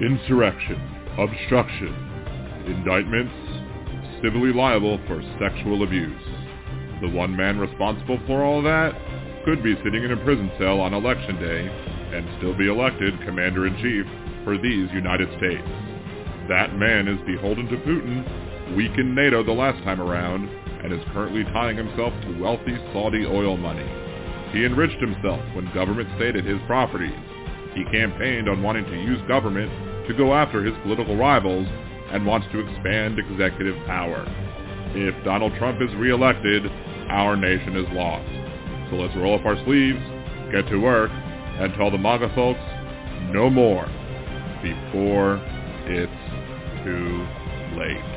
insurrection, 0.00 0.80
obstruction, 1.18 1.94
indictments, 2.66 3.32
civilly 4.22 4.52
liable 4.52 5.00
for 5.06 5.22
sexual 5.40 5.82
abuse. 5.82 6.22
The 7.00 7.08
one 7.08 7.36
man 7.36 7.58
responsible 7.58 8.18
for 8.26 8.42
all 8.44 8.62
that 8.62 8.92
could 9.44 9.62
be 9.62 9.76
sitting 9.84 10.02
in 10.02 10.12
a 10.12 10.24
prison 10.24 10.50
cell 10.58 10.80
on 10.80 10.92
election 10.92 11.36
day 11.36 11.68
and 12.16 12.28
still 12.38 12.56
be 12.56 12.68
elected 12.68 13.14
commander-in-chief 13.24 14.06
for 14.44 14.58
these 14.58 14.90
United 14.92 15.28
States. 15.38 15.66
That 16.48 16.76
man 16.76 17.08
is 17.08 17.18
beholden 17.26 17.66
to 17.68 17.76
Putin, 17.78 18.76
weakened 18.76 19.14
NATO 19.14 19.42
the 19.42 19.52
last 19.52 19.82
time 19.84 20.00
around, 20.00 20.48
and 20.84 20.92
is 20.92 21.00
currently 21.12 21.44
tying 21.52 21.76
himself 21.76 22.12
to 22.22 22.40
wealthy 22.40 22.76
Saudi 22.92 23.24
oil 23.26 23.56
money. 23.56 23.86
He 24.52 24.64
enriched 24.64 25.00
himself 25.00 25.40
when 25.54 25.72
government 25.74 26.08
stated 26.16 26.44
his 26.44 26.60
properties. 26.66 27.14
He 27.76 27.84
campaigned 27.84 28.48
on 28.48 28.62
wanting 28.62 28.86
to 28.86 28.96
use 28.96 29.20
government 29.28 29.70
to 30.08 30.14
go 30.14 30.32
after 30.34 30.64
his 30.64 30.74
political 30.82 31.14
rivals 31.14 31.68
and 32.10 32.24
wants 32.24 32.46
to 32.52 32.60
expand 32.60 33.18
executive 33.18 33.76
power. 33.84 34.24
If 34.94 35.14
Donald 35.24 35.52
Trump 35.58 35.82
is 35.82 35.94
reelected, 35.96 36.64
our 37.10 37.36
nation 37.36 37.76
is 37.76 37.86
lost. 37.92 38.26
So 38.88 38.96
let's 38.96 39.14
roll 39.16 39.38
up 39.38 39.44
our 39.44 39.62
sleeves, 39.66 40.00
get 40.50 40.66
to 40.70 40.78
work, 40.78 41.10
and 41.12 41.74
tell 41.74 41.90
the 41.90 41.98
MAGA 41.98 42.32
folks 42.34 42.60
no 43.34 43.50
more 43.50 43.84
before 44.62 45.36
it's 45.84 46.82
too 46.82 47.26
late. 47.76 48.15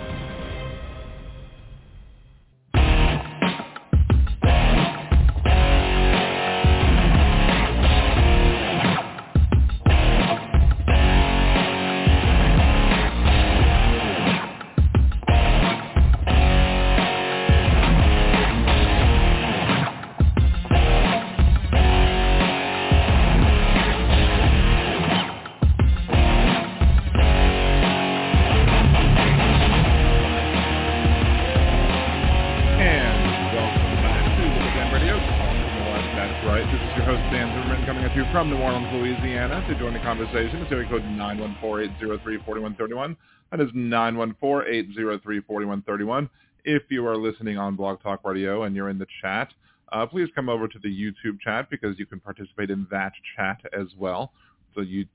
To 39.70 39.78
join 39.78 39.94
the 39.94 40.00
conversation, 40.00 40.64
it's 40.64 40.72
area 40.72 40.89
code 40.89 41.03
914-803-4131. 41.03 43.16
That 43.52 43.62
is 43.62 43.70
914-803-4131. 43.70 46.28
If 46.66 46.81
you 46.89 47.06
are 47.06 47.16
listening 47.16 47.59
on 47.59 47.75
Blog 47.75 48.02
Talk 48.02 48.25
Radio 48.25 48.64
and 48.64 48.75
you're 48.75 48.90
in 48.90 48.97
the 48.97 49.06
chat, 49.22 49.53
uh, 49.92 50.08
please 50.08 50.28
come 50.34 50.50
over 50.50 50.67
to 50.67 50.80
the 50.80 50.90
YouTube 50.90 51.40
chat 51.40 51.70
because 51.70 52.00
you 52.00 52.08
can 52.08 52.20
participate 52.20 52.72
in 52.72 52.88
that 52.90 53.14
chat 53.36 53.62
as 53.72 53.86
well. 53.95 54.34
So 54.73 54.81
you, 54.81 55.06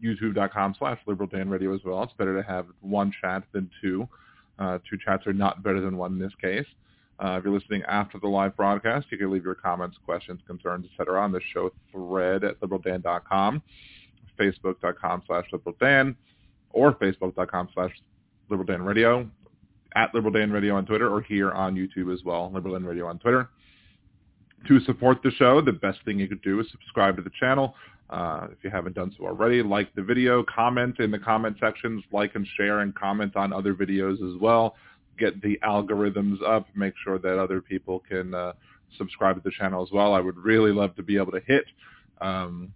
youtube.com 0.00 0.76
slash 0.78 1.00
liberal 1.08 1.28
Dan 1.28 1.48
radio 1.48 1.74
as 1.74 1.80
well. 1.84 2.04
It's 2.04 2.12
better 2.12 2.40
to 2.40 2.46
have 2.46 2.66
one 2.82 3.12
chat 3.20 3.42
than 3.50 3.68
two. 3.82 4.08
Uh, 4.60 4.78
two 4.88 4.96
chats 5.04 5.26
are 5.26 5.32
not 5.32 5.64
better 5.64 5.80
than 5.80 5.96
one 5.96 6.12
in 6.12 6.20
this 6.20 6.34
case. 6.40 6.66
Uh, 7.18 7.36
if 7.38 7.44
you're 7.44 7.52
listening 7.52 7.82
after 7.88 8.18
the 8.18 8.28
live 8.28 8.56
broadcast, 8.56 9.06
you 9.10 9.18
can 9.18 9.30
leave 9.30 9.44
your 9.44 9.54
comments, 9.54 9.96
questions, 10.04 10.40
concerns, 10.46 10.86
etc. 10.92 11.20
on 11.20 11.32
the 11.32 11.40
show 11.52 11.70
thread 11.92 12.44
at 12.44 12.60
liberaldan.com, 12.60 13.62
facebook.com 14.38 15.22
slash 15.26 15.44
liberaldan, 15.52 16.16
or 16.70 16.94
facebook.com 16.94 17.68
slash 17.74 17.90
liberaldanradio, 18.50 19.28
at 19.94 20.12
liberaldanradio 20.12 20.74
on 20.74 20.86
Twitter, 20.86 21.08
or 21.12 21.20
here 21.22 21.52
on 21.52 21.74
YouTube 21.74 22.12
as 22.12 22.24
well, 22.24 22.50
liberaldan 22.52 22.86
radio 22.86 23.06
on 23.06 23.18
Twitter. 23.18 23.48
To 24.68 24.80
support 24.80 25.22
the 25.22 25.30
show, 25.32 25.60
the 25.60 25.72
best 25.72 25.98
thing 26.04 26.18
you 26.18 26.28
could 26.28 26.42
do 26.42 26.58
is 26.60 26.66
subscribe 26.70 27.16
to 27.16 27.22
the 27.22 27.30
channel. 27.38 27.74
Uh, 28.10 28.48
if 28.50 28.58
you 28.62 28.70
haven't 28.70 28.94
done 28.94 29.14
so 29.16 29.26
already, 29.26 29.62
like 29.62 29.94
the 29.94 30.02
video, 30.02 30.44
comment 30.44 30.98
in 31.00 31.10
the 31.10 31.18
comment 31.18 31.56
sections, 31.60 32.02
like 32.12 32.34
and 32.34 32.46
share, 32.56 32.80
and 32.80 32.94
comment 32.94 33.34
on 33.36 33.52
other 33.52 33.74
videos 33.74 34.14
as 34.14 34.40
well 34.40 34.74
get 35.18 35.40
the 35.42 35.58
algorithms 35.64 36.42
up, 36.46 36.66
make 36.74 36.94
sure 37.02 37.18
that 37.18 37.38
other 37.38 37.60
people 37.60 38.02
can 38.08 38.34
uh, 38.34 38.52
subscribe 38.98 39.36
to 39.36 39.42
the 39.44 39.50
channel 39.50 39.82
as 39.82 39.90
well. 39.92 40.14
I 40.14 40.20
would 40.20 40.36
really 40.36 40.72
love 40.72 40.94
to 40.96 41.02
be 41.02 41.16
able 41.16 41.32
to 41.32 41.40
hit 41.46 41.64
um, 42.20 42.72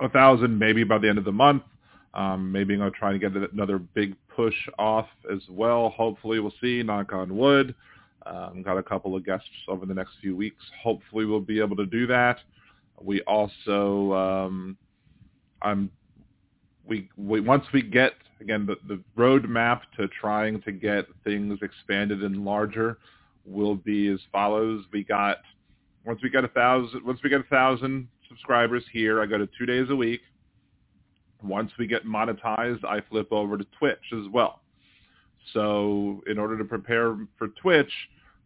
a 0.00 0.08
thousand 0.08 0.58
maybe 0.58 0.84
by 0.84 0.98
the 0.98 1.08
end 1.08 1.18
of 1.18 1.24
the 1.24 1.32
month. 1.32 1.62
Um, 2.14 2.50
maybe 2.50 2.74
I'm 2.74 2.80
going 2.80 2.92
to 2.92 2.98
try 2.98 3.16
get 3.16 3.32
another 3.52 3.78
big 3.78 4.16
push 4.34 4.54
off 4.78 5.06
as 5.32 5.40
well. 5.48 5.90
Hopefully, 5.90 6.40
we'll 6.40 6.52
see. 6.60 6.82
Knock 6.82 7.12
on 7.12 7.36
wood. 7.36 7.74
Um, 8.26 8.62
got 8.62 8.76
a 8.76 8.82
couple 8.82 9.14
of 9.14 9.24
guests 9.24 9.48
over 9.68 9.86
the 9.86 9.94
next 9.94 10.12
few 10.20 10.36
weeks. 10.36 10.62
Hopefully, 10.82 11.24
we'll 11.24 11.40
be 11.40 11.60
able 11.60 11.76
to 11.76 11.86
do 11.86 12.06
that. 12.08 12.38
We 13.00 13.22
also, 13.22 14.12
um, 14.12 14.76
I'm, 15.62 15.90
we, 16.84 17.08
we 17.16 17.40
once 17.40 17.64
we 17.72 17.82
get 17.82 18.12
again, 18.40 18.66
the, 18.66 18.76
the 18.88 19.00
roadmap 19.16 19.82
to 19.98 20.08
trying 20.08 20.60
to 20.62 20.72
get 20.72 21.06
things 21.24 21.58
expanded 21.62 22.22
and 22.22 22.44
larger 22.44 22.98
will 23.44 23.76
be 23.76 24.08
as 24.08 24.20
follows. 24.32 24.84
We 24.92 25.04
got 25.04 25.38
once 26.04 26.20
we 26.22 26.30
get 26.30 26.44
a 26.44 26.48
thousand 26.48 27.04
once 27.04 27.20
we 27.22 27.30
get 27.30 27.40
a 27.40 27.44
thousand 27.44 28.08
subscribers 28.30 28.84
here, 28.92 29.20
I 29.20 29.26
go 29.26 29.36
to 29.36 29.48
two 29.58 29.66
days 29.66 29.90
a 29.90 29.96
week. 29.96 30.20
Once 31.42 31.70
we 31.78 31.86
get 31.86 32.06
monetized, 32.06 32.84
I 32.84 33.00
flip 33.10 33.30
over 33.32 33.58
to 33.58 33.66
Twitch 33.78 33.98
as 34.12 34.26
well. 34.32 34.62
So 35.52 36.22
in 36.26 36.38
order 36.38 36.56
to 36.56 36.64
prepare 36.64 37.16
for 37.36 37.48
Twitch, 37.48 37.92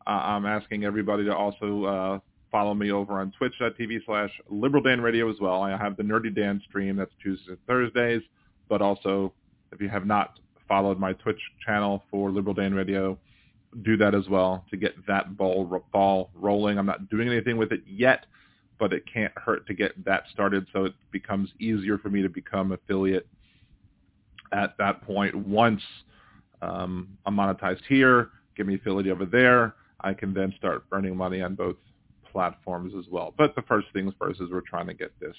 uh, 0.07 0.11
I'm 0.11 0.47
asking 0.47 0.85
everybody 0.85 1.25
to 1.25 1.35
also 1.35 1.85
uh, 1.85 2.19
follow 2.51 2.75
me 2.75 2.93
over 2.93 3.21
on 3.21 3.33
twitch.tv 3.37 4.05
slash 4.07 4.31
liberal 4.49 4.87
as 4.87 5.41
well. 5.41 5.63
I 5.63 5.77
have 5.77 5.97
the 5.97 6.03
Nerdy 6.03 6.35
Dan 6.35 6.63
stream. 6.69 6.97
That's 6.97 7.11
Tuesdays 7.23 7.49
and 7.49 7.67
Thursdays, 7.67 8.23
but 8.69 8.81
also 8.81 9.33
if 9.73 9.81
you 9.81 9.89
have 9.89 10.07
not 10.07 10.39
followed 10.69 10.99
my 10.99 11.13
Twitch 11.15 11.41
channel 11.65 12.03
for 12.11 12.31
Liberal 12.31 12.55
Dan 12.55 12.75
Radio, 12.75 13.19
do 13.83 13.97
that 13.97 14.15
as 14.15 14.29
well 14.29 14.65
to 14.71 14.77
get 14.77 14.95
that 15.07 15.37
ball 15.37 15.83
ball 15.93 16.31
rolling. 16.35 16.79
I'm 16.79 16.87
not 16.87 17.11
doing 17.11 17.29
anything 17.29 17.57
with 17.57 17.73
it 17.73 17.83
yet, 17.87 18.27
but 18.85 18.93
it 18.93 19.03
can't 19.11 19.33
hurt 19.37 19.67
to 19.67 19.73
get 19.73 19.93
that 20.05 20.25
started 20.31 20.67
so 20.71 20.85
it 20.85 20.93
becomes 21.11 21.49
easier 21.59 21.97
for 21.97 22.11
me 22.11 22.21
to 22.21 22.29
become 22.29 22.71
affiliate 22.73 23.27
at 24.53 24.77
that 24.77 25.01
point. 25.01 25.35
Once 25.35 25.81
um, 26.61 27.17
I'm 27.25 27.35
monetized 27.35 27.81
here, 27.89 28.29
give 28.55 28.67
me 28.67 28.75
affiliate 28.75 29.11
over 29.11 29.25
there, 29.25 29.75
I 30.03 30.13
can 30.13 30.35
then 30.35 30.53
start 30.59 30.85
earning 30.93 31.17
money 31.17 31.41
on 31.41 31.55
both 31.55 31.77
platforms 32.31 32.93
as 32.95 33.07
well. 33.11 33.33
But 33.39 33.55
the 33.57 33.63
first 33.63 33.87
things 33.95 34.13
first 34.21 34.43
is 34.43 34.51
we're 34.51 34.61
trying 34.61 34.89
to 34.89 34.93
get 34.93 35.19
this 35.19 35.35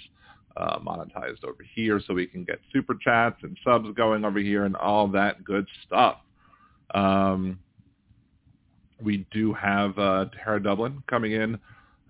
uh, 0.57 0.79
monetized 0.79 1.43
over 1.43 1.63
here 1.75 2.01
so 2.07 2.15
we 2.15 2.25
can 2.25 2.45
get 2.45 2.57
super 2.73 2.95
chats 2.99 3.37
and 3.43 3.55
subs 3.63 3.89
going 3.95 4.25
over 4.25 4.39
here 4.39 4.65
and 4.65 4.75
all 4.75 5.07
that 5.09 5.43
good 5.43 5.67
stuff. 5.85 6.17
Um, 6.95 7.59
we 8.99 9.27
do 9.29 9.53
have 9.53 9.99
uh, 9.99 10.25
Tara 10.43 10.63
Dublin 10.63 11.03
coming 11.07 11.33
in 11.33 11.59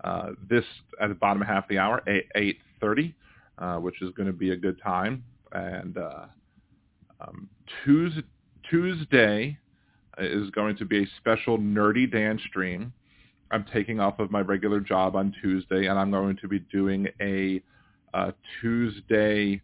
uh, 0.06 0.30
this 0.48 0.64
at 1.00 1.08
the 1.08 1.14
bottom 1.14 1.42
half 1.42 1.64
of 1.64 1.68
the 1.68 1.78
hour, 1.78 2.02
8, 2.06 2.56
8.30, 2.80 3.14
uh, 3.58 3.76
which 3.80 4.00
is 4.00 4.10
going 4.12 4.26
to 4.26 4.32
be 4.32 4.52
a 4.52 4.56
good 4.56 4.80
time. 4.80 5.24
And 5.52 5.98
uh, 5.98 6.26
um, 7.20 7.48
Tuesday, 7.84 9.58
is 10.18 10.50
going 10.50 10.76
to 10.76 10.84
be 10.84 11.02
a 11.02 11.06
special 11.18 11.58
Nerdy 11.58 12.10
Dan 12.10 12.40
stream. 12.48 12.92
I'm 13.50 13.64
taking 13.72 14.00
off 14.00 14.18
of 14.18 14.30
my 14.30 14.40
regular 14.40 14.80
job 14.80 15.14
on 15.14 15.34
Tuesday, 15.42 15.86
and 15.86 15.98
I'm 15.98 16.10
going 16.10 16.36
to 16.38 16.48
be 16.48 16.60
doing 16.60 17.06
a 17.20 17.62
uh, 18.14 18.32
Tuesday 18.60 19.60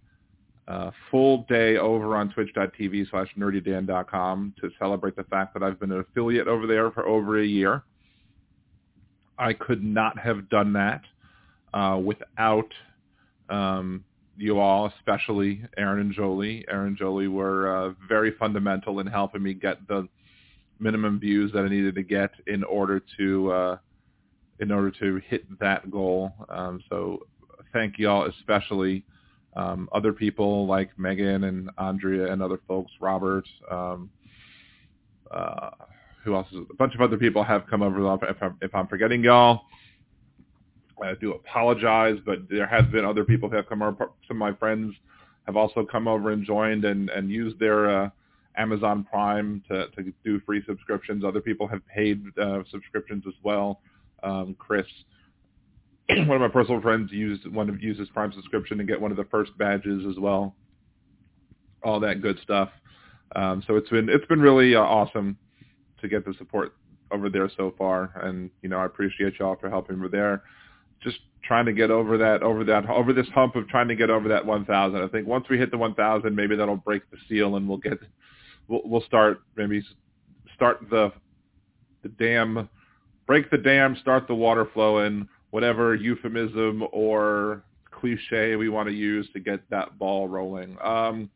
uh, 0.69 0.91
full 1.11 1.45
day 1.49 1.77
over 1.77 2.17
on 2.17 2.33
twitch.tv 2.33 3.11
slash 3.11 3.29
nerdydan.com 3.37 4.55
to 4.61 4.71
celebrate 4.79 5.17
the 5.17 5.25
fact 5.25 5.55
that 5.55 5.63
I've 5.63 5.81
been 5.81 5.91
an 5.91 6.01
affiliate 6.01 6.49
over 6.49 6.67
there 6.67 6.91
for 6.91 7.07
over 7.07 7.41
a 7.41 7.47
year. 7.47 7.83
I 9.39 9.53
could 9.53 9.83
not 9.83 10.19
have 10.19 10.49
done 10.49 10.73
that 10.75 11.03
uh, 11.75 11.99
without 12.03 12.69
um, 13.49 14.05
you 14.37 14.59
all, 14.59 14.87
especially 14.99 15.63
Aaron 15.77 16.01
and 16.01 16.13
Jolie. 16.13 16.65
Aaron 16.69 16.89
and 16.89 16.97
Jolie 16.97 17.29
were 17.29 17.77
uh, 17.77 17.95
very 18.09 18.33
fundamental 18.39 19.01
in 19.01 19.07
helping 19.07 19.43
me 19.43 19.55
get 19.55 19.87
the 19.89 20.09
minimum 20.81 21.21
views 21.21 21.53
that 21.53 21.65
I 21.65 21.69
needed 21.69 21.95
to 21.95 22.03
get 22.03 22.31
in 22.47 22.65
order 22.65 23.01
to 23.19 23.53
uh, 23.53 23.77
in 24.61 24.71
order 24.71 24.91
to 24.91 25.21
hit 25.29 25.59
that 25.61 25.91
goal. 25.91 26.33
Um, 26.49 26.83
so 26.89 27.27
thank 27.73 27.99
y'all 27.99 28.27
especially. 28.27 29.05
Um, 29.55 29.89
other 29.93 30.15
people 30.15 30.67
like 30.67 30.99
Megan 30.99 31.45
and 31.45 31.71
Andrea 31.77 32.33
and 32.33 32.43
other 32.43 32.59
folks, 32.67 32.91
Robert, 33.01 33.47
um, 33.71 34.09
uh, 35.31 35.71
who 36.25 36.35
else? 36.35 36.47
Is, 36.53 36.59
a 36.71 36.75
bunch 36.75 36.95
of 36.95 37.01
other 37.01 37.17
people 37.17 37.43
have 37.43 37.67
come 37.69 37.83
over. 37.83 37.99
If 38.29 38.43
I'm, 38.43 38.57
if 38.61 38.75
I'm 38.75 38.87
forgetting 38.87 39.23
y'all, 39.25 39.63
I 41.03 41.15
do 41.21 41.33
apologize, 41.33 42.19
but 42.25 42.49
there 42.49 42.67
has 42.67 42.85
been 42.87 43.05
other 43.05 43.25
people 43.25 43.49
who 43.49 43.57
have 43.57 43.69
come 43.69 43.83
over. 43.83 44.11
Some 44.29 44.37
of 44.37 44.39
my 44.39 44.55
friends 44.55 44.95
have 45.47 45.57
also 45.57 45.85
come 45.85 46.07
over 46.07 46.31
and 46.31 46.45
joined 46.45 46.85
and, 46.85 47.11
and 47.11 47.31
used 47.31 47.59
their 47.59 48.05
uh, 48.05 48.11
Amazon 48.57 49.05
Prime 49.11 49.63
to, 49.69 49.89
to 49.89 50.13
do 50.25 50.41
free 50.47 50.63
subscriptions. 50.67 51.25
Other 51.25 51.41
people 51.41 51.67
have 51.67 51.87
paid 51.87 52.23
uh, 52.41 52.61
subscriptions 52.71 53.25
as 53.27 53.35
well. 53.43 53.81
Um, 54.23 54.55
Chris, 54.59 54.87
one 56.09 56.31
of 56.31 56.41
my 56.41 56.49
personal 56.49 56.81
friends, 56.81 57.11
used 57.11 57.51
one 57.53 57.69
of 57.69 57.81
his 57.81 58.09
Prime 58.11 58.33
subscription 58.33 58.79
to 58.79 58.85
get 58.85 59.01
one 59.01 59.11
of 59.11 59.17
the 59.17 59.25
first 59.25 59.57
badges 59.59 60.05
as 60.09 60.19
well. 60.19 60.55
All 61.83 61.99
that 62.01 62.23
good 62.23 62.39
stuff. 62.43 62.69
Um, 63.35 63.65
so 63.67 63.77
it's 63.77 63.89
been 63.89 64.09
it's 64.09 64.27
been 64.27 64.41
really 64.41 64.77
uh, 64.77 64.81
awesome 64.81 65.39
to 66.03 66.09
get 66.09 66.25
the 66.25 66.35
support 66.35 66.75
over 67.11 67.29
there 67.29 67.51
so 67.57 67.75
far, 67.77 68.13
and 68.23 68.51
you 68.63 68.69
know 68.69 68.79
I 68.79 68.87
appreciate 68.87 69.39
y'all 69.39 69.57
for 69.57 69.71
helping 69.71 70.01
me 70.01 70.09
there. 70.11 70.43
Just 71.03 71.19
trying 71.45 71.67
to 71.67 71.73
get 71.73 71.91
over 71.91 72.17
that 72.19 72.43
over 72.43 72.65
that 72.65 72.89
over 72.89 73.13
this 73.13 73.29
hump 73.35 73.57
of 73.57 73.69
trying 73.69 73.89
to 73.89 73.97
get 73.97 74.11
over 74.11 74.29
that 74.29 74.45
1,000. 74.45 75.03
I 75.03 75.09
think 75.09 75.27
once 75.27 75.47
we 75.51 75.59
hit 75.59 75.71
the 75.71 75.79
1,000, 75.79 76.35
maybe 76.35 76.57
that'll 76.57 76.77
break 76.77 77.03
the 77.11 77.17
seal, 77.29 77.57
and 77.57 77.69
we'll 77.69 77.79
get 77.79 77.99
we'll, 78.69 78.83
we'll 78.85 79.05
start 79.05 79.43
maybe 79.57 79.83
start 80.55 80.79
the 80.91 81.13
the 82.03 82.09
dam, 82.09 82.69
break 83.27 83.51
the 83.51 83.59
dam, 83.59 83.97
start 84.01 84.27
the 84.27 84.35
water 84.35 84.67
flowing, 84.73 85.29
whatever 85.51 85.95
euphemism 85.95 86.85
or 86.93 87.63
cliche 87.91 88.57
we 88.57 88.69
want 88.69 88.89
to 88.89 88.95
use 88.95 89.29
to 89.33 89.41
get 89.41 89.61
that 89.71 89.99
ball 89.99 90.27
rolling. 90.27 90.77
Um, 90.83 91.31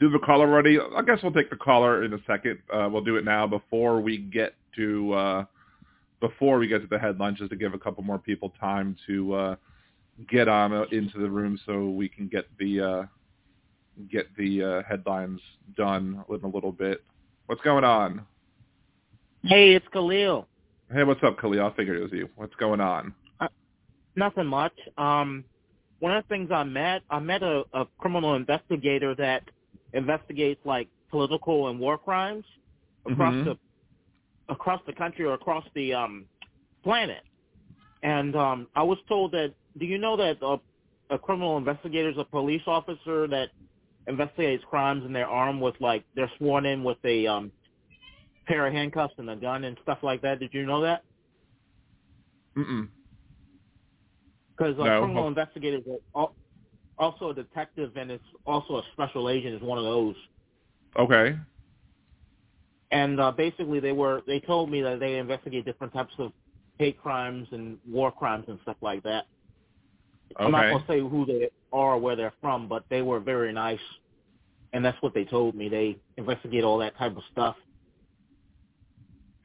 do 0.00 0.10
the 0.10 0.18
caller 0.18 0.48
already? 0.48 0.78
I 0.78 1.02
guess 1.02 1.18
we'll 1.22 1.32
take 1.32 1.50
the 1.50 1.56
caller 1.56 2.04
in 2.04 2.12
a 2.12 2.18
second. 2.26 2.58
Uh, 2.72 2.88
we'll 2.90 3.04
do 3.04 3.16
it 3.16 3.24
now 3.24 3.46
before 3.46 4.00
we 4.00 4.18
get 4.18 4.54
to 4.76 5.12
uh, 5.12 5.44
before 6.20 6.58
we 6.58 6.68
get 6.68 6.80
to 6.82 6.86
the 6.86 6.98
headlines, 6.98 7.38
just 7.38 7.50
to 7.50 7.56
give 7.56 7.74
a 7.74 7.78
couple 7.78 8.02
more 8.02 8.18
people 8.18 8.52
time 8.60 8.96
to 9.06 9.34
uh, 9.34 9.56
get 10.28 10.48
on 10.48 10.72
uh, 10.72 10.84
into 10.92 11.18
the 11.18 11.28
room 11.28 11.58
so 11.66 11.88
we 11.88 12.08
can 12.08 12.28
get 12.28 12.46
the 12.58 12.80
uh, 12.80 13.06
get 14.10 14.26
the 14.36 14.62
uh, 14.62 14.82
headlines 14.88 15.40
done 15.76 16.24
in 16.28 16.44
a 16.44 16.48
little 16.48 16.72
bit. 16.72 17.02
What's 17.46 17.62
going 17.62 17.84
on? 17.84 18.26
Hey, 19.42 19.74
it's 19.74 19.86
Khalil. 19.92 20.46
Hey, 20.92 21.04
what's 21.04 21.22
up, 21.22 21.40
Khalil? 21.40 21.66
I 21.66 21.76
figured 21.76 21.96
it 21.96 22.02
was 22.02 22.12
you. 22.12 22.28
What's 22.36 22.54
going 22.56 22.80
on? 22.80 23.14
Uh, 23.40 23.48
nothing 24.16 24.46
much. 24.46 24.72
Um, 24.96 25.44
one 26.00 26.16
of 26.16 26.24
the 26.24 26.28
things 26.28 26.50
I 26.52 26.64
met, 26.64 27.02
I 27.10 27.18
met 27.18 27.42
a, 27.42 27.64
a 27.72 27.86
criminal 27.98 28.34
investigator 28.34 29.14
that 29.16 29.42
investigates 29.92 30.60
like 30.64 30.88
political 31.10 31.68
and 31.68 31.78
war 31.78 31.98
crimes 31.98 32.44
across 33.10 33.34
mm-hmm. 33.34 33.50
the 33.50 33.58
across 34.50 34.80
the 34.86 34.92
country 34.92 35.24
or 35.24 35.34
across 35.34 35.64
the 35.74 35.92
um, 35.92 36.24
planet. 36.82 37.22
And 38.02 38.34
um, 38.36 38.68
I 38.74 38.82
was 38.82 38.98
told 39.08 39.32
that. 39.32 39.54
Do 39.78 39.84
you 39.86 39.98
know 39.98 40.16
that 40.16 40.38
a, 40.42 40.56
a 41.14 41.18
criminal 41.18 41.56
investigator 41.56 42.08
is 42.08 42.16
a 42.18 42.24
police 42.24 42.62
officer 42.66 43.28
that 43.28 43.50
investigates 44.08 44.64
crimes 44.68 45.04
and 45.04 45.14
they're 45.14 45.28
armed 45.28 45.60
with 45.60 45.74
like 45.80 46.02
they're 46.16 46.30
sworn 46.38 46.66
in 46.66 46.82
with 46.82 46.96
a 47.04 47.26
um, 47.26 47.52
pair 48.46 48.66
of 48.66 48.72
handcuffs 48.72 49.14
and 49.18 49.30
a 49.30 49.36
gun 49.36 49.64
and 49.64 49.76
stuff 49.82 49.98
like 50.02 50.22
that. 50.22 50.40
Did 50.40 50.52
you 50.52 50.66
know 50.66 50.80
that? 50.80 51.04
Mm-mm. 52.56 52.88
Because 54.56 54.74
a 54.78 54.84
no. 54.84 55.00
criminal 55.00 55.28
investigators 55.28 55.84
are 56.14 56.30
also 56.98 57.30
a 57.30 57.34
detective 57.34 57.96
and 57.96 58.10
it's 58.10 58.24
also 58.46 58.76
a 58.78 58.82
special 58.92 59.28
agent 59.28 59.54
is 59.54 59.62
one 59.62 59.78
of 59.78 59.84
those. 59.84 60.16
Okay. 60.98 61.36
And 62.90 63.20
uh, 63.20 63.32
basically, 63.32 63.80
they 63.80 63.92
were 63.92 64.22
they 64.26 64.40
told 64.40 64.70
me 64.70 64.80
that 64.82 65.00
they 65.00 65.18
investigate 65.18 65.64
different 65.64 65.92
types 65.92 66.14
of 66.18 66.32
hate 66.78 67.00
crimes 67.00 67.46
and 67.52 67.78
war 67.86 68.10
crimes 68.10 68.46
and 68.48 68.58
stuff 68.62 68.76
like 68.80 69.02
that. 69.02 69.26
Okay. 70.36 70.44
I'm 70.44 70.52
not 70.52 70.70
gonna 70.70 70.84
say 70.88 71.00
who 71.00 71.26
they 71.26 71.50
are 71.72 71.94
or 71.94 71.98
where 71.98 72.16
they're 72.16 72.32
from, 72.40 72.68
but 72.68 72.84
they 72.88 73.02
were 73.02 73.20
very 73.20 73.52
nice, 73.52 73.80
and 74.72 74.84
that's 74.84 75.00
what 75.02 75.12
they 75.12 75.24
told 75.24 75.54
me. 75.54 75.68
They 75.68 75.98
investigate 76.16 76.64
all 76.64 76.78
that 76.78 76.96
type 76.96 77.16
of 77.16 77.22
stuff. 77.30 77.56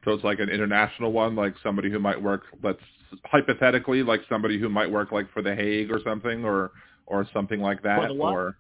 So 0.06 0.12
it's 0.12 0.24
like 0.24 0.40
an 0.40 0.50
international 0.50 1.12
one, 1.12 1.36
like 1.36 1.54
somebody 1.64 1.90
who 1.90 2.00
might 2.00 2.22
work, 2.22 2.44
let's 2.62 2.80
hypothetically, 3.26 4.04
like 4.04 4.22
somebody 4.28 4.60
who 4.60 4.68
might 4.70 4.92
work 4.92 5.12
like 5.12 5.32
for 5.32 5.42
the 5.42 5.56
Hague 5.56 5.92
or 5.92 6.00
something, 6.04 6.44
or 6.44 6.72
or 7.06 7.28
something 7.34 7.60
like 7.60 7.84
that, 7.84 8.08
the 8.08 8.14
or 8.16 8.58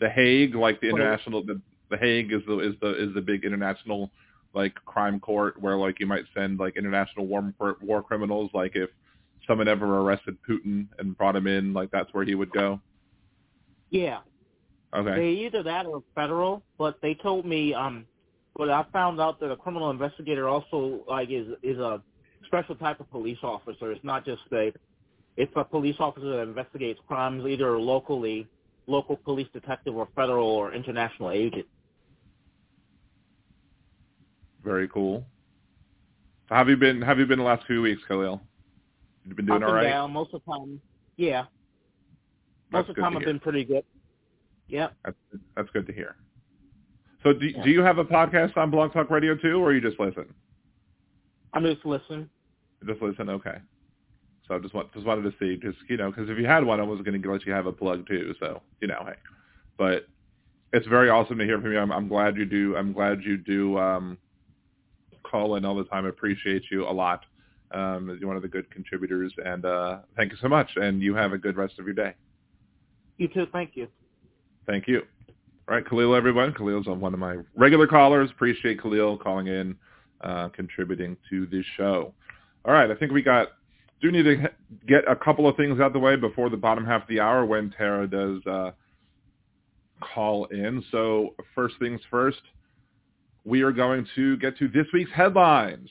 the 0.00 0.08
Hague, 0.08 0.54
like 0.54 0.80
the 0.80 0.88
international, 0.88 1.44
the, 1.44 1.60
the 1.90 1.96
Hague 1.96 2.32
is 2.32 2.42
the 2.46 2.58
is 2.58 2.74
the 2.80 3.08
is 3.08 3.14
the 3.14 3.20
big 3.20 3.44
international 3.44 4.10
like 4.54 4.74
crime 4.84 5.18
court 5.20 5.60
where 5.60 5.76
like 5.76 5.98
you 6.00 6.06
might 6.06 6.24
send 6.34 6.58
like 6.58 6.76
international 6.76 7.26
war 7.26 7.54
war 7.80 8.02
criminals. 8.02 8.50
Like 8.52 8.72
if 8.74 8.90
someone 9.46 9.68
ever 9.68 10.00
arrested 10.00 10.36
Putin 10.48 10.88
and 10.98 11.16
brought 11.16 11.36
him 11.36 11.46
in, 11.46 11.72
like 11.72 11.90
that's 11.90 12.12
where 12.12 12.24
he 12.24 12.34
would 12.34 12.52
go. 12.52 12.80
Yeah. 13.90 14.18
Okay. 14.94 15.14
They 15.14 15.28
either 15.46 15.62
that 15.62 15.86
or 15.86 16.02
federal, 16.14 16.62
but 16.78 16.98
they 17.00 17.14
told 17.14 17.46
me 17.46 17.74
um 17.74 18.06
but 18.56 18.68
I 18.68 18.84
found 18.92 19.20
out 19.20 19.40
that 19.40 19.50
a 19.50 19.56
criminal 19.56 19.90
investigator 19.90 20.48
also 20.48 21.00
like 21.08 21.30
is 21.30 21.46
is 21.62 21.78
a 21.78 22.02
special 22.46 22.74
type 22.74 23.00
of 23.00 23.10
police 23.10 23.38
officer. 23.42 23.92
It's 23.92 24.04
not 24.04 24.24
just 24.24 24.42
a 24.52 24.72
it's 25.36 25.52
a 25.56 25.64
police 25.64 25.96
officer 25.98 26.36
that 26.36 26.42
investigates 26.42 27.00
crimes 27.08 27.44
either 27.46 27.78
locally, 27.78 28.46
local 28.86 29.16
police 29.16 29.48
detective 29.52 29.96
or 29.96 30.08
federal 30.14 30.48
or 30.48 30.74
international 30.74 31.30
agent. 31.30 31.66
Very 34.64 34.88
cool. 34.88 35.24
Have 36.46 36.68
you 36.68 36.76
been? 36.76 37.00
Have 37.02 37.18
you 37.18 37.26
been 37.26 37.38
the 37.38 37.44
last 37.44 37.66
few 37.66 37.82
weeks, 37.82 38.02
Khalil? 38.06 38.40
You've 39.24 39.36
been 39.36 39.46
doing 39.46 39.62
Up 39.62 39.68
all 39.68 39.74
right. 39.74 39.84
Down, 39.84 40.12
most 40.12 40.34
of 40.34 40.42
the 40.44 40.52
time, 40.52 40.80
yeah. 41.16 41.42
Most 42.70 42.86
That's 42.86 42.90
of 42.90 42.96
the 42.96 43.02
time, 43.02 43.16
I've 43.16 43.24
been 43.24 43.40
pretty 43.40 43.64
good. 43.64 43.84
Yeah. 44.68 44.88
That's 45.04 45.16
that's 45.56 45.70
good 45.70 45.86
to 45.86 45.92
hear. 45.92 46.16
So 47.22 47.32
do 47.32 47.46
yeah. 47.46 47.62
do 47.62 47.70
you 47.70 47.80
have 47.80 47.98
a 47.98 48.04
podcast 48.04 48.56
on 48.56 48.70
Blog 48.70 48.92
Talk 48.92 49.10
Radio 49.10 49.34
too, 49.34 49.62
or 49.62 49.72
you 49.72 49.80
just 49.80 49.98
listen? 49.98 50.32
I'm 51.52 51.64
just 51.64 51.84
listening. 51.84 52.28
Just 52.86 53.02
listen, 53.02 53.28
okay. 53.28 53.58
So 54.48 54.56
I 54.56 54.58
just 54.58 54.74
want 54.74 54.92
just 54.92 55.06
wanted 55.06 55.22
to 55.22 55.34
see, 55.38 55.56
just 55.60 55.78
you 55.88 55.96
know, 55.96 56.10
because 56.10 56.28
if 56.28 56.38
you 56.38 56.46
had 56.46 56.64
one, 56.64 56.80
I 56.80 56.82
was 56.82 57.00
going 57.02 57.20
to 57.20 57.32
let 57.32 57.46
you 57.46 57.52
have 57.52 57.66
a 57.66 57.72
plug 57.72 58.06
too. 58.06 58.34
So 58.40 58.60
you 58.80 58.88
know, 58.88 59.02
hey, 59.06 59.14
but 59.78 60.06
it's 60.72 60.86
very 60.86 61.10
awesome 61.10 61.38
to 61.38 61.44
hear 61.44 61.60
from 61.60 61.72
you. 61.72 61.78
I'm, 61.78 61.92
I'm 61.92 62.08
glad 62.08 62.36
you 62.36 62.44
do. 62.44 62.76
I'm 62.76 62.92
glad 62.92 63.22
you 63.22 63.36
do 63.36 63.78
um, 63.78 64.18
call 65.22 65.56
in 65.56 65.64
all 65.64 65.74
the 65.74 65.84
time. 65.84 66.06
I 66.06 66.08
appreciate 66.08 66.64
you 66.70 66.86
a 66.86 66.90
lot. 66.92 67.24
Um, 67.72 68.16
you're 68.20 68.28
one 68.28 68.36
of 68.36 68.42
the 68.42 68.48
good 68.48 68.70
contributors, 68.70 69.32
and 69.44 69.64
uh, 69.64 69.98
thank 70.16 70.32
you 70.32 70.38
so 70.40 70.48
much. 70.48 70.70
And 70.76 71.02
you 71.02 71.14
have 71.14 71.32
a 71.32 71.38
good 71.38 71.56
rest 71.56 71.78
of 71.78 71.86
your 71.86 71.94
day. 71.94 72.14
You 73.18 73.28
too. 73.28 73.46
Thank 73.52 73.72
you. 73.74 73.88
Thank 74.66 74.88
you. 74.88 75.02
All 75.68 75.76
right, 75.76 75.88
Khalil, 75.88 76.14
everyone. 76.14 76.52
Khalil's 76.52 76.88
on 76.88 77.00
one 77.00 77.14
of 77.14 77.20
my 77.20 77.36
regular 77.54 77.86
callers. 77.86 78.30
Appreciate 78.30 78.82
Khalil 78.82 79.16
calling 79.16 79.46
in, 79.46 79.76
uh, 80.22 80.48
contributing 80.48 81.16
to 81.30 81.46
this 81.46 81.64
show. 81.76 82.12
All 82.64 82.72
right, 82.72 82.90
I 82.90 82.94
think 82.94 83.12
we 83.12 83.22
got 83.22 83.48
do 84.02 84.10
need 84.10 84.24
to 84.24 84.50
get 84.86 85.04
a 85.08 85.16
couple 85.16 85.48
of 85.48 85.56
things 85.56 85.80
out 85.80 85.92
the 85.92 85.98
way 85.98 86.16
before 86.16 86.50
the 86.50 86.56
bottom 86.56 86.84
half 86.84 87.02
of 87.02 87.08
the 87.08 87.20
hour 87.20 87.46
when 87.46 87.70
Tara 87.70 88.08
does 88.08 88.44
uh, 88.46 88.72
call 90.00 90.46
in. 90.46 90.84
So 90.90 91.34
first 91.54 91.76
things 91.78 92.00
first, 92.10 92.40
we 93.44 93.62
are 93.62 93.72
going 93.72 94.06
to 94.16 94.36
get 94.38 94.58
to 94.58 94.68
this 94.68 94.86
week's 94.92 95.12
headlines. 95.12 95.88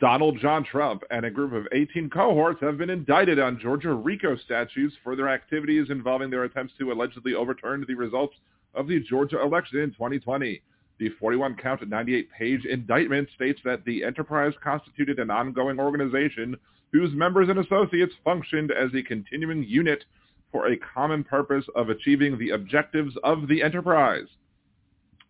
Donald 0.00 0.38
John 0.40 0.64
Trump 0.64 1.02
and 1.10 1.24
a 1.24 1.30
group 1.30 1.52
of 1.52 1.66
18 1.72 2.10
cohorts 2.10 2.60
have 2.60 2.78
been 2.78 2.90
indicted 2.90 3.38
on 3.38 3.58
Georgia 3.60 3.92
RICO 3.92 4.36
statutes 4.36 4.94
for 5.04 5.14
their 5.14 5.28
activities 5.28 5.88
involving 5.90 6.30
their 6.30 6.44
attempts 6.44 6.74
to 6.78 6.92
allegedly 6.92 7.34
overturn 7.34 7.84
the 7.86 7.94
results 7.94 8.34
of 8.74 8.88
the 8.88 9.00
Georgia 9.00 9.40
election 9.40 9.80
in 9.80 9.90
2020. 9.92 10.60
The 10.98 11.10
41-count, 11.22 11.88
98-page 11.88 12.64
indictment 12.64 13.28
states 13.34 13.60
that 13.64 13.84
the 13.84 14.02
enterprise 14.02 14.52
constituted 14.62 15.18
an 15.18 15.30
ongoing 15.30 15.78
organization 15.78 16.56
whose 16.92 17.12
members 17.12 17.48
and 17.48 17.58
associates 17.58 18.14
functioned 18.24 18.70
as 18.70 18.90
a 18.94 19.02
continuing 19.02 19.62
unit 19.64 20.04
for 20.52 20.68
a 20.68 20.78
common 20.78 21.24
purpose 21.24 21.64
of 21.74 21.90
achieving 21.90 22.38
the 22.38 22.50
objectives 22.50 23.14
of 23.24 23.48
the 23.48 23.62
enterprise. 23.62 24.26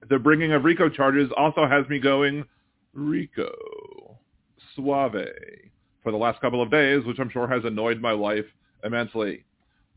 The 0.08 0.18
bringing 0.18 0.52
of 0.52 0.64
RICO 0.64 0.88
charges 0.88 1.30
also 1.36 1.66
has 1.66 1.88
me 1.88 1.98
going, 1.98 2.44
RICO, 2.92 4.18
suave, 4.74 5.26
for 6.02 6.12
the 6.12 6.18
last 6.18 6.40
couple 6.40 6.62
of 6.62 6.70
days, 6.70 7.04
which 7.04 7.18
I'm 7.18 7.30
sure 7.30 7.48
has 7.48 7.64
annoyed 7.64 8.00
my 8.00 8.14
wife 8.14 8.44
immensely. 8.84 9.44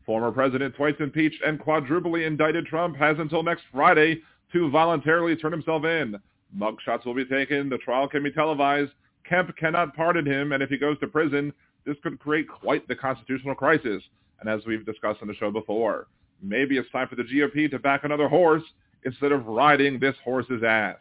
Former 0.04 0.32
President 0.32 0.74
twice 0.74 0.96
impeached 0.98 1.42
and 1.46 1.60
quadruply 1.60 2.24
indicted 2.24 2.66
Trump 2.66 2.96
has 2.96 3.16
until 3.18 3.42
next 3.42 3.62
Friday 3.72 4.20
to 4.52 4.70
voluntarily 4.70 5.36
turn 5.36 5.52
himself 5.52 5.84
in. 5.84 6.16
Mugshots 6.56 7.04
will 7.04 7.14
be 7.14 7.24
taken. 7.24 7.68
The 7.68 7.78
trial 7.78 8.08
can 8.08 8.24
be 8.24 8.32
televised. 8.32 8.90
Kemp 9.30 9.56
cannot 9.56 9.94
pardon 9.94 10.26
him, 10.26 10.52
and 10.52 10.62
if 10.62 10.68
he 10.68 10.76
goes 10.76 10.98
to 10.98 11.06
prison, 11.06 11.52
this 11.86 11.96
could 12.02 12.18
create 12.18 12.48
quite 12.48 12.86
the 12.88 12.96
constitutional 12.96 13.54
crisis. 13.54 14.02
And 14.40 14.48
as 14.50 14.66
we've 14.66 14.84
discussed 14.84 15.22
on 15.22 15.28
the 15.28 15.34
show 15.34 15.52
before, 15.52 16.08
maybe 16.42 16.76
it's 16.76 16.90
time 16.90 17.06
for 17.08 17.14
the 17.14 17.22
GOP 17.22 17.70
to 17.70 17.78
back 17.78 18.02
another 18.04 18.28
horse 18.28 18.64
instead 19.04 19.30
of 19.32 19.46
riding 19.46 19.98
this 19.98 20.16
horse's 20.24 20.62
ass. 20.64 20.96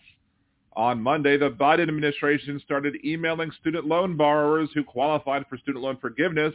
On 0.74 1.01
Monday, 1.01 1.38
the 1.38 1.50
Biden 1.50 1.89
administration 1.89 2.62
started 2.63 3.03
emailing 3.03 3.51
student 3.59 3.88
loan 3.88 4.15
borrowers 4.15 4.69
who 4.74 4.83
qualified 4.83 5.45
for 5.50 5.57
student 5.57 5.83
loan 5.83 5.98
forgiveness 5.98 6.53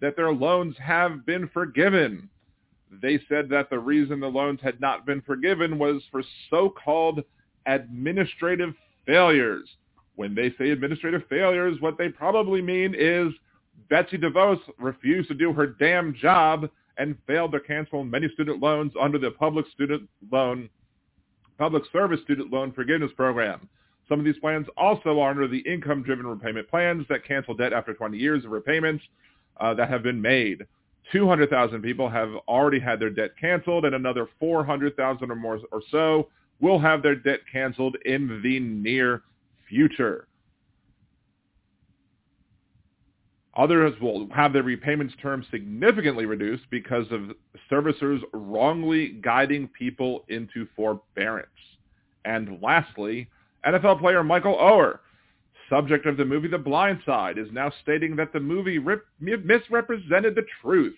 that 0.00 0.14
their 0.14 0.32
loans 0.32 0.76
have 0.78 1.26
been 1.26 1.48
forgiven. 1.48 2.30
they 3.02 3.18
said 3.28 3.48
that 3.48 3.68
the 3.68 3.78
reason 3.78 4.20
the 4.20 4.28
loans 4.28 4.60
had 4.62 4.80
not 4.80 5.04
been 5.04 5.20
forgiven 5.22 5.76
was 5.76 6.02
for 6.12 6.22
so-called 6.48 7.24
administrative 7.66 8.74
failures. 9.04 9.68
When 10.16 10.34
they 10.34 10.52
say 10.58 10.70
administrative 10.70 11.22
failures, 11.28 11.76
what 11.80 11.98
they 11.98 12.08
probably 12.08 12.62
mean 12.62 12.94
is 12.98 13.32
Betsy 13.88 14.18
DeVos 14.18 14.58
refused 14.78 15.28
to 15.28 15.34
do 15.34 15.52
her 15.52 15.66
damn 15.66 16.14
job 16.14 16.68
and 16.98 17.16
failed 17.26 17.52
to 17.52 17.60
cancel 17.60 18.02
many 18.04 18.28
student 18.32 18.60
loans 18.60 18.92
under 19.00 19.18
the 19.18 19.30
public 19.30 19.66
student 19.72 20.08
loan, 20.32 20.68
public 21.58 21.84
service 21.92 22.20
student 22.24 22.50
loan 22.50 22.72
forgiveness 22.72 23.12
program. 23.16 23.68
Some 24.08 24.18
of 24.18 24.24
these 24.24 24.38
plans 24.38 24.66
also 24.76 25.20
are 25.20 25.30
under 25.30 25.48
the 25.48 25.58
income-driven 25.58 26.26
repayment 26.26 26.68
plans 26.68 27.04
that 27.08 27.24
cancel 27.24 27.54
debt 27.54 27.72
after 27.72 27.92
20 27.92 28.16
years 28.16 28.44
of 28.44 28.52
repayments 28.52 29.04
uh, 29.60 29.74
that 29.74 29.90
have 29.90 30.02
been 30.02 30.20
made. 30.20 30.64
200,000 31.12 31.82
people 31.82 32.08
have 32.08 32.30
already 32.48 32.80
had 32.80 32.98
their 32.98 33.10
debt 33.10 33.30
canceled, 33.40 33.84
and 33.84 33.94
another 33.94 34.28
400,000 34.40 35.30
or 35.30 35.34
more 35.34 35.60
or 35.70 35.82
so 35.90 36.28
will 36.60 36.78
have 36.78 37.02
their 37.02 37.14
debt 37.14 37.40
canceled 37.52 37.96
in 38.04 38.40
the 38.42 38.60
near 38.60 39.22
future. 39.68 40.28
Others 43.56 43.94
will 44.00 44.28
have 44.34 44.52
their 44.52 44.62
repayments 44.62 45.14
terms 45.20 45.46
significantly 45.50 46.26
reduced 46.26 46.64
because 46.70 47.06
of 47.10 47.32
servicers 47.70 48.20
wrongly 48.34 49.18
guiding 49.22 49.66
people 49.68 50.24
into 50.28 50.66
forbearance. 50.76 51.48
And 52.26 52.60
lastly, 52.62 53.28
NFL 53.66 54.00
player 54.00 54.22
Michael 54.22 54.56
Oher, 54.56 54.98
subject 55.70 56.04
of 56.04 56.18
the 56.18 56.24
movie 56.24 56.48
The 56.48 56.58
Blind 56.58 57.00
Side, 57.06 57.38
is 57.38 57.48
now 57.50 57.72
stating 57.82 58.14
that 58.16 58.32
the 58.32 58.40
movie 58.40 58.78
rip- 58.78 59.06
misrepresented 59.20 60.34
the 60.34 60.44
truth 60.60 60.96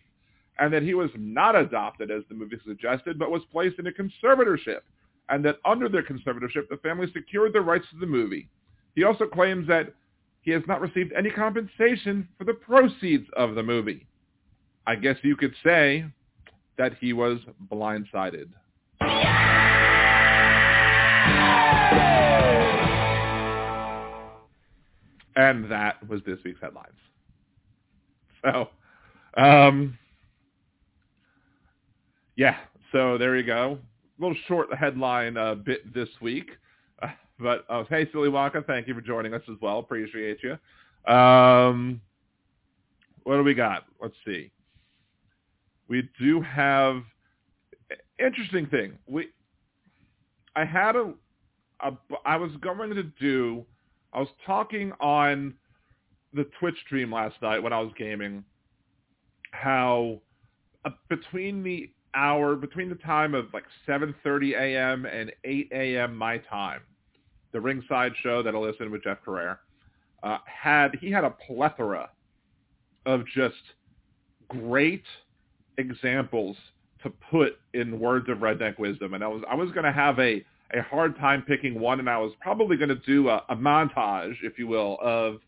and 0.58 0.72
that 0.72 0.82
he 0.82 0.94
was 0.94 1.10
not 1.16 1.54
adopted 1.54 2.10
as 2.10 2.24
the 2.28 2.34
movie 2.34 2.58
suggested, 2.66 3.18
but 3.18 3.30
was 3.30 3.42
placed 3.52 3.78
in 3.78 3.86
a 3.86 3.92
conservatorship, 3.92 4.80
and 5.28 5.44
that 5.44 5.58
under 5.64 5.88
their 5.88 6.02
conservatorship, 6.02 6.68
the 6.68 6.78
family 6.82 7.06
secured 7.12 7.52
the 7.52 7.60
rights 7.60 7.86
to 7.92 7.98
the 8.00 8.06
movie. 8.06 8.48
He 8.98 9.04
also 9.04 9.26
claims 9.26 9.68
that 9.68 9.94
he 10.40 10.50
has 10.50 10.64
not 10.66 10.80
received 10.80 11.12
any 11.12 11.30
compensation 11.30 12.26
for 12.36 12.42
the 12.42 12.54
proceeds 12.54 13.28
of 13.36 13.54
the 13.54 13.62
movie. 13.62 14.08
I 14.88 14.96
guess 14.96 15.14
you 15.22 15.36
could 15.36 15.54
say 15.62 16.04
that 16.78 16.94
he 17.00 17.12
was 17.12 17.38
blindsided. 17.70 18.48
And 25.36 25.70
that 25.70 26.08
was 26.08 26.20
this 26.26 26.40
week's 26.44 26.60
headlines. 26.60 26.98
So, 28.44 28.70
um, 29.40 29.96
yeah, 32.34 32.56
so 32.90 33.16
there 33.16 33.36
you 33.36 33.44
go. 33.44 33.78
A 34.18 34.20
little 34.20 34.36
short 34.48 34.74
headline 34.74 35.36
uh, 35.36 35.54
bit 35.54 35.94
this 35.94 36.08
week. 36.20 36.50
But 37.38 37.64
uh, 37.68 37.84
hey, 37.88 38.08
Silly 38.12 38.28
Wonka, 38.28 38.66
thank 38.66 38.88
you 38.88 38.94
for 38.94 39.00
joining 39.00 39.32
us 39.34 39.42
as 39.50 39.56
well. 39.60 39.78
Appreciate 39.78 40.38
you. 40.42 41.12
Um, 41.12 42.00
what 43.22 43.36
do 43.36 43.44
we 43.44 43.54
got? 43.54 43.84
Let's 44.00 44.14
see. 44.26 44.50
We 45.88 46.08
do 46.20 46.40
have 46.40 47.02
interesting 48.18 48.66
thing. 48.66 48.98
We 49.06 49.28
I 50.56 50.64
had 50.64 50.96
a, 50.96 51.12
a 51.80 51.92
I 52.24 52.36
was 52.36 52.50
going 52.60 52.90
to 52.94 53.04
do. 53.04 53.64
I 54.12 54.18
was 54.20 54.28
talking 54.44 54.92
on 55.00 55.54
the 56.34 56.44
Twitch 56.58 56.76
stream 56.86 57.12
last 57.12 57.36
night 57.40 57.62
when 57.62 57.72
I 57.72 57.80
was 57.80 57.92
gaming. 57.96 58.44
How 59.52 60.20
uh, 60.84 60.90
between 61.08 61.62
the 61.62 61.90
hour 62.14 62.56
between 62.56 62.88
the 62.88 62.96
time 62.96 63.34
of 63.34 63.46
like 63.54 63.64
7:30 63.86 64.58
a.m. 64.58 65.06
and 65.06 65.32
8 65.44 65.68
a.m. 65.72 66.16
my 66.16 66.38
time 66.38 66.80
the 67.52 67.60
Ringside 67.60 68.12
Show 68.22 68.42
that 68.42 68.54
I 68.54 68.58
listened 68.58 68.90
with 68.90 69.04
Jeff 69.04 69.18
Crouere, 69.24 69.58
uh, 70.22 70.38
had 70.44 70.96
he 71.00 71.10
had 71.10 71.24
a 71.24 71.30
plethora 71.30 72.10
of 73.06 73.24
just 73.34 73.54
great 74.48 75.04
examples 75.78 76.56
to 77.02 77.10
put 77.30 77.58
in 77.74 78.00
words 78.00 78.28
of 78.28 78.38
redneck 78.38 78.78
wisdom, 78.78 79.14
and 79.14 79.22
I 79.22 79.28
was 79.28 79.42
I 79.48 79.54
was 79.54 79.70
going 79.70 79.84
to 79.84 79.92
have 79.92 80.18
a 80.18 80.44
a 80.74 80.82
hard 80.82 81.16
time 81.16 81.42
picking 81.42 81.80
one, 81.80 81.98
and 81.98 82.10
I 82.10 82.18
was 82.18 82.32
probably 82.40 82.76
going 82.76 82.90
to 82.90 82.96
do 82.96 83.28
a, 83.30 83.42
a 83.48 83.56
montage, 83.56 84.34
if 84.42 84.58
you 84.58 84.66
will, 84.66 84.98
of 85.00 85.38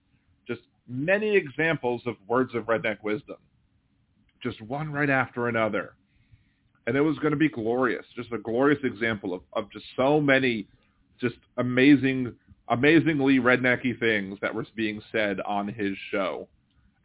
just 0.47 0.63
many 0.89 1.37
examples 1.37 2.03
of 2.07 2.15
words 2.27 2.55
of 2.55 2.65
redneck 2.65 3.03
wisdom, 3.03 3.37
just 4.43 4.61
one 4.63 4.91
right 4.91 5.11
after 5.11 5.49
another, 5.49 5.95
and 6.87 6.97
it 6.97 7.03
was 7.03 7.19
going 7.19 7.33
to 7.33 7.37
be 7.37 7.49
glorious, 7.49 8.05
just 8.17 8.33
a 8.33 8.39
glorious 8.39 8.81
example 8.85 9.35
of, 9.35 9.43
of 9.53 9.71
just 9.71 9.85
so 9.97 10.21
many 10.21 10.67
just 11.21 11.37
amazing, 11.57 12.35
amazingly 12.69 13.39
rednecky 13.39 13.99
things 13.99 14.39
that 14.41 14.55
were 14.55 14.67
being 14.75 15.01
said 15.13 15.41
on 15.41 15.69
his 15.69 15.97
show. 16.11 16.49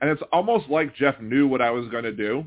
And 0.01 0.09
it's 0.09 0.21
almost 0.31 0.69
like 0.69 0.95
Jeff 0.95 1.19
knew 1.21 1.47
what 1.47 1.61
I 1.61 1.71
was 1.71 1.87
going 1.89 2.03
to 2.03 2.13
do 2.13 2.45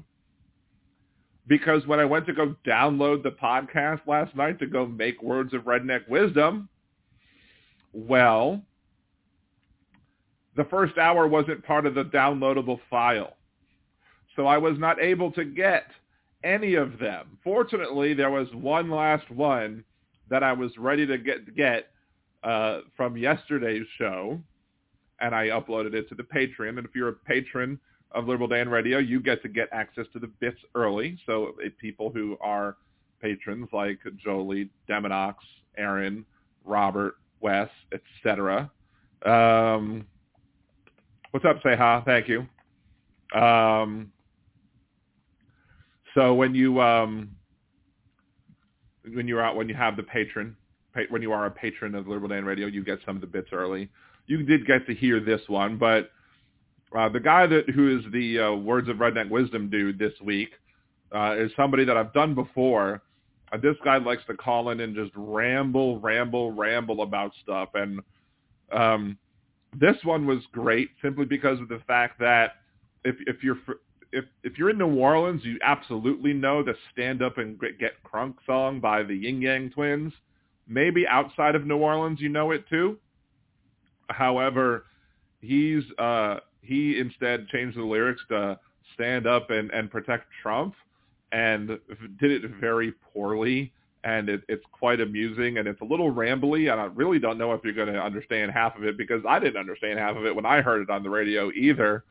because 1.48 1.86
when 1.86 1.98
I 1.98 2.04
went 2.04 2.26
to 2.26 2.32
go 2.32 2.54
download 2.66 3.22
the 3.22 3.30
podcast 3.30 4.00
last 4.06 4.36
night 4.36 4.58
to 4.60 4.66
go 4.66 4.86
make 4.86 5.22
Words 5.22 5.54
of 5.54 5.62
Redneck 5.62 6.06
Wisdom, 6.08 6.68
well, 7.92 8.60
the 10.56 10.64
first 10.64 10.98
hour 10.98 11.26
wasn't 11.26 11.64
part 11.64 11.86
of 11.86 11.94
the 11.94 12.04
downloadable 12.04 12.78
file. 12.90 13.36
So 14.36 14.46
I 14.46 14.58
was 14.58 14.78
not 14.78 15.00
able 15.00 15.32
to 15.32 15.44
get 15.44 15.86
any 16.44 16.74
of 16.74 16.98
them. 16.98 17.38
Fortunately, 17.42 18.12
there 18.12 18.30
was 18.30 18.48
one 18.52 18.90
last 18.90 19.28
one 19.30 19.84
that 20.30 20.42
I 20.42 20.52
was 20.52 20.76
ready 20.78 21.06
to 21.06 21.18
get 21.18 21.54
get 21.54 21.88
uh, 22.42 22.80
from 22.96 23.16
yesterday's 23.16 23.86
show, 23.98 24.40
and 25.20 25.34
I 25.34 25.48
uploaded 25.48 25.94
it 25.94 26.08
to 26.08 26.14
the 26.14 26.22
Patreon. 26.22 26.78
And 26.78 26.86
if 26.86 26.94
you're 26.94 27.08
a 27.08 27.14
patron 27.14 27.78
of 28.12 28.26
Liberal 28.26 28.48
Dan 28.48 28.68
Radio, 28.68 28.98
you 28.98 29.20
get 29.20 29.42
to 29.42 29.48
get 29.48 29.68
access 29.72 30.06
to 30.12 30.18
the 30.18 30.28
bits 30.40 30.60
early. 30.74 31.18
So 31.26 31.54
people 31.78 32.10
who 32.10 32.36
are 32.40 32.76
patrons 33.20 33.68
like 33.72 33.98
Jolie, 34.16 34.70
Deminox, 34.88 35.34
Aaron, 35.76 36.24
Robert, 36.64 37.16
Wes, 37.40 37.68
etc. 37.92 38.70
Um, 39.24 40.06
what's 41.30 41.44
up, 41.44 41.62
Seha? 41.62 42.04
Thank 42.04 42.28
you. 42.28 42.46
Um, 43.38 44.12
so 46.14 46.34
when 46.34 46.54
you 46.54 46.80
um, 46.80 47.30
when 49.14 49.28
you're 49.28 49.42
out 49.42 49.56
when 49.56 49.68
you 49.68 49.74
have 49.74 49.96
the 49.96 50.02
patron 50.02 50.56
when 51.10 51.22
you 51.22 51.32
are 51.32 51.46
a 51.46 51.50
patron 51.50 51.94
of 51.94 52.08
Liberal 52.08 52.28
Dan 52.28 52.44
Radio, 52.44 52.66
you 52.66 52.82
get 52.82 52.98
some 53.06 53.16
of 53.16 53.20
the 53.20 53.26
bits 53.26 53.48
early. 53.52 53.88
You 54.26 54.42
did 54.42 54.66
get 54.66 54.86
to 54.86 54.94
hear 54.94 55.20
this 55.20 55.40
one, 55.46 55.78
but 55.78 56.10
uh, 56.96 57.08
the 57.08 57.20
guy 57.20 57.46
that 57.46 57.68
who 57.70 57.98
is 57.98 58.04
the 58.12 58.38
uh, 58.38 58.54
Words 58.54 58.88
of 58.88 58.96
Redneck 58.96 59.30
Wisdom 59.30 59.70
dude 59.70 59.98
this 59.98 60.12
week 60.22 60.50
uh, 61.14 61.36
is 61.38 61.50
somebody 61.56 61.84
that 61.84 61.96
I've 61.96 62.12
done 62.12 62.34
before. 62.34 63.02
Uh, 63.52 63.56
this 63.58 63.76
guy 63.84 63.98
likes 63.98 64.22
to 64.26 64.34
call 64.34 64.70
in 64.70 64.80
and 64.80 64.94
just 64.94 65.12
ramble, 65.14 66.00
ramble, 66.00 66.52
ramble 66.52 67.02
about 67.02 67.32
stuff, 67.42 67.70
and 67.74 68.00
um, 68.72 69.16
this 69.78 69.96
one 70.04 70.26
was 70.26 70.40
great 70.52 70.90
simply 71.02 71.24
because 71.24 71.60
of 71.60 71.68
the 71.68 71.80
fact 71.86 72.18
that 72.20 72.52
if 73.04 73.16
if 73.26 73.42
you're 73.42 73.58
if 74.12 74.24
if 74.42 74.58
you're 74.58 74.70
in 74.70 74.78
New 74.78 74.94
Orleans, 74.96 75.42
you 75.44 75.58
absolutely 75.62 76.32
know 76.32 76.62
the 76.62 76.74
"Stand 76.92 77.22
Up 77.22 77.38
and 77.38 77.58
Get 77.60 78.02
Crunk" 78.04 78.34
song 78.46 78.80
by 78.80 79.02
the 79.02 79.14
Ying 79.14 79.42
Yang 79.42 79.70
Twins. 79.70 80.12
Maybe 80.66 81.06
outside 81.06 81.54
of 81.54 81.66
New 81.66 81.78
Orleans, 81.78 82.20
you 82.20 82.28
know 82.28 82.50
it 82.50 82.68
too. 82.68 82.98
However, 84.08 84.84
he's 85.40 85.82
uh, 85.98 86.38
he 86.62 86.98
instead 86.98 87.48
changed 87.48 87.76
the 87.76 87.82
lyrics 87.82 88.22
to 88.30 88.58
"Stand 88.94 89.26
Up 89.26 89.50
and 89.50 89.70
and 89.70 89.90
Protect 89.90 90.24
Trump," 90.42 90.74
and 91.32 91.68
did 92.18 92.30
it 92.44 92.50
very 92.60 92.92
poorly. 93.12 93.72
And 94.04 94.28
it, 94.28 94.42
it's 94.48 94.64
quite 94.72 95.00
amusing, 95.00 95.58
and 95.58 95.66
it's 95.66 95.80
a 95.80 95.84
little 95.84 96.12
rambly, 96.14 96.70
and 96.70 96.80
I 96.80 96.84
really 96.84 97.18
don't 97.18 97.36
know 97.36 97.52
if 97.52 97.64
you're 97.64 97.74
going 97.74 97.92
to 97.92 98.00
understand 98.00 98.52
half 98.52 98.76
of 98.76 98.84
it 98.84 98.96
because 98.96 99.22
I 99.28 99.40
didn't 99.40 99.56
understand 99.56 99.98
half 99.98 100.16
of 100.16 100.24
it 100.24 100.34
when 100.34 100.46
I 100.46 100.62
heard 100.62 100.82
it 100.82 100.88
on 100.88 101.02
the 101.02 101.10
radio 101.10 101.50
either. 101.50 102.04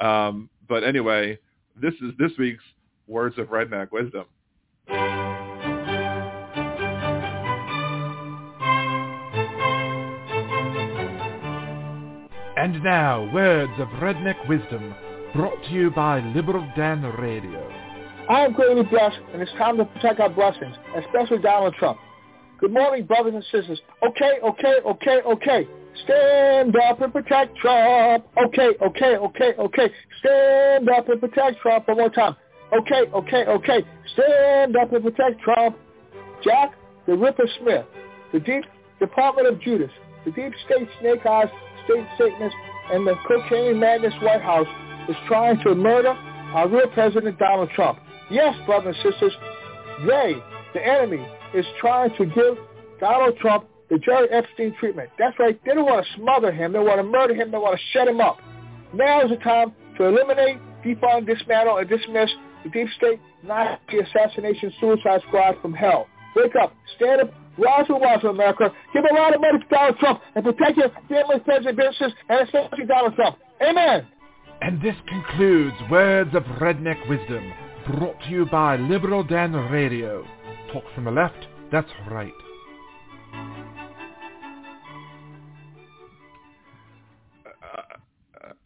Um, 0.00 0.48
but 0.68 0.84
anyway, 0.84 1.38
this 1.80 1.94
is 1.94 2.12
this 2.18 2.32
week's 2.38 2.62
Words 3.06 3.38
of 3.38 3.48
Redneck 3.48 3.90
Wisdom. 3.92 4.24
And 12.56 12.82
now, 12.82 13.30
Words 13.32 13.72
of 13.78 13.88
Redneck 14.00 14.48
Wisdom, 14.48 14.94
brought 15.34 15.62
to 15.64 15.70
you 15.70 15.90
by 15.90 16.20
Liberal 16.20 16.66
Dan 16.76 17.02
Radio. 17.02 17.70
I 18.30 18.44
am 18.46 18.52
greatly 18.54 18.84
blessed, 18.84 19.18
and 19.32 19.42
it's 19.42 19.52
time 19.52 19.76
to 19.76 19.84
protect 19.84 20.20
our 20.20 20.30
blessings, 20.30 20.74
especially 20.96 21.38
Donald 21.38 21.74
Trump. 21.74 21.98
Good 22.58 22.72
morning, 22.72 23.04
brothers 23.04 23.34
and 23.34 23.44
sisters. 23.52 23.80
Okay, 24.02 24.38
okay, 24.42 24.74
okay, 24.86 25.20
okay. 25.26 25.68
Stand 26.02 26.74
up 26.76 27.00
and 27.00 27.12
protect 27.12 27.56
Trump. 27.58 28.26
Okay, 28.46 28.70
okay, 28.82 29.16
okay, 29.16 29.54
okay. 29.58 29.90
Stand 30.20 30.88
up 30.88 31.08
and 31.08 31.20
protect 31.20 31.60
Trump. 31.60 31.86
One 31.86 31.98
more 31.98 32.10
time. 32.10 32.34
okay, 32.76 33.02
okay, 33.14 33.44
okay. 33.46 33.84
Stand 34.14 34.76
up 34.76 34.92
and 34.92 35.04
protect 35.04 35.40
Trump. 35.40 35.76
Jack 36.42 36.74
the 37.06 37.14
Ripper 37.14 37.48
Smith, 37.60 37.84
the 38.32 38.40
Deep 38.40 38.64
Department 38.98 39.46
of 39.48 39.60
Judas, 39.60 39.90
the 40.24 40.30
Deep 40.32 40.52
State 40.64 40.88
Snake 41.00 41.24
Eyes, 41.26 41.48
State 41.84 42.06
Satanist, 42.18 42.56
and 42.92 43.06
the 43.06 43.14
Cocaine 43.26 43.78
Madness 43.78 44.14
White 44.22 44.42
House 44.42 44.66
is 45.08 45.16
trying 45.26 45.62
to 45.62 45.74
murder 45.74 46.10
our 46.54 46.68
real 46.68 46.88
President 46.88 47.38
Donald 47.38 47.70
Trump. 47.74 47.98
Yes, 48.30 48.54
brothers 48.66 48.96
and 49.04 49.12
sisters, 49.12 49.32
they, 50.06 50.34
the 50.72 50.86
enemy, 50.86 51.26
is 51.54 51.66
trying 51.80 52.10
to 52.16 52.24
give 52.24 52.56
Donald 53.00 53.36
Trump 53.38 53.66
the 53.90 53.98
Jerry 53.98 54.28
Epstein 54.30 54.74
treatment. 54.78 55.10
That's 55.18 55.38
right. 55.38 55.58
They 55.64 55.74
don't 55.74 55.84
want 55.84 56.04
to 56.06 56.12
smother 56.16 56.50
him. 56.52 56.72
They 56.72 56.78
want 56.78 56.98
to 56.98 57.04
murder 57.04 57.34
him. 57.34 57.50
They 57.50 57.58
want 57.58 57.78
to 57.78 57.84
shut 57.92 58.08
him 58.08 58.20
up. 58.20 58.38
Now 58.92 59.22
is 59.22 59.30
the 59.30 59.36
time 59.36 59.72
to 59.98 60.04
eliminate, 60.04 60.58
defund, 60.84 61.26
dismantle, 61.26 61.78
and 61.78 61.88
dismiss 61.88 62.30
the 62.64 62.70
deep 62.70 62.88
state 62.96 63.20
Nazi 63.42 63.98
assassination 63.98 64.72
suicide 64.80 65.20
squad 65.28 65.56
from 65.60 65.74
hell. 65.74 66.06
Wake 66.36 66.56
up. 66.60 66.74
Stand 66.96 67.22
up. 67.22 67.34
Rise 67.56 67.86
and 67.88 68.00
rise, 68.00 68.24
America. 68.24 68.72
Give 68.92 69.04
a 69.08 69.14
lot 69.14 69.34
of 69.34 69.40
money 69.40 69.58
to 69.60 69.64
Donald 69.68 69.98
Trump 69.98 70.20
and 70.34 70.44
protect 70.44 70.76
your 70.76 70.88
family, 71.08 71.36
friends, 71.44 71.66
and 71.66 71.76
businesses, 71.76 72.12
and 72.28 72.40
especially 72.48 72.86
Donald 72.86 73.14
Trump. 73.14 73.36
Amen. 73.62 74.06
And 74.60 74.82
this 74.82 74.96
concludes 75.06 75.76
Words 75.90 76.34
of 76.34 76.42
Redneck 76.60 77.08
Wisdom, 77.08 77.52
brought 77.86 78.20
to 78.22 78.30
you 78.30 78.46
by 78.46 78.76
Liberal 78.76 79.22
Dan 79.22 79.52
Radio. 79.52 80.26
Talk 80.72 80.84
from 80.94 81.04
the 81.04 81.12
left, 81.12 81.46
that's 81.70 81.90
right. 82.10 82.32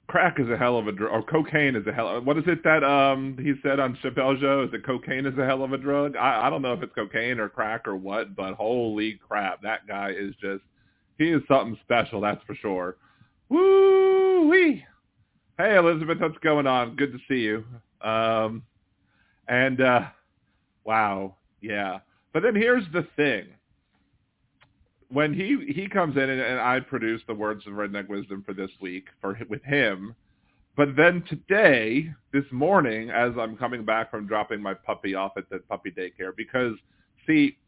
Crack 0.08 0.40
is 0.40 0.48
a 0.48 0.56
hell 0.56 0.76
of 0.76 0.88
a 0.88 0.92
drug, 0.92 1.12
or 1.12 1.22
cocaine 1.22 1.76
is 1.76 1.86
a 1.86 1.92
hell. 1.92 2.08
Of, 2.08 2.26
what 2.26 2.36
is 2.38 2.44
it 2.46 2.64
that 2.64 2.82
um 2.82 3.38
he 3.40 3.54
said 3.62 3.78
on 3.78 3.96
Chappelle 4.02 4.40
Show? 4.40 4.64
Is 4.64 4.70
that 4.72 4.84
cocaine 4.84 5.26
is 5.26 5.38
a 5.38 5.46
hell 5.46 5.62
of 5.62 5.72
a 5.72 5.78
drug? 5.78 6.16
I, 6.16 6.46
I 6.46 6.50
don't 6.50 6.62
know 6.62 6.72
if 6.72 6.82
it's 6.82 6.94
cocaine 6.94 7.38
or 7.38 7.48
crack 7.48 7.86
or 7.86 7.94
what, 7.96 8.34
but 8.34 8.54
holy 8.54 9.20
crap, 9.26 9.62
that 9.62 9.86
guy 9.86 10.10
is 10.10 10.34
just 10.40 10.62
he 11.18 11.30
is 11.30 11.42
something 11.46 11.78
special. 11.84 12.20
That's 12.20 12.42
for 12.44 12.54
sure. 12.56 12.96
Woo 13.48 14.48
wee. 14.48 14.84
Hey 15.58 15.76
Elizabeth, 15.76 16.18
what's 16.20 16.38
going 16.38 16.66
on? 16.66 16.96
Good 16.96 17.12
to 17.12 17.18
see 17.28 17.40
you. 17.40 17.64
Um, 18.00 18.62
and 19.46 19.80
uh, 19.80 20.02
wow, 20.84 21.36
yeah. 21.60 21.98
But 22.32 22.42
then 22.42 22.54
here's 22.54 22.84
the 22.92 23.06
thing 23.16 23.46
when 25.10 25.32
he 25.32 25.72
he 25.72 25.88
comes 25.88 26.16
in 26.16 26.28
and, 26.28 26.40
and 26.40 26.60
I 26.60 26.80
produce 26.80 27.22
the 27.26 27.34
words 27.34 27.66
of 27.66 27.74
redneck 27.74 28.08
wisdom 28.08 28.42
for 28.44 28.52
this 28.52 28.70
week 28.80 29.06
for 29.20 29.38
with 29.48 29.62
him, 29.64 30.14
but 30.76 30.94
then 30.96 31.24
today, 31.28 32.12
this 32.32 32.44
morning, 32.52 33.10
as 33.10 33.32
I'm 33.38 33.56
coming 33.56 33.84
back 33.84 34.10
from 34.10 34.26
dropping 34.26 34.62
my 34.62 34.74
puppy 34.74 35.14
off 35.14 35.32
at 35.36 35.48
the 35.50 35.58
puppy 35.60 35.90
daycare, 35.90 36.36
because 36.36 36.74
see, 37.26 37.58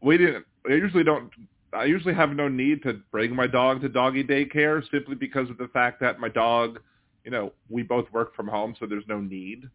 we 0.00 0.16
didn't. 0.16 0.46
I 0.68 0.74
usually 0.74 1.04
don't. 1.04 1.30
I 1.72 1.84
usually 1.84 2.14
have 2.14 2.30
no 2.30 2.48
need 2.48 2.82
to 2.84 3.00
bring 3.10 3.34
my 3.34 3.46
dog 3.46 3.80
to 3.80 3.88
doggy 3.88 4.22
daycare 4.24 4.82
simply 4.90 5.14
because 5.14 5.50
of 5.50 5.58
the 5.58 5.68
fact 5.68 6.00
that 6.00 6.20
my 6.20 6.28
dog, 6.28 6.80
you 7.24 7.30
know, 7.30 7.52
we 7.68 7.82
both 7.82 8.10
work 8.12 8.36
from 8.36 8.46
home, 8.46 8.74
so 8.78 8.86
there's 8.86 9.06
no 9.08 9.20
need. 9.20 9.68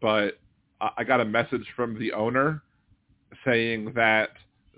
But 0.00 0.38
I 0.80 1.04
got 1.04 1.20
a 1.20 1.24
message 1.24 1.66
from 1.74 1.98
the 1.98 2.12
owner 2.12 2.62
saying 3.44 3.92
that 3.94 4.30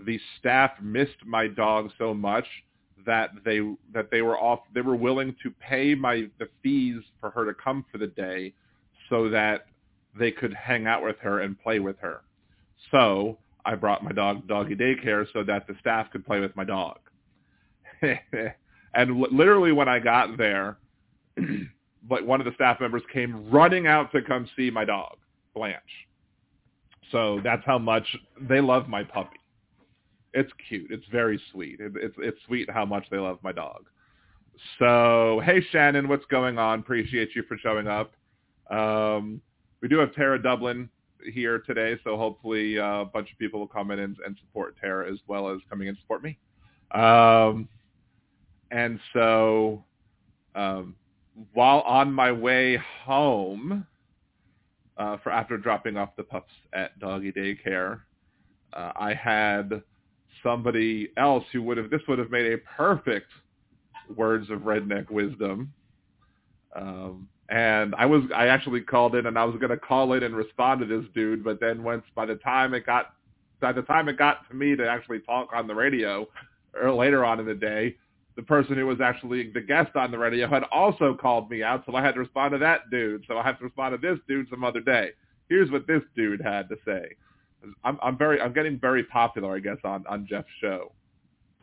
the 0.07 0.19
staff 0.39 0.73
missed 0.83 1.25
my 1.27 1.47
dog 1.49 1.91
so 1.99 2.15
much 2.15 2.47
that 3.07 3.31
they 3.45 3.61
that 3.93 4.11
they 4.11 4.23
were 4.23 4.39
off 4.39 4.61
they 4.75 4.81
were 4.81 4.97
willing 4.97 5.35
to 5.43 5.51
pay 5.51 5.95
my 5.95 6.27
the 6.39 6.49
fees 6.63 7.03
for 7.21 7.31
her 7.31 7.45
to 7.45 7.55
come 7.55 7.85
for 7.91 7.99
the 7.99 8.07
day 8.07 8.53
so 9.09 9.29
that 9.31 9.67
they 10.19 10.31
could 10.31 10.53
hang 10.55 10.87
out 10.87 11.03
with 11.03 11.17
her 11.21 11.41
and 11.41 11.61
play 11.61 11.79
with 11.79 11.97
her. 12.01 12.23
So 12.91 13.39
I 13.65 13.75
brought 13.75 14.05
my 14.05 14.13
dog 14.13 14.47
doggy 14.47 14.75
daycare 14.75 15.27
so 15.33 15.43
that 15.45 15.67
the 15.67 15.75
staff 15.81 16.11
could 16.11 16.27
play 16.27 16.41
with 16.41 16.55
my 16.57 16.65
dog. 16.65 16.99
and 18.95 19.21
literally 19.33 19.73
when 19.73 19.89
I 19.89 19.99
got 19.99 20.37
there, 20.37 20.79
but 22.09 22.27
one 22.27 22.41
of 22.41 22.47
the 22.47 22.55
staff 22.55 22.81
members 22.81 23.03
came 23.13 23.51
running 23.51 23.87
out 23.87 24.13
to 24.13 24.23
come 24.23 24.49
see 24.57 24.71
my 24.71 24.85
dog, 24.85 25.17
Blanche. 25.55 25.81
So 27.11 27.41
that's 27.43 27.63
how 27.65 27.79
much 27.79 28.05
they 28.41 28.61
love 28.61 28.89
my 28.89 29.03
puppy. 29.03 29.39
It's 30.39 30.53
cute. 30.69 30.93
It's 30.93 31.07
very 31.11 31.41
sweet. 31.51 31.81
It, 31.81 31.93
it's 31.97 32.15
it's 32.19 32.39
sweet 32.47 32.71
how 32.71 32.85
much 32.85 33.05
they 33.11 33.17
love 33.17 33.39
my 33.43 33.51
dog. 33.51 33.87
So 34.79 35.43
hey 35.45 35.61
Shannon, 35.73 36.07
what's 36.07 36.25
going 36.27 36.59
on? 36.59 36.79
Appreciate 36.79 37.31
you 37.35 37.43
for 37.49 37.59
showing 37.59 37.89
up. 37.89 38.13
Um, 38.71 39.41
we 39.81 39.89
do 39.89 39.99
have 39.99 40.15
Tara 40.15 40.41
Dublin 40.41 40.89
here 41.33 41.59
today, 41.59 41.97
so 42.05 42.17
hopefully 42.17 42.79
uh, 42.79 43.01
a 43.01 43.05
bunch 43.05 43.33
of 43.33 43.39
people 43.39 43.59
will 43.59 43.67
come 43.67 43.91
in 43.91 43.99
and, 43.99 44.17
and, 44.25 44.37
support 44.39 44.77
Tara 44.81 45.11
as 45.11 45.19
well 45.27 45.49
as 45.49 45.59
coming 45.69 45.89
and 45.89 45.99
support 45.99 46.23
me. 46.23 46.39
Um, 46.93 47.69
and 48.71 49.01
so 49.13 49.83
um, 50.55 50.95
while 51.53 51.81
on 51.81 52.13
my 52.13 52.31
way 52.31 52.79
home 53.05 53.85
uh, 54.99 55.17
for 55.17 55.33
after 55.33 55.57
dropping 55.57 55.97
off 55.97 56.11
the 56.17 56.23
pups 56.23 56.53
at 56.73 56.97
doggy 57.01 57.33
daycare, 57.33 58.03
uh, 58.75 58.93
I 58.95 59.15
had 59.15 59.83
somebody 60.43 61.11
else 61.17 61.45
who 61.53 61.63
would 61.63 61.77
have 61.77 61.91
this 61.91 62.03
would 62.09 62.19
have 62.19 62.31
made 62.31 62.53
a 62.53 62.59
perfect 62.59 63.31
words 64.17 64.51
of 64.51 64.61
redneck 64.61 65.11
wisdom. 65.11 65.73
Um, 66.75 67.29
and 67.49 67.95
I 67.97 68.07
was 68.07 68.23
I 68.35 68.49
actually 68.49 68.83
called 68.83 69.15
in 69.15 69.27
and 69.27 69.39
I 69.39 69.45
was 69.45 69.57
going 69.57 69.71
to 69.71 69.77
call 69.77 70.13
in 70.13 70.23
and 70.23 70.37
respond 70.37 70.81
to 70.81 70.87
this 70.87 71.09
dude, 71.15 71.43
but 71.43 71.61
then 71.61 71.83
once 71.83 72.05
by 72.15 72.27
the 72.27 72.37
time 72.37 72.75
it 72.75 72.85
got 72.85 73.15
by 73.61 73.73
the 73.73 73.83
time 73.83 74.09
it 74.09 74.19
got 74.19 74.49
to 74.49 74.55
me 74.55 74.77
to 74.77 74.89
actually 74.89 75.21
talk 75.21 75.49
on 75.53 75.67
the 75.67 75.75
radio 75.75 76.27
or 76.81 76.93
later 76.93 77.25
on 77.25 77.41
in 77.41 77.47
the 77.47 77.55
day, 77.55 77.97
the 78.37 78.43
person 78.43 78.77
who 78.77 78.87
was 78.87 79.01
actually 79.01 79.51
the 79.53 79.61
guest 79.61 79.97
on 79.97 80.11
the 80.11 80.19
radio 80.19 80.47
had 80.47 80.63
also 80.65 81.15
called 81.15 81.51
me 81.51 81.63
out, 81.63 81.83
so 81.87 81.97
I 81.97 82.03
had 82.03 82.15
to 82.15 82.21
respond 82.21 82.53
to 82.53 82.59
that 82.59 82.91
dude. 82.91 83.25
So 83.27 83.39
I 83.39 83.43
have 83.43 83.59
to 83.59 83.65
respond 83.65 84.01
to 84.01 84.09
this 84.09 84.19
dude 84.29 84.49
some 84.49 84.63
other 84.63 84.81
day. 84.81 85.11
Here's 85.49 85.71
what 85.71 85.87
this 85.87 86.03
dude 86.15 86.41
had 86.41 86.69
to 86.69 86.77
say. 86.85 87.17
I'm, 87.85 87.99
I'm 88.03 88.19
very, 88.19 88.41
I'm 88.41 88.53
getting 88.53 88.79
very 88.79 89.05
popular, 89.05 89.57
I 89.57 89.61
guess, 89.61 89.79
on 89.85 90.05
on 90.09 90.27
Jeff's 90.29 90.49
show. 90.61 90.93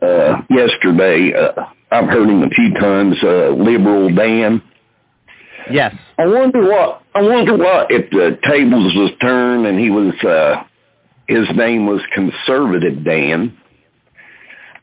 Uh, 0.01 0.41
yesterday, 0.49 1.33
uh, 1.33 1.65
I've 1.91 2.09
heard 2.09 2.29
him 2.29 2.43
a 2.43 2.49
few 2.49 2.73
times. 2.73 3.15
Uh, 3.23 3.49
Liberal 3.51 4.13
Dan. 4.13 4.61
Yes. 5.71 5.95
I 6.17 6.27
wonder 6.27 6.61
what. 6.63 7.01
I 7.15 7.21
wonder 7.21 7.57
what 7.57 7.91
if 7.91 8.09
the 8.11 8.37
tables 8.47 8.93
was 8.95 9.11
turned 9.21 9.65
and 9.65 9.79
he 9.79 9.89
was. 9.89 10.13
uh 10.23 10.63
His 11.27 11.47
name 11.55 11.87
was 11.87 12.01
Conservative 12.13 13.03
Dan. 13.03 13.57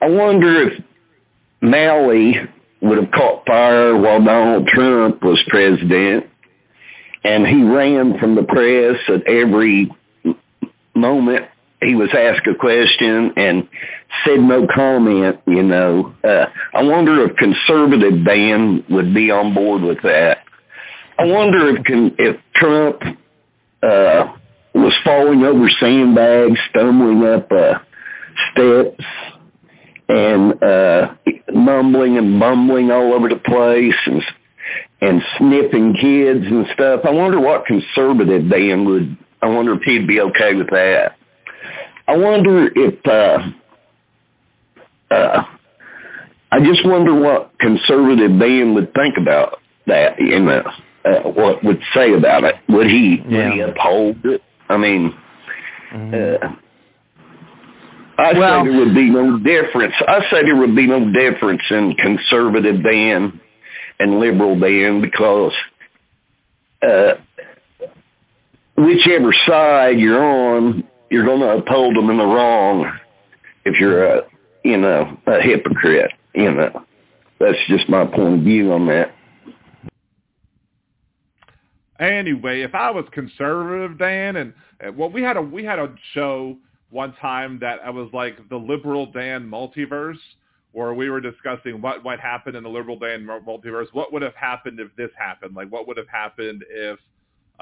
I 0.01 0.09
wonder 0.09 0.69
if 0.69 0.83
Maui 1.61 2.35
would 2.81 2.99
have 2.99 3.13
caught 3.13 3.47
fire 3.47 3.97
while 3.97 4.23
Donald 4.25 4.67
Trump 4.67 5.23
was 5.23 5.41
president, 5.47 6.27
and 7.23 7.47
he 7.47 7.63
ran 7.63 8.19
from 8.19 8.35
the 8.35 8.43
press 8.43 8.99
at 9.09 9.25
every 9.29 9.89
moment 10.95 11.47
he 11.83 11.95
was 11.95 12.11
asked 12.13 12.47
a 12.47 12.55
question 12.55 13.33
and 13.37 13.69
said 14.25 14.41
no 14.41 14.67
comment, 14.73 15.41
you 15.47 15.63
know. 15.63 16.15
Uh, 16.23 16.47
I 16.75 16.83
wonder 16.83 17.25
if 17.25 17.37
conservative 17.37 18.25
Dan 18.25 18.85
would 18.91 19.13
be 19.13 19.31
on 19.31 19.55
board 19.55 19.83
with 19.83 20.01
that. 20.03 20.39
I 21.19 21.25
wonder 21.25 21.77
if 21.77 21.85
can, 21.85 22.15
if 22.19 22.37
Trump 22.55 23.03
uh, 23.83 24.33
was 24.75 24.95
falling 25.05 25.43
over 25.43 25.69
sandbags, 25.81 26.59
stumbling 26.71 27.25
up 27.25 27.51
uh, 27.51 27.79
steps, 28.53 29.05
and 30.09 30.63
uh, 30.63 31.15
mumbling 31.53 32.17
and 32.17 32.39
bumbling 32.39 32.91
all 32.91 33.13
over 33.13 33.29
the 33.29 33.37
place, 33.37 33.95
and 34.07 34.23
and 35.01 35.21
sniffing 35.37 35.95
kids 35.95 36.47
and 36.47 36.67
stuff. 36.75 37.01
I 37.05 37.11
wonder 37.11 37.41
what 37.41 37.67
conservative 37.67 38.49
Dan 38.49 38.85
would 38.85 39.19
I 39.43 39.47
wonder 39.47 39.75
if 39.75 39.83
he'd 39.83 40.07
be 40.07 40.21
okay 40.21 40.55
with 40.55 40.71
that. 40.71 41.17
I 42.07 42.17
wonder 42.17 42.69
if, 42.75 43.07
uh, 43.07 43.39
uh, 45.15 45.43
I 46.51 46.61
just 46.61 46.87
wonder 46.87 47.15
what 47.15 47.53
conservative 47.59 48.39
Dan 48.39 48.75
would 48.75 48.95
think 48.95 49.17
about 49.19 49.61
that, 49.87 50.21
you 50.21 50.39
know, 50.41 50.63
uh, 51.05 51.21
what 51.31 51.65
would 51.65 51.81
say 51.95 52.13
about 52.15 52.45
it. 52.45 52.57
Would 52.69 52.87
he, 52.87 53.23
yeah. 53.29 53.45
would 53.45 53.53
he 53.55 53.61
uphold 53.61 54.25
it? 54.25 54.43
I 54.69 54.77
mean, 54.77 55.15
mm-hmm. 55.93 56.15
uh, 56.15 56.57
I 58.19 58.39
well, 58.39 58.65
say 58.65 58.71
there 58.71 58.79
would 58.79 58.95
be 58.95 59.11
no 59.11 59.39
difference. 59.39 59.95
I 60.07 60.21
say 60.31 60.43
there 60.45 60.57
would 60.57 60.77
be 60.77 60.87
no 60.87 61.11
difference 61.13 61.63
in 61.71 61.95
conservative 61.95 62.83
Dan 62.83 63.41
and 63.99 64.21
liberal 64.21 64.59
Dan 64.59 65.01
because 65.01 65.53
uh, 66.83 67.15
whichever 68.83 69.33
side 69.47 69.99
you're 69.99 70.23
on, 70.23 70.85
you're 71.11 71.25
going 71.25 71.41
to 71.41 71.49
uphold 71.49 71.97
them 71.97 72.11
in 72.11 72.19
the 72.19 72.25
wrong 72.25 72.91
if 73.65 73.79
you're 73.79 74.05
a, 74.05 74.23
you 74.65 74.77
know, 74.77 75.17
a 75.27 75.41
hypocrite, 75.41 76.13
you 76.35 76.53
know. 76.53 76.85
That's 77.39 77.59
just 77.69 77.89
my 77.89 78.05
point 78.05 78.39
of 78.39 78.41
view 78.41 78.73
on 78.73 78.87
that. 78.87 79.15
Anyway, 81.99 82.63
if 82.63 82.75
I 82.75 82.91
was 82.91 83.05
conservative, 83.13 83.99
Dan, 83.99 84.37
and 84.37 84.97
well, 84.97 85.11
we 85.11 85.23
had 85.23 85.37
a 85.37 85.43
we 85.43 85.65
had 85.65 85.79
a 85.79 85.95
show 86.15 86.57
one 86.91 87.15
time 87.21 87.59
that 87.61 87.79
I 87.85 87.91
was 87.91 88.09
like 88.13 88.49
the 88.49 88.57
liberal 88.57 89.07
Dan 89.07 89.49
multiverse, 89.49 90.19
where 90.73 90.95
we 90.95 91.11
were 91.11 91.21
discussing 91.21 91.81
what 91.81 92.05
what 92.05 92.19
happened 92.19 92.57
in 92.57 92.65
the 92.65 92.69
liberal 92.69 92.99
Dan 92.99 93.25
multiverse. 93.25 93.87
What 93.93 94.13
would 94.13 94.23
have 94.23 94.35
happened 94.35 94.81
if 94.81 94.89
this 94.97 95.11
happened? 95.17 95.55
Like, 95.55 95.71
what 95.71 95.87
would 95.87 95.97
have 95.97 96.09
happened 96.09 96.65
if 96.69 96.99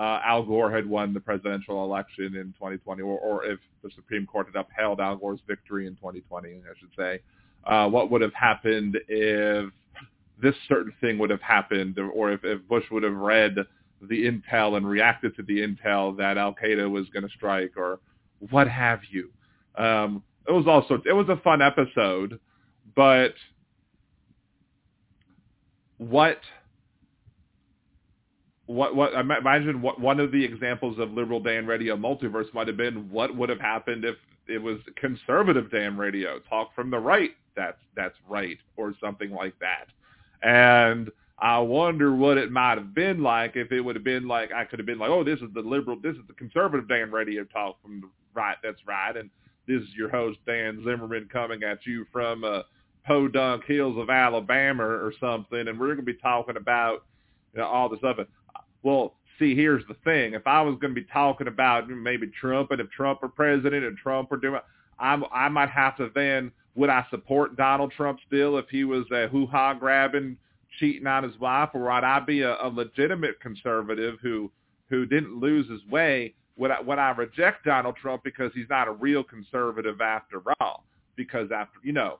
uh, 0.01 0.19
Al 0.25 0.43
Gore 0.43 0.71
had 0.75 0.89
won 0.89 1.13
the 1.13 1.21
presidential 1.21 1.85
election 1.85 2.35
in 2.35 2.55
2020, 2.55 3.03
or, 3.03 3.19
or 3.19 3.45
if 3.45 3.61
the 3.85 3.91
Supreme 3.95 4.25
Court 4.25 4.47
had 4.47 4.59
upheld 4.59 4.99
Al 4.99 5.17
Gore's 5.17 5.41
victory 5.47 5.87
in 5.87 5.95
2020, 5.97 6.49
I 6.49 6.79
should 6.79 6.89
say. 6.97 7.21
Uh, 7.65 7.87
what 7.87 8.11
would 8.11 8.23
have 8.23 8.33
happened 8.33 8.97
if 9.09 9.71
this 10.43 10.55
certain 10.69 10.95
thing 11.03 11.19
would 11.19 11.29
have 11.29 11.43
happened, 11.43 11.99
or 11.99 12.33
if, 12.33 12.41
if 12.45 12.67
Bush 12.67 12.85
would 12.91 13.03
have 13.03 13.15
read 13.15 13.57
the 14.01 14.25
intel 14.25 14.79
and 14.79 14.89
reacted 14.89 15.37
to 15.37 15.43
the 15.43 15.59
intel 15.59 16.17
that 16.17 16.39
Al 16.39 16.55
Qaeda 16.55 16.91
was 16.91 17.07
going 17.11 17.25
to 17.25 17.35
strike, 17.37 17.73
or 17.77 18.01
what 18.49 18.69
have 18.69 19.01
you. 19.11 19.31
Um, 19.77 20.23
it 20.49 20.53
was 20.53 20.67
also 20.67 21.03
it 21.05 21.13
was 21.13 21.29
a 21.29 21.37
fun 21.43 21.61
episode, 21.61 22.41
but 22.97 23.35
what 25.99 26.39
what 28.71 28.95
what 28.95 29.15
I 29.17 29.21
imagine 29.21 29.83
what 29.83 30.01
one 30.01 30.21
of 30.21 30.31
the 30.31 30.45
examples 30.45 30.99
of 31.01 31.13
liberal 31.13 31.41
Dan 31.41 31.67
radio 31.67 31.97
multiverse 31.97 32.53
might 32.55 32.69
have 32.69 32.77
been 32.77 33.11
what 33.11 33.37
would 33.37 33.49
have 33.49 33.61
happened 33.61 34.05
if 34.05 34.15
it 34.47 34.59
was 34.59 34.79
conservative 34.97 35.71
Dan 35.73 35.97
radio? 35.97 36.39
Talk 36.49 36.73
from 36.75 36.89
the 36.91 36.99
right 36.99 37.33
that's 37.57 37.81
that's 37.97 38.15
right 38.29 38.59
or 38.77 38.95
something 39.03 39.33
like 39.33 39.55
that. 39.59 39.87
And 40.49 41.11
I 41.41 41.59
wonder 41.59 42.15
what 42.15 42.39
it 42.39 42.53
might 42.53 42.79
have 42.79 42.95
been 42.95 43.23
like 43.23 43.57
if 43.57 43.73
it 43.73 43.81
would 43.81 43.97
have 43.97 44.05
been 44.05 44.29
like 44.29 44.53
I 44.53 44.65
could 44.65 44.79
have 44.79 44.87
been 44.87 45.01
like 45.01 45.11
oh 45.11 45.25
this 45.25 45.41
is 45.41 45.53
the 45.53 45.63
liberal 45.63 45.99
this 46.01 46.15
is 46.15 46.23
the 46.29 46.35
conservative 46.35 46.89
Dan 46.89 47.11
radio 47.11 47.43
talk 47.45 47.83
from 47.83 48.01
the 48.01 48.09
right 48.35 48.57
that's 48.63 48.87
right 48.87 49.17
and 49.17 49.31
this 49.67 49.83
is 49.83 49.89
your 49.97 50.11
host 50.11 50.39
Dan 50.47 50.83
Zimmerman 50.85 51.29
coming 51.33 51.65
at 51.65 51.85
you 51.87 52.07
from 52.13 52.45
uh, 52.45 52.63
Podunk 53.05 53.65
Hills 53.65 53.99
of 53.99 54.11
Alabama 54.11 54.85
or 54.85 55.13
something 55.19 55.67
and 55.67 55.81
we're 55.81 55.89
going 55.89 55.99
to 55.99 56.03
be 56.05 56.15
talking 56.15 56.57
about 56.57 57.05
you 57.53 57.61
know, 57.61 57.67
all 57.67 57.89
this 57.89 58.01
other 58.05 58.27
well, 58.83 59.15
see, 59.39 59.55
here's 59.55 59.87
the 59.89 59.97
thing. 60.05 60.35
If 60.35 60.47
I 60.47 60.63
was 60.63 60.77
going 60.81 60.95
to 60.95 61.01
be 61.01 61.07
talking 61.13 61.49
about 61.49 61.89
maybe 61.89 62.31
Trump 62.41 62.71
and 62.71 62.81
if 62.81 62.91
Trump 62.91 63.23
were 63.23 63.29
president 63.29 63.85
and 63.85 63.97
Trump 63.97 64.31
were 64.31 64.37
doing, 64.37 64.61
I'm, 64.99 65.25
I 65.33 65.49
might 65.49 65.71
have 65.71 65.97
to 65.97 66.11
then, 66.15 66.53
would 66.75 66.91
I 66.91 67.05
support 67.11 67.57
Donald 67.57 67.93
Trump 67.97 68.21
still 68.27 68.59
if 68.59 68.67
he 68.69 68.85
was 68.85 69.05
a 69.13 69.29
hoo-ha 69.29 69.75
grabbing, 69.75 70.37
cheating 70.79 71.07
on 71.07 71.25
his 71.25 71.39
wife, 71.41 71.71
or 71.75 71.81
would 71.83 72.05
I 72.05 72.21
be 72.21 72.43
a, 72.43 72.57
a 72.63 72.69
legitimate 72.69 73.41
conservative 73.41 74.19
who, 74.23 74.51
who 74.89 75.07
didn't 75.07 75.41
lose 75.41 75.69
his 75.69 75.85
way? 75.91 76.35
Would 76.57 76.71
I, 76.71 76.81
would 76.81 76.99
I 76.99 77.11
reject 77.11 77.65
Donald 77.65 77.97
Trump 77.97 78.23
because 78.23 78.53
he's 78.55 78.69
not 78.69 78.89
a 78.89 78.93
real 78.93 79.25
conservative 79.25 80.01
after 80.01 80.43
all? 80.61 80.85
Because 81.17 81.51
after, 81.51 81.79
you 81.83 81.93
know, 81.93 82.19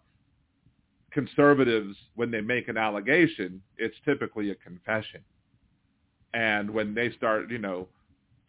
conservatives, 1.11 1.97
when 2.15 2.31
they 2.31 2.41
make 2.41 2.69
an 2.69 2.77
allegation, 2.77 3.61
it's 3.77 3.97
typically 4.05 4.51
a 4.51 4.55
confession. 4.55 5.21
And 6.35 6.71
when 6.71 6.95
they 6.95 7.11
start, 7.13 7.51
you 7.51 7.59
know, 7.59 7.89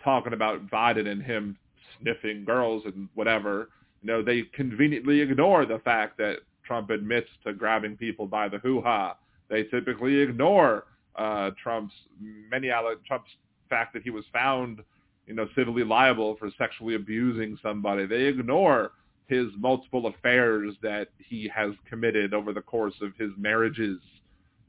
talking 0.04 0.34
about 0.34 0.70
Biden 0.70 1.08
and 1.08 1.22
him 1.22 1.58
sniffing 2.00 2.46
girls 2.46 2.84
and 2.86 3.10
whatever, 3.16 3.70
you 4.02 4.08
know, 4.08 4.24
they 4.24 4.44
conveniently 4.54 5.22
ignore 5.22 5.66
the 5.66 5.80
fact 5.80 6.18
that 6.18 6.38
Trump 6.66 6.90
admits 6.90 7.30
to 7.44 7.54
grabbing 7.54 7.98
people 7.98 8.26
by 8.26 8.48
the 8.48 8.58
hoo-ha. 8.60 9.16
They 9.50 9.64
typically 9.64 10.18
ignore 10.20 10.86
uh, 11.16 11.52
Trump's 11.62 11.94
many 12.20 12.70
Trump's 13.08 13.30
fact 13.70 13.94
that 13.94 14.04
he 14.04 14.10
was 14.10 14.26
found, 14.32 14.82
you 15.28 15.34
know, 15.34 15.48
civilly 15.56 15.84
liable 15.84 16.36
for 16.38 16.50
sexually 16.58 16.96
abusing 16.96 17.58
somebody. 17.62 18.06
They 18.06 18.24
ignore 18.24 18.92
his 19.28 19.48
multiple 19.58 20.08
affairs 20.08 20.76
that 20.82 21.10
he 21.18 21.50
has 21.54 21.72
committed 21.90 22.34
over 22.34 22.54
the 22.54 22.62
course 22.62 22.96
of 23.02 23.12
his 23.18 23.32
marriages. 23.38 24.00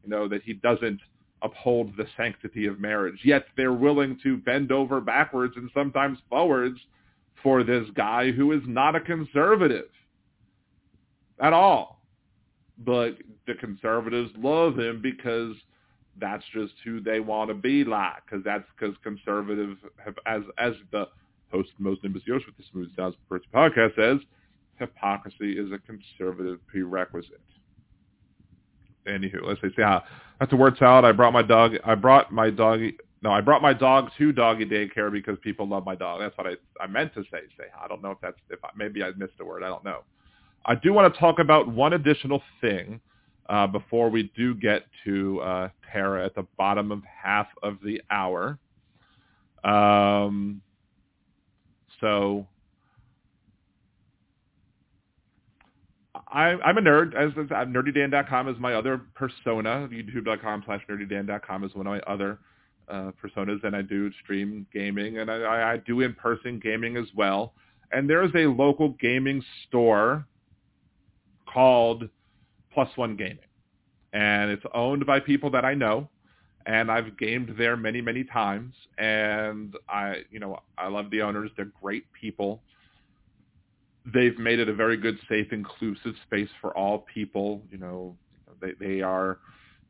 You 0.04 0.10
know 0.10 0.28
that 0.28 0.42
he 0.42 0.54
doesn't 0.54 1.00
uphold 1.42 1.96
the 1.96 2.06
sanctity 2.16 2.66
of 2.66 2.80
marriage. 2.80 3.20
Yet 3.24 3.46
they're 3.56 3.72
willing 3.72 4.18
to 4.22 4.36
bend 4.36 4.72
over 4.72 5.00
backwards 5.00 5.54
and 5.56 5.70
sometimes 5.74 6.18
forwards 6.28 6.78
for 7.42 7.64
this 7.64 7.86
guy 7.94 8.30
who 8.30 8.52
is 8.52 8.62
not 8.66 8.94
a 8.94 9.00
conservative 9.00 9.90
at 11.40 11.52
all. 11.52 12.02
But 12.78 13.18
the 13.46 13.54
conservatives 13.54 14.30
love 14.36 14.78
him 14.78 15.00
because 15.02 15.54
that's 16.20 16.44
just 16.52 16.74
who 16.84 17.00
they 17.00 17.20
want 17.20 17.48
to 17.50 17.54
be 17.54 17.84
like. 17.84 18.24
Because 18.24 18.44
that's 18.44 18.64
because 18.78 18.96
conservatives 19.02 19.78
have, 20.04 20.14
as 20.26 20.42
as 20.58 20.74
the 20.90 21.08
host 21.52 21.70
Most 21.78 22.02
Yosh 22.02 22.46
with 22.46 22.56
the 22.56 22.64
Smooth 22.72 22.88
Sounds 22.96 23.14
Person 23.28 23.48
podcast 23.54 23.94
says, 23.96 24.18
hypocrisy 24.76 25.58
is 25.58 25.70
a 25.70 25.78
conservative 25.78 26.58
prerequisite. 26.66 27.40
Anywho, 29.06 29.46
let's 29.46 29.60
say, 29.60 29.82
how 29.82 30.02
that's 30.38 30.52
a 30.52 30.56
word 30.56 30.76
salad. 30.78 31.04
I 31.04 31.12
brought 31.12 31.32
my 31.32 31.42
dog. 31.42 31.74
I 31.84 31.94
brought 31.94 32.32
my 32.32 32.50
doggy. 32.50 32.96
No, 33.22 33.30
I 33.30 33.40
brought 33.40 33.62
my 33.62 33.72
dog 33.72 34.10
to 34.18 34.32
doggy 34.32 34.66
daycare 34.66 35.10
because 35.10 35.38
people 35.42 35.68
love 35.68 35.84
my 35.84 35.94
dog. 35.94 36.20
That's 36.20 36.36
what 36.36 36.46
I 36.46 36.54
I 36.80 36.86
meant 36.86 37.14
to 37.14 37.22
say. 37.24 37.40
Say 37.58 37.64
I 37.80 37.88
don't 37.88 38.02
know 38.02 38.12
if 38.12 38.18
that's 38.20 38.38
if 38.50 38.58
I, 38.64 38.70
maybe 38.76 39.02
I 39.02 39.10
missed 39.16 39.34
a 39.40 39.44
word. 39.44 39.62
I 39.62 39.68
don't 39.68 39.84
know. 39.84 40.00
I 40.64 40.74
do 40.76 40.92
want 40.92 41.12
to 41.12 41.20
talk 41.20 41.38
about 41.38 41.68
one 41.68 41.94
additional 41.94 42.42
thing 42.60 43.00
uh, 43.48 43.66
before 43.66 44.08
we 44.08 44.32
do 44.36 44.54
get 44.54 44.84
to 45.04 45.40
uh, 45.40 45.68
Tara 45.92 46.24
at 46.24 46.34
the 46.34 46.46
bottom 46.56 46.92
of 46.92 47.02
half 47.04 47.48
of 47.62 47.78
the 47.84 48.00
hour. 48.10 48.58
Um, 49.64 50.62
so 52.00 52.46
I, 56.32 56.56
I'm 56.64 56.78
a 56.78 56.80
nerd. 56.80 57.14
As, 57.14 57.30
as 57.38 57.50
uh, 57.50 57.64
nerdydan.com 57.66 58.48
is 58.48 58.56
my 58.58 58.74
other 58.74 59.02
persona. 59.14 59.88
YouTube.com 59.92 60.62
slash 60.64 60.80
nerdydan.com 60.88 61.64
is 61.64 61.74
one 61.74 61.86
of 61.86 61.92
my 61.92 62.00
other 62.00 62.38
uh, 62.88 63.10
personas, 63.22 63.62
and 63.64 63.76
I 63.76 63.82
do 63.82 64.10
stream 64.22 64.66
gaming, 64.72 65.18
and 65.18 65.30
I, 65.30 65.72
I 65.72 65.76
do 65.76 66.00
in-person 66.00 66.60
gaming 66.60 66.96
as 66.96 67.06
well. 67.14 67.52
And 67.92 68.08
there 68.08 68.24
is 68.24 68.30
a 68.34 68.46
local 68.46 68.90
gaming 69.00 69.42
store 69.68 70.26
called 71.52 72.08
Plus 72.72 72.88
One 72.96 73.16
Gaming, 73.16 73.38
and 74.14 74.50
it's 74.50 74.64
owned 74.74 75.04
by 75.04 75.20
people 75.20 75.50
that 75.50 75.66
I 75.66 75.74
know, 75.74 76.08
and 76.64 76.90
I've 76.90 77.18
gamed 77.18 77.54
there 77.58 77.76
many, 77.76 78.00
many 78.00 78.24
times. 78.24 78.74
And 78.96 79.74
I, 79.88 80.22
you 80.30 80.40
know, 80.40 80.58
I 80.78 80.88
love 80.88 81.10
the 81.10 81.20
owners; 81.20 81.50
they're 81.56 81.72
great 81.82 82.06
people 82.18 82.62
they've 84.06 84.38
made 84.38 84.58
it 84.58 84.68
a 84.68 84.74
very 84.74 84.96
good, 84.96 85.18
safe, 85.28 85.52
inclusive 85.52 86.14
space 86.26 86.48
for 86.60 86.76
all 86.76 87.04
people. 87.12 87.62
You 87.70 87.78
know, 87.78 88.16
they 88.60 88.72
they 88.80 89.00
are, 89.00 89.38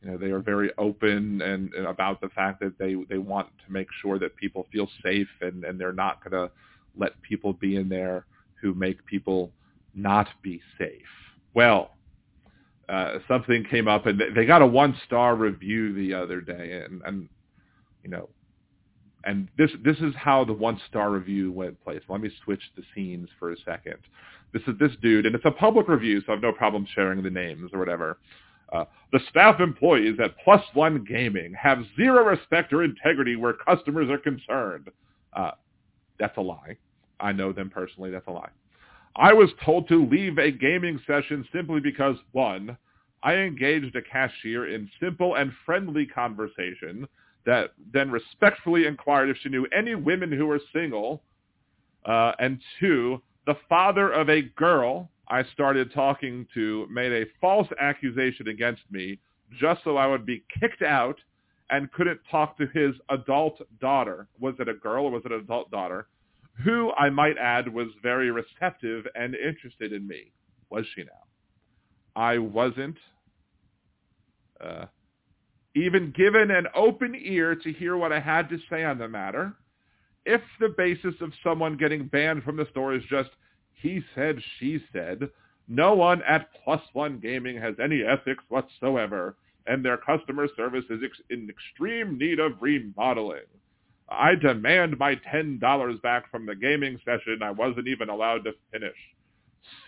you 0.03 0.11
know, 0.11 0.16
they 0.18 0.31
are 0.31 0.40
very 0.40 0.70
open 0.79 1.40
and, 1.42 1.72
and 1.75 1.87
about 1.87 2.20
the 2.20 2.29
fact 2.31 2.61
that 2.61 2.79
they 2.79 2.96
they 3.09 3.18
want 3.18 3.48
to 3.66 3.72
make 3.72 3.88
sure 4.01 4.18
that 4.18 4.37
people 4.37 4.66
feel 4.72 4.88
safe 5.03 5.29
and 5.40 5.64
and 5.64 5.81
they're 5.81 5.92
not 5.92 6.22
going 6.22 6.48
to 6.48 6.53
let 6.96 7.20
people 7.22 7.53
be 7.55 7.77
in 7.77 7.88
there 7.88 8.27
who 8.61 8.75
make 8.75 9.05
people 9.07 9.51
not 9.94 10.29
be 10.42 10.61
safe. 10.79 11.03
Well, 11.55 11.92
uh, 12.88 13.18
something 13.29 13.64
came 13.64 13.88
up 13.88 14.07
and 14.07 14.20
they 14.35 14.44
got 14.44 14.62
a 14.62 14.66
one 14.66 14.94
star 15.07 15.35
review 15.35 15.94
the 15.94 16.14
other 16.14 16.40
day 16.40 16.85
and 16.85 17.03
and 17.05 17.29
you 18.03 18.11
know 18.11 18.29
and 19.24 19.48
this 19.56 19.70
this 19.85 19.98
is 19.98 20.14
how 20.16 20.44
the 20.44 20.52
one 20.52 20.80
star 20.88 21.11
review 21.11 21.52
went 21.52 21.82
place. 21.82 22.02
Let 22.08 22.20
me 22.20 22.30
switch 22.44 22.62
the 22.76 22.82
scenes 22.94 23.28
for 23.38 23.52
a 23.52 23.56
second. 23.64 23.98
This 24.52 24.62
is 24.66 24.74
this 24.78 24.92
dude, 25.00 25.26
and 25.26 25.35
it's 25.35 25.44
a 25.44 25.50
public 25.50 25.88
review, 25.88 26.20
so 26.20 26.26
I 26.28 26.30
have 26.32 26.42
no 26.42 26.52
problem 26.52 26.87
sharing 26.94 27.22
the 27.22 27.30
names 27.30 27.70
or 27.72 27.78
whatever. 27.78 28.18
Uh, 28.72 28.85
the 29.12 29.20
staff 29.28 29.61
employees 29.61 30.18
at 30.22 30.37
Plus 30.44 30.62
One 30.74 31.04
Gaming 31.04 31.54
have 31.54 31.85
zero 31.96 32.24
respect 32.24 32.72
or 32.72 32.82
integrity 32.82 33.37
where 33.37 33.52
customers 33.52 34.11
are 34.11 34.18
concerned. 34.18 34.90
Uh, 35.35 35.52
that's 36.18 36.37
a 36.38 36.40
lie. 36.40 36.76
I 37.20 37.32
know 37.32 37.52
them 37.52 37.70
personally. 37.70 38.11
That's 38.11 38.26
a 38.26 38.32
lie. 38.32 38.50
I 39.16 39.32
was 39.32 39.50
told 39.64 39.88
to 39.88 40.06
leave 40.06 40.38
a 40.38 40.50
gaming 40.50 40.98
session 41.06 41.46
simply 41.52 41.80
because, 41.80 42.16
one, 42.32 42.76
I 43.22 43.35
engaged 43.35 43.94
a 43.94 44.02
cashier 44.02 44.74
in 44.74 44.90
simple 45.00 45.35
and 45.35 45.52
friendly 45.66 46.06
conversation 46.06 47.06
that 47.44 47.70
then 47.92 48.11
respectfully 48.11 48.87
inquired 48.87 49.28
if 49.28 49.37
she 49.42 49.48
knew 49.48 49.66
any 49.76 49.94
women 49.94 50.31
who 50.31 50.46
were 50.46 50.61
single. 50.72 51.22
Uh, 52.05 52.33
and 52.38 52.61
two, 52.81 53.22
the 53.46 53.57
father 53.68 54.11
of 54.11 54.28
a 54.28 54.42
girl 54.42 55.11
I 55.28 55.44
started 55.52 55.92
talking 55.92 56.46
to 56.55 56.87
made 56.90 57.12
a 57.12 57.26
false 57.40 57.68
accusation 57.81 58.48
against 58.48 58.83
me 58.90 59.18
just 59.59 59.83
so 59.85 59.96
I 59.96 60.07
would 60.07 60.26
be 60.26 60.44
kicked 60.61 60.83
out 60.83 61.18
and 61.70 61.90
couldn't 61.92 62.20
talk 62.31 62.59
to 62.59 62.66
his 62.66 62.94
adult 63.09 63.59
daughter. 63.81 64.28
Was 64.38 64.55
it 64.59 64.68
a 64.68 64.74
girl 64.74 65.07
or 65.07 65.11
was 65.11 65.22
it 65.24 65.33
an 65.33 65.40
adult 65.40 65.70
daughter? 65.70 66.07
Who, 66.64 66.92
I 66.92 67.09
might 67.09 67.38
add, 67.38 67.72
was 67.72 67.88
very 68.02 68.31
receptive 68.31 69.07
and 69.14 69.35
interested 69.35 69.92
in 69.92 70.07
me. 70.07 70.33
Was 70.70 70.85
she 70.94 71.05
now? 71.05 71.11
I 72.14 72.38
wasn't. 72.38 72.98
Uh, 74.62 74.85
even 75.74 76.12
given 76.16 76.50
an 76.50 76.66
open 76.74 77.14
ear 77.14 77.54
to 77.54 77.72
hear 77.72 77.96
what 77.96 78.12
I 78.12 78.20
had 78.20 78.48
to 78.50 78.58
say 78.70 78.85
on 78.85 78.98
the 78.98 79.08
matter. 79.08 79.54
If 80.24 80.40
the 80.61 80.74
basis 80.76 81.14
of 81.20 81.32
someone 81.42 81.76
getting 81.76 82.06
banned 82.06 82.44
from 82.44 82.56
the 82.56 82.68
store 82.70 82.94
is 82.94 83.02
just 83.11 83.30
he 83.82 84.00
said, 84.14 84.38
she 84.58 84.80
said, 84.92 85.28
no 85.68 85.94
one 85.94 86.22
at 86.22 86.48
Plus 86.64 86.80
One 86.92 87.18
Gaming 87.18 87.56
has 87.56 87.74
any 87.82 88.02
ethics 88.02 88.44
whatsoever, 88.48 89.37
and 89.66 89.85
their 89.85 89.96
customer 89.96 90.46
service 90.56 90.85
is 90.90 91.00
ex- 91.04 91.20
in 91.30 91.48
extreme 91.50 92.18
need 92.18 92.38
of 92.38 92.52
remodeling. 92.61 93.46
I 94.08 94.35
demand 94.35 94.98
my 94.98 95.16
$10 95.16 96.02
back 96.02 96.30
from 96.30 96.46
the 96.46 96.54
gaming 96.54 96.98
session 97.04 97.42
I 97.42 97.50
wasn't 97.50 97.88
even 97.88 98.08
allowed 98.08 98.44
to 98.44 98.52
finish. 98.70 98.96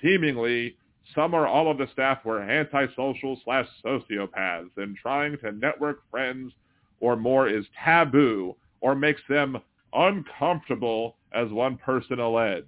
Seemingly, 0.03 0.77
some 1.15 1.35
or 1.35 1.47
all 1.47 1.71
of 1.71 1.79
the 1.79 1.89
staff 1.93 2.25
were 2.25 2.43
antisocial 2.43 3.41
slash 3.45 3.67
sociopaths, 3.85 4.71
and 4.77 4.97
trying 4.97 5.37
to 5.39 5.53
network 5.53 6.03
friends 6.11 6.53
or 7.01 7.17
more 7.17 7.49
is 7.49 7.65
taboo 7.85 8.57
or 8.81 8.95
makes 8.95 9.21
them 9.29 9.59
uncomfortable, 9.93 11.17
as 11.33 11.51
one 11.51 11.77
person 11.77 12.19
alleged. 12.21 12.67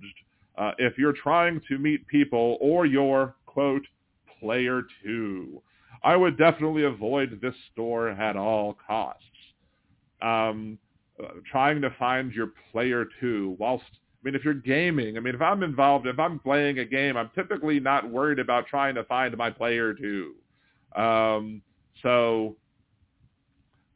Uh, 0.59 0.73
if 0.79 0.97
you're 0.99 1.13
trying 1.13 1.61
to 1.69 1.79
meet 1.79 2.07
people 2.07 2.57
or 2.61 2.87
your, 2.87 3.35
quote, 3.47 3.87
player 4.41 4.83
two, 5.03 5.61
I 6.03 6.17
would 6.17 6.39
definitely 6.39 6.85
avoid 6.85 7.41
this 7.41 7.55
store 7.73 8.11
at 8.11 8.37
all 8.37 8.77
costs. 8.87 9.23
Um, 10.23 10.79
uh, 11.23 11.29
trying 11.51 11.81
to 11.81 11.91
find 11.99 12.33
your 12.33 12.53
player 12.71 13.07
two 13.21 13.57
whilst 13.59 13.85
I 14.21 14.27
mean, 14.27 14.35
if 14.35 14.45
you're 14.45 14.55
gaming, 14.55 15.17
I 15.17 15.21
mean, 15.21 15.35
if 15.35 15.43
I'm 15.43 15.63
involved, 15.63 16.07
if 16.07 16.19
I'm 16.19 16.39
playing 16.39 16.79
a 16.79 16.85
game, 16.85 17.17
I'm 17.17 17.31
typically 17.35 17.79
not 17.79 18.11
worried 18.11 18.39
about 18.39 18.67
trying 18.67 18.95
to 18.97 19.05
find 19.05 19.37
my 19.37 19.51
player 19.51 19.95
too. 19.95 20.35
Um, 20.97 21.63
so 22.03 22.57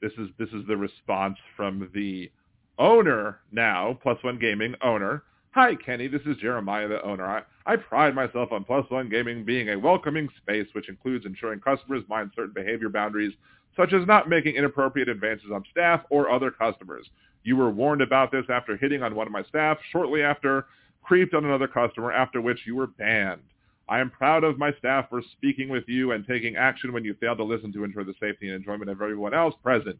this 0.01 0.13
is 0.19 0.29
this 0.39 0.49
is 0.51 0.67
the 0.69 0.77
response 0.77 1.37
from 1.57 1.91
the 1.95 2.31
owner 2.79 3.41
now, 3.53 3.99
Plus 4.03 4.23
One 4.23 4.39
Gaming 4.39 4.75
owner. 4.83 5.25
Hi, 5.53 5.75
Kenny. 5.75 6.07
This 6.07 6.23
is 6.27 6.37
Jeremiah, 6.37 6.87
the 6.87 7.03
owner. 7.03 7.25
I, 7.27 7.43
I 7.67 7.77
pride 7.77 8.15
myself 8.15 8.53
on 8.53 8.63
Plus 8.63 8.89
One 8.89 9.09
Gaming 9.09 9.45
being 9.45 9.71
a 9.71 9.79
welcoming 9.79 10.29
space, 10.41 10.67
which 10.75 10.89
includes 10.89 11.27
ensuring 11.27 11.61
customers 11.61 12.05
mind 12.09 12.31
certain 12.37 12.53
behavior 12.55 12.89
boundaries, 12.89 13.33
such 13.77 13.93
as 13.93 14.07
not 14.07 14.29
making 14.29 14.55
inappropriate 14.55 15.09
advances 15.09 15.51
on 15.53 15.65
staff 15.71 16.03
or 16.09 16.31
other 16.31 16.51
customers. 16.51 17.09
You 17.43 17.57
were 17.57 17.71
warned 17.71 18.03
about 18.03 18.31
this 18.31 18.45
after 18.51 18.77
hitting 18.77 19.03
on 19.03 19.15
one 19.15 19.27
of 19.27 19.33
my 19.33 19.43
staff, 19.45 19.79
shortly 19.91 20.23
after 20.23 20.67
creeped 21.03 21.35
on 21.35 21.45
another 21.45 21.69
customer, 21.69 22.13
after 22.13 22.41
which 22.41 22.61
you 22.67 22.77
were 22.77 22.87
banned. 22.87 23.43
I 23.89 23.99
am 23.99 24.11
proud 24.11 24.45
of 24.45 24.59
my 24.59 24.73
staff 24.79 25.09
for 25.09 25.23
speaking 25.33 25.69
with 25.69 25.85
you 25.89 26.13
and 26.13 26.27
taking 26.27 26.57
action 26.57 26.93
when 26.93 27.05
you 27.05 27.15
failed 27.15 27.39
to 27.39 27.45
listen 27.45 27.73
to 27.73 27.85
ensure 27.85 28.05
the 28.05 28.15
safety 28.21 28.47
and 28.47 28.57
enjoyment 28.57 28.91
of 28.91 29.03
everyone 29.03 29.35
else 29.35 29.55
present. 29.63 29.99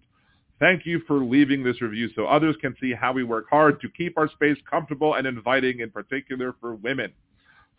Thank 0.61 0.85
you 0.85 1.01
for 1.07 1.25
leaving 1.25 1.65
this 1.65 1.81
review 1.81 2.11
so 2.15 2.27
others 2.27 2.55
can 2.61 2.77
see 2.81 2.93
how 2.93 3.13
we 3.13 3.25
work 3.25 3.47
hard 3.49 3.81
to 3.81 3.89
keep 3.89 4.19
our 4.19 4.29
space 4.29 4.59
comfortable 4.71 5.15
and 5.15 5.27
inviting, 5.27 5.81
in 5.81 5.91
particular 5.91 6.55
for 6.61 6.75
women. 6.75 7.11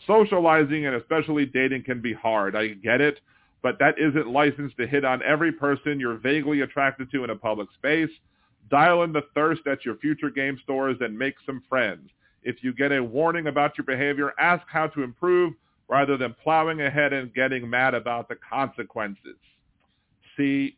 Socializing 0.08 0.88
and 0.88 0.95
especially 0.95 1.45
dating 1.45 1.84
can 1.84 2.02
be 2.02 2.12
hard. 2.12 2.56
I 2.56 2.69
get 2.69 3.00
it, 3.00 3.19
but 3.62 3.78
that 3.80 4.00
isn't 4.00 4.28
licensed 4.28 4.78
to 4.78 4.88
hit 4.88 5.06
on 5.06 5.21
every 5.21 5.52
person 5.52 6.00
you're 6.00 6.17
vaguely 6.17 6.62
attracted 6.62 7.12
to 7.12 7.24
in 7.24 7.30
a 7.30 7.36
public 7.36 7.69
space. 7.76 8.10
Dial 8.71 9.03
in 9.03 9.12
the 9.12 9.23
thirst 9.36 9.67
at 9.67 9.86
your 9.86 9.97
future 9.97 10.29
game 10.29 10.57
stores 10.63 10.97
and 11.01 11.17
make 11.17 11.36
some 11.45 11.62
friends. 11.69 12.10
If 12.41 12.63
you 12.63 12.73
get 12.73 12.91
a 12.91 13.03
warning 13.03 13.47
about 13.47 13.77
your 13.77 13.86
behavior, 13.86 14.31
ask 14.39 14.63
how 14.67 14.88
to 14.88 15.03
improve 15.03 15.53
rather 15.89 16.17
than 16.17 16.34
plowing 16.41 16.81
ahead 16.81 17.12
and 17.12 17.34
getting 17.34 17.69
mad 17.69 17.93
about 17.93 18.29
the 18.29 18.36
consequences. 18.49 19.36
See, 20.38 20.77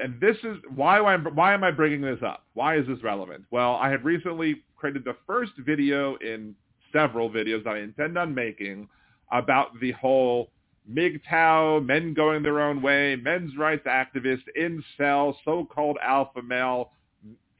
and 0.00 0.20
this 0.20 0.36
is 0.44 0.58
why 0.74 1.00
I'm, 1.00 1.24
why 1.34 1.52
am 1.54 1.64
I 1.64 1.72
bringing 1.72 2.00
this 2.00 2.20
up? 2.24 2.44
Why 2.54 2.76
is 2.76 2.86
this 2.86 3.02
relevant? 3.02 3.44
Well, 3.50 3.74
I 3.74 3.90
had 3.90 4.04
recently 4.04 4.62
created 4.76 5.04
the 5.04 5.16
first 5.26 5.52
video 5.58 6.14
in 6.16 6.54
several 6.92 7.28
videos 7.28 7.64
that 7.64 7.74
I 7.74 7.78
intend 7.80 8.16
on 8.16 8.32
making 8.32 8.88
about 9.32 9.78
the 9.80 9.90
whole 9.92 10.50
MGTOW, 10.90 11.86
men 11.86 12.14
going 12.14 12.42
their 12.42 12.60
own 12.60 12.82
way, 12.82 13.16
men's 13.16 13.56
rights 13.56 13.86
activists, 13.86 14.42
incel, 14.58 15.34
so-called 15.44 15.96
alpha 16.02 16.42
male, 16.42 16.90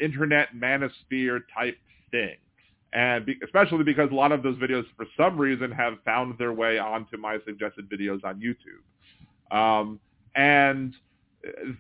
internet 0.01 0.49
manosphere 0.55 1.41
type 1.57 1.79
thing. 2.11 2.37
And 2.93 3.25
be, 3.25 3.37
especially 3.43 3.85
because 3.85 4.11
a 4.11 4.15
lot 4.15 4.33
of 4.33 4.43
those 4.43 4.57
videos, 4.57 4.85
for 4.97 5.07
some 5.17 5.39
reason, 5.39 5.71
have 5.71 5.95
found 6.05 6.37
their 6.37 6.53
way 6.53 6.79
onto 6.79 7.17
my 7.17 7.39
suggested 7.47 7.89
videos 7.89 8.23
on 8.25 8.41
YouTube. 8.41 9.57
Um, 9.57 10.01
and 10.35 10.95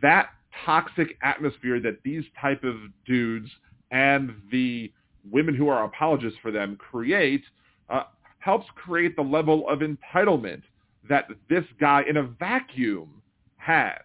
that 0.00 0.30
toxic 0.64 1.16
atmosphere 1.22 1.80
that 1.80 1.98
these 2.02 2.24
type 2.40 2.64
of 2.64 2.76
dudes 3.06 3.48
and 3.90 4.34
the 4.50 4.92
women 5.30 5.54
who 5.54 5.68
are 5.68 5.84
apologists 5.84 6.38
for 6.40 6.50
them 6.50 6.76
create 6.76 7.42
uh, 7.90 8.04
helps 8.38 8.66
create 8.74 9.16
the 9.16 9.22
level 9.22 9.68
of 9.68 9.80
entitlement 9.80 10.62
that 11.08 11.28
this 11.48 11.64
guy 11.80 12.04
in 12.08 12.16
a 12.16 12.22
vacuum 12.22 13.22
has. 13.56 13.98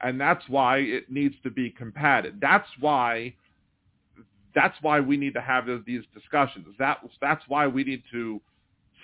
And 0.00 0.20
that's 0.20 0.44
why 0.48 0.78
it 0.78 1.10
needs 1.10 1.34
to 1.42 1.50
be 1.50 1.70
combated. 1.70 2.40
That's 2.40 2.68
why 2.80 3.34
that's 4.54 4.76
why 4.82 5.00
we 5.00 5.16
need 5.16 5.34
to 5.34 5.40
have 5.40 5.66
these 5.84 6.02
discussions. 6.14 6.66
That, 6.78 6.98
that's 7.20 7.42
why 7.48 7.66
we 7.66 7.82
need 7.82 8.04
to 8.12 8.40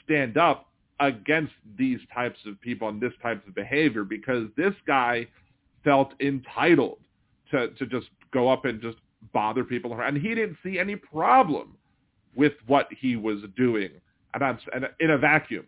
stand 0.05 0.37
up 0.37 0.68
against 1.01 1.53
these 1.77 1.99
types 2.14 2.38
of 2.46 2.61
people 2.61 2.88
and 2.88 3.01
this 3.01 3.12
type 3.23 3.44
of 3.46 3.55
behavior 3.55 4.05
because 4.05 4.46
this 4.57 4.75
guy 4.87 5.27
felt 5.83 6.12
entitled 6.20 6.99
to, 7.51 7.68
to 7.70 7.87
just 7.87 8.07
go 8.33 8.49
up 8.49 8.64
and 8.64 8.81
just 8.81 8.99
bother 9.33 9.64
people. 9.64 9.99
And 10.01 10.16
he 10.16 10.35
didn't 10.35 10.57
see 10.62 10.79
any 10.79 10.94
problem 10.94 11.77
with 12.35 12.53
what 12.66 12.87
he 12.96 13.16
was 13.16 13.40
doing 13.57 13.90
and, 14.35 14.44
I'm, 14.44 14.59
and 14.73 14.88
in 15.01 15.11
a 15.11 15.18
vacuum 15.18 15.66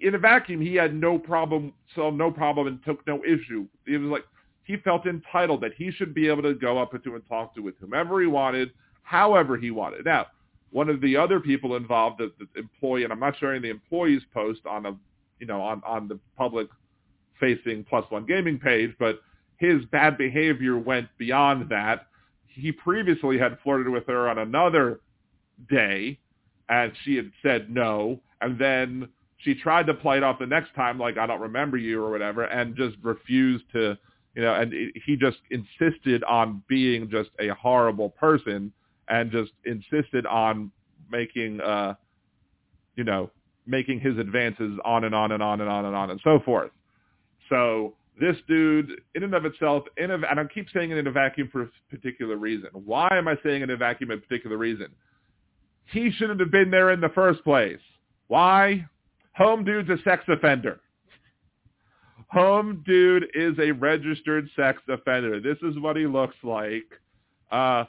in 0.00 0.14
a 0.14 0.18
vacuum, 0.18 0.60
he 0.60 0.74
had 0.74 0.94
no 0.94 1.18
problem, 1.18 1.72
saw 1.94 2.10
no 2.10 2.30
problem, 2.30 2.66
and 2.66 2.84
took 2.84 3.06
no 3.06 3.22
issue. 3.24 3.66
It 3.86 3.98
was 3.98 4.10
like 4.10 4.24
he 4.64 4.76
felt 4.76 5.06
entitled 5.06 5.62
that 5.62 5.72
he 5.76 5.90
should 5.90 6.14
be 6.14 6.28
able 6.28 6.42
to 6.42 6.54
go 6.54 6.78
up 6.78 6.90
to 6.90 7.14
and 7.14 7.26
talk 7.28 7.54
to 7.54 7.60
with 7.60 7.74
whomever 7.80 8.20
he 8.20 8.26
wanted, 8.26 8.70
however 9.02 9.56
he 9.56 9.70
wanted. 9.70 10.04
Now, 10.04 10.26
one 10.70 10.90
of 10.90 11.00
the 11.00 11.16
other 11.16 11.40
people 11.40 11.76
involved, 11.76 12.18
the, 12.18 12.32
the 12.38 12.60
employee, 12.60 13.04
and 13.04 13.12
I'm 13.12 13.20
not 13.20 13.38
sharing 13.38 13.62
the 13.62 13.70
employee's 13.70 14.22
post 14.34 14.60
on 14.66 14.86
a, 14.86 14.96
you 15.40 15.46
know, 15.46 15.60
on 15.62 15.82
on 15.86 16.08
the 16.08 16.18
public 16.36 16.68
facing 17.40 17.84
Plus 17.84 18.04
One 18.10 18.26
Gaming 18.26 18.58
page, 18.58 18.94
but 18.98 19.20
his 19.56 19.84
bad 19.86 20.18
behavior 20.18 20.76
went 20.76 21.08
beyond 21.18 21.68
that. 21.70 22.06
He 22.46 22.72
previously 22.72 23.38
had 23.38 23.58
flirted 23.62 23.88
with 23.88 24.06
her 24.06 24.28
on 24.28 24.38
another 24.38 25.00
day, 25.68 26.18
and 26.68 26.92
she 27.04 27.16
had 27.16 27.30
said 27.42 27.70
no, 27.70 28.20
and 28.40 28.58
then 28.58 29.08
she 29.38 29.54
tried 29.54 29.86
to 29.86 29.94
play 29.94 30.16
it 30.16 30.22
off 30.22 30.38
the 30.38 30.46
next 30.46 30.74
time 30.74 30.98
like 30.98 31.16
I 31.16 31.26
don't 31.26 31.40
remember 31.40 31.76
you 31.76 32.02
or 32.02 32.10
whatever, 32.10 32.44
and 32.44 32.76
just 32.76 32.96
refused 33.02 33.64
to, 33.72 33.96
you 34.34 34.42
know, 34.42 34.54
and 34.54 34.72
it, 34.72 34.94
he 35.06 35.16
just 35.16 35.38
insisted 35.50 36.24
on 36.24 36.62
being 36.68 37.08
just 37.10 37.30
a 37.40 37.48
horrible 37.54 38.10
person 38.10 38.72
and 39.08 39.30
just 39.30 39.52
insisted 39.64 40.26
on 40.26 40.70
making, 41.10 41.60
uh, 41.60 41.94
you 42.96 43.04
know, 43.04 43.30
making 43.66 44.00
his 44.00 44.18
advances 44.18 44.78
on 44.84 45.04
and 45.04 45.14
on 45.14 45.32
and 45.32 45.42
on 45.42 45.60
and 45.60 45.70
on 45.70 45.84
and 45.84 45.94
on 45.94 46.10
and 46.10 46.20
so 46.24 46.40
forth. 46.44 46.70
So 47.48 47.94
this 48.20 48.36
dude, 48.48 49.00
in 49.14 49.22
and 49.22 49.34
of 49.34 49.44
itself, 49.44 49.84
in 49.96 50.10
a, 50.10 50.14
and 50.14 50.40
I 50.40 50.44
keep 50.52 50.66
saying 50.74 50.90
it 50.90 50.98
in 50.98 51.06
a 51.06 51.12
vacuum 51.12 51.48
for 51.52 51.62
a 51.62 51.70
particular 51.90 52.36
reason. 52.36 52.70
Why 52.72 53.08
am 53.12 53.28
I 53.28 53.36
saying 53.44 53.62
in 53.62 53.70
a 53.70 53.76
vacuum 53.76 54.10
a 54.10 54.16
particular 54.16 54.56
reason? 54.56 54.88
He 55.92 56.10
shouldn't 56.10 56.40
have 56.40 56.50
been 56.50 56.70
there 56.70 56.90
in 56.90 57.00
the 57.00 57.08
first 57.10 57.44
place. 57.44 57.78
Why? 58.26 58.86
Home 59.38 59.64
Dude's 59.64 59.88
a 59.88 59.96
sex 60.02 60.24
offender. 60.26 60.80
Home 62.30 62.82
Dude 62.84 63.28
is 63.34 63.56
a 63.60 63.70
registered 63.70 64.48
sex 64.56 64.82
offender. 64.88 65.40
This 65.40 65.56
is 65.62 65.78
what 65.78 65.96
he 65.96 66.06
looks 66.06 66.34
like. 66.42 66.84
Uh, 67.52 67.84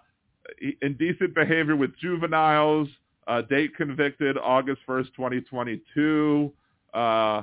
indecent 0.83 1.33
behavior 1.33 1.75
with 1.75 1.97
juveniles, 1.97 2.87
uh, 3.27 3.41
date 3.41 3.75
convicted 3.75 4.37
August 4.37 4.81
1st, 4.87 5.07
2022. 5.15 6.53
Uh, 6.93 7.41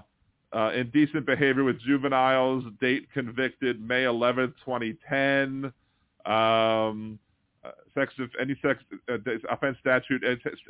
uh, 0.53 0.71
indecent 0.73 1.27
behavior 1.27 1.65
with 1.65 1.81
juveniles, 1.81 2.63
date 2.81 3.09
convicted 3.13 3.87
May 3.87 4.05
11th, 4.05 4.55
2010. 4.65 5.73
Um, 6.25 7.19
sex 7.95 8.13
of 8.19 8.31
any 8.41 8.57
sex 8.63 8.83
uh, 9.09 9.17
offense 9.51 9.77
statute, 9.81 10.23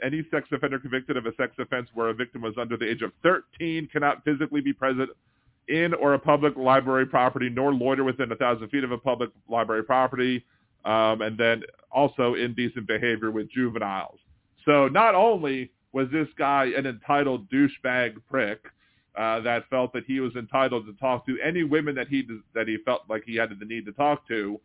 any 0.02 0.26
sex 0.30 0.48
offender 0.52 0.78
convicted 0.78 1.16
of 1.16 1.26
a 1.26 1.34
sex 1.36 1.52
offense 1.58 1.88
where 1.94 2.08
a 2.08 2.14
victim 2.14 2.42
was 2.42 2.54
under 2.58 2.76
the 2.76 2.88
age 2.88 3.02
of 3.02 3.12
13 3.22 3.88
cannot 3.92 4.24
physically 4.24 4.60
be 4.60 4.72
present 4.72 5.10
in 5.68 5.94
or 5.94 6.14
a 6.14 6.18
public 6.18 6.56
library 6.56 7.06
property, 7.06 7.48
nor 7.48 7.74
loiter 7.74 8.04
within 8.04 8.30
a 8.30 8.36
thousand 8.36 8.68
feet 8.68 8.84
of 8.84 8.92
a 8.92 8.98
public 8.98 9.30
library 9.48 9.82
property, 9.82 10.44
um, 10.84 11.22
and 11.22 11.36
then 11.36 11.62
also 11.90 12.34
indecent 12.34 12.86
behavior 12.86 13.30
with 13.30 13.50
juveniles. 13.50 14.18
So 14.64 14.88
not 14.88 15.14
only 15.14 15.72
was 15.92 16.08
this 16.12 16.28
guy 16.38 16.66
an 16.76 16.86
entitled 16.86 17.50
douchebag 17.50 18.16
prick, 18.30 18.60
uh, 19.16 19.40
that 19.40 19.68
felt 19.70 19.92
that 19.94 20.04
he 20.06 20.20
was 20.20 20.34
entitled 20.36 20.84
to 20.86 20.92
talk 20.94 21.24
to 21.26 21.38
any 21.42 21.64
women 21.64 21.94
that 21.94 22.08
he 22.08 22.26
that 22.54 22.68
he 22.68 22.76
felt 22.84 23.02
like 23.08 23.22
he 23.24 23.34
had 23.34 23.48
the 23.58 23.64
need 23.64 23.86
to 23.86 23.92
talk 23.92 24.28
to. 24.28 24.60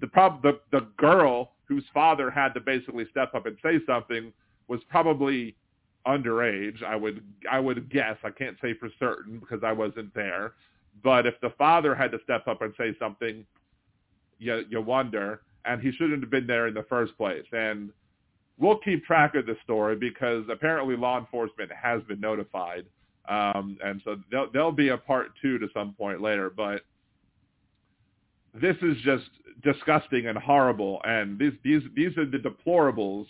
The 0.00 0.08
prob 0.08 0.42
the 0.42 0.58
the 0.72 0.88
girl 0.96 1.52
whose 1.68 1.84
father 1.92 2.30
had 2.30 2.54
to 2.54 2.60
basically 2.60 3.06
step 3.10 3.34
up 3.34 3.46
and 3.46 3.56
say 3.62 3.80
something 3.86 4.32
was 4.68 4.80
probably 4.88 5.56
underage. 6.06 6.82
I 6.82 6.96
would 6.96 7.22
I 7.50 7.60
would 7.60 7.90
guess. 7.90 8.16
I 8.24 8.30
can't 8.30 8.56
say 8.62 8.74
for 8.74 8.88
certain 8.98 9.38
because 9.38 9.60
I 9.64 9.72
wasn't 9.72 10.14
there. 10.14 10.54
But 11.02 11.26
if 11.26 11.34
the 11.40 11.50
father 11.58 11.94
had 11.94 12.10
to 12.12 12.18
step 12.24 12.48
up 12.48 12.62
and 12.62 12.72
say 12.78 12.94
something, 12.98 13.44
you 14.38 14.64
you 14.68 14.80
wonder. 14.80 15.42
And 15.64 15.82
he 15.82 15.90
shouldn't 15.90 16.20
have 16.20 16.30
been 16.30 16.46
there 16.46 16.68
in 16.68 16.74
the 16.74 16.84
first 16.84 17.16
place. 17.16 17.44
And 17.52 17.90
we'll 18.56 18.78
keep 18.78 19.04
track 19.04 19.34
of 19.34 19.46
the 19.46 19.56
story 19.64 19.96
because 19.96 20.44
apparently 20.50 20.96
law 20.96 21.18
enforcement 21.18 21.70
has 21.72 22.02
been 22.04 22.20
notified. 22.20 22.86
Um, 23.28 23.76
and 23.84 24.00
so 24.04 24.16
there'll, 24.30 24.48
there'll 24.52 24.72
be 24.72 24.90
a 24.90 24.96
part 24.96 25.32
two 25.42 25.58
to 25.58 25.66
some 25.74 25.92
point 25.94 26.22
later. 26.22 26.50
But 26.50 26.82
this 28.60 28.76
is 28.82 28.96
just 29.04 29.24
disgusting 29.62 30.26
and 30.26 30.38
horrible. 30.38 31.00
And 31.04 31.38
these 31.38 31.52
these 31.64 31.82
these 31.94 32.16
are 32.18 32.26
the 32.26 32.38
deplorables. 32.38 33.26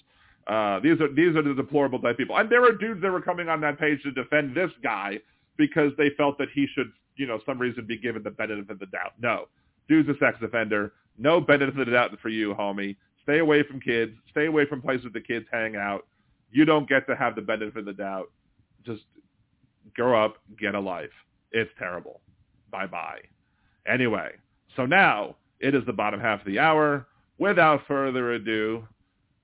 Uh, 0.47 0.81
these 0.81 1.01
are 1.01 1.13
these 1.13 1.35
are 1.37 1.43
the 1.43 1.55
deplorable 1.55 1.99
type 1.99 2.17
people. 2.17 2.37
And 2.37 2.49
there 2.51 2.61
were 2.61 2.73
dudes 2.73 3.03
that 3.03 3.11
were 3.11 3.21
coming 3.21 3.49
on 3.49 3.61
that 3.63 3.79
page 3.79 4.03
to 4.03 4.13
defend 4.13 4.55
this 4.55 4.71
guy 4.83 5.19
because 5.57 5.93
they 5.97 6.11
felt 6.17 6.39
that 6.39 6.49
he 6.55 6.67
should, 6.75 6.93
you 7.17 7.27
know, 7.27 7.41
some 7.47 7.59
reason 7.59 7.87
be 7.87 7.99
given 7.99 8.23
the 8.23 8.31
benefit 8.31 8.71
of 8.71 8.79
the 8.79 8.87
doubt. 8.87 9.13
No, 9.21 9.49
dude's 9.89 10.09
a 10.09 10.19
sex 10.19 10.39
offender. 10.43 10.93
No 11.19 11.41
benefit 11.41 11.81
of 11.81 11.87
the 11.87 11.93
doubt 11.93 12.11
for 12.21 12.29
you, 12.29 12.55
homie. 12.55 12.97
Stay 13.23 13.39
away 13.39 13.63
from 13.63 13.81
kids. 13.81 14.13
Stay 14.31 14.47
away 14.47 14.67
from 14.67 14.81
places 14.81 15.09
the 15.13 15.21
kids 15.21 15.47
hang 15.51 15.75
out. 15.75 16.07
You 16.53 16.65
don't 16.65 16.89
get 16.89 17.07
to 17.09 17.17
have 17.17 17.35
the 17.35 17.43
benefit 17.43 17.79
of 17.79 17.85
the 17.87 17.93
doubt. 17.93 18.31
Just 18.85 19.03
grow 19.95 20.23
up, 20.23 20.37
get 20.61 20.75
a 20.75 20.81
life. 20.81 21.11
It's 21.51 21.71
terrible. 21.79 22.21
Bye-bye. 22.71 23.21
Anyway, 23.89 24.31
so 24.77 24.87
now 24.87 25.37
it 25.61 25.75
is 25.75 25.85
the 25.87 25.93
bottom 25.93 26.21
half 26.21 26.41
of 26.41 26.47
the 26.47 26.59
hour. 26.59 27.07
Without 27.39 27.81
further 27.89 28.33
ado, 28.33 28.87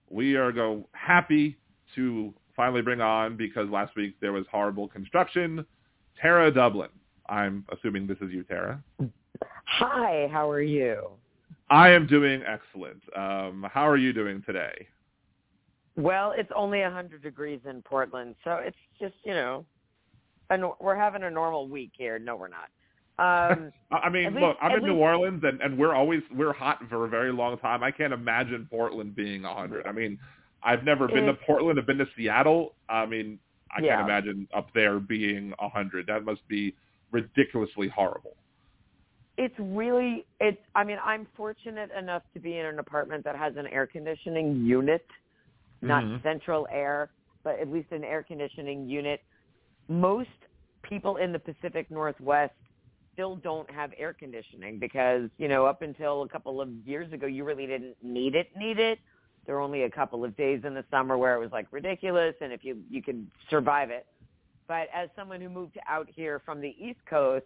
we 0.08 0.36
are 0.36 0.52
go 0.52 0.88
happy 0.92 1.58
to 1.94 2.32
finally 2.56 2.82
bring 2.82 3.00
on 3.00 3.36
because 3.36 3.68
last 3.68 3.96
week 3.96 4.14
there 4.20 4.32
was 4.32 4.44
horrible 4.50 4.88
construction. 4.88 5.64
Tara 6.20 6.52
Dublin. 6.52 6.90
I'm 7.28 7.64
assuming 7.72 8.06
this 8.06 8.18
is 8.20 8.30
you, 8.30 8.42
Tara. 8.44 8.82
Hi, 9.64 10.28
how 10.30 10.50
are 10.50 10.62
you? 10.62 11.08
I 11.70 11.90
am 11.90 12.06
doing 12.06 12.42
excellent. 12.46 13.00
Um, 13.16 13.66
how 13.72 13.88
are 13.88 13.96
you 13.96 14.12
doing 14.12 14.42
today? 14.44 14.86
Well, 15.96 16.34
it's 16.36 16.50
only 16.54 16.80
100 16.80 17.22
degrees 17.22 17.60
in 17.68 17.82
Portland, 17.82 18.34
so 18.44 18.56
it's 18.56 18.76
just, 19.00 19.14
you 19.24 19.32
know, 19.32 19.64
and 20.50 20.64
we're 20.80 20.96
having 20.96 21.22
a 21.22 21.30
normal 21.30 21.68
week 21.68 21.92
here. 21.96 22.18
No, 22.18 22.36
we're 22.36 22.48
not. 22.48 22.68
Um, 23.18 23.72
I 23.90 24.08
mean, 24.08 24.34
look, 24.34 24.56
I'm 24.60 24.72
in 24.72 24.82
least, 24.82 24.86
New 24.86 24.96
Orleans, 24.96 25.42
and, 25.44 25.60
and 25.60 25.78
we're 25.78 25.94
always 25.94 26.20
we're 26.34 26.52
hot 26.52 26.80
for 26.88 27.04
a 27.04 27.08
very 27.08 27.32
long 27.32 27.58
time. 27.58 27.82
I 27.82 27.90
can't 27.90 28.12
imagine 28.12 28.66
Portland 28.70 29.14
being 29.14 29.42
100. 29.42 29.86
I 29.86 29.92
mean, 29.92 30.18
I've 30.62 30.84
never 30.84 31.08
been 31.08 31.26
to 31.26 31.34
Portland. 31.46 31.78
I've 31.78 31.86
been 31.86 31.98
to 31.98 32.06
Seattle. 32.16 32.74
I 32.88 33.06
mean, 33.06 33.38
I 33.70 33.82
yeah. 33.82 33.96
can't 33.96 34.08
imagine 34.08 34.48
up 34.54 34.68
there 34.74 34.98
being 34.98 35.52
100. 35.58 36.06
That 36.06 36.24
must 36.24 36.46
be 36.48 36.74
ridiculously 37.10 37.88
horrible 37.88 38.36
it's 39.38 39.54
really 39.58 40.24
it's 40.40 40.60
i 40.74 40.84
mean 40.84 40.98
i'm 41.04 41.26
fortunate 41.36 41.90
enough 41.98 42.22
to 42.34 42.40
be 42.40 42.58
in 42.58 42.66
an 42.66 42.78
apartment 42.78 43.24
that 43.24 43.36
has 43.36 43.54
an 43.56 43.66
air 43.68 43.86
conditioning 43.86 44.64
unit 44.64 45.06
not 45.80 46.04
mm-hmm. 46.04 46.22
central 46.22 46.66
air 46.70 47.10
but 47.42 47.58
at 47.58 47.68
least 47.68 47.90
an 47.92 48.04
air 48.04 48.22
conditioning 48.22 48.88
unit 48.88 49.20
most 49.88 50.28
people 50.82 51.16
in 51.16 51.32
the 51.32 51.38
pacific 51.38 51.90
northwest 51.90 52.52
still 53.12 53.36
don't 53.36 53.70
have 53.70 53.92
air 53.98 54.12
conditioning 54.12 54.78
because 54.78 55.28
you 55.38 55.48
know 55.48 55.66
up 55.66 55.82
until 55.82 56.22
a 56.22 56.28
couple 56.28 56.60
of 56.60 56.68
years 56.84 57.12
ago 57.12 57.26
you 57.26 57.44
really 57.44 57.66
didn't 57.66 57.96
need 58.02 58.34
it 58.34 58.48
need 58.56 58.78
it 58.78 58.98
there 59.46 59.56
were 59.56 59.60
only 59.60 59.82
a 59.82 59.90
couple 59.90 60.24
of 60.24 60.36
days 60.36 60.60
in 60.64 60.74
the 60.74 60.84
summer 60.90 61.18
where 61.18 61.34
it 61.34 61.38
was 61.38 61.50
like 61.52 61.66
ridiculous 61.70 62.34
and 62.40 62.52
if 62.52 62.64
you 62.64 62.78
you 62.90 63.02
could 63.02 63.26
survive 63.50 63.90
it 63.90 64.06
but 64.66 64.88
as 64.94 65.08
someone 65.16 65.40
who 65.40 65.48
moved 65.48 65.78
out 65.88 66.08
here 66.14 66.40
from 66.44 66.60
the 66.60 66.74
east 66.78 67.00
coast 67.08 67.44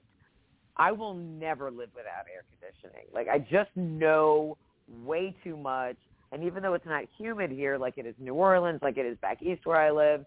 I 0.77 0.93
will 0.93 1.15
never 1.15 1.71
live 1.71 1.89
without 1.95 2.27
air 2.33 2.45
conditioning. 2.51 3.07
Like 3.13 3.29
I 3.29 3.39
just 3.39 3.71
know 3.77 4.57
way 5.03 5.35
too 5.43 5.57
much. 5.57 5.97
And 6.33 6.43
even 6.43 6.63
though 6.63 6.75
it's 6.75 6.87
not 6.87 7.05
humid 7.17 7.51
here, 7.51 7.79
like 7.79 7.99
it 7.99 8.05
is 8.05 8.15
New 8.19 8.35
Orleans, 8.35 8.81
like 8.83 8.99
it 8.99 9.07
is 9.07 9.17
back 9.19 9.43
east 9.43 9.65
where 9.65 9.81
I 9.81 9.91
live, 9.91 10.27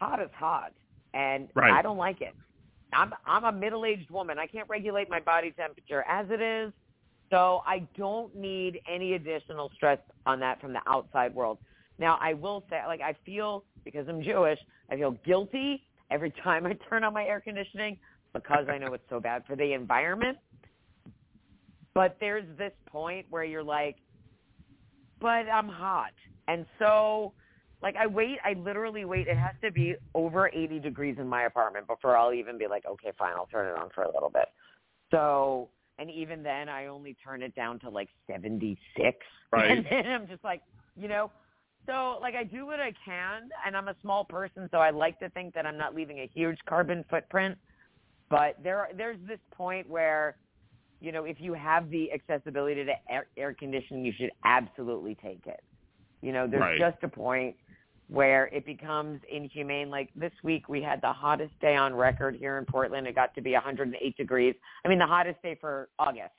hot 0.00 0.20
is 0.20 0.30
hot, 0.34 0.72
and 1.14 1.48
right. 1.54 1.72
I 1.72 1.80
don't 1.80 1.96
like 1.96 2.20
it. 2.20 2.34
I'm 2.92 3.12
I'm 3.26 3.44
a 3.44 3.52
middle-aged 3.52 4.10
woman. 4.10 4.38
I 4.38 4.46
can't 4.46 4.68
regulate 4.68 5.08
my 5.08 5.20
body 5.20 5.52
temperature 5.52 6.04
as 6.08 6.26
it 6.30 6.40
is, 6.40 6.72
so 7.30 7.62
I 7.66 7.86
don't 7.96 8.34
need 8.36 8.80
any 8.90 9.14
additional 9.14 9.70
stress 9.74 9.98
on 10.26 10.40
that 10.40 10.60
from 10.60 10.72
the 10.72 10.80
outside 10.86 11.34
world. 11.34 11.58
Now, 11.98 12.18
I 12.20 12.34
will 12.34 12.64
say, 12.68 12.80
like 12.86 13.00
I 13.00 13.14
feel 13.24 13.64
because 13.84 14.06
I'm 14.08 14.22
Jewish, 14.22 14.58
I 14.90 14.96
feel 14.96 15.12
guilty 15.24 15.82
every 16.10 16.30
time 16.44 16.66
I 16.66 16.76
turn 16.88 17.04
on 17.04 17.14
my 17.14 17.24
air 17.24 17.40
conditioning 17.40 17.98
because 18.32 18.66
I 18.68 18.78
know 18.78 18.94
it's 18.94 19.04
so 19.10 19.20
bad 19.20 19.44
for 19.46 19.56
the 19.56 19.72
environment. 19.72 20.38
But 21.94 22.16
there's 22.20 22.44
this 22.56 22.72
point 22.86 23.26
where 23.28 23.44
you're 23.44 23.62
like, 23.62 23.96
but 25.20 25.48
I'm 25.48 25.68
hot. 25.68 26.12
And 26.48 26.64
so 26.78 27.34
like 27.82 27.96
I 27.96 28.06
wait, 28.06 28.38
I 28.44 28.54
literally 28.54 29.04
wait. 29.04 29.26
It 29.26 29.36
has 29.36 29.54
to 29.62 29.70
be 29.72 29.96
over 30.14 30.48
80 30.48 30.78
degrees 30.78 31.16
in 31.18 31.28
my 31.28 31.42
apartment 31.42 31.86
before 31.86 32.16
I'll 32.16 32.32
even 32.32 32.56
be 32.56 32.68
like, 32.68 32.84
okay, 32.86 33.10
fine, 33.18 33.34
I'll 33.36 33.46
turn 33.46 33.68
it 33.68 33.78
on 33.78 33.90
for 33.94 34.04
a 34.04 34.12
little 34.12 34.30
bit. 34.30 34.46
So, 35.10 35.68
and 35.98 36.10
even 36.10 36.42
then 36.42 36.68
I 36.68 36.86
only 36.86 37.16
turn 37.22 37.42
it 37.42 37.54
down 37.54 37.80
to 37.80 37.90
like 37.90 38.08
76. 38.30 38.78
Right. 39.54 39.70
And 39.70 39.86
then 39.90 40.06
I'm 40.10 40.26
just 40.28 40.42
like, 40.42 40.62
you 40.96 41.08
know, 41.08 41.30
so 41.84 42.16
like 42.22 42.34
I 42.34 42.42
do 42.42 42.64
what 42.64 42.80
I 42.80 42.94
can 43.04 43.50
and 43.66 43.76
I'm 43.76 43.88
a 43.88 43.94
small 44.00 44.24
person, 44.24 44.66
so 44.70 44.78
I 44.78 44.88
like 44.88 45.18
to 45.18 45.28
think 45.28 45.52
that 45.52 45.66
I'm 45.66 45.76
not 45.76 45.94
leaving 45.94 46.20
a 46.20 46.30
huge 46.32 46.56
carbon 46.66 47.04
footprint. 47.10 47.58
But 48.30 48.56
there, 48.64 48.88
there's 48.96 49.18
this 49.28 49.40
point 49.54 49.90
where, 49.90 50.36
you 51.02 51.12
know, 51.12 51.24
if 51.24 51.36
you 51.38 51.52
have 51.52 51.90
the 51.90 52.10
accessibility 52.12 52.82
to 52.82 52.92
air, 53.10 53.26
air 53.36 53.52
conditioning, 53.52 54.06
you 54.06 54.14
should 54.18 54.30
absolutely 54.42 55.18
take 55.22 55.42
it. 55.46 55.60
You 56.22 56.32
know, 56.32 56.46
there's 56.46 56.62
right. 56.62 56.78
just 56.78 57.02
a 57.02 57.08
point 57.08 57.56
where 58.12 58.46
it 58.48 58.66
becomes 58.66 59.20
inhumane. 59.30 59.90
Like 59.90 60.10
this 60.14 60.32
week, 60.42 60.68
we 60.68 60.82
had 60.82 61.00
the 61.00 61.12
hottest 61.12 61.58
day 61.60 61.76
on 61.76 61.94
record 61.94 62.36
here 62.36 62.58
in 62.58 62.66
Portland. 62.66 63.06
It 63.06 63.14
got 63.14 63.34
to 63.34 63.40
be 63.40 63.52
108 63.52 64.16
degrees. 64.16 64.54
I 64.84 64.88
mean, 64.88 64.98
the 64.98 65.06
hottest 65.06 65.40
day 65.42 65.56
for 65.60 65.88
August. 65.98 66.30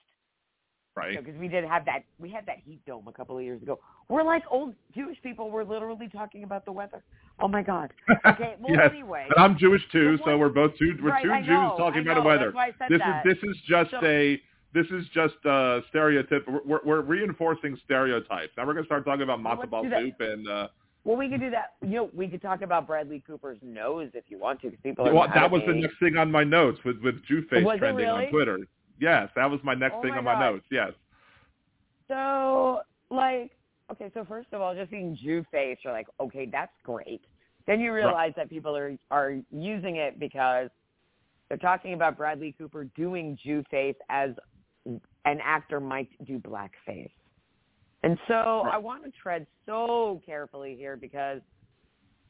Right. 0.96 1.18
Because 1.18 1.40
we 1.40 1.48
did 1.48 1.64
have 1.64 1.86
that, 1.86 2.04
we 2.20 2.30
had 2.30 2.46
that 2.46 2.58
heat 2.64 2.80
dome 2.86 3.08
a 3.08 3.12
couple 3.12 3.36
of 3.36 3.44
years 3.44 3.60
ago. 3.64 3.80
We're 4.10 4.22
like 4.24 4.44
old 4.52 4.76
Jewish 4.94 5.18
people. 5.24 5.50
We're 5.50 5.64
literally 5.64 6.08
talking 6.08 6.44
about 6.44 6.66
the 6.66 6.72
weather. 6.72 7.04
Oh 7.40 7.48
my 7.48 7.64
God. 7.64 7.92
Okay. 8.28 8.56
Well, 8.60 8.76
yes. 8.76 8.92
anyway. 8.92 9.26
And 9.36 9.44
I'm 9.44 9.58
Jewish 9.58 9.82
too, 9.92 10.20
so 10.24 10.38
we're 10.38 10.50
both 10.50 10.78
two. 10.78 10.96
We're 11.02 11.10
right, 11.10 11.24
two 11.24 11.36
Jews 11.40 11.48
know, 11.48 11.76
talking 11.78 12.04
about 12.04 12.22
the 12.22 12.22
weather. 12.22 12.54
That's 12.54 12.56
why 12.56 12.68
I 12.68 12.72
said 12.78 12.90
this 12.90 13.00
that. 13.00 13.26
is 13.26 13.36
this 13.42 13.50
is 13.50 13.58
just 13.68 13.92
so, 13.92 14.06
a 14.06 14.40
this 14.76 14.86
is 14.92 15.06
just 15.12 15.34
a 15.46 15.82
stereotype. 15.90 16.46
We're, 16.64 16.80
we're 16.86 17.02
reinforcing 17.02 17.78
stereotypes. 17.84 18.52
Now 18.56 18.68
we're 18.68 18.74
going 18.74 18.86
to 18.86 18.88
start 18.88 19.06
talking 19.06 19.24
about 19.24 19.40
matzo 19.40 19.68
ball 19.68 19.84
soup 19.84 20.16
and. 20.20 20.48
uh 20.48 20.68
well, 21.04 21.18
we 21.18 21.30
could 21.30 21.42
do 21.42 21.50
that. 21.50 21.74
You 21.82 21.96
know, 21.96 22.10
we 22.14 22.28
could 22.28 22.42
talk 22.42 22.62
about 22.62 22.88
Bradley 22.88 23.22
Cooper's 23.26 23.58
nose 23.62 24.10
if 24.14 24.26
you 24.30 24.40
want 24.40 24.62
to, 24.62 24.70
because 24.70 24.82
people 24.84 25.08
are. 25.08 25.14
Well, 25.14 25.28
that 25.34 25.52
was 25.52 25.62
the 25.68 25.74
next 25.74 26.00
thing 26.00 26.16
on 26.18 26.32
my 26.32 26.44
notes 26.44 26.80
with 26.86 26.98
with 27.04 27.16
Jew 27.26 27.42
face 27.50 27.66
trending 27.78 28.08
really? 28.08 28.26
on 28.26 28.32
Twitter. 28.32 28.60
Yes, 29.00 29.30
that 29.36 29.50
was 29.50 29.60
my 29.64 29.74
next 29.74 29.96
oh 29.98 30.02
thing 30.02 30.12
my 30.12 30.18
on 30.18 30.24
my 30.24 30.40
notes. 30.40 30.66
Yes. 30.72 30.92
So, 32.08 32.82
like, 33.10 33.52
okay, 33.92 34.12
so 34.14 34.24
first 34.24 34.48
of 34.54 34.62
all, 34.62 34.74
just 34.76 34.92
seeing 34.92 35.18
Jew 35.22 35.46
face, 35.52 35.78
you're 35.84 35.94
like, 35.94 36.08
okay, 36.20 36.48
that's 36.50 36.72
great. 36.84 37.22
Then 37.68 37.80
you 37.80 37.94
realize 37.94 38.34
that 38.38 38.50
people 38.50 38.76
are 38.76 38.98
are 39.12 39.38
using 39.52 39.98
it 39.98 40.20
because 40.20 40.70
they're 41.50 41.58
talking 41.58 41.94
about 41.94 42.18
Bradley 42.18 42.56
Cooper 42.58 42.86
doing 42.96 43.38
Jew 43.44 43.64
face 43.70 43.96
as 44.10 44.32
an 44.86 45.40
actor 45.44 45.82
might 45.82 46.10
do 46.26 46.40
blackface. 46.40 47.12
And 48.04 48.18
so 48.28 48.64
I 48.70 48.78
want 48.78 49.04
to 49.06 49.12
tread 49.12 49.48
so 49.66 50.22
carefully 50.26 50.76
here 50.78 50.98
because 50.98 51.40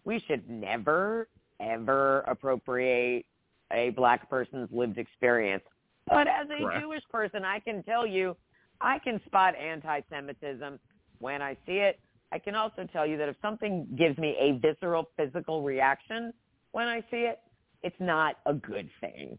we 0.05 0.23
should 0.27 0.47
never, 0.49 1.27
ever 1.59 2.19
appropriate 2.21 3.25
a 3.71 3.89
black 3.91 4.29
person's 4.29 4.69
lived 4.71 4.99
experience. 4.99 5.63
But 6.07 6.27
as 6.27 6.47
a 6.55 6.61
Correct. 6.61 6.81
Jewish 6.81 7.03
person, 7.11 7.43
I 7.43 7.59
can 7.59 7.81
tell 7.83 8.05
you, 8.05 8.35
I 8.81 8.99
can 8.99 9.19
spot 9.25 9.55
anti-Semitism 9.55 10.79
when 11.19 11.41
I 11.41 11.55
see 11.65 11.77
it. 11.77 11.99
I 12.31 12.39
can 12.39 12.55
also 12.55 12.87
tell 12.91 13.07
you 13.07 13.17
that 13.17 13.29
if 13.29 13.35
something 13.41 13.87
gives 13.97 14.17
me 14.17 14.35
a 14.39 14.59
visceral 14.59 15.09
physical 15.17 15.63
reaction 15.63 16.33
when 16.71 16.87
I 16.87 17.01
see 17.09 17.25
it, 17.27 17.39
it's 17.81 17.95
not 17.99 18.35
a 18.45 18.53
good 18.53 18.89
thing. 19.01 19.37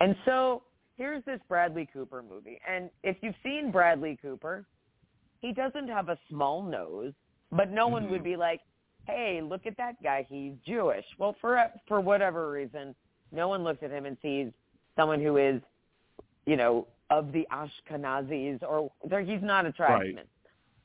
And 0.00 0.16
so 0.24 0.64
here's 0.96 1.24
this 1.24 1.40
Bradley 1.48 1.88
Cooper 1.92 2.22
movie. 2.22 2.58
And 2.68 2.90
if 3.02 3.16
you've 3.20 3.34
seen 3.42 3.70
Bradley 3.70 4.18
Cooper, 4.20 4.66
he 5.42 5.52
doesn't 5.52 5.88
have 5.88 6.08
a 6.08 6.18
small 6.30 6.62
nose, 6.62 7.12
but 7.50 7.70
no 7.70 7.88
one 7.88 8.08
would 8.10 8.20
mm-hmm. 8.20 8.30
be 8.30 8.36
like, 8.36 8.60
hey, 9.06 9.42
look 9.42 9.66
at 9.66 9.76
that 9.76 10.02
guy. 10.02 10.26
He's 10.28 10.52
Jewish. 10.66 11.04
Well, 11.18 11.36
for, 11.40 11.62
for 11.86 12.00
whatever 12.00 12.50
reason, 12.50 12.94
No 13.30 13.48
one 13.48 13.62
looks 13.64 13.82
at 13.82 13.90
him 13.90 14.06
and 14.06 14.16
sees 14.22 14.52
someone 14.96 15.20
who 15.20 15.36
is, 15.36 15.60
you 16.46 16.56
know, 16.56 16.86
of 17.10 17.32
the 17.32 17.46
Ashkenazis 17.52 18.62
or 18.62 18.90
he's 19.20 19.42
not 19.42 19.66
a 19.66 19.72
tribesman. 19.72 20.16
Right. 20.16 20.26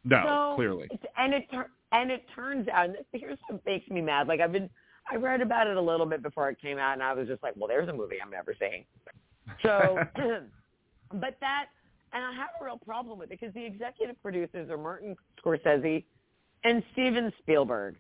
No, 0.04 0.24
so, 0.26 0.56
clearly. 0.56 0.90
And 1.18 1.34
it 1.34 1.48
and 1.92 2.12
it 2.12 2.26
turns 2.36 2.68
out 2.68 2.86
and 2.86 2.98
here's 3.14 3.38
what 3.48 3.66
makes 3.66 3.90
me 3.90 4.02
mad. 4.02 4.28
Like 4.28 4.42
I've 4.42 4.52
been 4.52 4.70
I 5.10 5.16
read 5.16 5.42
about 5.42 5.68
it 5.68 5.78
a 5.78 5.82
little 5.82 6.06
bit 6.06 6.22
before 6.22 6.50
it 6.50 6.62
came 6.62 6.78
out, 6.78 6.94
and 6.94 7.04
I 7.04 7.14
was 7.14 7.28
just 7.28 7.42
like, 7.42 7.54
well, 7.56 7.68
there's 7.68 7.88
a 7.88 7.94
movie 7.94 8.18
I'm 8.22 8.30
never 8.30 8.54
seeing. 8.60 8.84
So, 9.64 10.00
but 11.14 11.38
that, 11.40 11.68
and 12.18 12.26
I 12.26 12.34
have 12.34 12.50
a 12.60 12.66
real 12.66 12.80
problem 12.80 13.20
with 13.20 13.32
it 13.32 13.40
because 13.40 13.54
the 13.54 13.64
executive 13.64 14.20
producers 14.24 14.72
are 14.72 14.78
Martin 14.78 15.16
Scorsese 15.40 16.04
and 16.64 16.82
Steven 16.92 17.32
Spielberg. 17.40 17.96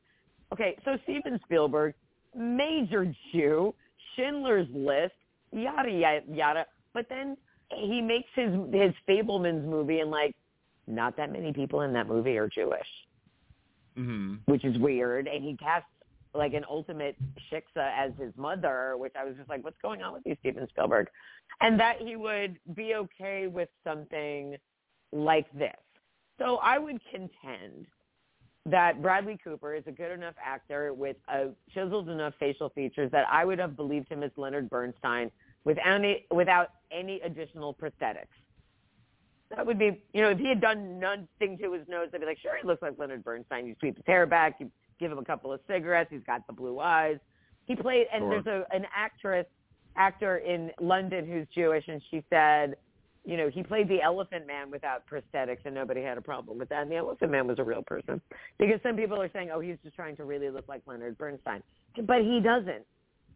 Okay, 0.51 0.75
so 0.83 0.97
Steven 1.03 1.39
Spielberg, 1.45 1.93
major 2.35 3.13
Jew, 3.31 3.75
Schindler's 4.15 4.67
List, 4.73 5.13
yada 5.51 5.91
yada 5.91 6.21
yada. 6.31 6.65
But 6.95 7.05
then 7.09 7.37
he 7.71 8.01
makes 8.01 8.29
his 8.33 8.51
his 8.73 8.91
Fabelmans 9.07 9.63
movie, 9.63 9.99
and 9.99 10.09
like, 10.09 10.35
not 10.87 11.15
that 11.17 11.31
many 11.31 11.53
people 11.53 11.81
in 11.81 11.93
that 11.93 12.07
movie 12.07 12.37
are 12.37 12.47
Jewish, 12.47 12.87
mm-hmm. 13.95 14.35
which 14.45 14.65
is 14.65 14.79
weird. 14.79 15.27
And 15.27 15.43
he 15.43 15.55
casts 15.57 15.89
like 16.37 16.53
an 16.53 16.63
ultimate 16.69 17.15
shiksa 17.51 17.91
as 17.97 18.11
his 18.19 18.31
mother, 18.37 18.95
which 18.97 19.13
I 19.19 19.25
was 19.25 19.35
just 19.35 19.49
like, 19.49 19.63
what's 19.63 19.77
going 19.81 20.01
on 20.01 20.13
with 20.13 20.23
you, 20.25 20.35
Steven 20.39 20.67
Spielberg? 20.69 21.07
And 21.61 21.79
that 21.79 21.97
he 21.99 22.15
would 22.15 22.59
be 22.75 22.95
okay 22.95 23.47
with 23.47 23.69
something 23.83 24.55
like 25.11 25.51
this. 25.53 25.75
So 26.39 26.57
I 26.57 26.77
would 26.77 26.99
contend 27.11 27.87
that 28.67 29.01
Bradley 29.01 29.39
Cooper 29.43 29.73
is 29.73 29.83
a 29.87 29.91
good 29.91 30.11
enough 30.11 30.35
actor 30.43 30.93
with 30.93 31.15
a 31.29 31.47
chiseled 31.73 32.09
enough 32.09 32.33
facial 32.39 32.69
features 32.69 33.09
that 33.11 33.25
I 33.31 33.45
would 33.45 33.59
have 33.59 33.75
believed 33.75 34.09
him 34.09 34.23
as 34.23 34.31
Leonard 34.35 34.69
Bernstein 34.69 35.31
without 35.63 35.87
any, 35.87 36.25
without 36.31 36.69
any 36.91 37.21
additional 37.21 37.73
prosthetics. 37.73 38.27
That 39.55 39.65
would 39.65 39.79
be, 39.79 40.03
you 40.13 40.21
know, 40.21 40.29
if 40.29 40.37
he 40.37 40.49
had 40.49 40.59
done 40.59 40.99
nothing 40.99 41.57
to 41.59 41.71
his 41.71 41.87
nose, 41.87 42.09
I'd 42.13 42.19
be 42.19 42.25
like, 42.25 42.39
sure, 42.39 42.57
he 42.61 42.67
looks 42.67 42.81
like 42.81 42.95
Leonard 42.97 43.23
Bernstein. 43.23 43.65
You 43.65 43.75
sweep 43.79 43.95
his 43.95 44.05
hair 44.05 44.25
back, 44.25 44.57
you 44.59 44.69
give 44.99 45.11
him 45.11 45.17
a 45.17 45.25
couple 45.25 45.51
of 45.53 45.59
cigarettes. 45.67 46.09
He's 46.11 46.23
got 46.25 46.45
the 46.47 46.53
blue 46.53 46.79
eyes. 46.79 47.17
He 47.65 47.75
played, 47.75 48.07
and 48.13 48.23
sure. 48.23 48.41
there's 48.41 48.65
a 48.71 48.75
an 48.75 48.85
actress 48.95 49.45
actor 49.95 50.37
in 50.37 50.71
London 50.79 51.25
who's 51.25 51.47
Jewish, 51.53 51.83
and 51.87 52.01
she 52.09 52.23
said, 52.29 52.75
you 53.25 53.35
know, 53.35 53.49
he 53.49 53.61
played 53.61 53.89
the 53.89 54.01
Elephant 54.01 54.47
Man 54.47 54.71
without 54.71 55.03
prosthetics, 55.05 55.65
and 55.65 55.75
nobody 55.75 56.01
had 56.01 56.17
a 56.17 56.21
problem 56.21 56.57
with 56.57 56.69
that. 56.69 56.83
And 56.83 56.91
the 56.91 56.95
Elephant 56.95 57.31
Man 57.31 57.45
was 57.45 57.59
a 57.59 57.63
real 57.63 57.83
person, 57.85 58.21
because 58.57 58.79
some 58.83 58.95
people 58.95 59.21
are 59.21 59.29
saying, 59.33 59.49
oh, 59.53 59.59
he's 59.59 59.77
just 59.83 59.95
trying 59.95 60.15
to 60.17 60.23
really 60.23 60.49
look 60.49 60.67
like 60.69 60.81
Leonard 60.85 61.17
Bernstein, 61.17 61.61
but 62.03 62.21
he 62.21 62.39
doesn't. 62.39 62.85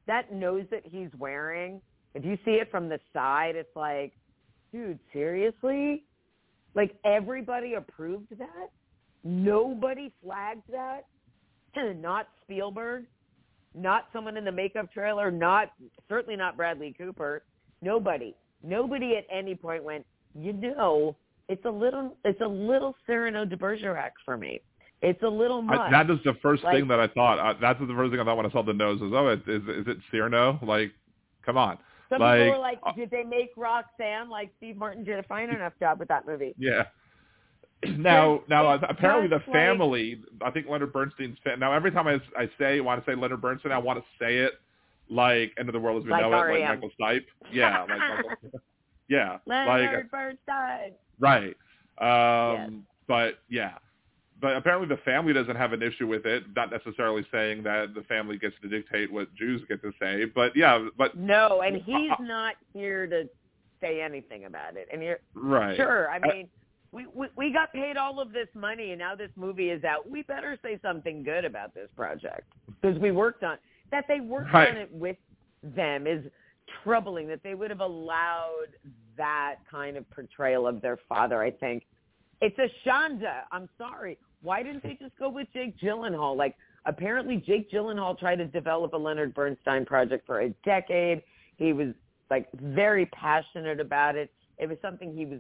That 0.08 0.32
nose 0.34 0.66
that 0.72 0.84
he's 0.86 1.10
wearing, 1.18 1.82
if 2.14 2.24
you 2.24 2.38
see 2.46 2.52
it 2.52 2.72
from 2.72 2.90
the 2.90 3.00
side, 3.14 3.56
it's 3.56 3.76
like, 3.76 4.14
dude, 4.72 5.00
seriously? 5.12 6.06
Like 6.74 6.96
everybody 7.04 7.74
approved 7.74 8.30
that? 8.38 8.70
Nobody 9.24 10.14
flagged 10.24 10.72
that? 10.72 11.06
Not 11.76 12.28
Spielberg, 12.44 13.06
not 13.74 14.08
someone 14.14 14.38
in 14.38 14.46
the 14.46 14.52
makeup 14.52 14.92
trailer, 14.92 15.32
not 15.32 15.72
certainly 16.10 16.36
not 16.36 16.58
Bradley 16.58 16.94
Cooper. 16.98 17.44
Nobody, 17.82 18.36
nobody 18.64 19.16
at 19.18 19.26
any 19.32 19.56
point 19.56 19.84
went. 19.84 20.06
You 20.34 20.54
know, 20.54 21.16
it's 21.50 21.66
a 21.66 21.70
little, 21.70 22.16
it's 22.24 22.42
a 22.42 22.48
little 22.48 22.96
Cyrano 23.06 23.46
de 23.46 23.58
Bergerac 23.58 24.12
for 24.24 24.38
me. 24.38 24.62
It's 25.02 25.22
a 25.24 25.28
little 25.28 25.62
much. 25.62 25.80
I, 25.80 25.92
that 25.92 26.10
is 26.12 26.20
the 26.24 26.36
first 26.42 26.64
like, 26.64 26.76
thing 26.76 26.88
that 26.88 27.00
I 27.00 27.08
thought. 27.08 27.40
Uh, 27.40 27.58
that's 27.60 27.80
the 27.80 27.88
first 27.88 28.12
thing 28.12 28.20
I 28.20 28.24
thought 28.24 28.38
when 28.38 28.46
I 28.46 28.52
saw 28.52 28.62
the 28.62 28.74
nose 28.74 29.02
was, 29.02 29.12
oh, 29.16 29.28
it, 29.30 29.42
is 29.48 29.64
is 29.64 29.88
it 29.88 29.98
Cyrano? 30.12 30.60
Like, 30.62 30.92
come 31.44 31.58
on. 31.58 31.80
Some 32.10 32.22
like, 32.22 32.40
people 32.40 32.54
were 32.54 32.60
like, 32.60 32.80
uh, 32.84 32.92
did 32.94 33.10
they 33.10 33.24
make 33.24 33.52
Roxanne 33.58 34.30
like 34.30 34.52
Steve 34.58 34.78
Martin 34.78 35.04
did 35.04 35.18
a 35.18 35.24
fine 35.24 35.50
enough 35.50 35.74
job 35.80 35.98
with 35.98 36.08
that 36.10 36.28
movie? 36.28 36.54
Yeah. 36.58 36.84
now, 37.98 38.42
now 38.48 38.72
apparently 38.90 39.28
the 39.28 39.38
just 39.38 39.48
like- 39.48 39.56
family. 39.56 40.22
I 40.42 40.52
think 40.52 40.68
Leonard 40.70 40.94
Bernstein's. 40.94 41.38
Fa- 41.44 41.58
now, 41.58 41.74
every 41.74 41.92
time 41.92 42.08
I, 42.08 42.20
I 42.38 42.50
say 42.60 42.80
want 42.82 43.04
to 43.04 43.12
say 43.12 43.16
Leonard 43.16 43.42
Bernstein, 43.42 43.72
I 43.72 43.78
want 43.78 44.00
to 44.00 44.06
say 44.24 44.38
it 44.38 44.54
like 45.10 45.54
"End 45.58 45.68
of 45.70 45.74
the 45.74 45.80
World 45.80 46.02
as 46.02 46.06
We 46.06 46.12
Like 46.12 46.22
Know 46.22 46.28
It," 46.28 46.32
like 46.32 46.40
R.E.M.. 46.42 46.70
Michael 46.76 46.92
Stipe. 47.00 47.26
Yeah, 47.52 47.82
like 47.82 47.90
Michael, 48.00 48.60
yeah, 49.10 49.38
Leonard 49.46 49.92
like 49.94 50.12
Bernstein. 50.12 50.92
right. 51.20 51.56
Um, 52.00 52.56
Yes. 52.58 52.70
But 53.08 53.34
yeah, 53.50 53.74
but 54.42 54.56
apparently 54.56 54.88
the 54.88 55.02
family 55.02 55.34
doesn't 55.34 55.56
have 55.58 55.74
an 55.74 55.82
issue 55.84 56.08
with 56.08 56.26
it. 56.26 56.44
Not 56.56 56.72
necessarily 56.72 57.26
saying 57.32 57.64
that 57.64 57.94
the 57.94 58.04
family 58.04 58.38
gets 58.38 58.56
to 58.62 58.70
dictate 58.70 59.12
what 59.12 59.34
Jews 59.36 59.62
get 59.68 59.82
to 59.82 59.92
say, 60.00 60.26
but 60.26 60.56
yeah, 60.56 60.88
but 60.98 61.18
No, 61.18 61.62
and 61.62 61.76
he's 61.82 62.12
not 62.22 62.56
here 62.74 63.06
to 63.08 63.28
say 63.82 64.02
anything 64.02 64.46
about 64.46 64.78
it. 64.78 64.88
And 64.94 65.04
you're 65.04 65.20
right. 65.36 65.76
sure. 65.76 66.10
I 66.10 66.18
I- 66.24 66.34
mean, 66.34 66.48
we, 66.92 67.06
we 67.14 67.28
we 67.38 67.54
got 67.54 67.72
paid 67.72 67.96
all 67.98 68.20
of 68.20 68.34
this 68.34 68.48
money, 68.54 68.92
and 68.92 69.00
now 69.00 69.16
this 69.16 69.32
movie 69.36 69.70
is 69.70 69.84
out. 69.84 70.10
We 70.10 70.24
better 70.24 70.58
say 70.62 70.80
something 70.82 71.24
good 71.24 71.46
about 71.46 71.74
this 71.74 71.90
project 71.96 72.52
because 72.82 73.00
we 73.00 73.12
worked 73.12 73.44
on 73.44 73.58
that. 73.92 74.06
They 74.08 74.20
worked 74.20 74.54
Right. 74.54 74.70
on 74.70 74.78
it 74.78 74.92
with 74.94 75.18
them 75.64 76.08
is 76.08 76.26
troubling. 76.84 77.28
That 77.28 77.42
they 77.44 77.56
would 77.56 77.70
have 77.70 77.80
allowed 77.80 78.68
that 79.18 79.56
kind 79.70 79.98
of 79.98 80.10
portrayal 80.10 80.68
of 80.68 80.82
their 80.82 80.98
father. 81.08 81.42
I 81.42 81.52
think 81.52 81.84
it's 82.42 82.58
a 82.60 82.70
Shonda. 82.88 83.44
I'm 83.52 83.70
sorry. 83.78 84.18
Why 84.42 84.64
didn't 84.64 84.84
they 84.84 84.98
just 85.00 85.16
go 85.18 85.30
with 85.30 85.48
Jake 85.54 85.80
Gyllenhaal? 85.80 86.36
Like 86.36 86.56
apparently 86.86 87.38
Jake 87.38 87.72
Gyllenhaal 87.72 88.18
tried 88.18 88.38
to 88.38 88.46
develop 88.46 88.94
a 88.94 88.98
Leonard 88.98 89.34
Bernstein 89.34 89.86
project 89.86 90.26
for 90.26 90.42
a 90.42 90.50
decade. 90.66 91.22
He 91.58 91.74
was 91.74 91.90
like 92.30 92.48
very 92.54 93.06
passionate 93.08 93.80
about 93.80 94.16
it. 94.16 94.32
It 94.58 94.68
was 94.68 94.78
something 94.82 95.16
he 95.16 95.26
was 95.26 95.40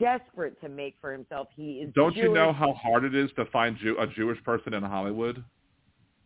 desperate 0.00 0.60
to 0.62 0.68
make 0.68 0.96
for 1.00 1.12
himself. 1.12 1.46
He 1.54 1.74
is 1.86 1.92
Don't 1.94 2.16
you 2.16 2.32
know 2.32 2.52
how 2.52 2.72
hard 2.72 3.04
it 3.04 3.14
is 3.14 3.30
to 3.36 3.44
find 3.46 3.76
Jew- 3.76 3.98
a 4.00 4.06
Jewish 4.06 4.42
person 4.42 4.74
in 4.74 4.82
Hollywood? 4.82 5.44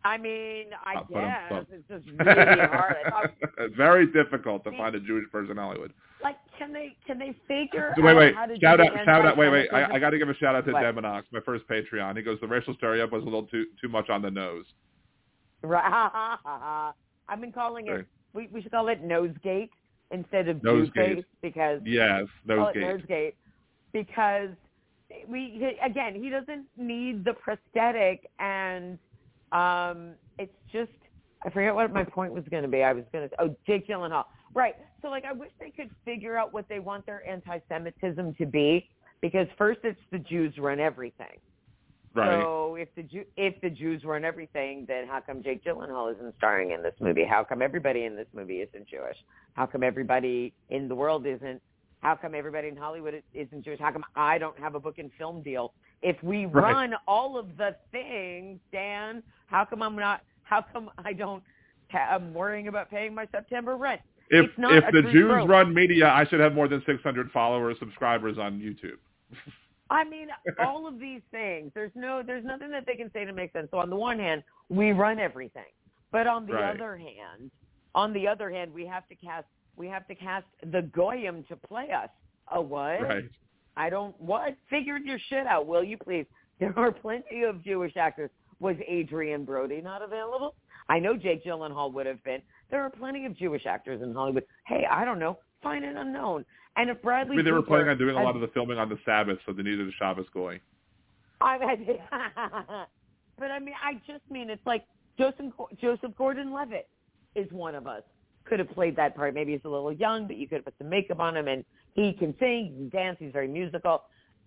I 0.03 0.17
mean, 0.17 0.67
I 0.83 0.97
Uh, 0.97 1.03
guess 1.49 1.65
it's 1.71 1.87
just 1.87 2.05
really 2.19 2.61
hard. 2.67 2.95
Thought, 3.09 3.71
very 3.75 4.05
difficult 4.05 4.63
to 4.65 4.71
find 4.77 4.93
a 4.95 4.99
Jewish 4.99 5.29
person 5.31 5.51
in 5.51 5.57
Hollywood. 5.57 5.93
like, 6.23 6.37
can 6.57 6.71
they 6.71 6.95
can 7.07 7.17
they 7.19 7.33
figure 7.47 7.93
wait, 7.97 8.11
out 8.11 8.15
wait, 8.15 8.35
how 8.35 8.45
to 8.45 8.59
shout 8.59 8.77
do 8.77 8.83
out, 8.83 9.05
shout 9.05 9.25
out, 9.25 9.35
wait, 9.37 9.49
wait. 9.49 9.67
I, 9.73 9.95
I 9.95 9.99
got 9.99 10.11
to 10.11 10.19
give 10.19 10.29
a 10.29 10.35
shout 10.35 10.55
out 10.55 10.65
to 10.65 10.73
What? 10.73 10.83
Demonox, 10.83 11.23
my 11.31 11.39
first 11.41 11.67
Patreon. 11.67 12.15
He 12.17 12.21
goes, 12.23 12.39
the 12.39 12.47
racial 12.47 12.75
stereotype 12.75 13.11
was 13.11 13.23
a 13.23 13.25
little 13.25 13.43
too 13.47 13.65
too 13.81 13.87
much 13.89 14.09
on 14.09 14.21
the 14.21 14.29
nose. 14.31 14.65
Right. 15.63 15.83
I've 17.27 17.41
been 17.41 17.51
calling 17.51 17.87
it. 17.87 18.05
We 18.33 18.47
we 18.51 18.61
should 18.61 18.71
call 18.71 18.87
it 18.89 19.01
Nosegate 19.03 19.71
instead 20.11 20.47
of 20.49 20.63
Nosegate. 20.63 21.25
Because 21.41 21.81
Yes, 21.83 22.25
call 22.47 22.57
nose 22.57 22.69
it 22.69 22.73
gate. 22.75 22.81
Nosegate 22.87 23.35
because 23.95 24.49
we 25.29 25.77
again 25.83 26.13
he 26.13 26.29
doesn't 26.29 26.65
need 26.75 27.23
the 27.23 27.33
prosthetic 27.33 28.29
and 28.39 28.99
um 29.53 30.15
it's 30.37 30.51
just 30.71 30.91
I 31.45 31.49
forget 31.49 31.73
what 31.73 31.93
my 31.93 32.03
point 32.03 32.33
was 32.33 32.43
going 32.49 32.63
to 32.63 32.69
be. 32.69 32.81
I 32.81 32.91
was 32.91 33.05
going 33.13 33.29
to 33.29 33.35
oh 33.41 33.55
Jake 33.65 33.87
Gyllenhaal 33.87 34.25
right. 34.53 34.75
So 35.01 35.07
like 35.07 35.23
I 35.23 35.31
wish 35.31 35.51
they 35.59 35.69
could 35.69 35.89
figure 36.03 36.37
out 36.37 36.53
what 36.53 36.67
they 36.67 36.79
want 36.79 37.05
their 37.05 37.25
anti-Semitism 37.27 38.35
to 38.35 38.45
be 38.45 38.89
because 39.21 39.47
first 39.57 39.79
it's 39.83 39.99
the 40.11 40.19
Jews 40.19 40.53
run 40.57 40.81
everything. 40.81 41.39
Right. 42.13 42.41
So 42.41 42.75
if 42.75 42.93
the 42.95 43.03
Jew, 43.03 43.23
if 43.37 43.59
the 43.61 43.69
Jews 43.69 44.03
run 44.03 44.25
everything, 44.25 44.85
then 44.87 45.07
how 45.07 45.21
come 45.21 45.41
Jake 45.41 45.63
Gyllenhaal 45.63 46.13
isn't 46.15 46.35
starring 46.37 46.71
in 46.71 46.81
this 46.83 46.95
movie? 46.99 47.25
How 47.29 47.43
come 47.43 47.61
everybody 47.61 48.03
in 48.05 48.15
this 48.15 48.27
movie 48.33 48.57
isn't 48.57 48.87
Jewish? 48.87 49.17
How 49.53 49.65
come 49.65 49.83
everybody 49.83 50.53
in 50.69 50.87
the 50.89 50.95
world 50.95 51.25
isn't? 51.25 51.61
How 52.01 52.15
come 52.15 52.35
everybody 52.35 52.67
in 52.67 52.75
Hollywood 52.75 53.21
isn't 53.33 53.63
Jewish? 53.63 53.79
How 53.79 53.91
come 53.91 54.05
I 54.15 54.37
don't 54.37 54.57
have 54.59 54.75
a 54.75 54.79
book 54.79 54.97
and 54.99 55.11
film 55.17 55.41
deal? 55.41 55.73
If 56.01 56.21
we 56.21 56.45
Right. 56.45 56.71
run 56.73 56.95
all 57.07 57.37
of 57.37 57.57
the 57.57 57.75
things, 57.91 58.59
Dan, 58.71 59.23
how 59.47 59.65
come 59.65 59.81
I'm 59.81 59.95
not? 59.95 60.21
How 60.43 60.61
come 60.61 60.91
I 61.03 61.13
don't? 61.13 61.43
Ha- 61.91 62.15
I'm 62.15 62.33
worrying 62.33 62.67
about 62.67 62.89
paying 62.89 63.13
my 63.13 63.25
September 63.27 63.75
rent. 63.75 64.01
if 64.31 64.51
if 64.57 64.91
the 64.91 65.03
Jews 65.03 65.45
run 65.47 65.73
media, 65.73 66.09
I 66.09 66.25
should 66.25 66.39
have 66.39 66.53
more 66.53 66.67
than 66.67 66.83
600 66.85 67.31
followers, 67.31 67.77
subscribers 67.79 68.37
on 68.39 68.59
YouTube. 68.59 68.97
I 69.91 70.03
mean, 70.03 70.29
all 70.59 70.87
of 70.87 70.99
these 70.99 71.21
things. 71.29 71.71
There's 71.75 71.91
no, 71.95 72.23
there's 72.23 72.43
nothing 72.43 72.71
that 72.71 72.85
they 72.87 72.95
can 72.95 73.11
say 73.13 73.23
to 73.23 73.33
make 73.33 73.51
sense. 73.53 73.69
So 73.69 73.77
on 73.77 73.89
the 73.91 73.95
one 73.95 74.17
hand, 74.17 74.43
we 74.69 74.91
run 74.93 75.19
everything, 75.19 75.71
but 76.11 76.25
on 76.25 76.47
the 76.47 76.53
Right. 76.53 76.75
other 76.75 76.97
hand, 76.97 77.51
on 77.93 78.11
the 78.13 78.27
other 78.27 78.49
hand, 78.49 78.73
we 78.73 78.85
have 78.87 79.07
to 79.09 79.15
cast, 79.15 79.47
we 79.77 79.87
have 79.87 80.07
to 80.07 80.15
cast 80.15 80.45
the 80.71 80.81
goyim 80.81 81.43
to 81.49 81.55
play 81.55 81.89
us. 81.91 82.09
A 82.51 82.61
what? 82.61 83.01
Right. 83.01 83.25
I 83.75 83.89
don't 83.89 84.19
what? 84.19 84.55
Figure 84.69 84.97
your 84.97 85.19
shit 85.29 85.47
out, 85.47 85.67
will 85.67 85.83
you 85.83 85.97
please? 85.97 86.25
There 86.57 86.71
are 86.79 86.89
plenty 86.89 87.43
of 87.43 87.61
Jewish 87.65 87.97
actors. 87.97 88.29
Was 88.61 88.77
Adrien 88.89 89.43
Brody 89.43 89.81
not 89.81 90.01
available? 90.01 90.55
I 90.87 90.99
know 90.99 91.17
Jake 91.17 91.43
Gyllenhaal 91.43 91.91
would 91.91 92.05
have 92.05 92.23
been. 92.23 92.41
There 92.71 92.81
are 92.81 92.89
plenty 92.89 93.25
of 93.25 93.37
Jewish 93.37 93.65
actors 93.65 94.01
in 94.01 94.13
Hollywood. 94.13 94.45
Hey, 94.65 94.85
I 94.89 95.03
don't 95.03 95.19
know. 95.19 95.39
Find 95.61 95.83
an 95.83 95.97
unknown. 95.97 96.45
And 96.77 96.89
if 96.89 97.01
Bradley 97.01 97.33
I 97.33 97.35
mean, 97.37 97.45
they 97.45 97.51
were 97.51 97.61
planning 97.61 97.89
on 97.89 97.97
doing 97.97 98.15
a 98.15 98.23
lot 98.23 98.35
of 98.35 98.41
the 98.41 98.47
filming 98.47 98.77
on 98.77 98.87
the 98.87 98.97
Sabbath, 99.03 99.37
so 99.45 99.51
they 99.51 99.63
needed 99.63 99.85
a 99.85 99.91
Shabbos 99.99 100.27
going. 100.33 100.61
I 101.41 101.57
mean, 101.57 101.97
but 103.37 103.51
I 103.51 103.59
mean, 103.59 103.75
I 103.83 103.95
just 104.07 104.23
mean 104.29 104.49
it's 104.49 104.65
like 104.65 104.85
Joseph 105.17 105.51
Joseph 105.81 106.11
Gordon-Levitt 106.17 106.87
is 107.35 107.51
one 107.51 107.75
of 107.75 107.87
us. 107.87 108.03
Could 108.45 108.59
have 108.59 108.69
played 108.69 108.95
that 108.95 109.15
part. 109.15 109.33
Maybe 109.33 109.53
he's 109.53 109.61
a 109.65 109.69
little 109.69 109.91
young, 109.91 110.27
but 110.27 110.37
you 110.37 110.47
could 110.47 110.57
have 110.57 110.65
put 110.65 110.75
some 110.77 110.89
makeup 110.89 111.19
on 111.19 111.35
him, 111.35 111.47
and 111.47 111.65
he 111.93 112.13
can 112.13 112.35
sing, 112.39 112.71
he 112.71 112.77
can 112.77 112.89
dance, 112.89 113.17
he's 113.19 113.31
very 113.31 113.47
musical. 113.47 114.03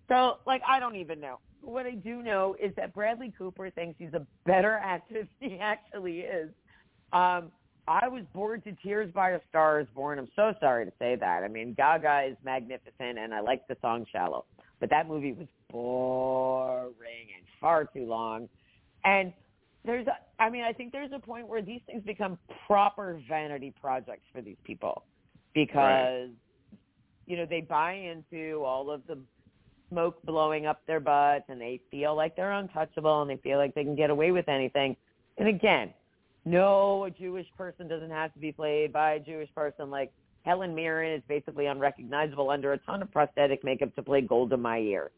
So, 0.07 0.37
like, 0.47 0.61
I 0.67 0.79
don't 0.79 0.95
even 0.95 1.19
know. 1.19 1.39
What 1.61 1.85
I 1.85 1.91
do 1.91 2.23
know 2.23 2.55
is 2.61 2.73
that 2.77 2.93
Bradley 2.93 3.33
Cooper 3.37 3.69
thinks 3.69 3.95
he's 3.99 4.13
a 4.13 4.25
better 4.45 4.79
actor 4.83 5.27
than 5.41 5.49
he 5.49 5.59
actually 5.59 6.21
is. 6.21 6.49
Um, 7.13 7.51
I 7.87 8.07
was 8.07 8.23
bored 8.33 8.63
to 8.65 8.71
tears 8.83 9.11
by 9.13 9.31
A 9.31 9.39
Star 9.49 9.79
Is 9.79 9.87
Born. 9.95 10.19
I'm 10.19 10.29
so 10.35 10.53
sorry 10.59 10.85
to 10.85 10.91
say 10.99 11.15
that. 11.15 11.43
I 11.43 11.47
mean, 11.47 11.73
Gaga 11.75 12.27
is 12.29 12.37
magnificent, 12.43 13.17
and 13.17 13.33
I 13.33 13.39
like 13.39 13.67
the 13.67 13.75
song 13.81 14.05
Shallow, 14.11 14.45
but 14.79 14.91
that 14.91 15.07
movie 15.07 15.33
was 15.33 15.47
boring 15.71 17.27
and 17.35 17.45
far 17.59 17.85
too 17.85 18.05
long. 18.05 18.47
And 19.05 19.33
there's, 19.85 20.07
a, 20.07 20.41
I 20.41 20.49
mean, 20.49 20.63
I 20.63 20.73
think 20.73 20.91
there's 20.91 21.11
a 21.13 21.19
point 21.19 21.47
where 21.47 21.61
these 21.61 21.81
things 21.85 22.03
become 22.03 22.37
proper 22.67 23.21
vanity 23.27 23.73
projects 23.79 24.25
for 24.33 24.41
these 24.41 24.57
people 24.63 25.03
because, 25.53 25.75
right. 25.75 26.29
you 27.27 27.37
know, 27.37 27.45
they 27.45 27.61
buy 27.61 27.93
into 27.93 28.63
all 28.65 28.91
of 28.91 29.01
the 29.07 29.17
smoke 29.89 30.21
blowing 30.23 30.65
up 30.65 30.81
their 30.85 30.99
butts 30.99 31.45
and 31.49 31.59
they 31.59 31.81
feel 31.89 32.15
like 32.15 32.35
they're 32.35 32.51
untouchable 32.51 33.21
and 33.21 33.29
they 33.29 33.37
feel 33.37 33.57
like 33.57 33.73
they 33.73 33.83
can 33.83 33.95
get 33.95 34.09
away 34.09 34.31
with 34.31 34.47
anything. 34.47 34.95
And 35.37 35.47
again, 35.47 35.93
no, 36.45 37.05
a 37.05 37.11
Jewish 37.11 37.47
person 37.57 37.87
doesn't 37.87 38.11
have 38.11 38.33
to 38.33 38.39
be 38.39 38.51
played 38.51 38.93
by 38.93 39.13
a 39.13 39.19
Jewish 39.19 39.53
person. 39.53 39.89
Like 39.89 40.11
Helen 40.43 40.75
Mirren 40.75 41.13
is 41.13 41.23
basically 41.27 41.65
unrecognizable 41.65 42.49
under 42.49 42.73
a 42.73 42.77
ton 42.79 43.01
of 43.01 43.11
prosthetic 43.11 43.63
makeup 43.63 43.93
to 43.95 44.03
play 44.03 44.21
Golda 44.21 44.57
Meir. 44.57 45.11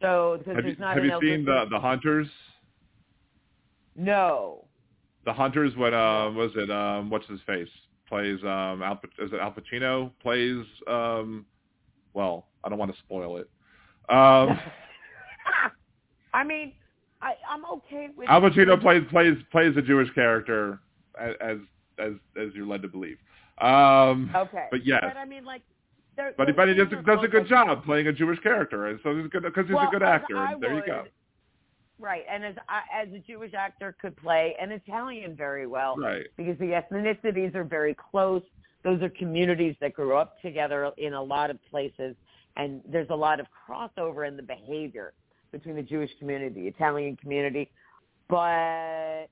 So 0.00 0.36
because 0.38 0.54
have 0.54 0.64
there's 0.64 0.76
you, 0.76 0.80
not 0.80 0.96
have 0.96 1.04
you 1.04 1.18
seen 1.20 1.44
the 1.44 1.64
the 1.70 1.78
Hunters? 1.78 2.28
No. 3.96 4.64
The 5.24 5.32
Hunters. 5.32 5.76
What 5.76 5.94
uh, 5.94 6.30
was 6.34 6.50
it? 6.56 6.70
Um, 6.70 7.10
what's 7.10 7.26
his 7.26 7.40
face? 7.46 7.68
Plays 8.08 8.38
um, 8.42 8.82
Al, 8.82 9.00
is 9.18 9.32
it 9.32 9.40
Al 9.40 9.52
Pacino? 9.52 10.10
Plays 10.20 10.64
um, 10.86 11.46
well, 12.14 12.46
I 12.62 12.68
don't 12.68 12.78
want 12.78 12.92
to 12.94 12.98
spoil 13.00 13.36
it. 13.36 13.50
Um, 14.08 14.58
I 16.34 16.44
mean, 16.44 16.72
I, 17.20 17.34
I'm 17.48 17.64
okay 17.66 18.08
with. 18.16 18.28
Al 18.28 18.40
Pacino 18.40 18.80
plays 18.80 19.02
plays 19.10 19.36
plays 19.50 19.76
a 19.76 19.82
Jewish 19.82 20.12
character 20.14 20.80
as 21.20 21.58
as 21.98 22.12
as 22.40 22.54
you're 22.54 22.66
led 22.66 22.82
to 22.82 22.88
believe. 22.88 23.18
Um, 23.60 24.30
okay. 24.34 24.66
But 24.70 24.86
yes. 24.86 25.00
But 25.02 25.16
I 25.16 25.24
mean, 25.24 25.44
like. 25.44 25.62
They're, 26.16 26.32
but, 26.38 26.44
they're 26.44 26.54
but 26.54 26.68
he 26.68 26.74
does, 26.74 26.86
does 27.04 27.24
a 27.24 27.28
good 27.28 27.48
job 27.48 27.84
playing 27.84 28.06
a 28.06 28.12
Jewish 28.12 28.38
character, 28.38 28.86
and 28.86 29.00
so 29.02 29.16
he's 29.16 29.26
good 29.30 29.42
because 29.42 29.66
he's 29.66 29.74
well, 29.74 29.88
a 29.88 29.90
good 29.90 30.04
actor. 30.04 30.36
And 30.36 30.62
there 30.62 30.72
would, 30.72 30.84
you 30.86 30.92
go. 30.92 31.04
Right, 31.98 32.24
and 32.28 32.44
as 32.44 32.56
as 32.92 33.08
a 33.14 33.20
Jewish 33.20 33.54
actor 33.54 33.96
could 34.00 34.16
play 34.16 34.56
an 34.60 34.72
Italian 34.72 35.36
very 35.36 35.66
well, 35.66 35.96
right? 35.96 36.26
Because 36.36 36.58
the 36.58 36.72
ethnicities 36.72 37.54
are 37.54 37.64
very 37.64 37.94
close. 37.94 38.42
Those 38.82 39.00
are 39.00 39.08
communities 39.10 39.76
that 39.80 39.94
grew 39.94 40.16
up 40.16 40.40
together 40.42 40.90
in 40.98 41.14
a 41.14 41.22
lot 41.22 41.50
of 41.50 41.58
places, 41.70 42.16
and 42.56 42.82
there's 42.90 43.10
a 43.10 43.14
lot 43.14 43.38
of 43.38 43.46
crossover 43.68 44.26
in 44.26 44.36
the 44.36 44.42
behavior 44.42 45.12
between 45.52 45.76
the 45.76 45.82
Jewish 45.82 46.10
community, 46.18 46.62
the 46.62 46.66
Italian 46.66 47.16
community. 47.16 47.70
But 48.28 49.28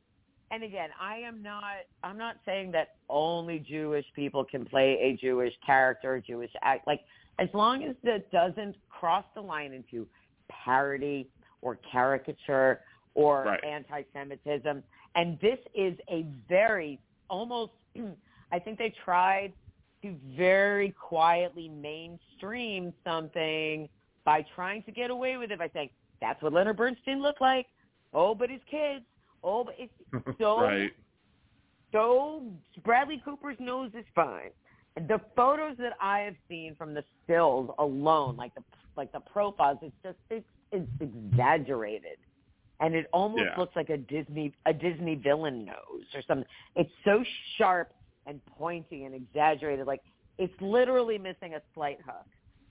and 0.52 0.62
again, 0.62 0.90
I 1.00 1.16
am 1.16 1.42
not 1.42 1.64
I'm 2.04 2.16
not 2.18 2.36
saying 2.46 2.70
that 2.72 2.94
only 3.08 3.58
Jewish 3.58 4.06
people 4.14 4.44
can 4.44 4.64
play 4.64 4.98
a 5.02 5.16
Jewish 5.20 5.52
character, 5.66 6.22
Jewish 6.24 6.52
act. 6.62 6.86
Like 6.86 7.00
as 7.40 7.48
long 7.54 7.82
as 7.82 7.96
that 8.04 8.30
doesn't 8.30 8.76
cross 8.88 9.24
the 9.34 9.40
line 9.40 9.72
into 9.72 10.06
parody 10.48 11.28
or 11.62 11.78
caricature 11.90 12.80
or 13.14 13.44
right. 13.44 13.64
anti-Semitism. 13.64 14.82
And 15.14 15.38
this 15.40 15.58
is 15.74 15.94
a 16.10 16.26
very 16.48 16.98
almost 17.30 17.72
I 18.52 18.58
think 18.58 18.78
they 18.78 18.94
tried 19.04 19.52
to 20.02 20.14
very 20.36 20.90
quietly 20.90 21.68
mainstream 21.68 22.92
something 23.04 23.88
by 24.24 24.44
trying 24.54 24.82
to 24.84 24.92
get 24.92 25.10
away 25.10 25.36
with 25.36 25.50
it 25.50 25.58
by 25.58 25.70
saying 25.72 25.90
that's 26.20 26.40
what 26.42 26.52
Leonard 26.52 26.76
Bernstein 26.76 27.22
looked 27.22 27.40
like. 27.40 27.66
Oh, 28.12 28.34
but 28.34 28.50
his 28.50 28.60
kids. 28.70 29.04
Oh, 29.42 29.64
but 29.64 29.74
it's 29.78 30.36
so 30.38 30.60
right. 30.60 30.92
so 31.92 32.42
Bradley 32.84 33.20
Cooper's 33.24 33.56
nose 33.58 33.90
is 33.98 34.04
fine. 34.14 34.50
The 35.08 35.20
photos 35.34 35.76
that 35.78 35.94
I 36.00 36.20
have 36.20 36.34
seen 36.48 36.74
from 36.76 36.94
the 36.94 37.02
stills 37.24 37.70
alone, 37.78 38.36
like 38.36 38.54
the 38.54 38.62
like 38.96 39.10
the 39.12 39.20
profiles, 39.20 39.78
it's 39.82 39.94
just 40.02 40.18
it's, 40.30 40.46
it's 40.72 40.90
exaggerated, 41.00 42.18
and 42.80 42.94
it 42.94 43.06
almost 43.12 43.42
Yeah. 43.42 43.58
looks 43.58 43.76
like 43.76 43.90
a 43.90 43.96
Disney 43.98 44.54
a 44.66 44.72
Disney 44.72 45.14
villain 45.14 45.64
nose 45.64 46.14
or 46.14 46.22
something. 46.22 46.48
It's 46.74 46.92
so 47.04 47.22
sharp 47.56 47.92
and 48.26 48.44
pointy 48.46 49.04
and 49.04 49.14
exaggerated, 49.14 49.86
like 49.86 50.02
it's 50.38 50.60
literally 50.60 51.18
missing 51.18 51.54
a 51.54 51.62
slight 51.74 52.00
hook. 52.00 52.26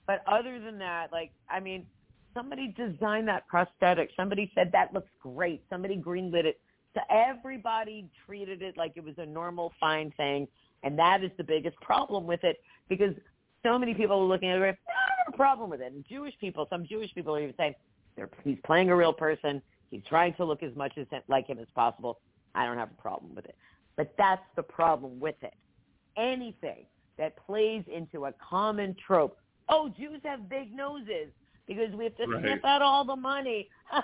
But 0.06 0.22
other 0.26 0.58
than 0.58 0.78
that, 0.78 1.12
like 1.12 1.32
I 1.48 1.60
mean, 1.60 1.86
somebody 2.34 2.68
designed 2.76 3.28
that 3.28 3.46
prosthetic. 3.46 4.10
Somebody 4.16 4.50
said 4.54 4.72
that 4.72 4.92
looks 4.92 5.10
great. 5.20 5.62
Somebody 5.70 5.96
greenlit 5.96 6.44
it. 6.44 6.60
So 6.94 7.00
everybody 7.08 8.10
treated 8.26 8.60
it 8.60 8.76
like 8.76 8.92
it 8.96 9.04
was 9.04 9.16
a 9.18 9.24
normal, 9.24 9.72
fine 9.80 10.10
thing, 10.12 10.46
and 10.82 10.98
that 10.98 11.24
is 11.24 11.30
the 11.38 11.44
biggest 11.44 11.76
problem 11.80 12.26
with 12.26 12.44
it 12.44 12.60
because 12.88 13.14
so 13.62 13.78
many 13.78 13.94
people 13.94 14.20
are 14.20 14.24
looking 14.24 14.48
at 14.50 14.60
it. 14.60 14.78
"Ah, 14.88 14.92
I 14.92 15.08
don't 15.08 15.26
have 15.26 15.34
a 15.34 15.36
problem 15.36 15.70
with 15.70 15.80
it. 15.80 15.92
And 15.92 16.04
Jewish 16.04 16.36
people, 16.38 16.66
some 16.68 16.84
Jewish 16.84 17.14
people 17.14 17.34
are 17.34 17.40
even 17.40 17.54
saying, 17.56 17.74
they're, 18.16 18.28
he's 18.44 18.58
playing 18.64 18.90
a 18.90 18.96
real 18.96 19.12
person. 19.12 19.62
He's 19.90 20.02
trying 20.08 20.34
to 20.34 20.44
look 20.44 20.62
as 20.62 20.74
much 20.76 20.92
as 20.98 21.06
like 21.28 21.46
him 21.46 21.58
as 21.58 21.66
possible. 21.74 22.20
I 22.54 22.66
don't 22.66 22.78
have 22.78 22.90
a 22.96 23.00
problem 23.02 23.34
with 23.34 23.44
it. 23.46 23.56
But 23.96 24.14
that's 24.18 24.42
the 24.56 24.62
problem 24.62 25.20
with 25.20 25.36
it. 25.42 25.54
Anything 26.16 26.84
that 27.18 27.36
plays 27.46 27.84
into 27.94 28.26
a 28.26 28.32
common 28.32 28.96
trope. 29.06 29.38
Oh, 29.68 29.90
Jews 29.98 30.20
have 30.24 30.48
big 30.48 30.74
noses 30.74 31.28
because 31.66 31.94
we 31.94 32.04
have 32.04 32.16
to 32.16 32.26
Right. 32.26 32.42
sniff 32.42 32.64
out 32.64 32.82
all 32.82 33.04
the 33.04 33.16
money. 33.16 33.68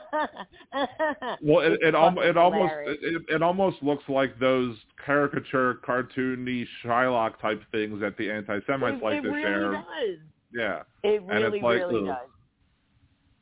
Well, 1.42 1.60
it 1.60 1.80
it, 1.82 1.94
al- 1.94 2.18
it 2.20 2.36
almost 2.36 2.72
it, 2.86 3.22
it 3.28 3.42
almost 3.42 3.82
looks 3.82 4.04
like 4.08 4.38
those 4.38 4.76
caricature, 5.04 5.74
cartoony 5.86 6.66
Shylock 6.84 7.38
type 7.40 7.62
things 7.72 8.00
that 8.00 8.16
the 8.16 8.30
anti-Semites 8.30 8.98
it, 8.98 9.02
like 9.04 9.18
it 9.18 9.22
to 9.22 9.28
really 9.30 9.42
share. 9.42 9.72
does. 9.72 10.18
Yeah, 10.52 10.82
It 11.02 11.20
And 11.22 11.30
it's 11.30 11.42
really, 11.44 11.60
like, 11.60 11.76
really 11.78 12.00
ugh. 12.10 12.16
does. 12.16 12.28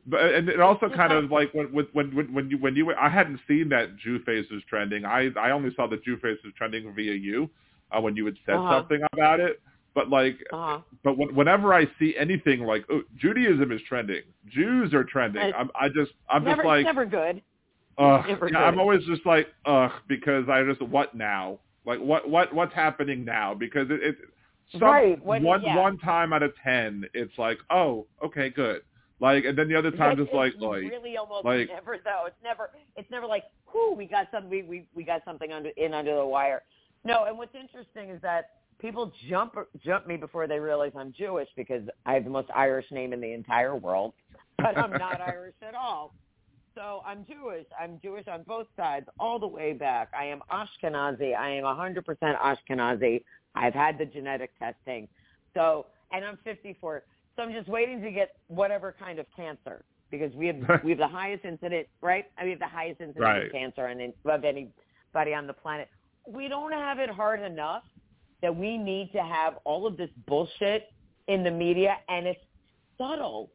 But 0.07 0.21
and 0.35 0.49
it 0.49 0.61
also 0.61 0.89
kind 0.89 1.13
of 1.13 1.31
like 1.31 1.53
when 1.53 1.67
when 1.73 1.87
when 2.15 2.33
when 2.35 2.51
you 2.51 2.59
when 2.59 2.77
you 2.77 2.93
I 2.95 3.09
hadn't 3.09 3.41
seen 3.49 3.69
that 3.71 3.97
Jew 3.97 4.19
face 4.21 4.47
was 4.51 4.63
trending. 4.69 5.05
I 5.05 5.31
I 5.39 5.51
only 5.51 5.71
saw 5.75 5.87
the 5.87 5.97
Jew 5.99 6.17
face 6.19 6.39
was 6.45 6.53
trending 6.57 6.93
via 6.95 7.15
you 7.15 7.51
uh, 7.91 8.01
when 8.01 8.17
you 8.17 8.25
had 8.27 8.37
said 8.47 8.57
Uh-huh. 8.57 8.79
something 8.81 9.01
about 9.13 9.41
it. 9.41 9.61
But 9.95 10.11
like, 10.11 10.39
Uh-huh. 10.53 10.81
but 11.03 11.17
when, 11.17 11.35
whenever 11.35 11.73
I 11.73 11.87
see 11.99 12.15
anything 12.19 12.61
like 12.61 12.85
oh, 12.91 13.03
Judaism 13.17 13.73
is 13.73 13.81
trending, 13.89 14.23
Jews 14.49 14.93
are 14.95 15.05
trending, 15.05 15.43
It's 15.43 15.57
I'm 15.59 15.71
I 15.75 15.89
just 15.89 16.13
I'm 16.29 16.45
never, 16.45 16.57
just 16.63 16.67
like 16.67 16.85
never 16.85 17.05
good. 17.07 17.43
Ugh, 17.99 18.25
never 18.29 18.49
yeah, 18.51 18.59
I'm 18.59 18.79
always 18.79 19.03
just 19.07 19.25
like, 19.25 19.49
ugh, 19.65 19.91
because 20.07 20.49
I 20.51 20.63
just 20.65 20.83
what 20.83 21.15
now? 21.15 21.59
Like 21.87 21.99
what 21.99 22.29
what 22.29 22.53
what's 22.55 22.75
happening 22.75 23.25
now? 23.25 23.55
Because 23.55 23.89
it, 23.91 24.03
it 24.03 24.17
some, 24.73 24.83
Right, 24.83 25.25
what- 25.25 25.41
one 25.43 25.63
yeah. 25.63 25.77
one 25.77 25.97
time 25.99 26.33
out 26.35 26.43
of 26.43 26.53
ten, 26.63 27.07
it's 27.15 27.33
like, 27.39 27.59
oh, 27.71 28.07
okay, 28.23 28.51
good. 28.51 28.83
Like, 29.19 29.45
and 29.45 29.57
then 29.57 29.69
the 29.69 29.77
other 29.77 29.91
time, 29.91 30.13
It's 30.21 30.29
it's 30.29 30.35
like, 30.35 30.55
like, 30.59 30.83
really 30.83 31.17
almost 31.17 31.45
like- 31.45 31.69
never 31.69 31.97
though. 32.05 32.25
It's 32.27 32.37
never 32.43 32.71
it's 32.97 33.11
never 33.11 33.27
like, 33.27 33.45
whoo, 33.73 33.95
we 33.95 34.07
got 34.07 34.29
some 34.31 34.51
we, 34.51 34.63
we 34.63 34.87
we 34.95 35.05
got 35.05 35.23
something 35.25 35.53
under 35.53 35.71
in 35.71 35.95
under 35.95 36.15
the 36.15 36.27
wire. 36.27 36.63
No, 37.05 37.25
and 37.25 37.39
what's 37.39 37.55
interesting 37.55 38.11
is 38.11 38.21
that 38.23 38.51
people 38.79 39.13
jump 39.29 39.57
jump 39.85 40.07
me 40.07 40.17
before 40.17 40.47
they 40.47 40.59
realize 40.59 40.93
I'm 40.97 41.13
Jewish 41.17 41.49
because 41.57 41.83
I 42.05 42.15
have 42.15 42.25
the 42.25 42.31
most 42.31 42.49
Irish 42.55 42.87
name 42.91 43.13
in 43.15 43.21
the 43.21 43.33
entire 43.33 43.75
world, 43.75 44.13
but 44.59 44.77
I'm 44.77 44.91
not 44.91 45.21
Irish 45.27 45.55
at 45.67 45.75
all. 45.75 46.13
So 46.75 47.03
I'm 47.07 47.25
Jewish. 47.25 47.65
I'm 47.81 47.99
Jewish 48.03 48.29
on 48.29 48.43
both 48.43 48.67
sides, 48.77 49.07
all 49.19 49.39
the 49.39 49.47
way 49.47 49.73
back. 49.73 50.11
I 50.19 50.27
am 50.27 50.41
Ashkenazi. 50.53 51.35
I 51.35 51.49
am 51.53 51.65
100% 51.65 52.05
Ashkenazi. 52.39 53.23
I've 53.55 53.73
had 53.73 53.97
the 53.97 54.05
genetic 54.05 54.51
testing. 54.59 55.09
So, 55.55 55.87
and 56.13 56.23
I'm 56.23 56.39
54. 56.45 57.03
So 57.37 57.43
I'm 57.43 57.53
just 57.53 57.69
waiting 57.69 58.01
to 58.03 58.11
get 58.11 58.31
whatever 58.49 58.95
kind 58.99 59.19
of 59.19 59.27
cancer 59.37 59.85
because 60.11 60.35
we 60.35 60.47
have 60.49 60.57
we 60.85 60.91
have 60.91 60.99
the 60.99 61.09
highest 61.09 61.45
incident, 61.45 61.87
right? 62.03 62.25
I 62.39 62.43
mean, 62.43 62.47
we 62.47 62.51
have 62.53 62.61
the 62.61 62.67
highest 62.69 63.01
incident 63.01 63.25
Right. 63.25 63.47
of 63.47 63.53
cancer 63.53 63.87
and 63.87 64.13
of 64.25 64.45
anybody 64.45 65.35
on 65.35 65.47
the 65.47 65.53
planet. 65.53 65.89
We 66.27 66.49
don't 66.49 66.73
have 66.73 66.99
it 66.99 67.11
hard 67.11 67.41
enough 67.41 67.83
that 68.43 68.55
we 68.55 68.77
need 68.79 69.11
to 69.13 69.23
have 69.23 69.55
all 69.65 69.87
of 69.87 69.97
this 69.97 70.11
bullshit 70.27 70.85
in 71.29 71.43
the 71.43 71.51
media, 71.51 71.97
and 72.09 72.27
it's 72.27 72.41
subtle, 72.99 73.51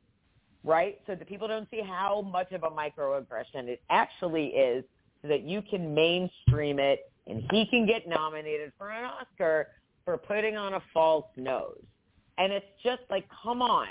right? 0.64 0.98
So 1.08 1.16
that 1.16 1.28
people 1.28 1.48
don't 1.48 1.70
see 1.70 1.82
how 1.82 2.22
much 2.22 2.52
of 2.52 2.64
a 2.64 2.70
microaggression 2.70 3.68
it 3.68 3.82
actually 3.90 4.48
is, 4.48 4.84
so 5.22 5.28
that 5.28 5.44
you 5.44 5.62
can 5.62 5.94
mainstream 5.94 6.80
it, 6.80 7.00
and 7.28 7.44
he 7.52 7.66
can 7.68 7.86
get 7.86 8.08
nominated 8.08 8.72
for 8.78 8.90
an 8.92 9.06
Oscar 9.06 9.68
for 10.06 10.18
putting 10.18 10.58
on 10.58 10.74
a 10.76 10.82
false 10.94 11.28
nose. 11.38 11.84
And 12.38 12.52
it's 12.52 12.66
just 12.84 13.02
like, 13.10 13.26
come 13.44 13.62
on. 13.62 13.88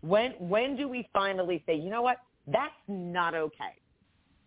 When 0.00 0.32
when 0.38 0.76
do 0.76 0.88
we 0.88 1.08
finally 1.12 1.62
say, 1.66 1.74
you 1.74 1.90
know 1.90 2.02
what? 2.02 2.18
That's 2.46 2.72
not 2.86 3.34
okay. 3.34 3.74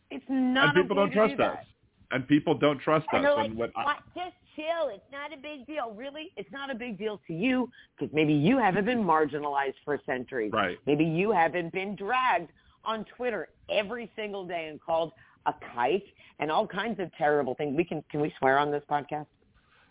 It's 0.10 0.26
not 0.30 0.76
and 0.76 0.84
people 0.84 1.00
okay 1.00 1.14
don't 1.14 1.28
trust 1.28 1.38
do 1.38 1.44
us, 1.44 1.66
and 2.12 2.28
people 2.28 2.54
don't 2.58 2.80
trust 2.80 3.06
And 3.12 3.26
us. 3.26 3.38
like, 3.38 3.52
and 3.52 3.72
I, 3.76 3.96
just 4.16 4.36
chill. 4.56 4.90
It's 4.90 5.04
not 5.12 5.34
a 5.34 5.38
big 5.38 5.66
deal. 5.66 5.94
Really, 5.96 6.32
it's 6.38 6.52
not 6.52 6.70
a 6.70 6.76
big 6.76 6.98
deal 6.98 7.20
to 7.28 7.34
you 7.34 7.70
because 7.98 8.14
maybe 8.14 8.34
you 8.34 8.58
haven't 8.58 8.86
been 8.86 9.04
marginalized 9.04 9.76
for 9.86 10.00
centuries. 10.06 10.52
Right. 10.54 10.78
Maybe 10.86 11.06
you 11.06 11.32
haven't 11.32 11.72
been 11.74 11.96
dragged 11.96 12.50
on 12.84 13.06
Twitter 13.16 13.50
every 13.70 14.12
single 14.16 14.46
day 14.46 14.68
and 14.70 14.82
called 14.82 15.12
a 15.46 15.54
kike 15.76 16.04
and 16.40 16.52
all 16.52 16.68
kinds 16.68 17.00
of 17.00 17.12
terrible 17.18 17.56
things. 17.56 17.76
We 17.76 17.84
can 17.84 18.04
can 18.10 18.22
we 18.22 18.34
swear 18.40 18.58
on 18.58 18.72
this 18.72 18.84
podcast? 18.90 19.28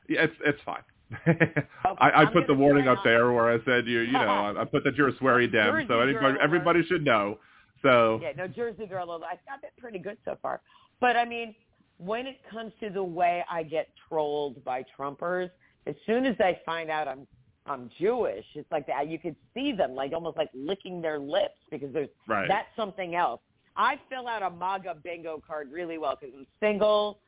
Yeah, 0.09 0.23
it's 0.25 0.35
it's 0.45 0.61
fine. 0.65 0.83
Oh, 1.85 1.97
I, 1.99 2.23
I 2.23 2.25
put 2.27 2.47
the 2.47 2.55
warning 2.55 2.87
up 2.89 2.99
there 3.03 3.33
where 3.33 3.51
I 3.51 3.59
said 3.65 3.87
you 3.87 4.01
you 4.01 4.13
know 4.13 4.55
I 4.59 4.65
put 4.65 4.85
that 4.85 4.95
you're 4.97 5.09
a 5.09 5.13
sweary 5.15 5.51
dem, 5.51 5.87
so 5.89 6.01
anybody 6.01 6.39
everybody 6.41 6.85
should 6.87 7.05
know. 7.05 7.39
So 7.83 8.21
yeah, 8.23 8.33
no 8.37 8.47
Jersey 8.47 8.87
girl. 8.87 9.11
I've 9.13 9.45
got 9.47 9.61
that 9.63 9.77
pretty 9.79 9.99
good 9.99 10.19
so 10.25 10.37
far. 10.41 10.61
But 11.01 11.17
I 11.17 11.25
mean, 11.25 11.55
when 11.99 12.27
it 12.27 12.39
comes 12.51 12.73
to 12.81 12.91
the 12.91 13.03
way 13.03 13.45
I 13.51 13.63
get 13.63 13.89
trolled 14.09 14.63
by 14.65 14.85
Trumpers, 14.97 15.51
as 15.87 15.95
soon 16.07 16.27
as 16.27 16.37
they 16.39 16.61
find 16.65 16.91
out 16.91 17.09
I'm 17.09 17.27
I'm 17.67 17.91
Jewish, 17.99 18.45
it's 18.55 18.71
like 18.71 18.87
that. 18.87 19.09
You 19.09 19.19
could 19.19 19.37
see 19.55 19.73
them 19.73 19.95
like 19.95 20.13
almost 20.13 20.37
like 20.37 20.51
licking 20.55 21.01
their 21.03 21.19
lips 21.19 21.59
because 21.71 21.93
there's 21.93 22.09
right. 22.29 22.49
that's 22.49 22.69
something 22.77 23.15
else. 23.15 23.41
I 23.77 23.99
fill 24.09 24.27
out 24.27 24.43
a 24.43 24.51
MAGA 24.51 24.97
bingo 25.03 25.43
card 25.47 25.71
really 25.73 25.99
well 25.99 26.17
because 26.21 26.35
I'm 26.37 26.47
single. 26.61 27.21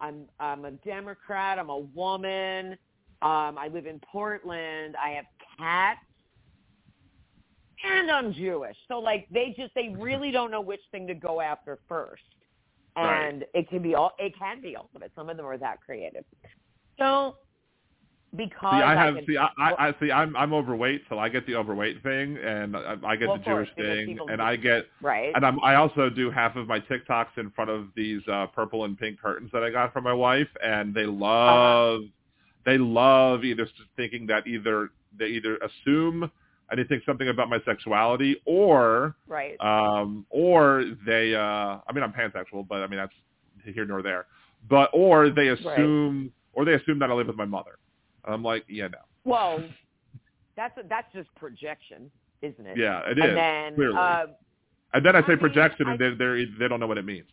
I'm 0.00 0.26
I'm 0.38 0.64
a 0.64 0.72
Democrat. 0.72 1.58
I'm 1.58 1.70
a 1.70 1.78
woman. 1.78 2.76
Um, 3.20 3.58
I 3.58 3.68
live 3.72 3.86
in 3.86 4.00
Portland. 4.00 4.94
I 5.02 5.10
have 5.10 5.24
cats, 5.58 6.00
and 7.84 8.10
I'm 8.10 8.32
Jewish. 8.32 8.76
So 8.86 8.98
like 8.98 9.26
they 9.32 9.54
just 9.56 9.74
they 9.74 9.94
really 9.98 10.30
don't 10.30 10.50
know 10.50 10.60
which 10.60 10.80
thing 10.92 11.06
to 11.08 11.14
go 11.14 11.40
after 11.40 11.78
first, 11.88 12.22
and 12.96 13.40
right. 13.40 13.48
it 13.54 13.68
can 13.68 13.82
be 13.82 13.94
all 13.94 14.12
it 14.18 14.34
can 14.38 14.60
be 14.60 14.76
ultimate. 14.76 15.10
Some 15.16 15.28
of 15.28 15.36
them 15.36 15.46
are 15.46 15.58
that 15.58 15.80
creative. 15.80 16.24
So 16.98 17.36
because 18.36 18.72
see, 18.72 18.82
I 18.82 18.92
I 18.92 19.04
have 19.04 19.14
can, 19.14 19.26
see 19.26 19.36
I, 19.38 19.48
I, 19.58 19.88
I 19.88 19.94
see 20.00 20.12
I'm 20.12 20.36
I'm 20.36 20.52
overweight, 20.52 21.02
so 21.08 21.18
I 21.18 21.28
get 21.28 21.46
the 21.46 21.54
overweight 21.54 22.02
thing, 22.02 22.36
and 22.36 22.76
I, 22.76 22.96
I 23.04 23.16
get 23.16 23.28
well, 23.28 23.38
the 23.38 23.44
Jewish 23.44 23.68
course, 23.74 23.86
thing, 23.86 24.18
and 24.30 24.42
I 24.42 24.56
get 24.56 24.84
right. 25.00 25.32
and 25.34 25.46
I'm 25.46 25.58
I 25.64 25.76
also 25.76 26.10
do 26.10 26.30
half 26.30 26.54
of 26.54 26.68
my 26.68 26.78
TikToks 26.78 27.38
in 27.38 27.50
front 27.50 27.70
of 27.70 27.86
these 27.96 28.20
uh 28.30 28.46
purple 28.46 28.84
and 28.84 28.98
pink 28.98 29.20
curtains 29.20 29.50
that 29.52 29.64
I 29.64 29.70
got 29.70 29.92
from 29.92 30.04
my 30.04 30.12
wife, 30.12 30.48
and 30.62 30.94
they 30.94 31.06
love 31.06 32.00
uh-huh. 32.00 32.08
They 32.64 32.78
love 32.78 33.44
either 33.44 33.68
thinking 33.96 34.26
that 34.26 34.46
either 34.46 34.90
they 35.18 35.26
either 35.26 35.58
assume 35.58 36.30
I 36.70 36.74
didn't 36.74 36.88
think 36.88 37.04
something 37.04 37.28
about 37.28 37.48
my 37.48 37.58
sexuality, 37.64 38.36
or 38.44 39.16
right, 39.26 39.56
um, 39.60 40.26
or 40.28 40.84
they. 41.06 41.34
Uh, 41.34 41.40
I 41.40 41.92
mean, 41.94 42.04
I'm 42.04 42.12
pansexual, 42.12 42.66
but 42.68 42.82
I 42.82 42.86
mean 42.86 42.98
that's 42.98 43.12
here 43.74 43.86
nor 43.86 44.02
there. 44.02 44.26
But 44.68 44.90
or 44.92 45.30
they 45.30 45.48
assume, 45.48 46.22
right. 46.22 46.32
or 46.52 46.64
they 46.66 46.74
assume 46.74 46.98
that 46.98 47.10
I 47.10 47.14
live 47.14 47.28
with 47.28 47.36
my 47.36 47.46
mother. 47.46 47.78
I'm 48.24 48.42
like, 48.42 48.64
yeah, 48.68 48.88
no. 48.88 48.98
Well, 49.24 49.64
that's 50.56 50.76
a, 50.76 50.82
that's 50.86 51.10
just 51.14 51.34
projection, 51.36 52.10
isn't 52.42 52.66
it? 52.66 52.76
Yeah, 52.76 53.00
it 53.00 53.18
and 53.18 53.30
is. 53.30 53.34
Then, 53.34 53.74
clearly. 53.74 53.96
Uh, 53.96 54.26
and 54.92 55.06
then 55.06 55.16
I 55.16 55.22
say 55.22 55.28
mean, 55.28 55.38
projection, 55.38 55.86
I, 55.86 55.92
and 55.92 56.00
they 56.00 56.10
they 56.10 56.44
they 56.58 56.68
don't 56.68 56.80
know 56.80 56.86
what 56.86 56.98
it 56.98 57.04
means. 57.06 57.26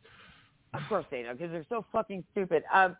Of 0.73 0.81
course 0.87 1.05
they 1.11 1.23
know 1.23 1.33
because 1.33 1.51
they're 1.51 1.65
so 1.67 1.85
fucking 1.91 2.23
stupid. 2.31 2.63
Um, 2.73 2.95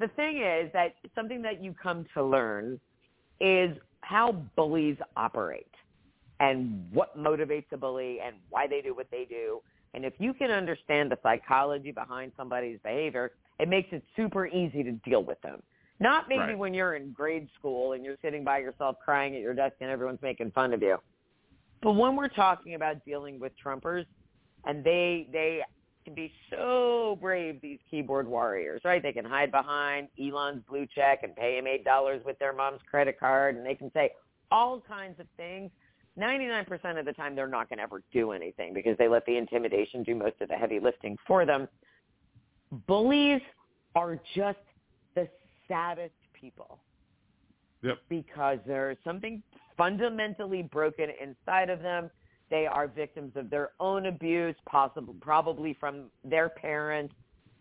the 0.00 0.08
thing 0.08 0.38
is 0.38 0.72
that 0.72 0.94
something 1.14 1.42
that 1.42 1.62
you 1.62 1.74
come 1.80 2.06
to 2.14 2.24
learn 2.24 2.80
is 3.40 3.76
how 4.00 4.32
bullies 4.56 4.96
operate 5.16 5.66
and 6.40 6.86
what 6.90 7.16
motivates 7.16 7.70
a 7.72 7.76
bully 7.76 8.18
and 8.24 8.34
why 8.48 8.66
they 8.66 8.80
do 8.80 8.94
what 8.94 9.08
they 9.10 9.26
do. 9.28 9.60
And 9.92 10.04
if 10.04 10.14
you 10.18 10.32
can 10.32 10.50
understand 10.50 11.10
the 11.10 11.18
psychology 11.22 11.92
behind 11.92 12.32
somebody's 12.36 12.78
behavior, 12.82 13.32
it 13.58 13.68
makes 13.68 13.88
it 13.92 14.02
super 14.16 14.46
easy 14.46 14.82
to 14.82 14.92
deal 14.92 15.22
with 15.22 15.40
them. 15.42 15.62
Not 16.00 16.28
maybe 16.28 16.40
right. 16.40 16.58
when 16.58 16.72
you're 16.72 16.94
in 16.94 17.12
grade 17.12 17.48
school 17.58 17.92
and 17.92 18.02
you're 18.02 18.16
sitting 18.22 18.42
by 18.42 18.58
yourself 18.58 18.96
crying 19.04 19.34
at 19.34 19.42
your 19.42 19.52
desk 19.52 19.74
and 19.82 19.90
everyone's 19.90 20.22
making 20.22 20.50
fun 20.52 20.72
of 20.72 20.80
you. 20.80 20.96
But 21.82 21.92
when 21.92 22.16
we're 22.16 22.28
talking 22.28 22.74
about 22.74 23.04
dealing 23.04 23.38
with 23.38 23.52
Trumpers, 23.62 24.06
and 24.64 24.84
they 24.84 25.28
they 25.32 25.62
can 26.10 26.14
be 26.14 26.32
so 26.50 27.18
brave, 27.20 27.60
these 27.60 27.78
keyboard 27.90 28.26
warriors, 28.26 28.80
right? 28.84 29.02
They 29.02 29.12
can 29.12 29.24
hide 29.24 29.50
behind 29.50 30.08
Elon's 30.20 30.62
blue 30.68 30.86
check 30.92 31.20
and 31.22 31.34
pay 31.36 31.58
him 31.58 31.66
eight 31.66 31.84
dollars 31.84 32.22
with 32.24 32.38
their 32.38 32.52
mom's 32.52 32.80
credit 32.90 33.18
card, 33.18 33.56
and 33.56 33.64
they 33.64 33.74
can 33.74 33.90
say 33.92 34.10
all 34.50 34.80
kinds 34.80 35.20
of 35.20 35.26
things. 35.36 35.70
99% 36.18 36.98
of 36.98 37.06
the 37.06 37.12
time, 37.12 37.36
they're 37.36 37.46
not 37.46 37.68
going 37.68 37.78
to 37.78 37.82
ever 37.82 38.02
do 38.12 38.32
anything 38.32 38.74
because 38.74 38.98
they 38.98 39.08
let 39.08 39.24
the 39.26 39.36
intimidation 39.36 40.02
do 40.02 40.14
most 40.14 40.34
of 40.40 40.48
the 40.48 40.56
heavy 40.56 40.80
lifting 40.80 41.16
for 41.26 41.46
them. 41.46 41.68
Bullies 42.88 43.40
are 43.94 44.18
just 44.34 44.58
the 45.14 45.28
saddest 45.68 46.12
people. 46.34 46.80
Yep. 47.82 47.98
Because 48.08 48.58
there's 48.66 48.98
something 49.04 49.42
fundamentally 49.78 50.62
broken 50.62 51.08
inside 51.22 51.70
of 51.70 51.80
them. 51.80 52.10
They 52.50 52.66
are 52.66 52.88
victims 52.88 53.32
of 53.36 53.48
their 53.48 53.70
own 53.78 54.06
abuse, 54.06 54.56
possibly 54.68 55.14
probably 55.20 55.76
from 55.78 56.10
their 56.24 56.48
parents 56.48 57.14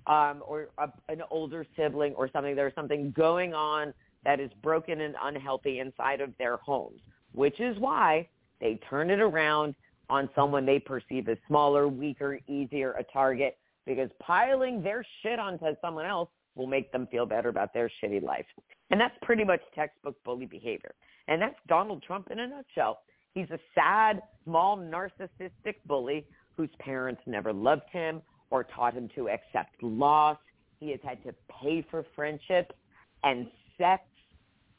um, 0.08 0.42
or 0.46 0.70
a, 0.80 0.90
an 1.10 1.22
older 1.30 1.66
sibling 1.76 2.14
or 2.16 2.30
something. 2.32 2.56
There's 2.56 2.74
something 2.76 3.12
going 3.16 3.54
on 3.54 3.94
that 4.26 4.40
is 4.40 4.50
broken 4.62 5.02
and 5.02 5.16
unhealthy 5.22 5.80
inside 5.80 6.22
of 6.22 6.34
their 6.40 6.58
homes, 6.58 7.00
which 7.34 7.60
is 7.60 7.78
why 7.78 8.28
they 8.60 8.80
turn 8.90 9.10
it 9.10 9.20
around 9.20 9.76
on 10.10 10.30
someone 10.36 10.66
they 10.66 10.80
perceive 10.80 11.30
as 11.30 11.38
smaller, 11.48 11.88
weaker, 11.88 12.40
easier 12.48 12.94
a 12.94 13.04
target 13.04 13.58
because 13.86 14.10
piling 14.20 14.82
their 14.82 15.06
shit 15.22 15.40
onto 15.40 15.66
someone 15.82 16.06
else 16.06 16.30
will 16.56 16.68
make 16.68 16.92
them 16.92 17.08
feel 17.12 17.26
better 17.26 17.50
about 17.50 17.74
their 17.74 17.90
shitty 18.04 18.22
life. 18.22 18.46
And 18.90 19.00
that's 19.00 19.16
pretty 19.22 19.44
much 19.44 19.62
textbook 19.76 20.16
bully 20.24 20.48
behavior. 20.48 20.94
And 21.28 21.42
that's 21.42 21.56
Donald 21.68 22.04
Trump 22.04 22.30
in 22.32 22.40
a 22.40 22.48
nutshell. 22.48 23.02
He's 23.34 23.50
a 23.52 23.60
sad, 23.76 24.22
small, 24.44 24.78
narcissistic 24.78 25.76
bully 25.86 26.26
whose 26.58 26.70
parents 26.80 27.22
never 27.26 27.54
loved 27.54 27.90
him 27.92 28.22
or 28.50 28.64
taught 28.64 28.94
him 28.94 29.10
to 29.16 29.30
accept 29.30 29.82
loss. 29.82 30.38
He 30.80 30.92
has 30.92 31.00
had 31.04 31.24
to 31.24 31.34
pay 31.62 31.86
for 31.90 32.06
friendships 32.16 32.76
and 33.24 33.48
sex 33.78 34.04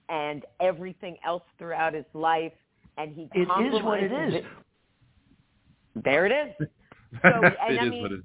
and 0.08 0.44
everything 0.60 1.16
else 1.24 1.42
throughout 1.58 1.94
his 1.94 2.04
life. 2.14 2.52
And 2.98 3.14
he 3.14 3.28
it 3.34 3.42
is 3.42 3.82
what 3.82 4.02
it 4.02 4.12
is. 4.12 4.44
There 5.94 6.26
it 6.26 6.32
is. 6.32 6.68
So, 7.22 7.28
and 7.28 7.44
it 7.44 7.56
I 7.60 7.84
is 7.86 7.90
mean, 7.90 8.02
what 8.02 8.12
it 8.12 8.18
is. 8.20 8.24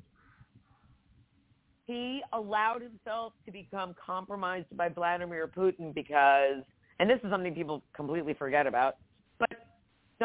he 1.88 2.22
allowed 2.34 2.82
himself 2.84 3.34
to 3.46 3.52
become 3.52 3.96
compromised 4.04 4.68
by 4.78 4.90
Vladimir 4.90 5.48
Putin 5.48 5.94
because, 5.94 6.64
and 7.00 7.10
this 7.10 7.20
is 7.24 7.32
something 7.32 7.56
people 7.56 7.84
completely 7.96 8.36
forget 8.36 8.68
about, 8.68 8.98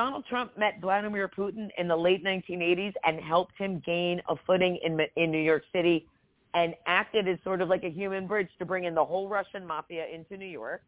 Donald 0.01 0.25
Trump 0.31 0.57
met 0.57 0.81
Vladimir 0.81 1.29
Putin 1.29 1.69
in 1.77 1.87
the 1.87 1.95
late 1.95 2.25
1980s 2.25 2.95
and 3.05 3.21
helped 3.21 3.53
him 3.59 3.83
gain 3.85 4.19
a 4.31 4.35
footing 4.47 4.79
in 4.83 4.99
in 5.17 5.31
New 5.31 5.43
York 5.43 5.63
City 5.75 6.07
and 6.55 6.75
acted 6.87 7.29
as 7.29 7.37
sort 7.45 7.61
of 7.61 7.69
like 7.69 7.85
a 7.85 7.91
human 7.91 8.27
bridge 8.27 8.49
to 8.59 8.65
bring 8.65 8.85
in 8.85 8.95
the 8.95 9.05
whole 9.05 9.29
Russian 9.29 9.67
mafia 9.67 10.07
into 10.07 10.39
New 10.39 10.49
York. 10.49 10.81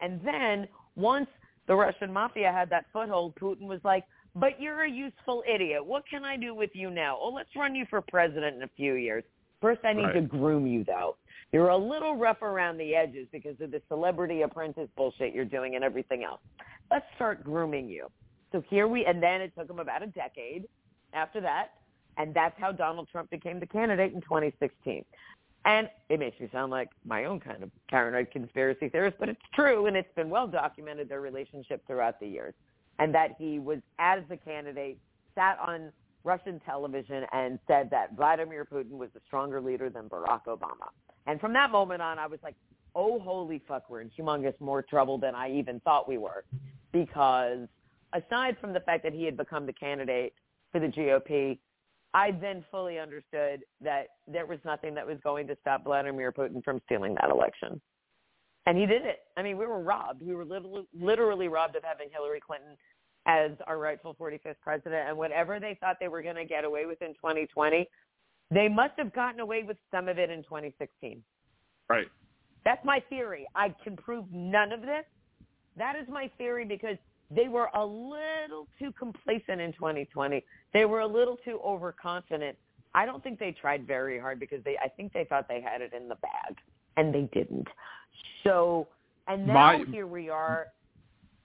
And 0.00 0.22
then 0.24 0.66
once 0.94 1.26
the 1.66 1.74
Russian 1.74 2.10
mafia 2.10 2.50
had 2.50 2.70
that 2.70 2.86
foothold, 2.94 3.34
Putin 3.34 3.66
was 3.66 3.80
like, 3.84 4.04
but 4.34 4.58
you're 4.58 4.84
a 4.84 4.90
useful 4.90 5.44
idiot. 5.46 5.84
What 5.84 6.04
can 6.08 6.24
I 6.24 6.38
do 6.38 6.54
with 6.54 6.70
you 6.72 6.88
now? 6.88 7.18
Oh, 7.20 7.28
let's 7.28 7.54
run 7.54 7.74
you 7.74 7.84
for 7.90 8.00
president 8.00 8.56
in 8.56 8.62
a 8.62 8.70
few 8.74 8.94
years. 8.94 9.22
First, 9.60 9.84
I 9.84 9.92
need 9.92 10.04
Right. 10.04 10.14
to 10.14 10.22
groom 10.22 10.66
you, 10.66 10.82
though. 10.82 11.18
You're 11.52 11.68
a 11.68 11.76
little 11.76 12.16
rough 12.16 12.40
around 12.40 12.78
the 12.78 12.96
edges 12.96 13.28
because 13.32 13.60
of 13.60 13.70
the 13.70 13.82
celebrity 13.88 14.40
apprentice 14.40 14.88
bullshit 14.96 15.34
you're 15.34 15.44
doing 15.44 15.74
and 15.74 15.84
everything 15.84 16.24
else. 16.24 16.40
Let's 16.90 17.06
start 17.16 17.44
grooming 17.44 17.90
you. 17.90 18.10
So 18.52 18.62
here 18.68 18.86
we, 18.86 19.04
and 19.04 19.22
then 19.22 19.40
it 19.40 19.52
took 19.56 19.68
him 19.68 19.78
about 19.78 20.02
a 20.02 20.06
decade 20.06 20.66
after 21.12 21.40
that, 21.40 21.72
and 22.16 22.32
that's 22.34 22.54
how 22.58 22.72
Donald 22.72 23.08
Trump 23.10 23.30
became 23.30 23.60
the 23.60 23.66
candidate 23.66 24.12
in 24.12 24.20
2016. 24.20 25.04
And 25.64 25.88
it 26.08 26.20
makes 26.20 26.38
me 26.38 26.48
sound 26.52 26.70
like 26.70 26.88
my 27.04 27.24
own 27.24 27.40
kind 27.40 27.62
of 27.62 27.70
paranoid 27.90 28.30
conspiracy 28.30 28.88
theorist, 28.88 29.16
but 29.18 29.28
it's 29.28 29.40
true, 29.52 29.86
and 29.86 29.96
it's 29.96 30.14
been 30.14 30.30
well 30.30 30.46
documented 30.46 31.08
their 31.08 31.20
relationship 31.20 31.84
throughout 31.86 32.20
the 32.20 32.26
years, 32.28 32.54
and 33.00 33.12
that 33.14 33.30
he 33.38 33.58
was 33.58 33.78
as 33.98 34.22
the 34.28 34.36
candidate 34.36 34.98
sat 35.34 35.58
on 35.58 35.92
Russian 36.22 36.60
television 36.60 37.24
and 37.32 37.58
said 37.66 37.88
that 37.90 38.14
Vladimir 38.16 38.64
Putin 38.64 38.92
was 38.92 39.10
a 39.16 39.20
stronger 39.26 39.60
leader 39.60 39.90
than 39.90 40.08
Barack 40.08 40.44
Obama. 40.46 40.88
And 41.26 41.40
from 41.40 41.52
that 41.54 41.70
moment 41.70 42.02
on, 42.02 42.18
I 42.18 42.26
was 42.26 42.40
like, 42.42 42.54
oh, 42.94 43.18
holy 43.18 43.62
fuck, 43.66 43.90
we're 43.90 44.00
in 44.00 44.10
humongous 44.10 44.58
more 44.60 44.82
trouble 44.82 45.18
than 45.18 45.34
I 45.34 45.52
even 45.52 45.80
thought 45.80 46.08
we 46.08 46.18
were. 46.18 46.44
Because 46.92 47.68
aside 48.12 48.56
from 48.60 48.72
the 48.72 48.80
fact 48.80 49.02
that 49.04 49.12
he 49.12 49.24
had 49.24 49.36
become 49.36 49.66
the 49.66 49.72
candidate 49.72 50.34
for 50.72 50.80
the 50.80 50.88
GOP, 50.88 51.58
I 52.14 52.30
then 52.30 52.64
fully 52.70 52.98
understood 52.98 53.62
that 53.82 54.06
there 54.26 54.46
was 54.46 54.58
nothing 54.64 54.94
that 54.94 55.06
was 55.06 55.18
going 55.22 55.46
to 55.48 55.56
stop 55.60 55.84
Vladimir 55.84 56.32
Putin 56.32 56.64
from 56.64 56.80
stealing 56.86 57.14
that 57.20 57.30
election. 57.30 57.80
And 58.66 58.76
he 58.76 58.86
did 58.86 59.02
it. 59.02 59.20
I 59.36 59.42
mean, 59.42 59.58
we 59.58 59.66
were 59.66 59.82
robbed. 59.82 60.22
We 60.22 60.34
were 60.34 60.44
literally, 60.44 60.86
literally 60.98 61.48
robbed 61.48 61.76
of 61.76 61.84
having 61.84 62.08
Hillary 62.12 62.40
Clinton 62.40 62.76
as 63.26 63.52
our 63.66 63.78
rightful 63.78 64.16
45th 64.20 64.56
president. 64.62 65.08
And 65.08 65.16
whatever 65.16 65.60
they 65.60 65.76
thought 65.80 65.96
they 66.00 66.08
were 66.08 66.22
going 66.22 66.36
to 66.36 66.44
get 66.44 66.64
away 66.64 66.86
with 66.86 67.00
in 67.02 67.08
2020, 67.14 67.86
they 68.50 68.68
must 68.68 68.94
have 68.98 69.12
gotten 69.12 69.40
away 69.40 69.62
with 69.62 69.76
some 69.90 70.08
of 70.08 70.18
it 70.18 70.30
in 70.30 70.42
2016. 70.42 71.22
Right. 71.88 72.06
That's 72.64 72.84
my 72.84 73.00
theory. 73.08 73.46
I 73.54 73.74
can 73.84 73.96
prove 73.96 74.24
none 74.32 74.72
of 74.72 74.80
this. 74.80 75.04
That 75.76 75.94
is 75.96 76.08
my 76.08 76.30
theory 76.38 76.64
because 76.64 76.96
they 77.30 77.48
were 77.48 77.68
a 77.74 77.84
little 77.84 78.68
too 78.78 78.92
complacent 78.98 79.60
in 79.60 79.72
2020. 79.72 80.44
They 80.72 80.84
were 80.84 81.00
a 81.00 81.06
little 81.06 81.36
too 81.44 81.60
overconfident. 81.64 82.56
I 82.94 83.04
don't 83.04 83.22
think 83.22 83.38
they 83.38 83.52
tried 83.52 83.86
very 83.86 84.18
hard 84.18 84.40
because 84.40 84.62
they 84.64 84.76
I 84.82 84.88
think 84.88 85.12
they 85.12 85.24
thought 85.24 85.48
they 85.48 85.60
had 85.60 85.80
it 85.80 85.92
in 85.92 86.08
the 86.08 86.16
bag 86.16 86.56
and 86.96 87.14
they 87.14 87.28
didn't. 87.32 87.68
So, 88.44 88.88
and 89.26 89.46
now 89.46 89.78
My- 89.78 89.84
here 89.90 90.06
we 90.06 90.28
are. 90.28 90.68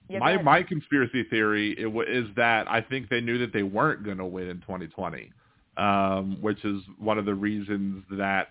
Yeah, 0.08 0.18
my 0.18 0.42
my 0.42 0.62
conspiracy 0.62 1.24
theory 1.24 1.72
is 1.72 2.26
that 2.36 2.70
I 2.70 2.80
think 2.80 3.08
they 3.08 3.20
knew 3.20 3.38
that 3.38 3.52
they 3.52 3.62
weren't 3.62 4.04
going 4.04 4.18
to 4.18 4.26
win 4.26 4.48
in 4.48 4.60
2020, 4.60 5.30
um, 5.76 6.36
which 6.40 6.62
is 6.64 6.82
one 6.98 7.18
of 7.18 7.24
the 7.24 7.34
reasons 7.34 8.04
that 8.10 8.48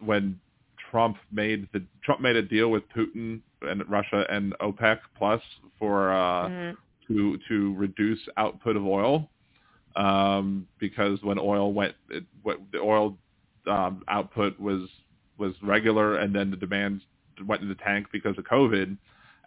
when 0.00 0.38
Trump 0.90 1.18
made 1.30 1.68
the 1.72 1.82
Trump 2.02 2.20
made 2.20 2.36
a 2.36 2.42
deal 2.42 2.70
with 2.70 2.84
Putin 2.90 3.40
and 3.62 3.82
Russia 3.88 4.24
and 4.30 4.54
OPEC 4.60 4.98
plus 5.16 5.42
for 5.78 6.12
uh, 6.12 6.48
Mhm. 6.48 6.76
to 7.08 7.38
to 7.48 7.74
reduce 7.74 8.20
output 8.36 8.76
of 8.76 8.86
oil 8.86 9.28
um, 9.96 10.66
because 10.78 11.22
when 11.22 11.38
oil 11.38 11.72
went 11.72 11.94
it, 12.10 12.24
what, 12.42 12.60
the 12.72 12.78
oil 12.78 13.16
um, 13.66 14.02
output 14.08 14.58
was 14.60 14.88
was 15.38 15.54
regular 15.62 16.16
and 16.18 16.34
then 16.34 16.50
the 16.50 16.56
demand 16.56 17.02
went 17.46 17.62
in 17.62 17.68
the 17.68 17.74
tank 17.76 18.06
because 18.12 18.36
of 18.38 18.44
COVID 18.44 18.96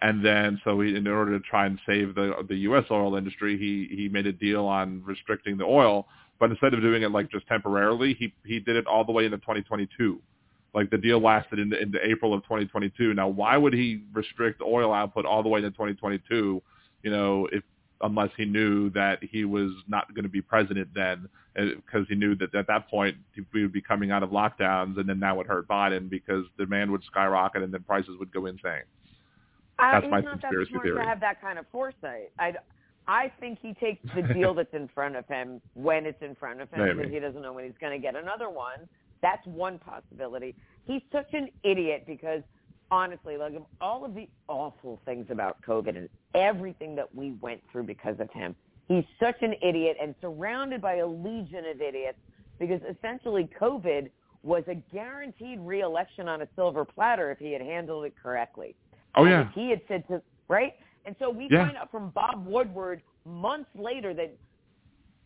and 0.01 0.25
then 0.25 0.59
so 0.63 0.79
he, 0.81 0.95
in 0.95 1.07
order 1.07 1.37
to 1.37 1.45
try 1.45 1.65
and 1.67 1.79
save 1.85 2.15
the 2.15 2.33
the 2.49 2.55
U.S. 2.69 2.85
oil 2.89 3.15
industry, 3.15 3.57
he 3.57 3.95
he 3.95 4.09
made 4.09 4.25
a 4.25 4.31
deal 4.33 4.65
on 4.65 5.03
restricting 5.05 5.57
the 5.57 5.63
oil. 5.63 6.07
But 6.39 6.49
instead 6.49 6.73
of 6.73 6.81
doing 6.81 7.03
it 7.03 7.11
like 7.11 7.29
just 7.29 7.47
temporarily, 7.47 8.15
he 8.15 8.33
he 8.43 8.59
did 8.59 8.75
it 8.75 8.87
all 8.87 9.05
the 9.05 9.11
way 9.11 9.25
into 9.25 9.37
2022. 9.37 10.19
Like 10.73 10.89
the 10.89 10.97
deal 10.97 11.19
lasted 11.19 11.59
into, 11.59 11.79
into 11.79 11.99
April 12.05 12.33
of 12.33 12.43
2022. 12.43 13.13
Now, 13.13 13.27
why 13.27 13.57
would 13.57 13.73
he 13.73 14.03
restrict 14.13 14.61
oil 14.61 14.93
output 14.93 15.25
all 15.25 15.43
the 15.43 15.49
way 15.49 15.59
to 15.61 15.69
2022? 15.69 16.61
You 17.03 17.11
know, 17.11 17.47
if 17.51 17.63
unless 18.03 18.29
he 18.37 18.45
knew 18.45 18.89
that 18.91 19.19
he 19.21 19.45
was 19.45 19.71
not 19.87 20.13
going 20.15 20.23
to 20.23 20.29
be 20.29 20.41
president 20.41 20.89
then, 20.95 21.27
because 21.55 22.07
he 22.07 22.15
knew 22.15 22.35
that 22.35 22.53
at 22.55 22.67
that 22.67 22.89
point 22.89 23.17
we 23.53 23.61
would 23.61 23.73
be 23.73 23.81
coming 23.81 24.11
out 24.11 24.23
of 24.23 24.29
lockdowns, 24.29 24.97
and 24.97 25.07
then 25.07 25.19
that 25.19 25.35
would 25.35 25.47
hurt 25.47 25.67
Biden 25.67 26.09
because 26.09 26.45
demand 26.57 26.91
would 26.91 27.03
skyrocket 27.03 27.61
and 27.61 27.73
then 27.73 27.83
prices 27.83 28.15
would 28.19 28.31
go 28.31 28.45
insane. 28.45 28.83
Uh, 29.77 29.93
that's 29.93 30.05
he's 30.05 30.11
my 30.11 30.21
that 30.21 30.31
conspiracy 30.31 30.71
smart 30.71 30.85
theory. 30.85 31.01
to 31.01 31.03
have 31.03 31.19
that 31.19 31.41
kind 31.41 31.57
of 31.59 31.65
foresight. 31.71 32.31
I, 32.39 32.53
I 33.07 33.31
think 33.39 33.59
he 33.61 33.73
takes 33.73 34.01
the 34.15 34.21
deal 34.33 34.53
that's 34.55 34.73
in 34.73 34.87
front 34.93 35.15
of 35.15 35.27
him 35.27 35.61
when 35.73 36.05
it's 36.05 36.21
in 36.21 36.35
front 36.35 36.61
of 36.61 36.69
him 36.69 36.79
Maybe. 36.79 36.97
because 36.97 37.11
he 37.11 37.19
doesn't 37.19 37.41
know 37.41 37.53
when 37.53 37.65
he's 37.65 37.77
going 37.81 37.93
to 37.93 37.99
get 37.99 38.15
another 38.15 38.49
one. 38.49 38.87
That's 39.21 39.45
one 39.45 39.79
possibility. 39.79 40.55
He's 40.85 41.01
such 41.11 41.33
an 41.33 41.49
idiot 41.63 42.03
because 42.07 42.41
honestly, 42.89 43.37
like 43.37 43.55
of 43.55 43.63
all 43.79 44.03
of 44.03 44.13
the 44.13 44.27
awful 44.47 45.01
things 45.05 45.27
about 45.29 45.57
COVID 45.67 45.97
and 45.97 46.09
everything 46.35 46.95
that 46.95 47.13
we 47.15 47.31
went 47.41 47.61
through 47.71 47.83
because 47.83 48.19
of 48.19 48.29
him, 48.31 48.55
he's 48.87 49.05
such 49.19 49.41
an 49.41 49.53
idiot 49.61 49.97
and 50.01 50.15
surrounded 50.21 50.81
by 50.81 50.95
a 50.95 51.07
legion 51.07 51.65
of 51.65 51.81
idiots 51.81 52.17
because 52.59 52.81
essentially 52.89 53.49
COVID 53.59 54.09
was 54.43 54.63
a 54.67 54.75
guaranteed 54.93 55.59
reelection 55.59 56.27
on 56.27 56.41
a 56.41 56.47
silver 56.55 56.83
platter 56.83 57.31
if 57.31 57.37
he 57.37 57.51
had 57.51 57.61
handled 57.61 58.05
it 58.05 58.13
correctly. 58.21 58.75
Oh 59.15 59.25
yeah, 59.25 59.47
if 59.47 59.53
he 59.53 59.69
had 59.69 59.81
said 59.87 60.07
to 60.07 60.21
right, 60.47 60.73
and 61.05 61.15
so 61.19 61.29
we 61.29 61.47
Yeah. 61.49 61.65
find 61.65 61.77
out 61.77 61.91
from 61.91 62.09
Bob 62.09 62.45
Woodward 62.45 63.03
months 63.25 63.69
later 63.75 64.13
that 64.13 64.31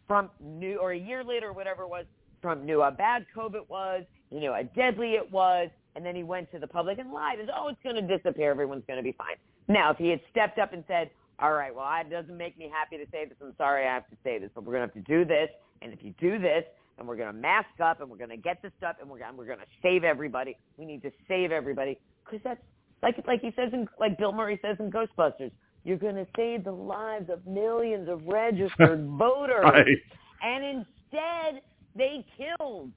Trump 0.07 0.33
knew, 0.39 0.77
or 0.77 0.91
a 0.91 0.97
year 0.97 1.23
later, 1.23 1.53
whatever 1.53 1.83
it 1.83 1.89
was, 1.89 2.05
Trump 2.45 2.63
knew 2.63 2.81
how 2.81 2.91
bad 2.91 3.25
COVID 3.35 3.67
was. 3.69 4.03
He 4.29 4.37
knew 4.37 4.51
how 4.51 4.61
deadly 4.75 5.13
it 5.13 5.31
was, 5.31 5.69
and 5.95 6.05
then 6.05 6.15
he 6.15 6.21
went 6.21 6.51
to 6.51 6.59
the 6.59 6.67
public 6.67 6.99
and 6.99 7.11
lied. 7.11 7.39
And 7.39 7.49
oh, 7.49 7.69
it's 7.69 7.79
going 7.81 7.95
to 7.95 8.17
disappear. 8.17 8.51
Everyone's 8.51 8.83
going 8.85 8.97
to 8.97 9.03
be 9.03 9.13
fine. 9.13 9.37
Now, 9.67 9.89
if 9.89 9.97
he 9.97 10.09
had 10.09 10.21
stepped 10.29 10.59
up 10.59 10.71
and 10.71 10.83
said, 10.87 11.09
"All 11.39 11.53
right, 11.53 11.73
well, 11.73 11.87
it 11.99 12.11
doesn't 12.11 12.37
make 12.37 12.55
me 12.55 12.71
happy 12.71 13.03
to 13.03 13.09
say 13.11 13.25
this. 13.25 13.35
I'm 13.41 13.55
sorry 13.57 13.87
I 13.87 13.93
have 13.95 14.07
to 14.09 14.17
say 14.23 14.37
this, 14.37 14.51
but 14.53 14.63
we're 14.63 14.73
going 14.73 14.87
to 14.87 14.93
have 14.93 15.05
to 15.05 15.11
do 15.11 15.25
this. 15.25 15.49
And 15.81 15.91
if 15.91 16.03
you 16.03 16.13
do 16.19 16.37
this, 16.37 16.65
and 16.99 17.07
we're 17.07 17.15
going 17.15 17.33
to 17.33 17.39
mask 17.39 17.79
up, 17.83 17.99
and 17.99 18.11
we're 18.11 18.17
going 18.17 18.29
to 18.29 18.37
get 18.37 18.61
this 18.61 18.71
stuff, 18.77 18.97
and 19.01 19.09
we're 19.09 19.17
going 19.17 19.35
we're 19.35 19.47
going 19.47 19.57
to 19.57 19.65
save 19.81 20.03
everybody. 20.03 20.55
We 20.77 20.85
need 20.85 21.01
to 21.01 21.11
save 21.27 21.51
everybody 21.51 21.97
because 22.23 22.41
that's 22.43 22.61
like 23.01 23.15
like 23.25 23.41
he 23.41 23.51
says 23.55 23.71
in 23.73 23.87
like 23.99 24.19
Bill 24.19 24.33
Murray 24.33 24.59
says 24.61 24.77
in 24.79 24.91
Ghostbusters. 24.91 25.49
You're 25.83 25.97
going 25.97 26.15
to 26.15 26.27
save 26.35 26.63
the 26.63 26.71
lives 26.71 27.29
of 27.31 27.45
millions 27.47 28.07
of 28.07 28.21
registered 28.27 29.03
voters. 29.17 29.63
right. 29.63 29.97
And 30.43 30.63
instead, 30.63 31.61
they 31.95 32.25
killed 32.37 32.91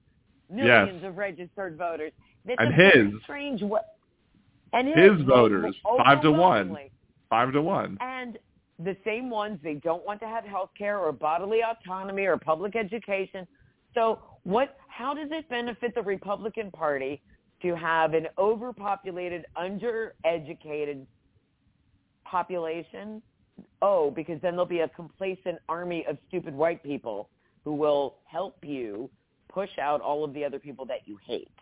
millions 0.51 1.05
of 1.05 1.16
registered 1.16 1.76
voters. 1.76 2.12
That's 2.44 2.61
And 2.61 2.74
his- 2.74 3.22
strange 3.22 3.62
what. 3.62 3.94
And 4.72 4.88
His 4.88 5.22
voters, 5.22 5.74
five 5.96 6.20
to 6.22 6.30
one. 6.30 6.76
Five 7.30 7.53
to 7.53 7.62
one. 7.62 7.96
And 8.01 8.38
the 8.78 8.96
same 9.05 9.30
ones 9.30 9.59
they 9.62 9.74
don't 9.74 10.05
want 10.05 10.20
to 10.20 10.26
have 10.26 10.44
health 10.44 10.70
care 10.76 10.99
or 10.99 11.11
bodily 11.11 11.61
autonomy 11.62 12.26
or 12.26 12.36
public 12.36 12.76
education. 12.76 13.46
So 13.94 14.20
what 14.44 14.76
how 14.88 15.14
does 15.14 15.28
it 15.30 15.49
benefit 15.49 15.94
the 15.94 16.03
Republican 16.03 16.70
Party 16.70 17.22
to 17.62 17.74
have 17.74 18.14
an 18.14 18.26
overpopulated, 18.36 19.46
undereducated 19.57 21.07
population? 22.24 23.22
Oh, 23.82 24.11
because 24.11 24.40
then 24.42 24.53
there'll 24.53 24.66
be 24.66 24.80
a 24.80 24.88
complacent 24.88 25.59
army 25.68 26.05
of 26.09 26.18
stupid 26.28 26.55
white 26.55 26.82
people 26.82 27.30
who 27.69 27.75
will 27.75 28.14
help 28.25 28.57
you 28.64 29.11
push 29.53 29.69
out 29.79 30.01
all 30.01 30.25
of 30.25 30.33
the 30.33 30.43
other 30.43 30.59
people 30.59 30.87
that 30.87 31.01
you 31.05 31.19
hate. 31.27 31.53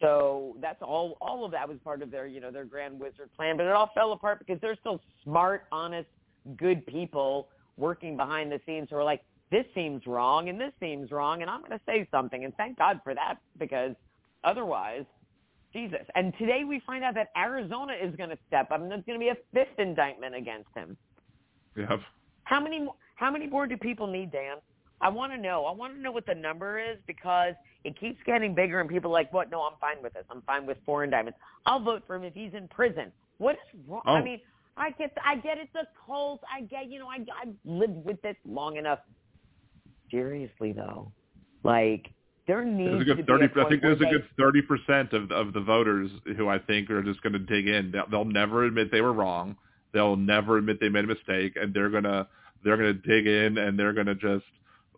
So 0.00 0.56
that's 0.60 0.82
all. 0.82 1.16
All 1.20 1.44
of 1.44 1.52
that 1.52 1.68
was 1.68 1.78
part 1.84 2.02
of 2.02 2.10
their, 2.10 2.26
you 2.26 2.40
know, 2.40 2.50
their 2.50 2.64
grand 2.64 2.98
wizard 2.98 3.30
plan. 3.36 3.56
But 3.56 3.66
it 3.66 3.72
all 3.72 3.92
fell 3.94 4.10
apart 4.10 4.40
because 4.40 4.60
they're 4.60 4.74
still 4.80 5.00
smart, 5.22 5.66
honest, 5.70 6.08
good 6.56 6.84
people 6.84 7.46
working 7.76 8.16
behind 8.16 8.50
the 8.50 8.60
scenes 8.66 8.88
who 8.90 8.96
are 8.96 9.04
like, 9.04 9.22
this 9.52 9.64
seems 9.72 10.04
wrong 10.04 10.48
and 10.48 10.60
this 10.60 10.72
seems 10.80 11.12
wrong, 11.12 11.42
and 11.42 11.50
I'm 11.50 11.60
going 11.60 11.78
to 11.78 11.80
say 11.86 12.08
something. 12.10 12.44
And 12.44 12.52
thank 12.56 12.76
God 12.76 13.00
for 13.04 13.14
that 13.14 13.36
because 13.56 13.94
otherwise, 14.42 15.04
Jesus. 15.72 16.04
And 16.16 16.34
today 16.40 16.64
we 16.68 16.82
find 16.84 17.04
out 17.04 17.14
that 17.14 17.28
Arizona 17.36 17.92
is 17.92 18.16
going 18.16 18.30
to 18.30 18.38
step 18.48 18.72
up, 18.72 18.80
and 18.80 18.90
there's 18.90 19.04
going 19.06 19.20
to 19.20 19.24
be 19.24 19.30
a 19.30 19.36
fifth 19.54 19.78
indictment 19.78 20.34
against 20.34 20.70
him. 20.74 20.96
Yep. 21.76 22.00
How 22.42 22.58
many 22.58 22.88
how 23.14 23.30
many 23.30 23.46
more 23.46 23.68
do 23.68 23.76
people 23.76 24.08
need, 24.08 24.32
Dan? 24.32 24.56
I 25.00 25.08
want 25.08 25.32
to 25.32 25.38
know. 25.38 25.64
I 25.64 25.72
want 25.72 25.94
to 25.94 26.00
know 26.00 26.12
what 26.12 26.26
the 26.26 26.34
number 26.34 26.78
is 26.78 26.98
because 27.06 27.54
it 27.84 27.98
keeps 27.98 28.18
getting 28.26 28.54
bigger, 28.54 28.80
and 28.80 28.88
people 28.88 29.10
are 29.10 29.14
like, 29.14 29.32
"What? 29.32 29.50
No, 29.50 29.62
I'm 29.62 29.78
fine 29.80 30.02
with 30.02 30.12
this. 30.12 30.24
I'm 30.30 30.42
fine 30.42 30.66
with 30.66 30.76
foreign 30.84 31.10
diamonds. 31.10 31.38
I'll 31.66 31.80
vote 31.80 32.02
for 32.06 32.16
him 32.16 32.24
if 32.24 32.34
he's 32.34 32.52
in 32.54 32.68
prison." 32.68 33.10
What 33.38 33.54
is 33.54 33.80
wrong? 33.88 34.02
I 34.04 34.20
Oh. 34.20 34.22
mean, 34.22 34.40
I 34.76 34.90
get, 34.90 35.16
I 35.24 35.36
get 35.36 35.56
it's 35.58 35.74
a 35.74 35.86
cult. 36.06 36.42
I 36.54 36.62
get, 36.62 36.90
you 36.90 36.98
know, 36.98 37.08
I 37.08 37.24
I've 37.42 37.54
lived 37.64 38.04
with 38.04 38.20
this 38.22 38.36
long 38.44 38.76
enough. 38.76 38.98
Seriously 40.10 40.72
though, 40.72 41.12
like 41.62 42.10
there 42.48 42.64
needs 42.64 42.98
to 42.98 43.04
good 43.04 43.18
be 43.18 43.22
thirty. 43.22 43.44
a 43.44 43.48
point 43.48 43.66
I 43.66 43.68
think 43.70 43.82
there's 43.82 44.00
a 44.00 44.06
good 44.06 44.24
thirty 44.36 44.60
percent 44.60 45.12
of 45.12 45.30
of 45.30 45.52
the 45.52 45.60
voters 45.60 46.10
who 46.36 46.48
I 46.48 46.58
think 46.58 46.90
are 46.90 47.02
just 47.02 47.22
going 47.22 47.32
to 47.34 47.38
dig 47.38 47.68
in. 47.68 47.92
They'll, 47.92 48.08
they'll 48.10 48.24
never 48.24 48.64
admit 48.64 48.90
they 48.90 49.02
were 49.02 49.12
wrong. 49.12 49.56
They'll 49.92 50.16
never 50.16 50.58
admit 50.58 50.78
they 50.80 50.88
made 50.88 51.04
a 51.04 51.06
mistake, 51.06 51.54
and 51.54 51.72
they're 51.72 51.90
gonna 51.90 52.26
they're 52.64 52.76
gonna 52.76 52.92
dig 52.94 53.26
in 53.28 53.56
and 53.56 53.78
they're 53.78 53.92
gonna 53.92 54.16
just 54.16 54.44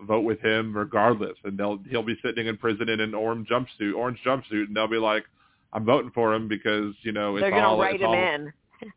vote 0.06 0.24
with 0.24 0.40
him 0.40 0.76
regardless. 0.76 1.36
And 1.44 1.58
they'll 1.58 1.78
he'll 1.88 2.02
be 2.02 2.16
sitting 2.24 2.46
in 2.46 2.56
prison 2.56 2.88
in 2.88 3.00
an 3.00 3.14
orange 3.14 3.48
jumpsuit, 3.48 3.94
orange 3.94 4.18
jumpsuit, 4.24 4.66
and 4.66 4.76
they'll 4.76 4.88
be 4.88 4.98
like, 4.98 5.24
"I'm 5.72 5.84
voting 5.84 6.10
for 6.14 6.34
him 6.34 6.48
because 6.48 6.94
you 7.02 7.12
know 7.12 7.36
it's 7.36 7.42
they're 7.42 7.50
going 7.50 7.64
all 7.64 7.76
to 7.76 7.82
write 7.82 8.00
him 8.00 8.08
all, 8.08 8.14
in. 8.14 8.52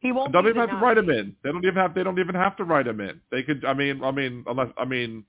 he 0.00 0.12
won't. 0.12 0.32
They 0.32 0.38
don't 0.38 0.48
even 0.48 0.60
have 0.60 0.70
to 0.70 0.76
write 0.76 0.98
him 0.98 1.10
in. 1.10 1.34
They 1.42 1.50
don't 1.50 1.64
even 1.64 1.76
have. 1.76 1.94
They 1.94 2.02
don't 2.02 2.18
even 2.18 2.34
have 2.34 2.56
to 2.56 2.64
write 2.64 2.86
him 2.86 3.00
in. 3.00 3.20
They 3.30 3.42
could. 3.42 3.64
I 3.64 3.74
mean. 3.74 4.02
I 4.02 4.10
mean. 4.10 4.44
Unless. 4.46 4.68
I 4.76 4.84
mean. 4.84 5.24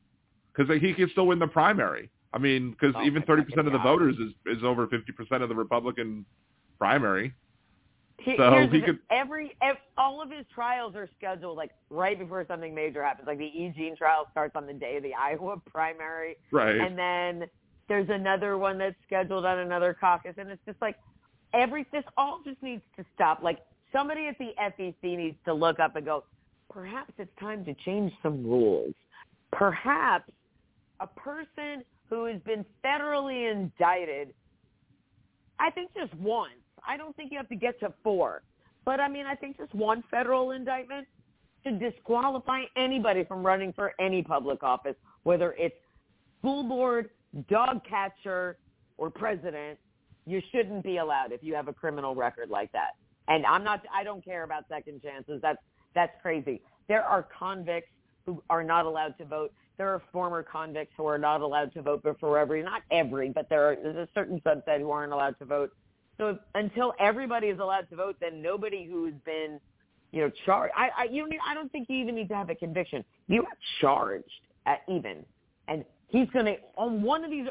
Because 0.56 0.76
he 0.82 0.94
can 0.94 1.10
still 1.12 1.28
win 1.28 1.40
the 1.40 1.48
primary. 1.48 2.10
I 2.34 2.40
mean. 2.40 2.72
Because 2.72 2.96
Oh, 2.98 3.04
even 3.04 3.24
thirty 3.24 3.44
percent 3.44 3.68
of 3.68 3.74
the 3.74 3.80
God. 3.80 3.84
voters 3.84 4.16
is 4.18 4.58
is 4.58 4.64
over 4.64 4.88
fifty 4.88 5.12
percent 5.12 5.44
of 5.44 5.50
the 5.50 5.56
Republican 5.56 6.26
primary. 6.78 7.34
So 8.26 8.68
he 8.72 8.82
could- 8.82 9.00
every, 9.10 9.56
ev 9.62 9.78
all 9.98 10.22
of 10.22 10.30
his 10.32 10.46
trials 10.54 10.96
are 10.96 11.08
scheduled 11.18 11.56
like 11.58 11.72
right 11.90 12.18
before 12.18 12.46
something 12.48 12.74
major 12.74 13.04
happens. 13.04 13.28
Like 13.28 13.38
the 13.38 13.46
E. 13.46 13.72
Jean 13.76 13.96
trial 13.96 14.28
starts 14.32 14.56
on 14.56 14.66
the 14.66 14.74
day 14.74 14.98
of 14.98 15.04
the 15.04 15.14
Iowa 15.14 15.58
primary, 15.66 16.38
Right. 16.52 16.76
and 16.78 16.98
then 16.98 17.48
there's 17.88 18.10
another 18.10 18.58
one 18.58 18.78
that's 18.78 18.96
scheduled 19.06 19.46
on 19.46 19.60
another 19.60 19.94
caucus, 19.98 20.34
and 20.38 20.50
it's 20.50 20.62
just 20.66 20.82
like 20.82 20.96
every 21.54 21.86
this 21.92 22.04
all 22.18 22.42
just 22.44 22.62
needs 22.62 22.82
to 22.98 23.06
stop. 23.16 23.42
Like 23.44 23.60
somebody 23.94 24.28
at 24.28 24.38
the 24.38 24.54
FEC 24.60 24.96
needs 25.18 25.38
to 25.46 25.54
look 25.54 25.80
up 25.80 25.96
and 25.96 26.06
go, 26.06 26.24
perhaps 26.70 27.14
it's 27.18 27.32
time 27.40 27.64
to 27.66 27.74
change 27.86 28.12
some 28.22 28.44
rules. 28.44 28.94
Perhaps 29.54 30.32
a 31.00 31.08
person 31.08 31.84
who 32.10 32.26
has 32.26 32.42
been 32.42 32.66
federally 32.84 33.52
indicted 33.52 34.34
I 35.60 35.72
think 35.72 35.92
just 35.96 36.14
once. 36.16 36.52
I 36.88 36.98
don't 36.98 37.16
think 37.16 37.32
you 37.32 37.38
have 37.38 37.50
to 37.50 37.56
get 37.56 37.80
to 37.82 37.94
four. 38.04 38.42
But 38.86 39.00
I 39.00 39.08
mean, 39.10 39.26
I 39.26 39.36
think 39.36 39.58
just 39.58 39.74
one 39.76 40.04
federal 40.10 40.52
indictment 40.52 41.08
to 41.66 41.72
disqualify 41.72 42.62
anybody 42.78 43.24
from 43.26 43.46
running 43.46 43.74
for 43.74 43.94
any 44.00 44.24
public 44.24 44.64
office, 44.64 44.96
whether 45.24 45.54
it's 45.58 45.76
school 46.40 46.64
board, 46.64 47.10
dog 47.50 47.82
catcher, 47.88 48.58
or 48.98 49.10
president. 49.10 49.78
you 50.26 50.42
shouldn't 50.52 50.84
be 50.84 50.98
allowed 50.98 51.32
if 51.32 51.44
you 51.44 51.54
have 51.54 51.68
a 51.68 51.74
criminal 51.74 52.16
record 52.16 52.50
like 52.50 52.72
that. 52.72 52.92
And 53.28 53.46
I'm 53.46 53.64
not. 53.64 53.82
I 53.94 54.04
don't 54.04 54.24
care 54.24 54.44
about 54.44 54.64
second 54.70 55.02
chances. 55.02 55.42
That's 55.42 55.60
that's 55.94 56.14
crazy. 56.22 56.62
There 56.88 57.04
are 57.04 57.28
convicts 57.38 57.90
who 58.26 58.42
are 58.50 58.64
not 58.64 58.86
allowed 58.86 59.18
to 59.18 59.26
vote. 59.26 59.52
There 59.78 59.90
are 59.90 60.02
former 60.12 60.44
convicts 60.44 60.94
who 60.98 61.06
are 61.06 61.18
not 61.18 61.42
allowed 61.42 61.74
to 61.74 61.82
vote, 61.82 62.02
but 62.04 62.20
for 62.20 62.38
every, 62.38 62.64
not 62.64 62.82
every, 62.92 63.30
but 63.30 63.48
there 63.50 63.70
are, 63.70 63.76
there's 63.76 63.96
a 63.96 64.08
certain 64.14 64.42
subset 64.42 64.80
who 64.80 64.92
aren't 64.92 65.14
allowed 65.14 65.38
to 65.40 65.46
vote. 65.46 65.72
So 66.18 66.38
until 66.56 66.94
everybody 67.00 67.48
is 67.48 67.60
allowed 67.60 67.90
to 67.90 67.96
vote, 67.96 68.16
then 68.20 68.42
nobody 68.42 68.88
who's 68.90 69.14
been, 69.26 69.60
you 70.12 70.22
know, 70.22 70.32
charged. 70.46 70.74
I, 70.76 70.90
I, 70.98 71.04
you 71.06 71.22
don't. 71.22 71.30
Need, 71.30 71.40
I 71.48 71.54
don't 71.54 71.72
think 71.72 71.90
you 71.90 71.98
even 71.98 72.16
need 72.16 72.30
to 72.30 72.36
have 72.36 72.50
a 72.50 72.56
conviction. 72.56 73.04
You 73.28 73.42
are 73.42 73.58
charged 73.82 74.26
at 74.66 74.82
even, 74.88 75.26
and 75.68 75.86
he's 76.08 76.30
going 76.32 76.46
to 76.46 76.56
on 76.76 77.02
one 77.02 77.24
of 77.24 77.30
these. 77.30 77.48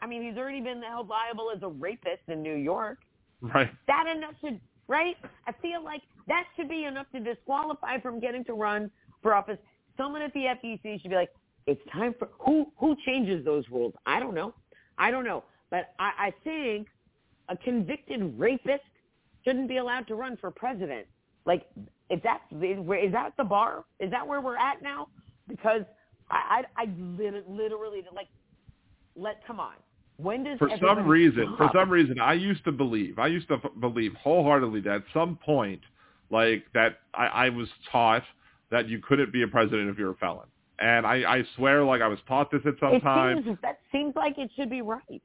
I 0.00 0.06
mean, 0.06 0.22
he's 0.22 0.38
already 0.38 0.60
been 0.60 0.82
held 0.82 1.08
liable 1.08 1.50
as 1.54 1.62
a 1.62 1.68
rapist 1.68 2.22
in 2.28 2.42
New 2.42 2.54
York. 2.54 2.98
Right. 3.40 3.68
That 3.86 4.06
enough 4.06 4.34
should 4.40 4.60
right? 4.88 5.16
I 5.46 5.52
feel 5.62 5.84
like 5.84 6.02
that 6.26 6.44
should 6.56 6.68
be 6.68 6.84
enough 6.84 7.06
to 7.12 7.20
disqualify 7.20 8.00
from 8.00 8.18
getting 8.18 8.44
to 8.46 8.54
run 8.54 8.90
for 9.22 9.34
office. 9.34 9.58
Someone 9.96 10.22
at 10.22 10.32
the 10.32 10.46
FEC 10.64 11.00
should 11.00 11.10
be 11.10 11.16
like, 11.16 11.30
it's 11.66 11.80
time 11.92 12.14
for 12.18 12.28
who 12.38 12.72
who 12.78 12.96
changes 13.06 13.44
those 13.44 13.64
rules? 13.70 13.92
I 14.06 14.18
don't 14.18 14.34
know. 14.34 14.54
I 14.96 15.10
don't 15.10 15.24
know. 15.24 15.44
But 15.70 15.90
I, 15.98 16.12
I 16.18 16.32
think 16.42 16.88
a 17.48 17.56
convicted 17.56 18.38
rapist 18.38 18.82
shouldn't 19.44 19.68
be 19.68 19.78
allowed 19.78 20.06
to 20.08 20.14
run 20.14 20.36
for 20.36 20.50
president. 20.50 21.06
Like, 21.44 21.66
is 22.10 22.20
that's 22.22 22.42
that 22.50 23.32
the 23.36 23.44
bar? 23.44 23.84
Is 24.00 24.10
that 24.10 24.26
where 24.26 24.40
we're 24.40 24.56
at 24.56 24.82
now? 24.82 25.08
Because 25.46 25.82
I 26.30 26.64
I, 26.76 26.82
I 26.82 26.88
literally 27.48 28.02
like 28.14 28.28
let 29.16 29.44
come 29.46 29.60
on. 29.60 29.74
When 30.16 30.42
does 30.42 30.58
for 30.58 30.68
some 30.80 31.06
reason, 31.06 31.54
stop? 31.54 31.72
for 31.72 31.78
some 31.78 31.90
reason, 31.90 32.18
I 32.18 32.32
used 32.32 32.64
to 32.64 32.72
believe, 32.72 33.20
I 33.20 33.28
used 33.28 33.46
to 33.48 33.58
believe 33.80 34.14
wholeheartedly 34.14 34.80
that 34.80 34.96
at 34.96 35.02
some 35.14 35.38
point, 35.44 35.80
like 36.30 36.64
that, 36.74 36.98
I, 37.14 37.26
I 37.26 37.48
was 37.50 37.68
taught 37.92 38.24
that 38.72 38.88
you 38.88 39.00
couldn't 39.00 39.32
be 39.32 39.42
a 39.42 39.48
president 39.48 39.88
if 39.88 39.96
you're 39.96 40.10
a 40.10 40.16
felon, 40.16 40.48
and 40.80 41.06
I, 41.06 41.36
I 41.36 41.42
swear, 41.54 41.84
like 41.84 42.02
I 42.02 42.08
was 42.08 42.18
taught 42.26 42.50
this 42.50 42.62
at 42.66 42.74
some 42.80 42.94
it 42.94 43.00
time. 43.00 43.44
Seems, 43.44 43.58
that 43.62 43.78
seems 43.92 44.16
like 44.16 44.38
it 44.38 44.50
should 44.56 44.68
be 44.68 44.82
right. 44.82 45.22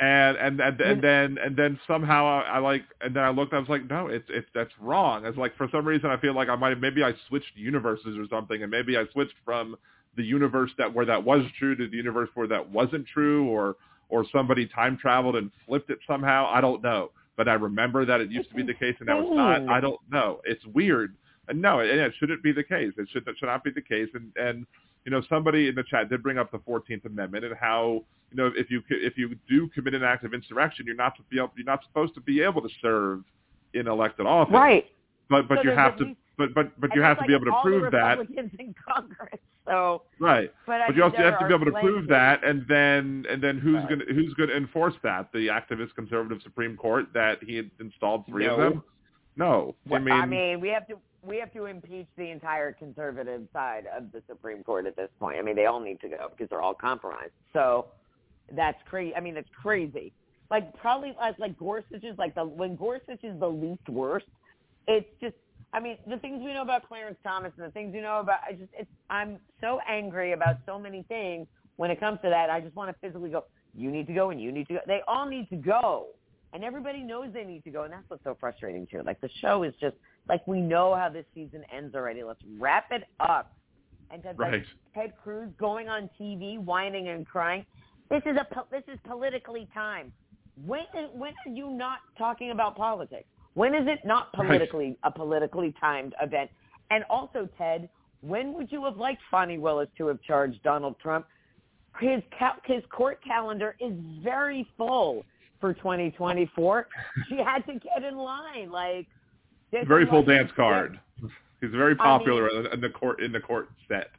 And 0.00 0.36
and 0.36 0.60
and, 0.60 0.80
and 0.80 1.02
then 1.02 1.38
and 1.44 1.56
then 1.56 1.78
somehow 1.86 2.26
I, 2.26 2.56
I 2.56 2.58
like 2.58 2.82
and 3.00 3.14
then 3.14 3.22
I 3.22 3.30
looked. 3.30 3.52
I 3.52 3.60
was 3.60 3.68
like, 3.68 3.88
no, 3.88 4.08
it's 4.08 4.26
it's 4.28 4.48
that's 4.52 4.72
wrong. 4.80 5.24
It's 5.24 5.38
like 5.38 5.56
for 5.56 5.68
some 5.70 5.86
reason 5.86 6.10
I 6.10 6.16
feel 6.16 6.34
like 6.34 6.48
I 6.48 6.56
might 6.56 6.70
have, 6.70 6.80
maybe 6.80 7.04
I 7.04 7.12
switched 7.28 7.52
universes 7.54 8.18
or 8.18 8.26
something, 8.28 8.62
and 8.62 8.70
maybe 8.70 8.96
I 8.96 9.04
switched 9.12 9.36
from 9.44 9.76
the 10.16 10.24
universe 10.24 10.72
that 10.78 10.92
where 10.92 11.06
that 11.06 11.22
was 11.22 11.44
true 11.60 11.76
to 11.76 11.88
the 11.88 11.96
universe 11.96 12.28
where 12.34 12.48
that 12.48 12.68
wasn't 12.70 13.06
true, 13.06 13.46
or 13.48 13.76
or 14.08 14.24
somebody 14.32 14.66
time 14.66 14.98
traveled 15.00 15.36
and 15.36 15.52
flipped 15.64 15.90
it 15.90 15.98
somehow. 16.08 16.50
I 16.52 16.60
don't 16.60 16.82
know, 16.82 17.12
but 17.36 17.48
I 17.48 17.54
remember 17.54 18.04
that 18.04 18.20
it 18.20 18.32
used 18.32 18.48
to 18.48 18.56
be 18.56 18.64
the 18.64 18.74
case 18.74 18.96
and 18.98 19.06
now 19.06 19.20
it's 19.20 19.30
not. 19.36 19.68
I 19.68 19.80
don't 19.80 20.00
know. 20.10 20.40
It's 20.44 20.64
weird. 20.66 21.14
And 21.48 21.60
no, 21.60 21.80
it, 21.80 21.90
it 21.90 22.12
shouldn't 22.18 22.42
be 22.42 22.52
the 22.52 22.64
case. 22.64 22.92
It 22.96 23.08
should 23.12 23.26
it 23.26 23.36
should 23.38 23.46
not 23.46 23.64
be 23.64 23.70
the 23.70 23.82
case. 23.82 24.08
And 24.14 24.32
and 24.36 24.66
you 25.04 25.10
know 25.10 25.22
somebody 25.28 25.68
in 25.68 25.74
the 25.74 25.84
chat 25.84 26.08
did 26.08 26.22
bring 26.22 26.38
up 26.38 26.50
the 26.50 26.60
Fourteenth 26.60 27.04
Amendment 27.04 27.44
and 27.44 27.54
how 27.56 28.04
you 28.30 28.36
know 28.36 28.50
if 28.56 28.70
you 28.70 28.82
if 28.88 29.16
you 29.16 29.36
do 29.48 29.68
commit 29.68 29.94
an 29.94 30.02
act 30.02 30.24
of 30.24 30.34
insurrection, 30.34 30.86
you're 30.86 30.94
not 30.94 31.16
to 31.16 31.22
be 31.30 31.38
able, 31.38 31.52
you're 31.56 31.66
not 31.66 31.82
supposed 31.84 32.14
to 32.14 32.20
be 32.20 32.40
able 32.40 32.62
to 32.62 32.68
serve 32.80 33.22
in 33.74 33.88
elected 33.88 34.26
office. 34.26 34.54
Right. 34.54 34.86
But 35.28 35.48
but 35.48 35.58
so 35.58 35.64
you 35.64 35.70
have 35.70 35.96
to 35.98 36.14
but 36.36 36.54
but 36.54 36.80
but 36.80 36.94
you 36.94 37.02
have 37.02 37.18
like 37.18 37.26
to 37.26 37.28
be 37.28 37.34
able 37.34 37.46
to 37.46 37.60
prove 37.62 37.92
that. 37.92 38.18
In 38.18 38.74
Congress, 38.86 39.40
so 39.66 40.02
right. 40.20 40.52
But, 40.66 40.80
but 40.86 40.96
you 40.96 41.04
also 41.04 41.16
have 41.16 41.38
to 41.38 41.46
be 41.46 41.54
able 41.54 41.66
to 41.66 41.72
prove 41.72 42.08
that, 42.08 42.44
and 42.44 42.64
then 42.68 43.24
and 43.30 43.42
then 43.42 43.58
who's 43.58 43.76
right. 43.76 43.88
going 43.88 44.00
to 44.00 44.14
who's 44.14 44.34
to 44.34 44.56
enforce 44.56 44.94
that? 45.02 45.30
The 45.32 45.48
activist 45.48 45.94
conservative 45.94 46.42
Supreme 46.42 46.76
Court 46.76 47.06
that 47.14 47.38
he 47.42 47.56
had 47.56 47.70
installed 47.80 48.26
three 48.26 48.46
no. 48.46 48.54
of 48.54 48.58
them. 48.58 48.82
No, 49.36 49.74
well, 49.88 50.00
I 50.00 50.04
mean, 50.04 50.14
I 50.14 50.26
mean, 50.26 50.60
we 50.60 50.68
have 50.68 50.86
to 50.88 50.96
we 51.26 51.38
have 51.38 51.52
to 51.54 51.66
impeach 51.66 52.06
the 52.16 52.30
entire 52.30 52.72
conservative 52.72 53.42
side 53.52 53.84
of 53.96 54.12
the 54.12 54.22
Supreme 54.28 54.62
Court 54.62 54.86
at 54.86 54.96
this 54.96 55.10
point. 55.18 55.38
I 55.38 55.42
mean, 55.42 55.56
they 55.56 55.66
all 55.66 55.80
need 55.80 56.00
to 56.00 56.08
go 56.08 56.28
because 56.30 56.48
they're 56.50 56.62
all 56.62 56.74
compromised. 56.74 57.32
So 57.52 57.86
that's 58.52 58.78
crazy. 58.88 59.14
I 59.14 59.20
mean, 59.20 59.36
it's 59.36 59.48
crazy. 59.60 60.12
Like 60.50 60.76
probably 60.78 61.16
like 61.38 61.58
Gorsuch 61.58 62.04
is 62.04 62.18
like 62.18 62.34
the 62.34 62.44
when 62.44 62.76
Gorsuch 62.76 63.22
is 63.22 63.38
the 63.40 63.48
least 63.48 63.88
worst. 63.88 64.26
It's 64.86 65.08
just 65.20 65.34
I 65.74 65.80
mean, 65.80 65.98
the 66.06 66.18
things 66.18 66.40
we 66.44 66.54
know 66.54 66.62
about 66.62 66.86
Clarence 66.86 67.16
Thomas 67.24 67.52
and 67.56 67.66
the 67.66 67.72
things 67.72 67.92
we 67.92 68.00
know 68.00 68.20
about, 68.20 68.38
I 68.48 68.52
just, 68.52 68.70
it's, 68.78 68.88
I'm 69.10 69.38
so 69.60 69.80
angry 69.88 70.32
about 70.32 70.58
so 70.66 70.78
many 70.78 71.02
things 71.08 71.48
when 71.76 71.90
it 71.90 71.98
comes 71.98 72.20
to 72.22 72.30
that. 72.30 72.48
I 72.48 72.60
just 72.60 72.76
want 72.76 72.90
to 72.90 72.96
physically 73.00 73.30
go, 73.30 73.44
you 73.74 73.90
need 73.90 74.06
to 74.06 74.14
go 74.14 74.30
and 74.30 74.40
you 74.40 74.52
need 74.52 74.68
to 74.68 74.74
go. 74.74 74.80
They 74.86 75.00
all 75.08 75.28
need 75.28 75.50
to 75.50 75.56
go. 75.56 76.06
And 76.54 76.62
everybody 76.62 77.02
knows 77.02 77.30
they 77.34 77.44
need 77.44 77.64
to 77.64 77.70
go. 77.70 77.82
And 77.82 77.92
that's 77.92 78.08
what's 78.08 78.22
so 78.22 78.36
frustrating 78.38 78.86
too. 78.86 79.02
Like 79.04 79.20
the 79.20 79.28
show 79.40 79.64
is 79.64 79.74
just, 79.80 79.96
like 80.28 80.46
we 80.46 80.60
know 80.60 80.94
how 80.94 81.08
this 81.08 81.26
season 81.34 81.64
ends 81.76 81.94
already. 81.96 82.22
Let's 82.22 82.40
wrap 82.58 82.86
it 82.92 83.02
up. 83.18 83.52
And 84.10 84.22
to, 84.22 84.32
right. 84.36 84.52
like 84.52 84.64
Ted 84.94 85.12
Cruz 85.22 85.50
going 85.58 85.88
on 85.88 86.08
TV, 86.18 86.58
whining 86.58 87.08
and 87.08 87.26
crying. 87.26 87.66
This 88.08 88.22
is 88.24 88.36
a, 88.36 88.46
this 88.70 88.84
is 88.92 89.00
politically 89.04 89.68
timed. 89.74 90.12
When, 90.64 90.84
when 91.12 91.32
are 91.44 91.52
you 91.52 91.70
not 91.70 91.98
talking 92.16 92.52
about 92.52 92.76
politics? 92.76 93.26
When 93.54 93.74
is 93.74 93.86
it 93.88 94.00
not 94.04 94.32
politically 94.32 94.86
right. 94.86 94.98
a 95.04 95.10
politically 95.10 95.74
timed 95.80 96.14
event? 96.22 96.50
And 96.90 97.02
also, 97.10 97.48
Ted, 97.58 97.88
when 98.20 98.52
would 98.54 98.70
you 98.70 98.84
have 98.84 98.96
liked 98.96 99.22
Fani 99.30 99.58
Willis 99.58 99.88
to 99.98 100.06
have 100.06 100.20
charged 100.22 100.62
Donald 100.62 100.96
Trump? 101.00 101.26
His 102.00 102.22
ca- 102.38 102.58
his 102.64 102.82
court 102.90 103.20
calendar 103.24 103.76
is 103.80 103.92
very 104.22 104.68
full 104.76 105.24
for 105.64 105.72
2024. 105.72 106.88
she 107.30 107.36
had 107.38 107.60
to 107.60 107.72
get 107.72 108.04
in 108.06 108.18
line. 108.18 108.70
Like 108.70 109.06
very 109.86 110.04
full 110.04 110.22
dance 110.22 110.50
card. 110.54 111.00
He's 111.62 111.70
very 111.70 111.96
popular 111.96 112.50
I 112.50 112.62
mean, 112.62 112.72
in 112.74 112.80
the 112.82 112.90
court 112.90 113.22
in 113.22 113.32
the 113.32 113.40
court 113.40 113.70
set. 113.88 114.10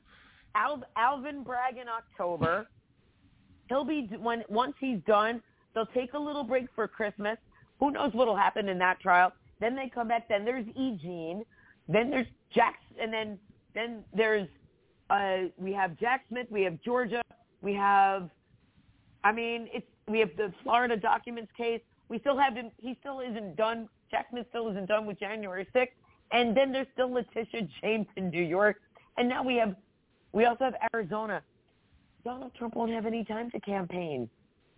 Al, 0.55 0.83
Alvin 0.97 1.43
Bragg 1.43 1.77
in 1.77 1.87
October. 1.87 2.67
He'll 3.69 3.83
be 3.83 4.09
when 4.19 4.43
once 4.49 4.73
he's 4.79 4.97
done. 5.05 5.39
They'll 5.75 5.85
take 5.87 6.13
a 6.13 6.19
little 6.19 6.43
break 6.43 6.65
for 6.73 6.87
Christmas. 6.87 7.37
Who 7.79 7.91
knows 7.91 8.11
what 8.13 8.25
will 8.25 8.35
happen 8.35 8.67
in 8.67 8.79
that 8.79 8.99
trial? 8.99 9.31
Then 9.59 9.75
they 9.75 9.91
come 9.93 10.07
back. 10.07 10.27
Then 10.27 10.45
there's 10.45 10.65
Eugene. 10.75 11.43
Then 11.87 12.09
there's 12.09 12.27
Jack, 12.55 12.79
and 12.99 13.13
then 13.13 13.37
then 13.75 14.03
there's 14.15 14.47
uh, 15.11 15.49
we 15.57 15.73
have 15.73 15.95
Jack 15.99 16.25
Smith. 16.27 16.47
We 16.49 16.63
have 16.63 16.81
Georgia. 16.81 17.21
We 17.61 17.75
have, 17.75 18.31
I 19.25 19.33
mean, 19.33 19.67
it's 19.73 19.85
we 20.07 20.19
have 20.19 20.29
the 20.37 20.53
Florida 20.63 20.95
documents 20.95 21.51
case. 21.57 21.81
We 22.07 22.19
still 22.19 22.37
have 22.37 22.55
him. 22.55 22.71
He 22.77 22.95
still 23.01 23.19
isn't 23.19 23.57
done. 23.57 23.89
Jack 24.09 24.27
Smith 24.29 24.45
still 24.49 24.69
isn't 24.69 24.85
done 24.85 25.05
with 25.05 25.19
January 25.19 25.67
6th. 25.75 25.87
And 26.31 26.55
then 26.55 26.71
there's 26.71 26.87
still 26.93 27.11
Letitia 27.11 27.67
James 27.81 28.07
in 28.15 28.29
New 28.29 28.43
York. 28.43 28.77
And 29.17 29.27
now 29.27 29.43
we 29.43 29.55
have, 29.55 29.75
we 30.31 30.45
also 30.45 30.63
have 30.63 30.75
Arizona. 30.93 31.41
Donald 32.23 32.53
Trump 32.55 32.75
won't 32.75 32.91
have 32.91 33.05
any 33.05 33.25
time 33.25 33.51
to 33.51 33.59
campaign 33.59 34.29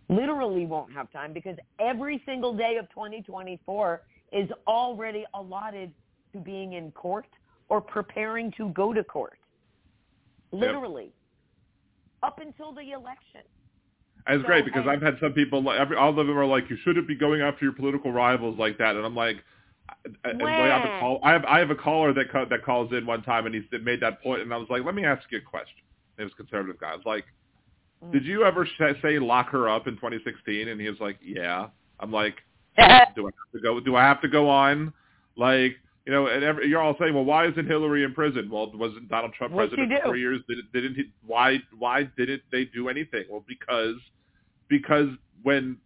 literally 0.08 0.66
won't 0.66 0.92
have 0.92 1.10
time 1.12 1.32
because 1.32 1.56
every 1.78 2.22
single 2.24 2.54
day 2.54 2.76
of 2.76 2.88
2024 2.90 4.02
is 4.32 4.48
already 4.66 5.24
allotted 5.34 5.92
to 6.32 6.38
being 6.38 6.74
in 6.74 6.90
court 6.92 7.26
or 7.68 7.80
preparing 7.80 8.52
to 8.52 8.70
go 8.70 8.92
to 8.92 9.04
court. 9.04 9.38
Literally. 10.52 11.04
Yep. 11.04 11.12
Up 12.22 12.40
until 12.40 12.72
the 12.72 12.92
election. 12.92 13.42
It's 14.28 14.42
so, 14.42 14.46
great 14.46 14.64
because 14.64 14.82
and, 14.82 14.90
I've 14.90 15.02
had 15.02 15.16
some 15.20 15.32
people, 15.32 15.70
every, 15.70 15.96
all 15.96 16.10
of 16.10 16.16
them 16.16 16.38
are 16.38 16.46
like, 16.46 16.68
you 16.68 16.76
shouldn't 16.84 17.08
be 17.08 17.14
going 17.14 17.40
after 17.40 17.64
your 17.64 17.72
political 17.72 18.12
rivals 18.12 18.58
like 18.58 18.78
that. 18.78 18.94
And 18.94 19.04
I'm 19.04 19.16
like, 19.16 19.36
and 20.24 20.42
I 20.42 20.66
have 20.66 20.84
a 20.84 21.00
call. 21.00 21.20
I 21.22 21.32
have 21.32 21.44
I 21.44 21.58
have 21.58 21.70
a 21.70 21.74
caller 21.74 22.12
that 22.12 22.30
ca- 22.30 22.44
that 22.46 22.64
calls 22.64 22.92
in 22.92 23.06
one 23.06 23.22
time, 23.22 23.46
and 23.46 23.54
he 23.54 23.62
made 23.78 24.00
that 24.00 24.22
point, 24.22 24.42
and 24.42 24.52
I 24.52 24.56
was 24.56 24.68
like, 24.68 24.84
let 24.84 24.94
me 24.94 25.04
ask 25.04 25.22
you 25.30 25.38
a 25.38 25.40
question. 25.40 25.82
It 26.18 26.24
was 26.24 26.32
a 26.32 26.36
conservative 26.36 26.78
guy. 26.80 26.90
I 26.90 26.96
was 26.96 27.06
like, 27.06 27.24
did 28.12 28.24
you 28.24 28.44
ever 28.44 28.66
say 28.78 29.18
lock 29.18 29.50
her 29.50 29.68
up 29.68 29.86
in 29.86 29.94
2016? 29.94 30.68
And 30.68 30.80
he 30.80 30.88
was 30.88 31.00
like, 31.00 31.18
yeah. 31.22 31.68
I'm 32.00 32.12
like, 32.12 32.36
do 32.76 32.82
I 32.82 32.90
have 32.92 33.14
to 33.16 33.60
go? 33.62 33.80
Do 33.80 33.96
I 33.96 34.02
have 34.02 34.20
to 34.22 34.28
go 34.28 34.48
on? 34.48 34.92
Like, 35.36 35.76
you 36.06 36.12
know, 36.12 36.26
and 36.26 36.42
every, 36.42 36.68
you're 36.68 36.80
all 36.80 36.96
saying, 36.98 37.14
well, 37.14 37.24
why 37.24 37.46
isn't 37.46 37.66
Hillary 37.66 38.04
in 38.04 38.14
prison? 38.14 38.48
Well, 38.50 38.70
wasn't 38.74 39.08
Donald 39.08 39.32
Trump 39.34 39.52
What'd 39.52 39.70
president 39.70 40.00
for 40.00 40.08
four 40.08 40.16
years? 40.16 40.40
Did, 40.48 40.58
didn't 40.72 40.94
he? 40.94 41.04
Why? 41.26 41.58
Why 41.76 42.04
didn't 42.16 42.42
they 42.50 42.64
do 42.66 42.88
anything? 42.88 43.24
Well, 43.30 43.44
because 43.46 43.96
because 44.68 45.08
when 45.42 45.78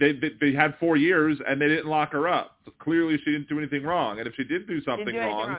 they, 0.00 0.12
they 0.12 0.30
they 0.40 0.52
had 0.52 0.74
four 0.80 0.96
years 0.96 1.38
and 1.46 1.60
they 1.60 1.68
didn't 1.68 1.86
lock 1.86 2.12
her 2.12 2.28
up, 2.28 2.56
so 2.64 2.72
clearly 2.78 3.18
she 3.24 3.32
didn't 3.32 3.48
do 3.48 3.58
anything 3.58 3.82
wrong. 3.82 4.18
And 4.18 4.26
if 4.26 4.34
she 4.34 4.44
did 4.44 4.66
do 4.66 4.82
something 4.82 5.14
do 5.14 5.18
wrong, 5.18 5.48
wrong, 5.48 5.58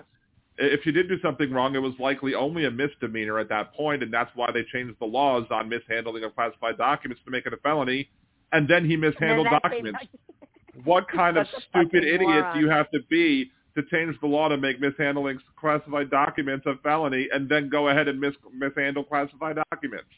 if 0.57 0.81
she 0.83 0.91
did 0.91 1.07
do 1.07 1.19
something 1.21 1.51
wrong, 1.51 1.75
it 1.75 1.79
was 1.79 1.93
likely 1.99 2.35
only 2.35 2.65
a 2.65 2.71
misdemeanor 2.71 3.39
at 3.39 3.49
that 3.49 3.73
point, 3.73 4.03
and 4.03 4.13
that's 4.13 4.31
why 4.35 4.51
they 4.51 4.63
changed 4.71 4.95
the 4.99 5.05
laws 5.05 5.45
on 5.51 5.69
mishandling 5.69 6.23
of 6.23 6.35
classified 6.35 6.77
documents 6.77 7.21
to 7.25 7.31
make 7.31 7.45
it 7.45 7.53
a 7.53 7.57
felony. 7.57 8.09
And 8.51 8.67
then 8.67 8.85
he 8.85 8.95
mishandled 8.95 9.47
documents. 9.63 9.99
what 10.83 11.07
kind 11.09 11.37
of 11.37 11.47
stupid 11.69 12.03
idiot 12.03 12.21
moron. 12.21 12.55
do 12.55 12.63
you 12.63 12.69
have 12.69 12.89
to 12.91 12.99
be 13.09 13.51
to 13.75 13.83
change 13.91 14.15
the 14.21 14.27
law 14.27 14.47
to 14.47 14.57
make 14.57 14.79
mishandling 14.79 15.39
classified 15.59 16.11
documents 16.11 16.65
a 16.67 16.75
felony, 16.83 17.27
and 17.33 17.49
then 17.49 17.69
go 17.69 17.89
ahead 17.89 18.07
and 18.07 18.19
mis- 18.19 18.35
mishandle 18.53 19.03
classified 19.03 19.57
documents? 19.71 20.09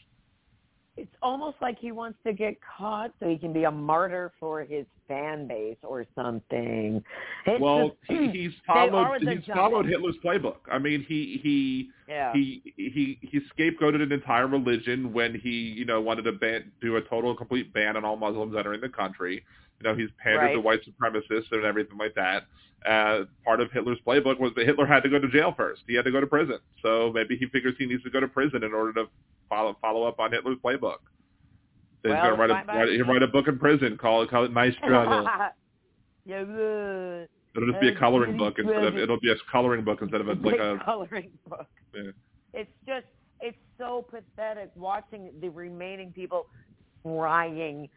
It's 0.96 1.14
almost 1.22 1.56
like 1.60 1.78
he 1.78 1.92
wants 1.92 2.18
to 2.24 2.32
get 2.32 2.56
caught 2.78 3.12
so 3.20 3.28
he 3.28 3.36
can 3.36 3.52
be 3.52 3.64
a 3.64 3.70
martyr 3.70 4.32
for 4.40 4.62
his 4.64 4.86
fan 5.06 5.46
base 5.46 5.76
or 5.82 6.06
something. 6.14 7.02
It's 7.46 7.60
well, 7.60 7.88
just, 7.88 7.98
he, 8.08 8.28
he's 8.32 8.52
followed 8.66 9.20
he's 9.20 9.44
followed. 9.54 9.86
Hitler's 9.86 10.16
playbook. 10.24 10.56
I 10.70 10.78
mean, 10.78 11.04
he 11.06 11.38
he 11.42 11.90
Yeah. 12.08 12.32
he 12.32 12.62
he 12.76 13.18
he 13.20 13.40
scapegoated 13.56 14.02
an 14.02 14.12
entire 14.12 14.46
religion 14.46 15.12
when 15.12 15.34
he 15.34 15.50
you 15.50 15.84
know 15.84 16.00
wanted 16.00 16.22
to 16.22 16.32
ban, 16.32 16.72
do 16.80 16.96
a 16.96 17.02
total 17.02 17.36
complete 17.36 17.72
ban 17.74 17.96
on 17.96 18.04
all 18.04 18.16
Muslims 18.16 18.54
entering 18.56 18.80
the 18.80 18.88
country. 18.88 19.44
You 19.80 19.90
know, 19.90 19.94
he's 19.94 20.08
pandered 20.22 20.54
to 20.54 20.60
white 20.60 20.80
supremacists 20.80 21.52
and 21.52 21.64
everything 21.64 21.98
like 21.98 22.14
that. 22.14 22.44
Uh, 22.86 23.24
part 23.44 23.60
of 23.60 23.72
Hitler's 23.72 23.98
playbook 24.06 24.38
was 24.38 24.52
that 24.54 24.64
Hitler 24.64 24.86
had 24.86 25.02
to 25.02 25.08
go 25.08 25.18
to 25.18 25.28
jail 25.28 25.52
first. 25.56 25.82
He 25.88 25.96
had 25.96 26.04
to 26.04 26.12
go 26.12 26.20
to 26.20 26.26
prison. 26.26 26.58
So 26.82 27.10
maybe 27.12 27.36
he 27.36 27.46
figures 27.46 27.74
he 27.78 27.86
needs 27.86 28.04
to 28.04 28.10
go 28.10 28.20
to 28.20 28.28
prison 28.28 28.62
in 28.62 28.72
order 28.72 28.92
to 28.94 29.06
follow 29.48 29.76
follow 29.80 30.04
up 30.04 30.20
on 30.20 30.30
Hitler's 30.30 30.58
playbook. 30.64 30.98
So 32.02 32.10
Well, 32.10 32.14
he's 32.14 32.22
gonna 32.22 32.34
write 32.36 32.50
a 32.50 32.64
write, 32.66 32.88
he'll 32.90 33.06
write 33.06 33.22
a 33.22 33.26
book 33.26 33.48
in 33.48 33.58
prison 33.58 33.96
call 33.96 34.24
call 34.28 34.44
it 34.44 34.52
My 34.52 34.70
Struggle. 34.70 35.24
yeah, 36.24 36.44
good. 36.44 37.28
It'll 37.56 37.68
just 37.68 37.80
be 37.80 37.88
a 37.88 37.98
coloring 37.98 38.36
book 38.36 38.58
instead 38.58 38.84
of 38.84 38.96
it'll 38.96 39.18
be 39.18 39.30
a 39.30 39.36
coloring 39.50 39.82
book 39.84 40.00
instead 40.02 40.20
of 40.20 40.28
a, 40.28 40.34
like 40.34 40.60
a 40.60 40.78
coloring 40.84 41.30
book. 41.48 41.66
yeah. 41.94 42.10
It's 42.52 42.70
just 42.86 43.06
it's 43.40 43.58
so 43.78 44.06
pathetic 44.08 44.70
watching 44.76 45.30
the 45.40 45.48
remaining 45.48 46.12
people 46.12 46.46
trying 47.02 47.88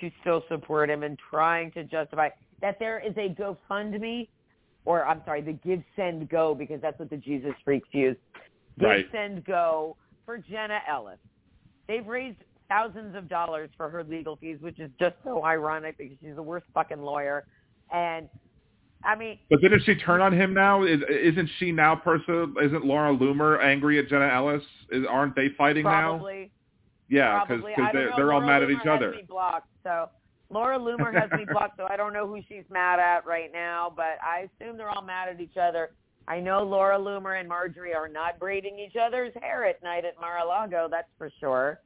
to 0.00 0.10
still 0.20 0.42
support 0.48 0.90
him 0.90 1.02
and 1.02 1.18
trying 1.30 1.72
to 1.72 1.82
justify 1.84 2.28
that 2.60 2.78
there 2.78 2.98
is 2.98 3.14
a 3.16 3.34
GoFundMe 3.34 4.28
or 4.86 5.04
I'm 5.04 5.20
sorry, 5.26 5.42
the 5.42 5.52
Give 5.52 5.82
Send 5.94 6.28
Go 6.30 6.54
because 6.54 6.80
that's 6.80 6.98
what 6.98 7.10
the 7.10 7.16
Jesus 7.18 7.52
freaks 7.64 7.88
use. 7.92 8.16
Give 8.78 8.88
Right. 8.88 9.06
Send 9.12 9.44
Go 9.44 9.96
for 10.24 10.38
Jenna 10.38 10.78
Ellis. 10.88 11.18
They've 11.88 12.06
raised 12.06 12.38
thousands 12.68 13.14
of 13.14 13.28
dollars 13.28 13.68
for 13.76 13.90
her 13.90 14.02
legal 14.02 14.36
fees, 14.36 14.58
which 14.60 14.80
is 14.80 14.90
just 14.98 15.16
so 15.24 15.44
ironic 15.44 15.98
because 15.98 16.16
she's 16.22 16.34
the 16.36 16.42
worst 16.42 16.66
fucking 16.72 17.00
lawyer. 17.00 17.46
And 17.92 18.28
I 19.04 19.14
mean, 19.14 19.38
But 19.50 19.60
didn't 19.60 19.82
she 19.84 19.94
turn 19.96 20.20
on 20.20 20.32
him 20.32 20.54
now? 20.54 20.84
Is, 20.84 21.00
isn't 21.08 21.50
she 21.58 21.72
now 21.72 21.94
person? 21.96 22.54
Isn't 22.62 22.84
Laura 22.84 23.14
Loomer 23.14 23.62
angry 23.62 23.98
at 23.98 24.08
Jenna 24.08 24.28
Ellis? 24.28 24.62
Is, 24.90 25.04
aren't 25.08 25.36
they 25.36 25.48
fighting 25.58 25.84
now? 25.84 26.16
probably 26.16 26.50
Yeah, 27.08 27.44
because. 27.44 27.62
They're 27.76 27.92
know. 27.92 28.12
they're 28.16 28.32
all 28.32 28.40
Laura 28.40 28.60
mad 28.60 28.62
at 28.62 28.68
Loomer 28.68 28.80
each 28.80 28.86
other. 28.86 29.14
Blocked, 29.28 29.68
so 29.84 30.08
Laura 30.50 30.78
Loomer 30.78 31.12
has 31.12 31.30
me 31.32 31.44
blocked, 31.52 31.76
so 31.78 31.86
I 31.88 31.96
don't 31.96 32.12
know 32.12 32.26
who 32.26 32.40
she's 32.48 32.64
mad 32.70 32.98
at 32.98 33.26
right 33.26 33.50
now, 33.52 33.92
but 33.94 34.18
I 34.22 34.48
assume 34.60 34.76
they're 34.76 34.90
all 34.90 35.02
mad 35.02 35.28
at 35.28 35.40
each 35.40 35.56
other. 35.56 35.90
I 36.28 36.40
know 36.40 36.62
Laura 36.62 36.98
Loomer 36.98 37.38
and 37.38 37.48
Marjorie 37.48 37.94
are 37.94 38.08
not 38.08 38.38
braiding 38.38 38.78
each 38.78 38.96
other's 39.00 39.32
hair 39.40 39.64
at 39.64 39.82
night 39.82 40.04
at 40.04 40.20
Mar-a-Lago, 40.20 40.88
that's 40.90 41.08
for 41.18 41.30
sure. 41.38 41.80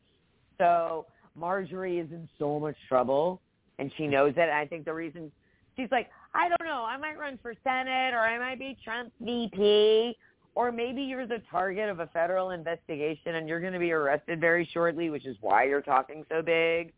So 0.59 1.07
Marjorie 1.35 1.99
is 1.99 2.11
in 2.11 2.29
so 2.39 2.59
much 2.59 2.77
trouble, 2.89 3.41
and 3.79 3.91
she 3.97 4.07
knows 4.07 4.33
it. 4.37 4.43
And 4.43 4.53
I 4.53 4.67
think 4.67 4.85
the 4.85 4.95
reason 4.95 5.31
she's 5.77 5.91
like, 5.91 6.09
I 6.35 6.49
don't 6.49 6.67
know, 6.67 6.85
I 6.85 6.97
might 6.97 7.19
run 7.19 7.39
for 7.43 7.55
Senate, 7.65 8.15
or 8.15 8.21
I 8.21 8.39
might 8.39 8.59
be 8.59 8.77
Trump's 8.83 9.13
VP, 9.21 10.17
or 10.55 10.73
maybe 10.73 11.03
you're 11.03 11.27
the 11.27 11.43
target 11.51 11.89
of 11.89 12.01
a 12.01 12.07
federal 12.09 12.51
investigation 12.51 13.37
and 13.37 13.49
you're 13.49 13.61
going 13.61 13.73
to 13.73 13.79
be 13.79 13.93
arrested 13.93 14.41
very 14.41 14.69
shortly, 14.73 15.11
which 15.11 15.27
is 15.27 15.37
why 15.41 15.65
you're 15.65 15.83
talking 15.83 16.25
so 16.29 16.43
big. 16.43 16.93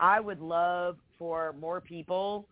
I 0.00 0.20
would 0.20 0.40
love 0.40 0.96
for 1.18 1.54
more 1.60 1.80
people 1.80 2.46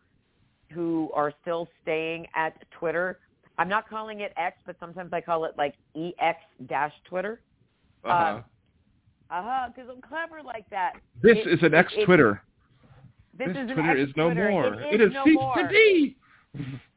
who 0.73 1.11
are 1.15 1.33
still 1.43 1.69
staying 1.83 2.27
at 2.35 2.55
Twitter. 2.73 3.19
I'm 3.59 3.69
not 3.69 3.89
calling 3.89 4.21
it 4.21 4.33
X, 4.37 4.57
but 4.67 4.77
sometimes 4.81 5.13
I 5.13 5.21
call 5.21 5.45
it 5.45 5.53
like 5.57 5.75
EX 5.97 6.39
dash 6.67 6.93
Twitter. 7.05 7.41
Uh-huh. 8.05 8.41
Uh 9.29 9.43
huh, 9.43 9.69
because 9.75 9.91
I'm 9.93 10.01
clever 10.03 10.43
like 10.45 10.69
that. 10.71 10.95
this 11.23 11.37
it- 11.39 11.49
is 11.49 11.63
an 11.63 11.75
ex-Twitter. 11.75 12.43
This, 13.37 13.49
This 13.49 13.57
is 13.57 13.71
an 13.71 13.75
Twitter 13.75 13.97
is 13.97 14.09
no 14.17 14.33
more. 14.33 14.75
It 14.83 14.95
it 14.95 15.01
is 15.01 15.09
is 15.09 15.15
no 15.15 15.25
ceased 15.25 15.41
more. 15.41 15.57
to 15.57 15.69
be. 15.69 16.17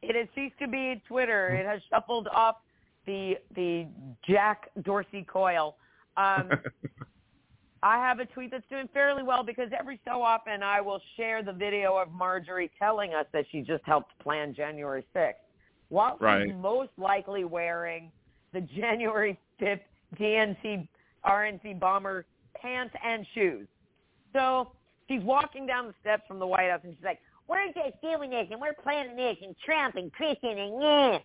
It 0.02 0.16
has 0.16 0.26
ceased 0.34 0.58
to 0.60 0.68
be 0.68 1.02
Twitter. 1.06 1.48
It 1.54 1.66
has 1.66 1.82
shuffled 1.90 2.28
off 2.28 2.56
the 3.06 3.34
the 3.54 3.86
Jack 4.26 4.70
Dorsey 4.82 5.22
coil. 5.30 5.76
Um, 6.16 6.48
I 7.82 7.96
have 7.96 8.20
a 8.20 8.26
tweet 8.26 8.50
that's 8.50 8.68
doing 8.68 8.88
fairly 8.92 9.22
well 9.22 9.42
because 9.42 9.70
every 9.78 9.98
so 10.06 10.22
often 10.22 10.62
I 10.62 10.80
will 10.80 11.00
share 11.16 11.42
the 11.42 11.52
video 11.52 11.96
of 11.96 12.12
Marjorie 12.12 12.70
telling 12.78 13.14
us 13.14 13.24
that 13.32 13.46
she 13.50 13.62
just 13.62 13.82
helped 13.84 14.18
plan 14.18 14.54
January 14.54 15.04
6th. 15.14 15.32
While 15.88 16.18
she's 16.46 16.54
most 16.54 16.90
likely 16.98 17.44
wearing 17.44 18.12
the 18.52 18.60
January 18.76 19.38
5th 19.60 19.80
DNC 20.18 20.88
RNC 21.24 21.78
bomber 21.78 22.24
pants 22.54 22.94
and 23.04 23.26
shoes. 23.34 23.66
So 24.32 24.72
she's 25.08 25.22
walking 25.22 25.66
down 25.66 25.86
the 25.86 25.94
steps 26.00 26.22
from 26.26 26.38
the 26.38 26.46
White 26.46 26.70
House 26.70 26.80
and 26.84 26.94
she's 26.96 27.04
like, 27.04 27.18
we're 27.48 27.66
just 27.66 28.00
doing 28.02 28.30
this 28.30 28.46
and 28.50 28.60
we're 28.60 28.74
planning 28.74 29.16
this 29.16 29.36
and 29.42 29.54
Trump 29.64 29.96
and 29.96 30.12
Christian 30.12 30.58
and 30.58 30.82
yeah. 30.82 31.18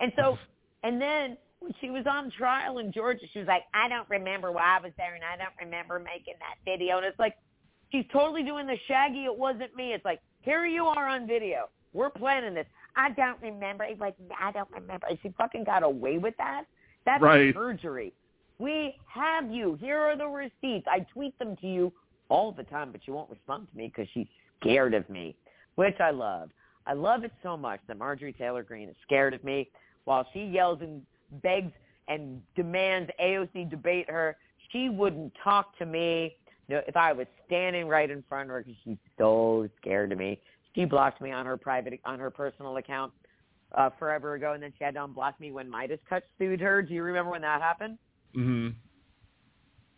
And 0.00 0.12
so, 0.16 0.38
and 0.82 1.00
then 1.00 1.36
she 1.80 1.90
was 1.90 2.04
on 2.06 2.30
trial 2.30 2.78
in 2.78 2.92
Georgia, 2.92 3.26
she 3.32 3.38
was 3.40 3.48
like, 3.48 3.64
I 3.74 3.88
don't 3.88 4.08
remember 4.08 4.52
why 4.52 4.78
I 4.78 4.82
was 4.82 4.92
there 4.96 5.14
and 5.14 5.24
I 5.24 5.36
don't 5.36 5.54
remember 5.60 5.98
making 5.98 6.34
that 6.38 6.56
video. 6.64 6.98
And 6.98 7.06
it's 7.06 7.18
like, 7.18 7.36
she's 7.90 8.04
totally 8.12 8.42
doing 8.42 8.66
the 8.66 8.76
shaggy, 8.86 9.24
it 9.24 9.36
wasn't 9.36 9.74
me. 9.74 9.92
It's 9.92 10.04
like, 10.04 10.20
here 10.42 10.66
you 10.66 10.86
are 10.86 11.08
on 11.08 11.26
video. 11.26 11.68
We're 11.92 12.10
planning 12.10 12.54
this. 12.54 12.66
I 12.96 13.10
don't 13.10 13.40
remember. 13.40 13.84
It 13.84 13.98
was, 13.98 14.12
I 14.40 14.52
don't 14.52 14.70
remember. 14.70 15.06
And 15.08 15.18
she 15.22 15.32
fucking 15.36 15.64
got 15.64 15.82
away 15.82 16.18
with 16.18 16.34
that. 16.38 16.64
That's 17.04 17.22
Right. 17.22 17.54
perjury. 17.54 18.12
We 18.58 18.96
have 19.06 19.50
you. 19.50 19.74
Here 19.80 19.98
are 19.98 20.16
the 20.16 20.26
receipts. 20.26 20.86
I 20.88 21.00
tweet 21.12 21.38
them 21.38 21.56
to 21.56 21.66
you 21.66 21.92
all 22.28 22.52
the 22.52 22.64
time, 22.64 22.92
but 22.92 23.06
you 23.06 23.14
won't 23.14 23.30
respond 23.30 23.68
to 23.70 23.76
me 23.76 23.86
because 23.88 24.08
she's 24.12 24.26
scared 24.60 24.94
of 24.94 25.08
me, 25.08 25.36
which 25.76 25.98
I 26.00 26.10
love. 26.10 26.50
I 26.86 26.94
love 26.94 27.24
it 27.24 27.32
so 27.42 27.56
much 27.56 27.80
that 27.86 27.98
Marjorie 27.98 28.32
Taylor 28.32 28.62
Greene 28.62 28.88
is 28.88 28.96
scared 29.02 29.34
of 29.34 29.44
me 29.44 29.70
while 30.04 30.26
she 30.32 30.44
yells 30.44 30.80
and 30.80 31.02
begs 31.42 31.72
and 32.08 32.40
demands 32.56 33.10
AOC 33.22 33.70
debate 33.70 34.10
her. 34.10 34.36
She 34.72 34.88
wouldn't 34.88 35.32
talk 35.42 35.76
to 35.78 35.86
me 35.86 36.36
if 36.68 36.96
I 36.96 37.12
was 37.12 37.26
standing 37.46 37.88
right 37.88 38.10
in 38.10 38.22
front 38.28 38.50
of 38.50 38.54
her 38.54 38.62
because 38.62 38.76
she's 38.84 38.96
so 39.16 39.68
scared 39.80 40.12
of 40.12 40.18
me. 40.18 40.40
She 40.74 40.84
blocked 40.84 41.20
me 41.20 41.32
on 41.32 41.46
her 41.46 41.56
private, 41.56 41.98
on 42.04 42.18
her 42.18 42.30
personal 42.30 42.76
account 42.76 43.12
uh, 43.76 43.90
forever 43.98 44.34
ago, 44.34 44.52
and 44.52 44.62
then 44.62 44.72
she 44.78 44.84
had 44.84 44.94
to 44.94 45.00
unblock 45.00 45.38
me 45.40 45.50
when 45.50 45.70
MeidasTouch 45.70 46.22
sued 46.38 46.60
her. 46.60 46.82
Do 46.82 46.94
you 46.94 47.02
remember 47.02 47.30
when 47.30 47.42
that 47.42 47.60
happened? 47.60 47.98
Mm-hmm. 48.36 48.68
So 48.68 48.74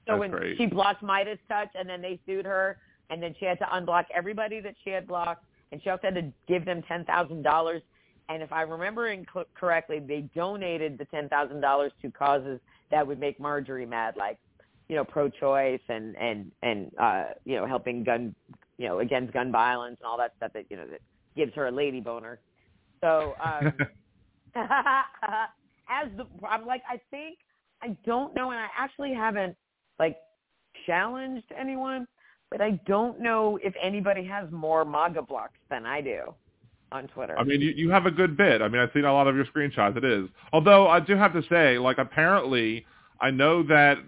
That's 0.06 0.20
when 0.20 0.30
great. 0.30 0.56
she 0.58 0.66
blocked 0.66 1.02
Midas 1.02 1.38
Touch, 1.48 1.68
and 1.74 1.88
then 1.88 2.00
they 2.00 2.18
sued 2.26 2.46
her, 2.46 2.78
and 3.10 3.22
then 3.22 3.34
she 3.38 3.44
had 3.44 3.58
to 3.58 3.66
unblock 3.66 4.04
everybody 4.14 4.60
that 4.60 4.74
she 4.82 4.90
had 4.90 5.06
blocked, 5.06 5.44
and 5.72 5.82
she 5.82 5.90
also 5.90 6.02
had 6.04 6.14
to 6.14 6.32
give 6.48 6.64
them 6.64 6.82
ten 6.82 7.04
thousand 7.04 7.42
dollars. 7.42 7.82
And 8.30 8.44
if 8.44 8.52
I'm 8.52 8.70
remembering 8.70 9.26
co- 9.30 9.44
correctly, 9.54 9.98
they 9.98 10.20
donated 10.36 10.96
the 10.98 11.04
ten 11.06 11.28
thousand 11.28 11.60
dollars 11.60 11.90
to 12.00 12.10
causes 12.12 12.60
that 12.92 13.04
would 13.04 13.18
make 13.18 13.40
Marjorie 13.40 13.84
mad, 13.84 14.14
like 14.16 14.38
you 14.88 14.94
know, 14.94 15.04
pro-choice 15.04 15.80
and 15.88 16.16
and 16.16 16.52
and 16.62 16.92
uh, 16.98 17.24
you 17.44 17.56
know, 17.56 17.66
helping 17.66 18.04
gun, 18.04 18.34
you 18.78 18.86
know, 18.86 19.00
against 19.00 19.32
gun 19.32 19.50
violence 19.50 19.96
and 20.00 20.06
all 20.06 20.16
that 20.16 20.32
stuff 20.36 20.52
that 20.54 20.66
you 20.70 20.76
know 20.76 20.86
that 20.86 21.00
gives 21.36 21.52
her 21.54 21.66
a 21.66 21.72
lady 21.72 22.00
boner. 22.00 22.38
So 23.00 23.34
um, 23.44 23.72
as 24.54 26.08
the 26.16 26.24
I'm 26.48 26.64
like 26.66 26.82
I 26.88 27.00
think 27.10 27.38
I 27.82 27.96
don't 28.06 28.32
know, 28.36 28.52
and 28.52 28.60
I 28.60 28.68
actually 28.78 29.12
haven't 29.12 29.56
like 29.98 30.18
challenged 30.86 31.52
anyone, 31.58 32.06
but 32.48 32.60
I 32.60 32.80
don't 32.86 33.20
know 33.20 33.58
if 33.60 33.74
anybody 33.82 34.24
has 34.24 34.48
more 34.52 34.84
MAGA 34.84 35.22
blocks 35.22 35.58
than 35.68 35.84
I 35.84 36.00
do 36.00 36.32
on 36.92 37.06
Twitter. 37.08 37.38
I 37.38 37.44
mean, 37.44 37.60
you, 37.60 37.70
you 37.70 37.90
have 37.90 38.06
a 38.06 38.10
good 38.10 38.36
bit. 38.36 38.62
I 38.62 38.68
mean, 38.68 38.80
I've 38.80 38.90
seen 38.92 39.04
a 39.04 39.12
lot 39.12 39.26
of 39.26 39.36
your 39.36 39.46
screenshots. 39.46 39.96
It 39.96 40.04
is. 40.04 40.28
Although 40.52 40.88
I 40.88 41.00
do 41.00 41.16
have 41.16 41.32
to 41.32 41.42
say, 41.48 41.78
like, 41.78 41.98
apparently, 41.98 42.86
I 43.20 43.30
know 43.30 43.62
that 43.64 43.98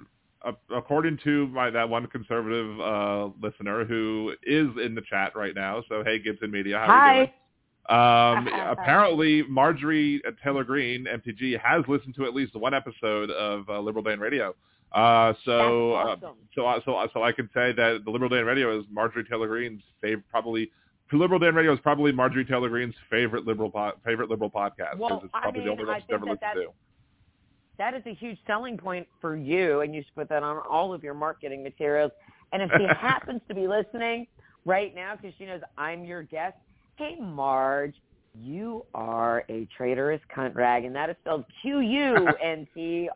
uh, 0.44 0.52
according 0.74 1.18
to 1.24 1.46
my 1.48 1.70
that 1.70 1.88
one 1.88 2.06
conservative 2.08 2.80
uh, 2.80 3.28
listener 3.40 3.84
who 3.84 4.34
is 4.42 4.68
in 4.84 4.94
the 4.94 5.02
chat 5.08 5.34
right 5.36 5.54
now. 5.54 5.82
So 5.88 6.02
hey, 6.04 6.18
Gibson 6.18 6.50
Media, 6.50 6.78
how 6.78 6.84
are 6.86 7.14
you 7.14 7.20
doing? 7.20 7.32
Um, 7.88 8.48
apparently, 8.78 9.42
Marjorie 9.48 10.20
Taylor 10.42 10.64
Greene, 10.64 11.06
MTG, 11.06 11.60
has 11.60 11.84
listened 11.88 12.14
to 12.16 12.24
at 12.24 12.34
least 12.34 12.54
one 12.54 12.74
episode 12.74 13.30
of 13.30 13.68
uh, 13.68 13.80
Liberal 13.80 14.02
Dan 14.02 14.20
Radio. 14.20 14.54
Uh, 14.92 15.32
so, 15.44 15.94
That's 16.06 16.22
uh, 16.22 16.32
so, 16.54 16.66
uh, 16.66 16.80
so, 16.84 17.08
so 17.14 17.22
I 17.22 17.32
can 17.32 17.48
say 17.54 17.72
that 17.72 18.02
the 18.04 18.10
Liberal 18.10 18.28
Dan 18.28 18.44
Radio 18.44 18.78
is 18.78 18.84
Marjorie 18.90 19.24
Taylor 19.24 19.48
Greene's 19.48 19.80
favorite, 20.00 20.28
probably. 20.30 20.70
Liberal 21.18 21.38
Dan 21.38 21.54
Radio 21.54 21.72
is 21.72 21.80
probably 21.80 22.12
Marjorie 22.12 22.44
Taylor 22.44 22.68
Greene's 22.68 22.94
favorite 23.10 23.46
liberal 23.46 23.70
po- 23.70 23.92
favorite 24.04 24.30
liberal 24.30 24.50
podcast 24.50 24.92
because 24.92 24.98
Well, 24.98 25.20
it's 25.24 25.30
I 25.34 25.40
probably 25.42 25.60
mean, 25.60 25.66
the 25.66 25.72
only 25.72 25.84
one 25.84 25.94
I 25.94 25.98
she's 26.00 26.06
ever 26.12 26.24
that 26.26 26.30
listened 26.30 26.50
to. 26.54 26.66
that 27.78 27.94
is 27.94 28.02
a 28.06 28.14
huge 28.14 28.38
selling 28.46 28.76
point 28.76 29.06
for 29.20 29.36
you, 29.36 29.80
and 29.80 29.94
you 29.94 30.02
should 30.02 30.14
put 30.14 30.28
that 30.28 30.42
on 30.42 30.58
all 30.68 30.92
of 30.94 31.02
your 31.02 31.14
marketing 31.14 31.62
materials. 31.62 32.12
And 32.52 32.62
if 32.62 32.70
she 32.76 32.84
happens 33.00 33.40
to 33.48 33.54
be 33.54 33.66
listening 33.68 34.26
right 34.64 34.94
now 34.94 35.16
because 35.16 35.34
she 35.38 35.46
knows 35.46 35.60
I'm 35.78 36.04
your 36.04 36.22
guest, 36.22 36.56
hey, 36.96 37.16
Marge, 37.20 37.94
you 38.34 38.84
are 38.94 39.44
a 39.48 39.66
traitorous 39.76 40.20
cunt 40.34 40.54
rag, 40.54 40.84
and 40.84 40.94
that 40.96 41.10
is 41.10 41.16
spelled 41.20 41.44
Q-U-N-T-R-A-G 41.62 43.12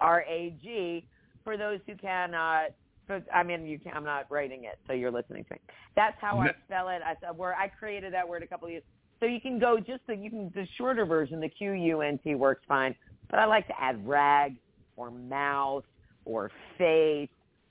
for 1.45 1.57
those 1.57 1.81
who 1.87 1.95
cannot 1.97 2.71
but 3.09 3.25
I 3.33 3.43
mean, 3.43 3.67
you 3.67 3.79
can 3.79 3.93
I'm 3.95 4.05
not 4.05 4.27
writing 4.31 4.65
it, 4.65 4.79
so 4.87 4.93
you're 4.93 5.11
listening 5.11 5.45
to 5.45 5.55
me. 5.55 5.61
That's 5.95 6.17
how 6.21 6.39
I 6.39 6.51
spell 6.67 6.89
it. 6.89 7.03
I 7.05 7.31
where 7.33 7.55
I 7.55 7.69
created 7.69 8.13
that 8.13 8.29
word 8.29 8.43
a 8.43 8.47
couple 8.47 8.67
of 8.67 8.73
years. 8.73 8.85
So 9.21 9.27
you 9.27 9.41
can 9.41 9.59
go 9.59 9.79
just 9.79 10.07
the 10.07 10.15
you 10.15 10.31
can 10.31 10.53
the 10.55 10.67
shorter 10.77 11.07
version, 11.07 11.41
the 11.41 11.49
Q 11.49 11.73
U 11.73 12.01
N 12.03 12.19
T 12.23 12.35
works 12.35 12.63
fine. 12.69 12.95
But 13.31 13.39
I 13.39 13.47
like 13.47 13.67
to 13.69 13.81
add 13.81 14.07
rag 14.07 14.57
or 14.97 15.11
mouth 15.11 15.85
or 16.25 16.51
face. 16.79 17.29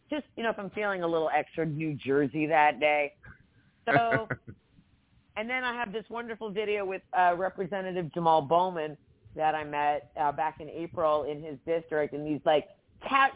Just 0.09 0.25
you 0.35 0.43
know, 0.43 0.49
if 0.49 0.59
I'm 0.59 0.69
feeling 0.71 1.03
a 1.03 1.07
little 1.07 1.29
extra 1.35 1.65
New 1.65 1.93
Jersey 1.93 2.45
that 2.47 2.79
day. 2.79 3.13
So, 3.85 4.27
and 5.37 5.49
then 5.49 5.63
I 5.63 5.73
have 5.73 5.91
this 5.91 6.05
wonderful 6.09 6.49
video 6.49 6.85
with 6.85 7.01
uh, 7.17 7.35
Representative 7.37 8.13
Jamal 8.13 8.41
Bowman 8.41 8.97
that 9.35 9.53
I 9.53 9.63
met 9.63 10.11
uh, 10.19 10.31
back 10.31 10.59
in 10.59 10.69
April 10.69 11.23
in 11.23 11.43
his 11.43 11.57
district, 11.65 12.13
and 12.13 12.27
he's 12.27 12.41
like, 12.45 12.67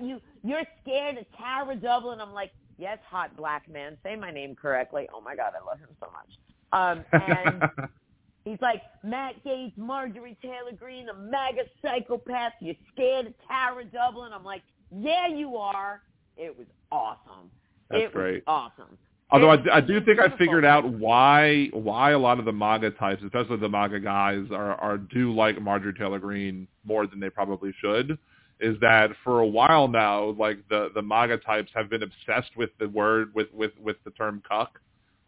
"You 0.01 0.21
you're 0.43 0.63
scared 0.81 1.17
of 1.17 1.25
Tara 1.37 1.75
Dublin?" 1.75 2.19
I'm 2.21 2.33
like, 2.33 2.51
"Yes, 2.77 2.99
hot 3.09 3.35
black 3.37 3.69
man, 3.69 3.97
say 4.03 4.15
my 4.15 4.31
name 4.31 4.55
correctly." 4.55 5.07
Oh 5.13 5.21
my 5.21 5.35
God, 5.35 5.53
I 5.59 5.65
love 5.65 5.79
him 5.79 5.89
so 5.99 6.07
much. 6.11 6.29
Um, 6.71 7.03
and 7.11 7.89
he's 8.45 8.61
like, 8.61 8.81
Matt 9.03 9.35
Gaetz, 9.45 9.77
Marjorie 9.77 10.37
Taylor 10.41 10.71
Greene, 10.77 11.09
a 11.09 11.13
MAGA 11.13 11.63
psychopath. 11.81 12.53
You're 12.59 12.75
scared 12.93 13.27
of 13.27 13.33
Tara 13.47 13.85
Dublin? 13.85 14.31
I'm 14.33 14.43
like, 14.43 14.61
yeah, 14.91 15.27
you 15.27 15.57
are. 15.57 16.01
It 16.37 16.57
was 16.57 16.67
awesome. 16.91 17.51
That's 17.89 18.05
it 18.05 18.13
great. 18.13 18.43
was 18.47 18.71
awesome. 18.77 18.97
Although 19.31 19.51
I, 19.51 19.57
I 19.73 19.81
do 19.81 20.03
think 20.03 20.19
I 20.19 20.35
figured 20.37 20.65
out 20.65 20.89
why 20.91 21.69
why 21.71 22.11
a 22.11 22.19
lot 22.19 22.39
of 22.39 22.45
the 22.45 22.51
MAGA 22.51 22.91
types, 22.91 23.21
especially 23.23 23.57
the 23.57 23.69
MAGA 23.69 23.99
guys, 23.99 24.45
are 24.51 24.73
are 24.75 24.97
do 24.97 25.33
like 25.33 25.61
Marjorie 25.61 25.93
Taylor 25.93 26.17
Greene 26.17 26.67
more 26.83 27.05
than 27.05 27.19
they 27.19 27.29
probably 27.29 27.71
should. 27.79 28.17
Is 28.59 28.77
that 28.81 29.11
for 29.23 29.39
a 29.39 29.47
while 29.47 29.87
now, 29.87 30.31
like 30.31 30.57
the 30.69 30.89
the 30.93 31.01
MAGA 31.01 31.37
types 31.37 31.71
have 31.73 31.89
been 31.89 32.03
obsessed 32.03 32.55
with 32.57 32.71
the 32.79 32.89
word 32.89 33.33
with 33.33 33.47
with 33.53 33.71
with 33.81 33.95
the 34.03 34.11
term 34.11 34.41
cuck, 34.47 34.79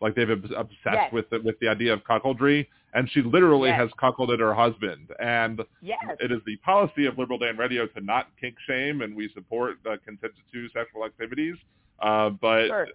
like 0.01 0.15
they've 0.15 0.27
been 0.27 0.43
obsessed 0.57 0.75
Yes. 0.83 1.13
with 1.13 1.29
the, 1.29 1.39
with 1.39 1.57
the 1.59 1.67
idea 1.69 1.93
of 1.93 2.03
cuckoldry, 2.03 2.67
and 2.93 3.09
she 3.11 3.21
literally 3.21 3.69
Yes. 3.69 3.79
has 3.79 3.89
cuckolded 3.91 4.39
her 4.39 4.53
husband. 4.53 5.11
And 5.19 5.61
Yes. 5.81 5.99
it 6.19 6.31
is 6.33 6.41
the 6.45 6.57
policy 6.57 7.05
of 7.05 7.17
Liberal 7.17 7.39
Dan 7.39 7.55
Radio 7.55 7.87
to 7.87 8.01
not 8.01 8.27
kink 8.39 8.55
shame, 8.67 9.01
and 9.01 9.15
we 9.15 9.29
support 9.29 9.77
uh, 9.89 9.95
consent 10.05 10.33
to 10.51 10.69
sexual 10.69 11.05
activities. 11.05 11.55
Uh, 11.99 12.31
but 12.31 12.67
Sure. 12.67 12.87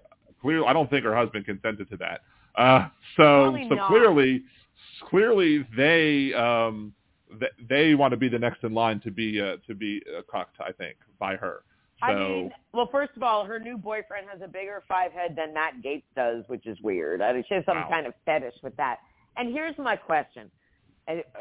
clearly, 0.42 0.66
I 0.66 0.74
don't 0.74 0.90
think 0.90 1.04
her 1.04 1.14
husband 1.16 1.46
consented 1.46 1.88
to 1.90 1.96
that. 1.96 2.20
Uh, 2.56 2.88
so, 3.16 3.44
Probably 3.44 3.68
so 3.70 3.74
not. 3.76 3.88
clearly, 3.88 4.42
clearly 5.00 5.66
they 5.76 6.34
um, 6.34 6.92
th- 7.38 7.52
they 7.68 7.94
want 7.94 8.10
to 8.12 8.16
be 8.16 8.28
the 8.28 8.38
next 8.38 8.62
in 8.64 8.72
line 8.74 9.00
to 9.00 9.10
be 9.10 9.40
uh, 9.40 9.56
to 9.66 9.74
be 9.74 10.02
uh, 10.16 10.22
cucked. 10.30 10.56
I 10.60 10.72
think 10.72 10.96
by 11.18 11.36
her. 11.36 11.62
So 12.00 12.06
I 12.06 12.14
mean, 12.14 12.50
well, 12.74 12.88
first 12.92 13.12
of 13.16 13.22
all, 13.22 13.44
her 13.46 13.58
new 13.58 13.78
boyfriend 13.78 14.26
has 14.30 14.42
a 14.42 14.48
bigger 14.48 14.82
five 14.86 15.12
head 15.12 15.34
than 15.34 15.54
Matt 15.54 15.80
Gaetz 15.82 16.02
does, 16.14 16.44
which 16.48 16.66
is 16.66 16.78
weird. 16.82 17.22
I 17.22 17.32
mean, 17.32 17.44
she 17.48 17.54
has 17.54 17.64
some 17.64 17.78
Wow. 17.78 17.88
kind 17.90 18.06
of 18.06 18.12
fetish 18.26 18.56
with 18.62 18.76
that. 18.76 18.98
And 19.38 19.50
here's 19.50 19.76
my 19.78 19.96
question. 19.96 20.50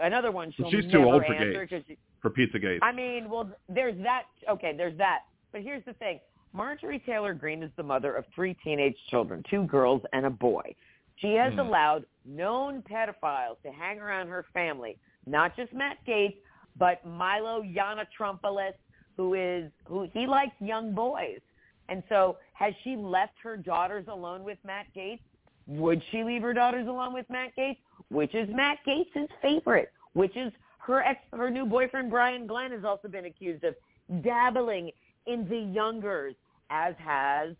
Another 0.01 0.31
one 0.31 0.53
she'll 0.55 0.69
she's 0.69 0.89
too 0.91 1.03
old 1.03 1.25
for 1.25 1.33
answer 1.33 1.65
Gates. 1.65 1.85
she- 1.87 1.97
for 2.21 2.29
Pizzagate. 2.29 2.79
I 2.81 2.91
mean, 2.91 3.29
well, 3.29 3.51
there's 3.69 4.01
that. 4.03 4.23
Okay, 4.49 4.73
there's 4.75 4.97
that. 4.97 5.19
But 5.51 5.61
here's 5.61 5.83
the 5.85 5.93
thing. 5.93 6.19
Marjorie 6.53 6.99
Taylor 7.05 7.33
Greene 7.33 7.61
is 7.61 7.71
the 7.75 7.83
mother 7.83 8.15
of 8.15 8.25
three 8.33 8.53
teenage 8.63 8.95
children, 9.09 9.43
two 9.49 9.65
girls 9.65 10.01
and 10.13 10.25
a 10.25 10.29
boy. 10.29 10.73
She 11.17 11.33
has 11.33 11.53
Hmm. 11.53 11.59
allowed 11.59 12.05
known 12.25 12.81
pedophiles 12.81 13.61
to 13.63 13.71
hang 13.71 13.99
around 13.99 14.27
her 14.29 14.43
family, 14.53 14.97
not 15.25 15.55
just 15.55 15.73
Matt 15.73 15.97
Gaetz, 16.07 16.35
but 16.77 17.05
Milo 17.05 17.61
Yiannopoulos, 17.63 18.73
who 19.17 19.33
is 19.33 19.71
who 19.85 20.09
he 20.13 20.27
likes 20.27 20.55
young 20.59 20.93
boys. 20.93 21.39
And 21.87 22.03
so, 22.09 22.37
has 22.53 22.73
she 22.83 22.95
left 22.95 23.33
her 23.43 23.57
daughters 23.57 24.05
alone 24.09 24.43
with 24.43 24.57
Matt 24.65 24.87
Gaetz? 24.95 25.19
Would 25.67 26.01
she 26.11 26.23
leave 26.23 26.41
her 26.41 26.53
daughters 26.53 26.87
alone 26.87 27.13
with 27.13 27.29
Matt 27.29 27.51
Gaetz? 27.57 27.77
Which 28.09 28.35
is 28.35 28.49
Matt 28.51 28.79
Gaetz' 28.87 29.27
favorite? 29.41 29.91
Which 30.13 30.35
is 30.35 30.51
her 30.79 31.01
ex, 31.01 31.19
her 31.33 31.49
new 31.49 31.65
boyfriend 31.65 32.09
Brian 32.09 32.47
Glenn 32.47 32.71
has 32.71 32.83
also 32.83 33.07
been 33.07 33.25
accused 33.25 33.63
of 33.63 33.75
dabbling 34.23 34.91
in 35.25 35.47
the 35.49 35.57
youngers, 35.57 36.35
as 36.69 36.93
has 36.99 37.55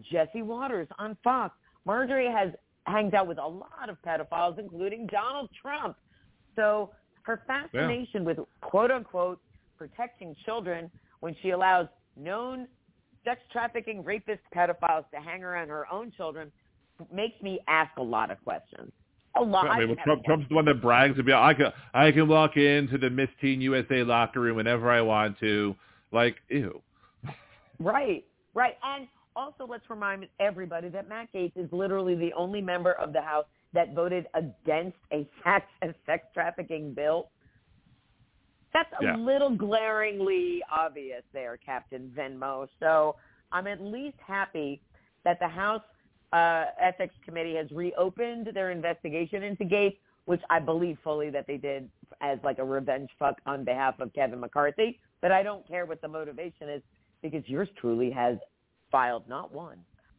Jesse 0.00 0.42
Watters 0.42 0.88
on 0.98 1.16
Fox. 1.24 1.54
Marjorie 1.84 2.30
has 2.30 2.50
hangs 2.86 3.14
out 3.14 3.26
with 3.26 3.38
a 3.38 3.46
lot 3.46 3.88
of 3.88 3.96
pedophiles, 4.02 4.58
including 4.58 5.06
Donald 5.06 5.50
Trump. 5.60 5.96
So 6.54 6.90
her 7.22 7.42
fascination 7.46 8.24
with 8.24 8.38
quote 8.60 8.90
unquote 8.90 9.40
protecting 9.76 10.34
children 10.44 10.90
when 11.20 11.36
she 11.42 11.50
allows 11.50 11.86
known 12.16 12.66
sex 13.24 13.40
trafficking 13.52 14.04
rapist 14.04 14.40
pedophiles 14.54 15.04
to 15.10 15.20
hang 15.22 15.44
around 15.44 15.68
her 15.68 15.90
own 15.92 16.12
children 16.16 16.50
makes 17.12 17.40
me 17.42 17.60
ask 17.68 17.90
a 17.98 18.02
lot 18.02 18.30
of 18.30 18.42
questions. 18.44 18.90
A 19.36 19.42
lot. 19.42 19.68
I 19.68 19.80
mean, 19.80 19.88
well, 19.88 19.96
Trump, 20.04 20.24
Trump's 20.24 20.48
the 20.48 20.54
one 20.54 20.64
that 20.64 20.80
brags 20.80 21.18
about 21.18 21.42
I 21.42 21.54
can 21.54 21.72
I 21.94 22.10
can 22.10 22.28
walk 22.28 22.56
into 22.56 22.98
the 22.98 23.10
Miss 23.10 23.28
Teen 23.40 23.60
USA 23.60 24.02
locker 24.02 24.40
room 24.40 24.56
whenever 24.56 24.90
I 24.90 25.00
want 25.00 25.38
to. 25.40 25.76
Like, 26.10 26.36
ew. 26.48 26.82
Right, 27.78 28.24
right. 28.54 28.76
And 28.82 29.06
also, 29.36 29.66
let's 29.68 29.88
remind 29.90 30.26
everybody 30.40 30.88
that 30.88 31.08
Matt 31.08 31.28
Gaetz 31.32 31.52
is 31.56 31.68
literally 31.70 32.16
the 32.16 32.32
only 32.32 32.60
member 32.60 32.92
of 32.92 33.12
the 33.12 33.20
House 33.20 33.44
that 33.74 33.94
voted 33.94 34.26
against 34.34 34.96
a 35.12 35.28
sex, 35.44 35.66
a 35.82 35.94
sex 36.06 36.26
trafficking 36.34 36.94
bill. 36.94 37.30
That's 38.72 38.90
a 39.00 39.04
Yeah. 39.04 39.16
little 39.16 39.56
glaringly 39.56 40.62
obvious 40.70 41.22
there, 41.32 41.56
Captain 41.56 42.12
Venmo. 42.16 42.68
So 42.80 43.16
I'm 43.50 43.66
at 43.66 43.80
least 43.80 44.16
happy 44.24 44.82
that 45.24 45.38
the 45.40 45.48
House 45.48 45.82
uh, 46.32 46.66
Ethics 46.80 47.14
Committee 47.24 47.56
has 47.56 47.70
reopened 47.70 48.48
their 48.52 48.70
investigation 48.70 49.42
into 49.42 49.64
Gaetz, 49.64 49.96
which 50.26 50.42
I 50.50 50.58
believe 50.58 50.98
fully 51.02 51.30
that 51.30 51.46
they 51.46 51.56
did 51.56 51.88
as 52.20 52.38
like 52.44 52.58
a 52.58 52.64
revenge 52.64 53.08
fuck 53.18 53.36
on 53.46 53.64
behalf 53.64 53.98
of 54.00 54.12
Kevin 54.12 54.40
McCarthy. 54.40 55.00
But 55.22 55.32
I 55.32 55.42
don't 55.42 55.66
care 55.66 55.86
what 55.86 56.02
the 56.02 56.08
motivation 56.08 56.68
is 56.68 56.82
because 57.22 57.42
yours 57.48 57.68
truly 57.80 58.10
has 58.10 58.36
filed 58.90 59.26
not 59.28 59.52
one, 59.52 59.78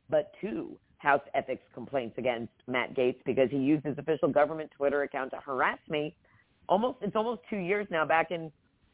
but 0.10 0.32
two 0.42 0.80
House 1.00 1.22
ethics 1.34 1.64
complaints 1.74 2.18
against 2.18 2.52
Matt 2.68 2.96
Gaetz 2.96 3.18
because 3.26 3.50
he 3.50 3.58
used 3.58 3.86
his 3.86 3.98
official 3.98 4.30
government 4.30 4.70
Twitter 4.76 5.04
account 5.04 5.32
to 5.32 5.38
harass 5.38 5.80
me. 5.90 6.16
Almost, 6.68 7.00
it's 7.02 7.16
almost 7.16 7.42
two 7.50 7.58
years 7.58 7.88
now. 7.90 8.06
Back 8.06 8.32
in 8.32 8.52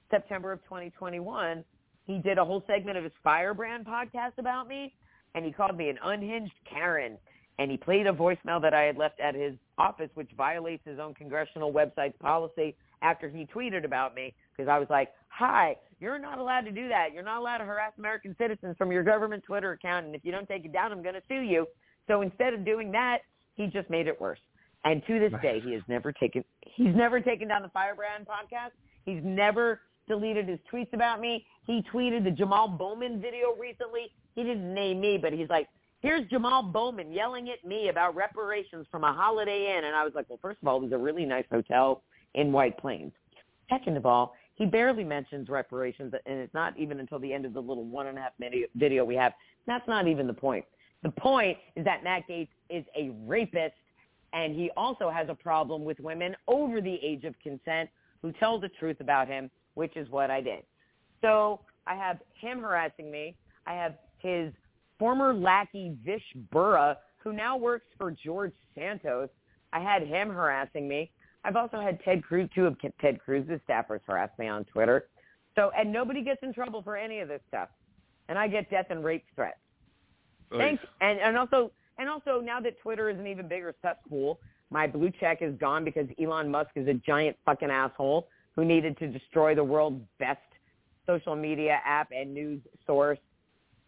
September 0.10 0.52
of 0.52 0.64
2021, 0.64 1.64
he 2.06 2.20
did 2.20 2.38
a 2.38 2.46
whole 2.46 2.64
segment 2.68 2.98
of 2.98 3.04
his 3.04 3.14
Firebrand 3.24 3.86
podcast 3.86 4.38
about 4.38 4.68
me, 4.68 4.94
and 5.34 5.44
he 5.44 5.52
called 5.52 5.76
me 5.76 5.90
an 5.90 5.98
unhinged 6.04 6.54
Karen. 6.72 7.18
And 7.58 7.72
he 7.72 7.78
played 7.78 8.06
a 8.06 8.12
voicemail 8.12 8.62
that 8.62 8.74
I 8.74 8.84
had 8.84 8.98
left 8.98 9.20
at 9.20 9.34
his 9.34 9.54
office, 9.78 10.10
which 10.14 10.30
violates 10.38 10.84
his 10.86 11.00
own 11.00 11.14
congressional 11.14 11.74
website's 11.74 12.18
policy 12.20 12.76
after 13.02 13.30
he 13.30 13.46
tweeted 13.46 13.86
about 13.86 14.14
me 14.14 14.34
because 14.56 14.70
I 14.70 14.78
was 14.78 14.90
like, 14.90 15.10
hi, 15.30 15.76
you're 16.00 16.20
not 16.20 16.38
allowed 16.38 16.62
to 16.62 16.72
do 16.72 16.88
that. 16.90 17.14
You're 17.14 17.24
not 17.24 17.40
allowed 17.40 17.60
to 17.60 17.66
harass 17.66 17.94
American 17.98 18.36
citizens 18.38 18.76
from 18.78 18.92
your 18.92 19.04
government 19.04 19.44
Twitter 19.44 19.72
account, 19.72 20.06
and 20.06 20.16
if 20.16 20.24
you 20.24 20.32
don't 20.32 20.48
take 20.48 20.66
it 20.66 20.74
down, 20.74 20.92
I'm 20.92 21.02
going 21.02 21.16
to 21.16 21.22
sue 21.28 21.42
you. 21.42 21.66
So 22.08 22.22
instead 22.22 22.54
of 22.54 22.66
doing 22.66 22.92
that, 22.92 23.20
he 23.56 23.68
just 23.68 23.90
made 23.90 24.08
it 24.08 24.20
worse. 24.20 24.40
And 24.84 25.02
to 25.08 25.20
this 25.20 25.34
day, 25.42 25.62
he 25.64 25.74
has 25.74 25.82
never 25.88 26.12
taken 26.12 26.44
he's 26.62 26.94
never 26.96 27.20
taken 27.20 27.48
down 27.48 27.64
the 27.64 27.70
Firebrand 27.70 28.28
podcast. 28.28 28.72
He's 29.06 29.22
never 29.24 29.82
deleted 30.08 30.48
his 30.48 30.60
tweets 30.72 30.94
about 30.94 31.20
me. 31.20 31.46
He 31.66 31.84
tweeted 31.92 32.24
the 32.24 32.32
Jamal 32.32 32.68
Bowman 32.68 33.20
video 33.20 33.56
recently. 33.60 34.12
He 34.36 34.44
didn't 34.44 34.72
name 34.74 35.02
me, 35.02 35.18
but 35.18 35.34
he's 35.34 35.50
like, 35.50 35.68
here's 36.02 36.28
Jamal 36.30 36.62
Bowman 36.62 37.12
yelling 37.12 37.50
at 37.50 37.66
me 37.66 37.90
about 37.90 38.16
reparations 38.16 38.86
from 38.92 39.04
a 39.04 39.12
Holiday 39.12 39.76
Inn. 39.76 39.86
And 39.86 39.96
I 39.96 40.04
was 40.04 40.14
like, 40.14 40.30
well, 40.30 40.40
first 40.42 40.60
of 40.62 40.68
all, 40.68 40.78
it 40.78 40.84
was 40.84 40.92
a 40.92 40.98
really 40.98 41.26
nice 41.26 41.46
hotel 41.52 42.04
in 42.36 42.52
White 42.52 42.78
Plains. 42.78 43.12
Second 43.70 43.98
of 43.98 44.06
all, 44.06 44.36
he 44.54 44.66
barely 44.66 45.04
mentions 45.04 45.50
reparations, 45.50 46.14
and 46.26 46.40
it's 46.40 46.54
not 46.54 46.78
even 46.78 47.00
until 47.00 47.20
the 47.20 47.34
end 47.34 47.46
of 47.46 47.54
the 47.54 47.60
little 47.60 47.84
one 47.84 48.08
and 48.08 48.18
a 48.18 48.22
half 48.22 48.34
minute 48.40 48.70
video 48.76 49.04
we 49.04 49.16
have. 49.16 49.34
That's 49.68 49.88
not 49.88 50.08
even 50.08 50.28
the 50.28 50.34
point. 50.34 50.64
The 51.04 51.12
point 51.12 51.58
is 51.76 51.86
that 51.86 52.04
Matt 52.04 52.24
Gaetz 52.28 52.50
is 52.70 52.84
a 52.98 53.12
rapist, 53.26 53.76
and 54.34 54.56
he 54.56 54.72
also 54.76 55.10
has 55.10 55.28
a 55.30 55.36
problem 55.36 55.84
with 55.84 56.00
women 56.00 56.36
over 56.48 56.82
the 56.82 56.96
age 57.04 57.24
of 57.24 57.36
consent 57.40 57.90
who 58.22 58.32
tell 58.34 58.60
the 58.60 58.70
truth 58.70 58.98
about 59.00 59.28
him, 59.28 59.52
which 59.76 59.96
is 59.96 60.10
what 60.10 60.32
I 60.32 60.42
did. 60.42 60.64
So 61.22 61.62
I 61.88 61.96
have 61.96 62.20
him 62.34 62.60
harassing 62.62 63.12
me. 63.12 63.36
I 63.68 63.74
have 63.74 63.96
his 64.20 64.52
former 64.98 65.34
lackey 65.34 65.96
Vish 66.04 66.24
Burra, 66.52 66.98
who 67.18 67.34
now 67.34 67.58
works 67.58 67.86
for 67.98 68.12
George 68.12 68.54
Santos. 68.74 69.30
I 69.74 69.80
had 69.80 70.04
him 70.04 70.30
harassing 70.30 70.88
me. 70.88 71.12
I've 71.44 71.56
also 71.56 71.80
had 71.80 72.04
Ted 72.04 72.24
Cruz, 72.24 72.50
two 72.56 72.66
of 72.66 72.78
Ted 73.00 73.20
Cruz's 73.24 73.60
staffers 73.70 74.00
harass 74.08 74.30
me 74.40 74.48
on 74.48 74.66
Twitter. 74.66 75.08
So, 75.56 75.72
and 75.78 75.92
nobody 75.92 76.24
gets 76.24 76.42
in 76.42 76.54
trouble 76.54 76.82
for 76.82 76.98
any 76.98 77.20
of 77.20 77.28
this 77.28 77.42
stuff. 77.48 77.70
And 78.28 78.40
I 78.40 78.48
get 78.48 78.70
death 78.72 78.88
and 78.90 79.04
rape 79.04 79.24
threats. 79.36 79.60
Thanks. 80.52 80.84
And, 81.02 81.20
and 81.20 81.38
also, 81.38 81.72
and 81.98 82.10
also 82.10 82.42
now 82.42 82.60
that 82.62 82.80
Twitter 82.82 83.10
is 83.10 83.20
an 83.20 83.28
even 83.28 83.48
bigger 83.48 83.74
cesspool, 83.82 84.40
my 84.70 84.88
blue 84.88 85.12
check 85.20 85.42
is 85.42 85.56
gone 85.60 85.84
because 85.86 86.08
Elon 86.22 86.50
Musk 86.50 86.72
is 86.76 86.88
a 86.88 86.94
giant 86.94 87.38
fucking 87.46 87.70
asshole 87.70 88.28
who 88.56 88.66
needed 88.66 88.98
to 88.98 89.08
destroy 89.08 89.54
the 89.54 89.64
world's 89.64 90.02
best 90.20 90.40
social 91.06 91.36
media 91.36 91.80
app 91.86 92.10
and 92.12 92.34
news 92.34 92.62
source. 92.86 93.20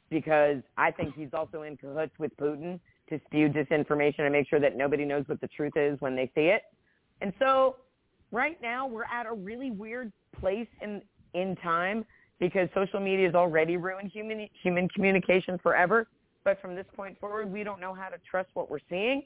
because 0.10 0.58
I 0.78 0.92
think 0.92 1.16
he's 1.16 1.34
also 1.34 1.64
in 1.64 1.78
cahoots 1.78 2.18
with 2.20 2.36
Putin 2.38 2.80
to 3.10 3.20
spew 3.26 3.50
disinformation 3.50 4.20
and 4.22 4.32
make 4.32 4.48
sure 4.48 4.60
that 4.60 4.76
nobody 4.76 5.06
knows 5.06 5.24
what 5.28 5.42
the 5.42 5.48
truth 5.48 5.74
is 5.76 6.00
when 6.02 6.16
they 6.16 6.32
see 6.36 6.48
it. 6.48 6.64
And 7.22 7.34
so 7.40 7.78
right 8.32 8.62
now 8.62 8.88
we're 8.88 9.06
at 9.06 9.26
a 9.26 9.34
really 9.34 9.72
weird 9.72 10.12
place 10.40 10.68
in 10.82 11.02
in 11.34 11.56
time 11.58 12.06
because 12.40 12.70
social 12.74 13.00
media 13.00 13.26
has 13.26 13.36
already 13.36 13.78
ruined 13.78 14.12
human 14.12 14.48
human 14.62 14.88
communication 14.90 15.58
forever. 15.62 16.08
But 16.48 16.62
from 16.62 16.76
this 16.76 16.86
point 16.96 17.20
forward, 17.20 17.52
we 17.52 17.66
don't 17.66 17.82
know 17.82 17.94
how 17.94 18.08
to 18.08 18.16
trust 18.20 18.48
what 18.54 18.72
we're 18.72 18.80
seeing. 18.90 19.24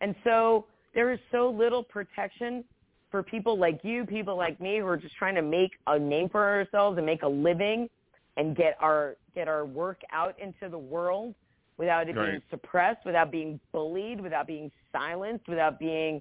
And 0.00 0.16
so 0.24 0.66
there 0.94 1.12
is 1.12 1.20
so 1.30 1.48
little 1.48 1.84
protection 1.84 2.64
for 3.08 3.22
people 3.22 3.56
like 3.56 3.78
you, 3.84 4.04
people 4.04 4.36
like 4.36 4.60
me 4.60 4.78
who 4.78 4.86
are 4.86 4.96
just 4.96 5.14
trying 5.14 5.36
to 5.36 5.42
make 5.42 5.70
a 5.86 5.96
name 5.96 6.28
for 6.28 6.44
ourselves 6.44 6.98
and 6.98 7.06
make 7.06 7.22
a 7.22 7.28
living 7.28 7.88
and 8.36 8.56
get 8.56 8.76
our 8.80 9.16
get 9.32 9.46
our 9.46 9.64
work 9.64 10.00
out 10.12 10.34
into 10.40 10.68
the 10.68 10.76
world 10.76 11.36
without 11.76 12.08
it 12.08 12.16
Right. 12.16 12.30
being 12.30 12.42
suppressed, 12.50 13.06
without 13.06 13.30
being 13.30 13.60
bullied, 13.70 14.20
without 14.20 14.48
being 14.48 14.72
silenced, 14.90 15.46
without 15.46 15.78
being 15.78 16.20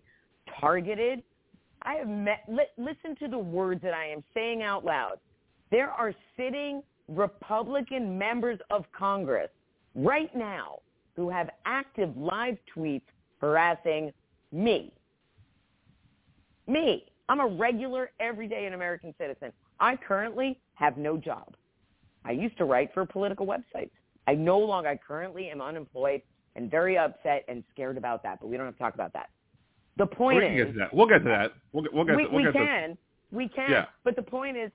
targeted. 0.62 1.24
I 1.82 1.96
have 1.96 2.08
met, 2.08 2.44
li- 2.48 2.70
listen 2.78 3.16
to 3.16 3.28
the 3.28 3.40
words 3.40 3.82
that 3.82 3.96
I 3.96 4.06
am 4.06 4.24
saying 4.36 4.62
out 4.62 4.86
loud. 4.86 5.20
There 5.72 5.90
are 5.90 6.14
sitting 6.38 6.84
Republican 7.08 8.16
members 8.16 8.60
of 8.70 8.86
Congress 8.92 9.50
right 9.96 10.34
now 10.36 10.80
who 11.16 11.30
have 11.30 11.50
active 11.66 12.16
live 12.16 12.58
tweets 12.76 13.02
harassing 13.40 14.12
me. 14.52 14.92
Me. 16.68 17.06
I'm 17.28 17.40
a 17.40 17.48
regular, 17.48 18.12
everyday 18.20 18.66
American 18.68 19.14
citizen. 19.18 19.52
I 19.80 19.96
currently 19.96 20.60
have 20.74 20.98
no 20.98 21.18
job. 21.18 21.56
I 22.26 22.32
used 22.32 22.58
to 22.58 22.66
write 22.66 22.94
for 22.94 23.06
political 23.06 23.46
websites. 23.46 23.92
I 24.28 24.36
no 24.36 24.60
longer, 24.60 24.90
I 24.90 24.98
currently 24.98 25.50
am 25.50 25.62
unemployed 25.62 26.22
and 26.56 26.70
very 26.70 26.98
upset 26.98 27.46
and 27.48 27.64
scared 27.72 27.98
about 27.98 28.24
that, 28.24 28.40
but 28.42 28.48
we 28.48 28.58
don't 28.58 28.66
have 28.66 28.76
to 28.76 28.80
talk 28.80 28.94
about 28.94 29.14
that. 29.14 29.30
The 29.98 30.06
point 30.06 30.38
we 30.38 30.42
can 30.44 30.54
is, 30.54 30.66
get 30.66 30.74
to 30.74 30.80
that. 30.80 30.94
We'll 30.94 31.08
get 31.08 31.20
to 31.20 31.30
that. 31.30 31.54
We'll 31.72 31.84
get, 31.84 31.94
we'll 31.94 32.06
get 32.06 32.16
we, 32.16 32.24
to, 32.24 32.30
we'll 32.30 32.38
we 32.38 32.44
get 32.44 32.60
to 32.60 32.66
can. 32.66 32.98
We 33.32 33.48
can. 33.48 33.72
Yeah. 33.72 33.86
But 34.04 34.16
the 34.16 34.22
point 34.22 34.58
is, 34.58 34.72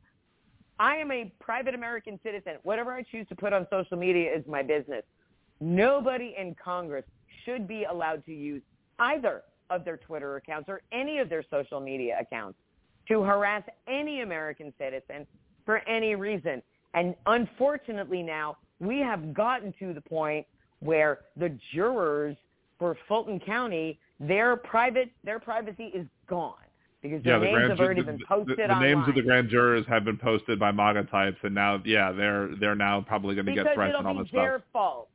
I 0.78 0.96
am 0.96 1.10
a 1.12 1.32
private 1.40 1.74
American 1.74 2.18
citizen. 2.22 2.54
Whatever 2.62 2.92
I 2.92 3.02
choose 3.02 3.26
to 3.28 3.36
put 3.36 3.52
on 3.52 3.66
social 3.70 3.96
media 3.96 4.34
is 4.34 4.44
my 4.46 4.62
business. 4.62 5.04
Nobody 5.60 6.34
in 6.38 6.54
Congress 6.62 7.04
should 7.44 7.68
be 7.68 7.84
allowed 7.84 8.24
to 8.26 8.34
use 8.34 8.62
either 8.98 9.42
of 9.70 9.84
their 9.84 9.96
Twitter 9.96 10.36
accounts 10.36 10.68
or 10.68 10.82
any 10.92 11.18
of 11.18 11.28
their 11.28 11.44
social 11.50 11.80
media 11.80 12.16
accounts 12.20 12.58
to 13.08 13.22
harass 13.22 13.62
any 13.86 14.22
American 14.22 14.72
citizen 14.78 15.26
for 15.64 15.78
any 15.88 16.16
reason. 16.16 16.62
And 16.94 17.14
unfortunately 17.26 18.22
now, 18.22 18.56
we 18.80 18.98
have 18.98 19.32
gotten 19.32 19.72
to 19.78 19.94
the 19.94 20.00
point 20.00 20.46
where 20.80 21.20
the 21.36 21.56
jurors 21.72 22.36
for 22.78 22.96
Fulton 23.08 23.40
County, 23.40 23.98
their 24.18 24.56
private 24.56 25.10
their 25.22 25.38
privacy 25.38 25.90
is 25.94 26.06
gone 26.28 26.54
because 27.04 27.20
yeah, 27.22 27.38
the 27.38 27.44
names 27.44 27.54
grand 27.54 27.70
have 27.70 27.80
already 27.80 28.00
the, 28.00 28.06
been 28.06 28.18
the- 28.18 28.24
posted 28.24 28.58
the, 28.58 28.62
online. 28.62 28.82
names 28.82 29.08
of 29.08 29.14
the 29.14 29.20
grand 29.20 29.50
jurors 29.50 29.84
have 29.86 30.06
been 30.06 30.16
posted 30.16 30.58
by 30.58 30.72
MAGA 30.72 31.04
types, 31.04 31.36
and 31.42 31.54
now, 31.54 31.80
yeah, 31.84 32.10
they're 32.12 32.56
they're 32.58 32.74
now 32.74 33.04
probably 33.06 33.34
going 33.34 33.44
to 33.44 33.52
get 33.52 33.74
threats 33.74 33.94
and 33.98 34.06
all 34.06 34.14
this 34.16 34.28
stuff. 34.28 34.32
Because 34.32 34.40
it'll 34.40 34.42
be 34.42 34.48
their 34.48 34.62
fault. 34.72 35.08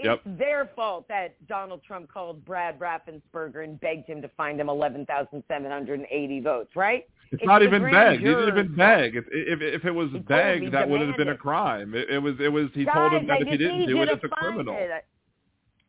It's 0.00 0.22
their 0.38 0.70
fault 0.76 1.06
that 1.08 1.34
Donald 1.48 1.82
Trump 1.84 2.12
called 2.12 2.44
Brad 2.44 2.78
Raffensperger 2.78 3.64
and 3.64 3.80
begged 3.80 4.08
him 4.08 4.20
to 4.22 4.28
find 4.36 4.60
him 4.60 4.68
11,780 4.68 6.40
votes, 6.40 6.70
right? 6.76 7.04
It's, 7.30 7.42
It's 7.42 7.46
not 7.46 7.62
even 7.62 7.82
begged. 7.82 8.20
He 8.20 8.28
didn't 8.28 8.48
even 8.48 8.76
beg. 8.76 9.14
If, 9.16 9.24
if 9.30 9.60
if 9.60 9.84
it 9.84 9.90
was 9.92 10.08
He 10.08 10.14
told 10.14 10.22
him 10.22 10.26
begged, 10.28 10.64
he 10.64 10.70
that 10.70 10.88
would 10.88 11.00
have 11.00 11.16
been 11.16 11.28
a 11.28 11.36
crime. 11.36 11.94
It, 11.94 12.10
it 12.10 12.18
was 12.18 12.34
it 12.40 12.48
was. 12.48 12.66
He 12.74 12.84
Guys, 12.84 12.94
told 12.94 13.12
him 13.12 13.26
that 13.28 13.38
I 13.38 13.42
if 13.42 13.48
he 13.48 13.56
didn't 13.56 13.86
do 13.86 14.02
it, 14.02 14.08
it's 14.08 14.24
a 14.24 14.28
criminal. 14.28 14.74
it. 14.76 15.04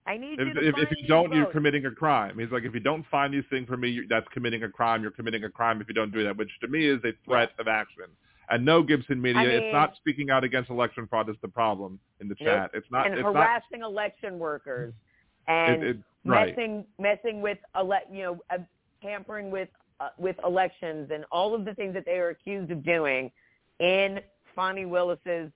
I 0.10 0.18
need 0.18 0.40
If, 0.40 0.48
you 0.48 0.53
to 0.56 0.68
if, 0.69 0.76
if 0.77 0.90
you 0.98 1.07
don't, 1.07 1.31
you're 1.36 1.45
committing 1.45 1.86
a 1.86 1.91
crime. 1.91 2.40
He's 2.40 2.49
like, 2.49 2.64
if 2.64 2.73
you 2.73 2.80
don't 2.80 3.06
find 3.11 3.31
these 3.31 3.44
things 3.52 3.68
for 3.68 3.77
me, 3.77 4.02
that's 4.10 4.27
committing 4.34 4.64
a 4.64 4.69
crime. 4.69 5.03
You're 5.03 5.11
committing 5.11 5.44
a 5.44 5.49
crime 5.49 5.81
if 5.81 5.88
you 5.88 5.94
don't 5.94 6.11
do 6.11 6.23
that, 6.23 6.36
which 6.36 6.49
to 6.61 6.68
me 6.68 6.88
is 6.88 6.99
a 7.03 7.11
threat 7.26 7.52
of 7.60 7.68
action. 7.68 8.06
And 8.49 8.65
no, 8.65 8.81
Gibson 8.81 9.22
Media, 9.22 9.41
I 9.41 9.45
mean- 9.45 9.64
it's 9.64 9.73
not 9.73 9.95
speaking 9.98 10.31
out 10.31 10.44
against 10.44 10.72
election 10.72 11.06
fraud. 11.06 11.27
That's 11.27 11.38
the 11.44 11.48
problem 11.48 11.99
in 12.19 12.27
the 12.27 12.34
chat. 12.34 12.72
It's 12.73 12.88
not. 12.90 13.06
and 13.06 13.14
it's 13.15 13.23
not. 13.23 13.36
harassing 13.36 13.84
election 13.84 14.40
workers 14.40 14.95
and 15.48 15.84
It, 15.84 15.90
it, 15.90 15.98
right. 16.26 16.57
messing 16.57 16.86
messing 16.98 17.41
with 17.41 17.60
ele- 17.76 17.94
you 18.11 18.23
know 18.23 18.40
uh, 18.49 18.57
tampering 19.03 19.52
with 19.52 19.69
uh, 19.99 20.10
with 20.18 20.38
elections 20.44 21.11
and 21.14 21.23
all 21.31 21.53
of 21.53 21.65
the 21.65 21.76
things 21.76 21.94
that 21.94 22.06
they 22.06 22.18
are 22.18 22.30
accused 22.30 22.72
of 22.72 22.84
doing 22.84 23.31
in 23.80 24.22
Fani 24.56 24.88
Willis's 24.88 25.52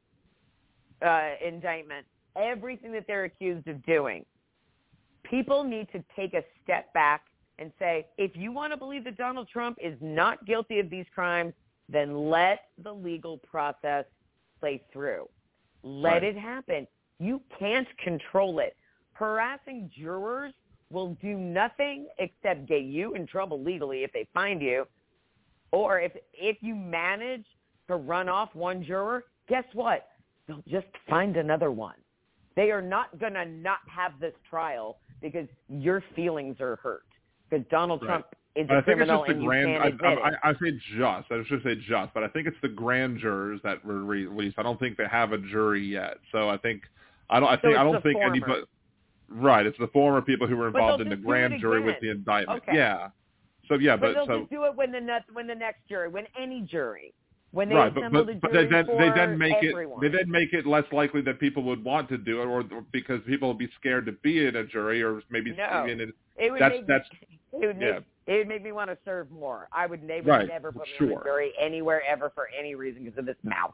uh, 1.01 1.29
indictment. 1.43 2.05
Everything 2.35 2.91
that 2.91 3.05
they're 3.07 3.23
accused 3.23 3.67
of 3.67 3.83
doing. 3.83 4.23
People 5.23 5.63
need 5.63 5.87
to 5.91 6.03
take 6.15 6.33
a 6.33 6.43
step 6.63 6.93
back 6.93 7.23
and 7.59 7.71
say, 7.79 8.07
if 8.17 8.35
you 8.35 8.51
want 8.51 8.73
to 8.73 8.77
believe 8.77 9.03
that 9.05 9.17
Donald 9.17 9.47
Trump 9.47 9.77
is 9.81 9.95
not 10.01 10.45
guilty 10.45 10.79
of 10.79 10.89
these 10.89 11.05
crimes, 11.13 11.53
then 11.89 12.29
let 12.29 12.69
the 12.83 12.91
legal 12.91 13.37
process 13.37 14.05
play 14.59 14.81
through. 14.91 15.27
Let 15.83 16.13
Right. 16.13 16.23
it 16.23 16.37
happen. 16.37 16.87
You 17.19 17.41
can't 17.59 17.87
control 17.97 18.59
it. 18.59 18.75
Harassing 19.13 19.89
jurors 19.95 20.53
will 20.89 21.15
do 21.21 21.37
nothing 21.37 22.07
except 22.19 22.65
get 22.65 22.83
you 22.83 23.15
in 23.15 23.27
trouble 23.27 23.61
legally 23.61 24.03
if 24.03 24.11
they 24.13 24.25
find 24.33 24.61
you. 24.61 24.87
Or 25.71 25.99
if 25.99 26.15
if 26.33 26.61
you 26.61 26.75
manage 26.75 27.45
to 27.87 27.95
run 27.95 28.29
off 28.29 28.53
one 28.55 28.83
juror, 28.83 29.25
guess 29.47 29.65
what? 29.73 30.07
They'll 30.47 30.63
just 30.67 30.87
find 31.09 31.37
another 31.37 31.71
one. 31.71 31.95
They 32.55 32.71
are 32.71 32.81
not 32.81 33.19
going 33.19 33.33
to 33.33 33.45
not 33.45 33.79
have 33.87 34.19
this 34.19 34.33
trial 34.49 34.97
because 35.21 35.47
your 35.69 36.03
feelings 36.15 36.57
are 36.59 36.75
hurt. 36.77 37.03
Because 37.49 37.65
Donald 37.69 38.01
Right. 38.01 38.07
Trump 38.07 38.25
is 38.55 38.67
But 38.67 38.75
I 38.75 38.79
a 38.79 38.81
think 38.83 38.99
it's 38.99 39.07
criminal 39.07 39.19
just 39.21 39.27
the 39.27 39.33
and 39.33 39.41
you 39.43 39.47
grand. 39.47 39.67
can't 39.67 39.83
I, 39.83 39.87
admit 39.87 40.37
I. 40.43 40.47
I, 40.47 40.51
I 40.51 40.53
say 40.53 40.71
just. 40.97 41.31
I 41.31 41.43
should 41.47 41.63
say 41.63 41.75
just, 41.75 42.13
but 42.13 42.23
I 42.23 42.27
think 42.27 42.47
it's 42.47 42.57
the 42.61 42.69
grand 42.69 43.19
jurors 43.19 43.59
that 43.63 43.83
were 43.83 44.03
released. 44.03 44.59
I 44.59 44.63
don't 44.63 44.79
think 44.79 44.97
they 44.97 45.07
have 45.09 45.31
a 45.31 45.37
jury 45.37 45.83
yet. 45.85 46.17
So 46.31 46.49
I 46.49 46.57
think 46.57 46.83
I 47.29 47.39
don't. 47.39 47.49
I 47.49 47.55
So 47.55 47.61
think 47.61 47.77
I 47.77 47.83
don't 47.83 48.03
think 48.03 48.15
former. 48.15 48.29
anybody. 48.29 48.61
Right, 49.29 49.65
it's 49.65 49.77
the 49.79 49.87
former 49.87 50.21
people 50.21 50.45
who 50.47 50.55
were 50.55 50.67
involved 50.67 51.01
in 51.01 51.09
the 51.09 51.15
grand 51.15 51.59
jury 51.59 51.81
with 51.81 51.95
the 52.01 52.11
indictment. 52.11 52.61
Okay. 52.61 52.77
Yeah. 52.77 53.09
So 53.67 53.75
yeah, 53.75 53.95
but 53.95 54.13
but, 54.13 54.13
they'll 54.13 54.25
so 54.27 54.39
just 54.41 54.51
do 54.51 54.65
it 54.65 54.75
when 54.75 54.91
the 54.91 54.99
next 55.01 55.33
when 55.33 55.47
the 55.47 55.55
next 55.55 55.87
jury, 55.89 56.09
when 56.09 56.25
any 56.39 56.61
jury, 56.61 57.13
when 57.53 57.69
they 57.69 57.75
right, 57.75 57.93
but, 57.93 58.11
but, 58.11 58.25
the 58.25 58.33
but 58.41 58.51
they 58.51 58.65
then 58.65 58.87
they 58.97 59.09
then 59.15 59.37
make 59.37 59.55
everyone. 59.63 60.03
it 60.03 60.09
they 60.11 60.17
then 60.17 60.29
make 60.29 60.53
it 60.53 60.65
less 60.65 60.85
likely 60.91 61.21
that 61.21 61.39
people 61.39 61.61
would 61.63 61.83
want 61.83 62.09
to 62.09 62.17
do 62.17 62.41
it, 62.41 62.45
or 62.45 62.63
because 62.91 63.21
people 63.27 63.47
will 63.47 63.53
be 63.53 63.69
scared 63.79 64.05
to 64.07 64.11
be 64.11 64.45
in 64.47 64.55
a 64.55 64.63
jury, 64.65 65.03
or 65.03 65.21
maybe 65.29 65.51
No. 65.55 65.85
in 65.85 66.01
it. 66.01 66.09
it 66.35 66.51
would 66.51 66.59
that's- 66.59 66.79
make 66.79 66.87
that's- 66.87 67.09
me, 67.29 67.39
it 67.61 67.67
would 67.67 67.77
make 67.77 67.95
it 68.25 68.37
would 68.39 68.47
make 68.47 68.63
me 68.63 68.71
want 68.71 68.89
to 68.89 68.97
serve 69.05 69.29
more. 69.31 69.67
I 69.71 69.85
would 69.85 70.01
never 70.01 70.29
Right, 70.31 70.47
never 70.47 70.71
put 70.71 70.83
me 70.83 70.93
sure. 70.97 71.11
in 71.11 71.17
a 71.19 71.23
jury 71.23 71.53
anywhere 71.59 72.01
ever 72.09 72.31
for 72.33 72.47
any 72.57 72.73
reason 72.73 73.03
because 73.03 73.19
of 73.19 73.25
this 73.27 73.35
mouth. 73.43 73.73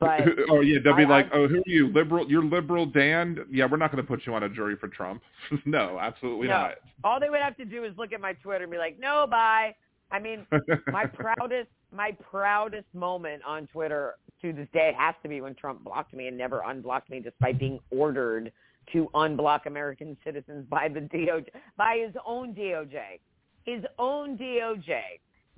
But 0.00 0.22
oh 0.50 0.60
yeah, 0.62 0.80
they'll 0.82 0.96
be 0.96 1.04
I- 1.04 1.08
like, 1.08 1.26
I- 1.26 1.36
oh, 1.36 1.46
who 1.46 1.58
are 1.58 1.62
you? 1.66 1.92
Liberal? 1.92 2.28
You're 2.28 2.42
liberal, 2.44 2.86
Dan? 2.86 3.38
Yeah, 3.48 3.66
we're 3.70 3.76
not 3.76 3.92
going 3.92 4.02
to 4.02 4.08
put 4.08 4.26
you 4.26 4.34
on 4.34 4.42
a 4.42 4.48
jury 4.48 4.74
for 4.74 4.88
Trump. 4.88 5.22
no, 5.64 5.98
absolutely 6.00 6.48
no, 6.48 6.54
not. 6.54 6.74
all 7.04 7.20
they 7.20 7.30
would 7.30 7.40
have 7.40 7.56
to 7.58 7.64
do 7.64 7.84
is 7.84 7.96
look 7.96 8.12
at 8.12 8.20
my 8.20 8.32
Twitter 8.32 8.64
and 8.64 8.72
be 8.72 8.78
like, 8.78 8.98
no, 8.98 9.28
bye. 9.30 9.72
I 10.10 10.18
mean, 10.18 10.44
my 10.88 11.06
proudest 11.14 11.68
my 11.92 12.16
proudest 12.30 12.86
moment 12.94 13.42
on 13.46 13.66
Twitter 13.68 14.14
to 14.40 14.52
this 14.52 14.68
day 14.72 14.92
has 14.98 15.14
to 15.22 15.28
be 15.28 15.40
when 15.40 15.54
Trump 15.54 15.84
blocked 15.84 16.14
me 16.14 16.26
and 16.26 16.36
never 16.36 16.62
unblocked 16.66 17.10
me 17.10 17.20
despite 17.20 17.58
being 17.58 17.78
ordered 17.90 18.52
to 18.92 19.08
unblock 19.14 19.66
American 19.66 20.16
citizens 20.24 20.66
by 20.68 20.88
the 20.88 21.00
DOJ 21.00 21.46
by 21.76 22.02
his 22.04 22.14
own 22.26 22.54
DOJ. 22.54 23.20
His 23.64 23.84
own 23.98 24.36
DOJ 24.36 25.00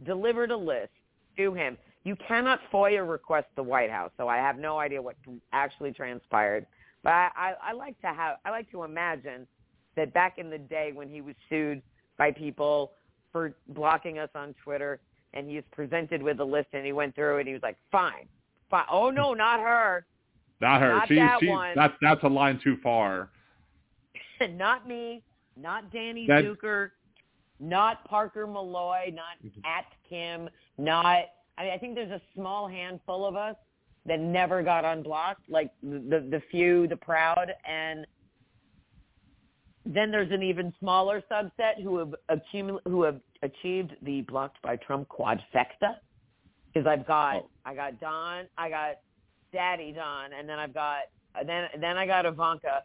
delivered 0.05 0.51
a 0.51 0.57
list 0.57 0.91
to 1.37 1.55
him. 1.55 1.79
You 2.05 2.17
cannot 2.29 2.61
FOIA 2.71 3.09
request 3.09 3.47
the 3.57 3.63
White 3.63 3.91
House, 3.91 4.11
so 4.19 4.29
I 4.29 4.37
have 4.37 4.59
no 4.59 4.79
idea 4.79 5.01
what 5.01 5.17
actually 5.53 5.93
transpired. 5.93 6.67
But 7.03 7.11
I, 7.11 7.31
I, 7.37 7.55
I 7.63 7.73
like 7.73 7.99
to 8.03 8.09
have 8.09 8.37
I 8.45 8.51
like 8.51 8.71
to 8.73 8.83
imagine 8.83 9.47
that 9.97 10.13
back 10.13 10.39
in 10.39 10.51
the 10.51 10.59
day 10.59 10.93
when 10.93 11.09
he 11.09 11.21
was 11.21 11.35
sued 11.49 11.81
by 12.19 12.31
people 12.31 12.93
for 13.33 13.55
blocking 13.69 14.19
us 14.19 14.29
on 14.35 14.55
Twitter 14.63 15.01
and 15.35 15.49
he 15.49 15.57
was 15.57 15.65
presented 15.73 16.23
with 16.23 16.41
a 16.41 16.45
list 16.45 16.69
and 16.73 16.87
he 16.87 16.93
went 16.93 17.15
through 17.15 17.37
it 17.37 17.41
and 17.41 17.49
he 17.49 17.55
was 17.55 17.63
like, 17.63 17.77
Fine. 17.93 18.27
Fine. 18.71 18.87
Oh 18.91 19.11
no, 19.11 19.35
not 19.35 19.61
her. 19.61 20.07
not 20.61 20.81
her. 20.81 20.95
Not 20.95 21.09
she's 21.09 21.19
that 21.19 21.37
she's 21.41 21.49
one. 21.51 21.73
that's 21.77 21.95
that's 22.01 22.23
a 22.23 22.29
line 22.29 22.59
too 22.65 22.77
far. 22.83 23.29
not 24.51 24.89
me, 24.89 25.23
not 25.57 25.93
Danny 25.93 26.27
That- 26.27 26.45
Zucker, 26.45 26.91
not 27.61 28.05
Parker 28.07 28.47
Molloy, 28.47 29.11
not 29.13 29.37
Mm-hmm. 29.45 29.61
at 29.65 29.85
Kim, 30.09 30.49
not 30.79 31.07
I 31.59 31.63
mean 31.65 31.73
I 31.73 31.79
think 31.79 31.95
there's 31.95 32.11
a 32.11 32.23
small 32.35 32.67
handful 32.69 33.27
of 33.27 33.37
us 33.37 33.57
that 34.07 34.21
never 34.21 34.63
got 34.63 34.85
unblocked, 34.85 35.49
like 35.49 35.71
the 35.83 36.27
the 36.31 36.43
few, 36.51 36.87
the 36.89 36.97
proud 36.97 37.53
and 37.69 38.07
then 39.87 40.11
there's 40.11 40.33
an 40.33 40.43
even 40.43 40.73
smaller 40.81 41.23
subset 41.31 41.83
who 41.83 41.99
have 41.99 42.15
accumul- 42.31 42.81
who 42.87 43.03
have 43.03 43.21
achieved 43.43 43.93
the 44.03 44.23
blocked 44.23 44.61
by 44.63 44.77
Trump 44.77 45.09
quadfecta. 45.09 45.99
Because 46.73 46.87
I've 46.87 47.07
got 47.07 47.37
Oh. 47.37 47.51
I 47.65 47.75
got 47.75 48.01
Don, 48.01 48.49
I 48.59 48.69
got 48.69 48.97
Daddy 49.53 49.93
Don, 49.93 50.33
and 50.33 50.49
then 50.49 50.59
I've 50.59 50.75
got 50.75 51.03
then 51.47 51.69
then 51.79 51.97
I 51.97 52.07
got 52.07 52.27
Ivanka, 52.27 52.83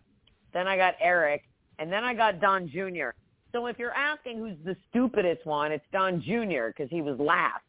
then 0.53 0.67
I 0.67 0.77
got 0.77 0.95
Eric, 0.99 1.43
and 1.79 1.91
then 1.91 2.03
I 2.03 2.13
got 2.13 2.39
Don 2.39 2.67
Jr. 2.67 3.09
So 3.51 3.65
if 3.67 3.79
you're 3.79 3.93
asking 3.93 4.37
who's 4.37 4.57
the 4.63 4.75
stupidest 4.89 5.45
one, 5.45 5.71
it's 5.71 5.85
Don 5.91 6.21
Jr. 6.21 6.67
because 6.67 6.89
he 6.89 7.01
was 7.01 7.17
last. 7.19 7.63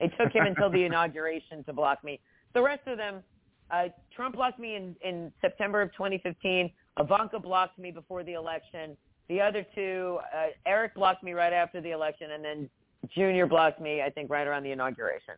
It 0.00 0.12
took 0.18 0.32
him 0.32 0.44
until 0.46 0.70
the 0.70 0.84
inauguration 0.88 1.64
to 1.64 1.72
block 1.72 2.02
me. 2.04 2.20
The 2.52 2.62
rest 2.62 2.86
of 2.86 2.98
them, 2.98 3.22
uh, 3.70 3.84
Trump 4.14 4.34
blocked 4.34 4.58
me 4.58 4.76
in, 4.76 4.94
in 5.02 5.32
September 5.40 5.80
of 5.80 5.92
2015. 5.92 6.70
Ivanka 6.98 7.38
blocked 7.38 7.78
me 7.78 7.90
before 7.90 8.22
the 8.22 8.34
election. 8.34 8.96
The 9.28 9.40
other 9.40 9.66
two, 9.74 10.18
uh, 10.34 10.48
Eric 10.66 10.94
blocked 10.94 11.22
me 11.22 11.32
right 11.32 11.52
after 11.52 11.80
the 11.80 11.90
election, 11.90 12.32
and 12.32 12.44
then 12.44 12.70
Junior 13.14 13.46
blocked 13.46 13.80
me, 13.80 14.02
I 14.02 14.10
think, 14.10 14.30
right 14.30 14.46
around 14.46 14.62
the 14.62 14.72
inauguration. 14.72 15.34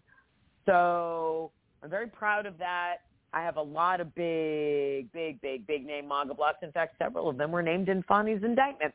So 0.66 1.52
I'm 1.82 1.90
very 1.90 2.08
proud 2.08 2.46
of 2.46 2.58
that. 2.58 2.96
I 3.32 3.42
have 3.42 3.56
a 3.56 3.62
lot 3.62 4.00
of 4.00 4.14
big, 4.14 5.12
big, 5.12 5.40
big, 5.40 5.66
big 5.66 5.86
name 5.86 6.08
MAGA 6.08 6.34
blocks. 6.34 6.58
In 6.62 6.72
fact, 6.72 6.96
several 6.98 7.28
of 7.28 7.36
them 7.36 7.52
were 7.52 7.62
named 7.62 7.88
in 7.88 8.02
Fani's 8.04 8.42
indictment. 8.42 8.94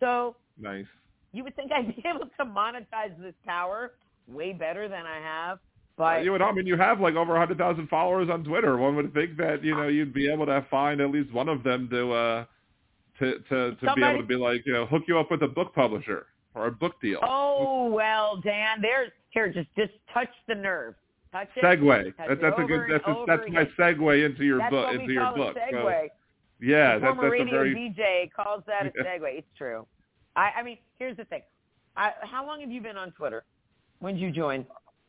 So 0.00 0.36
nice. 0.58 0.86
You 1.32 1.44
would 1.44 1.54
think 1.56 1.72
I'd 1.72 1.94
be 1.94 2.02
able 2.08 2.26
to 2.26 2.44
monetize 2.44 3.16
this 3.20 3.34
power 3.44 3.92
way 4.28 4.52
better 4.52 4.88
than 4.88 5.04
I 5.06 5.20
have. 5.20 5.58
But 5.96 6.24
you 6.24 6.32
would. 6.32 6.42
I 6.42 6.52
mean, 6.52 6.66
you 6.66 6.76
have 6.76 7.00
like 7.00 7.14
over 7.14 7.36
a 7.36 7.38
hundred 7.38 7.58
thousand 7.58 7.88
followers 7.88 8.28
on 8.30 8.44
Twitter. 8.44 8.76
One 8.76 8.96
would 8.96 9.14
think 9.14 9.36
that 9.38 9.64
you 9.64 9.74
know 9.74 9.88
you'd 9.88 10.12
be 10.12 10.30
able 10.30 10.46
to 10.46 10.66
find 10.70 11.00
at 11.00 11.10
least 11.10 11.32
one 11.32 11.48
of 11.48 11.62
them 11.62 11.88
to 11.90 12.12
uh 12.12 12.44
to 13.18 13.38
to 13.38 13.40
to 13.48 13.76
Somebody, 13.80 14.00
be 14.00 14.06
able 14.06 14.20
to 14.20 14.26
be 14.26 14.36
like 14.36 14.62
you 14.66 14.72
know 14.74 14.86
hook 14.86 15.04
you 15.08 15.18
up 15.18 15.30
with 15.30 15.42
a 15.42 15.48
book 15.48 15.74
publisher 15.74 16.26
or 16.54 16.66
a 16.66 16.70
book 16.72 17.00
deal. 17.00 17.18
Oh 17.22 17.86
well, 17.90 18.40
Dan, 18.42 18.82
there's 18.82 19.10
here. 19.30 19.50
Just 19.50 19.68
just 19.76 19.92
touch 20.12 20.28
the 20.48 20.54
nerve. 20.54 20.94
Touch 21.32 21.48
it. 21.56 21.64
Segue. 21.64 22.04
Touch 22.16 22.28
That, 22.28 22.40
that's 22.42 22.58
a 22.58 22.64
good. 22.64 22.82
That's 22.90 23.04
a, 23.06 23.24
that's 23.26 23.42
my 23.50 23.64
segue 23.78 24.26
into 24.26 24.44
your 24.44 24.58
That's 24.58 24.70
book. 24.70 24.94
Into 24.94 25.12
your 25.12 25.34
book. 25.34 25.56
A 25.56 25.70
So, 25.70 25.76
segue. 25.76 26.08
yeah, 26.60 26.94
the 26.94 27.00
that, 27.00 27.06
former 27.16 27.22
that's 27.22 27.28
a 27.28 27.30
radio 27.30 27.52
very. 27.54 27.74
DJ 27.74 28.30
calls 28.32 28.62
that 28.66 28.86
a 28.86 28.90
segue. 29.02 29.38
It's 29.38 29.48
true. 29.56 29.86
I, 30.36 30.50
I 30.58 30.62
mean, 30.62 30.76
here's 30.98 31.16
the 31.16 31.24
thing. 31.24 31.42
I, 31.96 32.12
how 32.22 32.46
long 32.46 32.60
have 32.60 32.70
you 32.70 32.82
been 32.82 32.98
on 32.98 33.12
Twitter? 33.12 33.44
When 34.00 34.14
did 34.14 34.20
you 34.20 34.30
join? 34.30 34.66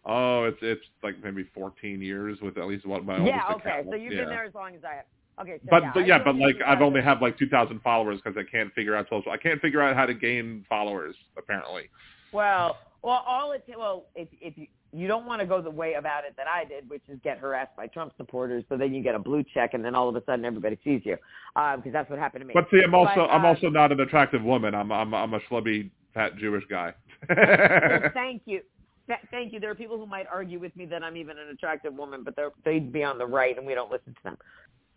Oh, 0.08 0.46
it's 0.46 0.58
it's 0.62 0.82
like 1.04 1.16
maybe 1.22 1.46
14 1.54 2.02
years 2.02 2.40
with 2.42 2.58
at 2.58 2.66
least 2.66 2.86
one 2.86 3.06
my 3.06 3.18
own. 3.18 3.26
yeah. 3.26 3.44
Okay. 3.56 3.70
account. 3.70 3.88
So 3.90 3.96
you've 3.96 4.14
yeah. 4.14 4.22
been 4.22 4.30
there 4.30 4.46
as 4.46 4.54
long 4.54 4.74
as 4.74 4.84
I 4.84 4.96
have. 4.96 5.06
Okay. 5.42 5.60
So 5.64 5.68
But 5.70 5.84
yeah, 5.84 5.92
but 5.94 6.08
yeah, 6.08 6.20
but 6.24 6.36
like 6.38 6.56
I've 6.66 6.82
only 6.82 7.02
have 7.02 7.22
like 7.22 7.38
2,000 7.38 7.82
followers 7.82 8.20
because 8.24 8.38
I 8.38 8.50
can't 8.50 8.74
figure 8.74 8.96
out 8.96 9.08
social. 9.10 9.32
I 9.32 9.38
can't 9.38 9.62
figure 9.62 9.82
out 9.82 9.96
how 9.96 10.06
to 10.06 10.14
gain 10.14 10.66
followers 10.70 11.16
apparently. 11.38 11.84
Well, 12.32 12.78
well, 13.04 13.24
all 13.28 13.52
it 13.52 13.64
well, 13.78 14.06
if 14.16 14.30
if 14.42 14.58
you 14.58 14.68
you 14.94 15.08
don't 15.08 15.26
want 15.26 15.42
to 15.42 15.46
go 15.46 15.62
the 15.62 15.70
way 15.70 15.94
about 15.94 16.24
it 16.24 16.36
that 16.38 16.48
I 16.48 16.64
did, 16.64 16.90
which 16.90 17.02
is 17.10 17.20
get 17.24 17.38
harassed 17.38 17.76
by 17.76 17.88
Trump 17.88 18.14
supporters, 18.18 18.64
so 18.70 18.78
then 18.78 18.94
you 18.94 19.04
get 19.04 19.16
a 19.16 19.20
blue 19.20 19.44
check, 19.54 19.74
and 19.74 19.84
then 19.84 19.94
all 19.94 20.08
of 20.08 20.16
a 20.16 20.24
sudden 20.26 20.46
everybody 20.46 20.78
sees 20.84 21.02
you, 21.04 21.18
because 21.54 21.92
that's 21.92 22.10
what 22.10 22.18
happened 22.18 22.42
to 22.42 22.48
me. 22.48 22.54
But 22.54 22.68
see, 22.72 22.82
I'm 22.84 22.96
also 22.96 23.12
But, 23.16 23.30
I'm 23.30 23.44
uh, 23.44 23.50
also 23.50 23.70
not 23.70 23.92
an 23.92 24.00
attractive 24.00 24.42
woman. 24.42 24.74
I'm 24.74 24.92
I'm 24.92 25.14
I'm 25.14 25.34
a 25.34 25.40
schlubby 25.42 25.92
fat 26.14 26.38
Jewish 26.38 26.64
guy. 26.70 26.94
well, 27.30 28.10
thank 28.14 28.44
you. 28.46 28.62
Th- 29.08 29.20
Thank 29.32 29.54
you. 29.54 29.60
There 29.60 29.72
are 29.72 29.76
people 29.76 29.98
who 29.98 30.06
might 30.06 30.28
argue 30.32 30.60
with 30.60 30.76
me 30.76 30.86
that 30.86 31.04
I'm 31.04 31.18
even 31.18 31.38
an 31.38 31.50
attractive 31.50 31.94
woman, 31.94 32.24
but 32.24 32.36
they're, 32.36 32.52
they'd 32.66 32.92
be 32.92 33.04
on 33.04 33.18
the 33.18 33.26
right, 33.26 33.58
and 33.58 33.66
we 33.66 33.74
don't 33.74 33.92
listen 33.92 34.14
to 34.14 34.24
them. 34.24 34.38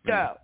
So, 0.06 0.12
mm. 0.12 0.36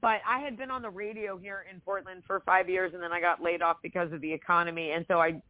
but 0.00 0.20
I 0.28 0.40
had 0.40 0.56
been 0.56 0.70
on 0.70 0.82
the 0.82 0.90
radio 0.90 1.36
here 1.36 1.64
in 1.72 1.80
Portland 1.80 2.22
for 2.26 2.40
five 2.40 2.68
years, 2.68 2.92
and 2.94 3.02
then 3.02 3.12
I 3.12 3.20
got 3.20 3.42
laid 3.42 3.62
off 3.62 3.78
because 3.82 4.12
of 4.12 4.20
the 4.20 4.32
economy, 4.32 4.92
and 4.92 5.04
so 5.08 5.18
I 5.20 5.40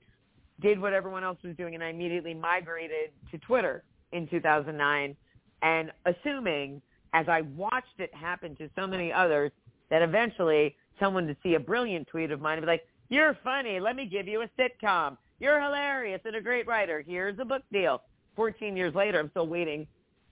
did 0.61 0.81
what 0.81 0.93
everyone 0.93 1.25
else 1.25 1.39
was 1.43 1.57
doing, 1.57 1.75
and 1.75 1.83
I 1.83 1.89
immediately 1.89 2.35
migrated 2.35 3.11
to 3.31 3.39
Twitter 3.39 3.83
in 4.13 4.29
2009, 4.29 5.17
and 5.63 5.93
assuming, 6.07 6.81
as 7.13 7.27
I 7.29 7.43
watched 7.43 7.99
it 7.99 8.15
happen 8.15 8.55
to 8.57 8.69
so 8.77 8.87
many 8.87 9.13
others, 9.13 9.51
that 9.91 10.03
eventually 10.03 10.77
someone 11.01 11.27
would 11.27 11.37
see 11.43 11.55
a 11.55 11.61
brilliant 11.61 12.07
tweet 12.07 12.31
of 12.31 12.41
mine 12.41 12.59
and 12.59 12.67
be 12.67 12.67
like, 12.67 12.87
"You're 13.09 13.35
funny. 13.43 13.81
Let 13.81 13.97
me 13.97 14.07
give 14.07 14.29
you 14.29 14.43
a 14.43 14.49
sitcom. 14.59 15.17
You're 15.41 15.61
hilarious 15.61 16.21
and 16.25 16.37
a 16.37 16.41
great 16.41 16.67
writer. 16.67 17.01
Here's 17.07 17.39
a 17.39 17.45
book 17.45 17.63
deal." 17.73 18.03
14 18.37 18.77
years 18.77 18.95
later, 18.95 19.19
I'm 19.21 19.31
still 19.31 19.47
waiting 19.47 19.87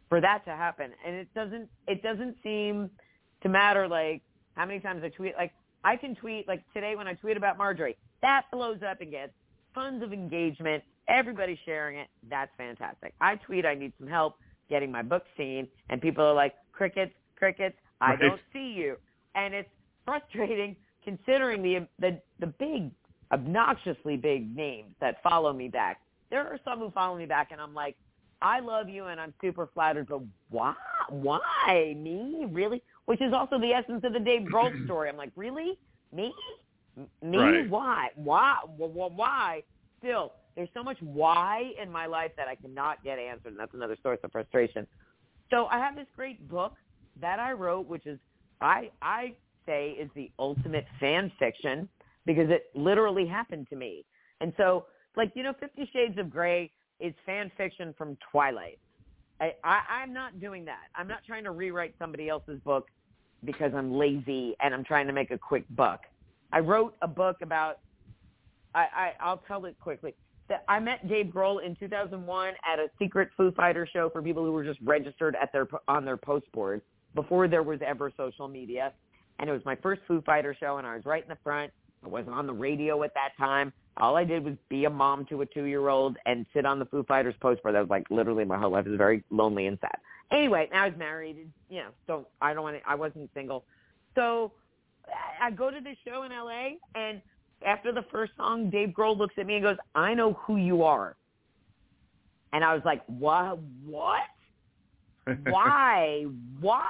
for 0.09 0.21
that 0.21 0.45
to 0.45 0.51
happen, 0.51 0.93
and 1.05 1.15
it 1.15 1.33
doesn't. 1.35 1.69
It 1.87 2.03
doesn't 2.03 2.37
seem 2.43 2.91
to 3.43 3.49
matter 3.49 3.89
like 3.89 4.23
how 4.57 4.67
many 4.67 4.81
times 4.81 5.03
I 5.05 5.09
tweet. 5.09 5.35
Like 5.37 5.53
I 5.85 5.97
can 5.97 6.15
tweet 6.15 6.49
like 6.49 6.63
today 6.73 6.97
when 6.97 7.07
I 7.07 7.15
tweet 7.15 7.37
about 7.37 7.59
Marjorie, 7.59 7.97
that 8.23 8.43
blows 8.53 8.83
up 8.83 9.01
and 9.01 9.11
gets 9.11 9.33
tons 9.75 10.03
of 10.03 10.13
engagement. 10.13 10.83
Everybody's 11.09 11.59
sharing 11.65 11.99
it. 11.99 12.09
That's 12.29 12.51
fantastic. 12.57 13.15
I 13.21 13.37
tweet 13.37 13.67
I 13.67 13.75
need 13.75 13.93
some 13.99 14.07
help 14.09 14.37
getting 14.69 14.91
my 14.91 15.03
book 15.03 15.25
seen, 15.37 15.69
and 15.91 16.01
people 16.01 16.25
are 16.25 16.35
like, 16.35 16.55
crickets, 16.73 17.13
crickets. 17.37 17.77
I 18.01 18.11
Right. 18.11 18.21
don't 18.21 18.41
see 18.53 18.73
you, 18.73 18.97
and 19.35 19.55
it's 19.55 19.69
frustrating 20.05 20.77
considering 21.05 21.63
the 21.63 21.87
the 21.99 22.21
the 22.39 22.47
big, 22.47 22.91
obnoxiously 23.33 24.17
big 24.17 24.55
names 24.55 24.95
that 25.01 25.23
follow 25.23 25.53
me 25.53 25.69
back. 25.69 25.99
There 26.31 26.41
are 26.41 26.59
some 26.65 26.79
who 26.79 26.91
follow 26.91 27.17
me 27.17 27.27
back, 27.27 27.49
and 27.51 27.61
I'm 27.61 27.75
like, 27.75 27.97
I 28.41 28.61
love 28.61 28.89
you, 28.89 29.07
and 29.07 29.21
I'm 29.21 29.35
super 29.41 29.69
flattered, 29.73 30.09
but 30.09 30.21
why? 30.51 30.75
Why 31.09 31.95
me? 31.97 32.47
Really? 32.51 32.83
Which 33.07 33.21
is 33.21 33.33
also 33.33 33.59
the 33.59 33.73
essence 33.73 34.03
of 34.05 34.13
the 34.13 34.21
Dave 34.21 34.49
Grohl 34.49 34.73
story. 34.85 35.09
I'm 35.09 35.17
like, 35.17 35.33
really? 35.37 35.79
Me? 36.13 36.33
Me? 37.23 37.39
Right. 37.39 37.71
Why? 37.71 38.09
Why? 38.17 38.57
Wh- 38.79 38.93
wh- 38.93 39.17
Why? 39.17 39.63
Still, 39.99 40.33
there's 40.57 40.69
so 40.75 40.83
much 40.83 40.99
why 41.01 41.73
in 41.81 41.91
my 41.91 42.07
life 42.07 42.33
that 42.37 42.49
I 42.49 42.57
cannot 42.57 43.03
get 43.05 43.19
answered, 43.19 43.51
and 43.51 43.59
that's 43.59 43.75
another 43.75 43.97
source 44.03 44.19
of 44.25 44.33
frustration. 44.33 44.87
So 45.51 45.67
I 45.67 45.79
have 45.79 45.95
this 45.95 46.07
great 46.17 46.49
book 46.49 46.75
that 47.21 47.39
I 47.39 47.53
wrote, 47.53 47.87
which 47.87 48.07
is 48.07 48.19
I 48.61 48.91
I 49.01 49.35
say 49.67 49.91
is 49.91 50.11
the 50.15 50.31
ultimate 50.39 50.87
fan 50.99 51.31
fiction 51.39 51.89
because 52.27 52.51
it 52.51 52.71
literally 52.75 53.27
happened 53.27 53.67
to 53.71 53.77
me. 53.77 54.05
And 54.41 54.53
so, 54.57 54.87
like 55.17 55.33
you 55.35 55.43
know, 55.43 55.53
Fifty 55.59 55.89
Shades 55.93 56.19
of 56.19 56.31
Grey 56.31 56.71
is 57.01 57.15
fan 57.27 57.51
fiction 57.57 57.95
from 57.97 58.17
Twilight. 58.31 58.79
I, 59.41 59.53
I 59.65 59.81
I'm 59.91 60.13
not 60.13 60.41
doing 60.41 60.65
that. 60.67 60.89
I'm 60.95 61.09
not 61.09 61.25
trying 61.27 61.45
to 61.45 61.51
rewrite 61.51 61.95
somebody 61.99 62.29
else's 62.29 62.61
book 62.61 62.89
because 63.45 63.73
I'm 63.75 63.93
lazy 63.93 64.55
and 64.61 64.73
I'm 64.73 64.85
trying 64.85 65.07
to 65.09 65.13
make 65.13 65.31
a 65.31 65.39
quick 65.39 65.65
buck. 65.71 66.03
I 66.53 66.61
wrote 66.61 66.95
a 67.03 67.09
book 67.09 67.39
about. 67.43 67.81
I, 68.75 68.81
I 68.81 69.13
I'll 69.21 69.43
tell 69.49 69.65
it 69.67 69.77
quickly. 69.81 70.15
That 70.49 70.65
I 70.69 70.81
met 70.81 71.09
Dave 71.09 71.27
Grohl 71.27 71.65
in 71.65 71.77
2001 71.77 72.55
at 72.71 72.79
a 72.79 72.89
secret 72.99 73.29
Foo 73.37 73.53
Fighter 73.53 73.89
show 73.91 74.11
for 74.11 74.23
people 74.23 74.45
who 74.45 74.53
were 74.53 74.65
just 74.65 74.81
registered 74.83 75.37
at 75.41 75.53
their 75.53 75.69
on 75.89 76.05
their 76.05 76.17
post 76.17 76.51
board 76.53 76.83
before 77.15 77.49
there 77.49 77.63
was 77.63 77.81
ever 77.85 78.13
social 78.17 78.49
media, 78.49 78.93
and 79.39 79.49
it 79.49 79.53
was 79.53 79.63
my 79.65 79.77
first 79.77 80.03
Foo 80.07 80.23
Fighter 80.25 80.57
show, 80.59 80.79
and 80.79 80.87
I 80.87 80.95
was 80.97 81.05
right 81.05 81.23
in 81.23 81.29
the 81.29 81.39
front. 81.43 81.73
I 82.05 82.09
wasn't 82.09 82.35
on 82.35 82.47
the 82.47 82.53
radio 82.53 83.03
at 83.03 83.15
that 83.15 83.31
time. 83.39 83.73
All 83.99 84.17
I 84.17 84.25
did 84.25 84.45
was 84.45 84.55
be 84.69 84.87
a 84.87 84.91
mom 84.91 85.27
to 85.27 85.43
a 85.43 85.47
two-year-old 85.47 86.17
and 86.27 86.47
sit 86.55 86.65
on 86.65 86.79
the 86.79 86.87
Foo 86.87 87.05
Fighters 87.05 87.35
poster. 87.41 87.73
That 87.73 87.81
was 87.81 87.91
like 87.91 88.07
literally 88.11 88.45
my 88.45 88.59
whole 88.59 88.71
life. 88.73 88.87
It 88.87 88.91
was 88.91 88.99
very 88.99 89.23
lonely 89.31 89.67
and 89.67 89.79
sad. 89.81 89.97
Anyway, 90.31 90.69
now 90.73 90.85
I 90.85 90.89
was 90.89 90.99
married. 90.99 91.37
and, 91.37 91.53
You 91.69 91.81
know, 91.83 91.91
don't 92.07 92.27
I 92.41 92.55
don't 92.55 92.63
want 92.63 92.77
to. 92.77 92.89
I 92.89 92.95
wasn't 92.95 93.31
single, 93.35 93.65
so 94.15 94.53
I 95.07 95.47
I 95.47 95.51
go 95.51 95.71
to 95.71 95.81
this 95.81 95.97
show 96.07 96.23
in 96.23 96.33
L.A. 96.33 96.79
and 96.95 97.21
after 97.67 97.93
the 97.93 98.05
first 98.11 98.33
song, 98.37 98.71
Dave 98.71 98.91
Grohl 98.91 99.17
looks 99.17 99.35
at 99.39 99.47
me 99.47 99.55
and 99.57 99.63
goes, 99.63 99.77
"I 99.95 100.15
know 100.15 100.33
who 100.35 100.57
you 100.57 100.83
are," 100.85 101.17
and 102.53 102.65
I 102.65 102.75
was 102.75 102.83
like, 102.85 103.03
"What? 103.07 103.59
What? 103.85 104.23
why? 105.51 106.27
Why? 106.61 106.87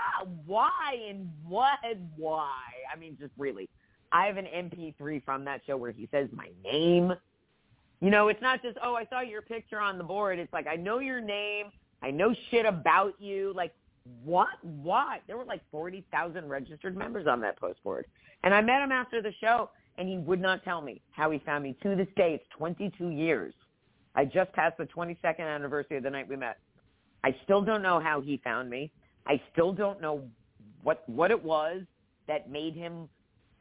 Why? 0.46 0.70
And 1.08 1.30
what? 1.46 1.78
Why? 2.16 2.60
I 2.94 2.98
mean, 2.98 3.16
just 3.20 3.32
really. 3.36 3.68
I 4.12 4.26
have 4.26 4.36
an 4.36 4.46
MP3 4.46 5.24
from 5.24 5.44
that 5.46 5.62
show 5.66 5.76
where 5.76 5.90
he 5.90 6.08
says 6.10 6.28
my 6.32 6.48
name. 6.62 7.12
You 8.00 8.10
know, 8.10 8.28
it's 8.28 8.42
not 8.42 8.62
just, 8.62 8.76
oh, 8.82 8.94
I 8.94 9.06
saw 9.06 9.20
your 9.20 9.42
picture 9.42 9.80
on 9.80 9.96
the 9.96 10.04
board. 10.04 10.38
It's 10.38 10.52
like, 10.52 10.66
I 10.66 10.76
know 10.76 10.98
your 10.98 11.20
name. 11.20 11.66
I 12.02 12.10
know 12.10 12.34
shit 12.50 12.66
about 12.66 13.14
you. 13.20 13.52
Like, 13.54 13.72
what? 14.24 14.48
Why? 14.62 15.20
There 15.26 15.36
were 15.36 15.44
like 15.44 15.62
40,000 15.70 16.48
registered 16.48 16.96
members 16.96 17.26
on 17.26 17.40
that 17.42 17.58
post 17.58 17.82
board. 17.84 18.06
And 18.42 18.52
I 18.52 18.60
met 18.60 18.82
him 18.82 18.90
after 18.90 19.22
the 19.22 19.32
show, 19.40 19.70
and 19.98 20.08
he 20.08 20.18
would 20.18 20.40
not 20.40 20.64
tell 20.64 20.82
me 20.82 21.00
how 21.12 21.30
he 21.30 21.38
found 21.46 21.62
me. 21.62 21.76
To 21.82 21.94
this 21.94 22.08
day, 22.16 22.34
it's 22.34 22.44
22 22.58 23.10
years. 23.10 23.54
I 24.14 24.24
just 24.24 24.52
passed 24.52 24.78
the 24.78 24.84
22nd 24.84 25.40
anniversary 25.40 25.96
of 25.96 26.02
the 26.02 26.10
night 26.10 26.28
we 26.28 26.36
met. 26.36 26.58
I 27.24 27.34
still 27.44 27.62
don't 27.62 27.82
know 27.82 28.00
how 28.00 28.20
he 28.20 28.40
found 28.42 28.68
me. 28.68 28.90
I 29.26 29.40
still 29.52 29.72
don't 29.72 30.00
know 30.00 30.22
what 30.82 31.08
what 31.08 31.30
it 31.30 31.42
was 31.42 31.82
that 32.26 32.50
made 32.50 32.74
him 32.74 33.08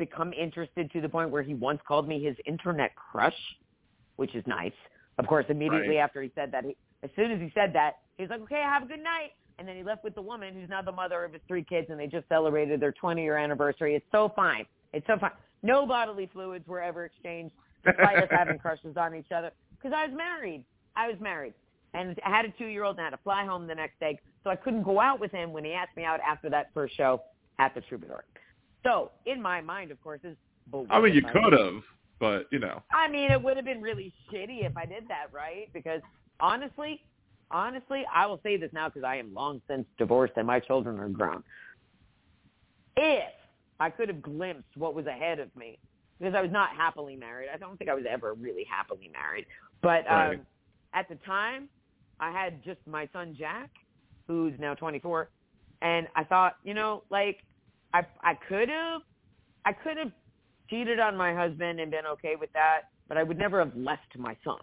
become 0.01 0.33
interested 0.33 0.91
to 0.91 0.99
the 1.01 1.07
point 1.09 1.29
where 1.29 1.43
he 1.43 1.53
once 1.53 1.79
called 1.87 2.07
me 2.07 2.23
his 2.23 2.35
internet 2.45 2.91
crush, 2.95 3.37
which 4.15 4.33
is 4.35 4.43
nice. 4.47 4.73
Of 5.19 5.27
course, 5.27 5.45
immediately 5.49 5.97
Right. 5.97 6.03
after 6.03 6.21
he 6.21 6.31
said 6.33 6.51
that, 6.51 6.65
he, 6.65 6.75
as 7.03 7.11
soon 7.15 7.31
as 7.31 7.39
he 7.39 7.51
said 7.53 7.73
that, 7.73 7.99
he 8.17 8.23
was 8.23 8.31
like, 8.31 8.41
"Okay, 8.41 8.61
have 8.61 8.83
a 8.83 8.87
good 8.87 9.03
night." 9.03 9.33
And 9.59 9.67
then 9.67 9.75
he 9.75 9.83
left 9.83 10.03
with 10.03 10.15
the 10.15 10.21
woman 10.21 10.55
who's 10.55 10.69
now 10.69 10.81
the 10.81 10.91
mother 10.91 11.23
of 11.23 11.33
his 11.33 11.41
three 11.47 11.63
kids, 11.63 11.91
and 11.91 11.99
they 11.99 12.07
just 12.07 12.27
celebrated 12.29 12.79
their 12.79 12.93
20-year 12.93 13.37
anniversary. 13.37 13.93
It's 13.95 14.11
so 14.11 14.29
fine. 14.29 14.65
It's 14.91 15.05
so 15.05 15.17
fine. 15.19 15.31
No 15.61 15.85
bodily 15.85 16.25
fluids 16.33 16.67
were 16.67 16.81
ever 16.81 17.05
exchanged, 17.05 17.53
despite 17.85 18.17
us 18.23 18.29
having 18.31 18.57
crushes 18.65 18.97
on 18.97 19.13
each 19.13 19.31
other. 19.31 19.51
Because 19.77 19.93
I 19.95 20.07
was 20.07 20.15
married. 20.17 20.63
I 20.95 21.07
was 21.07 21.19
married 21.19 21.53
and 21.93 22.17
I 22.25 22.29
had 22.29 22.45
a 22.45 22.49
two-year-old 22.57 22.97
and 22.97 23.01
I 23.01 23.05
had 23.05 23.09
to 23.11 23.23
fly 23.23 23.45
home 23.45 23.67
the 23.67 23.75
next 23.75 23.99
day, 23.99 24.17
so 24.43 24.49
I 24.49 24.55
couldn't 24.55 24.83
go 24.83 24.99
out 24.99 25.19
with 25.19 25.31
him 25.31 25.51
when 25.51 25.65
he 25.65 25.73
asked 25.73 25.95
me 25.97 26.03
out 26.03 26.19
after 26.27 26.49
that 26.49 26.67
first 26.73 26.95
show. 26.95 27.21
at 27.59 27.75
the 27.75 27.81
Troubadour. 27.81 28.23
So 28.83 29.11
in 29.25 29.41
my 29.41 29.61
mind, 29.61 29.91
of 29.91 30.01
course, 30.01 30.19
is. 30.23 30.35
I 30.89 31.01
mean, 31.01 31.13
you 31.13 31.21
could 31.21 31.53
have, 31.53 31.81
but 32.19 32.45
you 32.51 32.59
know. 32.59 32.81
I 32.93 33.09
mean, 33.09 33.31
it 33.31 33.41
would 33.41 33.57
have 33.57 33.65
been 33.65 33.81
really 33.81 34.13
shitty 34.31 34.65
if 34.65 34.77
I 34.77 34.85
did 34.85 35.07
that, 35.09 35.27
right? 35.33 35.69
Because 35.73 36.01
honestly, 36.39 37.01
honestly, 37.49 38.05
I 38.13 38.25
will 38.25 38.39
say 38.43 38.57
this 38.57 38.71
now 38.71 38.87
because 38.87 39.03
I 39.03 39.17
am 39.17 39.33
long 39.33 39.61
since 39.67 39.85
divorced 39.97 40.33
and 40.37 40.47
my 40.47 40.59
children 40.59 40.99
are 40.99 41.09
grown. 41.09 41.43
If 42.95 43.33
I 43.79 43.89
could 43.89 44.07
have 44.07 44.21
glimpsed 44.21 44.77
what 44.77 44.93
was 44.93 45.07
ahead 45.07 45.39
of 45.39 45.53
me, 45.55 45.77
because 46.19 46.35
I 46.35 46.41
was 46.41 46.51
not 46.51 46.69
happily 46.69 47.15
married. 47.15 47.49
I 47.53 47.57
don't 47.57 47.77
think 47.77 47.89
I 47.89 47.95
was 47.95 48.05
ever 48.07 48.33
really 48.33 48.63
happily 48.63 49.09
married. 49.11 49.47
But 49.81 50.09
um, 50.09 50.41
at 50.93 51.09
the 51.09 51.15
time, 51.25 51.67
I 52.19 52.31
had 52.31 52.63
just 52.63 52.79
my 52.85 53.09
son 53.11 53.35
Jack, 53.37 53.71
who's 54.27 54.53
now 54.59 54.75
24, 54.75 55.29
and 55.81 56.07
I 56.15 56.23
thought, 56.23 56.57
you 56.63 56.75
know, 56.75 57.03
like 57.09 57.39
I 57.93 58.05
I 58.21 58.33
could 58.47 58.69
have 58.69 59.01
I 59.65 59.73
could 59.73 59.97
have 59.97 60.11
cheated 60.69 60.99
on 60.99 61.17
my 61.17 61.33
husband 61.33 61.79
and 61.79 61.91
been 61.91 62.05
okay 62.05 62.35
with 62.35 62.51
that, 62.53 62.81
but 63.07 63.17
I 63.17 63.23
would 63.23 63.37
never 63.37 63.59
have 63.59 63.75
left 63.75 64.17
my 64.17 64.35
son. 64.43 64.57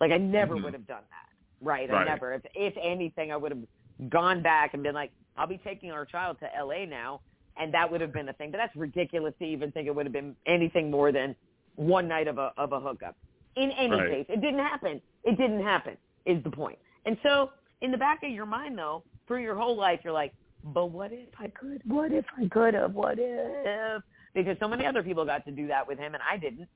Like 0.00 0.10
I 0.12 0.18
never 0.18 0.56
Mhm. 0.56 0.64
would 0.64 0.72
have 0.72 0.86
done 0.86 1.04
that. 1.10 1.64
Right? 1.64 1.90
I 1.90 2.04
never. 2.04 2.32
If 2.34 2.42
if 2.54 2.74
anything, 2.82 3.30
I 3.32 3.36
would 3.36 3.52
have 3.52 4.10
gone 4.10 4.42
back 4.42 4.74
and 4.74 4.82
been 4.82 4.94
like, 4.94 5.12
I'll 5.36 5.46
be 5.46 5.58
taking 5.58 5.92
our 5.92 6.04
child 6.04 6.38
to 6.40 6.48
LA 6.58 6.84
now, 6.86 7.20
and 7.56 7.72
that 7.72 7.90
would 7.90 8.00
have 8.00 8.12
been 8.12 8.28
a 8.28 8.32
thing. 8.32 8.50
But 8.50 8.58
that's 8.58 8.74
ridiculous 8.74 9.34
to 9.38 9.44
even 9.44 9.70
think 9.72 9.86
it 9.86 9.94
would 9.94 10.06
have 10.06 10.12
been 10.12 10.34
anything 10.46 10.90
more 10.90 11.12
than 11.12 11.36
one 11.76 12.08
night 12.08 12.26
of 12.26 12.38
a 12.38 12.52
of 12.56 12.72
a 12.72 12.80
hookup. 12.80 13.16
In 13.56 13.70
any 13.72 13.96
Right. 13.96 14.10
case, 14.10 14.26
it 14.28 14.40
didn't 14.40 14.60
happen. 14.60 15.00
It 15.24 15.36
didn't 15.36 15.62
happen. 15.62 15.96
Is 16.24 16.42
the 16.42 16.50
point. 16.50 16.78
And 17.04 17.18
so, 17.22 17.52
in 17.80 17.90
the 17.90 17.98
back 17.98 18.22
of 18.22 18.30
your 18.30 18.46
mind, 18.46 18.78
though, 18.78 19.04
through 19.26 19.42
your 19.42 19.54
whole 19.56 19.76
life, 19.76 20.00
you're 20.04 20.12
like, 20.12 20.32
but 20.64 20.86
what 20.86 21.12
if 21.12 21.28
I 21.38 21.48
could? 21.48 21.82
What 21.86 22.12
if 22.12 22.24
I 22.38 22.48
could 22.48 22.74
have? 22.74 22.94
What 22.94 23.18
if? 23.18 24.02
Because 24.34 24.56
so 24.60 24.68
many 24.68 24.86
other 24.86 25.02
people 25.02 25.24
got 25.24 25.44
to 25.44 25.50
do 25.50 25.66
that 25.66 25.86
with 25.86 25.98
him, 25.98 26.14
and 26.14 26.22
I 26.28 26.36
didn't. 26.36 26.68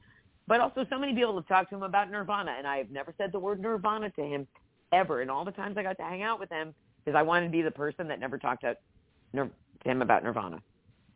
But 0.48 0.60
also, 0.60 0.86
so 0.90 0.98
many 0.98 1.14
people 1.14 1.34
have 1.34 1.48
talked 1.48 1.70
to 1.70 1.76
him 1.76 1.82
about 1.82 2.10
Nirvana, 2.10 2.54
and 2.56 2.66
I 2.66 2.78
have 2.78 2.90
never 2.90 3.14
said 3.18 3.32
the 3.32 3.38
word 3.38 3.60
Nirvana 3.60 4.10
to 4.10 4.22
him 4.22 4.46
ever. 4.92 5.22
And 5.22 5.30
all 5.30 5.44
the 5.44 5.52
times 5.52 5.76
I 5.76 5.82
got 5.82 5.96
to 5.98 6.04
hang 6.04 6.22
out 6.22 6.38
with 6.38 6.50
him, 6.50 6.74
because 7.04 7.18
I 7.18 7.22
wanted 7.22 7.46
to 7.46 7.52
be 7.52 7.62
the 7.62 7.70
person 7.70 8.06
that 8.08 8.20
never 8.20 8.38
talked 8.38 8.62
to, 8.62 8.76
to 9.34 9.50
him 9.84 10.02
about 10.02 10.22
Nirvana. 10.22 10.62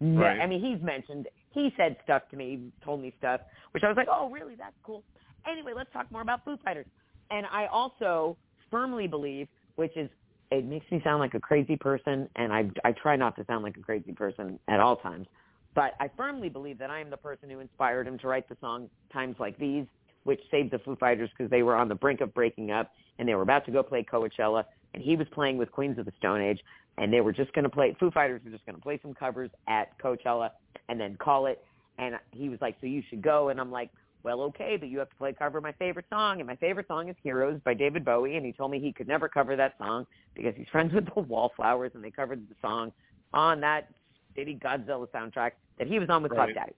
Right. 0.01 0.41
I 0.41 0.47
mean, 0.47 0.61
he's 0.65 0.83
mentioned, 0.83 1.29
he 1.51 1.73
said 1.77 1.97
stuff 2.05 2.23
to 2.31 2.37
me, 2.37 2.73
told 2.85 3.03
me 3.03 3.13
stuff, 3.19 3.43
which 3.73 3.85
I 3.85 3.89
was 3.89 3.97
like, 3.97 4.09
oh, 4.11 4.31
really? 4.31 4.55
That's 4.55 4.75
cool. 4.83 5.05
Anyway, 5.47 5.73
let's 5.77 5.93
talk 5.93 6.11
more 6.11 6.23
about 6.23 6.45
Foo 6.45 6.57
Fighters. 6.65 6.87
And 7.31 7.47
I 7.53 7.67
also 7.67 8.37
firmly 8.71 9.07
believe, 9.07 9.47
which 9.77 9.97
is, 9.97 10.09
it 10.51 10.65
makes 10.65 10.91
me 10.91 11.01
sound 11.05 11.21
like 11.21 11.35
a 11.35 11.41
crazy 11.41 11.77
person, 11.77 12.29
and 12.37 12.53
I, 12.53 12.71
I 12.85 12.93
try 12.93 13.17
not 13.17 13.37
to 13.37 13.45
sound 13.47 13.63
like 13.63 13.77
a 13.77 13.81
crazy 13.81 14.13
person 14.13 14.59
at 14.69 14.81
all 14.81 14.97
times, 14.97 15.27
but 15.75 15.95
I 16.01 16.11
firmly 16.17 16.49
believe 16.49 16.79
that 16.79 16.91
I 16.91 17.01
am 17.01 17.11
the 17.11 17.17
person 17.17 17.49
who 17.51 17.61
inspired 17.61 18.07
him 18.07 18.19
to 18.19 18.29
write 18.29 18.49
the 18.49 18.57
song 18.61 18.91
Times 19.13 19.37
Like 19.39 19.57
These, 19.59 19.87
which 20.25 20.41
saved 20.51 20.73
the 20.73 20.81
Foo 20.81 20.97
Fighters 20.97 21.31
because 21.37 21.51
they 21.51 21.63
were 21.63 21.77
on 21.77 21.89
the 21.89 21.95
brink 21.95 22.21
of 22.21 22.35
breaking 22.35 22.73
up, 22.73 22.91
and 23.19 23.29
they 23.29 23.35
were 23.35 23.43
about 23.43 23.65
to 23.67 23.73
go 23.73 23.83
play 23.83 24.05
Coachella, 24.05 24.65
and 24.95 25.03
he 25.03 25.17
was 25.17 25.29
playing 25.33 25.57
with 25.57 25.71
Queens 25.71 25.99
of 25.99 26.05
the 26.05 26.13
Stone 26.19 26.41
Age, 26.41 26.61
and 26.99 27.13
they 27.13 27.21
were 27.21 27.33
just 27.33 27.53
going 27.53 27.63
to 27.63 27.71
play, 27.71 27.97
Foo 28.01 28.11
Fighters 28.11 28.41
were 28.45 28.51
just 28.51 28.67
going 28.67 28.77
to 28.77 28.83
play 28.83 28.99
some 29.03 29.15
covers 29.15 29.51
at 29.69 29.97
Coachella 29.99 30.51
and 30.89 31.01
then 31.01 31.17
call 31.17 31.47
it, 31.47 31.65
and 31.99 32.17
he 32.33 32.49
was 32.49 32.61
like, 32.61 32.77
so 32.81 32.87
you 32.87 33.03
should 33.09 33.23
go, 33.23 33.51
and 33.51 33.61
I'm 33.61 33.71
like, 33.71 33.91
well, 34.23 34.43
okay, 34.43 34.77
but 34.77 34.89
you 34.89 34.99
have 34.99 35.09
to 35.09 35.17
play 35.17 35.33
cover 35.33 35.61
my 35.61 35.73
favorite 35.73 36.07
song, 36.11 36.41
and 36.41 36.47
my 36.47 36.57
favorite 36.57 36.87
song 36.89 37.09
is 37.09 37.17
Heroes 37.23 37.61
by 37.65 37.75
David 37.75 38.05
Bowie, 38.05 38.37
and 38.37 38.45
he 38.45 38.53
told 38.53 38.71
me 38.71 38.79
he 38.79 38.93
could 38.93 39.09
never 39.09 39.29
cover 39.29 39.57
that 39.57 39.75
song 39.79 40.07
because 40.35 40.55
he's 40.57 40.69
friends 40.73 40.93
with 40.93 41.07
the 41.07 41.21
Wallflowers, 41.21 41.93
and 41.95 42.05
they 42.05 42.11
covered 42.11 42.49
the 42.49 42.55
song 42.61 42.93
on 43.33 43.61
that 43.61 43.89
shitty 44.37 44.61
Godzilla 44.61 45.09
soundtrack 45.09 45.53
that 45.79 45.87
he 45.87 45.99
was 45.99 46.09
on 46.11 46.23
with 46.23 46.33
Right. 46.33 46.55
Daddy. 46.55 46.73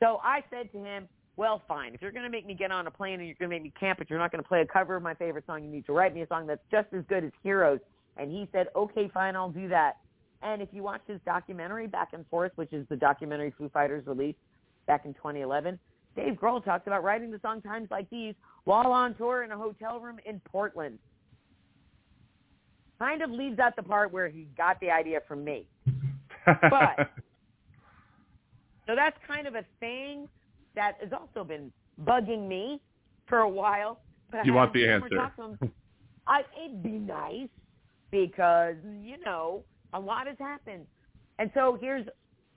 So 0.00 0.20
I 0.22 0.42
said 0.50 0.70
to 0.72 0.84
him, 0.84 1.08
well, 1.36 1.62
fine. 1.66 1.94
If 1.94 2.02
you're 2.02 2.12
going 2.12 2.24
to 2.24 2.30
make 2.30 2.44
me 2.44 2.54
get 2.54 2.70
on 2.70 2.86
a 2.86 2.90
plane 2.90 3.20
and 3.20 3.26
you're 3.26 3.36
going 3.38 3.50
to 3.50 3.56
make 3.56 3.62
me 3.62 3.72
camp, 3.78 3.98
but 3.98 4.10
you're 4.10 4.18
not 4.18 4.30
going 4.30 4.42
to 4.42 4.48
play 4.48 4.60
a 4.60 4.66
cover 4.66 4.96
of 4.96 5.02
my 5.02 5.14
favorite 5.14 5.46
song, 5.46 5.62
you 5.64 5.70
need 5.70 5.86
to 5.86 5.92
write 5.92 6.14
me 6.14 6.22
a 6.22 6.26
song 6.26 6.46
that's 6.46 6.62
just 6.70 6.88
as 6.92 7.04
good 7.08 7.24
as 7.24 7.30
Heroes. 7.42 7.80
And 8.16 8.30
he 8.30 8.48
said, 8.52 8.66
okay, 8.76 9.10
fine, 9.12 9.34
I'll 9.36 9.50
do 9.50 9.68
that. 9.68 9.96
And 10.42 10.60
if 10.60 10.68
you 10.72 10.82
watch 10.82 11.00
his 11.06 11.20
documentary, 11.24 11.86
Back 11.86 12.10
and 12.12 12.26
Forth, 12.26 12.52
which 12.56 12.72
is 12.72 12.86
the 12.88 12.96
documentary 12.96 13.54
Foo 13.56 13.70
Fighters 13.72 14.06
released 14.06 14.38
back 14.86 15.04
in 15.04 15.14
2011, 15.14 15.78
Dave 16.16 16.34
Grohl 16.34 16.64
talked 16.64 16.86
about 16.86 17.02
writing 17.02 17.30
the 17.30 17.40
song 17.40 17.60
Times 17.62 17.88
Like 17.90 18.08
These 18.10 18.34
while 18.64 18.92
on 18.92 19.14
tour 19.14 19.42
in 19.44 19.50
a 19.52 19.56
hotel 19.56 19.98
room 20.00 20.18
in 20.26 20.40
Portland. 20.44 20.98
Kind 22.98 23.22
of 23.22 23.30
leaves 23.30 23.58
out 23.58 23.74
the 23.76 23.82
part 23.82 24.12
where 24.12 24.28
he 24.28 24.46
got 24.56 24.78
the 24.80 24.90
idea 24.90 25.20
from 25.26 25.44
me. 25.44 25.66
But- 26.46 27.10
So 28.86 28.96
that's 28.96 29.16
kind 29.28 29.46
of 29.46 29.54
a 29.54 29.64
thing 29.78 30.28
that 30.74 30.96
has 31.00 31.12
also 31.12 31.44
been 31.46 31.70
bugging 32.04 32.48
me 32.48 32.80
for 33.28 33.38
a 33.38 33.48
while. 33.48 34.00
But 34.30 34.44
You 34.44 34.52
I 34.54 34.56
want 34.56 34.72
the 34.72 34.88
answer. 34.88 35.08
talked 35.10 35.36
to 35.36 35.42
him. 35.44 35.72
I, 36.26 36.42
it'd 36.64 36.82
be 36.82 36.90
nice 36.98 37.48
because 38.10 38.74
you 39.00 39.18
know 39.24 39.62
a 39.92 40.00
lot 40.00 40.26
has 40.26 40.36
happened, 40.40 40.86
and 41.38 41.48
so 41.54 41.78
here's 41.80 42.06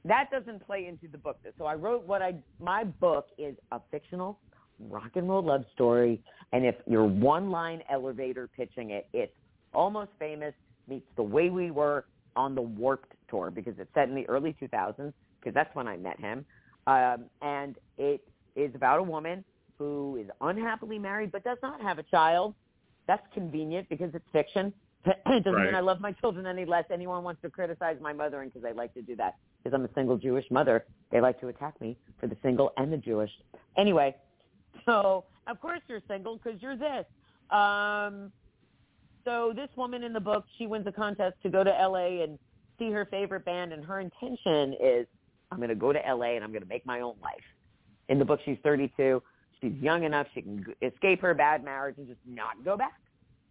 that 0.06 0.30
doesn't 0.32 0.66
play 0.66 0.88
into 0.88 1.08
the 1.12 1.18
book. 1.18 1.38
So 1.58 1.66
I 1.66 1.74
wrote 1.76 2.06
what 2.06 2.22
I 2.22 2.36
my 2.60 2.84
book 2.84 3.28
is 3.38 3.56
a 3.72 3.82
fictional 3.92 4.40
rock 4.80 5.12
and 5.16 5.28
roll 5.28 5.44
love 5.44 5.66
story, 5.74 6.22
and 6.54 6.66
if 6.66 6.76
you're 6.88 7.06
one 7.06 7.50
line 7.50 7.82
elevator 7.90 8.50
pitching 8.56 8.92
it, 8.92 9.08
it's 9.14 9.34
almost 9.74 10.12
famous 10.20 10.54
meets 10.88 11.08
the 11.16 11.24
way 11.24 11.50
we 11.50 11.72
were 11.72 12.06
on 12.36 12.54
the 12.54 12.62
Warped 12.62 13.14
tour 13.30 13.50
because 13.50 13.74
it's 13.80 13.90
set 13.94 14.08
in 14.10 14.16
the 14.16 14.28
early 14.30 14.56
2000s 14.62 15.14
because 15.40 15.54
that's 15.54 15.74
when 15.76 15.88
I 15.88 15.98
met 15.98 16.20
him, 16.20 16.46
um, 16.88 17.26
and 17.42 17.76
it 17.98 18.22
is 18.56 18.74
about 18.76 19.00
a 19.00 19.04
woman 19.04 19.44
who 19.80 20.18
is 20.22 20.30
unhappily 20.42 21.00
married 21.00 21.32
but 21.32 21.44
does 21.44 21.58
not 21.64 21.82
have 21.82 21.98
a 21.98 22.04
child. 22.04 22.54
That's 23.08 23.26
convenient 23.34 23.90
because 23.90 24.14
it's 24.14 24.26
fiction. 24.32 24.74
it 25.06 25.44
doesn't 25.44 25.54
Right. 25.54 25.66
mean 25.66 25.76
I 25.76 25.82
love 25.82 26.00
my 26.00 26.12
children 26.14 26.46
any 26.46 26.66
less. 26.66 26.86
Anyone 26.92 27.24
wants 27.24 27.42
to 27.42 27.50
criticize 27.50 27.98
my 28.02 28.14
mothering 28.14 28.50
because 28.50 28.66
I 28.68 28.72
like 28.72 28.94
to 28.94 29.02
do 29.02 29.16
that 29.18 29.36
because 29.66 29.76
I'm 29.76 29.84
a 29.84 29.94
single 29.96 30.18
Jewish 30.18 30.46
mother. 30.52 30.86
They 31.12 31.20
like 31.20 31.40
to 31.42 31.48
attack 31.48 31.82
me 31.82 31.98
for 32.20 32.28
the 32.28 32.38
single 32.44 32.72
and 32.78 32.94
the 32.94 32.98
Jewish. 32.98 33.32
Anyway, 33.78 34.16
so 34.86 35.26
of 35.48 35.60
course 35.60 35.82
you're 35.88 36.02
single 36.08 36.38
because 36.38 36.62
you're 36.62 36.78
this. 36.78 37.06
Um, 37.50 38.32
so 39.24 39.54
this 39.56 39.70
woman 39.76 40.04
in 40.04 40.14
the 40.14 40.20
book, 40.20 40.46
she 40.60 40.68
wins 40.68 40.86
a 40.86 40.92
contest 40.92 41.36
to 41.42 41.50
go 41.50 41.64
to 41.64 41.72
LA 41.72 42.24
and 42.24 42.38
see 42.78 42.92
her 42.92 43.06
favorite 43.06 43.44
band, 43.44 43.74
and 43.74 43.84
her 43.84 44.00
intention 44.00 44.76
is, 44.80 45.08
I'm 45.52 45.58
going 45.58 45.70
to 45.70 45.76
go 45.76 45.92
to 45.92 46.00
LA 46.00 46.36
and 46.36 46.44
I'm 46.44 46.52
going 46.52 46.62
to 46.62 46.70
make 46.70 46.86
my 46.86 47.00
own 47.00 47.16
life. 47.24 47.44
In 48.08 48.20
the 48.20 48.26
book, 48.26 48.42
she's 48.46 48.58
32. 48.64 49.22
She's 49.62 49.74
young 49.82 50.04
enough 50.04 50.28
she 50.36 50.44
can 50.44 50.64
escape 50.82 51.22
her 51.22 51.34
bad 51.34 51.64
marriage 51.64 51.96
and 51.98 52.08
just 52.08 52.20
not 52.28 52.64
go 52.64 52.78
back. 52.78 53.00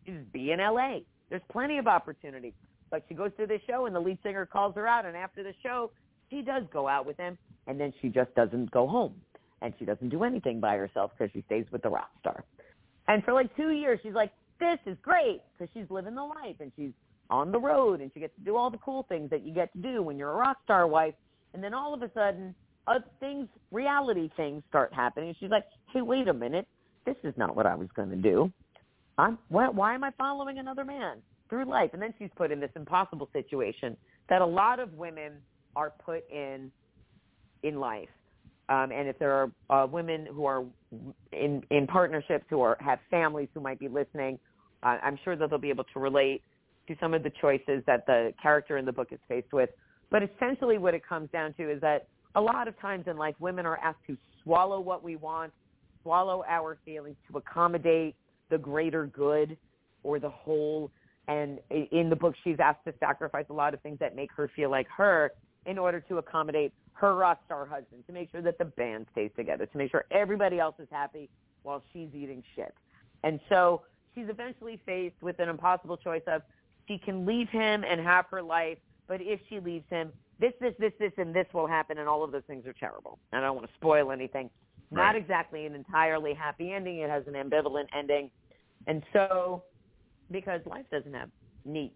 Just 0.07 0.33
be 0.33 0.53
in 0.53 0.61
LA. 0.61 0.99
There's 1.29 1.43
plenty 1.51 1.79
of 1.79 1.89
opportunity. 1.89 2.53
But 2.91 3.05
she 3.09 3.15
goes 3.15 3.33
to 3.41 3.47
this 3.47 3.61
show 3.67 3.87
and 3.87 3.97
the 3.97 4.01
lead 4.01 4.19
singer 4.23 4.47
calls 4.47 4.77
her 4.77 4.87
out, 4.87 5.07
and 5.07 5.17
after 5.17 5.43
the 5.43 5.55
show, 5.65 5.91
she 6.35 6.43
does 6.43 6.65
go 6.73 6.89
out 6.89 7.07
with 7.07 7.17
him, 7.17 7.39
and 7.67 7.79
then 7.79 7.93
she 8.03 8.09
just 8.09 8.35
doesn't 8.35 8.71
go 8.71 8.87
home, 8.89 9.15
and 9.63 9.73
she 9.79 9.85
doesn't 9.85 10.09
do 10.09 10.25
anything 10.25 10.61
by 10.61 10.77
herself 10.77 11.13
because 11.17 11.33
she 11.33 11.43
stays 11.47 11.65
with 11.71 11.83
the 11.83 11.89
rock 11.89 12.11
star. 12.21 12.45
And 13.07 13.23
for 13.23 13.33
like 13.33 13.55
two 13.57 13.71
years, 13.71 14.01
she's 14.03 14.15
like, 14.15 14.33
this 14.61 14.79
is 14.87 14.97
great 15.03 15.43
because 15.53 15.73
she's 15.75 15.89
living 15.91 16.15
the 16.15 16.23
life 16.23 16.57
and 16.61 16.73
she's 16.77 16.93
on 17.31 17.53
the 17.53 17.59
road 17.59 18.01
and 18.01 18.11
she 18.15 18.21
gets 18.21 18.35
to 18.37 18.45
do 18.45 18.57
all 18.57 18.71
the 18.71 18.79
cool 18.79 19.05
things 19.09 19.31
that 19.31 19.45
you 19.45 19.53
get 19.53 19.73
to 19.73 19.79
do 19.79 20.03
when 20.03 20.17
you're 20.17 20.31
a 20.31 20.37
rock 20.37 20.59
star 20.65 20.87
wife. 20.87 21.15
And 21.53 21.63
then 21.63 21.75
all 21.75 21.93
of 21.93 22.03
a 22.03 22.11
sudden, 22.15 22.55
uh, 22.87 23.01
things, 23.21 23.49
reality 23.73 24.31
things 24.37 24.63
start 24.69 24.93
happening. 24.93 25.35
She's 25.39 25.51
like, 25.51 25.65
hey, 25.93 26.03
wait 26.03 26.29
a 26.29 26.35
minute. 26.35 26.67
This 27.05 27.17
is 27.23 27.35
not 27.37 27.55
what 27.55 27.67
I 27.67 27.75
was 27.75 27.89
going 27.95 28.11
to 28.11 28.17
do. 28.17 28.51
I'm, 29.19 29.39
why, 29.49 29.69
why 29.69 29.95
am 29.95 30.03
I 30.03 30.11
following 30.17 30.59
another 30.59 30.85
man 30.85 31.19
through 31.49 31.67
life? 31.67 31.91
And 31.93 32.01
then 32.01 32.15
she's 32.19 32.31
put 32.37 32.51
in 32.51 32.61
this 32.61 32.71
impossible 32.75 33.29
situation 33.33 33.97
that 34.29 34.41
a 34.41 34.47
lot 34.47 34.81
of 34.81 34.95
women 34.95 35.35
are 35.77 35.91
put 36.05 36.29
in 36.31 36.71
in 37.63 37.81
life. 37.81 38.09
Um, 38.69 38.93
and 38.93 39.09
if 39.09 39.19
there 39.19 39.33
are 39.33 39.51
uh, 39.71 39.87
women 39.87 40.27
who 40.27 40.47
are 40.47 40.65
in 41.33 41.63
in 41.71 41.87
partnerships 41.87 42.45
who 42.49 42.61
are 42.63 42.77
have 42.81 42.99
families 43.11 43.49
who 43.53 43.61
might 43.61 43.79
be 43.79 43.89
listening, 43.89 44.39
uh, 44.83 44.97
I'm 45.03 45.19
sure 45.23 45.37
that 45.37 45.51
they'll 45.51 45.59
be 45.59 45.71
able 45.71 45.85
to 45.93 46.01
relate 46.01 46.43
to 46.89 46.97
some 47.01 47.15
of 47.15 47.23
the 47.23 47.33
choices 47.41 47.83
that 47.87 48.07
the 48.07 48.33
character 48.43 48.79
in 48.79 48.85
the 48.85 48.93
book 48.93 49.09
is 49.11 49.19
faced 49.29 49.53
with. 49.53 49.71
But 50.11 50.23
essentially, 50.23 50.79
what 50.79 50.95
it 50.95 51.07
comes 51.07 51.31
down 51.31 51.55
to 51.55 51.71
is 51.71 51.81
that 51.81 52.09
a 52.35 52.41
lot 52.41 52.69
of 52.69 52.79
times 52.81 53.05
in 53.07 53.17
life, 53.17 53.35
women 53.39 53.67
are 53.67 53.79
asked 53.79 54.07
to 54.07 54.17
swallow 54.43 54.81
what 54.81 55.03
we 55.03 55.17
want, 55.17 55.53
swallow 56.03 56.43
our 56.49 56.79
feelings 56.85 57.17
to 57.31 57.39
accommodate 57.39 58.15
the 58.51 58.59
greater 58.59 59.07
good 59.07 59.57
or 60.03 60.19
the 60.19 60.29
whole. 60.29 60.91
And 61.29 61.59
in 61.71 62.11
the 62.11 62.17
book, 62.17 62.35
she's 62.45 62.59
asked 62.63 62.85
to 62.87 62.95
sacrifice 63.01 63.47
a 63.51 63.55
lot 63.55 63.75
of 63.75 63.81
things 63.81 63.99
that 64.01 64.15
make 64.15 64.31
her 64.37 64.51
feel 64.55 64.71
like 64.71 64.87
her 64.97 65.33
in 65.67 65.79
order 65.79 66.01
to 66.01 66.19
accommodate 66.19 66.73
her 66.93 67.15
rock 67.15 67.41
star 67.45 67.67
husband, 67.67 68.05
to 68.07 68.13
make 68.13 68.31
sure 68.31 68.43
that 68.43 68.59
the 68.59 68.65
band 68.65 69.07
stays 69.13 69.31
together, 69.37 69.67
to 69.67 69.79
make 69.79 69.91
sure 69.91 70.05
everybody 70.11 70.59
else 70.59 70.77
is 70.79 70.89
happy 70.91 71.29
while 71.63 71.83
she's 71.93 72.09
eating 72.15 72.43
shit. 72.55 72.75
And 73.23 73.41
so 73.49 73.83
she's 74.15 74.29
eventually 74.29 74.81
faced 74.87 75.17
with 75.21 75.39
an 75.41 75.49
impossible 75.49 75.97
choice 75.97 76.23
of 76.27 76.43
she 76.87 76.99
can 76.99 77.27
leave 77.27 77.49
him 77.49 77.85
and 77.89 78.01
have 78.01 78.27
her 78.31 78.43
life, 78.43 78.79
but 79.09 79.21
if 79.21 79.41
she 79.49 79.59
leaves 79.59 79.87
him, 79.91 80.13
this, 80.39 80.53
this, 80.61 80.75
this, 80.79 80.93
this, 80.99 81.13
and 81.17 81.35
this 81.35 81.47
will 81.53 81.67
happen, 81.67 81.99
and 81.99 82.09
all 82.09 82.23
of 82.23 82.33
those 82.33 82.43
things 82.47 82.67
are 82.67 82.75
terrible. 82.75 83.19
And 83.33 83.43
I 83.43 83.47
don't 83.47 83.57
want 83.57 83.69
to 83.69 83.75
spoil 83.77 84.11
anything. 84.11 84.51
Right. 84.91 85.05
Not 85.05 85.17
exactly 85.17 85.65
an 85.67 85.75
entirely 85.75 86.35
happy 86.35 86.73
ending. 86.73 86.99
It 86.99 87.09
has 87.09 87.25
an 87.27 87.35
ambivalent 87.35 87.87
ending, 87.97 88.31
and 88.87 89.03
so 89.13 89.63
because 90.31 90.61
life 90.67 90.85
doesn't 90.91 91.15
have 91.15 91.31
neat, 91.65 91.95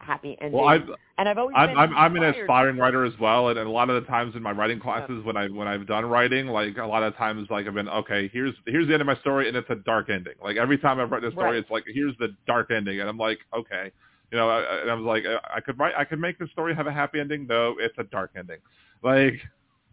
happy 0.00 0.36
endings. 0.40 0.54
Well, 0.60 0.68
I've, 0.68 0.82
and 1.18 1.28
I've 1.28 1.38
always 1.38 1.54
I'm, 1.56 1.68
been 1.68 1.76
I'm 1.76 1.94
I'm 1.96 2.16
an 2.16 2.22
aspiring 2.24 2.76
writer 2.78 3.04
as 3.04 3.12
well, 3.18 3.48
and, 3.48 3.58
and 3.58 3.66
a 3.66 3.70
lot 3.70 3.90
of 3.90 4.02
the 4.02 4.08
times 4.08 4.34
in 4.36 4.42
my 4.42 4.52
writing 4.52 4.78
classes 4.80 5.24
when 5.24 5.36
I 5.36 5.48
when 5.48 5.66
I've 5.68 5.86
done 5.86 6.04
writing, 6.06 6.46
like 6.46 6.76
a 6.78 6.86
lot 6.86 7.02
of 7.02 7.16
times 7.16 7.48
like 7.50 7.66
I've 7.66 7.74
been 7.74 7.88
okay, 7.88 8.28
here's 8.32 8.54
here's 8.66 8.86
the 8.86 8.92
end 8.94 9.02
of 9.02 9.06
my 9.06 9.16
story, 9.16 9.48
and 9.48 9.56
it's 9.56 9.68
a 9.70 9.76
dark 9.76 10.10
ending. 10.10 10.34
Like 10.42 10.56
every 10.56 10.78
time 10.78 11.00
I've 11.00 11.10
written 11.10 11.28
a 11.30 11.34
story, 11.34 11.56
Right. 11.56 11.58
it's 11.58 11.70
like 11.70 11.84
here's 11.86 12.16
the 12.18 12.28
dark 12.46 12.70
ending, 12.70 13.00
and 13.00 13.08
I'm 13.08 13.18
like 13.18 13.38
okay, 13.54 13.90
you 14.30 14.38
know, 14.38 14.48
I, 14.48 14.80
and 14.82 14.90
I 14.90 14.94
was 14.94 15.04
like 15.04 15.24
I- 15.26 15.56
I 15.56 15.60
could 15.60 15.78
write 15.78 15.94
I 15.96 16.04
could 16.04 16.20
make 16.20 16.38
the 16.38 16.46
story 16.48 16.74
have 16.74 16.86
a 16.86 16.92
happy 16.92 17.20
ending, 17.20 17.46
no, 17.46 17.76
it's 17.78 17.96
a 17.98 18.04
dark 18.04 18.32
ending, 18.36 18.58
like. 19.02 19.34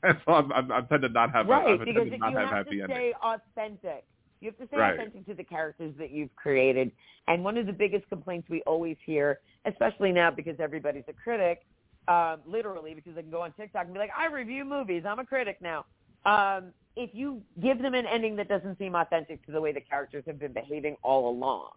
And 0.03 0.17
so 0.25 0.33
I'm, 0.33 0.51
I'm, 0.51 0.71
I'm 0.71 0.87
tend 0.87 1.01
to 1.03 1.09
not 1.09 1.31
have 1.31 1.47
right 1.47 1.65
I'm 1.65 1.79
because 1.79 2.05
to 2.05 2.17
you 2.17 2.21
have 2.21 2.33
have 2.35 2.49
happy 2.49 2.77
to 2.77 2.83
stay 2.85 3.13
authentic. 3.23 4.05
You 4.45 4.51
have 4.51 4.59
to 4.59 4.67
stay 4.67 4.77
Right. 4.77 4.93
authentic 4.93 5.25
to 5.25 5.33
the 5.33 5.43
characters 5.43 5.95
that 5.97 6.11
you've 6.11 6.33
created. 6.35 6.91
And 7.27 7.43
one 7.43 7.57
of 7.57 7.65
the 7.65 7.73
biggest 7.73 8.07
complaints 8.09 8.47
we 8.47 8.61
always 8.67 8.95
hear, 9.03 9.41
especially 9.65 10.11
now 10.11 10.29
because 10.29 10.59
everybody's 10.59 11.07
a 11.07 11.13
critic, 11.13 11.65
um, 12.07 12.43
literally 12.45 12.93
because 12.93 13.15
they 13.15 13.23
can 13.23 13.31
go 13.31 13.41
on 13.41 13.53
TikTok 13.53 13.85
and 13.85 13.93
be 13.93 13.99
like, 13.99 14.11
"I 14.15 14.27
review 14.27 14.63
movies. 14.63 15.03
I'm 15.03 15.17
a 15.17 15.25
critic 15.25 15.59
now." 15.61 15.87
Um, 16.25 16.75
if 16.95 17.09
you 17.15 17.43
give 17.59 17.81
them 17.81 17.95
an 17.95 18.05
ending 18.05 18.35
that 18.35 18.47
doesn't 18.47 18.77
seem 18.77 18.93
authentic 18.93 19.43
to 19.47 19.51
the 19.51 19.59
way 19.59 19.71
the 19.71 19.81
characters 19.81 20.23
have 20.27 20.37
been 20.37 20.53
behaving 20.53 20.95
all 21.01 21.27
along, 21.27 21.71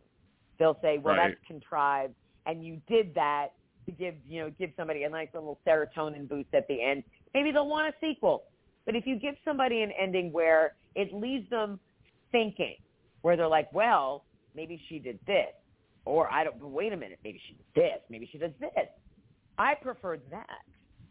they'll 0.58 0.78
say, 0.82 0.98
"Well, 0.98 1.16
Right. 1.16 1.30
that's 1.30 1.46
contrived, 1.46 2.16
and 2.44 2.62
you 2.62 2.82
did 2.86 3.14
that 3.14 3.54
to 3.86 3.92
give 3.92 4.14
you 4.26 4.42
know 4.42 4.50
give 4.50 4.74
somebody 4.76 5.04
a 5.04 5.08
nice 5.08 5.32
little 5.32 5.58
serotonin 5.66 6.28
boost 6.28 6.52
at 6.52 6.68
the 6.68 6.82
end." 6.82 7.02
Maybe 7.32 7.50
they'll 7.50 7.66
want 7.66 7.94
a 7.94 7.98
sequel. 7.98 8.44
But 8.84 8.94
if 8.94 9.06
you 9.06 9.16
give 9.16 9.38
somebody 9.42 9.80
an 9.80 9.90
ending 9.92 10.32
where 10.32 10.74
it 10.94 11.14
leaves 11.14 11.48
them 11.48 11.80
thinking, 12.32 12.76
where 13.22 13.36
they're 13.36 13.48
like, 13.48 13.72
well, 13.72 14.24
maybe 14.54 14.80
she 14.88 14.98
did 14.98 15.18
this, 15.26 15.52
or 16.04 16.32
I 16.32 16.44
don't. 16.44 16.58
But 16.60 16.68
wait 16.68 16.92
a 16.92 16.96
minute, 16.96 17.18
maybe 17.24 17.40
she 17.46 17.54
did 17.54 17.64
this, 17.74 18.00
maybe 18.10 18.28
she 18.30 18.38
does 18.38 18.52
this. 18.60 18.70
I 19.58 19.74
prefer 19.74 20.18
that 20.30 20.64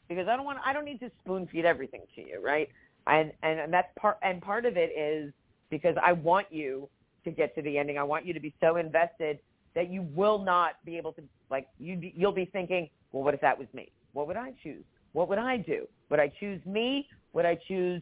because 0.07 0.27
I 0.27 0.35
don't 0.35 0.45
want. 0.45 0.59
I 0.65 0.73
don't 0.73 0.85
need 0.85 0.99
to 1.01 1.11
spoon 1.23 1.47
feed 1.51 1.65
everything 1.65 2.01
to 2.15 2.21
you, 2.21 2.41
right? 2.43 2.69
And 3.07 3.31
and, 3.43 3.59
and 3.59 3.73
that's 3.73 3.89
part. 3.99 4.17
And 4.21 4.41
part 4.41 4.65
of 4.65 4.77
it 4.77 4.91
is 4.97 5.33
because 5.69 5.95
I 6.03 6.13
want 6.13 6.47
you 6.49 6.89
to 7.25 7.31
get 7.31 7.53
to 7.55 7.61
the 7.61 7.77
ending. 7.77 7.97
I 7.97 8.03
want 8.03 8.25
you 8.25 8.33
to 8.33 8.39
be 8.39 8.53
so 8.61 8.77
invested 8.77 9.39
that 9.75 9.89
you 9.89 10.07
will 10.15 10.39
not 10.39 10.83
be 10.85 10.97
able 10.97 11.11
to 11.13 11.23
like 11.49 11.67
you. 11.79 11.99
You'll 12.15 12.31
be 12.31 12.45
thinking, 12.45 12.89
well, 13.11 13.23
what 13.23 13.33
if 13.33 13.41
that 13.41 13.57
was 13.57 13.67
me? 13.73 13.91
What 14.13 14.27
would 14.27 14.37
I 14.37 14.53
choose? 14.63 14.83
What 15.13 15.29
would 15.29 15.37
I 15.37 15.57
do? 15.57 15.87
Would 16.09 16.19
I 16.19 16.31
choose 16.39 16.61
me? 16.65 17.07
Would 17.33 17.45
I 17.45 17.57
choose 17.67 18.01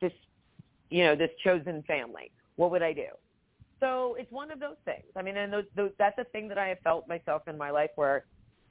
this, 0.00 0.12
you 0.92 1.04
know, 1.04 1.16
this 1.16 1.30
chosen 1.42 1.82
family? 1.86 2.30
What 2.56 2.70
would 2.70 2.82
I 2.82 2.92
do? 2.92 3.08
So 3.80 4.16
it's 4.18 4.30
one 4.30 4.50
of 4.50 4.60
those 4.60 4.76
things. 4.84 5.04
I 5.16 5.22
mean, 5.22 5.36
and 5.36 5.52
those, 5.52 5.64
those, 5.74 5.90
that's 5.98 6.18
a 6.18 6.24
thing 6.24 6.46
that 6.48 6.58
I 6.58 6.68
have 6.68 6.78
felt 6.84 7.08
myself 7.08 7.48
in 7.48 7.58
my 7.58 7.70
life 7.70 7.90
where 7.96 8.26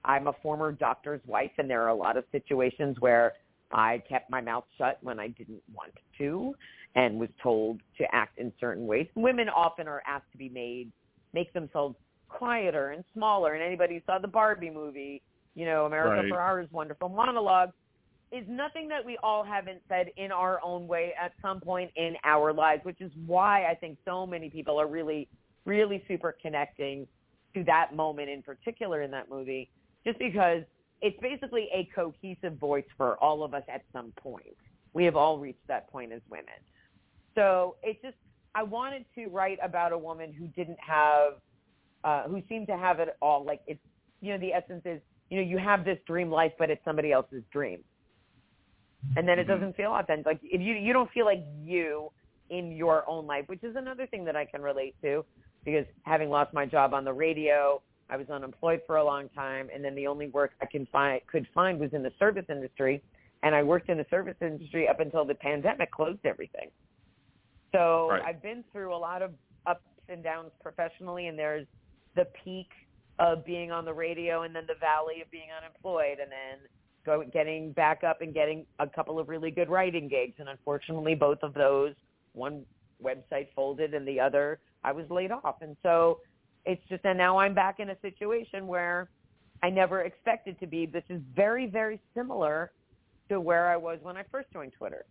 I'm 0.06 0.27
a 0.27 0.34
former 0.41 0.72
doctor's 0.72 1.22
wife, 1.27 1.52
and 1.57 1.69
there 1.69 1.81
are 1.81 1.89
a 1.89 1.95
lot 1.95 2.15
of 2.15 2.23
situations 2.31 2.98
where 2.99 3.34
I 3.72 4.02
kept 4.07 4.30
my 4.30 4.41
mouth 4.41 4.64
shut 4.77 4.99
when 5.02 5.19
I 5.19 5.27
didn't 5.27 5.61
want 5.73 5.93
to, 6.19 6.56
and 6.95 7.19
was 7.19 7.30
told 7.41 7.81
to 7.98 8.06
act 8.14 8.38
in 8.38 8.53
certain 8.60 8.85
ways. 8.88 9.07
Women 9.15 9.49
often 9.49 9.88
are 9.88 10.02
asked 10.07 10.31
to 10.31 10.38
be 10.38 10.49
made 10.49 10.91
make 11.34 11.52
themselves 11.53 11.95
quieter 12.27 12.91
and 12.91 13.03
smaller. 13.14 13.53
And 13.53 13.64
anybody 13.64 13.95
who 13.95 14.02
saw 14.06 14.19
the 14.19 14.27
Barbie 14.27 14.69
movie, 14.69 15.22
you 15.56 15.65
know, 15.65 15.85
America 15.85 16.22
Right. 16.22 16.31
Ferrera's 16.31 16.72
wonderful 16.72 17.10
monologue, 17.10 17.72
is 18.31 18.45
nothing 18.47 18.87
that 18.87 19.05
we 19.05 19.17
all 19.21 19.43
haven't 19.43 19.81
said 19.89 20.07
in 20.15 20.31
our 20.31 20.59
own 20.63 20.87
way 20.87 21.13
at 21.21 21.33
some 21.41 21.59
point 21.59 21.91
in 21.95 22.15
our 22.23 22.53
lives, 22.53 22.83
which 22.85 23.01
is 23.01 23.11
why 23.25 23.65
I 23.65 23.75
think 23.75 23.97
so 24.05 24.25
many 24.25 24.49
people 24.49 24.79
are 24.79 24.87
really, 24.87 25.27
really 25.65 26.03
super 26.07 26.35
connecting 26.41 27.07
to 27.53 27.63
that 27.65 27.93
moment 27.93 28.29
in 28.29 28.41
particular 28.41 29.01
in 29.01 29.11
that 29.11 29.29
movie, 29.29 29.69
just 30.05 30.17
because 30.17 30.63
it's 31.01 31.19
basically 31.21 31.67
a 31.73 31.89
cohesive 31.93 32.57
voice 32.57 32.85
for 32.95 33.17
all 33.17 33.43
of 33.43 33.53
us 33.53 33.63
at 33.67 33.83
some 33.91 34.13
point. 34.15 34.55
We 34.93 35.03
have 35.05 35.17
all 35.17 35.37
reached 35.37 35.67
that 35.67 35.91
point 35.91 36.13
as 36.13 36.21
women. 36.29 36.45
So 37.35 37.75
it's 37.83 38.01
just, 38.01 38.15
I 38.55 38.63
wanted 38.63 39.05
to 39.15 39.27
write 39.27 39.59
about 39.61 39.91
a 39.91 39.97
woman 39.97 40.31
who 40.33 40.47
didn't 40.47 40.79
have, 40.79 41.33
uh, 42.03 42.23
who 42.23 42.41
seemed 42.47 42.67
to 42.67 42.77
have 42.77 42.99
it 42.99 43.17
all. 43.21 43.43
Like 43.43 43.61
it's, 43.67 43.79
you 44.21 44.31
know, 44.31 44.37
the 44.37 44.53
essence 44.53 44.83
is, 44.85 45.01
you 45.29 45.37
know, 45.37 45.43
you 45.47 45.57
have 45.57 45.83
this 45.83 45.97
dream 46.05 46.29
life, 46.29 46.51
but 46.57 46.69
it's 46.69 46.83
somebody 46.85 47.11
else's 47.11 47.43
dream 47.51 47.83
and 49.15 49.27
then 49.27 49.39
it 49.39 49.43
Mhm. 49.43 49.47
doesn't 49.47 49.75
feel 49.75 49.91
authentic. 49.91 50.25
Like 50.25 50.39
if 50.43 50.61
you 50.61 50.73
you 50.75 50.93
don't 50.93 51.11
feel 51.11 51.25
like 51.25 51.43
you 51.61 52.11
in 52.49 52.71
your 52.71 53.07
own 53.09 53.25
life, 53.27 53.47
which 53.47 53.63
is 53.63 53.75
another 53.75 54.07
thing 54.07 54.25
that 54.25 54.35
I 54.35 54.45
can 54.45 54.61
relate 54.61 54.95
to, 55.01 55.25
because 55.63 55.85
having 56.03 56.29
lost 56.29 56.53
my 56.53 56.65
job 56.65 56.93
on 56.93 57.05
the 57.05 57.13
radio, 57.13 57.81
I 58.09 58.17
was 58.17 58.29
unemployed 58.29 58.81
for 58.85 58.97
a 58.97 59.03
long 59.03 59.29
time, 59.29 59.69
and 59.73 59.83
then 59.83 59.95
the 59.95 60.07
only 60.07 60.27
work 60.27 60.51
I 60.61 60.65
can 60.65 60.85
find 60.87 61.25
could 61.27 61.47
find 61.53 61.79
was 61.79 61.93
in 61.93 62.03
the 62.03 62.11
service 62.19 62.45
industry, 62.49 63.01
and 63.43 63.55
I 63.55 63.63
worked 63.63 63.89
in 63.89 63.97
the 63.97 64.05
service 64.09 64.35
industry 64.41 64.87
up 64.87 64.99
until 64.99 65.23
the 65.23 65.35
pandemic 65.35 65.91
closed 65.91 66.25
everything. 66.25 66.71
So 67.73 68.09
Right. 68.09 68.23
I've 68.25 68.41
been 68.41 68.63
through 68.71 68.93
a 68.93 68.97
lot 68.97 69.21
of 69.21 69.33
ups 69.65 69.87
and 70.09 70.21
downs 70.21 70.51
professionally, 70.61 71.27
and 71.27 71.39
there's 71.39 71.67
the 72.15 72.25
peak 72.43 72.69
of 73.19 73.45
being 73.45 73.71
on 73.71 73.85
the 73.85 73.93
radio, 73.93 74.41
and 74.43 74.53
then 74.53 74.65
the 74.67 74.75
valley 74.75 75.21
of 75.21 75.31
being 75.31 75.51
unemployed, 75.51 76.19
and 76.19 76.29
then 76.29 76.67
getting 77.33 77.71
back 77.73 78.03
up 78.03 78.21
and 78.21 78.33
getting 78.33 78.65
a 78.79 78.87
couple 78.87 79.19
of 79.19 79.29
really 79.29 79.51
good 79.51 79.69
writing 79.69 80.07
gigs. 80.07 80.35
And 80.39 80.49
unfortunately 80.49 81.15
both 81.15 81.39
of 81.43 81.53
those 81.53 81.93
one 82.33 82.65
website 83.03 83.47
folded 83.55 83.93
and 83.93 84.07
the 84.07 84.19
other 84.19 84.59
I 84.83 84.91
was 84.91 85.05
laid 85.09 85.31
off. 85.31 85.61
And 85.61 85.75
so 85.83 86.19
it's 86.65 86.81
just 86.89 87.03
and 87.05 87.17
now 87.17 87.37
I'm 87.37 87.53
back 87.53 87.79
in 87.79 87.89
a 87.89 87.97
situation 88.01 88.67
where 88.67 89.09
I 89.63 89.69
never 89.69 90.01
expected 90.01 90.59
to 90.59 90.67
be. 90.67 90.85
This 90.85 91.03
is 91.09 91.21
very 91.35 91.67
very 91.67 91.99
similar 92.15 92.71
to 93.29 93.39
where 93.39 93.69
I 93.69 93.77
was 93.77 93.99
when 94.01 94.17
I 94.17 94.23
first 94.31 94.51
joined 94.51 94.73
Twitter 94.77 95.05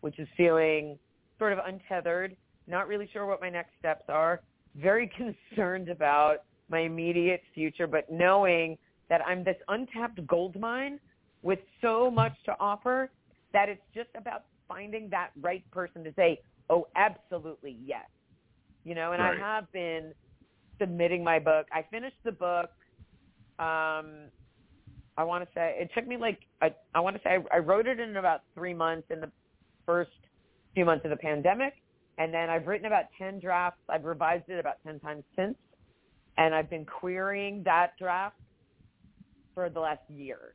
which 0.00 0.18
is 0.18 0.28
feeling 0.36 0.98
sort 1.38 1.52
of 1.52 1.58
untethered 1.64 2.36
not 2.66 2.86
really 2.86 3.08
sure 3.12 3.26
what 3.26 3.40
my 3.40 3.50
next 3.50 3.70
steps 3.78 4.04
are 4.08 4.40
very 4.76 5.10
concerned 5.56 5.88
about 5.88 6.38
my 6.68 6.80
immediate 6.80 7.42
future 7.54 7.86
but 7.86 8.10
knowing 8.10 8.76
that 9.08 9.20
I'm 9.26 9.44
this 9.44 9.56
untapped 9.68 10.24
gold 10.26 10.58
mine 10.58 11.00
with 11.42 11.58
so 11.80 12.10
much 12.10 12.32
to 12.44 12.56
offer 12.60 13.10
that 13.52 13.68
it's 13.68 13.82
just 13.94 14.10
about 14.16 14.44
finding 14.68 15.08
that 15.10 15.30
right 15.40 15.68
person 15.70 16.04
to 16.04 16.12
say, 16.14 16.40
oh, 16.68 16.86
absolutely 16.96 17.76
yes. 17.84 18.06
You 18.84 18.94
know, 18.94 19.12
and 19.12 19.22
Right. 19.22 19.36
I 19.36 19.40
have 19.40 19.70
been 19.72 20.14
submitting 20.78 21.22
my 21.22 21.38
book. 21.38 21.66
I 21.72 21.82
finished 21.90 22.16
the 22.24 22.32
book. 22.32 22.70
Um, 23.58 24.30
I 25.18 25.24
want 25.24 25.44
to 25.44 25.50
say 25.54 25.76
it 25.78 25.90
took 25.94 26.06
me 26.06 26.16
like 26.16 26.38
I, 26.62 26.74
I 26.94 27.00
want 27.00 27.16
to 27.16 27.22
say 27.22 27.30
I, 27.52 27.56
I 27.56 27.58
wrote 27.58 27.86
it 27.86 28.00
in 28.00 28.16
about 28.16 28.40
three 28.54 28.72
months 28.72 29.08
in 29.10 29.20
the 29.20 29.30
first 29.84 30.10
few 30.74 30.84
months 30.86 31.04
of 31.04 31.10
the 31.10 31.16
pandemic, 31.16 31.74
and 32.16 32.32
then 32.32 32.48
I've 32.48 32.66
written 32.66 32.86
about 32.86 33.04
ten 33.18 33.38
drafts. 33.38 33.80
I've 33.88 34.04
revised 34.04 34.44
it 34.48 34.58
about 34.58 34.76
ten 34.86 34.98
times 35.00 35.24
since, 35.36 35.56
and 36.38 36.54
I've 36.54 36.70
been 36.70 36.86
querying 36.86 37.62
that 37.64 37.98
draft 37.98 38.36
for 39.54 39.68
the 39.68 39.80
last 39.80 40.00
year. 40.08 40.54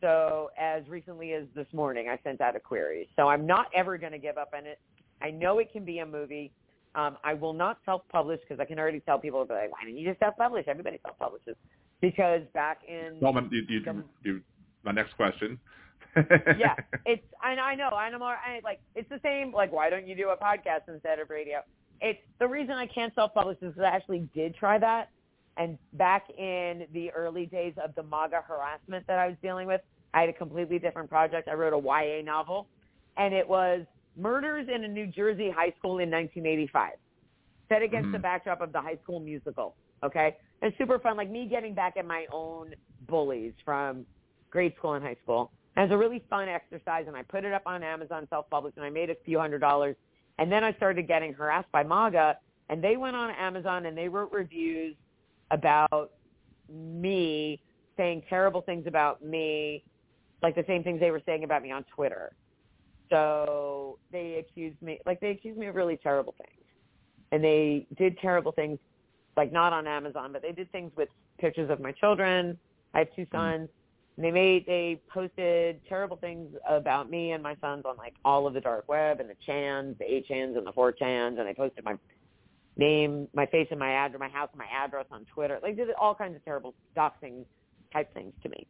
So 0.00 0.50
as 0.58 0.86
recently 0.88 1.32
as 1.32 1.44
this 1.54 1.66
morning, 1.72 2.08
I 2.08 2.18
sent 2.22 2.40
out 2.40 2.54
a 2.56 2.60
query. 2.60 3.08
So 3.16 3.28
I'm 3.28 3.46
not 3.46 3.66
ever 3.74 3.98
going 3.98 4.12
to 4.12 4.18
give 4.18 4.38
up 4.38 4.52
on 4.56 4.66
it. 4.66 4.78
I 5.20 5.30
know 5.30 5.58
it 5.58 5.72
can 5.72 5.84
be 5.84 5.98
a 5.98 6.06
movie. 6.06 6.52
Um, 6.94 7.16
I 7.24 7.34
will 7.34 7.52
not 7.52 7.78
self-publish 7.84 8.40
because 8.48 8.60
I 8.60 8.64
can 8.64 8.78
already 8.78 9.00
tell 9.00 9.18
people, 9.18 9.44
they're 9.44 9.62
like, 9.62 9.72
why 9.72 9.84
didn't 9.84 9.98
you 9.98 10.08
just 10.08 10.20
self-publish? 10.20 10.66
Everybody 10.68 10.98
self-publishes. 11.04 11.56
Because 12.00 12.42
back 12.54 12.80
in 12.88 13.18
Well, 13.20 13.32
my, 13.32 13.42
you, 13.50 13.62
you, 13.68 13.84
Some- 13.84 14.04
you, 14.22 14.40
my 14.84 14.92
next 14.92 15.14
question. 15.16 15.58
yeah, 16.16 16.74
it's 17.06 17.22
I, 17.42 17.50
I 17.50 17.74
know 17.74 17.90
I 17.90 18.10
know 18.10 18.18
more. 18.18 18.36
I, 18.36 18.60
like 18.64 18.80
it's 18.94 19.08
the 19.08 19.20
same. 19.22 19.52
Like 19.52 19.72
why 19.72 19.90
don't 19.90 20.06
you 20.06 20.16
do 20.16 20.30
a 20.30 20.36
podcast 20.36 20.88
instead 20.88 21.18
of 21.18 21.28
radio? 21.28 21.58
It's 22.00 22.18
the 22.38 22.48
reason 22.48 22.74
I 22.74 22.86
can't 22.86 23.14
self-publish 23.14 23.58
is 23.60 23.74
because 23.74 23.82
I 23.82 23.94
actually 23.94 24.28
did 24.34 24.54
try 24.56 24.78
that, 24.78 25.10
and 25.58 25.76
back 25.94 26.30
in 26.30 26.86
the 26.92 27.10
early 27.10 27.44
days 27.46 27.74
of 27.82 27.94
the 27.96 28.02
MAGA 28.04 28.42
harassment 28.46 29.06
that 29.08 29.18
I 29.18 29.26
was 29.26 29.36
dealing 29.42 29.66
with, 29.66 29.80
I 30.14 30.20
had 30.20 30.28
a 30.30 30.32
completely 30.32 30.78
different 30.78 31.10
project. 31.10 31.48
I 31.48 31.54
wrote 31.54 31.74
a 31.74 31.78
YA 31.78 32.22
novel, 32.22 32.68
and 33.16 33.34
it 33.34 33.46
was 33.46 33.84
murders 34.16 34.68
in 34.72 34.84
a 34.84 34.88
New 34.88 35.08
Jersey 35.08 35.50
high 35.50 35.72
school 35.78 35.98
in 35.98 36.10
1985, 36.10 36.92
set 37.68 37.82
against 37.82 38.12
the 38.12 38.18
Mhm. 38.18 38.22
backdrop 38.22 38.60
of 38.60 38.72
the 38.72 38.80
High 38.80 38.96
School 39.02 39.20
Musical. 39.20 39.74
Okay, 40.04 40.36
and 40.62 40.72
super 40.78 41.00
fun, 41.00 41.16
like 41.16 41.28
me 41.28 41.46
getting 41.46 41.74
back 41.74 41.96
at 41.96 42.06
my 42.06 42.26
own 42.30 42.72
bullies 43.08 43.52
from 43.64 44.06
grade 44.50 44.74
school 44.76 44.94
and 44.94 45.04
high 45.04 45.16
school. 45.16 45.50
And 45.74 45.82
it 45.82 45.92
was 45.92 45.96
a 45.96 45.98
really 45.98 46.20
fun 46.30 46.48
exercise, 46.48 47.08
and 47.08 47.16
I 47.16 47.24
put 47.24 47.44
it 47.44 47.52
up 47.52 47.62
on 47.66 47.82
Amazon 47.82 48.28
self-published, 48.28 48.76
and 48.76 48.86
I 48.86 48.90
made 48.90 49.10
a 49.10 49.16
few 49.16 49.40
hundred 49.40 49.58
dollars. 49.58 49.96
And 50.38 50.52
then 50.52 50.62
I 50.62 50.72
started 50.74 51.08
getting 51.08 51.34
harassed 51.34 51.70
by 51.72 51.82
MAGA, 51.82 52.38
and 52.68 52.82
they 52.82 52.96
went 52.96 53.16
on 53.16 53.30
Amazon 53.32 53.86
and 53.86 53.98
they 53.98 54.08
wrote 54.08 54.30
reviews 54.30 54.94
about 55.50 56.10
me, 56.68 57.62
saying 57.96 58.22
terrible 58.28 58.62
things 58.62 58.86
about 58.86 59.22
me, 59.22 59.84
like 60.42 60.54
the 60.54 60.64
same 60.66 60.82
things 60.84 61.00
they 61.00 61.10
were 61.10 61.22
saying 61.26 61.44
about 61.44 61.62
me 61.62 61.70
on 61.72 61.84
Twitter. 61.94 62.32
So 63.10 63.98
they 64.12 64.34
accused 64.34 64.80
me, 64.82 64.98
like 65.06 65.20
they 65.20 65.30
accused 65.30 65.58
me 65.58 65.66
of 65.66 65.74
really 65.74 65.98
terrible 66.02 66.34
things, 66.36 66.66
and 67.32 67.42
they 67.42 67.86
did 67.96 68.18
terrible 68.18 68.52
things, 68.52 68.78
like 69.36 69.52
not 69.52 69.72
on 69.72 69.86
Amazon, 69.86 70.32
but 70.32 70.42
they 70.42 70.52
did 70.52 70.70
things 70.72 70.92
with 70.96 71.08
pictures 71.40 71.70
of 71.70 71.80
my 71.80 71.92
children. 71.92 72.58
I 72.94 73.00
have 73.00 73.08
two 73.16 73.26
Mm-hmm. 73.34 73.36
sons. 73.36 73.68
And 74.16 74.24
they 74.24 74.32
made 74.32 74.66
they 74.66 75.00
posted 75.12 75.80
terrible 75.88 76.16
things 76.16 76.52
about 76.68 77.08
me 77.08 77.32
and 77.32 77.42
my 77.42 77.56
sons 77.60 77.84
on 77.86 77.96
like 77.96 78.14
all 78.24 78.48
of 78.48 78.54
the 78.54 78.60
dark 78.60 78.88
web 78.88 79.20
and 79.20 79.30
the 79.30 79.36
chans, 79.46 79.96
the 79.98 80.04
8chans 80.04 80.58
and 80.58 80.66
the 80.66 80.72
4chans, 80.72 81.38
and 81.38 81.46
they 81.46 81.54
posted 81.54 81.84
my 81.84 81.94
name, 82.78 83.28
my 83.34 83.46
face 83.46 83.68
and 83.70 83.78
my 83.78 83.92
address, 83.92 84.20
my 84.20 84.28
house 84.28 84.48
and 84.52 84.58
my 84.58 84.84
address 84.84 85.06
on 85.10 85.26
Twitter. 85.32 85.58
Like 85.62 85.76
did 85.76 85.88
all 86.00 86.14
kinds 86.14 86.36
of 86.36 86.44
terrible 86.44 86.74
doxing 86.96 87.44
type 87.92 88.12
things 88.14 88.32
to 88.42 88.48
me. 88.48 88.66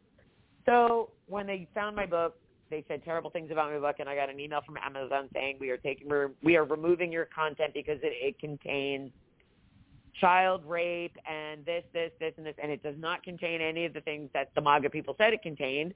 So 0.65 1.11
when 1.27 1.47
they 1.47 1.67
found 1.73 1.95
my 1.95 2.05
book, 2.05 2.33
they 2.69 2.83
said 2.87 3.03
terrible 3.03 3.31
things 3.31 3.49
about 3.51 3.71
my 3.71 3.79
book, 3.79 3.95
and 3.99 4.07
I 4.07 4.15
got 4.15 4.29
an 4.29 4.39
email 4.39 4.61
from 4.65 4.77
Amazon 4.77 5.29
saying 5.33 5.57
we 5.59 5.69
are 5.69 5.77
taking 5.77 6.07
we 6.43 6.55
are 6.55 6.65
removing 6.65 7.11
your 7.11 7.27
content 7.33 7.73
because 7.73 7.97
it, 8.03 8.13
it 8.21 8.39
contains 8.39 9.11
child 10.19 10.63
rape 10.65 11.15
and 11.29 11.65
this, 11.65 11.83
this, 11.93 12.11
this, 12.19 12.33
and 12.37 12.45
this, 12.45 12.55
and 12.61 12.71
it 12.71 12.83
does 12.83 12.95
not 12.97 13.23
contain 13.23 13.61
any 13.61 13.85
of 13.85 13.93
the 13.93 14.01
things 14.01 14.29
that 14.33 14.49
the 14.55 14.61
MAGA 14.61 14.89
people 14.89 15.15
said 15.17 15.33
it 15.33 15.41
contained. 15.41 15.93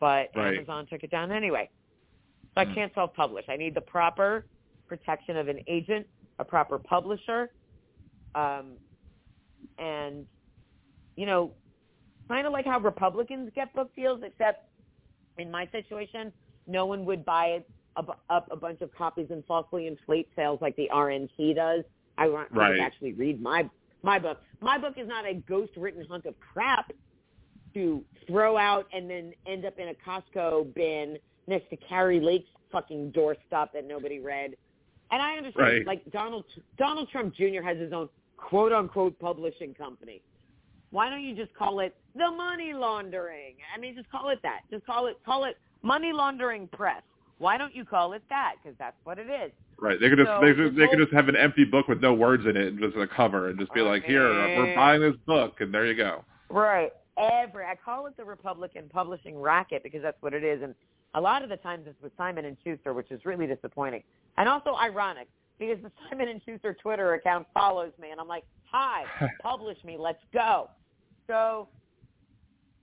But 0.00 0.30
Right. 0.34 0.54
Amazon 0.54 0.86
took 0.86 1.02
it 1.02 1.10
down 1.10 1.32
anyway. 1.32 1.68
So 2.54 2.60
I 2.60 2.64
Hmm. 2.64 2.74
can't 2.74 2.94
self-publish. 2.94 3.48
I 3.48 3.56
need 3.56 3.74
the 3.74 3.80
proper 3.80 4.46
protection 4.88 5.36
of 5.36 5.48
an 5.48 5.60
agent, 5.66 6.06
a 6.38 6.44
proper 6.44 6.78
publisher, 6.78 7.50
um, 8.34 8.72
and 9.78 10.26
you 11.16 11.26
know, 11.26 11.52
kind 12.28 12.46
of 12.46 12.52
like 12.52 12.64
how 12.64 12.78
Republicans 12.78 13.50
get 13.54 13.72
book 13.74 13.94
deals, 13.94 14.20
except 14.24 14.68
in 15.38 15.50
my 15.50 15.68
situation, 15.72 16.32
no 16.66 16.86
one 16.86 17.04
would 17.04 17.24
buy 17.24 17.46
it 17.46 17.70
up, 17.96 18.22
up 18.30 18.48
a 18.50 18.56
bunch 18.56 18.80
of 18.80 18.92
copies 18.94 19.26
and 19.30 19.44
falsely 19.44 19.86
inflate 19.86 20.28
sales 20.34 20.58
like 20.62 20.74
the 20.76 20.88
RNC 20.92 21.54
does. 21.54 21.84
I 22.18 22.28
want 22.28 22.50
Right. 22.52 22.76
to 22.76 22.82
actually 22.82 23.12
read 23.12 23.40
my 23.40 23.68
my 24.04 24.18
book. 24.18 24.40
My 24.60 24.78
book 24.78 24.94
is 24.98 25.06
not 25.06 25.26
a 25.26 25.34
ghost 25.34 25.72
written 25.76 26.04
hunk 26.06 26.26
of 26.26 26.34
crap 26.40 26.92
to 27.74 28.04
throw 28.26 28.56
out 28.56 28.86
and 28.92 29.08
then 29.08 29.32
end 29.46 29.64
up 29.64 29.78
in 29.78 29.88
a 29.88 29.94
Costco 29.94 30.74
bin 30.74 31.18
next 31.46 31.70
to 31.70 31.76
Kari 31.76 32.20
Lake's 32.20 32.50
fucking 32.70 33.12
doorstop 33.12 33.72
that 33.72 33.86
nobody 33.86 34.18
read. 34.18 34.56
And 35.12 35.20
I 35.20 35.36
understand, 35.36 35.68
Right. 35.68 35.86
like 35.86 36.10
Donald 36.10 36.44
Donald 36.78 37.08
Trump 37.10 37.34
Jr. 37.34 37.62
has 37.62 37.78
his 37.78 37.92
own 37.92 38.08
quote 38.38 38.72
unquote 38.72 39.18
publishing 39.18 39.74
company. 39.74 40.22
Why 40.90 41.08
don't 41.08 41.22
you 41.22 41.34
just 41.34 41.54
call 41.54 41.80
it 41.80 41.94
the 42.14 42.30
money 42.30 42.72
laundering? 42.72 43.56
I 43.74 43.78
mean, 43.78 43.94
just 43.94 44.10
call 44.10 44.30
it 44.30 44.40
that. 44.42 44.62
Just 44.70 44.84
call 44.86 45.06
it 45.06 45.18
call 45.24 45.44
it 45.44 45.58
money 45.82 46.12
laundering 46.12 46.66
press. 46.68 47.02
Why 47.38 47.58
don't 47.58 47.74
you 47.74 47.84
call 47.84 48.14
it 48.14 48.22
that? 48.30 48.54
Because 48.62 48.76
that's 48.78 48.96
what 49.04 49.18
it 49.18 49.28
is. 49.28 49.52
Right. 49.78 50.00
They 50.00 50.08
could 50.08 50.18
just 50.18 50.28
So 50.28 50.40
they, 50.40 50.54
could 50.54 50.76
they 50.76 50.86
could 50.88 50.98
just 50.98 51.12
have 51.12 51.28
an 51.28 51.36
empty 51.36 51.64
book 51.64 51.88
with 51.88 52.00
no 52.00 52.14
words 52.14 52.46
in 52.46 52.56
it 52.56 52.68
and 52.68 52.78
just 52.78 52.96
a 52.96 53.06
cover 53.06 53.48
and 53.48 53.58
just 53.58 53.72
be 53.74 53.80
oh, 53.80 53.84
like, 53.84 54.04
here, 54.04 54.26
uh, 54.26 54.56
we're 54.56 54.74
buying 54.74 55.00
this 55.00 55.16
book, 55.26 55.60
and 55.60 55.74
there 55.74 55.84
you 55.84 55.96
go. 55.96 56.24
Right. 56.48 56.92
Every 57.18 57.64
I 57.64 57.74
call 57.74 58.06
it 58.06 58.16
the 58.16 58.24
Republican 58.24 58.88
publishing 58.88 59.38
racket 59.38 59.82
because 59.82 60.00
that's 60.02 60.20
what 60.22 60.32
it 60.32 60.44
is, 60.44 60.62
and 60.62 60.74
a 61.14 61.20
lot 61.20 61.42
of 61.42 61.48
the 61.48 61.56
times 61.58 61.84
it's 61.86 62.00
with 62.02 62.12
Simon 62.16 62.44
and 62.44 62.56
Schuster, 62.64 62.94
which 62.94 63.10
is 63.10 63.24
really 63.24 63.46
disappointing, 63.46 64.02
and 64.36 64.48
also 64.48 64.74
ironic 64.74 65.28
because 65.58 65.82
the 65.82 65.90
Simon 66.10 66.28
and 66.28 66.40
Schuster 66.44 66.76
Twitter 66.80 67.14
account 67.14 67.46
follows 67.54 67.92
me, 68.00 68.10
and 68.10 68.20
I'm 68.20 68.28
like, 68.28 68.44
"Hi, 68.70 69.04
publish 69.42 69.78
me, 69.84 69.96
let's 69.98 70.22
go." 70.32 70.70
So, 71.26 71.68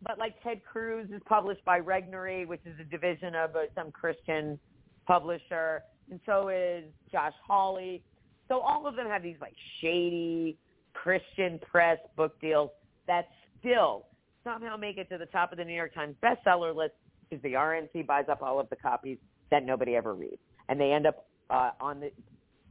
but 0.03 0.17
like 0.17 0.41
Ted 0.43 0.61
Cruz 0.63 1.09
is 1.13 1.21
published 1.27 1.63
by 1.65 1.79
Regnery, 1.79 2.47
which 2.47 2.61
is 2.65 2.79
a 2.79 2.83
division 2.83 3.35
of 3.35 3.55
uh, 3.55 3.61
some 3.75 3.91
Christian 3.91 4.59
publisher, 5.07 5.81
and 6.11 6.19
so 6.25 6.49
is 6.49 6.85
Josh 7.11 7.33
Hawley. 7.45 8.03
So 8.47 8.59
all 8.59 8.87
of 8.87 8.95
them 8.95 9.07
have 9.07 9.21
these 9.23 9.37
like 9.41 9.55
shady 9.81 10.57
Christian 10.93 11.59
press 11.59 11.99
book 12.15 12.39
deals 12.41 12.71
that 13.07 13.29
still 13.59 14.05
somehow 14.43 14.77
make 14.77 14.97
it 14.97 15.09
to 15.09 15.17
the 15.17 15.25
top 15.27 15.51
of 15.51 15.57
the 15.57 15.65
New 15.65 15.73
York 15.73 15.93
Times 15.93 16.15
bestseller 16.23 16.75
list 16.75 16.93
because 17.29 17.41
the 17.43 17.53
RNC 17.53 18.07
buys 18.07 18.25
up 18.29 18.41
all 18.41 18.59
of 18.59 18.69
the 18.69 18.75
copies 18.75 19.17
that 19.51 19.65
nobody 19.65 19.95
ever 19.95 20.13
reads, 20.13 20.41
and 20.67 20.79
they 20.79 20.91
end 20.91 21.07
up 21.07 21.27
uh, 21.49 21.71
on 21.79 21.99
the 21.99 22.11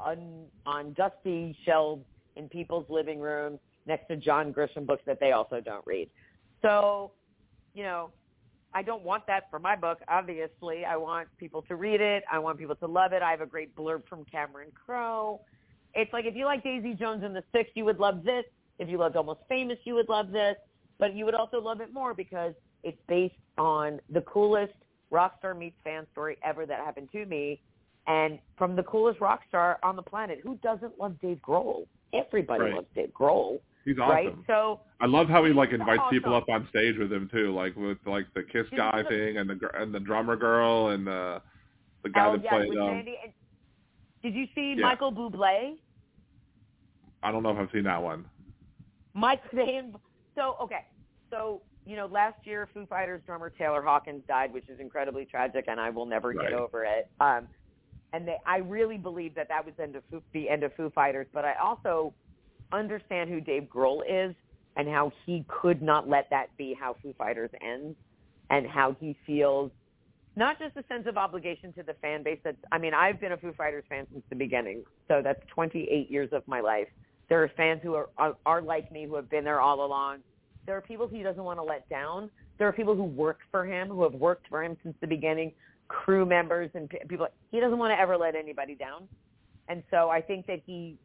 on, 0.01 0.44
on 0.66 0.93
dusty 0.93 1.56
shelves 1.64 2.05
in 2.36 2.48
people's 2.48 2.86
living 2.89 3.18
rooms 3.18 3.59
next 3.86 4.06
to 4.09 4.16
John 4.16 4.52
Grisham 4.52 4.86
books 4.86 5.02
that 5.06 5.18
they 5.18 5.32
also 5.32 5.60
don't 5.60 5.85
read. 5.86 6.09
So, 6.62 7.10
you 7.74 7.82
know, 7.82 8.10
I 8.74 8.82
don't 8.82 9.02
want 9.02 9.26
that 9.26 9.44
for 9.51 9.59
my 9.59 9.74
book, 9.74 9.98
obviously. 10.09 10.85
I 10.85 10.97
want 10.97 11.28
people 11.39 11.62
to 11.62 11.74
read 11.74 12.01
it. 12.01 12.22
I 12.30 12.39
want 12.39 12.59
people 12.59 12.76
to 12.76 12.86
love 12.86 13.12
it. 13.12 13.22
I 13.22 13.30
have 13.30 13.40
a 13.40 13.47
great 13.47 13.74
blurb 13.74 14.06
from 14.09 14.24
Cameron 14.24 14.68
Crowe. 14.74 15.40
It's 15.94 16.12
like 16.12 16.26
if 16.26 16.36
you 16.36 16.44
like 16.44 16.62
Daisy 16.62 16.94
Jones 16.94 17.24
and 17.24 17.35
the 17.35 17.43
Six, 17.52 17.70
you 17.74 17.85
would 17.86 17.98
love 17.98 18.22
this. 18.24 18.44
If 18.78 18.89
you 18.89 18.98
loved 18.98 19.16
Almost 19.16 19.40
Famous, 19.48 19.78
you 19.85 19.94
would 19.94 20.09
love 20.09 20.30
this. 20.30 20.56
But 20.98 21.14
you 21.14 21.24
would 21.24 21.35
also 21.35 21.60
love 21.60 21.80
it 21.80 21.93
more 21.93 22.12
because 22.12 22.52
it's 22.85 22.99
based 23.09 23.35
on 23.57 24.01
the 24.11 24.21
coolest 24.23 24.73
rock 25.11 25.35
star 25.39 25.55
meets 25.55 25.77
fan 25.85 26.07
story 26.13 26.37
ever 26.45 26.67
that 26.67 26.79
happened 26.81 27.09
to 27.13 27.25
me. 27.27 27.61
And 28.07 28.39
from 28.57 28.75
the 28.77 28.83
coolest 28.85 29.21
rock 29.21 29.41
star 29.49 29.79
on 29.83 29.97
the 29.97 30.03
planet, 30.03 30.41
who 30.43 30.57
doesn't 30.63 30.99
love 30.99 31.21
Dave 31.21 31.41
Grohl? 31.47 31.87
Everybody 32.15 32.63
Right. 32.65 32.75
loves 32.75 32.87
Dave 32.95 33.11
Grohl, 33.13 33.61
He's 33.85 33.99
awesome. 33.99 34.11
right? 34.11 34.35
So 34.47 34.81
I 35.01 35.07
love 35.07 35.29
how 35.29 35.45
he 35.45 35.53
like 35.53 35.73
invites 35.73 36.03
people 36.11 36.35
up 36.35 36.49
on 36.49 36.67
stage 36.71 36.97
with 36.99 37.13
him 37.13 37.29
too, 37.31 37.53
like 37.55 37.77
with 37.77 37.99
like 38.07 38.27
the 38.35 38.43
Kiss 38.45 38.67
guy 38.75 39.03
the- 39.03 39.09
thing 39.09 39.37
and 39.39 39.49
the 39.51 39.59
and 39.81 39.95
the 39.95 40.01
drummer 40.01 40.37
girl 40.37 40.89
and 40.89 41.07
the 41.07 41.43
the 42.03 42.09
guy 42.11 42.29
oh 42.29 42.33
that 42.37 42.45
yeah, 42.45 42.51
played. 42.51 42.79
Um, 42.79 43.05
did 44.23 44.35
you 44.35 44.47
see 44.55 44.75
Yeah. 44.77 44.87
Michael 44.87 45.13
Bublé? 45.13 45.77
I 47.23 47.33
don't 47.33 47.43
know 47.43 47.51
if 47.51 47.59
I've 47.59 47.71
seen 47.73 47.85
that 47.85 48.03
one. 48.03 48.25
Mike 49.15 49.43
they 49.53 49.83
so 50.35 50.57
okay. 50.63 50.85
So, 51.31 51.61
you 51.89 51.97
know, 51.97 52.06
last 52.06 52.36
year 52.44 52.69
Foo 52.74 52.86
Fighters 52.86 53.23
drummer 53.24 53.51
Taylor 53.51 53.82
Hawkins 53.82 54.23
died, 54.28 54.52
which 54.52 54.69
is 54.69 54.78
incredibly 54.78 55.24
tragic 55.24 55.65
and 55.69 55.81
I 55.81 55.90
will 55.90 56.06
never 56.06 56.28
Right. 56.28 56.51
get 56.51 56.52
over 56.52 56.85
it. 56.85 57.10
Um 57.20 57.48
and 58.12 58.27
they, 58.28 58.36
I 58.47 58.59
really 58.59 58.98
believe 58.98 59.35
that 59.35 59.48
that 59.48 59.65
was 59.66 59.74
the 59.77 59.82
end 59.85 59.97
of 59.97 60.02
Foo, 60.10 60.23
the 60.32 60.48
end 60.48 60.62
of 60.65 60.73
Foo 60.77 60.90
Fighters, 60.94 61.27
but 61.32 61.44
I 61.44 61.55
also 61.62 62.15
understand 62.73 63.31
who 63.31 63.40
Dave 63.40 63.65
Grohl 63.74 64.01
is 64.09 64.35
and 64.77 64.89
how 64.89 65.12
he 65.27 65.44
could 65.48 65.82
not 65.82 66.09
let 66.09 66.28
that 66.31 66.48
be 66.59 66.74
how 66.78 66.97
Foo 67.02 67.15
Fighters 67.19 67.51
ends 67.62 67.97
and 68.51 68.66
how 68.66 68.97
he 69.01 69.16
feels 69.27 69.73
not 70.36 70.59
just 70.59 70.77
a 70.77 70.85
sense 70.93 71.06
of 71.06 71.16
obligation 71.16 71.73
to 71.74 71.82
the 71.82 71.94
fan 71.94 72.23
base 72.23 72.39
that 72.44 72.56
I 72.70 72.78
mean, 72.78 72.94
I've 72.94 73.20
been 73.20 73.32
a 73.32 73.36
Foo 73.39 73.52
Fighters 73.55 73.85
fan 73.89 74.06
since 74.12 74.24
the 74.31 74.36
beginning. 74.36 74.85
So 75.09 75.20
that's 75.23 75.40
28 75.55 76.10
years 76.10 76.28
of 76.32 76.43
my 76.47 76.60
life. 76.60 76.89
There 77.28 77.43
are 77.43 77.51
fans 77.56 77.81
who 77.82 77.94
are, 77.94 78.09
are 78.19 78.36
are 78.47 78.62
like 78.62 78.93
me 78.93 79.06
who 79.06 79.16
have 79.16 79.28
been 79.31 79.44
there 79.44 79.60
all 79.60 79.85
along. 79.85 80.19
There 80.69 80.77
are 80.77 80.82
people 80.82 81.09
he 81.09 81.23
doesn't 81.23 81.43
want 81.43 81.59
to 81.59 81.62
let 81.62 81.89
down. 81.89 82.28
There 82.59 82.69
are 82.69 82.74
people 82.74 82.95
who 82.95 83.05
work 83.05 83.39
for 83.51 83.65
him, 83.65 83.89
who 83.89 84.03
have 84.03 84.12
worked 84.12 84.49
for 84.49 84.62
him 84.62 84.77
since 84.82 84.95
the 85.01 85.07
beginning, 85.07 85.53
crew 85.89 86.27
members 86.27 86.69
and 86.74 86.90
people. 87.09 87.27
He 87.51 87.59
doesn't 87.59 87.78
want 87.78 87.90
to 87.90 87.99
ever 87.99 88.19
let 88.19 88.35
anybody 88.35 88.74
down. 88.74 89.09
And 89.69 89.82
so 89.90 90.11
I 90.11 90.20
think 90.20 90.47
that 90.47 90.61
he 90.66 90.99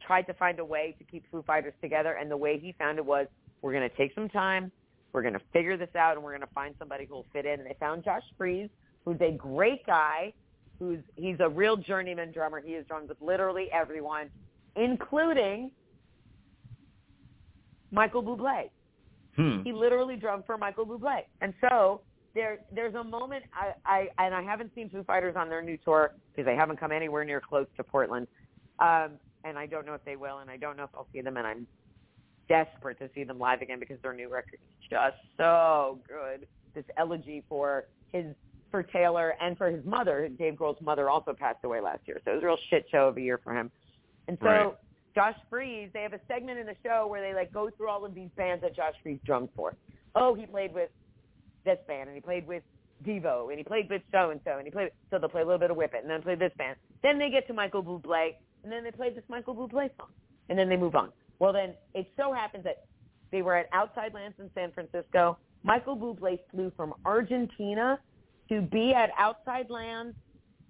tried 0.00 0.22
to 0.22 0.32
find 0.32 0.60
a 0.60 0.64
way 0.64 0.96
to 0.96 1.04
keep 1.04 1.30
Foo 1.30 1.44
Fighters 1.46 1.74
together, 1.82 2.14
and 2.14 2.30
the 2.30 2.38
way 2.38 2.58
he 2.58 2.72
found 2.78 2.96
it 2.96 3.04
was 3.04 3.26
we're 3.60 3.74
going 3.74 3.86
to 3.86 3.94
take 3.96 4.14
some 4.14 4.30
time, 4.30 4.72
we're 5.12 5.20
going 5.20 5.34
to 5.34 5.42
figure 5.52 5.76
this 5.76 5.94
out, 5.94 6.14
and 6.14 6.24
we're 6.24 6.32
going 6.32 6.40
to 6.40 6.54
find 6.54 6.74
somebody 6.78 7.04
who 7.04 7.16
will 7.16 7.26
fit 7.34 7.44
in. 7.44 7.60
And 7.60 7.66
they 7.66 7.76
found 7.78 8.02
Josh 8.02 8.22
Freese, 8.38 8.70
who's 9.04 9.20
a 9.20 9.32
great 9.32 9.84
guy, 9.84 10.32
who's 10.78 11.00
he's 11.16 11.36
a 11.40 11.48
real 11.50 11.76
journeyman 11.76 12.32
drummer. 12.32 12.62
He 12.64 12.72
has 12.72 12.86
drummed 12.86 13.10
with 13.10 13.20
literally 13.20 13.70
everyone, 13.72 14.30
including 14.74 15.70
Michael 17.90 18.22
Bublé. 18.22 18.70
Hmm. 19.36 19.62
He 19.62 19.72
literally 19.72 20.16
drummed 20.16 20.44
for 20.46 20.56
Michael 20.56 20.86
Bublé. 20.86 21.20
And 21.40 21.52
so 21.60 22.00
there 22.34 22.58
there's 22.74 22.94
a 22.94 23.04
moment 23.04 23.44
I, 23.54 23.72
I 24.18 24.24
and 24.24 24.34
I 24.34 24.42
haven't 24.42 24.72
seen 24.74 24.90
Foo 24.90 25.04
Fighters 25.04 25.36
on 25.36 25.48
their 25.48 25.62
new 25.62 25.76
tour 25.78 26.12
because 26.32 26.46
they 26.46 26.56
haven't 26.56 26.78
come 26.78 26.92
anywhere 26.92 27.24
near 27.24 27.40
close 27.40 27.66
to 27.76 27.84
Portland. 27.84 28.26
Um 28.78 29.12
and 29.44 29.58
I 29.58 29.66
don't 29.66 29.86
know 29.86 29.94
if 29.94 30.04
they 30.04 30.16
will 30.16 30.38
and 30.38 30.50
I 30.50 30.56
don't 30.56 30.76
know 30.76 30.84
if 30.84 30.90
I'll 30.94 31.08
see 31.12 31.20
them 31.20 31.36
and 31.36 31.46
I'm 31.46 31.66
desperate 32.48 32.98
to 32.98 33.10
see 33.14 33.24
them 33.24 33.38
live 33.38 33.62
again 33.62 33.80
because 33.80 33.98
their 34.02 34.12
new 34.12 34.28
record 34.28 34.54
is 34.62 34.88
just 34.90 35.16
so 35.36 36.00
good. 36.08 36.46
This 36.74 36.84
elegy 36.96 37.42
for 37.48 37.84
his 38.12 38.26
for 38.70 38.82
Taylor 38.82 39.34
and 39.40 39.56
for 39.56 39.70
his 39.70 39.84
mother, 39.84 40.28
Dave 40.38 40.54
Grohl's 40.54 40.80
mother 40.82 41.08
also 41.08 41.32
passed 41.32 41.60
away 41.64 41.80
last 41.80 42.00
year. 42.06 42.20
So 42.24 42.32
it 42.32 42.34
was 42.34 42.42
a 42.42 42.46
real 42.46 42.58
shit 42.68 42.84
show 42.90 43.08
of 43.08 43.16
a 43.16 43.20
year 43.20 43.40
for 43.42 43.54
him. 43.56 43.70
And 44.28 44.36
so 44.40 44.46
Right. 44.46 44.74
Josh 45.16 45.34
Freese, 45.48 45.88
they 45.94 46.02
have 46.02 46.12
a 46.12 46.20
segment 46.28 46.58
in 46.58 46.66
the 46.66 46.76
show 46.84 47.06
where 47.08 47.22
they 47.22 47.34
like 47.34 47.50
go 47.50 47.70
through 47.70 47.88
all 47.88 48.04
of 48.04 48.14
these 48.14 48.28
bands 48.36 48.62
that 48.62 48.76
Josh 48.76 48.92
Freese 49.02 49.18
drummed 49.24 49.48
for. 49.56 49.74
Oh, 50.14 50.34
he 50.34 50.44
played 50.44 50.74
with 50.74 50.90
this 51.64 51.78
band 51.88 52.08
and 52.08 52.14
he 52.14 52.20
played 52.20 52.46
with 52.46 52.62
Devo 53.04 53.48
and 53.48 53.56
he 53.56 53.64
played 53.64 53.88
with 53.88 54.02
so 54.12 54.28
and 54.30 54.40
so 54.44 54.58
and 54.58 54.66
he 54.66 54.70
played 54.70 54.90
so 55.10 55.18
they'll 55.18 55.30
play 55.30 55.40
a 55.40 55.44
little 55.44 55.58
bit 55.58 55.70
of 55.70 55.76
Whip 55.76 55.94
It 55.94 56.02
and 56.02 56.10
then 56.10 56.20
play 56.20 56.34
this 56.34 56.52
band. 56.58 56.76
Then 57.02 57.18
they 57.18 57.30
get 57.30 57.46
to 57.46 57.54
Michael 57.54 57.82
Bublé 57.82 58.34
and 58.62 58.70
then 58.70 58.84
they 58.84 58.90
play 58.90 59.08
this 59.10 59.24
Michael 59.28 59.54
Bublé 59.54 59.88
song 59.96 60.08
and 60.50 60.58
then 60.58 60.68
they 60.68 60.76
move 60.76 60.94
on. 60.94 61.10
Well 61.38 61.52
then 61.54 61.72
it 61.94 62.10
so 62.18 62.34
happens 62.34 62.64
that 62.64 62.84
they 63.32 63.40
were 63.40 63.56
at 63.56 63.68
Outside 63.72 64.12
Lands 64.12 64.36
in 64.38 64.50
San 64.54 64.70
Francisco. 64.72 65.38
Michael 65.62 65.96
Bublé 65.96 66.38
flew 66.50 66.70
from 66.76 66.92
Argentina 67.06 67.98
to 68.50 68.60
be 68.60 68.92
at 68.92 69.10
Outside 69.18 69.70
Lands. 69.70 70.14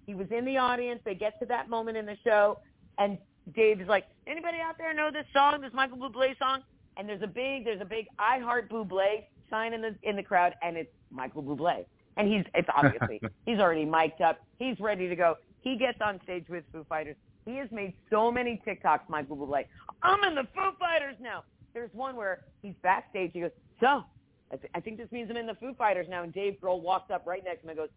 He 0.05 0.15
was 0.15 0.27
in 0.31 0.45
the 0.45 0.55
audience. 0.55 1.01
They 1.03 1.15
get 1.15 1.37
to 1.41 1.45
that 1.47 1.69
moment 1.69 1.97
in 1.97 2.05
the 2.05 2.17
show, 2.23 2.59
and 2.97 3.17
Dave's 3.55 3.87
like, 3.87 4.05
"Anybody 4.25 4.57
out 4.59 4.77
there 4.77 4.93
know 4.93 5.09
this 5.11 5.25
song? 5.33 5.61
This 5.61 5.73
Michael 5.73 5.97
Bublé 5.97 6.37
song?" 6.37 6.61
And 6.97 7.07
there's 7.07 7.21
a 7.21 7.27
big, 7.27 7.65
there's 7.65 7.81
a 7.81 7.85
big 7.85 8.07
"I 8.19 8.39
Heart 8.39 8.69
Bublé" 8.69 9.23
sign 9.49 9.73
in 9.73 9.81
the 9.81 9.95
in 10.03 10.15
the 10.15 10.23
crowd, 10.23 10.53
and 10.61 10.77
it's 10.77 10.91
Michael 11.11 11.43
Bublé. 11.43 11.85
And 12.17 12.27
he's, 12.27 12.43
it's 12.55 12.67
obviously 12.75 13.21
he's 13.45 13.59
already 13.59 13.85
mic'd 13.85 14.21
up. 14.21 14.39
He's 14.57 14.79
ready 14.79 15.07
to 15.07 15.15
go. 15.15 15.35
He 15.61 15.77
gets 15.77 15.99
on 16.01 16.19
stage 16.23 16.45
with 16.49 16.63
Foo 16.71 16.85
Fighters. 16.89 17.15
He 17.45 17.55
has 17.57 17.69
made 17.71 17.93
so 18.09 18.31
many 18.31 18.61
TikToks, 18.67 19.01
Michael 19.07 19.37
Bublé. 19.37 19.65
I'm 20.01 20.23
in 20.23 20.35
the 20.35 20.47
Foo 20.55 20.71
Fighters 20.79 21.15
now. 21.21 21.43
There's 21.73 21.93
one 21.93 22.15
where 22.15 22.43
he's 22.61 22.73
backstage. 22.81 23.31
He 23.33 23.41
goes, 23.41 23.51
so 23.79 24.03
I, 24.51 24.55
th- 24.57 24.71
I 24.73 24.79
think 24.79 24.97
this 24.97 25.11
means 25.11 25.29
I'm 25.29 25.37
in 25.37 25.45
the 25.45 25.55
Foo 25.55 25.73
Fighters 25.77 26.07
now. 26.09 26.23
And 26.23 26.33
Dave 26.33 26.57
Grohl 26.61 26.81
walks 26.81 27.11
up 27.11 27.25
right 27.25 27.43
next 27.43 27.61
to 27.61 27.67
him 27.67 27.69
and 27.69 27.77
goes, 27.77 27.89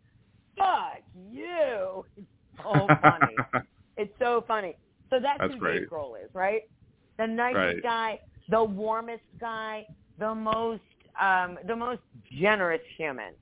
fuck 0.56 1.02
you. 1.31 2.05
It's 2.16 2.27
so 2.62 2.86
funny. 3.02 3.36
it's 3.97 4.12
so 4.18 4.44
funny. 4.47 4.77
So 5.11 5.19
that's, 5.20 5.39
That's 5.39 5.53
who 5.53 5.59
great. 5.59 5.81
Dave 5.81 5.89
Grohl 5.89 6.23
is, 6.23 6.31
right? 6.35 6.62
The 7.19 7.27
nicest 7.27 7.57
Right. 7.57 7.82
guy, 7.82 8.20
the 8.49 8.62
warmest 8.62 9.24
guy, 9.39 9.87
the 10.19 10.35
most 10.35 10.82
um, 11.20 11.59
the 11.66 11.77
most 11.77 12.01
generous 12.41 12.81
human, 12.97 13.35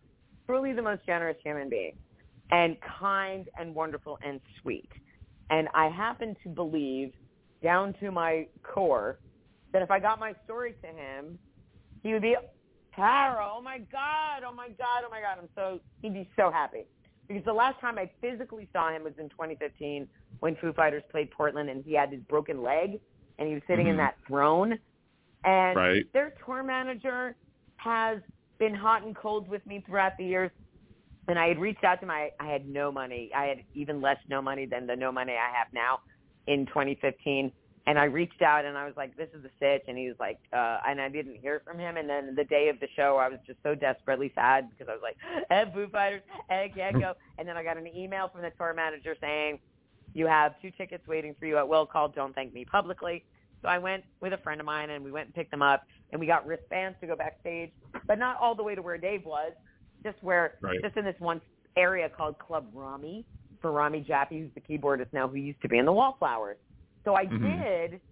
truly 0.47 0.73
the 0.73 0.83
most 0.83 1.05
generous 1.07 1.37
human 1.45 1.69
being, 1.69 1.93
and 2.51 2.77
kind 2.99 3.49
and 3.59 3.75
wonderful 3.75 4.19
and 4.23 4.41
sweet. 4.61 4.89
And 5.51 5.69
I 5.75 5.89
happen 5.89 6.35
to 6.43 6.49
believe, 6.49 7.13
down 7.63 7.95
to 8.01 8.11
my 8.11 8.47
core, 8.63 9.19
that 9.73 9.83
if 9.83 9.91
I 9.91 10.01
got 10.01 10.19
my 10.19 10.35
story 10.45 10.75
to 10.83 10.89
him, 10.89 11.39
he 12.03 12.13
would 12.13 12.23
be, 12.23 12.37
Tara, 12.97 13.49
oh 13.55 13.61
my 13.63 13.79
God, 13.79 14.43
oh 14.47 14.53
my 14.55 14.69
God, 14.69 15.05
oh 15.07 15.11
my 15.11 15.21
God. 15.21 15.39
I'm 15.39 15.49
so, 15.55 15.81
he'd 16.03 16.15
be 16.15 16.29
so 16.37 16.51
happy. 16.51 16.87
Because 17.29 17.45
the 17.45 17.53
last 17.53 17.79
time 17.81 17.99
I 17.99 18.11
physically 18.21 18.69
saw 18.73 18.91
him 18.91 19.05
was 19.05 19.13
in 19.19 19.29
2015 19.29 20.09
when 20.41 20.57
Foo 20.57 20.73
Fighters 20.73 21.03
played 21.11 21.31
Portland 21.31 21.69
and 21.71 21.85
he 21.85 21.95
had 21.95 22.11
his 22.13 22.23
broken 22.23 22.63
leg 22.63 23.01
and 23.39 23.49
he 23.49 23.55
was 23.55 23.63
sitting 23.67 23.89
in 23.89 23.95
Mhm. 23.95 23.99
that 23.99 24.17
throne. 24.27 24.79
And 25.45 25.77
Right. 25.77 26.13
their 26.13 26.31
tour 26.45 26.63
manager 26.63 27.37
has 27.77 28.23
been 28.59 28.75
hot 28.75 29.03
and 29.03 29.15
cold 29.15 29.49
with 29.49 29.65
me 29.67 29.81
throughout 29.81 30.17
the 30.17 30.25
years. 30.25 30.51
And 31.29 31.39
I 31.39 31.49
had 31.49 31.59
reached 31.59 31.85
out 31.85 32.01
to 32.01 32.07
my, 32.07 32.31
I 32.41 32.47
had 32.47 32.67
no 32.67 32.91
money. 32.91 33.33
I 33.35 33.47
had 33.47 33.65
even 33.75 34.01
less 34.01 34.19
no 34.29 34.41
money 34.43 34.67
than 34.67 34.87
the 34.87 34.97
no 34.97 35.13
money 35.13 35.35
I 35.35 35.51
have 35.51 35.69
now 35.73 36.01
in 36.47 36.67
2015. 36.67 37.53
And 37.87 37.99
I 37.99 38.05
reached 38.05 38.43
out 38.43 38.65
and 38.65 38.77
I 38.77 38.85
was 38.85 38.97
like, 38.97 39.15
this 39.17 39.29
is 39.33 39.43
the 39.43 39.51
sitch. 39.59 39.83
And 39.89 39.97
he 39.97 40.09
was 40.09 40.17
like, 40.19 40.39
uh, 40.53 40.81
and 40.87 41.01
I 41.01 41.09
didn't 41.09 41.37
hear 41.37 41.61
from 41.61 41.79
him. 41.79 41.97
And 41.97 42.09
then 42.09 42.35
the 42.35 42.45
day 42.45 42.69
of 42.69 42.81
the 42.81 42.89
show, 42.97 43.17
I 43.17 43.29
was 43.29 43.39
just 43.47 43.63
so 43.63 43.75
desperately 43.75 44.33
sad 44.35 44.69
because 44.71 44.89
I 44.91 44.95
was 44.95 45.03
like, 45.03 45.17
hey, 45.49 45.65
Foo 45.73 45.89
Fighters, 45.89 46.23
hey, 46.49 46.73
can't 46.75 46.99
go. 47.01 47.15
And 47.39 47.47
then 47.47 47.57
I 47.57 47.63
got 47.63 47.77
an 47.77 47.87
email 47.87 48.29
from 48.29 48.43
the 48.43 48.51
tour 48.59 48.75
manager 48.75 49.17
saying, 49.21 49.61
you 50.15 50.27
have 50.27 50.55
two 50.61 50.71
tickets 50.73 51.07
waiting 51.07 51.35
for 51.39 51.47
you 51.47 51.59
at 51.59 51.69
Will 51.69 51.87
Call. 51.87 52.09
Don't 52.09 52.35
thank 52.35 52.53
me 52.53 52.65
publicly. 52.65 53.25
So 53.63 53.69
I 53.69 53.79
went 53.79 54.05
with 54.21 54.33
a 54.33 54.39
friend 54.39 54.61
of 54.61 54.67
mine 54.67 54.91
and 54.91 55.03
we 55.05 55.11
went 55.11 55.27
and 55.27 55.35
picked 55.35 55.51
them 55.51 55.63
up 55.63 55.83
and 56.13 56.21
we 56.21 56.27
got 56.27 56.47
wristbands 56.47 56.97
to 57.01 57.07
go 57.07 57.17
backstage, 57.17 57.73
but 58.07 58.19
not 58.19 58.37
all 58.41 58.55
the 58.55 58.63
way 58.63 58.75
to 58.75 58.83
where 58.83 58.99
Dave 58.99 59.25
was, 59.25 59.53
just 60.05 60.17
where, 60.23 60.55
Right. 60.63 60.81
just 60.83 60.97
in 60.97 61.05
this 61.05 61.19
one 61.19 61.41
area 61.77 62.09
called 62.09 62.39
Club 62.39 62.71
Rami 62.73 63.27
for 63.61 63.73
Rami 63.73 64.01
Jaffee, 64.01 64.41
who's 64.41 64.55
the 64.55 64.61
keyboardist 64.61 65.13
now, 65.13 65.27
who 65.27 65.37
used 65.37 65.61
to 65.63 65.69
be 65.69 65.79
in 65.79 65.85
the 65.85 65.93
Wallflowers. 65.93 66.59
So 67.05 67.15
I 67.15 67.27
Mhm. 67.27 67.41
did 67.41 68.03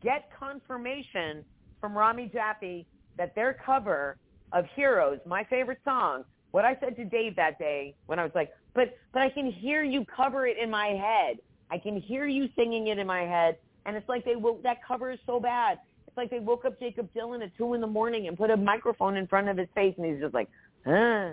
get 0.00 0.30
confirmation 0.32 1.46
from 1.80 1.96
Rami 1.96 2.28
Jaffee 2.28 2.86
that 3.16 3.34
their 3.34 3.54
cover 3.54 4.18
of 4.52 4.66
Heroes, 4.74 5.20
my 5.24 5.44
favorite 5.44 5.82
song, 5.84 6.24
what 6.50 6.64
I 6.64 6.76
said 6.80 6.96
to 6.96 7.04
Dave 7.04 7.36
that 7.36 7.58
day 7.58 7.96
when 8.06 8.18
I 8.18 8.24
was 8.24 8.34
like, 8.34 8.50
but 8.74 8.94
but 9.12 9.22
I 9.22 9.30
can 9.30 9.50
hear 9.50 9.82
you 9.82 10.04
cover 10.04 10.46
it 10.46 10.58
in 10.58 10.70
my 10.70 10.88
head. 10.88 11.38
I 11.70 11.78
can 11.78 12.00
hear 12.00 12.26
you 12.26 12.48
singing 12.56 12.88
it 12.88 12.98
in 12.98 13.06
my 13.06 13.22
head, 13.22 13.56
and 13.84 13.96
it's 13.96 14.08
like 14.08 14.24
they 14.24 14.36
woke 14.36 14.62
that 14.62 14.78
cover 14.86 15.10
is 15.10 15.18
so 15.26 15.40
bad. 15.40 15.78
It's 16.06 16.16
like 16.16 16.30
they 16.30 16.38
woke 16.38 16.64
up 16.64 16.78
Jakob 16.78 17.08
Dylan 17.14 17.42
at 17.42 17.56
two 17.56 17.74
in 17.74 17.80
the 17.80 17.86
morning 17.86 18.28
and 18.28 18.36
put 18.36 18.50
a 18.50 18.56
microphone 18.56 19.16
in 19.16 19.26
front 19.26 19.48
of 19.48 19.56
his 19.56 19.68
face, 19.74 19.94
and 19.96 20.06
he's 20.06 20.20
just 20.20 20.34
like, 20.34 20.48
huh, 20.84 21.32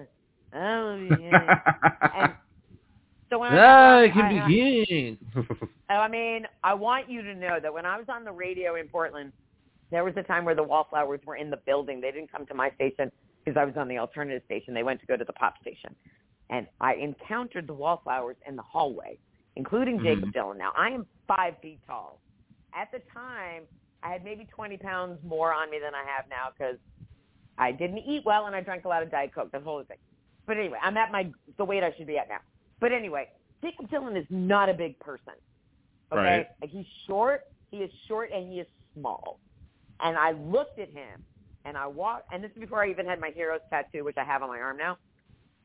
oh 0.55 1.07
yeah. 1.19 1.60
and 2.15 2.34
so 3.30 3.39
when 3.39 3.51
Ah, 3.53 3.97
I, 3.97 4.03
I 4.03 4.10
can 4.10 4.39
I, 4.39 4.47
begin. 4.47 5.18
I 5.89 6.07
mean, 6.07 6.47
I 6.64 6.73
want 6.73 7.10
you 7.10 7.22
to 7.22 7.35
know 7.35 7.60
that 7.61 7.73
when 7.73 7.85
I 7.85 7.97
was 7.97 8.05
on 8.10 8.23
the 8.23 8.31
radio 8.31 8.76
in 8.76 8.88
Portland, 8.88 9.31
there 9.91 10.03
was 10.03 10.14
a 10.18 10.23
time 10.23 10.45
where 10.45 10.55
the 10.55 10.64
Wallflowers 10.64 11.19
were 11.26 11.35
in 11.35 11.49
the 11.49 11.57
building. 11.57 12.01
They 12.01 12.11
didn't 12.11 12.31
come 12.31 12.45
to 12.47 12.53
my 12.53 12.72
station 12.72 13.11
because 13.43 13.60
I 13.60 13.65
was 13.65 13.76
on 13.77 13.88
the 13.88 13.97
alternative 13.97 14.41
station. 14.45 14.73
They 14.73 14.84
went 14.84 14.99
to 15.01 15.05
go 15.05 15.18
to 15.18 15.23
the 15.23 15.34
pop 15.34 15.55
station. 15.61 15.95
And 16.49 16.68
I 16.81 16.95
encountered 16.95 17.68
the 17.68 17.73
Wallflowers 17.73 18.35
in 18.47 18.55
the 18.55 18.61
hallway, 18.61 19.18
including 19.55 20.03
Jakob 20.03 20.34
Dylan. 20.34 20.51
Mm-hmm. 20.51 20.57
Now, 20.59 20.71
I 20.77 20.89
am 20.89 21.05
five 21.27 21.55
feet 21.61 21.80
tall. 21.88 22.19
At 22.75 22.91
the 22.91 22.99
time, 23.13 23.63
I 24.01 24.11
had 24.11 24.23
maybe 24.23 24.47
20 24.53 24.77
pounds 24.77 25.19
more 25.23 25.53
on 25.53 25.69
me 25.69 25.80
than 25.81 25.93
I 25.95 26.03
have 26.15 26.25
now 26.30 26.49
because 26.57 26.77
I 27.57 27.71
didn't 27.71 27.99
eat 27.99 28.23
well 28.25 28.47
and 28.47 28.55
I 28.55 28.61
drank 28.61 28.85
a 28.85 28.88
lot 28.88 29.03
of 29.03 29.11
Diet 29.11 29.34
Coke. 29.34 29.49
That's 29.51 29.63
the 29.63 29.69
whole 29.69 29.84
thing. 29.84 29.97
But 30.45 30.57
anyway, 30.57 30.77
I'm 30.81 30.97
at 30.97 31.11
my 31.11 31.31
the 31.57 31.63
weight 31.63 31.84
I 31.84 31.93
should 31.97 32.07
be 32.07 32.17
at 32.17 32.27
now. 32.27 32.39
But 32.80 32.91
anyway, 32.91 33.30
Jakob 33.61 33.89
Dylan 33.89 34.19
is 34.19 34.25
not 34.30 34.69
a 34.69 34.73
big 34.73 34.99
person. 34.99 35.34
Okay? 36.11 36.21
Right. 36.21 36.47
Like 36.61 36.69
he's 36.69 36.85
short, 37.07 37.43
he 37.71 37.77
is 37.77 37.91
short 38.07 38.30
and 38.34 38.51
he 38.51 38.59
is 38.59 38.67
small. 38.93 39.39
And 40.01 40.17
I 40.17 40.31
looked 40.31 40.80
at 40.80 40.89
him 40.89 41.23
and 41.63 41.77
I 41.77 41.88
walked 41.88 42.34
and 42.34 42.43
this 42.43 42.51
is 42.51 42.59
before 42.59 42.84
I 42.84 42.89
even 42.89 43.05
had 43.05 43.21
my 43.21 43.30
heroes 43.30 43.61
tattoo, 43.69 44.03
which 44.03 44.17
I 44.17 44.25
have 44.25 44.43
on 44.43 44.49
my 44.49 44.59
arm 44.59 44.77
now. 44.77 44.97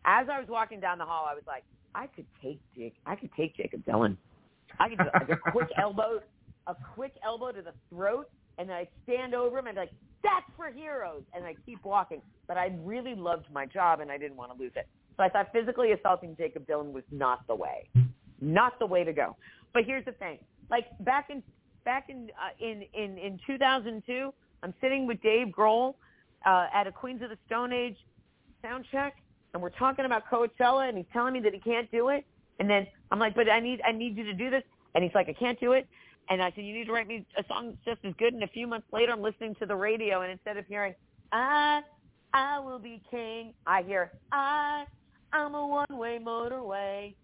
As 0.05 0.29
I 0.31 0.39
was 0.39 0.49
walking 0.49 0.79
down 0.79 0.99
the 0.99 1.05
hall, 1.05 1.27
I 1.29 1.35
was 1.35 1.43
like, 1.47 1.65
I 1.95 2.07
could 2.07 2.27
take 2.43 2.61
Jake 2.77 2.95
I 3.07 3.17
could 3.17 3.31
take 3.37 3.57
Jakob 3.57 3.85
Dylan. 3.85 4.17
I 4.79 4.89
could 4.89 4.99
do 4.99 5.05
like 5.15 5.31
a 5.31 5.51
quick 5.51 5.69
elbow 5.81 6.21
a 6.67 6.75
quick 6.95 7.15
elbow 7.25 7.53
to 7.53 7.63
the 7.63 7.73
throat 7.91 8.29
and 8.59 8.69
then 8.69 8.77
I'd 8.77 8.89
stand 9.05 9.35
over 9.35 9.59
him 9.59 9.67
and 9.67 9.77
be 9.77 9.81
like, 9.81 9.93
That's 10.23 10.47
for 10.57 10.71
heroes 10.71 11.23
and 11.35 11.45
I 11.45 11.55
keep 11.65 11.85
walking. 11.85 12.23
But 12.47 12.57
I 12.57 12.77
really 12.83 13.15
loved 13.15 13.47
my 13.53 13.67
job 13.67 14.01
and 14.01 14.11
I 14.11 14.19
didn't 14.19 14.37
want 14.37 14.53
to 14.53 14.59
lose 14.59 14.73
it. 14.77 14.87
So 15.17 15.23
I 15.23 15.29
thought 15.29 15.49
physically 15.53 15.93
assaulting 15.93 16.37
Jakob 16.37 16.67
Dylan 16.67 16.93
was 16.93 17.05
not 17.11 17.47
the 17.47 17.55
way. 17.55 17.89
Not 18.41 18.79
the 18.79 18.87
way 18.87 19.05
to 19.05 19.13
go. 19.13 19.37
But 19.75 19.85
here's 19.85 20.05
the 20.05 20.13
thing. 20.13 20.39
Like 20.71 20.87
back 21.01 21.29
in 21.31 21.43
back 21.85 22.07
in 22.09 22.31
uh, 22.41 22.65
in, 22.65 22.83
in 22.95 23.19
in 23.19 23.41
2002, 23.47 24.33
I'm 24.63 24.75
sitting 24.81 25.07
with 25.07 25.21
Dave 25.23 25.49
Grohl 25.49 25.95
uh, 26.47 26.67
at 26.73 26.87
a 26.87 26.93
Queens 26.93 27.23
of 27.23 27.31
the 27.31 27.39
Stone 27.47 27.73
Age 27.73 27.97
sound 28.63 28.85
check, 28.91 29.17
and 29.53 29.63
we're 29.63 29.71
talking 29.71 30.05
about 30.05 30.25
Coachella, 30.31 30.89
and 30.89 30.97
he's 30.97 31.07
telling 31.13 31.33
me 31.33 31.41
that 31.41 31.55
he 31.55 31.61
can't 31.61 31.91
do 31.91 32.09
it. 32.09 32.25
And 32.61 32.69
then 32.69 32.87
I'm 33.11 33.19
like, 33.19 33.35
but 33.35 33.49
I 33.49 33.61
need 33.61 33.81
I 33.87 33.93
need 33.93 34.17
you 34.17 34.25
to 34.25 34.35
do 34.35 34.51
this, 34.51 34.63
and 34.95 35.05
he's 35.05 35.15
like, 35.15 35.29
I 35.29 35.33
can't 35.33 35.59
do 35.61 35.73
it. 35.73 35.87
And 36.31 36.43
I 36.43 36.53
said, 36.55 36.65
you 36.65 36.75
need 36.75 36.85
to 36.87 36.93
write 36.93 37.09
me 37.09 37.25
a 37.39 37.45
song 37.49 37.69
that's 37.87 37.97
just 37.99 38.05
as 38.05 38.15
good. 38.19 38.35
And 38.35 38.43
a 38.43 38.49
few 38.49 38.67
months 38.67 38.87
later, 38.93 39.13
I'm 39.13 39.23
listening 39.23 39.55
to 39.61 39.67
the 39.67 39.77
radio, 39.77 40.21
and 40.23 40.31
instead 40.31 40.57
of 40.57 40.67
hearing 40.67 40.95
I 41.33 41.83
I 42.33 42.59
will 42.59 42.79
be 42.79 43.03
king, 43.11 43.55
I 43.67 43.83
hear 43.83 44.13
I 44.33 44.85
I'm 45.33 45.55
a 45.55 45.67
one-way 45.67 46.19
motorway. 46.23 47.15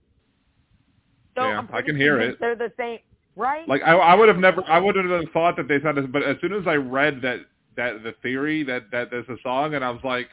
So 1.37 1.43
Yeah, 1.43 1.67
I 1.73 1.83
can 1.83 1.97
hear 1.97 2.21
it. 2.21 2.39
They're 2.39 2.55
the 2.55 2.73
same, 2.79 2.99
right? 3.37 3.67
Like 3.69 3.83
I, 3.83 3.93
I 3.93 4.15
would 4.15 4.29
have 4.29 4.39
never, 4.39 4.63
I 4.69 4.79
would 4.79 4.95
have 4.97 5.25
thought 5.33 5.57
that 5.57 5.69
they 5.69 5.81
said 5.83 5.97
this, 5.97 6.05
but 6.11 6.23
as 6.23 6.37
soon 6.41 6.53
as 6.53 6.67
I 6.67 6.75
read 6.75 7.21
that 7.23 7.41
that 7.77 8.03
the 8.05 8.15
theory 8.23 8.63
that 8.65 8.91
that 8.93 9.11
there's 9.11 9.29
a 9.29 9.37
song, 9.43 9.75
and 9.75 9.85
I 9.85 9.91
was 9.91 10.03
like, 10.05 10.29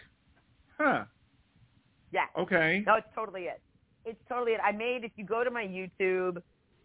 huh, 0.78 1.06
yeah. 2.12 2.26
okay, 2.38 2.84
No, 2.86 2.96
it's 2.96 3.08
totally 3.16 3.44
it. 3.44 3.62
It's 4.06 4.20
totally 4.28 4.54
it. 4.54 4.60
I 4.64 4.72
made 4.72 5.04
if 5.04 5.12
you 5.16 5.26
go 5.26 5.44
to 5.44 5.52
my 5.52 5.64
YouTube, 5.64 6.38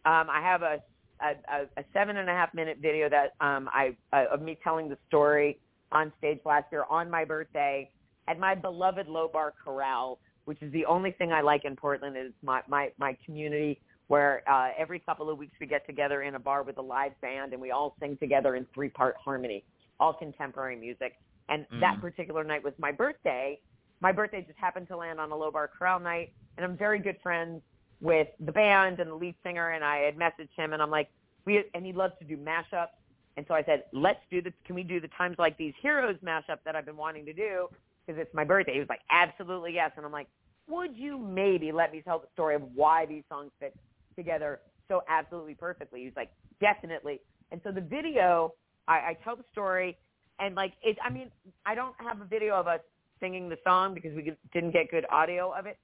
um, 0.05 0.29
I 0.31 0.41
have 0.43 0.63
a 0.63 0.79
a, 1.21 1.31
a, 1.51 1.81
a 1.81 1.85
seven 1.93 2.19
and 2.19 2.29
a 2.29 2.33
half 2.33 2.53
minute 2.55 2.79
video 2.81 3.09
that 3.09 3.35
um, 3.45 3.69
I 3.73 3.97
uh, 4.13 4.27
of 4.33 4.43
me 4.43 4.59
telling 4.63 4.89
the 4.89 4.99
story 5.09 5.59
on 5.93 6.13
stage 6.19 6.41
last 6.45 6.67
year 6.71 6.85
on 6.91 7.11
my 7.11 7.25
birthday 7.25 7.91
at 8.29 8.39
my 8.39 8.55
beloved 8.55 9.09
Low 9.09 9.29
Bar 9.33 9.55
Chorale, 9.65 10.19
which 10.45 10.61
is 10.63 10.73
the 10.73 10.85
only 10.85 11.13
thing 11.13 11.33
I 11.33 11.41
like 11.41 11.65
in 11.65 11.77
Portland. 11.77 12.17
Is 12.17 12.33
my 12.43 12.63
my 12.69 12.91
my 12.99 13.17
community 13.25 13.81
where 14.09 14.43
uh, 14.49 14.69
every 14.79 15.01
couple 15.01 15.29
of 15.29 15.39
weeks 15.39 15.55
we 15.61 15.67
get 15.67 15.85
together 15.87 16.23
in 16.23 16.37
a 16.37 16.39
bar 16.39 16.63
with 16.63 16.79
a 16.79 16.83
live 16.83 17.19
band 17.21 17.53
and 17.53 17.61
we 17.61 17.73
all 17.73 17.97
sing 17.99 18.17
together 18.19 18.55
in 18.55 18.67
three 18.73 18.89
part 18.89 19.17
harmony, 19.23 19.65
all 19.99 20.13
contemporary 20.13 20.77
music. 20.77 21.15
And 21.49 21.67
that 21.81 22.01
particular 22.01 22.43
night 22.45 22.63
was 22.63 22.73
my 22.79 22.91
birthday. 22.91 23.59
My 24.01 24.13
birthday 24.13 24.45
just 24.47 24.59
happened 24.59 24.89
to 24.89 24.97
land 24.97 25.19
on 25.21 25.31
a 25.31 25.37
Low 25.37 25.51
Bar 25.51 25.71
Chorale 25.79 26.01
night, 26.01 26.33
and 26.57 26.65
I'm 26.65 26.77
very 26.77 26.99
good 26.99 27.17
friends 27.23 27.63
with 28.01 28.29
the 28.41 28.53
band 28.53 29.01
and 29.01 29.11
the 29.11 29.15
lead 29.15 29.35
singer. 29.43 29.71
And 29.71 29.83
I 29.83 29.99
had 29.99 30.17
messaged 30.17 30.55
him, 30.57 30.73
and 30.73 30.83
I'm 30.83 30.91
like, 30.91 31.09
we 31.45 31.65
and 31.75 31.85
he 31.85 31.93
loves 31.93 32.15
to 32.19 32.25
do 32.25 32.37
mashups. 32.37 32.89
And 33.37 33.45
so 33.49 33.55
I 33.55 33.63
said, 33.65 33.85
let's 33.93 34.21
do 34.31 34.43
the. 34.43 34.53
Can 34.65 34.75
we 34.75 34.83
do 34.83 35.01
the 35.01 35.09
times 35.09 35.37
like 35.39 35.57
these 35.57 35.75
heroes 35.81 36.17
mashup 36.25 36.59
that 36.65 36.77
I've 36.77 36.87
been 36.87 36.97
wanting 36.97 37.25
to 37.27 37.33
do 37.33 37.69
because 38.07 38.21
it's 38.21 38.35
my 38.35 38.45
birthday? 38.45 38.75
He 38.75 38.81
was 38.81 38.89
like, 38.89 39.01
absolutely 39.11 39.73
yes. 39.75 39.93
And 39.97 40.05
I'm 40.05 40.13
like, 40.13 40.29
would 40.69 40.97
you 40.97 41.19
maybe 41.19 41.73
let 41.73 41.93
me 41.93 42.03
tell 42.03 42.19
the 42.19 42.29
story 42.35 42.55
of 42.55 42.63
why 42.75 43.07
these 43.07 43.23
songs 43.29 43.51
fit 43.61 43.75
together 44.15 44.61
so 44.89 45.03
absolutely 45.09 45.55
perfectly? 45.55 46.05
He's 46.05 46.17
like, 46.17 46.31
definitely. 46.61 47.21
And 47.53 47.61
so 47.63 47.71
the 47.71 47.81
video, 47.81 48.53
I, 48.89 48.95
I 48.95 49.17
tell 49.23 49.37
the 49.37 49.45
story, 49.53 49.97
and 50.39 50.55
like 50.55 50.73
it. 50.83 50.99
I 51.05 51.11
mean, 51.11 51.31
I 51.65 51.75
don't 51.75 51.95
have 51.99 52.21
a 52.21 52.25
video 52.25 52.57
of 52.57 52.67
us 52.67 52.81
singing 53.21 53.49
the 53.49 53.59
song 53.65 53.95
because 53.95 54.15
we 54.15 54.33
didn't 54.53 54.73
get 54.73 54.91
good 54.91 55.07
audio 55.11 55.53
of 55.53 55.67
it. 55.67 55.79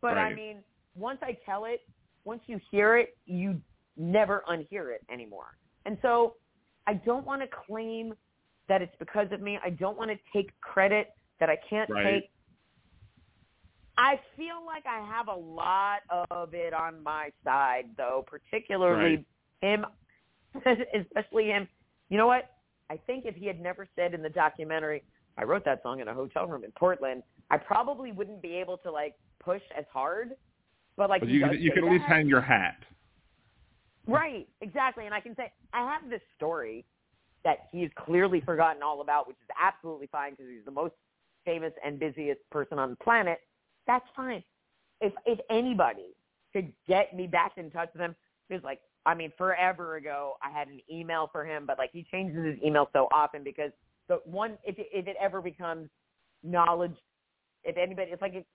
But 0.00 0.16
Right. 0.16 0.32
I 0.32 0.34
mean, 0.34 0.64
once 0.94 1.18
I 1.22 1.38
tell 1.44 1.64
it, 1.64 1.80
once 2.24 2.42
you 2.46 2.60
hear 2.70 2.96
it, 2.96 3.16
you 3.26 3.60
never 3.96 4.42
unhear 4.48 4.94
it 4.94 5.04
anymore. 5.10 5.56
And 5.86 5.98
so 6.02 6.36
I 6.86 6.94
don't 6.94 7.26
want 7.26 7.42
to 7.42 7.48
claim 7.66 8.14
that 8.68 8.82
it's 8.82 8.94
because 8.98 9.30
of 9.32 9.40
me. 9.40 9.58
I 9.64 9.70
don't 9.70 9.98
want 9.98 10.10
to 10.10 10.18
take 10.32 10.50
credit 10.60 11.08
that 11.40 11.50
I 11.50 11.56
can't 11.68 11.90
Right. 11.90 12.22
take. 12.22 12.30
I 13.98 14.18
feel 14.36 14.64
like 14.64 14.86
I 14.86 15.00
have 15.06 15.28
a 15.28 15.34
lot 15.34 16.00
of 16.30 16.54
it 16.54 16.72
on 16.72 17.02
my 17.02 17.30
side, 17.44 17.90
though, 17.96 18.24
particularly 18.26 19.24
him, 19.60 19.84
especially 20.94 21.46
him. 21.46 21.68
You 22.08 22.16
know 22.16 22.26
what? 22.26 22.50
I 22.90 22.96
think 22.96 23.26
if 23.26 23.34
he 23.34 23.46
had 23.46 23.60
never 23.60 23.86
said 23.96 24.14
in 24.14 24.22
the 24.22 24.28
documentary, 24.28 25.02
I 25.38 25.44
wrote 25.44 25.64
that 25.64 25.82
song 25.82 26.00
in 26.00 26.08
a 26.08 26.14
hotel 26.14 26.46
room 26.46 26.64
in 26.64 26.72
Portland, 26.72 27.22
I 27.50 27.56
probably 27.56 28.12
wouldn't 28.12 28.42
be 28.42 28.54
able 28.56 28.76
to 28.78 28.90
like 28.90 29.14
push 29.42 29.62
as 29.76 29.84
hard. 29.92 30.30
But 30.96 31.08
like 31.08 31.20
But 31.20 31.30
you 31.30 31.40
can, 31.40 31.60
you 31.60 31.72
can 31.72 31.84
at 31.84 31.90
least 31.90 32.04
hang 32.04 32.26
your 32.26 32.40
hat. 32.40 32.76
Right, 34.06 34.48
exactly. 34.60 35.06
And 35.06 35.14
I 35.14 35.20
can 35.20 35.34
say 35.36 35.52
I 35.72 35.80
have 35.90 36.10
this 36.10 36.20
story 36.36 36.84
that 37.44 37.68
he's 37.72 37.90
clearly 37.96 38.40
forgotten 38.40 38.82
all 38.82 39.00
about, 39.00 39.26
which 39.26 39.36
is 39.36 39.48
absolutely 39.60 40.08
fine 40.08 40.32
because 40.32 40.46
he's 40.50 40.64
the 40.64 40.70
most 40.70 40.94
famous 41.44 41.72
and 41.84 41.98
busiest 41.98 42.40
person 42.50 42.78
on 42.78 42.90
the 42.90 42.96
planet. 42.96 43.40
That's 43.86 44.04
fine. 44.14 44.42
If 45.00 45.12
if 45.26 45.38
anybody 45.50 46.14
could 46.52 46.72
get 46.86 47.14
me 47.16 47.26
back 47.26 47.52
in 47.56 47.70
touch 47.70 47.88
with 47.92 48.02
him, 48.02 48.14
because 48.48 48.62
like 48.64 48.80
I 49.04 49.14
mean, 49.14 49.32
forever 49.36 49.96
ago 49.96 50.34
I 50.42 50.56
had 50.56 50.68
an 50.68 50.80
email 50.90 51.28
for 51.32 51.44
him, 51.44 51.64
but 51.66 51.78
like 51.78 51.90
he 51.92 52.06
changes 52.10 52.44
his 52.44 52.56
email 52.64 52.88
so 52.92 53.08
often 53.12 53.42
because 53.42 53.72
the 54.08 54.20
one 54.24 54.58
if 54.64 54.78
it, 54.78 54.86
if 54.92 55.06
it 55.06 55.16
ever 55.20 55.40
becomes 55.40 55.88
knowledge, 56.42 56.96
if 57.64 57.76
anybody, 57.76 58.10
it's 58.10 58.22
like 58.22 58.34
it, 58.34 58.46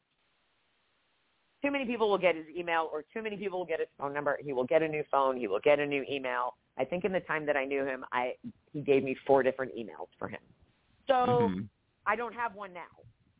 too 1.64 1.72
many 1.72 1.86
people 1.86 2.10
will 2.10 2.18
get 2.18 2.36
his 2.36 2.46
email 2.56 2.90
or 2.92 3.04
too 3.14 3.22
many 3.22 3.38
people 3.38 3.60
will 3.60 3.66
get 3.66 3.80
his 3.80 3.90
phone 3.98 4.14
number. 4.14 4.38
He 4.44 4.54
will 4.54 4.66
get 4.66 4.84
a 4.84 4.88
new 4.88 5.04
phone. 5.10 5.38
He 5.38 5.48
will 5.48 5.60
get 5.64 5.80
a 5.80 5.86
new 5.86 6.04
email. 6.10 6.56
I 6.78 6.86
think 6.86 7.04
in 7.06 7.12
the 7.12 7.22
time 7.22 7.46
that 7.48 7.58
I 7.58 7.66
knew 7.66 7.84
him, 7.84 8.06
I 8.12 8.34
he 8.74 8.82
gave 8.82 9.04
me 9.04 9.16
four 9.26 9.42
different 9.42 9.74
emails 9.76 10.10
for 10.20 10.28
him. 10.28 10.40
So 11.08 11.16
Mhm. 11.16 11.68
I 12.06 12.16
don't 12.16 12.34
have 12.36 12.54
one 12.54 12.74
now. 12.74 12.82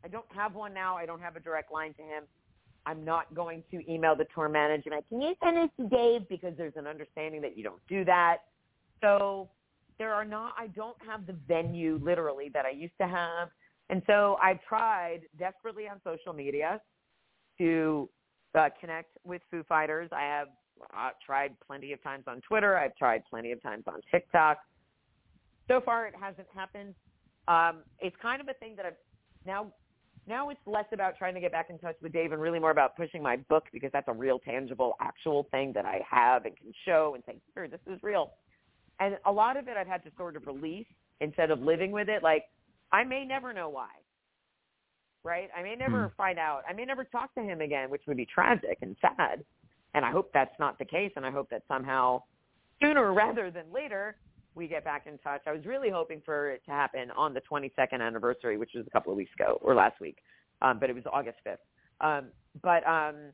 I 0.04 0.08
don't 0.08 0.30
have 0.32 0.54
one 0.54 0.74
now. 0.74 0.96
I 0.96 1.06
don't 1.06 1.20
have 1.20 1.36
a 1.36 1.40
direct 1.40 1.70
line 1.70 1.94
to 1.94 2.02
him. 2.02 2.24
I'm 2.86 3.04
not 3.04 3.32
going 3.34 3.62
to 3.70 3.92
email 3.92 4.16
the 4.16 4.24
tour 4.34 4.48
manager. 4.48 4.90
Like, 4.90 5.08
can 5.08 5.20
you 5.20 5.34
send 5.42 5.58
it 5.58 5.70
to 5.76 5.88
Dave? 5.88 6.28
Because 6.28 6.56
there's 6.56 6.76
an 6.76 6.86
understanding 6.86 7.40
that 7.42 7.56
you 7.56 7.62
don't 7.62 7.86
do 7.88 8.04
that. 8.06 8.38
So 9.00 9.50
there 9.98 10.14
are 10.14 10.24
not. 10.24 10.54
I 10.56 10.68
don't 10.68 10.96
have 11.06 11.26
the 11.26 11.36
venue 11.46 11.98
literally 12.02 12.50
that 12.54 12.64
I 12.64 12.70
used 12.70 12.94
to 13.00 13.08
have, 13.08 13.48
and 13.90 14.02
so 14.06 14.36
I've 14.42 14.62
tried 14.68 15.20
desperately 15.38 15.88
on 15.88 16.00
social 16.04 16.32
media 16.32 16.80
to 17.58 18.08
uh, 18.54 18.68
connect 18.80 19.16
with 19.24 19.42
Foo 19.50 19.64
Fighters. 19.68 20.08
I 20.12 20.22
have 20.22 20.48
uh, 20.96 21.10
tried 21.24 21.56
plenty 21.66 21.92
of 21.92 22.02
times 22.02 22.24
on 22.26 22.40
Twitter. 22.42 22.76
I've 22.76 22.96
tried 22.96 23.22
plenty 23.28 23.52
of 23.52 23.62
times 23.62 23.84
on 23.86 24.00
TikTok. 24.10 24.58
So 25.66 25.80
far, 25.84 26.06
it 26.06 26.14
hasn't 26.18 26.48
happened. 26.54 26.94
Um, 27.46 27.82
it's 28.00 28.16
kind 28.22 28.40
of 28.40 28.48
a 28.48 28.54
thing 28.54 28.74
that 28.76 28.86
I've 28.86 28.96
now. 29.46 29.72
Now 30.26 30.50
it's 30.50 30.60
less 30.66 30.84
about 30.92 31.16
trying 31.16 31.32
to 31.34 31.40
get 31.40 31.52
back 31.52 31.70
in 31.70 31.78
touch 31.78 31.96
with 32.02 32.12
Dave 32.12 32.32
and 32.32 32.42
really 32.42 32.58
more 32.58 32.70
about 32.70 32.94
pushing 32.98 33.22
my 33.22 33.36
book 33.48 33.64
because 33.72 33.88
that's 33.94 34.08
a 34.08 34.12
real, 34.12 34.38
tangible, 34.38 34.94
actual 35.00 35.48
thing 35.50 35.72
that 35.72 35.86
I 35.86 36.02
have 36.06 36.44
and 36.44 36.54
can 36.54 36.70
show 36.84 37.12
and 37.14 37.24
say, 37.24 37.40
here, 37.54 37.66
this 37.66 37.80
is 37.86 37.98
real. 38.02 38.32
And 39.00 39.16
a 39.26 39.32
lot 39.32 39.56
of 39.56 39.68
it 39.68 39.76
I've 39.76 39.86
had 39.86 40.02
to 40.04 40.10
sort 40.16 40.36
of 40.36 40.46
release 40.46 40.86
instead 41.20 41.50
of 41.50 41.60
living 41.60 41.92
with 41.92 42.08
it. 42.08 42.22
Like, 42.22 42.44
I 42.92 43.04
may 43.04 43.24
never 43.24 43.52
know 43.52 43.68
why 43.68 43.88
right? 45.24 45.50
I 45.56 45.62
may 45.62 45.76
never 45.76 46.12
find 46.16 46.38
out. 46.38 46.62
I 46.68 46.72
may 46.72 46.84
never 46.84 47.04
talk 47.04 47.34
to 47.34 47.42
him 47.42 47.60
again, 47.60 47.90
which 47.90 48.02
would 48.06 48.16
be 48.16 48.26
tragic 48.26 48.78
and 48.82 48.96
sad. 49.00 49.44
And 49.94 50.04
I 50.04 50.10
hope 50.10 50.30
that's 50.32 50.58
not 50.58 50.78
the 50.78 50.84
case. 50.84 51.12
And 51.16 51.26
I 51.26 51.30
hope 51.30 51.50
that 51.50 51.62
somehow 51.68 52.22
sooner 52.80 53.12
rather 53.24 53.50
than 53.50 53.64
later 53.72 54.16
we 54.54 54.66
get 54.66 54.84
back 54.84 55.06
in 55.06 55.18
touch. 55.18 55.42
I 55.46 55.52
was 55.52 55.64
really 55.66 55.90
hoping 55.90 56.22
for 56.24 56.50
it 56.50 56.62
to 56.64 56.70
happen 56.70 57.10
on 57.16 57.34
the 57.34 57.42
22nd 57.50 58.00
anniversary, 58.00 58.56
which 58.56 58.70
was 58.74 58.86
a 58.86 58.90
couple 58.90 59.12
of 59.12 59.16
weeks 59.16 59.30
ago 59.38 59.58
or 59.60 59.74
last 59.74 60.00
week, 60.00 60.16
um, 60.62 60.78
but 60.80 60.90
it 60.90 60.94
was 60.94 61.04
August 61.12 61.38
5th. 61.46 61.58
Um, 62.00 62.26
but 62.62 62.84
um, 62.86 63.32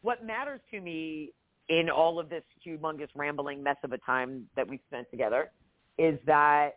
what 0.00 0.24
matters 0.24 0.60
to 0.70 0.80
me 0.80 1.32
in 1.68 1.88
all 1.88 2.18
of 2.18 2.28
this 2.28 2.42
humongous 2.66 3.08
rambling 3.14 3.62
mess 3.62 3.76
of 3.84 3.92
a 3.92 3.98
time 3.98 4.46
that 4.56 4.68
we've 4.68 4.80
spent 4.88 5.10
together 5.10 5.50
is 5.98 6.18
that 6.26 6.70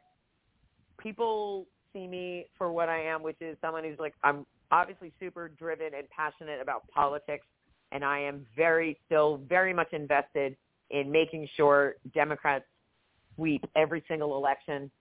people 0.97 1.65
see 1.93 2.07
me 2.07 2.45
for 2.57 2.71
what 2.71 2.89
I 2.89 3.01
am, 3.01 3.23
which 3.23 3.37
is 3.41 3.57
someone 3.61 3.83
who's 3.83 3.99
like, 3.99 4.13
I'm 4.23 4.45
obviously 4.71 5.11
super 5.19 5.49
driven 5.49 5.93
and 5.97 6.07
passionate 6.09 6.61
about 6.61 6.87
politics, 6.89 7.45
and 7.91 8.03
I 8.03 8.19
am 8.19 8.45
very, 8.55 8.97
still 9.05 9.41
very 9.47 9.73
much 9.73 9.93
invested 9.93 10.55
in 10.89 11.11
making 11.11 11.47
sure 11.55 11.95
Democrats 12.13 12.65
sweep 13.35 13.65
every 13.75 14.03
single 14.07 14.37
election. 14.37 14.91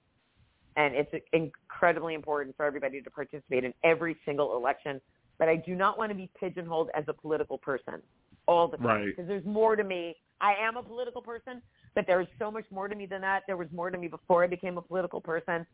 And 0.77 0.95
it's 0.95 1.13
incredibly 1.33 2.15
important 2.15 2.57
for 2.57 2.65
everybody 2.65 3.01
to 3.01 3.11
participate 3.11 3.65
in 3.65 3.73
every 3.85 4.17
single 4.25 4.57
election. 4.57 5.01
But 5.39 5.49
I 5.49 5.57
do 5.57 5.75
not 5.75 5.99
want 5.99 6.11
to 6.11 6.17
be 6.17 6.31
pigeonholed 6.39 6.91
as 6.95 7.05
a 7.07 7.13
political 7.13 7.59
person 7.59 8.03
all 8.47 8.69
the 8.69 8.77
time 8.77 8.87
Right. 8.87 9.07
because 9.07 9.27
there's 9.27 9.45
more 9.45 9.77
to 9.77 9.85
me. 9.85 10.17
I 10.41 10.55
am 10.55 10.77
a 10.77 10.83
political 10.83 11.23
person, 11.23 11.63
but 11.95 12.07
there 12.07 12.21
is 12.21 12.27
so 12.39 12.51
much 12.51 12.65
more 12.71 12.89
to 12.89 12.95
me 12.95 13.07
than 13.07 13.21
that. 13.23 13.45
There 13.47 13.57
was 13.57 13.69
more 13.73 13.91
to 13.91 13.97
me 13.97 14.09
before 14.09 14.45
I 14.45 14.47
became 14.47 14.77
a 14.79 14.83
political 14.83 15.21
person 15.21 15.67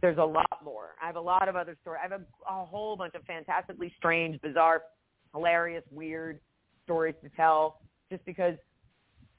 there's 0.00 0.18
a 0.18 0.24
lot 0.24 0.60
more. 0.64 0.90
I 1.02 1.06
have 1.06 1.16
a 1.16 1.20
lot 1.20 1.48
of 1.48 1.56
other 1.56 1.76
stories. 1.80 2.00
I 2.04 2.08
have 2.08 2.20
a, 2.20 2.24
a 2.52 2.64
whole 2.64 2.96
bunch 2.96 3.14
of 3.14 3.22
fantastically 3.24 3.92
strange, 3.96 4.40
bizarre, 4.42 4.82
hilarious, 5.34 5.84
weird 5.90 6.40
stories 6.84 7.14
to 7.22 7.30
tell 7.30 7.80
just 8.10 8.24
because 8.24 8.54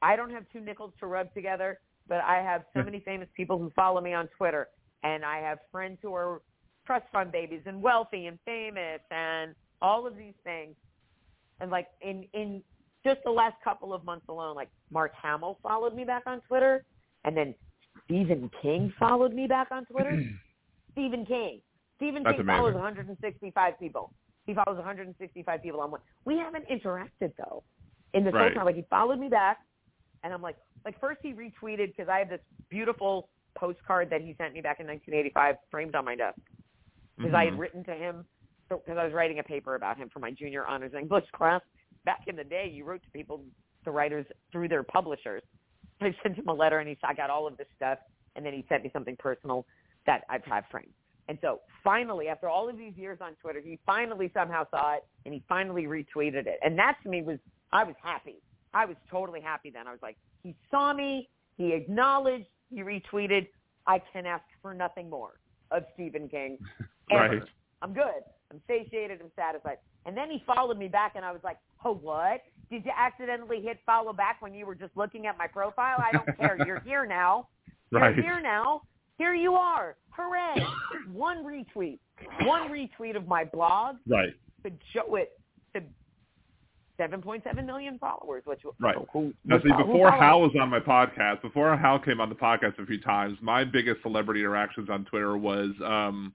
I 0.02 0.16
don't 0.16 0.32
have 0.32 0.46
two 0.52 0.60
nickels 0.60 0.94
to 1.00 1.08
rub 1.08 1.34
together, 1.34 1.80
but 2.08 2.22
I 2.24 2.42
have 2.42 2.64
so 2.76 2.84
many 2.84 3.00
famous 3.02 3.28
people 3.36 3.58
who 3.58 3.72
follow 3.76 4.02
me 4.02 4.14
on 4.14 4.28
Twitter 4.38 4.68
and 5.04 5.24
I 5.24 5.40
have 5.40 5.60
friends 5.72 6.00
who 6.02 6.14
are 6.14 6.42
trust 6.86 7.06
fund 7.12 7.32
babies 7.32 7.62
and 7.66 7.82
wealthy 7.82 8.26
and 8.26 8.40
famous 8.46 9.02
and 9.12 9.54
all 9.82 10.08
of 10.08 10.18
these 10.18 10.34
things. 10.44 10.76
And 11.60 11.72
like 11.72 11.88
in 12.02 12.26
in 12.34 12.64
just 13.06 13.20
the 13.24 13.32
last 13.32 13.56
couple 13.64 13.94
of 13.94 14.04
months 14.06 14.26
alone, 14.30 14.56
like 14.56 14.70
Mark 14.92 15.14
Hamill 15.22 15.60
followed 15.64 15.96
me 15.96 16.04
back 16.04 16.24
on 16.26 16.42
Twitter 16.42 16.84
and 17.26 17.36
then 17.36 17.56
Stephen 18.06 18.50
King 18.62 18.94
followed 19.00 19.34
me 19.34 19.48
back 19.48 19.68
on 19.72 19.86
Twitter. 19.86 20.22
Stephen 20.94 21.26
King. 21.26 21.62
Stephen 21.98 22.24
That's 22.24 22.38
King 22.38 22.46
follows 22.46 22.74
165 22.76 23.80
people. 23.80 24.12
He 24.46 24.54
follows 24.54 24.78
165 24.78 25.62
people 25.62 25.82
on 25.82 25.92
one. 25.92 26.02
We 26.26 26.38
haven't 26.38 26.68
interacted 26.70 27.34
though 27.38 27.64
in 28.14 28.24
this 28.24 28.34
Right. 28.34 28.52
whole 28.52 28.56
time. 28.56 28.66
Like 28.66 28.76
he 28.76 28.86
followed 28.90 29.20
me 29.20 29.28
back, 29.30 29.58
and 30.24 30.34
I'm 30.34 30.42
like, 30.42 30.56
like 30.86 31.00
first 31.00 31.20
he 31.22 31.34
retweeted 31.34 31.88
because 31.88 32.08
I 32.08 32.20
have 32.20 32.30
this 32.30 32.40
beautiful 32.70 33.30
postcard 33.58 34.10
that 34.12 34.22
he 34.22 34.36
sent 34.38 34.54
me 34.54 34.62
back 34.62 34.80
in 34.80 34.88
1985 34.88 35.56
framed 35.72 35.96
on 35.96 36.06
my 36.06 36.16
desk 36.16 36.38
because 37.18 37.34
I 37.34 37.46
had 37.46 37.54
Mhm. 37.56 37.60
written 37.60 37.84
to 37.86 37.94
him 37.96 38.26
because 38.70 38.98
I 38.98 39.04
was 39.04 39.14
writing 39.14 39.40
a 39.40 39.44
paper 39.44 39.76
about 39.76 39.98
him 39.98 40.10
for 40.12 40.20
my 40.20 40.32
junior 40.32 40.66
honors 40.66 40.94
English 41.00 41.26
class. 41.36 41.62
Back 42.06 42.22
in 42.28 42.36
the 42.36 42.44
day, 42.44 42.72
you 42.74 42.86
wrote 42.86 43.04
to 43.04 43.10
people, 43.12 43.44
the 43.86 43.92
writers, 43.92 44.26
through 44.52 44.70
their 44.70 44.84
publishers. 44.84 45.44
I 46.02 46.16
sent 46.24 46.36
him 46.38 46.48
a 46.48 46.54
letter, 46.54 46.80
and 46.80 46.88
he 46.88 46.98
said, 47.02 47.08
I 47.10 47.14
got 47.14 47.30
all 47.30 47.48
of 47.48 47.58
this 47.58 47.68
stuff, 47.76 47.98
and 48.36 48.46
then 48.46 48.54
he 48.54 48.66
sent 48.70 48.84
me 48.84 48.92
something 48.94 49.16
personal 49.18 49.66
that 50.06 50.24
I've 50.30 50.44
had 50.44 50.64
framed. 50.70 50.94
And 51.28 51.38
so 51.42 51.60
finally, 51.84 52.28
after 52.30 52.48
all 52.48 52.70
of 52.70 52.78
these 52.78 52.94
years 52.96 53.18
on 53.22 53.34
Twitter, 53.42 53.60
he 53.60 53.80
finally 53.86 54.32
somehow 54.34 54.66
saw 54.72 54.94
it, 54.96 55.06
and 55.26 55.34
he 55.34 55.44
finally 55.50 55.84
retweeted 55.84 56.46
it. 56.46 56.60
And 56.64 56.78
that 56.80 56.98
to 57.04 57.10
me 57.10 57.22
was, 57.22 57.40
I 57.74 57.84
was 57.84 57.96
happy. 58.02 58.36
I 58.74 58.86
was 58.86 58.96
totally 59.10 59.42
happy 59.42 59.70
then. 59.70 59.88
I 59.88 59.92
was 59.92 60.00
like, 60.02 60.18
he 60.44 60.56
saw 60.72 60.94
me, 60.94 61.30
he 61.58 61.74
acknowledged, 61.74 62.46
he 62.70 62.82
retweeted. 62.82 63.48
I 63.88 64.02
can 64.14 64.26
ask 64.26 64.44
for 64.62 64.74
nothing 64.74 65.10
more 65.10 65.40
of 65.72 65.84
Stephen 65.96 66.30
King. 66.30 66.58
ever. 67.12 67.30
Right. 67.30 67.42
I'm 67.82 67.94
good. 67.94 68.24
I'm 68.52 68.62
satiated. 68.68 69.20
I'm 69.22 69.32
satisfied. 69.36 69.78
And 70.06 70.16
then 70.16 70.30
he 70.30 70.42
followed 70.46 70.78
me 70.78 70.88
back, 70.88 71.14
and 71.16 71.26
I 71.26 71.32
was 71.32 71.42
like, 71.44 71.58
oh, 71.84 71.96
what? 71.96 72.42
Did 72.72 72.86
you 72.86 72.92
accidentally 72.98 73.62
hit 73.62 73.80
follow 73.86 74.14
back 74.14 74.42
when 74.42 74.54
you 74.54 74.66
were 74.66 74.76
just 74.76 74.96
looking 74.96 75.26
at 75.28 75.38
my 75.38 75.48
profile? 75.48 75.98
I 76.00 76.12
don't 76.12 76.38
care. 76.38 76.58
You're 76.66 76.82
here 76.82 77.06
now. 77.06 77.48
You're 77.92 78.02
Right. 78.02 78.16
here 78.16 78.42
now. 78.42 78.82
Here 79.18 79.34
you 79.34 79.54
are. 79.54 79.96
Hooray. 80.10 80.66
One 81.12 81.44
retweet. 81.46 82.00
One 82.42 82.70
retweet 82.70 83.16
of 83.16 83.28
my 83.28 83.46
blog 83.46 83.98
Right. 84.08 84.34
to 84.66 84.72
show 84.94 85.16
it 85.16 85.32
to 85.74 85.82
7.7 87.00 87.66
million 87.66 87.98
followers, 88.00 88.44
which 88.46 88.62
Right. 88.80 88.98
who, 89.14 89.34
Now, 89.46 89.60
see, 89.60 89.72
before 89.78 90.12
Hal 90.12 90.42
was 90.42 90.52
on 90.60 90.70
my 90.70 90.80
podcast, 90.80 91.42
before 91.42 91.76
Hal 91.78 92.00
came 92.00 92.20
on 92.20 92.30
the 92.30 92.36
podcast 92.36 92.78
a 92.80 92.86
few 92.86 93.00
times, 93.00 93.38
my 93.42 93.64
biggest 93.64 94.02
celebrity 94.02 94.42
interactions 94.42 94.90
on 94.90 95.06
Twitter 95.06 95.38
was 95.38 95.72
um, 95.84 96.34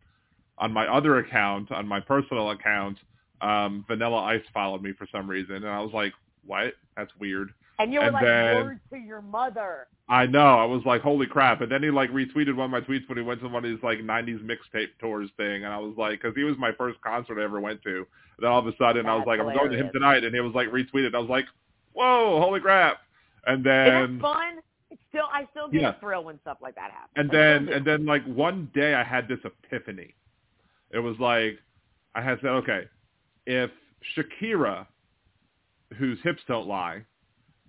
on 0.58 0.72
my 0.72 0.86
other 0.86 1.18
account, 1.18 1.70
on 1.72 1.86
my 1.86 2.00
personal 2.00 2.50
account. 2.50 2.98
Um, 3.40 3.84
Vanilla 3.88 4.18
Ice 4.24 4.42
followed 4.54 4.82
me 4.82 4.92
for 4.92 5.06
some 5.10 5.28
reason, 5.28 5.56
and 5.56 5.68
I 5.68 5.80
was 5.80 5.92
like, 5.92 6.12
"What? 6.46 6.74
That's 6.96 7.10
weird." 7.18 7.52
And 7.78 7.92
you 7.92 7.98
were 7.98 8.04
And 8.06 8.14
like, 8.14 8.24
then- 8.24 8.64
word 8.64 8.80
to 8.90 8.96
your 8.98 9.22
mother. 9.22 9.88
I 10.08 10.26
know. 10.26 10.58
I 10.58 10.64
was 10.66 10.84
like, 10.84 11.00
holy 11.00 11.26
crap. 11.26 11.62
And 11.62 11.72
then 11.72 11.82
he 11.82 11.90
like 11.90 12.10
retweeted 12.10 12.54
one 12.54 12.66
of 12.66 12.70
my 12.70 12.80
tweets 12.82 13.08
when 13.08 13.16
he 13.16 13.24
went 13.24 13.40
to 13.40 13.48
one 13.48 13.64
of 13.64 13.70
these 13.70 13.82
like 13.82 13.98
90s 14.00 14.40
mixtape 14.44 14.88
tours 15.00 15.30
thing. 15.38 15.64
And 15.64 15.72
I 15.72 15.78
was 15.78 15.94
like, 15.96 16.20
because 16.20 16.36
he 16.36 16.44
was 16.44 16.56
my 16.58 16.70
first 16.72 17.00
concert 17.00 17.40
I 17.40 17.44
ever 17.44 17.60
went 17.60 17.82
to. 17.84 18.06
then 18.38 18.50
all 18.50 18.58
of 18.58 18.66
a 18.66 18.76
sudden 18.76 19.06
I 19.06 19.14
was 19.14 19.20
That's 19.26 19.28
like, 19.28 19.40
I'm 19.40 19.56
going 19.56 19.70
to 19.70 19.76
him 19.78 19.90
tonight. 19.92 20.22
And 20.22 20.34
he 20.34 20.40
was 20.42 20.52
like 20.54 20.68
retweeted. 20.68 21.14
I 21.14 21.18
was 21.18 21.30
like, 21.30 21.46
whoa, 21.94 22.40
holy 22.40 22.60
crap. 22.60 22.98
And 23.46 23.64
then, 23.64 24.20
fun? 24.20 24.58
It's 24.90 25.00
still, 25.08 25.24
I 25.32 25.48
still 25.50 25.68
get 25.68 25.80
Yeah. 25.80 25.96
a 25.96 26.00
thrill 26.00 26.24
when 26.24 26.38
stuff 26.42 26.58
like 26.60 26.74
that 26.74 26.90
happens. 26.90 27.12
and 27.16 27.30
I 27.30 27.34
then, 27.34 27.68
and 27.70 27.84
then 27.86 28.04
like 28.04 28.24
one 28.26 28.70
day 28.74 28.94
I 28.94 29.02
had 29.02 29.26
this 29.28 29.38
epiphany. 29.44 30.14
It 30.92 30.98
was 30.98 31.18
like, 31.18 31.58
I 32.14 32.20
had 32.22 32.38
said, 32.40 32.50
okay, 32.50 32.82
if 33.46 33.70
Shakira, 34.16 34.86
whose 35.96 36.18
hips 36.22 36.42
don't 36.46 36.66
lie, 36.66 37.04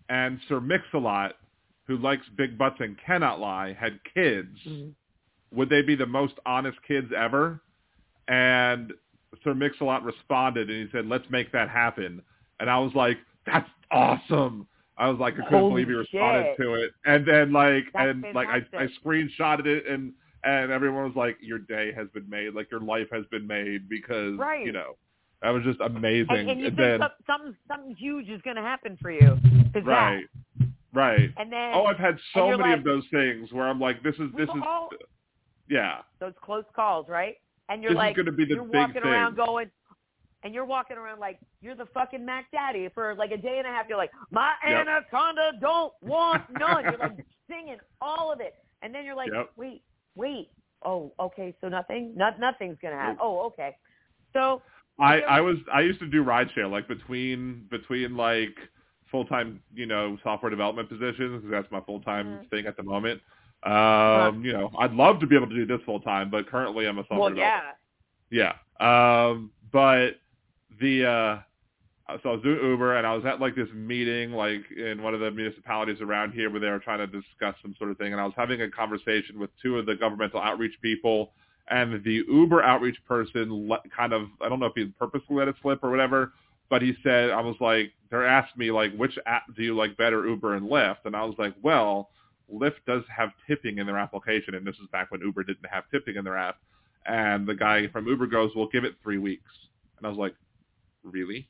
and 0.10 0.40
Sir 0.48 0.60
Mix-a-Lot, 0.60 1.36
who 1.88 1.98
likes 1.98 2.26
big 2.38 2.58
butts 2.58 2.78
and 2.80 2.98
cannot 3.06 3.40
lie, 3.40 3.74
had 3.74 4.00
kids, 4.14 4.58
Mhm. 4.66 4.94
would 5.52 5.70
they 5.70 5.82
be 5.82 5.96
the 5.96 6.06
most 6.06 6.36
honest 6.46 6.82
kids 6.84 7.12
ever? 7.14 7.62
And 8.28 8.94
Sir 9.44 9.54
Mix-a-Lot 9.54 10.04
responded 10.04 10.70
and 10.70 10.86
he 10.86 10.92
said, 10.92 11.08
let's 11.08 11.30
make 11.30 11.52
that 11.52 11.70
happen. 11.70 12.22
And 12.60 12.70
I 12.70 12.78
was 12.80 12.94
like, 12.94 13.18
that's 13.46 13.70
awesome. 13.92 14.68
I 14.98 15.10
was 15.10 15.20
like, 15.20 15.34
I 15.34 15.44
couldn't 15.44 15.60
Holy 15.60 15.84
believe 15.84 15.88
he 15.88 15.94
responded 15.96 16.56
shit. 16.56 16.58
to 16.66 16.74
it. 16.76 16.92
And 17.06 17.26
then 17.26 17.52
like, 17.52 17.86
That's 17.94 18.10
and 18.12 18.26
like 18.34 18.48
I, 18.48 18.62
I 18.78 18.88
screenshotted 19.04 19.66
it 19.66 19.88
and, 19.88 20.14
and 20.44 20.72
everyone 20.72 21.04
was 21.06 21.16
like, 21.16 21.38
your 21.42 21.60
day 21.60 21.92
has 21.96 22.08
been 22.10 22.30
made. 22.30 22.54
Like 22.54 22.70
your 22.72 22.82
life 22.82 23.08
has 23.12 23.26
been 23.32 23.48
made 23.48 23.88
because, 23.90 24.38
Right. 24.38 24.66
you 24.66 24.72
know, 24.72 24.96
that 25.42 25.50
was 25.50 25.64
just 25.64 25.80
amazing. 25.82 26.28
and, 26.30 26.50
and 26.50 26.60
you 26.60 26.68
think 26.68 26.78
then, 26.78 27.00
some, 27.00 27.12
something, 27.28 27.56
something 27.68 27.96
huge 27.96 28.30
is 28.30 28.42
going 28.42 28.56
to 28.56 28.62
happen 28.62 28.98
for 29.02 29.12
you. 29.12 29.38
Right, 29.84 30.24
That. 30.60 30.68
right. 30.94 31.30
And 31.38 31.52
then 31.52 31.72
Oh, 31.74 31.86
I've 31.86 31.98
had 31.98 32.18
so 32.34 32.50
many 32.50 32.64
like- 32.70 32.78
of 32.80 32.84
those 32.84 33.04
things 33.12 33.52
where 33.52 33.68
I'm 33.68 33.80
like, 33.80 34.04
this 34.04 34.16
is, 34.16 34.30
this 34.38 34.50
is, 34.50 34.62
all, 34.66 34.90
yeah, 35.70 36.00
those 36.20 36.34
close 36.42 36.66
calls, 36.76 37.08
right? 37.10 37.36
And 37.70 37.82
you're 37.82 37.92
this 37.94 37.98
like, 37.98 38.18
is 38.18 38.26
to 38.26 38.32
be 38.32 38.46
the 38.46 38.56
you're 38.56 38.64
big 38.66 38.76
walking 38.76 39.02
thing. 39.02 39.12
around 39.12 39.36
going, 39.36 39.70
and 40.44 40.54
you're 40.54 40.66
walking 40.66 40.98
around 40.98 41.20
like 41.20 41.40
you're 41.62 41.76
the 41.76 41.86
fucking 41.94 42.24
Mac 42.26 42.52
Daddy 42.52 42.90
for 42.94 43.16
like 43.16 43.32
a 43.32 43.38
day 43.38 43.58
and 43.60 43.66
a 43.66 43.70
half. 43.70 43.86
You're 43.88 43.98
like, 43.98 44.12
my 44.30 44.52
Yep. 44.68 44.88
anaconda 44.88 45.52
don't 45.62 45.94
want 46.02 46.44
none. 46.60 46.84
You're 46.84 46.98
like 46.98 47.26
singing 47.50 47.78
all 48.02 48.32
of 48.34 48.42
it, 48.42 48.56
and 48.82 48.94
then 48.94 49.06
you're 49.06 49.16
like, 49.16 49.30
Yep. 49.34 49.52
wait, 49.56 49.82
wait, 50.16 50.50
oh, 50.86 51.14
okay, 51.20 51.56
so 51.62 51.70
nothing, 51.70 52.14
not 52.16 52.40
nothing's 52.40 52.78
gonna 52.82 52.96
happen. 52.96 53.18
Oh, 53.22 53.40
okay, 53.48 53.76
so 54.34 54.62
I 55.00 55.22
I 55.22 55.42
was 55.42 55.58
I 55.74 55.82
used 55.82 56.00
to 56.00 56.08
do 56.08 56.24
rideshare 56.24 56.70
like 56.70 56.88
between 56.88 57.68
between 57.70 58.16
like 58.18 58.56
full 59.12 59.26
time 59.26 59.62
you 59.74 59.86
know 59.86 60.18
software 60.24 60.50
development 60.50 60.90
positions 60.90 61.42
because 61.42 61.52
that's 61.52 61.72
my 61.72 61.82
full 61.82 62.02
time 62.02 62.40
Mhm. 62.40 62.50
thing 62.50 62.66
at 62.66 62.78
the 62.78 62.84
moment. 62.84 63.22
Um, 63.64 64.44
you 64.44 64.52
know, 64.54 64.72
I'd 64.80 64.92
love 64.94 65.20
to 65.22 65.28
be 65.28 65.36
able 65.36 65.48
to 65.48 65.56
do 65.56 65.66
this 65.66 65.82
full 65.86 66.02
time, 66.02 66.30
but 66.30 66.48
currently 66.48 66.86
I'm 66.86 66.98
a 67.00 67.04
software 67.04 67.20
well, 67.20 67.30
developer. 67.30 67.76
yeah, 68.32 68.54
Yeah. 68.80 69.26
Um, 69.30 69.52
but 69.72 70.20
the 70.82 71.06
uh, 71.06 71.40
Uh, 72.10 72.18
so 72.22 72.30
I 72.30 72.32
was 72.34 72.42
doing 72.42 72.60
Uber 72.62 72.98
and 72.98 73.08
I 73.08 73.16
was 73.16 73.26
at 73.26 73.40
like 73.40 73.56
this 73.56 73.70
meeting 73.74 74.32
like 74.32 74.64
in 74.76 75.02
one 75.02 75.14
of 75.14 75.22
the 75.22 75.32
municipalities 75.32 76.02
around 76.02 76.34
here 76.34 76.50
where 76.50 76.60
they 76.60 76.70
were 76.70 76.80
trying 76.80 77.00
to 77.00 77.08
discuss 77.08 77.56
some 77.62 77.76
sort 77.78 77.92
of 77.92 77.98
thing, 77.98 78.12
and 78.12 78.22
I 78.22 78.26
was 78.26 78.34
having 78.36 78.62
a 78.62 78.70
conversation 78.70 79.40
with 79.40 79.50
two 79.62 79.78
of 79.78 79.86
the 79.86 79.96
governmental 79.96 80.42
outreach 80.42 80.74
people. 80.82 81.32
And 81.70 82.04
the 82.04 82.26
Uber 82.28 82.62
outreach 82.62 82.98
person 83.08 83.70
let, 83.70 83.80
kind 83.96 84.12
of, 84.12 84.28
I 84.42 84.50
don't 84.50 84.60
know 84.60 84.66
if 84.66 84.74
he 84.76 84.86
purposely 85.00 85.38
let 85.38 85.48
it 85.48 85.56
slip 85.62 85.82
or 85.82 85.90
whatever, 85.90 86.34
but 86.70 86.82
he 86.82 86.94
said, 87.04 87.30
I 87.30 87.40
was 87.40 87.56
like, 87.62 87.94
they're 88.10 88.28
asked 88.28 88.58
me 88.58 88.70
like, 88.70 88.94
which 88.98 89.18
app 89.26 89.44
do 89.56 89.64
you 89.64 89.74
like 89.74 89.96
better, 89.96 90.28
Uber 90.28 90.56
and 90.56 90.70
Lyft? 90.70 91.06
And 91.06 91.16
I 91.16 91.24
was 91.24 91.36
like, 91.38 91.54
well, 91.62 92.10
Lyft 92.52 92.84
does 92.86 93.04
have 93.16 93.30
tipping 93.48 93.78
in 93.78 93.88
their 93.88 93.98
application, 93.98 94.56
and 94.56 94.68
this 94.68 94.76
is 94.76 94.88
back 94.92 95.10
when 95.10 95.22
Uber 95.22 95.44
didn't 95.44 95.66
have 95.72 95.86
tipping 95.90 96.18
in 96.18 96.24
their 96.24 96.38
app. 96.38 96.58
And 97.06 97.48
the 97.48 97.56
guy 97.56 97.88
from 97.88 98.08
Uber 98.08 98.28
goes, 98.28 98.52
"We'll 98.56 98.70
give 98.70 98.84
it 98.84 98.96
three 99.02 99.18
weeks." 99.18 99.52
And 99.98 100.06
I 100.06 100.10
was 100.10 100.18
like, 100.18 100.36
"Really?" 101.04 101.48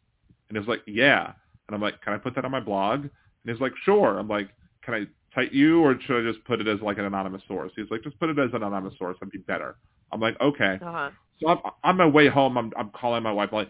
And 0.54 0.64
he 0.64 0.68
was 0.68 0.78
like, 0.78 0.84
"Yeah." 0.86 1.34
And 1.68 1.76
I'm 1.76 1.82
like, 1.82 2.02
"Can 2.02 2.14
I 2.14 2.18
put 2.18 2.36
that 2.36 2.46
on 2.46 2.52
my 2.52 2.60
blog?" 2.60 3.02
And 3.02 3.12
he's 3.46 3.60
like, 3.60 3.74
"Sure." 3.84 4.20
I'm 4.20 4.28
like, 4.28 4.50
"Can 4.84 4.94
I 4.94 5.06
cite 5.34 5.52
you, 5.52 5.82
or 5.82 6.00
should 6.00 6.26
I 6.28 6.32
just 6.32 6.46
put 6.46 6.62
it 6.62 6.68
as 6.68 6.80
like 6.82 7.00
an 7.00 7.06
anonymous 7.06 7.42
source?" 7.48 7.72
He's 7.76 7.90
like, 7.90 8.04
"Just 8.04 8.20
put 8.20 8.30
it 8.30 8.38
as 8.38 8.50
an 8.52 8.58
anonymous 8.58 8.98
source. 9.00 9.18
That'd 9.20 9.32
be 9.32 9.40
better." 9.40 9.78
I'm 10.12 10.20
like, 10.20 10.40
"Okay." 10.40 10.78
uh 10.82 10.92
huh, 10.92 11.10
So 11.42 11.48
I'm, 11.50 11.58
on 11.84 11.98
my 11.98 12.06
way 12.06 12.28
home, 12.28 12.58
I'm, 12.58 12.72
I'm 12.78 12.92
calling 12.92 13.24
my 13.24 13.32
wife 13.32 13.50
like, 13.52 13.70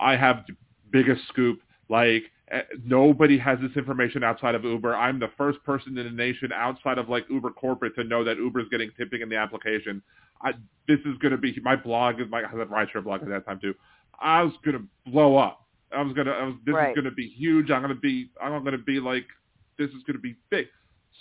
I 0.00 0.16
have 0.16 0.44
the 0.46 0.54
biggest 0.90 1.26
scoop. 1.28 1.60
Like 1.88 2.24
eh, 2.50 2.62
nobody 2.84 3.38
has 3.38 3.58
this 3.60 3.72
information 3.74 4.22
outside 4.22 4.54
of 4.54 4.64
Uber. 4.64 4.94
I'm 4.94 5.18
the 5.18 5.30
first 5.38 5.62
person 5.64 5.96
in 5.96 6.04
the 6.04 6.10
nation 6.12 6.52
outside 6.52 6.98
of 6.98 7.08
like 7.08 7.24
Uber 7.30 7.50
corporate 7.50 7.94
to 7.96 8.04
know 8.04 8.22
that 8.24 8.36
Uber 8.36 8.60
is 8.60 8.66
getting 8.70 8.90
tipping 8.98 9.22
in 9.22 9.30
the 9.30 9.36
application. 9.36 10.02
I, 10.42 10.52
this 10.86 11.00
is 11.00 11.16
going 11.18 11.32
to 11.32 11.38
be 11.38 11.58
my 11.62 11.74
blog. 11.74 12.20
is 12.20 12.28
My 12.30 12.40
I 12.40 12.48
had 12.48 12.60
a 12.60 12.66
rideshare 12.66 13.02
blog 13.02 13.22
at 13.22 13.28
that 13.28 13.46
time 13.46 13.60
too. 13.60 13.74
I 14.20 14.42
was 14.42 14.52
going 14.64 14.76
to 14.76 15.10
blow 15.10 15.36
up. 15.36 15.57
I 15.96 16.02
was 16.02 16.12
going 16.12 16.26
to. 16.26 16.32
I 16.32 16.44
was, 16.44 16.54
this 16.64 16.74
Right. 16.74 16.90
is 16.90 16.94
going 16.94 17.04
to 17.06 17.10
be 17.10 17.28
huge. 17.28 17.70
I'm 17.70 17.82
going 17.82 17.94
to 17.94 18.00
be. 18.00 18.30
I'm 18.42 18.62
going 18.62 18.72
to 18.72 18.78
be 18.82 19.00
like. 19.00 19.26
This 19.78 19.88
is 19.90 20.02
going 20.06 20.16
to 20.16 20.22
be 20.22 20.34
big. 20.50 20.66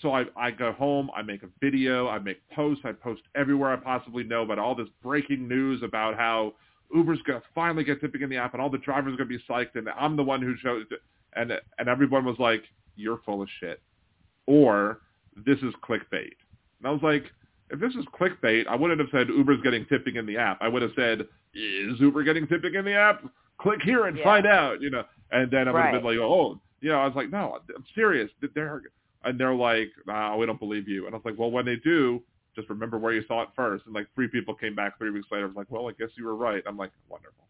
So 0.01 0.13
I, 0.13 0.25
I 0.35 0.51
go 0.51 0.71
home, 0.73 1.09
I 1.15 1.21
make 1.23 1.43
a 1.43 1.47
video, 1.61 2.07
I 2.07 2.19
make 2.19 2.37
posts, 2.49 2.83
I 2.85 2.91
post 2.91 3.21
everywhere 3.35 3.71
I 3.71 3.75
possibly 3.77 4.23
know 4.23 4.43
about 4.43 4.59
all 4.59 4.75
this 4.75 4.87
breaking 5.01 5.47
news 5.47 5.81
about 5.83 6.15
how 6.15 6.53
Uber's 6.93 7.19
going 7.25 7.39
to 7.39 7.45
finally 7.55 7.83
get 7.83 7.99
tipping 8.01 8.21
in 8.21 8.29
the 8.29 8.37
app 8.37 8.53
and 8.53 8.61
all 8.61 8.69
the 8.69 8.77
drivers 8.77 9.13
are 9.13 9.17
going 9.17 9.29
to 9.29 9.37
be 9.37 9.43
psyched 9.49 9.75
and 9.75 9.87
I'm 9.89 10.15
the 10.15 10.23
one 10.23 10.41
who 10.41 10.55
showed 10.57 10.83
it. 10.91 10.99
And, 11.35 11.51
and 11.79 11.87
everyone 11.89 12.25
was 12.25 12.35
like, 12.39 12.63
you're 12.95 13.19
full 13.25 13.41
of 13.41 13.49
shit. 13.59 13.81
Or 14.45 15.01
this 15.35 15.57
is 15.59 15.73
clickbait. 15.87 16.33
And 16.79 16.85
I 16.85 16.91
was 16.91 17.01
like, 17.01 17.25
if 17.69 17.79
this 17.79 17.93
is 17.93 18.05
clickbait, 18.19 18.67
I 18.67 18.75
wouldn't 18.75 18.99
have 18.99 19.09
said 19.11 19.29
Uber's 19.29 19.61
getting 19.63 19.85
tipping 19.87 20.15
in 20.15 20.25
the 20.25 20.37
app. 20.37 20.59
I 20.61 20.67
would 20.67 20.81
have 20.83 20.91
said, 20.95 21.21
is 21.53 21.99
Uber 21.99 22.23
getting 22.23 22.47
tipping 22.47 22.75
in 22.75 22.85
the 22.85 22.93
app? 22.95 23.23
Click 23.59 23.81
here 23.81 24.05
and 24.05 24.17
Yeah. 24.17 24.23
find 24.23 24.45
out, 24.45 24.81
you 24.81 24.89
know. 24.89 25.03
And 25.31 25.51
then 25.51 25.67
I 25.67 25.71
would 25.71 25.81
have 25.81 25.91
been 25.93 26.03
like, 26.03 26.17
oh, 26.19 26.59
you 26.79 26.89
know, 26.89 26.99
I 26.99 27.05
was 27.05 27.15
like, 27.15 27.29
no, 27.29 27.59
I'm 27.75 27.85
serious. 27.95 28.29
They're, 28.53 28.83
and 29.23 29.39
they're 29.39 29.53
like, 29.53 29.89
nah, 30.05 30.35
we 30.37 30.45
don't 30.45 30.59
believe 30.59 30.87
you. 30.87 31.05
And 31.05 31.13
I 31.13 31.17
was 31.17 31.25
like, 31.25 31.37
well, 31.37 31.51
when 31.51 31.65
they 31.65 31.75
do, 31.77 32.23
just 32.55 32.69
remember 32.69 32.97
where 32.97 33.13
you 33.13 33.23
saw 33.27 33.43
it 33.43 33.49
first. 33.55 33.85
And 33.85 33.93
like 33.93 34.07
three 34.15 34.27
people 34.27 34.53
came 34.53 34.75
back 34.75 34.97
three 34.97 35.11
weeks 35.11 35.27
later. 35.31 35.45
I 35.45 35.47
was 35.47 35.55
like, 35.55 35.69
well, 35.69 35.87
I 35.89 35.91
guess 35.93 36.09
you 36.17 36.25
were 36.25 36.35
right. 36.35 36.63
I'm 36.67 36.77
like, 36.77 36.91
wonderful. 37.09 37.45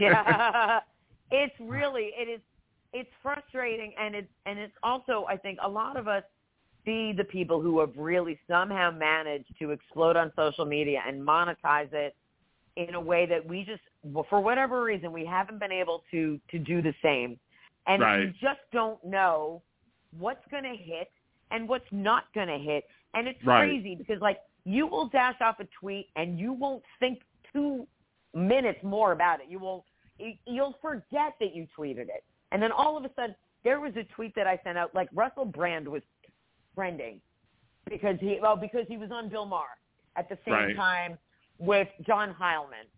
yeah. 0.00 0.80
it's 1.30 1.54
really 1.60 2.10
it 2.16 2.28
is 2.28 2.40
it's 2.92 3.10
frustrating 3.22 3.92
and 3.98 4.14
it's 4.14 4.28
and 4.46 4.58
it's 4.58 4.74
also 4.82 5.24
I 5.28 5.36
think 5.36 5.58
a 5.62 5.68
lot 5.68 5.96
of 5.96 6.08
us 6.08 6.24
see 6.84 7.12
the 7.12 7.24
people 7.24 7.60
who 7.60 7.78
have 7.80 7.90
really 7.96 8.38
somehow 8.48 8.90
managed 8.90 9.54
to 9.60 9.70
explode 9.70 10.16
on 10.16 10.32
social 10.34 10.64
media 10.64 11.00
and 11.06 11.20
monetize 11.20 11.92
it 11.92 12.16
in 12.76 12.94
a 12.94 13.00
way 13.00 13.26
that 13.26 13.44
we 13.46 13.64
just 13.64 13.82
for 14.28 14.40
whatever 14.40 14.82
reason 14.82 15.12
we 15.12 15.24
haven't 15.24 15.58
been 15.58 15.72
able 15.72 16.02
to 16.10 16.40
to 16.50 16.58
do 16.58 16.80
the 16.80 16.94
same 17.02 17.38
and 17.86 18.02
Right. 18.02 18.20
you 18.20 18.32
just 18.40 18.60
don't 18.72 19.02
know 19.04 19.62
what's 20.18 20.44
going 20.50 20.64
to 20.64 20.76
hit 20.76 21.10
and 21.50 21.68
what's 21.68 21.90
not 21.90 22.32
going 22.34 22.48
to 22.48 22.58
hit 22.58 22.84
and 23.14 23.26
it's 23.28 23.42
Right. 23.44 23.68
crazy 23.68 23.94
because 23.94 24.20
like 24.20 24.38
you 24.64 24.86
will 24.86 25.08
dash 25.08 25.40
off 25.40 25.58
a 25.60 25.66
tweet 25.80 26.08
and 26.16 26.38
you 26.38 26.52
won't 26.52 26.82
think 26.98 27.22
two 27.52 27.86
minutes 28.34 28.82
more 28.82 29.12
about 29.12 29.40
it 29.40 29.48
you 29.48 29.82
you- 30.18 30.36
you'll 30.46 30.74
forget 30.80 31.34
that 31.40 31.54
you 31.54 31.66
tweeted 31.76 32.08
it 32.08 32.24
and 32.52 32.62
then 32.62 32.70
all 32.72 32.96
of 32.96 33.04
a 33.04 33.12
sudden 33.14 33.34
there 33.64 33.80
was 33.80 33.94
a 33.96 34.04
tweet 34.14 34.34
that 34.34 34.46
I 34.46 34.58
sent 34.64 34.78
out 34.78 34.94
like 34.94 35.08
Russell 35.12 35.44
Brand 35.44 35.88
was 35.88 36.02
trending 36.74 37.20
because 37.88 38.16
he 38.20 38.38
well 38.40 38.56
because 38.56 38.86
he 38.88 38.96
was 38.96 39.10
on 39.10 39.28
Bill 39.28 39.44
Maher 39.46 39.66
at 40.16 40.28
the 40.28 40.38
same 40.44 40.54
Right. 40.54 40.76
time 40.76 41.18
with 41.60 41.88
John 42.06 42.34
Heilemann. 42.40 42.88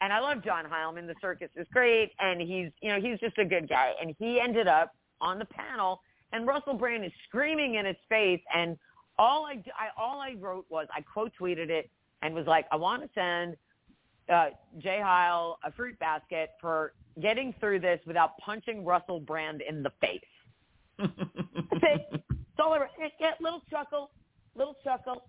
And 0.00 0.12
I 0.12 0.20
love 0.20 0.42
John 0.44 0.64
Heilemann. 0.64 1.06
The 1.06 1.14
circus 1.20 1.50
is 1.56 1.66
great 1.72 2.12
and 2.18 2.40
he's 2.40 2.70
you 2.82 2.88
know, 2.88 3.00
he's 3.00 3.18
just 3.20 3.38
a 3.38 3.44
good 3.44 3.68
guy. 3.68 3.92
And 4.00 4.14
he 4.18 4.40
ended 4.40 4.66
up 4.66 4.92
on 5.20 5.38
the 5.38 5.44
panel 5.46 6.00
and 6.32 6.46
Russell 6.46 6.74
Brand 6.74 7.04
is 7.04 7.12
screaming 7.28 7.76
in 7.76 7.86
his 7.86 7.96
face 8.08 8.42
and 8.54 8.76
all 9.18 9.46
I, 9.46 9.62
I 9.78 9.88
all 9.96 10.20
I 10.20 10.34
wrote 10.38 10.66
was 10.68 10.86
I 10.94 11.00
quote 11.00 11.32
tweeted 11.40 11.70
it 11.70 11.88
and 12.22 12.34
was 12.34 12.46
like, 12.46 12.66
I 12.72 12.76
want 12.76 13.02
to 13.02 13.08
send 13.14 13.56
uh, 14.32 14.48
Jay 14.78 15.00
Heil 15.02 15.58
a 15.64 15.72
fruit 15.72 15.98
basket 15.98 16.50
for 16.60 16.92
getting 17.22 17.54
through 17.60 17.80
this 17.80 18.00
without 18.06 18.36
punching 18.38 18.84
Russell 18.84 19.20
Brand 19.20 19.62
in 19.66 19.82
the 19.82 19.92
face. 20.00 20.20
That's 20.98 21.12
it. 21.82 22.06
It's 22.12 22.58
all 22.58 22.72
over. 22.74 22.88
Eh, 23.02 23.08
Yeah, 23.20 23.32
little 23.40 23.62
chuckle, 23.70 24.10
little 24.54 24.76
chuckle. 24.82 25.28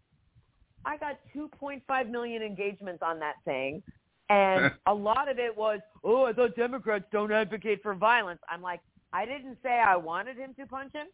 I 0.87 0.97
got 0.97 1.19
2.5 1.35 2.09
million 2.09 2.41
engagements 2.41 3.03
on 3.05 3.19
that 3.19 3.35
thing, 3.45 3.83
and 4.29 4.71
a 4.87 4.93
lot 4.93 5.29
of 5.29 5.37
it 5.37 5.55
was, 5.55 5.79
oh, 6.03 6.23
I 6.25 6.33
thought 6.33 6.55
Democrats 6.55 7.05
don't 7.11 7.31
advocate 7.31 7.79
for 7.83 7.93
violence. 7.93 8.39
I'm 8.49 8.61
like, 8.61 8.79
I 9.13 9.25
didn't 9.25 9.57
say 9.61 9.69
I 9.85 9.97
wanted 9.97 10.37
him 10.37 10.53
to 10.59 10.65
punch 10.65 10.93
him. 10.93 11.07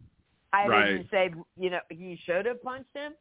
I 0.54 0.68
Right. 0.68 0.86
didn't 0.86 1.10
say, 1.10 1.34
you 1.58 1.70
know, 1.72 1.80
he 1.90 2.18
should 2.26 2.46
have 2.46 2.62
punched 2.62 2.96
him. 2.96 3.14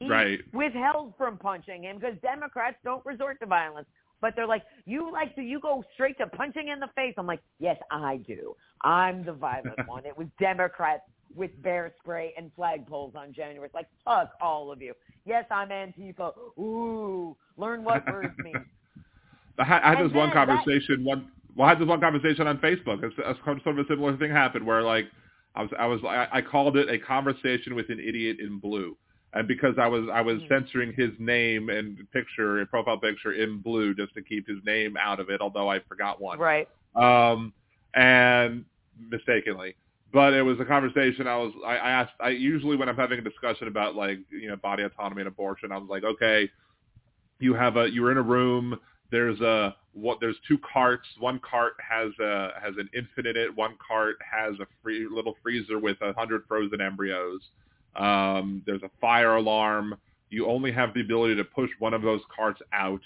He 0.00 0.08
Right. 0.08 0.40
withheld 0.52 1.14
from 1.16 1.38
punching 1.38 1.84
him 1.84 1.98
because 1.98 2.16
Democrats 2.22 2.76
don't 2.82 3.04
resort 3.06 3.38
to 3.40 3.46
violence. 3.46 3.88
but 4.20 4.36
they're 4.36 4.46
like, 4.46 4.62
you 4.86 5.10
like 5.10 5.34
to 5.34 5.42
you 5.42 5.58
go 5.58 5.84
straight 5.94 6.16
to 6.16 6.26
punching 6.28 6.68
in 6.68 6.78
the 6.78 6.86
face. 6.94 7.12
I'm 7.18 7.26
like, 7.26 7.42
yes, 7.58 7.76
I 7.90 8.18
do. 8.18 8.54
I'm 8.82 9.24
the 9.24 9.32
violent 9.32 9.80
one. 9.86 10.06
It 10.06 10.16
was 10.16 10.28
Democrats 10.38 11.02
with 11.34 11.50
bear 11.62 11.92
spray 12.00 12.34
and 12.36 12.50
flagpoles 12.58 13.14
on 13.16 13.32
January. 13.32 13.66
It's 13.66 13.74
like, 13.74 13.88
fuck 14.04 14.32
all 14.40 14.72
of 14.72 14.82
you. 14.82 14.94
Yes, 15.24 15.44
I'm 15.50 15.68
Antifa. 15.68 16.32
Ooh, 16.58 17.36
learn 17.56 17.84
what 17.84 18.06
words 18.12 18.34
mean. 18.38 18.64
I 19.58 19.64
had, 19.64 19.82
I 19.82 19.94
had 19.94 20.06
this 20.06 20.12
one 20.14 20.32
conversation. 20.32 21.04
That, 21.04 21.04
one 21.04 21.28
well, 21.56 21.66
I 21.66 21.70
had 21.70 21.80
this 21.80 21.88
one 21.88 22.00
conversation 22.00 22.46
on 22.46 22.58
Facebook. 22.58 23.02
It's, 23.02 23.16
a, 23.18 23.34
sort 23.44 23.60
of 23.66 23.78
a 23.78 23.88
similar 23.88 24.16
thing 24.16 24.30
happened 24.30 24.66
where 24.66 24.82
like 24.82 25.06
I 25.54 25.62
was 25.62 25.70
I 25.78 25.86
was 25.86 26.00
I, 26.04 26.28
I 26.32 26.40
called 26.40 26.76
it 26.76 26.88
a 26.88 26.98
conversation 26.98 27.74
with 27.74 27.90
an 27.90 28.00
idiot 28.00 28.38
in 28.40 28.58
blue 28.58 28.96
and 29.34 29.48
because 29.48 29.74
I 29.78 29.86
was 29.86 30.04
I 30.12 30.20
was 30.20 30.36
mm-hmm. 30.38 30.52
censoring 30.52 30.92
his 30.96 31.10
name 31.18 31.70
and 31.70 31.98
picture, 32.12 32.64
profile 32.66 32.98
picture 32.98 33.32
in 33.32 33.58
blue, 33.58 33.94
just 33.94 34.14
to 34.14 34.22
keep 34.22 34.46
his 34.46 34.58
name 34.64 34.96
out 34.96 35.20
of 35.20 35.30
it. 35.30 35.40
Although 35.40 35.70
I 35.70 35.80
forgot 35.80 36.20
one, 36.20 36.38
right? 36.38 36.68
Um, 36.94 37.52
and 37.94 38.64
mistakenly, 39.10 39.74
but 40.12 40.34
it 40.34 40.42
was 40.42 40.58
a 40.60 40.64
conversation. 40.64 41.26
I 41.26 41.36
was 41.36 41.52
I, 41.64 41.76
I 41.76 41.90
asked. 41.90 42.12
I 42.20 42.30
usually 42.30 42.76
when 42.76 42.88
I'm 42.88 42.96
having 42.96 43.18
a 43.18 43.22
discussion 43.22 43.68
about 43.68 43.94
like 43.94 44.18
you 44.30 44.48
know 44.48 44.56
body 44.56 44.82
autonomy 44.82 45.22
and 45.22 45.28
abortion, 45.28 45.72
I 45.72 45.78
was 45.78 45.88
like, 45.88 46.04
okay, 46.04 46.50
you 47.40 47.54
have 47.54 47.76
a 47.76 47.88
you're 47.90 48.12
in 48.12 48.18
a 48.18 48.22
room. 48.22 48.78
There's 49.10 49.40
a 49.40 49.76
what? 49.92 50.18
There's 50.20 50.36
two 50.48 50.58
carts. 50.58 51.06
One 51.18 51.40
cart 51.48 51.74
has 51.78 52.12
a 52.20 52.50
has 52.62 52.74
an 52.78 52.88
infant 52.94 53.26
in 53.26 53.36
it. 53.36 53.54
One 53.54 53.76
cart 53.86 54.16
has 54.30 54.54
a 54.60 54.66
free 54.82 55.06
little 55.10 55.34
freezer 55.42 55.78
with 55.78 55.98
a 56.00 56.12
hundred 56.14 56.44
frozen 56.48 56.80
embryos 56.80 57.42
um, 57.96 58.62
there's 58.66 58.82
a 58.82 58.90
fire 59.00 59.36
alarm. 59.36 59.94
You 60.30 60.46
only 60.46 60.72
have 60.72 60.94
the 60.94 61.00
ability 61.00 61.36
to 61.36 61.44
push 61.44 61.70
one 61.78 61.94
of 61.94 62.02
those 62.02 62.20
carts 62.34 62.60
out. 62.72 63.00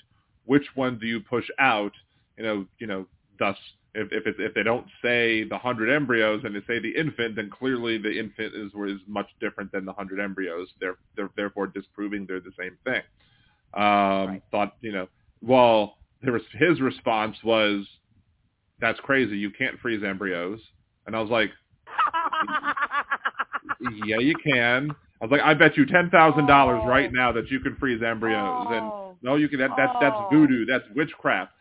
Which 0.44 0.64
one 0.74 0.98
do 0.98 1.06
you 1.06 1.20
push 1.20 1.46
out? 1.58 1.92
You 2.36 2.44
know, 2.44 2.66
you 2.78 2.86
know. 2.86 3.06
Thus, 3.38 3.56
if 3.96 4.26
if, 4.26 4.34
if 4.38 4.54
they 4.54 4.62
don't 4.62 4.86
say 5.02 5.44
the 5.44 5.58
hundred 5.58 5.94
embryos 5.94 6.42
and 6.44 6.54
they 6.54 6.60
say 6.66 6.78
the 6.78 6.90
infant, 6.90 7.36
then 7.36 7.50
clearly 7.50 7.98
the 7.98 8.18
infant 8.18 8.54
is 8.54 8.72
is 8.88 9.00
much 9.06 9.28
different 9.40 9.72
than 9.72 9.84
the 9.84 9.92
hundred 9.92 10.20
embryos. 10.20 10.68
They're 10.80 10.96
they're 11.16 11.30
therefore 11.36 11.66
disproving 11.66 12.26
they're 12.26 12.40
the 12.40 12.52
same 12.58 12.76
thing. 12.84 13.02
Um, 13.74 13.82
right. 13.82 14.42
Thought 14.50 14.76
you 14.82 14.92
know. 14.92 15.08
Well, 15.42 15.98
there 16.22 16.32
was, 16.32 16.42
his 16.52 16.80
response 16.80 17.36
was, 17.42 17.86
"That's 18.80 19.00
crazy. 19.00 19.36
You 19.36 19.50
can't 19.50 19.78
freeze 19.80 20.02
embryos." 20.04 20.60
And 21.06 21.14
I 21.14 21.20
was 21.20 21.30
like, 21.30 21.50
yeah, 24.06 24.18
you 24.18 24.34
can. 24.42 24.90
I 25.20 25.24
was 25.24 25.30
like, 25.30 25.42
I 25.42 25.54
bet 25.54 25.76
you 25.76 25.86
ten 25.86 26.10
thousand 26.10 26.46
dollars 26.46 26.80
oh. 26.84 26.88
right 26.88 27.12
now 27.12 27.32
that 27.32 27.50
you 27.50 27.60
can 27.60 27.76
freeze 27.76 28.02
embryos. 28.02 28.66
Oh. 28.68 28.72
And 28.72 29.16
no, 29.22 29.36
you 29.36 29.48
can. 29.48 29.58
That, 29.58 29.70
that's 29.76 29.92
that's 30.00 30.16
oh. 30.16 30.28
voodoo. 30.30 30.66
That's 30.66 30.84
witchcraft. 30.94 31.52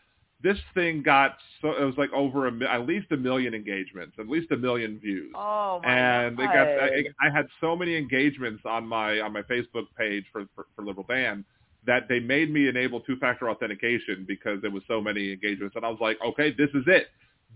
This 0.46 0.58
thing 0.74 1.02
got 1.02 1.38
so 1.60 1.70
it 1.70 1.84
was 1.84 1.96
like 1.96 2.12
over 2.12 2.46
a, 2.46 2.64
at 2.72 2.86
least 2.86 3.06
a 3.10 3.16
million 3.16 3.52
engagements, 3.52 4.16
at 4.18 4.28
least 4.28 4.52
a 4.52 4.56
million 4.56 5.00
views. 5.00 5.32
Oh 5.34 5.80
my 5.82 5.90
And 5.90 6.36
God. 6.36 6.44
it 6.44 6.46
got 6.46 6.68
I, 6.68 7.28
I 7.28 7.36
had 7.36 7.46
so 7.60 7.74
many 7.74 7.96
engagements 7.96 8.62
on 8.64 8.86
my 8.86 9.18
on 9.20 9.32
my 9.32 9.42
Facebook 9.42 9.86
page 9.98 10.24
for 10.32 10.44
for, 10.54 10.66
for 10.76 10.84
Liberal 10.84 11.06
Dan 11.08 11.44
that 11.86 12.08
they 12.08 12.20
made 12.20 12.52
me 12.52 12.68
enable 12.68 13.00
two-factor 13.00 13.48
authentication 13.48 14.24
because 14.26 14.60
there 14.62 14.70
was 14.70 14.82
so 14.88 15.00
many 15.00 15.32
engagements, 15.32 15.74
and 15.76 15.84
I 15.84 15.88
was 15.88 15.98
like, 16.00 16.18
okay, 16.24 16.52
this 16.56 16.68
is 16.74 16.84
it. 16.86 17.08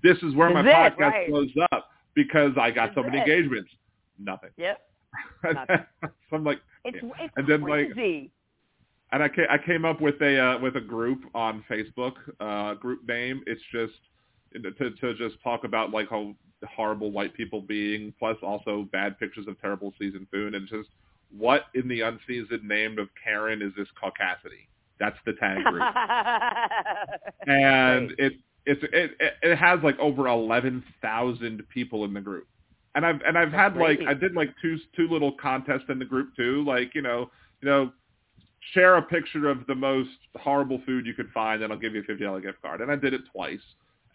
This 0.02 0.16
is 0.22 0.34
where 0.34 0.48
this 0.48 0.54
my 0.54 0.62
podcast 0.62 0.98
right. 1.00 1.28
blows 1.28 1.50
up 1.72 1.90
because 2.14 2.52
I 2.60 2.70
got 2.70 2.88
this 2.88 2.96
so 2.96 3.02
many 3.02 3.18
it. 3.18 3.20
engagements 3.22 3.70
nothing. 4.18 4.50
Yep. 4.56 4.80
Nothing. 5.54 5.84
so 6.02 6.36
I'm 6.36 6.44
like, 6.44 6.60
it's 6.84 6.98
it's 7.02 7.32
and 7.36 7.46
then 7.48 7.62
crazy. 7.62 7.88
like, 8.22 8.30
and 9.12 9.22
I 9.22 9.28
came, 9.28 9.46
I 9.50 9.58
came 9.58 9.84
up 9.84 10.00
with 10.00 10.20
a 10.20 10.38
uh, 10.38 10.58
with 10.58 10.76
a 10.76 10.80
group 10.80 11.24
on 11.34 11.64
Facebook, 11.70 12.14
uh, 12.40 12.74
group 12.74 13.06
name. 13.06 13.42
It's 13.46 13.60
just 13.72 13.94
to 14.52 14.90
to 14.90 15.14
just 15.14 15.42
talk 15.42 15.64
about 15.64 15.90
like 15.90 16.08
how 16.10 16.34
horrible 16.76 17.10
white 17.10 17.34
people 17.34 17.60
being, 17.60 18.14
plus 18.18 18.36
also 18.42 18.88
bad 18.92 19.18
pictures 19.18 19.46
of 19.48 19.60
terrible 19.60 19.92
seasoned 19.98 20.28
food, 20.30 20.54
and 20.54 20.68
just 20.68 20.88
what 21.36 21.64
in 21.74 21.88
the 21.88 22.02
unseasoned 22.02 22.66
name 22.66 22.98
of 22.98 23.08
Karen 23.22 23.62
is 23.62 23.72
this 23.76 23.88
caucasity? 24.02 24.68
That's 24.98 25.16
the 25.26 25.32
tag 25.34 25.64
group, 25.64 25.82
and 27.46 28.12
it 28.18 28.34
it's 28.66 28.82
it 28.92 29.12
it 29.42 29.56
has 29.56 29.80
like 29.82 29.98
over 29.98 30.28
eleven 30.28 30.84
thousand 31.02 31.62
people 31.72 32.04
in 32.04 32.12
the 32.12 32.20
group 32.20 32.46
and 32.94 33.06
I've 33.06 33.20
and 33.22 33.38
I've 33.38 33.52
That's 33.52 33.74
had 33.74 33.80
like. 33.80 34.00
I 34.06 34.14
did 34.14 34.34
like 34.34 34.50
two 34.60 34.76
two 34.96 35.08
little 35.08 35.32
contests 35.32 35.84
in 35.88 35.98
the 35.98 36.04
group 36.04 36.34
too. 36.36 36.64
Like 36.64 36.94
you 36.94 37.02
know 37.02 37.30
you 37.60 37.68
know 37.68 37.92
share 38.74 38.96
a 38.96 39.02
picture 39.02 39.48
of 39.48 39.66
the 39.66 39.74
most 39.74 40.10
horrible 40.36 40.80
food 40.86 41.06
you 41.06 41.14
could 41.14 41.30
find, 41.32 41.62
and 41.62 41.72
I'll 41.72 41.78
give 41.78 41.94
you 41.94 42.00
a 42.00 42.04
fifty 42.04 42.24
dollar 42.24 42.40
gift 42.40 42.62
card. 42.62 42.80
And 42.80 42.90
I 42.90 42.96
did 42.96 43.14
it 43.14 43.22
twice. 43.32 43.60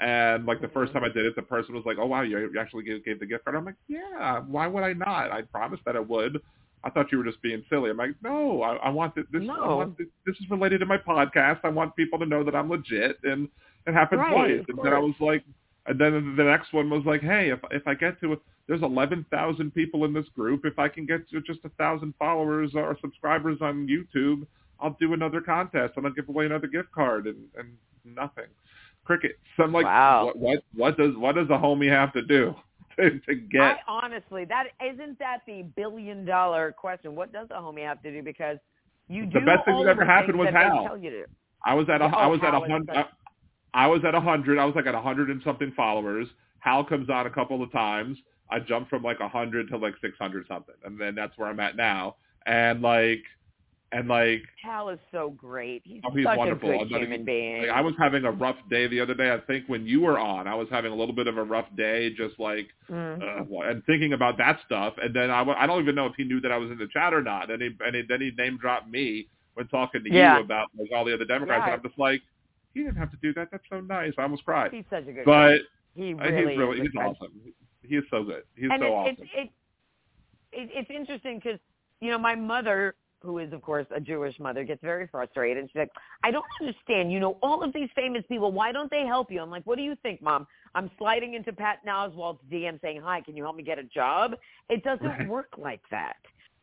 And 0.02 0.46
like 0.46 0.62
the 0.62 0.68
first 0.68 0.90
mm-hmm. 0.90 1.00
time 1.00 1.10
I 1.10 1.14
did 1.14 1.26
it, 1.26 1.36
the 1.36 1.42
person 1.42 1.74
was 1.74 1.84
like, 1.86 1.98
"Oh 2.00 2.06
wow, 2.06 2.22
you 2.22 2.52
actually 2.60 2.84
gave, 2.84 3.04
gave 3.06 3.20
the 3.20 3.26
gift 3.26 3.46
card." 3.46 3.56
I'm 3.56 3.66
like, 3.66 3.76
"Yeah, 3.88 4.42
why 4.42 4.68
would 4.68 4.84
I 4.84 4.94
not? 4.94 5.32
I 5.32 5.42
promised 5.42 5.84
that 5.86 5.96
I 5.96 6.02
would." 6.02 6.42
I 6.86 6.92
thought 6.92 7.12
you 7.12 7.18
were 7.18 7.24
just 7.24 7.42
being 7.42 7.66
silly. 7.68 7.90
I'm 7.90 7.98
like, 7.98 8.12
no, 8.22 8.62
I, 8.62 8.76
I 8.76 8.90
want 8.90 9.16
this. 9.16 9.26
This, 9.32 9.42
No. 9.42 9.56
I 9.56 9.74
want 9.74 9.98
this, 9.98 10.06
this 10.24 10.36
is 10.36 10.48
related 10.52 10.82
to 10.82 10.86
my 10.86 11.00
podcast. 11.00 11.62
I 11.64 11.70
want 11.70 11.96
people 11.96 12.20
to 12.20 12.28
know 12.28 12.44
that 12.44 12.56
I'm 12.56 12.70
legit, 12.70 13.18
and 13.24 13.50
it 13.88 13.94
happened 13.94 14.22
Right, 14.22 14.32
twice. 14.32 14.66
And 14.68 14.78
then 14.84 14.94
I 14.94 15.00
was 15.00 15.16
like, 15.20 15.44
and 15.88 15.99
then 15.99 16.36
the 16.36 16.44
next 16.44 16.74
one 16.74 16.90
was 16.90 17.03
like, 17.06 17.22
hey, 17.22 17.49
if 17.49 17.60
if 17.72 17.88
I 17.88 17.94
get 17.94 18.20
to 18.22 18.38
there's 18.68 18.82
11,000 18.82 19.74
people 19.74 20.06
in 20.06 20.14
this 20.14 20.28
group. 20.36 20.66
If 20.66 20.80
I 20.80 20.88
can 20.88 21.06
get 21.06 21.30
to 21.30 21.41
just 21.41 21.60
a 21.66 21.70
thousand 21.70 22.14
followers 22.18 22.72
or 22.74 22.98
subscribers 22.99 23.60
on 23.62 23.88
YouTube, 23.88 24.48
I'll 24.80 24.98
do 24.99 25.14
another 25.14 25.40
contest 25.41 25.94
and 25.98 26.06
I'll 26.06 26.14
give 26.14 26.30
away 26.30 26.45
another 26.48 26.68
gift 26.68 26.91
card 26.91 27.28
and, 27.28 27.38
and 27.57 27.70
nothing. 28.03 28.45
Cricket. 29.06 29.38
So 29.56 29.64
I'm 29.64 29.72
like, 29.72 29.86
Wow. 29.86 30.26
what, 30.26 30.38
what 30.38 30.64
what 30.74 30.98
does 30.98 31.16
what 31.16 31.36
does 31.36 31.48
a 31.49 31.57
homie 31.57 31.90
have 31.91 32.12
to 32.14 32.24
do 32.24 32.56
to, 32.99 33.20
to 33.20 33.36
get? 33.36 33.62
I 33.62 33.78
honestly, 33.88 34.45
that 34.45 34.66
isn't 34.84 35.20
that 35.20 35.41
the 35.45 35.64
billion 35.76 36.26
dollar 36.26 36.72
question. 36.72 37.16
What 37.16 37.32
does 37.32 37.48
a 37.52 37.62
homie 37.62 37.86
have 37.86 38.02
to 38.02 38.12
do? 38.12 38.24
Because 38.24 38.57
you 39.07 39.26
The 39.28 39.40
do 39.41 39.45
best 39.45 39.66
thing 39.66 39.78
that 39.84 39.91
ever 39.91 40.06
happened 40.06 40.40
was 40.40 40.48
that 40.48 40.53
they 40.53 40.60
Hal. 40.60 40.86
tell 40.88 40.98
you 40.98 41.12
to. 41.12 41.26
I 41.64 41.76
was 41.76 41.88
at 41.88 42.02
a 42.02 42.06
Yeah, 42.06 42.16
I 42.16 42.26
oh, 42.26 42.30
was 42.30 42.40
at 42.41 42.48
a 42.48 42.52
Hal 42.53 42.64
is 42.64 42.72
hundred. 42.72 43.06
I 43.76 43.88
was 43.88 44.02
at 44.07 44.15
a 44.15 44.22
hundred. 44.22 44.57
I 44.57 44.65
was 44.65 44.73
like 44.76 44.88
at 44.88 44.95
a 44.95 45.02
hundred 45.02 45.30
and 45.30 45.41
something 45.43 45.72
followers. 45.76 46.27
Hal 46.60 46.84
comes 46.85 47.10
on 47.10 47.27
a 47.27 47.30
couple 47.30 47.61
of 47.61 47.72
times. 47.72 48.18
I 48.49 48.60
jumped 48.60 48.89
from 48.89 49.03
like 49.03 49.19
a 49.19 49.27
hundred 49.27 49.68
to 49.69 49.77
like 49.77 49.93
six 50.02 50.18
hundred 50.18 50.47
something, 50.47 50.76
and 50.85 50.99
then 50.99 51.14
that's 51.14 51.38
where 51.38 51.49
I'm 51.49 51.60
at 51.60 51.76
now. 51.76 52.15
And 52.45 52.81
like, 52.81 53.22
and 53.91 54.07
like, 54.07 54.43
Hal 54.64 54.89
is 54.89 54.99
so 55.11 55.31
great. 55.31 55.81
He's, 55.84 56.02
Oh, 56.06 56.11
he's 56.15 56.26
such 56.26 56.38
wonderful. 56.38 56.69
a 56.69 56.77
good 56.85 56.88
human 57.02 57.14
even- 57.14 57.26
being. 57.26 57.61
like, 57.64 57.72
I 57.72 57.81
was 57.81 57.93
having 57.99 58.23
a 58.23 58.31
rough 58.31 58.57
day 58.69 58.88
the 58.88 58.99
other 59.02 59.14
day. 59.14 59.31
I 59.31 59.39
think 59.39 59.65
when 59.68 59.85
you 59.85 60.02
were 60.02 60.18
on, 60.19 60.47
I 60.47 60.56
was 60.56 60.68
having 60.72 60.91
a 60.91 60.95
little 60.95 61.14
bit 61.15 61.27
of 61.27 61.38
a 61.38 61.43
rough 61.43 61.68
day, 61.76 62.11
just 62.15 62.39
like 62.39 62.68
Mm. 62.89 63.22
uh, 63.22 63.60
and 63.69 63.84
thinking 63.85 64.14
about 64.14 64.38
that 64.38 64.60
stuff. 64.65 64.93
And 65.02 65.14
then 65.15 65.31
I, 65.31 65.41
I 65.43 65.65
don't 65.68 65.81
even 65.81 65.95
know 65.95 66.06
if 66.06 66.14
he 66.15 66.23
knew 66.23 66.39
that 66.41 66.52
I 66.52 66.57
was 66.57 66.69
in 66.72 66.77
the 66.77 66.88
chat 66.93 67.14
or 67.14 67.22
not. 67.22 67.49
And 67.52 67.61
he, 67.61 67.69
and 67.85 67.95
he, 67.95 68.03
then 68.07 68.22
he 68.22 68.31
name 68.38 68.57
dropped 68.57 68.89
me 68.89 69.27
when 69.56 69.68
talking 69.68 70.03
to 70.03 70.11
Yeah. 70.14 70.38
you 70.38 70.43
about 70.43 70.68
like 70.77 70.89
all 70.95 71.03
the 71.06 71.14
other 71.14 71.26
Democrats. 71.26 71.64
Yeah. 71.65 71.73
And 71.73 71.81
I'm 71.84 71.89
just 71.89 71.97
like, 71.99 72.22
he 72.76 72.81
didn't 72.84 72.97
have 72.97 73.10
to 73.11 73.18
do 73.23 73.34
that. 73.34 73.47
That's 73.52 73.64
so 73.69 73.80
nice. 73.81 74.14
I 74.19 74.23
almost 74.23 74.45
cried. 74.45 74.72
He's 74.72 74.85
such 74.91 75.07
a 75.07 75.11
good 75.14 75.26
But 75.26 75.31
guy. 75.49 75.57
He 75.95 76.14
really 76.14 76.49
he's 76.52 76.57
really 76.60 76.77
is. 76.81 76.88
he's 76.93 77.02
awesome. 77.02 77.31
He 77.81 77.95
is 77.95 78.03
so 78.11 78.23
good. 78.23 78.43
He's 78.56 78.69
and 78.72 78.81
so 78.81 78.85
it, 78.85 78.89
awesome. 78.89 79.15
it, 79.19 79.30
it, 79.34 79.49
it, 80.52 80.69
it's 80.73 80.89
interesting 80.91 81.39
because, 81.43 81.60
you 82.02 82.11
know, 82.11 82.18
my 82.18 82.35
mother, 82.35 82.95
who 83.22 83.39
is, 83.39 83.53
of 83.53 83.61
course, 83.61 83.88
a 83.95 83.99
Jewish 84.02 84.38
mother, 84.39 84.64
gets 84.65 84.81
very 84.81 85.07
frustrated. 85.07 85.57
And 85.57 85.69
she's 85.69 85.80
like, 85.80 85.89
I 86.23 86.31
don't 86.31 86.45
understand. 86.60 87.11
You 87.11 87.19
know, 87.22 87.38
all 87.41 87.64
of 87.64 87.73
these 87.73 87.89
famous 87.95 88.23
people, 88.27 88.52
why 88.52 88.72
don't 88.72 88.91
they 88.91 89.06
help 89.07 89.31
you? 89.31 89.41
I'm 89.41 89.49
like, 89.49 89.64
what 89.65 89.77
do 89.77 89.84
you 89.84 89.95
think, 90.03 90.22
Mom? 90.22 90.45
I'm 90.76 90.91
sliding 90.97 91.34
into 91.35 91.53
Patton 91.53 91.89
Oswalt's 91.89 92.43
DM 92.52 92.81
saying, 92.81 92.99
hi, 93.02 93.22
can 93.22 93.38
you 93.38 93.43
help 93.43 93.56
me 93.56 93.64
get 93.64 93.80
a 93.80 93.84
job? 93.84 94.34
It 94.69 94.84
doesn't 94.84 95.06
Right. 95.06 95.27
work 95.30 95.53
like 95.57 95.81
that. 95.91 96.18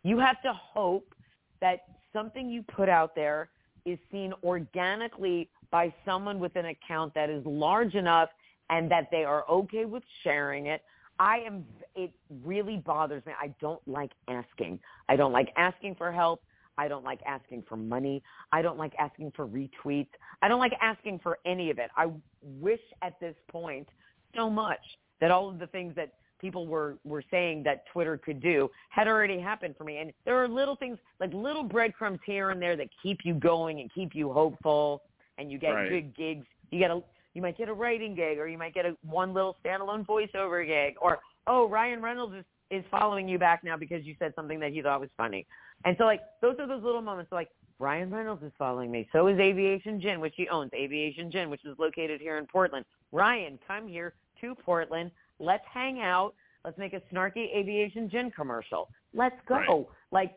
You 0.05 0.19
have 0.19 0.43
to 0.43 0.53
hope 0.53 1.15
that 1.63 1.81
something 2.13 2.51
you 2.51 2.63
put 2.65 2.89
out 2.91 3.15
there 3.15 3.49
is 3.87 3.99
seen 4.11 4.33
organically 4.45 5.49
by 5.73 5.93
someone 6.05 6.39
with 6.39 6.55
an 6.55 6.67
account 6.67 7.13
that 7.15 7.31
is 7.31 7.45
large 7.45 7.95
enough 7.95 8.29
and 8.71 8.89
that 8.91 9.09
they 9.11 9.25
are 9.25 9.45
okay 9.51 9.87
with 9.87 10.05
sharing 10.23 10.67
it. 10.67 10.83
I 11.19 11.39
am, 11.39 11.65
it 11.97 12.13
really 12.45 12.77
bothers 12.77 13.25
me. 13.27 13.33
I 13.41 13.53
don't 13.61 13.83
like 13.89 14.13
asking. 14.29 14.79
I 15.09 15.17
don't 15.17 15.33
like 15.33 15.53
asking 15.57 15.97
for 15.97 16.13
help. 16.13 16.43
I 16.79 16.89
don't 16.89 17.05
like 17.05 17.21
asking 17.27 17.65
for 17.69 17.77
money. 17.77 18.23
I 18.51 18.63
don't 18.63 18.79
like 18.79 18.93
asking 18.99 19.33
for 19.35 19.47
retweets. 19.47 20.09
I 20.41 20.49
don't 20.49 20.61
like 20.61 20.73
asking 20.81 21.21
for 21.23 21.39
any 21.45 21.71
of 21.71 21.79
it. 21.79 21.91
I 21.97 22.11
wish 22.43 22.81
at 23.03 23.19
this 23.21 23.35
point 23.51 23.89
so 24.35 24.49
much 24.49 24.81
that 25.21 25.31
all 25.31 25.49
of 25.49 25.59
the 25.59 25.67
things 25.67 25.95
that 25.97 26.15
people 26.41 26.67
were, 26.67 26.99
were 27.05 27.23
saying 27.31 27.63
that 27.63 27.85
Twitter 27.93 28.19
could 28.19 28.41
do 28.41 28.71
had 28.89 29.07
already 29.07 29.39
happened 29.39 29.75
for 29.77 29.85
me. 29.85 29.99
And 29.99 30.13
there 30.25 30.43
are 30.43 30.49
little 30.49 30.77
things, 30.77 30.99
like 31.21 31.33
little 31.33 31.63
breadcrumbs 31.63 32.21
here 32.27 32.51
and 32.51 32.61
there 32.61 32.77
that 32.77 32.89
keep 33.03 33.21
you 33.25 33.35
going 33.35 33.81
and 33.81 33.93
keep 33.95 34.15
you 34.15 34.33
hopeful 34.33 35.03
and 35.39 35.51
you 35.51 35.59
get 35.59 35.71
Right. 35.71 35.89
good 35.89 36.17
gigs. 36.17 36.47
You 36.71 36.79
get 36.79 36.91
a, 36.91 37.03
you 37.35 37.43
might 37.43 37.57
get 37.57 37.69
a 37.69 37.73
writing 37.73 38.15
gig 38.15 38.39
or 38.39 38.49
you 38.49 38.59
might 38.59 38.75
get 38.75 38.87
a 38.87 38.97
one 39.03 39.33
little 39.33 39.57
standalone 39.65 40.07
voiceover 40.07 40.67
gig 40.67 40.95
or 41.01 41.19
oh 41.47 41.69
Ryan 41.69 42.03
Reynolds 42.03 42.35
is 42.35 42.45
is 42.71 42.85
following 42.91 43.29
you 43.29 43.39
back 43.39 43.63
now 43.63 43.77
because 43.77 44.05
you 44.05 44.15
said 44.19 44.33
something 44.35 44.59
that 44.59 44.73
he 44.73 44.81
thought 44.81 45.01
was 45.01 45.11
funny. 45.17 45.47
And 45.85 45.95
so 45.99 46.05
like 46.05 46.21
those 46.41 46.57
are 46.59 46.67
those 46.67 46.83
little 46.83 47.03
moments. 47.03 47.31
So 47.31 47.37
like 47.37 47.51
Ryan 47.79 48.11
Reynolds 48.11 48.43
is 48.43 48.53
following 48.59 48.91
me. 48.91 49.09
So 49.13 49.27
is 49.27 49.39
Aviation 49.39 50.01
Gin, 50.01 50.21
which 50.21 50.35
he 50.37 50.49
owns. 50.49 50.71
Aviation 50.73 51.31
Gin, 51.31 51.51
which 51.51 51.65
is 51.65 51.77
located 51.79 52.21
here 52.21 52.39
in 52.39 52.47
Portland. 52.47 52.85
Ryan, 53.11 53.59
come 53.67 53.89
here 53.89 54.15
to 54.41 54.55
Portland. 54.55 55.11
Let's 55.39 55.65
hang 55.73 56.01
out. 56.01 56.35
Let's 56.65 56.79
make 56.79 56.93
a 56.93 57.03
snarky 57.13 57.55
Aviation 57.55 58.09
Gin 58.09 58.31
commercial. 58.31 58.89
Let's 59.13 59.37
go. 59.49 59.57
Right. 59.57 59.87
Like, 60.13 60.35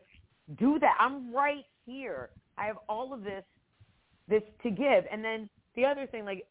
do 0.58 0.78
that. 0.80 0.96
I'm 0.98 1.32
right 1.32 1.64
here. 1.86 2.30
I 2.58 2.66
have 2.66 2.78
all 2.88 3.14
of 3.14 3.22
this, 3.22 3.44
this 4.28 4.42
to 4.62 4.70
give. 4.70 5.04
And 5.10 5.24
then 5.24 5.48
the 5.74 5.84
other 5.84 6.06
thing, 6.06 6.24
like, 6.24 6.46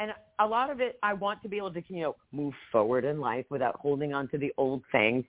and 0.00 0.12
a 0.40 0.46
lot 0.46 0.70
of 0.70 0.80
it, 0.80 0.98
I 1.02 1.14
want 1.14 1.42
to 1.42 1.48
be 1.48 1.56
able 1.56 1.72
to, 1.72 1.82
you 1.88 2.02
know, 2.02 2.16
move 2.32 2.54
forward 2.72 3.04
in 3.04 3.20
life 3.20 3.46
without 3.50 3.76
holding 3.76 4.12
on 4.12 4.28
to 4.28 4.38
the 4.38 4.52
old 4.56 4.82
things. 4.90 5.24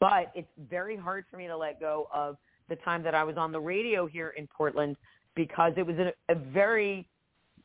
But 0.00 0.32
it's 0.34 0.48
very 0.70 0.96
hard 0.96 1.24
for 1.30 1.36
me 1.36 1.46
to 1.46 1.56
let 1.56 1.80
go 1.80 2.08
of 2.14 2.36
the 2.68 2.76
time 2.76 3.02
that 3.02 3.14
I 3.14 3.24
was 3.24 3.36
on 3.36 3.52
the 3.52 3.60
radio 3.60 4.06
here 4.06 4.30
in 4.36 4.46
Portland 4.46 4.96
because 5.34 5.72
it 5.76 5.86
was 5.86 5.96
a, 5.96 6.12
a 6.30 6.34
very 6.34 7.06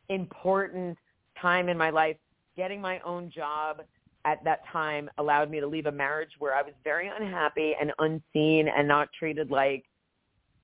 important 0.09 0.97
time 1.41 1.69
in 1.69 1.77
my 1.77 1.89
life. 1.89 2.17
Getting 2.57 2.81
my 2.81 2.99
own 2.99 3.31
job 3.33 3.81
at 4.25 4.43
that 4.43 4.61
time 4.71 5.09
allowed 5.17 5.49
me 5.49 5.59
to 5.59 5.67
leave 5.67 5.85
a 5.85 5.91
marriage 5.91 6.31
where 6.39 6.53
I 6.53 6.61
was 6.61 6.73
very 6.83 7.07
unhappy 7.07 7.73
and 7.79 7.91
unseen 7.99 8.67
and 8.67 8.87
not 8.87 9.09
treated 9.17 9.49
like 9.49 9.85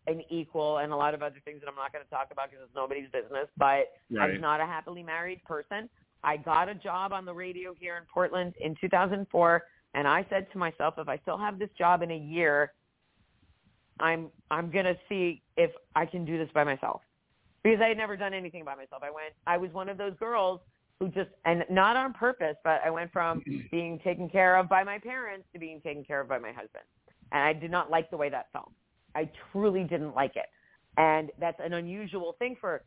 an 0.08 0.24
equal 0.30 0.80
and 0.80 0.92
a 0.92 0.96
lot 0.96 1.14
of 1.14 1.22
other 1.22 1.42
things 1.46 1.60
that 1.62 1.68
I'm 1.68 1.76
not 1.76 1.92
going 1.92 2.04
to 2.04 2.10
talk 2.10 2.30
about 2.32 2.50
because 2.50 2.66
it's 2.66 2.76
nobody's 2.76 3.10
business. 3.12 3.48
But 3.58 3.88
Right. 4.10 4.32
was 4.32 4.42
not 4.42 4.62
a 4.62 4.66
happily 4.66 5.04
married 5.04 5.44
person. 5.44 5.90
I 6.24 6.38
got 6.38 6.70
a 6.70 6.76
job 6.76 7.14
on 7.14 7.26
the 7.26 7.34
radio 7.34 7.74
here 7.78 7.98
in 7.98 8.04
Portland 8.12 8.54
in 8.62 8.76
2004, 8.82 9.64
and 9.94 10.08
I 10.08 10.26
said 10.30 10.48
to 10.52 10.58
myself, 10.58 10.96
if 10.98 11.08
I 11.08 11.18
still 11.18 11.38
have 11.38 11.60
this 11.60 11.70
job 11.78 12.02
in 12.02 12.12
a 12.12 12.18
year, 12.18 12.74
I'm 14.00 14.30
I'm 14.52 14.72
gonna 14.72 14.96
see 15.10 15.42
if 15.58 15.72
I 15.96 16.06
can 16.06 16.26
do 16.26 16.38
this 16.38 16.50
by 16.54 16.64
myself 16.64 17.02
because 17.64 17.80
I 17.82 17.88
had 17.90 17.98
never 17.98 18.16
done 18.16 18.34
anything 18.34 18.64
by 18.64 18.76
myself. 18.76 19.04
I 19.04 19.10
went. 19.10 19.34
I 19.46 19.58
was 19.58 19.72
one 19.72 19.90
of 19.90 19.98
those 19.98 20.14
girls 20.20 20.62
who 21.00 21.10
just 21.10 21.30
and 21.46 21.66
not 21.70 21.96
on 21.96 22.14
purpose, 22.14 22.56
but 22.64 22.82
I 22.86 22.90
went 22.90 23.12
from 23.12 23.44
being 23.72 24.00
taken 24.00 24.30
care 24.30 24.58
of 24.58 24.70
by 24.70 24.84
my 24.84 25.00
parents 25.00 25.48
to 25.54 25.60
being 25.60 25.82
taken 25.82 26.04
care 26.04 26.22
of 26.22 26.28
by 26.28 26.40
my 26.40 26.52
husband, 26.52 26.84
and 27.32 27.42
I 27.42 27.54
did 27.54 27.72
not 27.72 27.90
like 27.90 28.10
the 28.10 28.18
way 28.18 28.30
that 28.30 28.48
felt. 28.54 28.72
I 29.16 29.30
truly 29.52 29.84
didn't 29.84 30.16
like 30.16 30.36
it, 30.36 30.48
and 30.98 31.32
that's 31.40 31.60
an 31.64 31.74
unusual 31.74 32.36
thing 32.40 32.56
for 32.60 32.84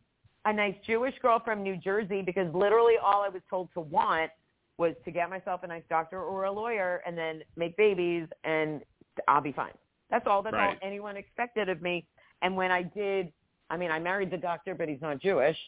a 0.47 0.53
nice 0.53 0.75
Jewish 0.87 1.15
girl 1.21 1.41
from 1.45 1.63
New 1.63 1.77
Jersey 1.77 2.23
because 2.23 2.53
literally 2.55 2.95
all 3.03 3.23
I 3.23 3.29
was 3.29 3.43
told 3.51 3.69
to 3.75 3.81
want 3.81 4.31
was 4.79 4.95
to 5.05 5.11
get 5.11 5.29
myself 5.29 5.63
a 5.63 5.67
nice 5.67 5.83
doctor 5.91 6.23
or 6.23 6.45
a 6.45 6.51
lawyer 6.53 7.03
and 7.07 7.17
then 7.17 7.43
make 7.57 7.77
babies 7.77 8.27
and 8.45 8.81
I'll 9.29 9.43
be 9.43 9.53
fine. 9.53 9.75
That's 10.09 10.27
all. 10.27 10.43
That's 10.43 10.55
Right. 10.55 10.69
all 10.71 10.77
anyone 10.81 11.19
expected 11.19 11.69
of 11.69 11.83
me. 11.83 12.07
And 12.41 12.57
when 12.57 12.71
I 12.71 12.83
did, 12.83 13.31
I 13.69 13.77
mean, 13.77 13.91
I 13.91 13.99
married 13.99 14.31
the 14.31 14.39
doctor, 14.39 14.75
but 14.75 14.89
he's 14.89 15.03
not 15.03 15.21
Jewish. 15.21 15.59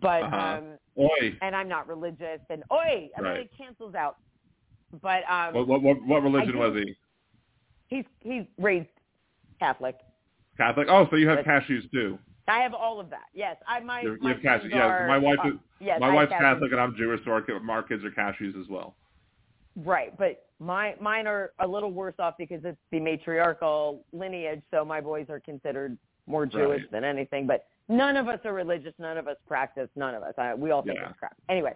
But 0.00 0.24
Uh-huh. 0.24 0.36
um 0.36 0.78
and 1.40 1.56
I'm 1.56 1.68
not 1.68 1.88
religious. 1.88 2.40
And 2.50 2.62
oi, 2.70 3.08
I 3.16 3.20
mean, 3.22 3.32
it 3.32 3.50
cancels 3.56 3.94
out. 3.94 4.18
But 5.00 5.22
um 5.30 5.54
What, 5.54 5.66
what, 5.68 5.82
what, 5.82 6.02
what 6.06 6.22
religion 6.22 6.58
was 6.58 6.74
he? 6.74 6.94
he's 7.88 8.04
he's 8.20 8.44
raised 8.58 8.88
Catholic. 9.62 9.96
Catholic? 10.56 10.88
Oh, 10.90 11.06
so 11.10 11.16
you 11.16 11.28
have 11.28 11.38
cashews 11.44 11.90
too. 11.92 12.18
I 12.48 12.58
have 12.58 12.74
all 12.74 12.98
of 13.00 13.08
that. 13.10 13.26
Yes, 13.32 13.56
I 13.68 13.78
my 13.80 14.00
You, 14.02 14.18
my 14.20 14.32
have 14.32 14.40
cashews. 14.40 14.74
are- 14.74 15.06
my 15.06 15.18
wife 15.18 15.38
is 15.44 15.52
uh, 15.54 15.58
yes, 15.80 16.00
my 16.00 16.08
I 16.08 16.14
wife's. 16.14 16.32
Catholic 16.32 16.72
and 16.72 16.80
I'm 16.80 16.94
Jewish, 16.96 17.20
so 17.24 17.30
our, 17.30 17.44
our 17.70 17.82
kids 17.82 18.02
are 18.04 18.10
cashews 18.10 18.60
as 18.60 18.68
well. 18.68 18.96
Right, 19.76 20.16
but 20.18 20.46
my 20.58 20.94
mine 21.00 21.26
are 21.26 21.52
a 21.60 21.66
little 21.66 21.92
worse 21.92 22.14
off 22.18 22.34
because 22.38 22.60
it's 22.64 22.76
the 22.90 23.00
matriarchal 23.00 24.04
lineage, 24.12 24.60
so 24.70 24.84
my 24.84 25.00
boys 25.00 25.26
are 25.30 25.40
considered 25.40 25.96
more 26.26 26.44
Jewish 26.44 26.80
Right. 26.82 26.90
than 26.90 27.04
anything. 27.04 27.46
But 27.46 27.64
none 27.88 28.16
of 28.16 28.28
us 28.28 28.40
are 28.44 28.52
religious. 28.52 28.92
None 28.98 29.16
of 29.16 29.28
us 29.28 29.36
practice. 29.48 29.88
None 29.96 30.14
of 30.14 30.22
us. 30.22 30.34
I, 30.36 30.54
we 30.54 30.70
all 30.72 30.82
think 30.82 30.98
Yeah. 31.00 31.08
it's 31.10 31.18
crap. 31.18 31.36
Anyway, 31.48 31.74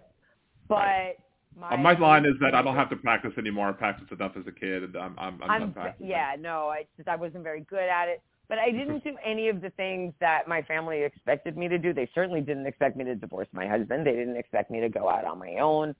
but 0.67 0.75
Right. 0.75 1.15
My 1.57 1.71
Uh, 1.71 1.77
my 1.77 1.97
line 1.97 2.25
is 2.25 2.33
that 2.41 2.53
I 2.53 2.61
don't 2.61 2.75
have 2.75 2.89
to 2.89 2.95
practice 2.95 3.31
anymore. 3.37 3.69
I 3.69 3.71
practiced 3.73 4.11
enough 4.11 4.33
as 4.37 4.45
a 4.47 4.51
kid, 4.51 4.83
and 4.83 4.95
I'm 4.95 5.15
I'm, 5.17 5.41
I'm, 5.43 5.63
I'm 5.63 5.73
practicing. 5.73 6.07
yeah, 6.07 6.35
no, 6.39 6.67
I 6.69 6.85
just 6.95 7.09
I 7.09 7.15
wasn't 7.15 7.43
very 7.43 7.61
good 7.61 7.89
at 7.89 8.07
it. 8.07 8.21
But 8.49 8.59
I 8.59 8.71
didn't 8.71 9.03
do 9.03 9.17
any 9.25 9.49
of 9.49 9.59
the 9.59 9.71
things 9.71 10.13
that 10.21 10.47
my 10.47 10.61
family 10.61 11.03
expected 11.03 11.57
me 11.57 11.67
to 11.67 11.77
do. 11.77 11.93
They 11.93 12.09
certainly 12.15 12.39
didn't 12.39 12.65
expect 12.65 12.95
me 12.95 13.03
to 13.03 13.15
divorce 13.15 13.49
my 13.51 13.67
husband. 13.67 14.07
They 14.07 14.13
didn't 14.13 14.37
expect 14.37 14.71
me 14.71 14.79
to 14.79 14.87
go 14.87 15.09
out 15.09 15.25
on 15.25 15.37
my 15.37 15.55
own. 15.55 15.93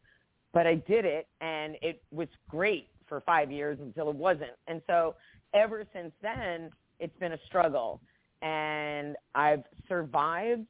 But 0.53 0.65
I 0.65 0.75
did 0.75 1.03
it 1.03 1.27
and 1.41 1.75
it 1.81 2.01
was 2.09 2.29
great 2.47 2.87
for 3.05 3.19
5 3.21 3.51
years 3.51 3.77
until 3.81 4.09
it 4.09 4.15
wasn't. 4.15 4.55
And 4.67 4.81
so 4.87 5.15
ever 5.53 5.85
since 5.91 6.13
then, 6.21 6.71
it's 6.99 7.17
been 7.19 7.33
a 7.33 7.37
struggle. 7.47 7.99
And 8.41 9.17
I've 9.35 9.63
survived, 9.89 10.67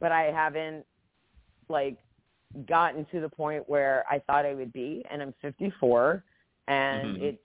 but 0.00 0.10
I 0.10 0.32
haven't 0.32 0.84
like 1.68 1.98
gotten 2.66 3.04
to 3.06 3.20
the 3.20 3.28
point 3.28 3.68
where 3.68 4.04
I 4.08 4.18
thought 4.20 4.46
I 4.46 4.54
would 4.54 4.72
be 4.72 5.04
and 5.10 5.20
I'm 5.20 5.34
54 5.42 6.22
and 6.68 7.16
Mhm. 7.16 7.22
it's 7.22 7.42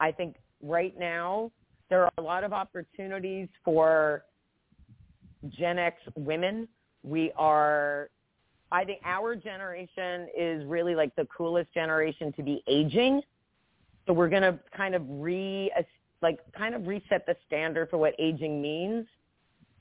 I 0.00 0.12
think 0.12 0.36
right 0.62 0.96
now 0.98 1.52
there 1.88 2.04
are 2.04 2.12
a 2.18 2.22
lot 2.22 2.42
of 2.44 2.52
opportunities 2.52 3.48
for 3.64 4.24
Gen 5.48 5.78
X 5.78 6.00
women. 6.16 6.68
We 7.02 7.32
are, 7.32 8.10
I 8.72 8.84
think 8.84 9.00
our 9.04 9.34
generation 9.34 10.28
is 10.36 10.64
really 10.66 10.94
like 10.94 11.14
the 11.16 11.26
coolest 11.26 11.72
generation 11.72 12.32
to 12.34 12.42
be 12.42 12.62
aging. 12.66 13.22
So 14.06 14.12
we're 14.12 14.28
going 14.28 14.42
to 14.42 14.58
kind 14.76 14.94
of 14.94 15.02
re, 15.08 15.70
like 16.22 16.40
kind 16.52 16.74
of 16.74 16.86
reset 16.86 17.26
the 17.26 17.36
standard 17.46 17.90
for 17.90 17.98
what 17.98 18.14
aging 18.18 18.60
means 18.60 19.06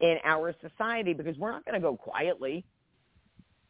in 0.02 0.18
our 0.24 0.54
society 0.62 1.14
because 1.14 1.38
we're 1.38 1.52
not 1.52 1.66
going 1.66 1.76
to 1.76 1.82
go 1.82 1.96
quietly. 1.96 2.66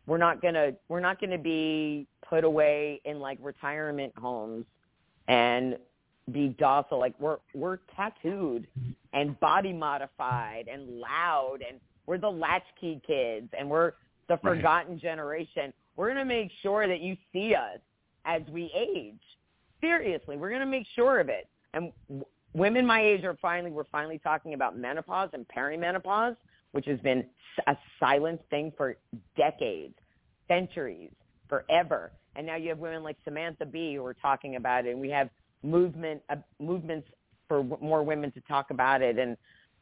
We're 0.10 0.18
not 0.18 0.42
going 0.42 0.56
to, 0.56 0.76
we're 0.90 1.00
not 1.00 1.20
going 1.20 1.30
to 1.30 1.38
be 1.38 2.08
put 2.28 2.44
away 2.44 3.00
in 3.06 3.20
like 3.20 3.38
retirement 3.42 4.12
homes 4.18 4.66
and 5.28 5.78
be 6.32 6.50
docile. 6.60 7.00
Like 7.00 7.14
we're 7.20 7.38
we're 7.54 7.80
tattooed 7.96 8.68
and 9.14 9.40
body 9.40 9.74
modified 9.74 10.68
and 10.72 11.00
loud 11.00 11.60
and 11.68 11.80
we're 12.06 12.18
the 12.18 12.30
latchkey 12.30 13.02
kids 13.06 13.48
and 13.58 13.70
we're 13.70 13.94
the 14.28 14.40
Right. 14.44 14.58
forgotten 14.58 15.00
generation. 15.00 15.74
We're 15.96 16.10
gonna 16.10 16.26
make 16.26 16.52
sure 16.62 16.88
that 16.88 17.00
you 17.02 17.18
see 17.34 17.56
us 17.56 17.80
as 18.26 18.42
we 18.52 18.72
age. 18.76 19.22
Seriously, 19.82 20.38
we're 20.38 20.52
gonna 20.52 20.66
make 20.66 20.86
sure 20.96 21.20
of 21.20 21.30
it. 21.30 21.48
And 21.74 21.92
w- 22.08 22.26
women 22.54 22.86
my 22.86 23.02
age 23.02 23.24
are 23.24 23.38
finally 23.42 23.72
we're 23.72 23.86
finally 23.86 24.20
talking 24.20 24.54
about 24.54 24.78
menopause 24.78 25.30
and 25.34 25.48
perimenopause, 25.48 26.36
which 26.74 26.86
has 26.86 27.00
been 27.00 27.26
a 27.68 27.76
silent 28.00 28.40
thing 28.50 28.72
for 28.78 28.98
decades, 29.36 29.96
centuries, 30.50 31.12
forever. 31.48 32.12
And 32.36 32.46
now 32.46 32.58
you 32.58 32.70
have 32.70 32.80
women 32.80 33.04
like 33.04 33.16
Samantha 33.24 33.66
Bee 33.66 33.96
who 33.96 34.06
are 34.06 34.14
talking 34.14 34.58
about 34.58 34.86
it, 34.86 34.92
and 34.92 35.00
we 35.00 35.10
have 35.10 35.30
movement 35.64 36.22
uh, 36.30 36.36
movements 36.60 37.08
for 37.48 37.64
w- 37.64 37.78
more 37.82 38.04
women 38.04 38.32
to 38.34 38.42
talk 38.42 38.72
about 38.72 39.02
it. 39.02 39.18
And 39.18 39.38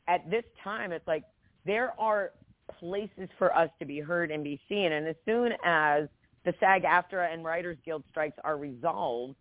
at 0.08 0.30
this 0.30 0.44
time, 0.64 0.92
it's 0.92 1.08
like 1.08 1.24
there 1.66 1.94
are 2.00 2.32
places 2.80 3.30
for 3.38 3.56
us 3.56 3.70
to 3.80 3.86
be 3.86 4.00
heard 4.00 4.32
and 4.32 4.44
be 4.44 4.60
seen. 4.70 4.92
And 4.92 5.08
as 5.08 5.16
soon 5.26 5.54
as 5.64 6.08
the 6.46 6.54
SAG-AFTRA 6.60 7.34
and 7.34 7.44
Writers 7.44 7.78
Guild 7.86 8.04
strikes 8.10 8.38
are 8.44 8.58
resolved, 8.58 9.36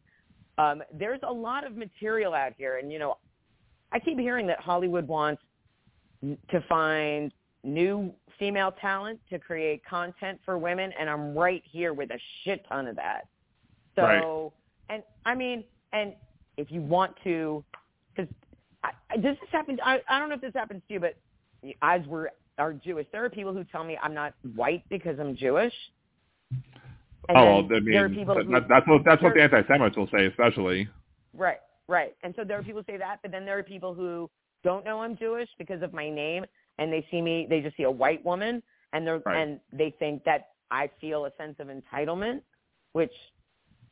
um, 0.59 0.83
there's 0.93 1.21
a 1.23 1.33
lot 1.33 1.67
of 1.67 1.77
material 1.77 2.35
out 2.35 2.53
here. 2.57 2.79
And 2.79 2.93
you 2.93 2.99
know, 2.99 3.19
I 3.93 3.99
keep 3.99 4.19
hearing 4.19 4.47
that 4.49 4.61
Hollywood 4.61 5.07
wants 5.07 5.43
to 6.23 6.61
find 6.69 7.33
new 7.67 8.13
female 8.39 8.73
talent 8.81 9.19
to 9.31 9.39
create 9.39 9.85
content 9.85 10.39
for 10.45 10.59
women, 10.59 10.93
and 10.99 11.09
I'm 11.09 11.37
right 11.37 11.63
here 11.71 11.93
with 11.93 12.11
a 12.11 12.19
shit 12.43 12.65
ton 12.69 12.87
of 12.87 12.97
that. 12.97 13.27
So, 13.95 14.03
Right. 14.03 14.95
and 14.95 15.03
I 15.25 15.35
mean, 15.35 15.65
and 15.93 16.15
if 16.57 16.71
you 16.71 16.83
want 16.83 17.15
to, 17.25 17.65
I, 18.85 18.93
this 19.17 19.37
has 19.41 19.49
happened. 19.51 19.81
I, 19.85 20.01
I 20.09 20.19
don't 20.19 20.29
know 20.29 20.37
if 20.37 20.41
this 20.41 20.55
happens 20.55 20.83
to 20.89 20.95
you, 20.95 21.01
but 21.01 21.17
as 21.83 22.03
we're 22.07 22.29
are 22.59 22.73
Jewish, 22.73 23.07
there 23.13 23.25
are 23.25 23.31
people 23.31 23.53
who 23.53 23.65
tell 23.65 23.85
me 23.85 23.99
I'm 24.03 24.15
not 24.15 24.35
white 24.55 24.83
because 24.89 25.19
I'm 25.19 25.37
Jewish. 25.37 25.75
And 27.29 27.37
oh, 27.37 27.65
I 27.65 27.69
there 27.69 28.05
are 28.05 28.09
mean, 28.09 28.19
people 28.19 28.35
that, 28.35 28.47
who, 28.47 28.53
that's 28.69 28.87
what 28.87 29.03
that's 29.05 29.23
what 29.23 29.35
the 29.35 29.43
anti-Semites 29.43 29.97
will 29.97 30.09
say, 30.09 30.27
especially. 30.27 30.89
Right, 31.35 31.59
right. 31.89 32.15
And 32.23 32.35
so 32.37 32.45
there 32.45 32.59
are 32.59 32.63
people 32.63 32.83
who 32.87 32.93
say 32.93 32.99
that, 32.99 33.19
but 33.23 33.33
then 33.33 33.45
there 33.45 33.59
are 33.59 33.63
people 33.63 33.95
who 33.95 34.31
don't 34.63 34.85
know 34.85 35.03
I'm 35.03 35.17
Jewish 35.17 35.49
because 35.59 35.83
of 35.83 35.93
my 35.93 36.09
name, 36.09 36.45
and 36.79 36.93
they 36.93 37.07
see 37.11 37.23
me, 37.23 37.47
they 37.49 37.61
just 37.61 37.77
see 37.77 37.85
a 37.85 37.91
white 37.91 38.25
woman, 38.25 38.63
and 38.93 39.07
they're 39.07 39.23
Right. 39.25 39.39
and 39.39 39.61
they 39.73 39.91
think 39.91 40.25
that 40.25 40.51
I 40.71 40.89
feel 41.01 41.27
a 41.27 41.33
sense 41.37 41.59
of 41.61 41.69
entitlement, 41.69 42.43
which 42.93 43.13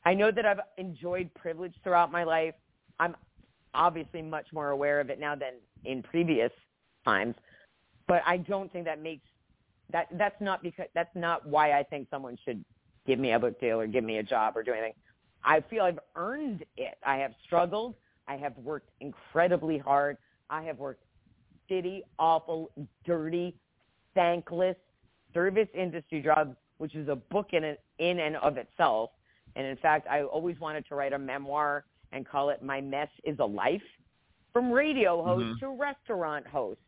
I 0.05 0.15
know 0.15 0.31
that 0.31 0.45
I've 0.45 0.61
enjoyed 0.77 1.33
privilege 1.35 1.75
throughout 1.83 2.11
my 2.13 2.25
life. 2.25 2.55
I'm 2.99 3.17
obviously 3.75 4.23
much 4.23 4.47
more 4.53 4.71
aware 4.71 5.01
of 5.01 5.11
it 5.11 5.19
now 5.19 5.35
than 5.35 5.55
in 5.85 6.03
previous 6.03 6.53
times, 7.05 7.35
but 8.07 8.23
I 8.27 8.39
don't 8.39 8.73
think 8.73 8.85
that 8.85 9.01
makes 9.01 9.27
that 9.91 10.09
that's 10.13 10.41
not 10.41 10.63
because 10.63 10.87
that's 10.95 11.15
not 11.15 11.47
why 11.47 11.79
I 11.79 11.83
think 11.83 12.09
someone 12.11 12.37
should 12.45 12.65
give 13.07 13.19
me 13.19 13.33
a 13.33 13.39
book 13.39 13.61
deal 13.61 13.81
or 13.81 13.87
give 13.87 14.05
me 14.05 14.19
a 14.19 14.23
job 14.23 14.57
or 14.57 14.63
do 14.63 14.73
anything. 14.73 14.95
I 15.45 15.61
feel 15.61 15.83
I've 15.85 15.99
earned 16.17 16.65
it. 16.77 16.97
I 17.07 17.17
have 17.17 17.33
struggled. 17.45 17.95
I 18.27 18.37
have 18.37 18.57
worked 18.57 18.91
incredibly 19.01 19.77
hard. 19.77 20.17
I 20.49 20.63
have 20.63 20.79
worked 20.79 21.04
shitty, 21.71 22.03
awful, 22.19 22.71
dirty, 23.05 23.55
thankless 24.15 24.77
service 25.33 25.69
industry 25.75 26.23
job, 26.23 26.57
which 26.79 26.95
is 26.95 27.09
a 27.09 27.17
book 27.17 27.49
in 27.53 27.65
it, 27.65 27.83
in 27.99 28.21
and 28.21 28.37
of 28.37 28.57
itself. 28.57 29.11
And 29.57 29.67
in 29.67 29.77
fact, 29.77 30.07
I 30.09 30.23
always 30.23 30.59
wanted 30.61 30.87
to 30.89 30.95
write 30.95 31.13
a 31.13 31.19
memoir 31.19 31.85
and 32.13 32.27
call 32.27 32.51
it 32.51 32.63
"My 32.63 32.81
Mess 32.81 33.09
Is 33.25 33.39
a 33.41 33.45
Life," 33.45 33.83
from 34.53 34.71
radio 34.71 35.23
host 35.23 35.47
Mhm. 35.47 35.59
to 35.61 35.69
restaurant 35.71 36.47
host, 36.47 36.81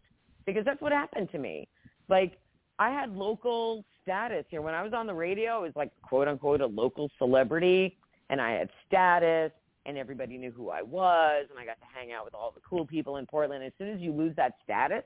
because 0.45 0.65
that's 0.65 0.81
what 0.81 0.93
happened 0.93 1.31
to 1.33 1.39
me. 1.39 1.69
Like 2.09 2.39
I 2.79 2.91
had 2.91 3.17
local 3.17 3.85
status 4.03 4.47
here 4.51 4.63
when 4.63 4.75
I 4.75 4.83
was 4.83 4.93
on 4.93 5.07
the 5.07 5.15
radio. 5.15 5.57
I 5.57 5.59
was 5.59 5.75
like 5.75 5.91
quote 6.03 6.29
unquote 6.29 6.61
a 6.61 6.67
local 6.67 7.11
celebrity, 7.19 7.99
and 8.29 8.41
I 8.41 8.53
had 8.53 8.71
status, 8.87 9.53
and 9.87 9.97
everybody 9.97 10.37
knew 10.37 10.51
who 10.51 10.71
I 10.71 10.83
was, 10.83 11.47
and 11.49 11.59
I 11.59 11.65
got 11.65 11.79
to 11.81 11.87
hang 11.95 12.13
out 12.13 12.25
with 12.25 12.35
all 12.35 12.53
the 12.55 12.61
cool 12.69 12.85
people 12.85 13.19
in 13.19 13.27
Portland. 13.27 13.63
As 13.65 13.73
soon 13.79 13.89
as 13.89 14.01
you 14.01 14.13
lose 14.13 14.35
that 14.37 14.55
status, 14.65 15.05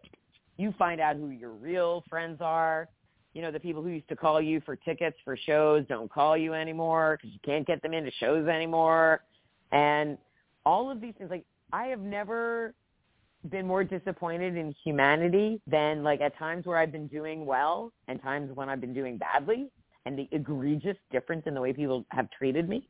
you 0.57 0.75
find 0.79 1.01
out 1.01 1.17
who 1.17 1.29
your 1.29 1.53
real 1.53 2.03
friends 2.09 2.39
are. 2.41 2.89
You 3.35 3.43
know, 3.43 3.53
the 3.53 3.61
people 3.61 3.83
who 3.83 3.91
used 3.91 4.09
to 4.09 4.17
call 4.17 4.41
you 4.41 4.61
for 4.63 4.77
tickets 4.77 5.17
for 5.25 5.37
shows 5.37 5.85
don't 5.89 6.11
call 6.11 6.37
you 6.37 6.55
anymore 6.55 7.17
because 7.17 7.33
you 7.33 7.41
can't 7.45 7.67
get 7.67 7.83
them 7.83 7.93
into 7.93 8.11
shows 8.19 8.49
anymore. 8.49 9.23
And 9.71 10.19
all 10.65 10.91
of 10.91 11.01
these 11.01 11.15
things, 11.17 11.31
like 11.31 11.45
I 11.73 11.87
have 11.87 12.01
never 12.01 12.75
been 13.51 13.67
more 13.67 13.85
disappointed 13.85 14.57
in 14.57 14.75
humanity 14.85 15.61
than 15.67 16.03
like 16.03 16.21
at 16.21 16.37
times 16.37 16.67
where 16.67 16.79
I've 16.79 16.93
been 16.93 17.07
doing 17.07 17.47
well 17.47 17.93
and 18.09 18.21
times 18.21 18.51
when 18.55 18.69
I've 18.69 18.81
been 18.81 18.93
doing 18.93 19.17
badly 19.17 19.71
and 20.05 20.19
the 20.19 20.29
egregious 20.33 20.97
difference 21.13 21.45
in 21.47 21.55
the 21.55 21.61
way 21.61 21.73
people 21.73 22.05
have 22.11 22.31
treated 22.31 22.69
me. 22.69 22.89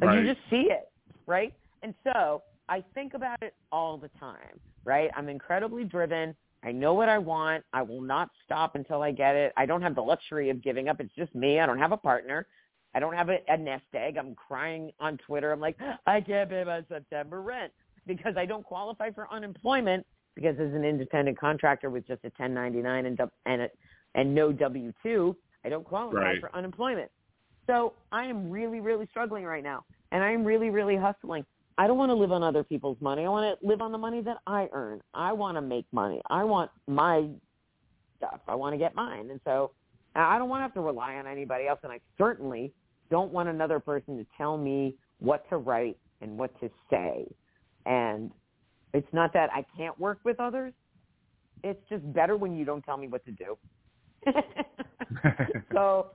Like 0.00 0.08
Right. 0.10 0.24
you 0.24 0.34
just 0.34 0.48
see 0.50 0.70
it, 0.70 0.88
right? 1.26 1.52
And 1.82 1.94
so 2.04 2.42
I 2.68 2.82
think 2.94 3.14
about 3.14 3.42
it 3.42 3.54
all 3.72 3.96
the 3.98 4.08
time, 4.20 4.60
right? 4.84 5.10
I'm 5.16 5.28
incredibly 5.28 5.84
driven. 5.84 6.36
I 6.62 6.72
know 6.72 6.94
what 6.94 7.08
I 7.08 7.18
want. 7.18 7.64
I 7.72 7.82
will 7.82 8.00
not 8.00 8.30
stop 8.44 8.74
until 8.74 9.02
I 9.02 9.12
get 9.12 9.36
it. 9.36 9.52
I 9.56 9.64
don't 9.66 9.82
have 9.82 9.94
the 9.94 10.02
luxury 10.02 10.50
of 10.50 10.62
giving 10.62 10.88
up. 10.88 11.00
It's 11.00 11.14
just 11.14 11.34
me. 11.34 11.60
I 11.60 11.66
don't 11.66 11.78
have 11.78 11.92
a 11.92 11.96
partner. 11.96 12.46
I 12.94 13.00
don't 13.00 13.14
have 13.14 13.28
a, 13.28 13.38
a 13.48 13.56
nest 13.56 13.84
egg. 13.94 14.16
I'm 14.16 14.34
crying 14.34 14.90
on 14.98 15.18
Twitter. 15.18 15.52
I'm 15.52 15.60
like, 15.60 15.78
I 16.06 16.20
can't 16.20 16.50
pay 16.50 16.64
my 16.64 16.82
September 16.88 17.42
rent 17.42 17.72
because 18.06 18.36
I 18.36 18.46
don't 18.46 18.64
qualify 18.64 19.10
for 19.10 19.32
unemployment 19.32 20.04
because 20.34 20.58
as 20.58 20.72
an 20.72 20.84
independent 20.84 21.38
contractor 21.38 21.90
with 21.90 22.06
just 22.06 22.24
a 22.24 22.28
1099 22.38 23.06
and 23.06 23.20
and 23.46 23.62
a, 23.62 23.68
and 24.14 24.34
no 24.34 24.52
W2, 24.52 25.34
I 25.64 25.68
don't 25.68 25.84
qualify 25.84 26.18
Right. 26.18 26.40
for 26.40 26.54
unemployment. 26.56 27.10
So 27.68 27.92
I 28.10 28.24
am 28.24 28.50
really, 28.50 28.80
really 28.80 29.06
struggling 29.10 29.44
right 29.44 29.62
now, 29.62 29.84
and 30.10 30.24
I 30.24 30.32
am 30.32 30.42
really, 30.42 30.70
really 30.70 30.96
hustling. 30.96 31.44
I 31.76 31.86
don't 31.86 31.98
want 31.98 32.10
to 32.10 32.14
live 32.14 32.32
on 32.32 32.42
other 32.42 32.64
people's 32.64 32.96
money. 33.00 33.24
I 33.24 33.28
want 33.28 33.60
to 33.60 33.66
live 33.66 33.82
on 33.82 33.92
the 33.92 33.98
money 33.98 34.22
that 34.22 34.38
I 34.46 34.68
earn. 34.72 35.00
I 35.14 35.32
want 35.32 35.56
to 35.56 35.60
make 35.60 35.86
money. 35.92 36.20
I 36.30 36.44
want 36.44 36.70
my 36.86 37.28
stuff. 38.16 38.40
I 38.48 38.54
want 38.54 38.72
to 38.72 38.78
get 38.78 38.94
mine, 38.94 39.28
and 39.30 39.40
so 39.44 39.72
I 40.14 40.38
don't 40.38 40.48
want 40.48 40.60
to 40.60 40.62
have 40.62 40.74
to 40.74 40.80
rely 40.80 41.16
on 41.16 41.26
anybody 41.26 41.68
else. 41.68 41.78
And 41.82 41.92
I 41.92 42.00
certainly 42.16 42.72
don't 43.10 43.32
want 43.32 43.50
another 43.50 43.80
person 43.80 44.16
to 44.16 44.26
tell 44.36 44.56
me 44.56 44.96
what 45.18 45.48
to 45.50 45.58
write 45.58 45.98
and 46.20 46.38
what 46.38 46.58
to 46.60 46.70
say. 46.90 47.26
And 47.84 48.30
it's 48.94 49.12
not 49.12 49.32
that 49.34 49.50
I 49.52 49.64
can't 49.76 49.98
work 50.00 50.20
with 50.24 50.40
others. 50.40 50.72
It's 51.62 51.80
just 51.90 52.10
better 52.12 52.36
when 52.36 52.56
you 52.56 52.64
don't 52.64 52.82
tell 52.82 52.96
me 52.96 53.08
what 53.08 53.24
to 53.26 53.32
do. 53.32 53.58
so, 55.72 56.12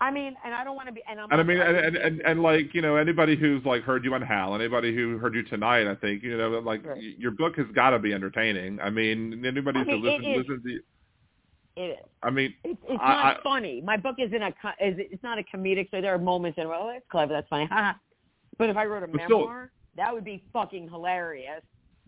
I 0.00 0.10
mean, 0.10 0.34
and 0.44 0.52
I 0.54 0.62
don't 0.62 0.76
want 0.76 0.88
to 0.88 0.92
be. 0.92 1.02
And 1.08 1.18
I'm. 1.20 1.28
And 1.30 1.40
I 1.40 1.44
mean, 1.44 1.58
and, 1.58 1.76
and 1.76 1.96
and 1.96 2.20
and 2.20 2.42
like 2.42 2.74
you 2.74 2.82
know, 2.82 2.96
anybody 2.96 3.34
who's 3.36 3.64
like 3.64 3.82
heard 3.82 4.04
you 4.04 4.12
on 4.14 4.20
Hal, 4.22 4.54
anybody 4.54 4.94
who 4.94 5.16
heard 5.18 5.34
you 5.34 5.42
tonight, 5.42 5.86
I 5.90 5.94
think 5.94 6.22
you 6.22 6.36
know, 6.36 6.50
like 6.60 6.84
Right. 6.86 7.02
your 7.18 7.30
book 7.30 7.56
has 7.56 7.66
got 7.74 7.90
to 7.90 7.98
be 7.98 8.12
entertaining. 8.12 8.78
I 8.80 8.90
mean, 8.90 9.42
anybody 9.46 9.80
I 9.80 9.84
who 9.84 9.92
mean, 9.92 10.02
listen 10.02 10.24
it 10.24 10.28
is. 10.32 10.36
listen 10.48 10.62
to 10.62 10.68
you. 10.70 10.80
it 11.76 11.80
is. 11.92 12.04
I 12.22 12.30
mean, 12.30 12.54
It's, 12.64 12.78
it's 12.88 13.00
I- 13.02 13.14
not 13.24 13.36
I- 13.38 13.42
funny. 13.42 13.80
My 13.80 13.96
book 13.96 14.16
isn't 14.18 14.42
a. 14.42 14.48
Is 14.80 14.96
it's 14.98 15.22
not 15.22 15.38
a 15.38 15.42
comedic. 15.42 15.90
So 15.90 16.00
there 16.02 16.14
are 16.14 16.18
moments 16.18 16.58
in, 16.58 16.68
well, 16.68 16.88
that's 16.92 17.04
clever, 17.10 17.32
that's 17.32 17.48
funny. 17.48 17.66
But 18.58 18.68
if 18.70 18.76
I 18.76 18.84
wrote 18.84 19.02
a 19.02 19.06
But 19.08 19.22
still- 19.24 19.38
memoir, 19.40 19.70
that 19.96 20.12
would 20.12 20.24
be 20.24 20.44
fucking 20.52 20.88
hilarious. 20.90 21.62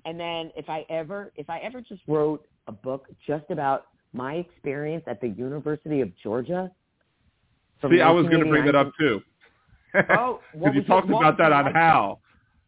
And 0.04 0.20
then 0.20 0.50
if 0.56 0.68
I 0.68 0.84
ever, 0.90 1.32
if 1.36 1.48
I 1.50 1.58
ever 1.60 1.80
just 1.80 2.02
wrote 2.06 2.46
a 2.66 2.72
book 2.72 3.06
just 3.26 3.44
about 3.50 3.86
my 4.12 4.34
experience 4.34 5.04
at 5.06 5.20
the 5.22 5.28
University 5.28 6.00
of 6.02 6.10
Georgia. 6.22 6.70
See, 7.82 8.00
I 8.00 8.10
was 8.10 8.26
going 8.26 8.42
to 8.42 8.48
bring 8.50 8.66
that 8.66 8.74
up 8.74 8.92
too. 8.98 9.22
Oh, 10.10 10.40
because 10.52 10.74
you 10.74 10.84
talked 10.84 11.08
about 11.08 11.38
that 11.38 11.50
on 11.50 11.64
like? 11.64 11.74
Hal. 11.74 12.20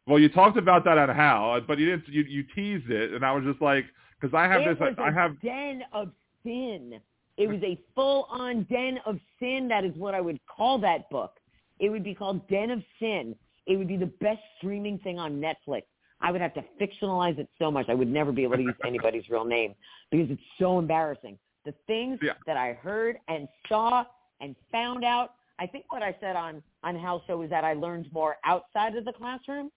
Well, 0.06 0.18
you 0.18 0.30
talked 0.30 0.56
about 0.56 0.84
that 0.86 0.96
on 0.96 1.14
Hal, 1.14 1.60
but 1.68 1.78
you 1.78 1.84
didn't. 1.90 2.08
You 2.08 2.22
you 2.22 2.44
teased 2.54 2.90
it, 2.90 3.12
and 3.12 3.24
I 3.24 3.32
was 3.32 3.44
just 3.44 3.60
like, 3.60 3.84
because 4.18 4.34
I 4.34 4.44
have 4.44 4.62
it 4.62 4.70
this. 4.70 4.80
was 4.80 4.94
I 4.98 5.10
a 5.10 5.12
have 5.12 5.38
den 5.42 5.82
of 5.92 6.10
sin. 6.42 6.98
It 7.36 7.46
was 7.46 7.62
a 7.62 7.78
full-on 7.94 8.66
den 8.70 8.98
of 9.04 9.18
sin. 9.38 9.68
That 9.68 9.84
is 9.84 9.94
what 9.96 10.14
I 10.14 10.20
would 10.22 10.40
call 10.46 10.78
that 10.80 11.08
book. 11.10 11.34
It 11.78 11.88
would 11.88 12.04
be 12.04 12.14
called 12.14 12.46
Den 12.48 12.70
of 12.70 12.82
Sin. 12.98 13.34
It 13.66 13.76
would 13.76 13.88
be 13.88 13.96
the 13.96 14.10
best 14.20 14.40
streaming 14.58 14.98
thing 14.98 15.18
on 15.18 15.40
Netflix. 15.40 15.82
I 16.20 16.30
would 16.32 16.40
have 16.42 16.52
to 16.54 16.64
fictionalize 16.80 17.38
it 17.38 17.48
so 17.58 17.70
much. 17.70 17.86
I 17.88 17.94
would 17.94 18.08
never 18.08 18.30
be 18.32 18.42
able 18.42 18.56
to 18.56 18.62
use 18.62 18.74
anybody's 18.86 19.28
real 19.30 19.44
name 19.44 19.74
because 20.10 20.30
it's 20.30 20.42
so 20.58 20.78
embarrassing. 20.78 21.38
The 21.64 21.72
things 21.86 22.18
Yeah. 22.22 22.32
that 22.46 22.56
I 22.58 22.74
heard 22.74 23.18
and 23.28 23.48
saw 23.68 24.04
and 24.40 24.54
found 24.72 25.04
out. 25.04 25.34
I 25.58 25.66
think 25.66 25.84
what 25.92 26.02
I 26.02 26.16
said 26.20 26.36
on 26.36 26.62
on 26.82 26.96
Hal's 26.96 27.22
show 27.26 27.36
was 27.38 27.50
that 27.50 27.64
I 27.64 27.74
learned 27.74 28.06
more 28.12 28.36
outside 28.44 28.96
of 28.96 29.04
the 29.04 29.12
classroom 29.12 29.70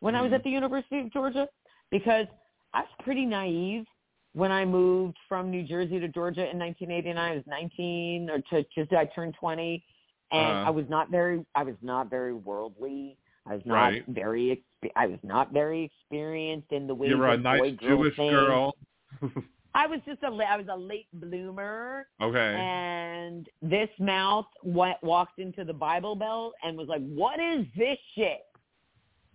when 0.00 0.14
I 0.16 0.22
was 0.22 0.32
Mhm. 0.32 0.34
at 0.36 0.44
the 0.44 0.50
University 0.50 0.98
of 1.00 1.12
Georgia 1.12 1.48
because 1.90 2.26
I 2.74 2.80
was 2.80 2.90
pretty 3.00 3.24
naive 3.24 3.86
when 4.32 4.50
I 4.52 4.64
moved 4.64 5.16
from 5.28 5.50
New 5.50 5.62
Jersey 5.62 6.00
to 6.00 6.08
Georgia 6.08 6.50
in 6.50 6.58
1989. 6.58 7.16
I 7.32 7.36
was 7.36 7.46
19 7.46 8.28
or 8.30 8.40
to 8.50 8.64
just 8.74 8.92
I 8.92 9.04
turned 9.06 9.34
20, 9.34 9.84
and 10.32 10.42
Uh-huh. 10.42 10.66
I 10.66 10.70
was 10.70 10.88
not 10.88 11.10
very 11.10 11.44
I 11.54 11.62
was 11.62 11.76
not 11.82 12.10
very 12.10 12.34
worldly. 12.34 13.16
I 13.46 13.54
was 13.54 13.64
not 13.64 13.74
Right. 13.92 14.04
very 14.08 14.64
I 14.96 15.06
was 15.06 15.20
not 15.22 15.52
very 15.52 15.84
experienced 15.84 16.72
in 16.72 16.86
the 16.86 16.94
ways 16.94 17.10
you 17.10 17.18
were 17.18 17.28
a 17.28 17.36
nice 17.36 17.76
Jewish 17.76 18.16
girl. 18.16 18.74
I 19.76 19.86
was 19.86 20.00
just 20.06 20.22
a 20.22 20.26
I 20.28 20.56
was 20.56 20.66
a 20.72 20.76
late 20.76 21.06
bloomer, 21.12 22.06
okay. 22.22 22.56
and 22.58 23.46
this 23.60 23.90
mouth 23.98 24.46
went, 24.64 24.96
walked 25.02 25.38
into 25.38 25.64
the 25.64 25.72
Bible 25.74 26.16
Belt 26.16 26.54
and 26.62 26.76
was 26.76 26.88
like, 26.88 27.02
"What 27.06 27.38
is 27.38 27.66
this 27.76 27.98
shit?" 28.14 28.40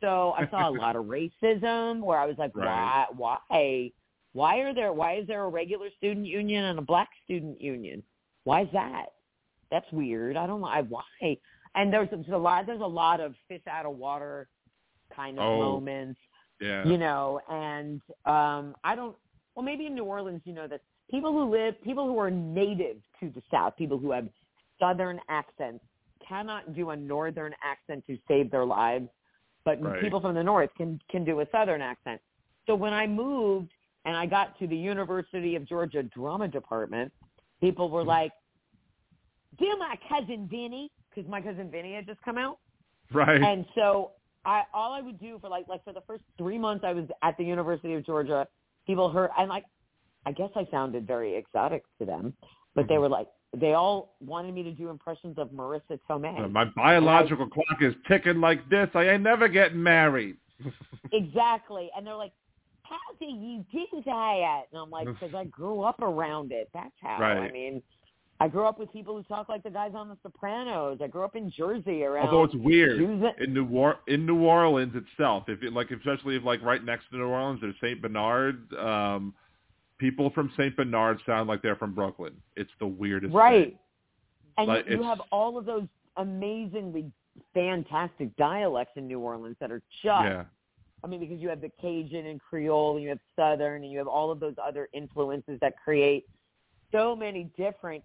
So 0.01 0.33
I 0.37 0.49
saw 0.49 0.67
a 0.69 0.71
lot 0.71 0.95
of 0.95 1.05
racism 1.17 2.01
where 2.01 2.17
I 2.17 2.25
was 2.25 2.35
like, 2.39 2.55
Right. 2.55 3.05
"Why? 3.15 3.37
Why? 3.49 3.91
Why 4.33 4.57
are 4.59 4.73
there? 4.73 4.91
Why 4.93 5.17
is 5.17 5.27
there 5.27 5.43
a 5.43 5.49
regular 5.49 5.89
student 5.97 6.25
union 6.25 6.65
and 6.65 6.79
a 6.79 6.81
black 6.81 7.09
student 7.23 7.61
union? 7.61 8.01
Why 8.43 8.61
is 8.63 8.69
that? 8.73 9.07
That's 9.69 9.89
weird. 9.91 10.37
I 10.37 10.47
don't 10.47 10.61
know. 10.61 10.67
I 10.67 10.81
why." 10.81 11.03
And 11.75 11.93
there's, 11.93 12.09
there's 12.09 12.25
a 12.33 12.37
lot. 12.37 12.65
There's 12.65 12.81
a 12.81 12.85
lot 12.85 13.19
of 13.21 13.33
fish 13.47 13.61
out 13.69 13.85
of 13.85 13.95
water 13.97 14.49
kind 15.15 15.37
of 15.37 15.45
Oh. 15.45 15.59
moments 15.59 16.19
yeah. 16.61 16.85
you 16.85 16.97
know 16.97 17.41
and 17.49 18.01
um 18.25 18.73
i 18.83 18.95
don't 18.95 19.15
well 19.55 19.63
maybe 19.63 19.85
in 19.85 19.95
new 19.95 20.03
orleans 20.03 20.41
you 20.45 20.53
know 20.53 20.67
that 20.67 20.81
people 21.09 21.31
who 21.31 21.49
live 21.49 21.81
people 21.83 22.07
who 22.07 22.17
are 22.17 22.31
native 22.31 22.97
to 23.19 23.29
the 23.29 23.41
south 23.51 23.75
people 23.77 23.97
who 23.97 24.11
have 24.11 24.27
southern 24.79 25.19
accents 25.29 25.83
cannot 26.27 26.75
do 26.75 26.91
a 26.91 26.95
northern 26.95 27.53
accent 27.63 28.03
to 28.07 28.17
save 28.27 28.51
their 28.51 28.65
lives 28.65 29.07
but 29.63 29.81
Right. 29.81 30.01
people 30.01 30.19
from 30.19 30.35
the 30.35 30.43
north 30.43 30.69
can 30.77 30.99
can 31.09 31.23
do 31.23 31.39
a 31.41 31.47
southern 31.51 31.81
accent 31.81 32.21
so 32.67 32.75
when 32.75 32.93
i 32.93 33.05
moved 33.07 33.71
and 34.05 34.15
i 34.15 34.25
got 34.25 34.57
to 34.59 34.67
the 34.67 34.77
university 34.77 35.55
of 35.55 35.67
georgia 35.67 36.03
drama 36.03 36.47
department 36.47 37.11
people 37.59 37.89
were 37.89 38.01
mm-hmm. 38.01 38.09
like 38.09 38.31
do 39.59 39.75
my 39.77 39.95
cousin 40.07 40.47
vinny 40.49 40.91
because 41.09 41.29
my 41.29 41.41
cousin 41.41 41.69
vinny 41.69 41.93
had 41.93 42.05
just 42.05 42.21
come 42.21 42.37
out 42.37 42.57
right. 43.11 43.41
and 43.41 43.65
so 43.75 44.11
I 44.45 44.63
all 44.73 44.93
I 44.93 45.01
would 45.01 45.19
do 45.19 45.37
for 45.39 45.49
like 45.49 45.67
like 45.67 45.83
for 45.83 45.93
the 45.93 46.01
first 46.01 46.23
three 46.37 46.57
months 46.57 46.83
I 46.85 46.93
was 46.93 47.05
at 47.21 47.37
the 47.37 47.43
University 47.43 47.93
of 47.93 48.05
Georgia, 48.05 48.47
people 48.85 49.09
heard 49.09 49.29
and 49.37 49.49
like 49.49 49.65
I 50.25 50.31
guess 50.31 50.49
I 50.55 50.67
sounded 50.69 51.07
very 51.07 51.35
exotic 51.35 51.83
to 51.99 52.05
them, 52.05 52.35
but 52.75 52.87
they 52.87 52.95
Mhm. 52.95 53.01
were 53.01 53.09
like 53.09 53.27
they 53.53 53.73
all 53.73 54.15
wanted 54.21 54.53
me 54.53 54.63
to 54.63 54.71
do 54.71 54.89
impressions 54.89 55.37
of 55.37 55.49
Marisa 55.49 55.99
Tomei. 56.09 56.45
Uh, 56.45 56.47
My 56.47 56.65
biological 56.65 57.47
clock 57.47 57.81
is 57.81 57.93
ticking 58.07 58.39
like 58.39 58.67
this. 58.69 58.89
I 58.93 59.09
ain't 59.09 59.23
never 59.23 59.47
getting 59.49 59.81
married. 59.81 60.37
exactly, 61.11 61.89
and 61.95 62.05
they're 62.05 62.15
like, 62.15 62.33
"How 62.83 62.97
do 63.19 63.25
you 63.25 63.65
do 63.71 63.85
that?" 64.05 64.63
And 64.71 64.79
I'm 64.81 64.89
like, 64.89 65.07
"Because 65.19 65.35
I 65.35 65.45
grew 65.45 65.81
up 65.81 66.01
around 66.01 66.51
it. 66.51 66.69
That's 66.73 66.95
how." 67.01 67.19
Right. 67.19 67.49
I 67.49 67.51
mean, 67.51 67.83
I 68.41 68.47
grew 68.47 68.65
up 68.65 68.79
with 68.79 68.91
people 68.91 69.15
who 69.15 69.21
talk 69.23 69.49
like 69.49 69.61
the 69.61 69.69
guys 69.69 69.91
on 69.93 70.09
The 70.09 70.17
Sopranos. 70.23 70.97
I 70.99 71.05
grew 71.05 71.23
up 71.23 71.35
in 71.35 71.51
Jersey 71.51 72.03
around. 72.03 72.25
Although 72.29 72.45
it's 72.45 72.55
weird 72.55 72.97
Jews 72.97 73.23
in 73.39 73.53
New 73.53 73.67
Or- 73.67 73.99
in 74.07 74.25
New 74.25 74.41
Orleans 74.41 74.95
itself, 74.95 75.43
if 75.47 75.61
it, 75.61 75.73
like 75.73 75.91
especially 75.91 76.35
if 76.37 76.43
like 76.43 76.59
right 76.63 76.83
next 76.83 77.09
to 77.11 77.17
New 77.17 77.25
Orleans 77.25 77.61
there's 77.61 77.75
Saint 77.79 78.01
Bernard, 78.01 78.73
um, 78.73 79.35
people 79.99 80.31
from 80.31 80.51
Saint 80.57 80.75
Bernard 80.75 81.19
sound 81.27 81.47
like 81.47 81.61
they're 81.61 81.75
from 81.75 81.93
Brooklyn. 81.93 82.33
It's 82.55 82.71
the 82.79 82.87
weirdest. 82.87 83.31
right 83.31 83.67
Thing. 83.67 83.79
and 84.57 84.67
Like, 84.67 84.89
you, 84.89 84.97
you 84.97 85.03
have 85.03 85.21
all 85.31 85.59
of 85.59 85.65
those 85.65 85.85
amazingly 86.17 87.11
fantastic 87.53 88.35
dialects 88.37 88.93
in 88.97 89.07
new 89.07 89.19
orleans 89.19 89.55
that 89.59 89.71
are 89.71 89.83
just 90.01 90.25
Yeah. 90.25 90.45
I 91.03 91.07
mean, 91.07 91.19
because 91.19 91.39
you 91.39 91.49
have 91.49 91.61
the 91.61 91.71
Cajun 91.79 92.25
and 92.25 92.41
Creole, 92.41 92.95
and 92.95 93.03
you 93.03 93.09
have 93.09 93.19
Southern, 93.35 93.83
and 93.83 93.91
you 93.91 93.99
have 93.99 94.07
all 94.07 94.31
of 94.31 94.39
those 94.39 94.55
other 94.63 94.89
influences 94.93 95.59
that 95.61 95.75
create 95.83 96.25
so 96.91 97.15
many 97.15 97.43
different 97.55 98.03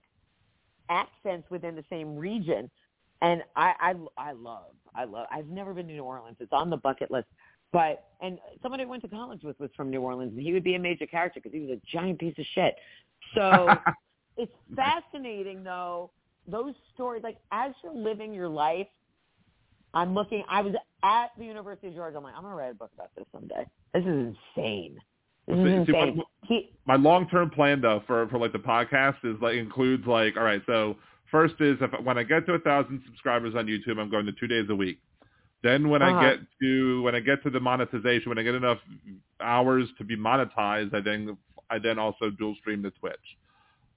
accents 0.88 1.48
within 1.50 1.74
the 1.74 1.84
same 1.90 2.16
region. 2.16 2.70
And 3.22 3.42
I, 3.54 3.72
I, 3.80 3.94
I 4.18 4.32
love, 4.32 4.74
I 4.94 5.04
love. 5.04 5.26
I've 5.30 5.48
never 5.48 5.72
been 5.72 5.86
to 5.88 5.92
New 5.92 6.04
Orleans. 6.04 6.36
It's 6.40 6.52
on 6.52 6.70
the 6.70 6.76
bucket 6.76 7.10
list. 7.10 7.28
But 7.72 8.04
and 8.20 8.38
somebody 8.62 8.84
I 8.84 8.86
went 8.86 9.02
to 9.02 9.08
college 9.08 9.42
with 9.42 9.58
was 9.58 9.70
from 9.76 9.90
New 9.90 10.00
Orleans, 10.00 10.32
and 10.32 10.40
he 10.40 10.52
would 10.52 10.64
be 10.64 10.76
a 10.76 10.78
major 10.78 11.06
character 11.06 11.40
because 11.42 11.52
he 11.52 11.60
was 11.60 11.70
a 11.70 11.80
giant 11.92 12.18
piece 12.18 12.34
of 12.38 12.44
shit. 12.54 12.74
So 13.34 13.76
it's 14.36 14.52
fascinating, 14.74 15.64
though. 15.64 16.10
Those 16.46 16.74
stories, 16.94 17.22
like 17.24 17.38
as 17.50 17.72
you're 17.82 17.94
living 17.94 18.32
your 18.32 18.48
life, 18.48 18.86
I'm 19.94 20.14
looking. 20.14 20.44
I 20.48 20.62
was 20.62 20.74
at 21.02 21.30
the 21.38 21.44
University 21.44 21.88
of 21.88 21.94
Georgia. 21.94 22.18
I'm 22.18 22.22
like, 22.22 22.34
I'm 22.36 22.42
gonna 22.42 22.54
write 22.54 22.70
a 22.70 22.74
book 22.74 22.92
about 22.94 23.10
this 23.16 23.26
someday. 23.32 23.64
This 23.92 24.04
is 24.04 24.34
insane. 24.56 24.98
This 25.48 25.56
is 25.58 25.86
See, 25.86 25.92
my- 25.92 26.62
my 26.86 26.96
long 26.96 27.28
term 27.28 27.50
plan 27.50 27.80
though 27.80 28.02
for 28.06 28.28
for 28.28 28.38
like 28.38 28.52
the 28.52 28.58
podcast 28.58 29.16
is 29.24 29.36
like 29.40 29.56
includes 29.56 30.06
like 30.06 30.36
all 30.36 30.42
right 30.44 30.62
so 30.66 30.96
first 31.30 31.54
is 31.60 31.76
if 31.80 31.90
when 32.04 32.18
I 32.18 32.22
get 32.22 32.46
to 32.46 32.54
a 32.54 32.58
thousand 32.58 33.02
subscribers 33.06 33.54
on 33.54 33.66
YouTube 33.66 33.98
I'm 34.00 34.10
going 34.10 34.26
to 34.26 34.32
two 34.32 34.46
days 34.46 34.66
a 34.70 34.74
week. 34.74 34.98
Then 35.62 35.88
when 35.88 36.02
Uh-huh. 36.02 36.16
I 36.16 36.30
get 36.36 36.40
to 36.62 37.02
when 37.02 37.14
I 37.14 37.20
get 37.20 37.42
to 37.44 37.50
the 37.50 37.60
monetization 37.60 38.28
when 38.28 38.38
I 38.38 38.42
get 38.42 38.54
enough 38.54 38.78
hours 39.40 39.88
to 39.98 40.04
be 40.04 40.16
monetized 40.16 40.94
I 40.94 41.00
then 41.00 41.36
I 41.70 41.78
then 41.80 41.98
also 41.98 42.30
dual 42.30 42.54
stream 42.60 42.82
to 42.84 42.90
Twitch. 42.92 43.16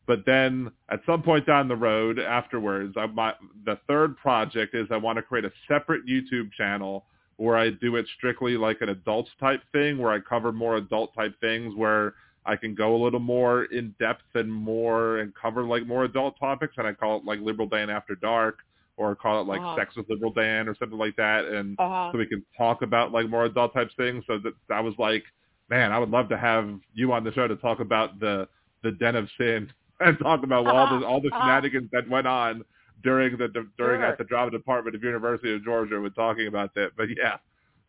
But 0.08 0.26
then 0.26 0.72
at 0.90 1.02
some 1.06 1.22
point 1.22 1.46
down 1.46 1.68
the 1.68 1.76
road 1.76 2.18
afterwards 2.20 2.96
I 2.98 3.06
my 3.08 3.34
the 3.66 3.78
third 3.88 4.18
project 4.18 4.74
is 4.76 4.88
I 4.92 4.98
want 4.98 5.18
to 5.18 5.22
create 5.24 5.46
a 5.46 5.52
separate 5.68 6.06
YouTube 6.08 6.52
channel 6.54 7.06
where 7.40 7.58
I 7.58 7.70
do 7.70 7.96
it 7.96 8.06
strictly 8.18 8.58
like 8.58 8.82
an 8.82 8.90
adults 8.90 9.32
type 9.40 9.62
thing 9.72 9.98
where 9.98 10.12
I 10.12 10.20
cover 10.20 10.52
more 10.52 10.76
adult 10.76 11.14
type 11.16 11.34
things 11.40 11.74
where 11.76 12.14
I 12.46 12.56
can 12.58 12.76
go 12.76 12.96
a 12.96 13.02
little 13.04 13.20
more 13.20 13.66
in 13.66 13.96
depth 14.00 14.24
and 14.36 14.52
more 14.52 15.20
and 15.20 15.34
cover 15.36 15.64
like 15.64 15.88
more 15.88 16.04
adult 16.04 16.38
topics 16.40 16.76
and 16.78 16.86
I 16.88 16.94
call 16.94 17.18
it 17.18 17.26
like 17.26 17.40
Liberal 17.40 17.68
Dan 17.70 17.90
After 17.90 18.16
Dark 18.16 18.60
or 18.98 19.16
call 19.16 19.42
it 19.42 19.48
like 19.48 19.62
Uh-huh. 19.62 19.76
Sex 19.78 19.96
with 19.96 20.10
Liberal 20.10 20.34
Dan 20.34 20.68
or 20.68 20.76
something 20.76 20.98
like 20.98 21.16
that 21.16 21.46
and 21.46 21.80
uh-huh. 21.80 22.10
so 22.12 22.18
we 22.18 22.26
can 22.26 22.44
talk 22.58 22.82
about 22.82 23.12
like 23.14 23.30
more 23.30 23.46
adult 23.46 23.74
type 23.74 23.90
things. 23.96 24.24
So 24.28 24.38
that 24.40 24.54
I 24.70 24.82
was 24.82 24.94
like, 24.98 25.24
man, 25.70 25.94
I 25.94 26.00
would 26.00 26.10
love 26.10 26.28
to 26.30 26.38
have 26.38 26.68
you 26.94 27.14
on 27.14 27.24
the 27.24 27.32
show 27.32 27.48
to 27.48 27.56
talk 27.56 27.80
about 27.80 28.20
the 28.20 28.48
the 28.84 28.92
Den 28.92 29.16
of 29.16 29.30
Sin 29.38 29.72
and 30.02 30.18
talk 30.20 30.44
about 30.44 30.68
all 30.68 31.00
the 31.00 31.06
all 31.06 31.22
the 31.22 31.30
Uh-huh. 31.30 31.40
shenanigans 31.46 31.90
that 31.94 32.10
went 32.10 32.28
on 32.28 32.66
during 33.04 33.38
the 33.38 33.48
during 33.78 34.02
Sure. 34.02 34.06
at 34.06 34.18
the 34.18 34.24
drama 34.24 34.52
department 34.52 34.96
of 34.96 35.04
University 35.04 35.54
of 35.54 35.64
Georgia 35.64 36.00
with 36.00 36.16
talking 36.16 36.48
about 36.48 36.74
that. 36.76 36.92
But 36.98 37.08
yeah, 37.16 37.38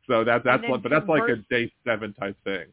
so 0.07 0.24
that 0.24 0.45
that's 0.45 0.66
one, 0.69 0.81
but 0.81 0.91
that's 0.91 1.09
like 1.09 1.28
a 1.28 1.37
day 1.49 1.73
seven 1.85 2.12
type 2.15 2.37
thing. 2.45 2.66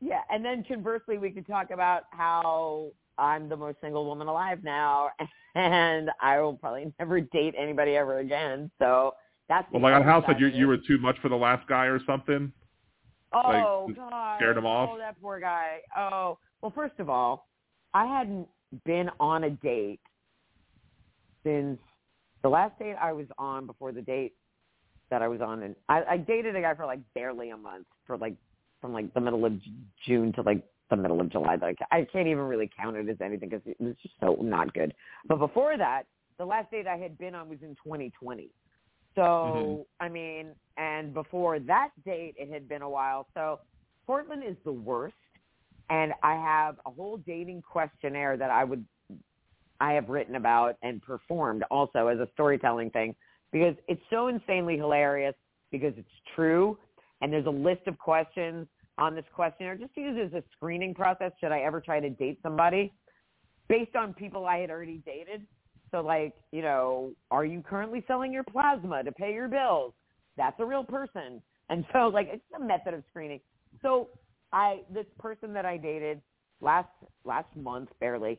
Yeah, 0.00 0.22
and 0.30 0.44
then 0.44 0.64
conversely, 0.64 1.18
we 1.18 1.30
could 1.30 1.46
talk 1.46 1.70
about 1.70 2.04
how 2.10 2.90
I'm 3.18 3.48
the 3.48 3.56
most 3.56 3.80
single 3.80 4.06
woman 4.06 4.28
alive 4.28 4.64
now, 4.64 5.10
and 5.54 6.10
I 6.20 6.40
will 6.40 6.54
probably 6.54 6.92
never 6.98 7.20
date 7.20 7.54
anybody 7.56 7.96
ever 7.96 8.18
again. 8.18 8.70
So 8.78 9.14
that's 9.48 9.70
Well, 9.72 9.82
like 9.82 9.94
on 9.94 10.02
Hal's 10.02 10.24
said, 10.26 10.40
you 10.40 10.48
you 10.48 10.66
were 10.66 10.78
too 10.78 10.98
much 10.98 11.18
for 11.20 11.28
the 11.28 11.36
last 11.36 11.66
guy 11.68 11.86
or 11.86 12.00
something. 12.06 12.52
Oh 13.32 13.86
just 13.88 13.98
God! 13.98 14.38
scared 14.38 14.56
him 14.56 14.66
off? 14.66 14.90
Oh, 14.92 14.98
that 14.98 15.20
poor 15.20 15.38
guy. 15.38 15.78
Oh, 15.96 16.38
well, 16.62 16.72
first 16.74 16.98
of 16.98 17.08
all, 17.08 17.46
I 17.94 18.06
hadn't 18.06 18.48
been 18.84 19.10
on 19.20 19.44
a 19.44 19.50
date 19.50 20.00
since 21.42 21.78
the 22.42 22.48
last 22.48 22.78
date 22.78 22.96
I 23.00 23.12
was 23.12 23.26
on 23.38 23.66
before 23.66 23.92
the 23.92 24.02
date 24.02 24.34
that 25.10 25.22
I 25.22 25.28
was 25.28 25.40
on, 25.40 25.62
and 25.62 25.74
I, 25.88 26.02
I 26.10 26.16
dated 26.16 26.56
a 26.56 26.60
guy 26.60 26.74
for 26.74 26.86
like 26.86 27.00
barely 27.14 27.50
a 27.50 27.56
month, 27.56 27.86
for 28.06 28.16
like 28.16 28.34
from 28.80 28.92
like 28.92 29.12
the 29.14 29.20
middle 29.20 29.44
of 29.44 29.52
June 30.06 30.32
to 30.34 30.42
like 30.42 30.64
the 30.88 30.96
middle 30.96 31.20
of 31.20 31.30
July. 31.30 31.56
Like 31.56 31.78
I 31.90 32.06
can't 32.12 32.28
even 32.28 32.44
really 32.44 32.70
count 32.76 32.96
it 32.96 33.08
as 33.08 33.16
anything 33.20 33.48
because 33.48 33.66
it 33.66 33.80
was 33.80 33.94
just 34.02 34.14
so 34.20 34.36
not 34.40 34.72
good. 34.74 34.94
But 35.26 35.38
before 35.38 35.76
that, 35.76 36.04
the 36.38 36.44
last 36.44 36.70
date 36.70 36.86
I 36.86 36.96
had 36.96 37.18
been 37.18 37.34
on 37.34 37.48
was 37.48 37.58
in 37.62 37.74
2020. 37.84 38.50
So 39.14 39.20
Mhm. 39.20 39.86
I 39.98 40.08
mean, 40.08 40.54
and 40.76 41.12
before 41.12 41.58
that 41.60 41.90
date, 42.04 42.34
it 42.38 42.50
had 42.50 42.68
been 42.68 42.82
a 42.82 42.88
while. 42.88 43.28
So 43.34 43.60
Portland 44.06 44.44
is 44.44 44.56
the 44.64 44.72
worst, 44.72 45.14
and 45.90 46.14
I 46.22 46.34
have 46.34 46.80
a 46.86 46.90
whole 46.90 47.18
dating 47.18 47.62
questionnaire 47.62 48.36
that 48.36 48.50
I 48.50 48.64
would 48.64 48.86
I 49.80 49.92
have 49.92 50.08
written 50.08 50.36
about 50.36 50.76
and 50.82 51.02
performed 51.02 51.64
also 51.70 52.08
as 52.08 52.18
a 52.18 52.28
storytelling 52.34 52.90
thing 52.90 53.14
because 53.52 53.74
it's 53.88 54.02
so 54.10 54.28
insanely 54.28 54.76
hilarious 54.76 55.34
because 55.72 55.94
it's 55.96 56.08
true 56.34 56.78
and 57.20 57.32
there's 57.32 57.46
a 57.46 57.50
list 57.50 57.86
of 57.86 57.98
questions 57.98 58.66
on 58.98 59.14
this 59.14 59.24
questionnaire 59.34 59.76
just 59.76 59.94
to 59.94 60.00
use 60.00 60.18
as 60.26 60.32
a 60.34 60.44
screening 60.52 60.94
process 60.94 61.32
should 61.40 61.52
I 61.52 61.60
ever 61.60 61.80
try 61.80 62.00
to 62.00 62.10
date 62.10 62.38
somebody 62.42 62.92
based 63.68 63.96
on 63.96 64.12
people 64.12 64.46
I 64.46 64.58
had 64.58 64.70
already 64.70 65.02
dated. 65.06 65.46
So 65.90 66.00
like, 66.00 66.34
you 66.52 66.62
know, 66.62 67.12
are 67.30 67.44
you 67.44 67.62
currently 67.62 68.04
selling 68.06 68.32
your 68.32 68.44
plasma 68.44 69.02
to 69.02 69.12
pay 69.12 69.32
your 69.32 69.48
bills? 69.48 69.94
That's 70.36 70.58
a 70.60 70.64
real 70.64 70.84
person. 70.84 71.42
And 71.70 71.84
so 71.92 72.08
like 72.08 72.28
it's 72.30 72.42
a 72.54 72.62
method 72.62 72.94
of 72.94 73.02
screening. 73.08 73.40
So 73.80 74.08
I 74.52 74.80
this 74.92 75.06
person 75.18 75.52
that 75.54 75.64
I 75.64 75.76
dated 75.76 76.20
last 76.60 76.88
last 77.24 77.54
month 77.56 77.88
barely 78.00 78.38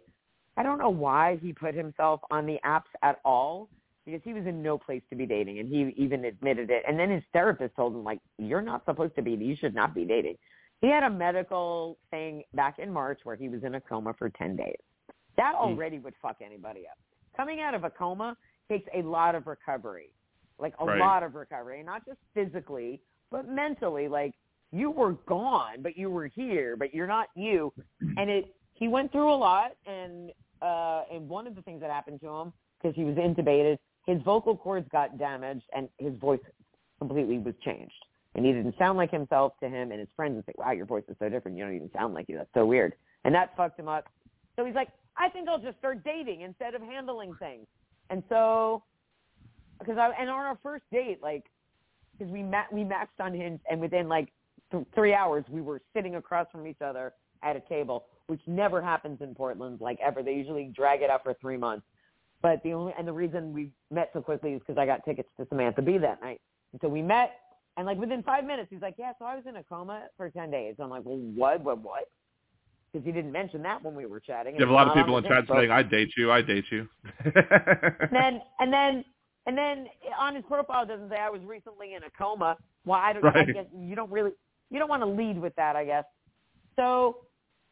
I 0.61 0.63
don't 0.63 0.77
know 0.77 0.91
why 0.91 1.39
he 1.41 1.53
put 1.53 1.73
himself 1.73 2.21
on 2.29 2.45
the 2.45 2.59
apps 2.63 2.83
at 3.01 3.19
all 3.25 3.67
because 4.05 4.21
he 4.23 4.31
was 4.31 4.45
in 4.45 4.61
no 4.61 4.77
place 4.77 5.01
to 5.09 5.15
be 5.15 5.25
dating 5.25 5.57
and 5.57 5.67
he 5.67 5.91
even 5.97 6.23
admitted 6.23 6.69
it. 6.69 6.83
And 6.87 6.99
then 6.99 7.09
his 7.09 7.23
therapist 7.33 7.75
told 7.75 7.95
him 7.95 8.03
like, 8.03 8.19
you're 8.37 8.61
not 8.61 8.85
supposed 8.85 9.15
to 9.15 9.23
be, 9.23 9.31
you 9.31 9.55
should 9.59 9.73
not 9.73 9.95
be 9.95 10.05
dating. 10.05 10.35
He 10.79 10.87
had 10.87 11.01
a 11.01 11.09
medical 11.09 11.97
thing 12.11 12.43
back 12.53 12.77
in 12.77 12.93
March 12.93 13.21
where 13.23 13.35
he 13.35 13.49
was 13.49 13.63
in 13.63 13.73
a 13.73 13.81
coma 13.81 14.13
for 14.19 14.29
10 14.29 14.55
days. 14.55 14.75
That 15.35 15.55
hmm. 15.57 15.63
already 15.63 15.97
would 15.97 16.13
fuck 16.21 16.37
anybody 16.45 16.81
up. 16.81 16.99
Coming 17.35 17.59
out 17.59 17.73
of 17.73 17.83
a 17.83 17.89
coma 17.89 18.37
takes 18.69 18.87
a 18.93 19.01
lot 19.01 19.33
of 19.33 19.47
recovery, 19.47 20.11
like 20.59 20.75
a 20.79 20.85
Right. 20.85 20.99
lot 20.99 21.23
of 21.23 21.33
recovery, 21.33 21.81
not 21.81 22.05
just 22.05 22.19
physically, 22.35 23.01
but 23.31 23.47
mentally. 23.47 24.07
Like 24.07 24.35
you 24.71 24.91
were 24.91 25.13
gone, 25.25 25.81
but 25.81 25.97
you 25.97 26.11
were 26.11 26.27
here, 26.27 26.75
but 26.77 26.93
you're 26.93 27.07
not 27.07 27.29
you. 27.33 27.73
And 27.99 28.29
it, 28.29 28.55
he 28.75 28.87
went 28.87 29.11
through 29.11 29.33
a 29.33 29.35
lot, 29.35 29.71
and 29.87 30.31
uh, 30.61 31.03
and 31.11 31.27
one 31.27 31.47
of 31.47 31.55
the 31.55 31.61
things 31.61 31.81
that 31.81 31.89
happened 31.89 32.19
to 32.21 32.27
him 32.27 32.53
because 32.81 32.95
he 32.95 33.03
was 33.03 33.15
intubated, 33.15 33.77
his 34.05 34.21
vocal 34.23 34.55
cords 34.55 34.87
got 34.91 35.17
damaged, 35.17 35.63
and 35.73 35.87
his 35.97 36.13
voice 36.15 36.39
completely 36.99 37.37
was 37.37 37.53
changed. 37.63 37.93
And 38.33 38.45
he 38.45 38.53
didn't 38.53 38.75
sound 38.77 38.97
like 38.97 39.11
himself 39.11 39.53
to 39.61 39.69
him, 39.69 39.91
and 39.91 39.99
his 39.99 40.09
friends 40.15 40.35
would 40.35 40.45
say, 40.45 40.53
"Wow, 40.57 40.71
your 40.71 40.85
voice 40.85 41.03
is 41.09 41.17
so 41.19 41.29
different. 41.29 41.57
You 41.57 41.65
don't 41.65 41.75
even 41.75 41.91
sound 41.91 42.13
like 42.13 42.29
you. 42.29 42.37
That's 42.37 42.53
so 42.53 42.65
weird." 42.65 42.95
And 43.23 43.35
that 43.35 43.55
fucked 43.57 43.79
him 43.79 43.87
up. 43.87 44.07
So 44.55 44.65
he's 44.65 44.75
like, 44.75 44.89
"I 45.17 45.29
think 45.29 45.49
I'll 45.49 45.59
just 45.59 45.77
start 45.79 46.03
dating 46.03 46.41
instead 46.41 46.73
of 46.73 46.81
handling 46.81 47.35
things." 47.35 47.67
And 48.09 48.23
so, 48.29 48.83
because 49.79 49.97
I 49.97 50.11
and 50.17 50.29
on 50.29 50.39
our 50.45 50.57
first 50.63 50.85
date, 50.91 51.21
like, 51.21 51.43
because 52.17 52.31
we 52.31 52.41
met, 52.41 52.71
we 52.71 52.83
matched 52.83 53.19
on 53.19 53.33
Hinge, 53.33 53.59
and 53.69 53.81
within 53.81 54.07
like 54.07 54.31
th- 54.71 54.85
three 54.95 55.13
hours, 55.13 55.43
we 55.49 55.61
were 55.61 55.81
sitting 55.93 56.15
across 56.15 56.47
from 56.51 56.65
each 56.65 56.81
other 56.81 57.13
at 57.43 57.55
a 57.55 57.61
table, 57.61 58.05
which 58.27 58.41
never 58.47 58.81
happens 58.81 59.21
in 59.21 59.35
Portland, 59.35 59.81
like 59.81 59.99
ever. 59.99 60.23
They 60.23 60.33
usually 60.33 60.71
drag 60.75 61.01
it 61.01 61.09
out 61.09 61.23
for 61.23 61.33
three 61.41 61.57
months. 61.57 61.85
But 62.41 62.63
the 62.63 62.73
only 62.73 62.93
and 62.97 63.07
the 63.07 63.13
reason 63.13 63.53
we 63.53 63.69
met 63.91 64.09
so 64.13 64.21
quickly 64.21 64.53
is 64.53 64.59
because 64.59 64.79
I 64.79 64.85
got 64.85 65.05
tickets 65.05 65.29
to 65.37 65.45
Samantha 65.49 65.81
Bee 65.81 65.97
that 65.99 66.21
night. 66.21 66.41
And 66.71 66.81
so 66.81 66.87
we 66.87 67.01
met, 67.01 67.33
and 67.77 67.85
like 67.85 67.97
within 67.97 68.23
five 68.23 68.45
minutes, 68.45 68.69
he's 68.71 68.81
like, 68.81 68.95
"Yeah, 68.97 69.11
so 69.19 69.25
I 69.25 69.35
was 69.35 69.43
in 69.47 69.57
a 69.57 69.63
coma 69.63 70.07
for 70.17 70.29
ten 70.29 70.49
days." 70.49 70.75
I'm 70.79 70.89
like, 70.89 71.03
"Well, 71.05 71.17
what? 71.17 71.61
What? 71.61 71.79
What?" 71.79 72.09
Because 72.91 73.05
he 73.05 73.11
didn't 73.11 73.31
mention 73.31 73.61
that 73.63 73.83
when 73.83 73.95
we 73.95 74.05
were 74.05 74.19
chatting. 74.19 74.55
You 74.55 74.61
have 74.61 74.69
a 74.69 74.73
lot 74.73 74.87
of 74.87 74.95
people 74.95 75.17
in 75.17 75.23
chat 75.23 75.45
saying, 75.47 75.69
"I 75.69 75.83
date 75.83 76.13
you, 76.17 76.31
I 76.31 76.41
date 76.41 76.65
you." 76.71 76.87
and 77.23 78.11
then 78.11 78.41
and 78.59 78.73
then 78.73 79.05
and 79.45 79.57
then 79.57 79.87
on 80.19 80.35
his 80.35 80.43
profile 80.47 80.83
it 80.83 80.87
doesn't 80.87 81.09
say 81.09 81.17
I 81.17 81.29
was 81.29 81.41
recently 81.43 81.93
in 81.93 82.03
a 82.03 82.09
coma. 82.17 82.57
Well, 82.85 82.99
I 82.99 83.13
don't. 83.13 83.25
I 83.25 83.45
guess 83.45 83.65
you 83.77 83.95
don't 83.95 84.11
really 84.11 84.31
you 84.71 84.79
don't 84.79 84.89
want 84.89 85.03
to 85.03 85.07
lead 85.07 85.39
with 85.39 85.55
that, 85.57 85.75
I 85.75 85.85
guess. 85.85 86.05
So 86.75 87.17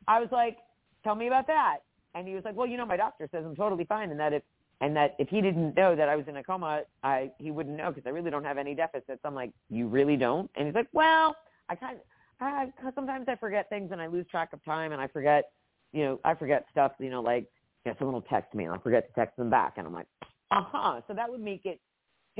I 0.07 0.19
was 0.19 0.29
like, 0.31 0.57
"Tell 1.03 1.15
me 1.15 1.27
about 1.27 1.47
that." 1.47 1.79
And 2.15 2.27
he 2.27 2.35
was 2.35 2.43
like, 2.43 2.55
"Well, 2.55 2.67
you 2.67 2.77
know, 2.77 2.85
my 2.85 2.97
doctor 2.97 3.27
says 3.31 3.43
I'm 3.45 3.55
totally 3.55 3.85
fine, 3.85 4.11
and 4.11 4.19
that 4.19 4.33
if 4.33 4.43
and 4.81 4.95
that 4.95 5.15
if 5.19 5.29
he 5.29 5.41
didn't 5.41 5.75
know 5.75 5.95
that 5.95 6.09
I 6.09 6.15
was 6.15 6.27
in 6.27 6.37
a 6.37 6.43
coma, 6.43 6.83
I 7.03 7.31
he 7.37 7.51
wouldn't 7.51 7.77
know 7.77 7.91
because 7.91 8.07
I 8.07 8.11
really 8.11 8.31
don't 8.31 8.45
have 8.45 8.57
any 8.57 8.75
deficits." 8.75 9.21
I'm 9.23 9.35
like, 9.35 9.51
"You 9.69 9.87
really 9.87 10.17
don't?" 10.17 10.49
And 10.55 10.65
he's 10.67 10.75
like, 10.75 10.87
"Well, 10.93 11.35
I 11.69 11.75
kind 11.75 11.97
of." 11.97 12.03
I, 12.41 12.71
sometimes 12.95 13.27
I 13.27 13.35
forget 13.35 13.67
things 13.69 13.91
and 13.91 14.01
I 14.01 14.07
lose 14.07 14.25
track 14.27 14.53
of 14.53 14.63
time 14.63 14.93
and 14.93 15.01
I 15.01 15.07
forget, 15.07 15.51
you 15.91 16.05
know, 16.05 16.19
I 16.23 16.35
forget 16.35 16.65
stuff, 16.71 16.93
you 16.99 17.09
know, 17.09 17.21
like, 17.21 17.47
you 17.83 17.91
know, 17.91 17.95
someone 17.99 18.13
will 18.13 18.21
text 18.21 18.53
me 18.53 18.63
and 18.63 18.73
I'll 18.73 18.79
forget 18.79 19.07
to 19.07 19.13
text 19.13 19.35
them 19.35 19.49
back. 19.49 19.73
And 19.75 19.85
I'm 19.85 19.93
like, 19.93 20.07
uh-huh. 20.51 21.01
So 21.07 21.13
that 21.13 21.29
would 21.29 21.41
make 21.41 21.65
it 21.65 21.81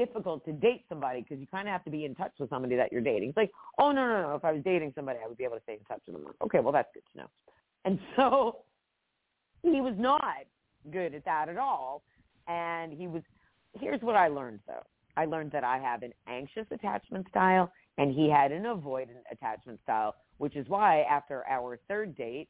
difficult 0.06 0.46
to 0.46 0.54
date 0.54 0.86
somebody 0.88 1.22
because 1.22 1.40
you 1.40 1.48
kind 1.48 1.68
of 1.68 1.74
have 1.74 1.84
to 1.84 1.92
be 1.92 2.06
in 2.06 2.16
touch 2.16 2.32
with 2.40 2.50
somebody 2.50 2.76
that 2.76 2.92
you're 2.92 3.02
dating. 3.02 3.30
It's 3.30 3.38
like, 3.38 3.52
oh, 3.80 3.92
no, 3.92 4.08
no, 4.08 4.22
no. 4.22 4.36
If 4.36 4.46
I 4.46 4.54
was 4.54 4.64
dating 4.64 4.94
somebody, 4.96 5.20
I 5.24 5.28
would 5.28 5.38
be 5.38 5.44
able 5.44 5.58
to 5.58 5.64
stay 5.64 5.74
in 5.74 5.80
touch 5.86 6.02
with 6.08 6.16
them. 6.16 6.26
Like, 6.26 6.36
okay, 6.44 6.60
well, 6.60 6.72
that's 6.72 6.90
good 6.94 7.04
to 7.14 7.18
know. 7.20 7.28
And 7.86 8.00
so 8.16 8.60
he 9.62 9.82
was 9.82 9.96
not 9.98 10.46
good 10.92 11.14
at 11.14 11.26
that 11.26 11.50
at 11.50 11.58
all. 11.58 12.04
And 12.48 12.94
he 12.94 13.08
was, 13.08 13.22
here's 13.80 14.02
what 14.02 14.16
I 14.16 14.30
learned, 14.30 14.62
though. 14.68 14.84
I 15.18 15.26
learned 15.26 15.52
that 15.52 15.64
I 15.66 15.80
have 15.80 16.04
an 16.04 16.14
anxious 16.28 16.66
attachment 16.72 17.28
style 17.30 17.72
and 17.98 18.14
he 18.14 18.30
had 18.30 18.54
an 18.54 18.64
avoidant 18.64 19.24
attachment 19.30 19.80
style, 19.84 20.16
which 20.38 20.56
is 20.56 20.68
why 20.70 21.02
after 21.02 21.46
our 21.50 21.78
third 21.90 22.16
date, 22.16 22.48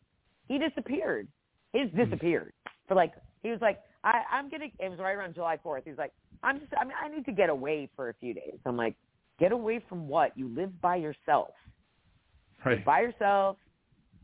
he 0.47 0.59
disappeared. 0.59 1.27
He 1.73 1.81
just 1.81 1.93
hmm. 1.93 2.03
disappeared 2.03 2.53
for 2.87 2.95
like 2.95 3.13
he 3.41 3.49
was 3.49 3.59
like 3.61 3.79
I 4.03 4.21
I'm 4.31 4.49
gonna. 4.49 4.65
It 4.79 4.89
was 4.89 4.99
right 4.99 5.13
around 5.13 5.35
July 5.35 5.57
fourth. 5.61 5.83
He 5.83 5.89
was 5.89 5.99
like 5.99 6.13
I'm 6.43 6.59
just. 6.59 6.71
I 6.79 6.83
mean 6.83 6.93
I 7.03 7.09
need 7.09 7.25
to 7.25 7.31
get 7.31 7.49
away 7.49 7.89
for 7.95 8.09
a 8.09 8.13
few 8.15 8.33
days. 8.33 8.57
I'm 8.65 8.77
like 8.77 8.95
get 9.39 9.51
away 9.51 9.83
from 9.87 10.07
what? 10.07 10.37
You 10.37 10.53
live 10.55 10.79
by 10.81 10.97
yourself. 10.97 11.49
Right. 12.65 12.83
By 12.83 13.01
yourself. 13.01 13.57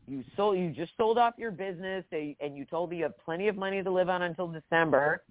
You 0.06 0.22
sold. 0.36 0.58
You 0.58 0.70
just 0.70 0.92
sold 0.96 1.18
off 1.18 1.34
your 1.36 1.50
business, 1.50 2.04
and 2.12 2.56
you 2.56 2.64
told 2.64 2.90
me 2.90 2.98
you 2.98 3.02
have 3.04 3.18
plenty 3.24 3.48
of 3.48 3.56
money 3.56 3.82
to 3.82 3.90
live 3.90 4.08
on 4.08 4.22
until 4.22 4.46
December. 4.46 5.22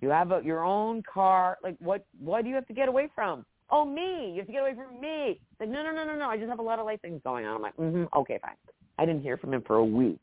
You 0.00 0.10
have 0.10 0.30
a, 0.30 0.40
your 0.44 0.64
own 0.64 1.02
car. 1.02 1.58
Like 1.62 1.76
what? 1.80 2.04
What 2.20 2.42
do 2.42 2.48
you 2.48 2.54
have 2.54 2.66
to 2.68 2.74
get 2.74 2.88
away 2.88 3.08
from? 3.14 3.44
Oh, 3.70 3.84
me. 3.84 4.30
You 4.30 4.38
have 4.38 4.46
to 4.46 4.52
get 4.52 4.62
away 4.62 4.74
from 4.74 5.00
me. 5.00 5.40
Like 5.58 5.68
no, 5.68 5.82
no, 5.82 5.92
no, 5.92 6.04
no, 6.04 6.16
no. 6.16 6.28
I 6.28 6.36
just 6.36 6.48
have 6.48 6.60
a 6.60 6.62
lot 6.62 6.78
of 6.78 6.86
life 6.86 7.00
things 7.02 7.20
going 7.24 7.44
on. 7.44 7.56
I'm 7.56 7.62
like, 7.62 7.76
mm-hmm, 7.76 8.04
okay, 8.16 8.38
fine. 8.40 8.54
I 8.98 9.04
didn't 9.04 9.22
hear 9.22 9.36
from 9.36 9.52
him 9.52 9.62
for 9.66 9.76
a 9.76 9.84
week. 9.84 10.20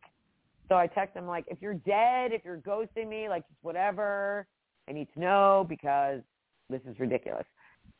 So 0.67 0.75
I 0.75 0.87
text 0.87 1.15
him 1.15 1.27
like, 1.27 1.45
if 1.47 1.61
you're 1.61 1.75
dead, 1.75 2.31
if 2.31 2.43
you're 2.43 2.57
ghosting 2.57 3.07
me, 3.07 3.29
like 3.29 3.47
just 3.47 3.59
whatever. 3.61 4.47
I 4.89 4.93
need 4.93 5.07
to 5.13 5.19
know 5.19 5.65
because 5.67 6.21
this 6.69 6.81
is 6.87 6.99
ridiculous. 6.99 7.45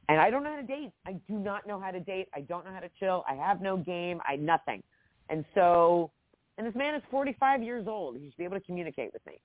And 0.08 0.20
I 0.20 0.30
don't 0.30 0.44
know 0.44 0.52
how 0.52 0.62
to 0.62 0.68
date. 0.68 0.92
I 1.08 1.14
do 1.28 1.40
not 1.40 1.68
know 1.68 1.80
how 1.80 1.92
to 1.92 2.00
date. 2.00 2.28
I 2.34 2.42
don't 2.42 2.66
know 2.66 2.72
how 2.72 2.80
to 2.80 2.90
chill. 3.00 3.24
I 3.28 3.34
have 3.36 3.62
no 3.62 3.78
game. 3.78 4.22
I 4.28 4.36
nothing. 4.36 4.84
And 5.30 5.44
so, 5.56 6.12
and 6.58 6.68
this 6.68 6.76
man 6.76 6.94
is 6.96 7.02
45 7.10 7.64
years 7.64 7.88
old. 7.88 8.18
He 8.18 8.26
should 8.26 8.38
be 8.38 8.44
able 8.44 8.60
to 8.60 8.66
communicate 8.66 9.12
with 9.14 9.26
me. 9.26 9.40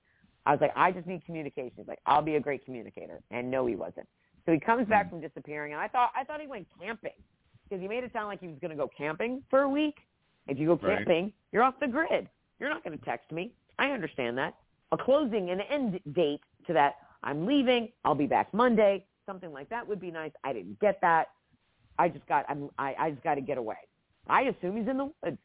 I 0.45 0.51
was 0.51 0.61
like, 0.61 0.71
I 0.75 0.91
just 0.91 1.07
need 1.07 1.25
communication. 1.25 1.73
He's 1.77 1.87
like, 1.87 1.99
I'll 2.05 2.21
be 2.21 2.35
a 2.35 2.39
great 2.39 2.63
communicator. 2.65 3.21
And 3.31 3.49
no, 3.49 3.65
he 3.65 3.75
wasn't. 3.75 4.07
So 4.45 4.51
he 4.51 4.59
comes 4.59 4.87
back 4.87 5.05
hmm. 5.05 5.11
from 5.11 5.21
disappearing, 5.21 5.73
and 5.73 5.81
I 5.81 5.87
thought 5.87 6.11
I 6.15 6.23
thought 6.23 6.41
he 6.41 6.47
went 6.47 6.67
camping 6.79 7.11
because 7.63 7.81
he 7.81 7.87
made 7.87 8.03
it 8.03 8.11
sound 8.13 8.27
like 8.27 8.41
he 8.41 8.47
was 8.47 8.57
going 8.59 8.71
to 8.71 8.77
go 8.77 8.89
camping 8.95 9.43
for 9.49 9.61
a 9.61 9.69
week. 9.69 9.95
If 10.47 10.57
you 10.57 10.67
go 10.67 10.77
camping, 10.77 11.25
right. 11.25 11.33
you're 11.51 11.63
off 11.63 11.75
the 11.79 11.87
grid. 11.87 12.27
You're 12.59 12.69
not 12.69 12.83
going 12.83 12.97
to 12.97 13.05
text 13.05 13.31
me. 13.31 13.53
I 13.79 13.91
understand 13.91 14.37
that. 14.39 14.55
A 14.91 14.97
closing 14.97 15.51
and 15.51 15.61
end 15.69 15.99
date 16.13 16.41
to 16.67 16.73
that. 16.73 16.95
I'm 17.23 17.45
leaving. 17.45 17.89
I'll 18.03 18.15
be 18.15 18.27
back 18.27 18.53
Monday. 18.53 19.05
Something 19.25 19.51
like 19.51 19.69
that 19.69 19.87
would 19.87 19.99
be 19.99 20.11
nice. 20.11 20.31
I 20.43 20.53
didn't 20.53 20.79
get 20.79 20.99
that. 21.01 21.27
I 21.99 22.09
just 22.09 22.25
got. 22.27 22.45
I'm. 22.49 22.69
I, 22.77 22.95
I 22.99 23.11
just 23.11 23.23
got 23.23 23.35
to 23.35 23.41
get 23.41 23.57
away. 23.57 23.75
I 24.27 24.43
assume 24.43 24.77
he's 24.77 24.87
in 24.87 24.97
the 24.97 25.11
woods. 25.23 25.37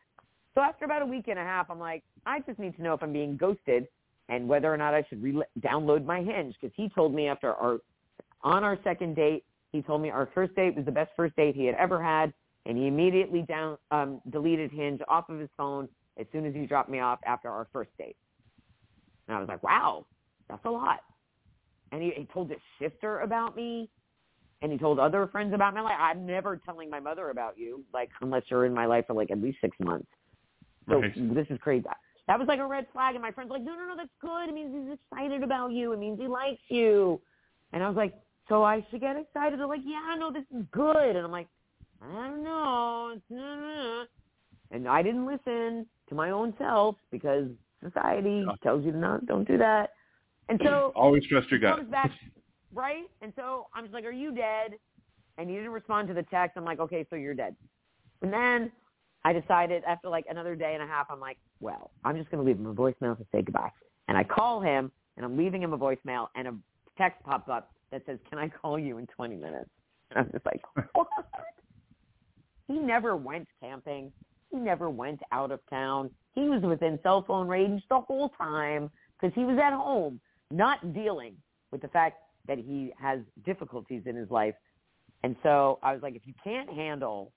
So 0.55 0.63
after 0.63 0.85
about 0.85 1.03
a 1.03 1.07
week 1.07 1.29
and 1.29 1.39
a 1.39 1.43
half, 1.43 1.71
I'm 1.71 1.79
like, 1.79 2.03
I 2.25 2.41
just 2.41 2.59
need 2.59 2.77
to 2.77 2.83
know 2.83 2.95
if 2.95 3.03
I'm 3.03 3.13
being 3.13 3.37
ghosted 3.37 3.89
and 4.29 4.49
whether 4.49 4.73
or 4.73 4.77
not 4.77 4.95
I 4.95 5.05
should 5.09 5.23
re- 5.23 5.43
download 5.61 6.05
my 6.05 6.23
Hinge 6.23 6.55
because 6.61 6.75
he 6.75 6.89
told 6.89 7.15
me 7.15 7.29
after 7.29 7.53
our 7.55 7.79
on 8.43 8.65
our 8.65 8.79
second 8.85 9.17
date, 9.17 9.45
he 9.73 9.83
told 9.83 10.01
me 10.01 10.11
our 10.11 10.29
first 10.35 10.55
date 10.55 10.75
was 10.75 10.85
the 10.85 10.93
best 10.93 11.11
first 11.17 11.37
date 11.37 11.55
he 11.55 11.67
had 11.67 11.75
ever 11.75 12.03
had, 12.03 12.33
and 12.65 12.79
he 12.79 12.87
immediately 12.87 13.43
down 13.43 13.77
um, 13.91 14.21
deleted 14.31 14.71
Hinge 14.71 15.01
off 15.09 15.29
of 15.29 15.39
his 15.39 15.51
phone 15.57 15.89
as 16.19 16.27
soon 16.33 16.47
as 16.47 16.55
he 16.55 16.65
dropped 16.67 16.89
me 16.89 17.01
off 17.01 17.19
after 17.27 17.51
our 17.51 17.67
first 17.73 17.91
date. 17.99 18.17
And 19.29 19.37
I 19.37 19.41
was 19.41 19.49
like, 19.49 19.63
wow, 19.63 20.07
that's 20.49 20.65
a 20.65 20.71
lot. 20.71 21.01
And 21.93 22.03
he, 22.03 22.13
he 22.17 22.29
told 22.33 22.51
his 22.51 22.59
sister 22.81 23.21
about 23.21 23.57
me, 23.57 23.89
and 24.63 24.73
he 24.73 24.79
told 24.79 24.99
other 24.99 25.27
friends 25.29 25.55
about 25.55 25.75
me. 25.75 25.81
Like, 25.81 25.99
I'm 25.99 26.27
never 26.27 26.57
telling 26.57 26.91
my 26.91 27.01
mother 27.01 27.31
about 27.31 27.59
you, 27.59 27.85
like 27.95 28.11
unless 28.21 28.43
you're 28.49 28.67
in 28.67 28.75
my 28.75 28.87
life 28.87 29.07
for 29.07 29.15
like 29.15 29.31
at 29.31 29.41
least 29.41 29.59
six 29.61 29.77
months. 29.81 30.09
So 30.89 31.01
right. 31.01 31.35
this 31.35 31.47
is 31.51 31.59
crazy. 31.61 31.87
That 32.27 32.39
was 32.39 32.49
like 32.49 32.59
a 32.59 32.67
red 32.67 32.87
flag, 32.93 33.15
and 33.15 33.23
my 33.23 33.31
friends 33.31 33.51
like, 33.51 33.63
no, 33.63 33.75
no, 33.75 33.87
no, 33.87 33.97
that's 33.97 34.09
good. 34.21 34.49
It 34.49 34.55
means 34.55 34.75
he's 34.75 34.99
excited 34.99 35.43
about 35.43 35.73
you. 35.73 35.93
It 35.93 35.99
means 35.99 36.19
he 36.19 36.27
likes 36.27 36.61
you. 36.69 37.21
And 37.73 37.83
I 37.83 37.89
was 37.89 37.97
like, 37.97 38.15
so 38.49 38.63
I 38.65 38.85
should 38.91 39.01
get 39.01 39.17
excited. 39.17 39.59
They're 39.59 39.67
like, 39.67 39.81
yeah, 39.85 40.15
no, 40.19 40.33
this 40.33 40.45
is 40.57 40.65
good. 40.73 41.17
And 41.17 41.19
I'm 41.19 41.31
like, 41.31 41.49
I 42.03 42.29
don't 42.29 42.43
know. 42.43 43.17
And 44.71 44.89
I 44.89 45.03
didn't 45.03 45.27
listen 45.27 45.87
to 46.09 46.15
my 46.15 46.31
own 46.31 46.55
self 46.59 46.97
because 47.11 47.49
society 47.83 48.45
tells 48.63 48.85
you 48.85 48.93
to 48.93 48.99
not, 48.99 49.27
don't 49.27 49.47
do 49.47 49.59
that. 49.59 49.91
And 50.49 50.61
so 50.65 50.93
always 50.95 51.27
trust 51.27 51.51
your 51.51 51.61
gut. 51.61 51.91
Back, 51.91 52.11
right? 52.73 53.05
And 53.23 53.33
so 53.37 53.67
I'm 53.75 53.85
just 53.85 53.95
like, 53.95 54.05
are 54.05 54.13
you 54.13 54.35
dead? 54.35 54.73
And 55.39 55.51
he 55.51 55.57
didn't 55.57 55.73
respond 55.73 56.09
to 56.09 56.15
the 56.15 56.23
text. 56.25 56.57
I'm 56.57 56.65
like, 56.65 56.81
okay, 56.81 57.07
so 57.11 57.17
you're 57.17 57.35
dead. 57.35 57.55
And 58.23 58.33
then 58.33 58.73
I 59.25 59.33
decided 59.33 59.83
after 59.87 60.09
like 60.09 60.25
another 60.31 60.55
day 60.57 60.75
and 60.75 60.83
a 60.83 60.87
half, 60.87 61.07
I'm 61.11 61.21
like, 61.21 61.37
well, 61.61 61.91
I'm 62.05 62.17
just 62.17 62.31
going 62.31 62.43
to 62.43 62.47
leave 62.47 62.59
him 62.59 62.67
a 62.67 62.75
voicemail 62.75 63.19
to 63.19 63.27
say 63.33 63.43
goodbye. 63.43 63.71
And 64.09 64.17
I 64.17 64.25
call 64.25 64.61
him 64.61 64.91
and 65.17 65.25
I'm 65.25 65.37
leaving 65.37 65.63
him 65.63 65.73
a 65.73 65.79
voicemail 65.79 66.29
and 66.35 66.49
a 66.49 66.55
text 66.97 67.23
pops 67.25 67.49
up 67.49 67.73
that 67.91 68.03
says, 68.07 68.19
"Can 68.29 68.39
I 68.39 68.49
call 68.49 68.79
you 68.79 68.99
in 68.99 69.07
20 69.07 69.37
minutes?" 69.37 69.71
And 70.11 70.21
I'm 70.21 70.31
just 70.31 70.47
like, 70.47 70.63
"What?" 70.95 71.09
he 72.69 72.75
never 72.75 73.17
went 73.17 73.49
camping. 73.61 74.13
He 74.51 74.59
never 74.59 74.89
went 74.89 75.21
out 75.33 75.51
of 75.51 75.61
town. 75.69 76.11
He 76.35 76.43
was 76.43 76.63
within 76.63 76.99
cell 77.03 77.23
phone 77.27 77.49
range 77.49 77.83
the 77.91 78.01
whole 78.01 78.29
time 78.31 78.91
because 79.19 79.35
he 79.35 79.45
was 79.45 79.59
at 79.59 79.73
home, 79.73 80.21
not 80.51 80.93
dealing 80.93 81.35
with 81.73 81.83
the 81.83 81.89
fact 81.89 82.19
that 82.47 82.59
he 82.59 82.93
has 83.01 83.21
difficulties 83.45 84.03
in 84.07 84.17
his 84.17 84.31
life. 84.31 84.55
And 85.23 85.35
so 85.43 85.79
I 85.83 85.93
was 85.93 86.03
like, 86.03 86.15
if 86.15 86.23
you 86.27 86.35
can't 86.43 86.71
handle, 86.71 87.33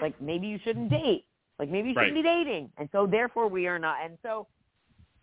like 0.00 0.20
maybe 0.20 0.46
you 0.46 0.58
shouldn't 0.62 0.90
date. 0.90 1.24
Like 1.58 1.70
maybe 1.70 1.88
you 1.88 1.94
shouldn't 1.94 2.14
right. 2.14 2.22
be 2.22 2.44
dating. 2.44 2.70
And 2.78 2.88
so 2.92 3.06
therefore 3.06 3.48
we 3.48 3.66
are 3.66 3.78
not. 3.78 3.96
And 4.04 4.16
so 4.22 4.46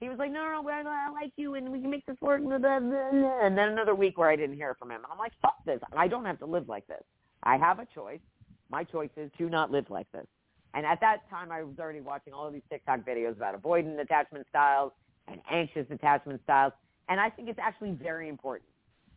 he 0.02 0.10
was 0.10 0.18
like, 0.20 0.32
no, 0.32 0.44
no, 0.44 0.62
no, 0.62 0.90
I 0.90 1.10
like 1.14 1.32
you, 1.38 1.56
and 1.56 1.72
we 1.72 1.80
can 1.80 1.90
make 1.90 2.06
this 2.06 2.18
work. 2.20 2.42
And 2.44 3.58
then 3.58 3.70
another 3.70 3.96
week 3.96 4.18
where 4.18 4.30
I 4.30 4.36
didn't 4.36 4.58
hear 4.58 4.76
from 4.78 4.92
him. 4.92 4.98
And 4.98 5.06
I'm 5.10 5.18
like, 5.18 5.32
fuck 5.42 5.56
this. 5.66 5.80
I 5.96 6.10
don't 6.10 6.26
have 6.26 6.40
to 6.40 6.46
live 6.46 6.68
like 6.68 6.86
this. 6.88 7.04
I 7.44 7.56
have 7.56 7.80
a 7.80 7.88
choice. 7.96 8.20
My 8.70 8.84
choice 8.84 9.12
is 9.16 9.32
to 9.38 9.50
not 9.50 9.72
live 9.72 9.90
like 9.90 10.12
this. 10.12 10.26
And 10.74 10.86
at 10.86 11.00
that 11.00 11.30
time, 11.30 11.50
I 11.50 11.64
was 11.64 11.76
already 11.80 12.02
watching 12.02 12.34
all 12.34 12.46
of 12.46 12.52
these 12.52 12.64
TikTok 12.70 13.06
videos 13.08 13.38
about 13.38 13.62
avoidant 13.62 13.98
attachment 14.02 14.46
styles 14.50 14.92
and 15.28 15.40
anxious 15.50 15.86
attachment 15.90 16.42
styles. 16.44 16.74
And 17.10 17.20
I 17.20 17.30
think 17.30 17.50
it's 17.50 17.60
actually 17.62 17.92
very 17.92 18.30
important 18.30 18.70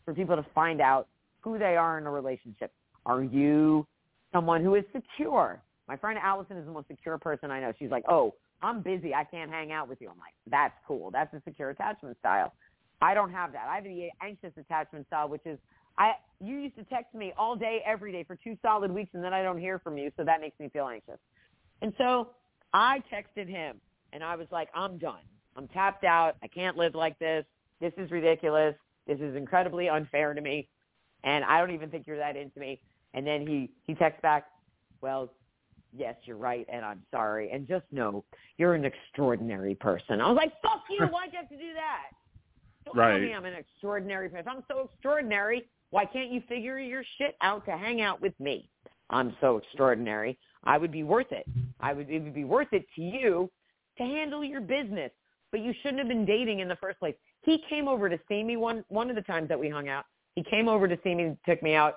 for 0.05 0.15
people 0.15 0.37
to 0.37 0.47
find 0.55 0.81
out 0.81 1.09
who 1.41 1.59
they 1.59 1.77
are 1.77 1.99
in 1.99 2.07
a 2.07 2.11
relationship. 2.11 2.73
Are 3.07 3.23
you 3.23 3.87
someone 4.33 4.63
who 4.63 4.75
is 4.75 4.85
secure? 4.93 5.61
My 5.87 5.97
friend 5.97 6.19
Allison 6.23 6.57
is 6.57 6.67
the 6.67 6.73
most 6.73 6.89
secure 6.89 7.19
person 7.19 7.51
I 7.51 7.61
know. 7.61 7.73
She's 7.79 7.91
like, 7.91 8.05
oh, 8.09 8.35
I'm 8.63 8.83
busy. 8.83 9.15
I 9.15 9.25
can't 9.25 9.51
hang 9.51 9.73
out 9.73 9.89
with 9.89 10.01
you. 10.01 10.09
I'm 10.09 10.19
like, 10.19 10.35
that's 10.51 10.75
cool. 10.87 11.11
That's 11.11 11.33
a 11.33 11.41
secure 11.45 11.71
attachment 11.71 12.19
style. 12.19 12.53
I 13.01 13.15
don't 13.15 13.31
have 13.31 13.53
that. 13.53 13.67
I 13.71 13.77
have 13.77 13.85
the 13.85 14.09
anxious 14.21 14.53
attachment 14.59 15.07
style, 15.07 15.29
which 15.29 15.47
is 15.47 15.59
I 15.99 16.13
you 16.41 16.57
used 16.57 16.77
to 16.77 16.85
text 16.85 17.15
me 17.15 17.33
all 17.37 17.57
day, 17.57 17.81
every 17.85 18.13
day 18.13 18.25
for 18.25 18.37
two 18.37 18.57
solid 18.63 18.91
weeks, 18.91 19.11
and 19.15 19.23
then 19.23 19.33
I 19.33 19.43
don't 19.43 19.59
hear 19.59 19.79
from 19.79 19.99
you, 19.99 20.11
so 20.17 20.25
that 20.25 20.41
makes 20.41 20.59
me 20.61 20.69
feel 20.69 20.87
anxious. 20.87 21.19
And 21.83 21.93
so 21.99 22.31
I 22.73 23.03
texted 23.13 23.49
him, 23.49 23.81
and 24.13 24.23
I 24.23 24.37
was 24.37 24.47
like, 24.51 24.69
I'm 24.75 24.99
done. 24.99 25.23
I'm 25.59 25.67
tapped 25.69 26.05
out. 26.05 26.37
I 26.41 26.47
can't 26.47 26.77
live 26.77 26.95
like 26.95 27.19
this. 27.19 27.45
This 27.81 27.93
is 27.99 28.13
ridiculous. 28.13 28.77
This 29.09 29.19
is 29.19 29.35
incredibly 29.35 29.89
unfair 29.89 30.33
to 30.33 30.41
me, 30.41 30.69
and 31.25 31.45
I 31.45 31.59
don't 31.59 31.73
even 31.73 31.91
think 31.91 32.07
you're 32.07 32.19
that 32.19 32.37
into 32.37 32.61
me. 32.61 32.81
And 33.15 33.27
then 33.27 33.47
he 33.47 33.71
he 33.85 33.95
texts 33.95 34.23
back, 34.23 34.47
well, 35.01 35.33
yes, 35.97 36.15
you're 36.25 36.37
right, 36.37 36.67
and 36.73 36.85
I'm 36.85 37.03
sorry, 37.11 37.51
and 37.51 37.67
just 37.67 37.87
know 37.91 38.25
you're 38.57 38.75
an 38.75 38.85
extraordinary 38.85 39.75
person. 39.75 40.21
I 40.21 40.29
was 40.29 40.37
like, 40.37 40.53
fuck 40.63 40.85
you, 40.89 41.07
why'd 41.11 41.33
you 41.33 41.39
have 41.39 41.49
to 41.49 41.57
do 41.57 41.73
that? 41.75 42.05
Don't 42.85 42.97
right. 42.97 43.13
tell 43.13 43.21
me 43.21 43.35
I'm 43.35 43.45
an 43.45 43.55
extraordinary 43.55 44.29
person. 44.29 44.47
If 44.47 44.49
I'm 44.49 44.65
so 44.69 44.91
extraordinary, 44.93 45.69
why 45.91 46.05
can't 46.05 46.31
you 46.31 46.41
figure 46.49 46.79
your 46.79 47.03
shit 47.19 47.35
out 47.43 47.65
to 47.65 47.73
hang 47.73 48.01
out 48.01 48.21
with 48.21 48.39
me? 48.39 48.71
I'm 49.11 49.35
so 49.41 49.57
extraordinary. 49.57 50.39
I 50.63 50.79
would 50.79 50.93
be 50.93 51.03
worth 51.03 51.33
it. 51.33 51.47
I 51.81 51.95
would 51.95 52.09
it 52.11 52.23
would 52.23 52.35
be 52.35 52.45
worth 52.45 52.73
it 52.73 52.87
to 52.95 53.03
you 53.03 53.51
to 53.97 54.05
handle 54.05 54.45
your 54.45 54.61
business. 54.61 55.11
But 55.51 55.61
you 55.61 55.73
shouldn't 55.83 55.99
have 55.99 56.09
been 56.09 56.27
dating 56.27 56.61
in 56.61 56.69
the 56.69 56.77
first 56.77 56.99
place. 56.99 57.15
He 57.43 57.63
came 57.69 57.89
over 57.89 58.09
to 58.09 58.19
see 58.29 58.43
me 58.43 58.57
one 58.57 58.85
one 58.89 59.09
of 59.09 59.17
the 59.17 59.23
times 59.23 59.49
that 59.49 59.59
we 59.59 59.69
hung 59.69 59.89
out. 59.89 60.05
He 60.35 60.43
came 60.43 60.69
over 60.69 60.87
to 60.87 60.99
see 61.03 61.15
me, 61.15 61.37
took 61.47 61.63
me 61.63 61.75
out 61.75 61.95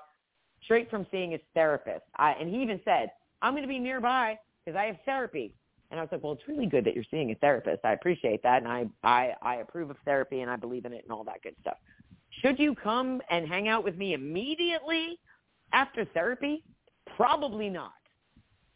straight 0.64 0.90
from 0.90 1.06
seeing 1.12 1.32
his 1.32 1.42
therapist. 1.54 2.04
I, 2.16 2.32
and 2.34 2.50
he 2.50 2.62
even 2.62 2.80
said, 2.86 3.12
I'm 3.42 3.54
going 3.54 3.64
to 3.64 3.68
be 3.68 3.80
nearby 3.80 4.38
because 4.64 4.78
I 4.78 4.86
have 4.86 4.98
therapy. 5.06 5.54
And 5.90 6.00
I 6.00 6.04
was 6.04 6.10
like, 6.12 6.24
well, 6.24 6.34
it's 6.34 6.48
really 6.48 6.68
good 6.68 6.86
that 6.86 6.96
you're 6.96 7.04
seeing 7.12 7.32
a 7.32 7.36
therapist. 7.36 7.84
I 7.84 7.94
appreciate 7.94 8.42
that. 8.44 8.64
And 8.64 8.72
I, 8.72 8.86
I, 9.04 9.34
I 9.42 9.56
approve 9.56 9.90
of 9.90 9.98
therapy 10.06 10.42
and 10.42 10.50
I 10.50 10.56
believe 10.56 10.86
in 10.86 10.94
it 10.94 11.04
and 11.04 11.12
all 11.12 11.24
that 11.26 11.42
good 11.44 11.56
stuff. 11.60 11.78
Should 12.42 12.60
you 12.60 12.74
come 12.74 13.22
and 13.30 13.48
hang 13.48 13.68
out 13.68 13.84
with 13.84 13.98
me 13.98 14.14
immediately 14.14 15.20
after 15.74 16.06
therapy? 16.06 16.64
Probably 17.18 17.70
not. 17.70 17.92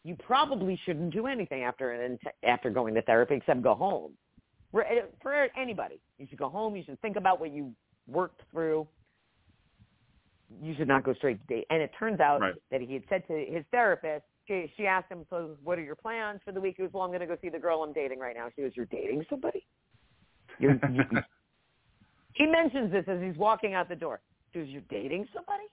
You 0.04 0.14
probably 0.14 0.78
shouldn't 0.84 1.12
do 1.12 1.26
anything 1.26 1.62
after 1.62 1.92
an, 1.92 2.18
after 2.44 2.70
going 2.70 2.94
to 2.94 3.02
therapy 3.02 3.36
except 3.36 3.62
go 3.62 3.74
home. 3.74 4.12
Uh, 4.82 5.06
for 5.22 5.48
anybody, 5.56 6.00
you 6.18 6.26
should 6.28 6.38
go 6.38 6.48
home. 6.48 6.76
You 6.76 6.82
should 6.84 7.00
think 7.00 7.16
about 7.16 7.40
what 7.40 7.52
you 7.52 7.72
worked 8.06 8.42
through. 8.50 8.86
You 10.62 10.74
should 10.76 10.88
not 10.88 11.04
go 11.04 11.14
straight 11.14 11.40
to 11.40 11.54
date. 11.54 11.66
And 11.70 11.82
it 11.82 11.90
turns 11.98 12.20
out 12.20 12.40
right. 12.40 12.54
that 12.70 12.80
he 12.80 12.94
had 12.94 13.02
said 13.08 13.26
to 13.28 13.44
his 13.48 13.64
therapist, 13.70 14.24
she 14.46 14.72
she 14.76 14.86
asked 14.86 15.10
him, 15.10 15.26
so 15.28 15.56
what 15.64 15.78
are 15.78 15.82
your 15.82 15.96
plans 15.96 16.40
for 16.44 16.52
the 16.52 16.60
week? 16.60 16.74
He 16.76 16.82
was, 16.82 16.92
well, 16.92 17.02
I'm 17.02 17.10
going 17.10 17.20
to 17.20 17.26
go 17.26 17.36
see 17.42 17.48
the 17.48 17.58
girl 17.58 17.82
I'm 17.82 17.92
dating 17.92 18.20
right 18.20 18.36
now. 18.36 18.48
She 18.54 18.62
goes, 18.62 18.72
you're 18.74 18.86
dating 18.86 19.24
somebody? 19.28 19.66
You're, 20.58 20.78
you, 20.92 21.02
he 22.34 22.46
mentions 22.46 22.92
this 22.92 23.04
as 23.08 23.20
he's 23.20 23.36
walking 23.36 23.74
out 23.74 23.88
the 23.88 23.96
door. 23.96 24.20
She 24.52 24.60
goes, 24.60 24.68
you're 24.68 24.82
dating 24.88 25.26
somebody? 25.34 25.64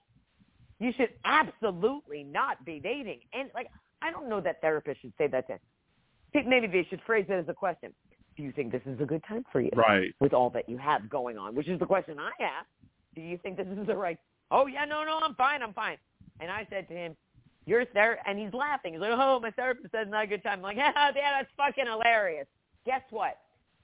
You 0.80 0.92
should 0.96 1.10
absolutely 1.24 2.24
not 2.24 2.64
be 2.64 2.80
dating. 2.80 3.20
And 3.32 3.48
like, 3.54 3.68
I 4.02 4.10
don't 4.10 4.28
know 4.28 4.40
that 4.40 4.62
therapists 4.62 5.00
should 5.00 5.12
say 5.16 5.28
that 5.28 5.46
to. 5.46 5.54
him. 5.54 6.48
Maybe 6.48 6.66
they 6.66 6.86
should 6.90 7.00
phrase 7.06 7.26
it 7.28 7.34
as 7.34 7.48
a 7.48 7.54
question. 7.54 7.92
Do 8.36 8.42
you 8.42 8.52
think 8.52 8.72
this 8.72 8.82
is 8.86 9.00
a 9.00 9.04
good 9.04 9.22
time 9.28 9.44
for 9.52 9.60
you? 9.60 9.70
Right. 9.76 10.14
With 10.20 10.32
all 10.32 10.50
that 10.50 10.68
you 10.68 10.76
have 10.78 11.08
going 11.08 11.38
on, 11.38 11.54
which 11.54 11.68
is 11.68 11.78
the 11.78 11.86
question 11.86 12.18
I 12.18 12.30
asked. 12.42 12.68
Do 13.14 13.20
you 13.20 13.38
think 13.38 13.56
this 13.56 13.66
is 13.66 13.86
the 13.86 13.96
right? 13.96 14.18
Oh 14.50 14.66
yeah, 14.66 14.84
no, 14.84 15.04
no, 15.04 15.20
I'm 15.22 15.34
fine, 15.36 15.62
I'm 15.62 15.72
fine. 15.72 15.96
And 16.40 16.50
I 16.50 16.66
said 16.68 16.88
to 16.88 16.94
him, 16.94 17.16
"You're 17.64 17.84
there," 17.94 18.18
and 18.26 18.38
he's 18.38 18.52
laughing. 18.52 18.94
He's 18.94 19.00
like, 19.00 19.12
"Oh, 19.12 19.38
my 19.40 19.50
therapist 19.52 19.92
says 19.92 20.08
not 20.10 20.24
a 20.24 20.26
good 20.26 20.42
time." 20.42 20.58
I'm 20.58 20.62
like, 20.62 20.76
"Yeah, 20.76 20.92
yeah, 21.14 21.38
that's 21.38 21.50
fucking 21.56 21.86
hilarious." 21.86 22.46
Guess 22.84 23.02
what? 23.10 23.38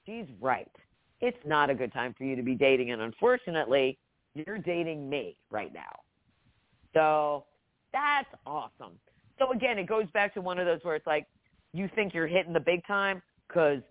She's 0.05 0.25
right. 0.41 0.69
It's 1.21 1.37
not 1.45 1.69
a 1.69 1.75
good 1.75 1.93
time 1.93 2.13
for 2.17 2.25
you 2.25 2.35
to 2.35 2.43
be 2.43 2.55
dating, 2.55 2.91
and 2.91 3.01
unfortunately, 3.01 3.97
you're 4.33 4.57
dating 4.57 5.09
me 5.09 5.37
right 5.49 5.73
now. 5.73 5.99
So 6.93 7.45
that's 7.93 8.27
awesome. 8.45 8.99
So 9.39 9.51
again, 9.51 9.79
it 9.79 9.87
goes 9.87 10.05
back 10.13 10.33
to 10.33 10.41
one 10.41 10.59
of 10.59 10.65
those 10.65 10.79
where 10.83 10.95
it's 10.95 11.07
like 11.07 11.25
you 11.73 11.89
think 11.95 12.13
you're 12.13 12.27
hitting 12.27 12.53
the 12.53 12.59
big 12.59 12.85
time 12.85 13.21
because 13.47 13.81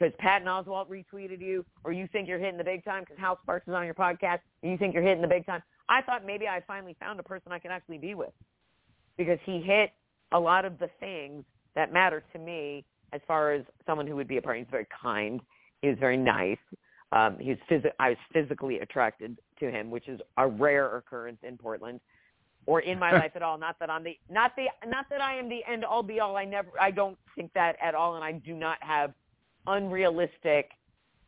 because 0.00 0.14
Patton 0.18 0.48
Oswalt 0.48 0.88
retweeted 0.88 1.40
you, 1.40 1.64
or 1.84 1.92
you 1.92 2.08
think 2.10 2.26
you're 2.26 2.38
hitting 2.38 2.56
the 2.56 2.64
big 2.64 2.84
time 2.84 3.02
because 3.02 3.18
Hal 3.18 3.38
Sparks 3.42 3.68
is 3.68 3.74
on 3.74 3.84
your 3.84 3.94
podcast, 3.94 4.38
and 4.62 4.72
you 4.72 4.78
think 4.78 4.94
you're 4.94 5.02
hitting 5.02 5.20
the 5.20 5.28
big 5.28 5.44
time. 5.44 5.62
I 5.88 6.00
thought 6.02 6.24
maybe 6.24 6.48
I 6.48 6.62
finally 6.66 6.96
found 6.98 7.20
a 7.20 7.22
person 7.22 7.52
I 7.52 7.58
can 7.58 7.70
actually 7.70 7.98
be 7.98 8.14
with 8.14 8.32
because 9.18 9.38
he 9.44 9.60
hit 9.60 9.90
a 10.32 10.40
lot 10.40 10.64
of 10.64 10.78
the 10.78 10.88
things 11.00 11.44
that 11.74 11.92
matter 11.92 12.22
to 12.32 12.38
me 12.38 12.84
as 13.12 13.20
far 13.26 13.52
as 13.52 13.62
someone 13.86 14.06
who 14.06 14.16
would 14.16 14.28
be 14.28 14.38
a 14.38 14.42
partner. 14.42 14.60
He's 14.60 14.70
very 14.70 14.86
kind. 15.02 15.40
He 15.82 15.88
was 15.88 15.98
very 15.98 16.16
nice. 16.16 16.58
Um, 17.12 17.36
he 17.38 17.50
was 17.50 17.58
phys- 17.68 17.90
I 17.98 18.10
was 18.10 18.18
physically 18.32 18.78
attracted 18.78 19.36
to 19.58 19.70
him, 19.70 19.90
which 19.90 20.08
is 20.08 20.20
a 20.38 20.46
rare 20.46 20.96
occurrence 20.96 21.38
in 21.42 21.58
Portland 21.58 22.00
or 22.66 22.80
in 22.80 22.98
my 22.98 23.12
life 23.18 23.32
at 23.34 23.42
all. 23.42 23.58
Not 23.58 23.76
that 23.80 23.90
I'm 23.90 24.04
the 24.04 24.16
not 24.30 24.52
the 24.56 24.66
not 24.86 25.06
that 25.10 25.20
I 25.20 25.36
am 25.36 25.48
the 25.48 25.60
end 25.68 25.84
all 25.84 26.02
be 26.04 26.20
all. 26.20 26.36
I 26.36 26.44
never 26.44 26.70
I 26.80 26.90
don't 26.90 27.18
think 27.34 27.52
that 27.54 27.76
at 27.82 27.94
all, 27.94 28.14
and 28.14 28.24
I 28.24 28.32
do 28.32 28.54
not 28.54 28.78
have 28.80 29.12
unrealistic 29.70 30.70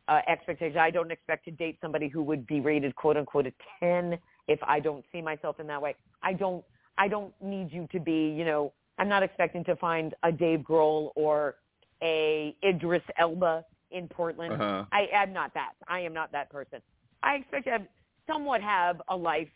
uh, 0.09 0.20
expectations. 0.28 0.77
I 0.77 0.90
don't 0.90 1.10
expect 1.10 1.44
to 1.47 1.51
date 1.51 1.78
somebody 1.81 2.09
who 2.09 2.23
would 2.23 2.47
be 2.47 2.60
rated 2.60 2.94
quote 2.97 3.16
unquote 3.16 3.47
a 3.47 3.52
ten 3.81 4.19
if 4.48 4.59
I 4.62 4.81
don't 4.81 5.05
see 5.12 5.23
myself 5.23 5.60
in 5.60 5.66
that 5.69 5.81
way. 5.81 5.94
I 6.23 6.32
don't 6.32 6.64
I 6.98 7.09
don't 7.09 7.32
need 7.40 7.73
you 7.73 7.89
to 7.93 8.01
be 8.01 8.35
you 8.36 8.44
know 8.44 8.73
I'm 8.98 9.09
not 9.09 9.23
expecting 9.23 9.64
to 9.64 9.77
find 9.77 10.14
a 10.23 10.32
Dave 10.32 10.60
Grohl 10.60 11.10
or 11.14 11.56
a 12.02 12.55
Idris 12.64 13.02
Elba 13.19 13.64
in 13.90 14.09
Portland. 14.09 14.55
Uh-huh. 14.55 14.85
I 14.93 15.06
am 15.12 15.32
not 15.32 15.55
that. 15.55 15.73
I 15.89 16.01
am 16.01 16.12
not 16.12 16.32
that 16.32 16.51
person. 16.51 16.81
I 17.23 17.36
expect 17.36 17.64
to 17.66 17.70
have 17.70 17.86
somewhat 18.27 18.60
have 18.62 19.01
a 19.09 19.16
life 19.16 19.48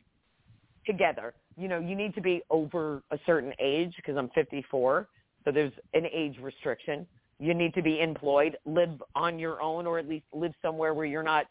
together. 0.84 1.34
You 1.56 1.68
know, 1.68 1.80
you 1.80 1.96
need 1.96 2.14
to 2.14 2.20
be 2.20 2.42
over 2.50 3.02
a 3.10 3.18
certain 3.26 3.52
age 3.58 3.92
because 3.96 4.16
I'm 4.16 4.30
54, 4.34 5.08
so 5.44 5.50
there's 5.50 5.72
an 5.94 6.06
age 6.12 6.36
restriction. 6.40 7.06
You 7.38 7.52
need 7.54 7.74
to 7.74 7.82
be 7.82 8.00
employed, 8.00 8.56
live 8.64 9.02
on 9.14 9.38
your 9.38 9.60
own, 9.60 9.86
or 9.86 9.98
at 9.98 10.08
least 10.08 10.24
live 10.32 10.52
somewhere 10.62 10.94
where 10.94 11.04
you're 11.06 11.22
not. 11.22 11.46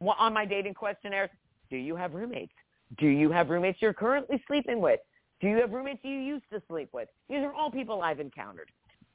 Well, 0.00 0.16
on 0.18 0.32
my 0.32 0.46
dating 0.46 0.74
questionnaire, 0.74 1.28
do 1.70 1.76
you 1.76 1.96
have 1.96 2.14
roommates? 2.14 2.52
Do 2.98 3.06
you 3.06 3.30
have 3.30 3.50
roommates 3.50 3.82
you're 3.82 3.92
currently 3.92 4.42
sleeping 4.46 4.80
with? 4.80 5.00
Do 5.40 5.48
you 5.48 5.56
have 5.56 5.70
roommates 5.72 6.00
you 6.02 6.18
used 6.18 6.44
to 6.52 6.62
sleep 6.68 6.88
with? 6.92 7.08
These 7.28 7.40
are 7.40 7.52
all 7.52 7.70
people 7.70 8.00
I've 8.02 8.20
encountered. 8.20 8.70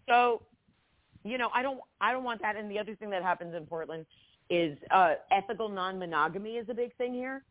So, 0.08 0.44
you 1.24 1.38
know, 1.38 1.50
I 1.54 1.64
don't 1.64 1.80
I 2.00 2.12
don't 2.12 2.24
want 2.24 2.42
that. 2.42 2.56
And 2.56 2.70
the 2.70 2.78
other 2.78 2.96
thing 2.96 3.10
that 3.10 3.24
happens 3.24 3.56
in 3.56 3.66
Portland 3.66 4.06
is 4.50 4.78
uh 4.92 5.16
ethical 5.32 5.70
non-monogamy 5.70 6.52
is 6.52 6.68
a 6.70 6.74
big 6.74 6.96
thing 6.98 7.14
here. 7.14 7.44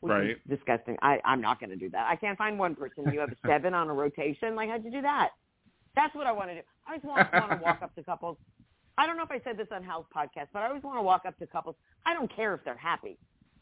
Which 0.00 0.10
Right. 0.10 0.30
Is 0.30 0.36
disgusting. 0.48 0.96
I 1.02 1.18
I'm 1.24 1.40
not 1.40 1.60
going 1.60 1.70
to 1.70 1.76
do 1.76 1.90
that. 1.90 2.06
I 2.08 2.16
can't 2.16 2.38
find 2.38 2.58
one 2.58 2.74
person. 2.74 3.04
You 3.12 3.20
have 3.20 3.30
seven 3.46 3.74
on 3.74 3.88
a 3.90 3.94
rotation. 3.94 4.54
Like 4.54 4.70
how'd 4.70 4.84
you 4.84 4.90
do 4.90 5.02
that? 5.02 5.30
That's 5.94 6.14
what 6.14 6.26
I 6.26 6.32
want 6.32 6.50
to 6.50 6.54
do. 6.56 6.60
I 6.88 6.96
just 6.96 7.04
want, 7.04 7.32
want 7.32 7.50
to 7.50 7.58
walk 7.62 7.80
up 7.82 7.94
to 7.96 8.02
couples. 8.02 8.36
I 8.98 9.06
don't 9.06 9.16
know 9.16 9.24
if 9.24 9.30
I 9.30 9.40
said 9.44 9.58
this 9.58 9.68
on 9.72 9.82
Hal's 9.82 10.06
podcast, 10.14 10.48
but 10.52 10.60
I 10.60 10.68
always 10.68 10.82
want 10.82 10.98
to 10.98 11.02
walk 11.02 11.22
up 11.26 11.38
to 11.38 11.46
couples. 11.46 11.76
I 12.06 12.14
don't 12.14 12.34
care 12.34 12.54
if 12.54 12.64
they're 12.64 12.76
happy. 12.76 13.18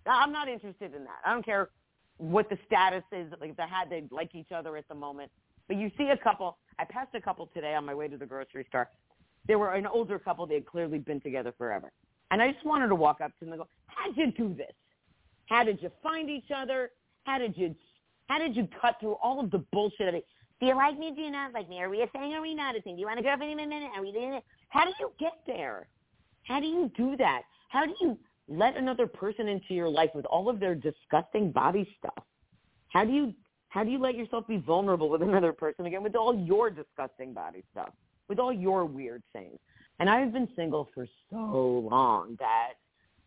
I'm 0.07 0.33
not 0.33 0.49
interested 0.49 0.95
in 0.95 1.05
that. 1.05 1.21
I 1.25 1.33
don't 1.33 1.45
care 1.45 1.71
what 2.19 2.49
the 2.49 2.59
status 2.67 3.03
is, 3.11 3.33
like 3.41 3.51
if 3.51 3.57
they 3.57 3.63
had 3.63 3.91
they 3.91 4.05
like 4.11 4.35
each 4.35 4.53
other 4.55 4.77
at 4.77 4.87
the 4.89 4.95
moment. 4.95 5.31
But 5.67 5.79
you 5.79 5.91
see 5.97 6.09
a 6.11 6.17
couple. 6.17 6.59
I 6.79 6.85
passed 6.85 7.15
a 7.15 7.21
couple 7.21 7.49
today 7.55 7.75
on 7.75 7.85
my 7.85 7.95
way 7.95 8.09
to 8.09 8.17
the 8.17 8.27
grocery 8.27 8.67
store. 8.69 8.89
They 9.47 9.57
were 9.57 9.73
an 9.73 9.87
older 9.87 10.19
couple. 10.19 10.47
They 10.47 10.55
had 10.55 10.67
clearly 10.67 10.99
been 10.99 11.21
together 11.21 11.55
forever, 11.57 11.91
and 12.31 12.43
I 12.43 12.53
just 12.53 12.65
wanted 12.65 12.89
to 12.89 12.95
walk 12.95 13.21
up 13.21 13.33
to 13.39 13.45
them 13.45 13.53
and 13.55 13.63
go, 13.63 13.69
"How'd 13.87 14.17
you 14.17 14.31
do 14.31 14.55
this? 14.55 14.73
How 15.47 15.65
did 15.65 15.83
you 15.83 15.91
find 16.03 16.31
each 16.31 16.51
other? 16.55 16.91
How 17.25 17.39
did 17.39 17.57
you 17.57 17.75
how 18.28 18.39
did 18.39 18.57
you 18.57 18.69
cut 18.81 18.97
through 19.01 19.15
all 19.23 19.41
of 19.41 19.51
the 19.51 19.65
bullshit? 19.73 20.25
Do 20.65 20.68
you 20.68 20.76
like 20.76 20.99
me? 20.99 21.12
Do 21.15 21.20
you 21.20 21.31
not 21.31 21.52
like 21.52 21.68
me? 21.68 21.83
Are 21.83 21.91
we 21.91 22.01
a 22.01 22.07
thing? 22.07 22.33
Are 22.33 22.41
we 22.41 22.55
not 22.55 22.75
a 22.75 22.81
thing? 22.81 22.94
Do 22.94 23.01
you 23.01 23.07
want 23.07 23.18
to 23.18 23.23
go 23.23 23.36
for 23.36 23.44
a 23.44 23.55
minute? 23.55 23.91
Are 23.94 24.01
we 24.01 24.12
doing 24.12 24.33
it? 24.33 24.44
How 24.70 24.86
do 24.86 24.93
you 24.99 25.12
get 25.20 25.34
there? 25.47 25.89
How 26.44 26.59
do 26.59 26.67
you 26.67 26.91
do 26.97 27.18
that? 27.18 27.43
How 27.68 27.84
do 27.84 27.93
you 28.01 28.18
let 28.49 28.75
another 28.75 29.07
person 29.07 29.47
into 29.47 29.75
your 29.75 29.91
life 29.91 30.09
with 30.15 30.25
all 30.25 30.49
of 30.49 30.60
their 30.60 30.75
disgusting 30.75 31.52
body 31.52 31.86
stuff? 31.99 32.25
How 32.89 33.05
do 33.05 33.12
you 33.12 33.34
how 33.68 33.84
do 33.84 33.91
you 33.91 33.99
let 33.99 34.15
yourself 34.17 34.47
be 34.49 34.57
vulnerable 34.57 35.10
with 35.10 35.20
another 35.31 35.52
person 35.52 35.84
again 35.84 36.02
with 36.02 36.17
all 36.17 36.34
your 36.34 36.70
disgusting 36.70 37.34
body 37.34 37.62
stuff, 37.70 37.91
with 38.31 38.39
all 38.39 38.51
your 38.52 38.86
weird 38.86 39.23
things? 39.34 39.59
And 40.01 40.09
I've 40.09 40.33
been 40.33 40.49
single 40.57 40.89
for 40.94 41.07
so 41.31 41.86
long 41.91 42.36
that 42.41 42.73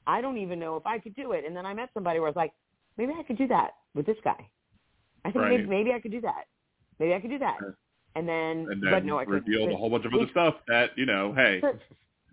I 0.07 0.21
don't 0.21 0.39
even 0.39 0.57
know 0.57 0.75
if 0.75 0.87
I 0.87 0.97
could 0.97 1.15
do 1.15 1.33
it. 1.33 1.45
And 1.45 1.55
then 1.55 1.67
I 1.67 1.75
met 1.75 1.89
somebody 1.93 2.17
where 2.17 2.29
I 2.29 2.31
was 2.31 2.35
like, 2.35 2.53
maybe 2.97 3.13
I 3.15 3.21
could 3.21 3.37
do 3.37 3.47
that 3.49 3.73
with 3.93 4.07
this 4.07 4.17
guy. 4.23 4.49
I 5.23 5.31
think 5.31 5.45
maybe, 5.45 5.65
maybe 5.67 5.91
I 5.91 5.99
could 5.99 6.11
do 6.11 6.21
that. 6.21 6.45
Maybe 6.99 7.13
I 7.13 7.19
could 7.19 7.29
do 7.29 7.39
that. 7.39 7.57
And 8.15 8.27
then, 8.27 8.67
And 8.71 8.81
then 8.83 8.91
but 8.91 9.05
no, 9.05 9.19
I 9.19 9.25
couldn't. 9.25 9.45
revealed 9.45 9.71
a 9.71 9.77
whole 9.77 9.89
bunch 9.89 10.05
of 10.05 10.13
other 10.13 10.27
stuff 10.31 10.55
that, 10.67 10.91
you 10.97 11.05
know, 11.05 11.33
hey, 11.35 11.61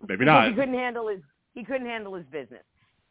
maybe 0.07 0.25
not. 0.25 0.47
He 0.49 0.53
couldn't 0.55 0.73
handle 0.73 1.07
his 1.07 1.21
he 1.53 1.63
couldn't 1.63 1.87
handle 1.87 2.13
his 2.15 2.25
business, 2.31 2.63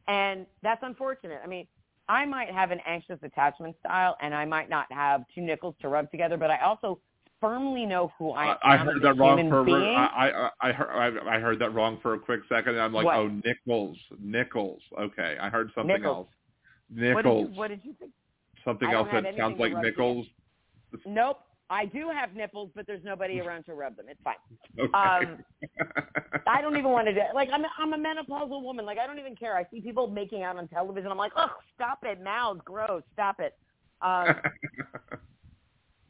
and 0.06 0.44
that's 0.62 0.82
unfortunate. 0.82 1.40
I 1.42 1.46
mean, 1.46 1.66
I 2.10 2.26
might 2.26 2.50
have 2.50 2.72
an 2.72 2.80
anxious 2.86 3.18
attachment 3.22 3.74
style, 3.80 4.16
and 4.20 4.34
I 4.34 4.44
might 4.44 4.68
not 4.68 4.86
have 4.92 5.22
two 5.34 5.40
nickels 5.40 5.74
to 5.80 5.88
rub 5.88 6.10
together, 6.10 6.36
but 6.36 6.50
I 6.50 6.58
also 6.60 6.98
firmly 7.40 7.86
know 7.86 8.12
who 8.18 8.32
I 8.32 8.50
am. 8.52 8.56
I 8.62 8.76
heard 8.76 9.00
that 9.02 9.16
wrong 9.16 9.48
for 9.48 9.64
being. 9.64 9.78
I, 9.96 10.50
I 10.60 10.68
I 10.68 10.72
heard 10.72 11.18
I, 11.26 11.36
I 11.36 11.40
heard 11.40 11.58
that 11.60 11.72
wrong 11.72 11.98
for 12.02 12.14
a 12.14 12.18
quick 12.18 12.40
second. 12.50 12.74
And 12.74 12.80
I'm 12.82 12.92
like, 12.92 13.06
What? 13.06 13.16
oh, 13.16 13.28
nickels, 13.28 13.96
nickels. 14.20 14.82
Okay, 15.00 15.36
I 15.40 15.48
heard 15.48 15.70
something 15.74 15.94
Nickels. 15.96 16.26
else. 16.26 16.28
what, 16.90 16.98
did 17.00 17.14
Nickels. 17.16 17.48
you, 17.50 17.58
what 17.58 17.68
did 17.68 17.80
you 17.84 17.94
think? 17.98 18.12
something 18.64 18.90
else 18.90 19.08
that 19.12 19.24
sounds 19.38 19.58
like 19.58 19.72
nickels. 19.82 20.26
Nope. 21.06 21.40
I 21.70 21.86
do 21.86 22.10
have 22.10 22.34
nipples, 22.34 22.70
but 22.74 22.86
there's 22.86 23.02
nobody 23.04 23.40
around 23.40 23.64
to 23.64 23.74
rub 23.74 23.96
them. 23.96 24.06
It's 24.08 24.20
fine. 24.22 24.34
Okay. 24.78 24.92
Um, 24.92 25.38
I 26.46 26.60
don't 26.60 26.76
even 26.76 26.90
want 26.90 27.06
to 27.06 27.14
do 27.14 27.20
it. 27.20 27.34
like 27.34 27.48
I'm 27.52 27.64
a, 27.64 27.68
I'm 27.78 27.92
a 27.94 27.98
menopausal 27.98 28.62
woman. 28.62 28.84
Like 28.84 28.98
I 28.98 29.06
don't 29.06 29.18
even 29.18 29.34
care. 29.34 29.56
I 29.56 29.64
see 29.72 29.80
people 29.80 30.06
making 30.06 30.42
out 30.42 30.56
on 30.56 30.68
television. 30.68 31.10
I'm 31.10 31.16
like, 31.16 31.32
oh, 31.36 31.50
stop 31.74 32.00
it, 32.02 32.22
mouths, 32.22 32.60
gross, 32.64 33.02
stop 33.14 33.40
it. 33.40 33.54
Um, 34.02 34.34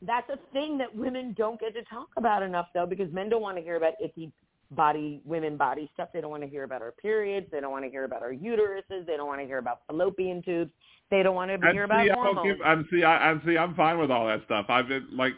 that's 0.02 0.28
a 0.28 0.38
thing 0.52 0.76
that 0.78 0.94
women 0.94 1.34
don't 1.38 1.60
get 1.60 1.74
to 1.74 1.84
talk 1.84 2.08
about 2.16 2.42
enough 2.42 2.66
though, 2.74 2.86
because 2.86 3.12
men 3.12 3.28
don't 3.28 3.42
want 3.42 3.56
to 3.56 3.62
hear 3.62 3.76
about 3.76 3.94
icky 4.02 4.32
body, 4.70 5.20
women 5.24 5.56
body 5.56 5.90
stuff. 5.94 6.08
They 6.12 6.20
don't 6.20 6.30
want 6.30 6.42
to 6.42 6.48
hear 6.48 6.64
about 6.64 6.82
our 6.82 6.92
periods. 6.92 7.46
They 7.50 7.60
don't 7.60 7.70
want 7.70 7.84
to 7.84 7.90
hear 7.90 8.04
about 8.04 8.22
our 8.22 8.32
uteruses. 8.32 9.06
They 9.06 9.16
don't 9.16 9.26
want 9.26 9.40
to 9.40 9.46
hear 9.46 9.58
about 9.58 9.80
fallopian 9.86 10.42
tubes. 10.42 10.70
They 11.10 11.22
don't 11.22 11.34
want 11.34 11.50
to 11.50 11.54
And 11.54 11.72
hear 11.72 11.84
about 11.84 12.02
see, 12.02 12.08
don't 12.08 12.16
hormones. 12.34 12.58
give, 12.58 12.66
I'm 12.66 12.88
see, 12.90 13.04
I, 13.04 13.30
I'm 13.30 13.42
see, 13.46 13.56
I'm 13.56 13.74
fine 13.74 13.98
with 13.98 14.10
all 14.10 14.26
that 14.26 14.42
stuff. 14.46 14.66
I've 14.68 14.88
been 14.88 15.06
like, 15.12 15.34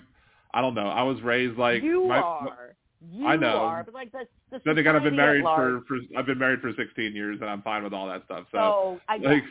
I 0.55 0.61
don't 0.61 0.75
know. 0.75 0.89
I 0.89 1.03
was 1.03 1.21
raised 1.23 1.59
like 1.59 1.83
you 1.83 2.07
my, 2.09 2.19
are. 2.21 2.77
You 3.01 3.27
I 3.27 3.37
know. 3.37 3.59
are. 3.59 3.85
But 3.85 3.95
like 3.95 4.13
the, 4.13 4.27
the 4.51 4.61
Then 4.65 4.79
again, 4.79 4.97
I've 4.97 5.03
been 5.03 5.17
married 5.17 5.43
for, 5.43 5.83
for 5.87 5.99
I've 6.17 6.27
been 6.27 6.39
married 6.39 6.61
for 6.61 6.73
16 6.75 7.15
years, 7.15 7.39
and 7.41 7.51
I'm 7.51 7.63
fine 7.63 7.85
with 7.85 7.93
all 7.93 8.07
that 8.09 8.25
stuff. 8.25 8.47
So, 8.53 8.59
So 8.59 9.01
I 9.09 9.19
guess 9.19 9.33
like, 9.33 9.43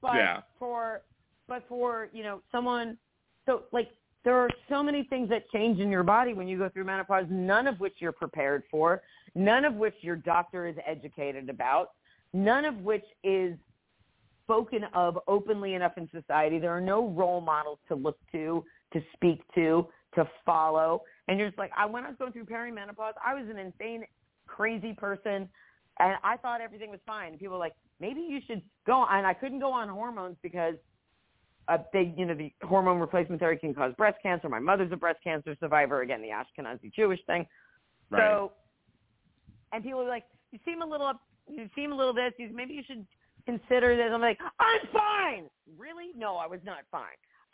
But 0.00 0.14
Yeah. 0.16 0.40
for 0.58 1.02
but 1.48 1.64
for, 1.68 2.08
you 2.12 2.22
know, 2.22 2.40
someone 2.52 2.96
so 3.44 3.64
like 3.72 3.88
there 4.24 4.36
are 4.36 4.50
so 4.68 4.82
many 4.82 5.04
things 5.04 5.28
that 5.30 5.48
change 5.50 5.80
in 5.80 5.90
your 5.90 6.02
body 6.02 6.34
when 6.34 6.46
you 6.46 6.58
go 6.58 6.68
through 6.68 6.84
menopause, 6.84 7.24
none 7.30 7.66
of 7.66 7.80
which 7.80 7.94
you're 7.98 8.12
prepared 8.12 8.64
for, 8.70 9.02
none 9.34 9.64
of 9.64 9.74
which 9.74 9.94
your 10.00 10.16
doctor 10.16 10.66
is 10.66 10.76
educated 10.86 11.48
about, 11.48 11.92
none 12.32 12.64
of 12.64 12.76
which 12.78 13.04
is 13.24 13.56
spoken 14.44 14.84
of 14.94 15.18
openly 15.26 15.74
enough 15.74 15.92
in 15.96 16.08
society. 16.12 16.58
There 16.58 16.76
are 16.76 16.80
no 16.80 17.08
role 17.08 17.40
models 17.40 17.78
to 17.88 17.94
look 17.94 18.18
to, 18.32 18.64
to 18.92 19.00
speak 19.14 19.42
to, 19.54 19.86
to 20.16 20.28
follow. 20.44 21.02
And 21.28 21.38
you're 21.38 21.48
just 21.48 21.58
like, 21.58 21.70
I 21.76 21.86
when 21.86 22.04
I 22.04 22.08
was 22.08 22.16
going 22.18 22.32
through 22.32 22.46
perimenopause, 22.46 23.12
I 23.24 23.34
was 23.34 23.44
an 23.48 23.58
insane, 23.58 24.04
crazy 24.46 24.92
person, 24.92 25.48
and 25.98 26.16
I 26.24 26.36
thought 26.36 26.60
everything 26.60 26.90
was 26.90 27.00
fine. 27.06 27.28
And 27.28 27.38
people 27.38 27.54
were 27.54 27.60
like, 27.60 27.74
maybe 28.00 28.20
you 28.20 28.40
should 28.46 28.62
go. 28.86 29.06
And 29.08 29.26
I 29.26 29.34
couldn't 29.34 29.60
go 29.60 29.72
on 29.72 29.88
hormones 29.88 30.36
because 30.42 30.74
uh, 31.70 31.78
they, 31.92 32.12
you 32.16 32.26
know, 32.26 32.34
the 32.34 32.52
hormone 32.62 32.98
replacement 32.98 33.40
therapy 33.40 33.60
can 33.60 33.74
cause 33.74 33.94
breast 33.96 34.18
cancer. 34.22 34.48
My 34.48 34.58
mother's 34.58 34.90
a 34.92 34.96
breast 34.96 35.20
cancer 35.22 35.56
survivor. 35.60 36.02
Again, 36.02 36.20
the 36.20 36.28
Ashkenazi 36.28 36.92
Jewish 36.92 37.20
thing. 37.26 37.46
right. 38.10 38.20
So, 38.20 38.52
and 39.72 39.84
people 39.84 40.00
were 40.00 40.08
like, 40.08 40.24
you 40.50 40.58
seem 40.64 40.82
a 40.82 40.86
little 40.86 41.06
up, 41.06 41.20
you 41.48 41.68
seem 41.76 41.92
a 41.92 41.96
little 41.96 42.12
this. 42.12 42.32
You, 42.38 42.50
maybe 42.52 42.74
you 42.74 42.82
should 42.86 43.06
consider 43.46 43.96
this. 43.96 44.10
I'm 44.12 44.20
like, 44.20 44.38
I'm 44.58 44.80
fine. 44.92 45.44
Really? 45.78 46.10
No, 46.16 46.36
I 46.36 46.46
was 46.46 46.60
not 46.64 46.78
fine. 46.90 47.04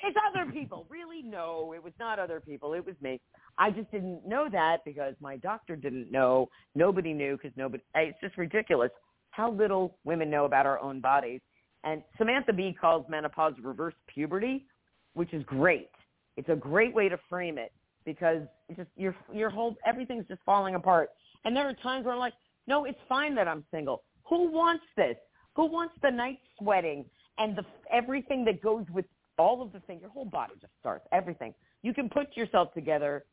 it's 0.01 0.17
other 0.31 0.51
people. 0.53 0.87
Really? 0.89 1.23
No, 1.23 1.75
it 1.75 1.85
was 1.85 1.93
not 2.01 2.19
other 2.19 2.41
people. 2.41 2.73
It 2.73 2.85
was 2.87 2.95
me. 3.03 3.21
I 3.59 3.71
just 3.71 3.91
didn't 3.91 4.27
know 4.27 4.49
that 4.51 4.79
because 4.87 5.15
my 5.21 5.37
doctor 5.37 5.77
didn't 5.77 6.11
know. 6.11 6.49
Nobody 6.75 7.13
knew 7.13 7.37
because 7.37 7.57
nobody. 7.57 7.83
It's 7.95 8.19
just 8.23 8.39
ridiculous 8.39 8.91
how 9.31 9.51
little 9.51 9.99
women 10.05 10.31
know 10.31 10.47
about 10.47 10.65
our 10.65 10.79
own 10.81 11.01
bodies. 11.01 11.41
And 11.87 12.03
Samantha 12.19 12.53
Bee 12.53 12.77
calls 12.79 13.07
menopause 13.09 13.55
reverse 13.63 13.95
puberty, 14.13 14.67
which 15.15 15.33
is 15.33 15.43
great. 15.45 15.91
It's 16.37 16.49
a 16.49 16.57
great 16.57 16.93
way 16.93 17.09
to 17.09 17.19
frame 17.31 17.59
it 17.59 17.73
because 18.05 18.43
it 18.69 18.77
just 18.77 18.91
your 18.97 19.15
your 19.33 19.49
whole 19.49 19.77
everything's 19.87 20.27
just 20.27 20.41
falling 20.45 20.75
apart. 20.75 21.11
And 21.45 21.57
there 21.57 21.67
are 21.67 21.75
times 21.75 22.05
where 22.05 22.13
I'm 22.13 22.21
like, 22.21 22.35
no, 22.67 22.85
it's 22.85 22.99
fine 23.09 23.37
that 23.37 23.47
I'm 23.47 23.65
single. 23.71 24.03
Who 24.29 24.51
wants 24.51 24.85
this? 24.97 25.17
Who 25.55 25.67
wants 25.67 25.95
the 26.03 26.11
night 26.11 26.41
sweating 26.59 27.05
and 27.39 27.57
the 27.57 27.65
everything 27.91 28.45
that 28.47 28.61
goes 28.61 28.85
with 28.93 29.05
all 29.39 29.63
of 29.63 29.73
the 29.73 29.79
things? 29.81 30.03
Your 30.03 30.11
whole 30.11 30.25
body 30.25 30.55
just 30.61 30.73
starts 30.81 31.07
everything. 31.13 31.55
You 31.83 31.95
can 31.95 32.09
put 32.09 32.37
yourself 32.37 32.75
together 32.75 33.25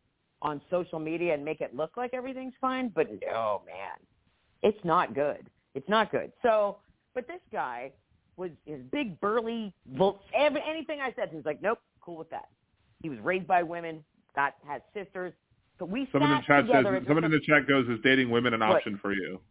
on 0.43 0.61
social 0.69 0.99
media 0.99 1.33
and 1.33 1.43
make 1.43 1.59
it 1.59 1.75
look 1.75 1.97
like 1.97 2.13
everything's 2.13 2.53
fine, 2.61 2.91
but 2.93 3.07
no, 3.25 3.63
man, 3.65 3.97
it's 4.61 4.83
not 4.85 5.15
good. 5.15 5.49
It's 5.73 5.89
not 5.89 6.11
good. 6.11 6.31
So, 6.43 6.77
but 7.15 7.27
this 7.27 7.39
guy 7.51 7.91
was 8.37 8.51
his 8.65 8.81
big 8.91 9.19
burly, 9.19 9.73
every, 10.33 10.61
anything 10.67 10.99
I 11.01 11.13
said, 11.15 11.29
he 11.29 11.35
was 11.35 11.45
like, 11.45 11.61
nope, 11.61 11.79
cool 12.01 12.17
with 12.17 12.29
that. 12.31 12.49
He 13.01 13.09
was 13.09 13.19
raised 13.19 13.47
by 13.47 13.63
women, 13.63 14.03
got 14.35 14.55
had 14.65 14.81
sisters. 14.93 15.33
So 15.79 15.85
we 15.85 16.07
someone 16.11 16.31
in 16.31 16.37
the 16.37 16.43
chat 16.45 16.65
says 16.71 16.85
someone 17.07 17.23
in 17.23 17.31
the 17.31 17.39
chat 17.39 17.67
goes, 17.67 17.87
"Is 17.89 17.99
dating 18.03 18.29
women 18.29 18.53
an 18.53 18.59
What? 18.61 18.77
option 18.77 18.99
for 19.01 19.11
you?" 19.11 19.41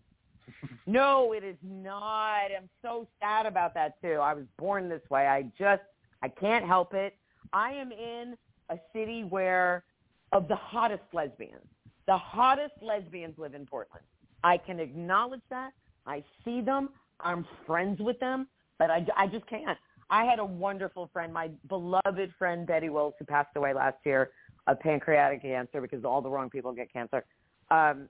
No, 0.86 1.33
it 1.33 1.44
is 1.44 1.57
not. 1.62 2.47
I'm 2.57 2.69
so 2.81 3.07
sad 3.20 3.44
about 3.44 3.75
that 3.75 4.01
too. 4.01 4.15
I 4.15 4.33
was 4.33 4.44
born 4.59 4.89
this 4.89 5.02
way. 5.11 5.27
I 5.27 5.43
just 5.59 5.83
I 6.23 6.28
can't 6.28 6.65
help 6.65 6.94
it. 6.94 7.17
I 7.52 7.73
am 7.73 7.93
in 7.93 8.36
a 8.70 8.78
city 8.94 9.25
where 9.25 9.85
of 10.33 10.49
the 10.49 10.57
hottest 10.57 11.02
lesbians. 11.12 11.67
The 12.07 12.17
hottest 12.17 12.75
lesbians 12.81 13.39
live 13.39 13.55
in 13.55 13.67
Portland. 13.67 14.05
I 14.43 14.57
can 14.57 14.81
acknowledge 14.81 15.43
that. 15.51 15.73
I 16.07 16.25
see 16.44 16.61
them. 16.61 16.89
I'm 17.20 17.47
friends 17.67 18.01
with 18.01 18.19
them, 18.19 18.49
but 18.83 18.91
I, 18.91 19.07
I 19.17 19.27
just 19.28 19.47
can't. 19.47 19.78
I 20.11 20.25
had 20.25 20.41
a 20.41 20.44
wonderful 20.44 21.09
friend, 21.12 21.33
my 21.33 21.51
beloved 21.69 22.35
friend 22.36 22.67
Betty 22.67 22.89
Wills, 22.89 23.15
who 23.17 23.25
passed 23.25 23.55
away 23.55 23.73
last 23.73 23.99
year 24.05 24.31
of 24.67 24.81
pancreatic 24.81 25.43
cancer 25.43 25.81
because 25.81 26.05
all 26.05 26.20
the 26.20 26.28
wrong 26.28 26.51
people 26.51 26.73
get 26.73 26.93
cancer. 26.93 27.25
Um, 27.70 28.09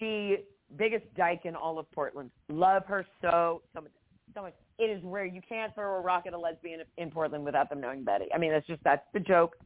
she 0.00 0.38
biggest 0.76 1.04
dyke 1.16 1.42
in 1.44 1.54
all 1.54 1.78
of 1.78 1.90
Portland. 1.92 2.30
Love 2.48 2.84
her 2.86 3.06
so 3.22 3.62
so 3.72 3.82
much. 3.82 3.92
So 4.34 4.42
much. 4.42 4.54
It 4.80 4.90
is 4.90 5.00
rare. 5.04 5.26
You 5.26 5.40
can't 5.48 5.72
throw 5.76 5.96
a 5.96 6.00
rock 6.00 6.24
at 6.26 6.32
a 6.32 6.38
lesbian 6.38 6.80
in 6.98 7.10
Portland 7.12 7.44
without 7.44 7.70
them 7.70 7.80
knowing 7.80 8.02
Betty. 8.02 8.26
I 8.34 8.38
mean, 8.38 8.50
that's 8.50 8.66
just 8.66 8.82
that's 8.82 9.06
the 9.14 9.20
joke. 9.20 9.56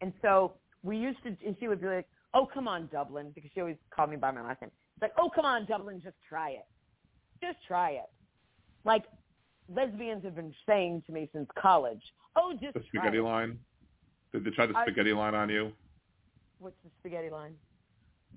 And 0.00 0.12
so 0.20 0.54
we 0.82 0.96
used 0.96 1.22
to, 1.22 1.36
and 1.46 1.54
she 1.60 1.68
would 1.68 1.80
be 1.80 1.86
like, 1.86 2.08
"Oh, 2.34 2.48
come 2.52 2.66
on, 2.66 2.88
Dublin," 2.90 3.30
because 3.36 3.50
she 3.54 3.60
always 3.60 3.76
called 3.94 4.10
me 4.10 4.16
by 4.16 4.32
my 4.32 4.42
last 4.42 4.60
name. 4.62 4.70
It's 4.96 5.02
like, 5.02 5.12
"Oh, 5.16 5.30
come 5.32 5.44
on, 5.44 5.64
Dublin, 5.66 6.00
just 6.02 6.16
try 6.28 6.50
it, 6.50 6.66
just 7.40 7.58
try 7.68 7.90
it." 7.90 8.10
Like 8.84 9.04
lesbians 9.68 10.24
have 10.24 10.34
been 10.36 10.54
saying 10.66 11.02
to 11.06 11.12
me 11.12 11.28
since 11.32 11.48
college, 11.58 12.02
"Oh, 12.36 12.52
just 12.60 12.74
The 12.74 12.82
spaghetti 12.88 13.18
it." 13.18 13.22
line. 13.22 13.58
Did 14.32 14.44
they 14.44 14.50
try 14.50 14.66
the 14.66 14.76
I- 14.76 14.84
spaghetti 14.84 15.12
line 15.12 15.34
on 15.34 15.48
you? 15.50 15.72
What's 16.58 16.76
the 16.84 16.90
spaghetti 17.00 17.30
line? 17.30 17.54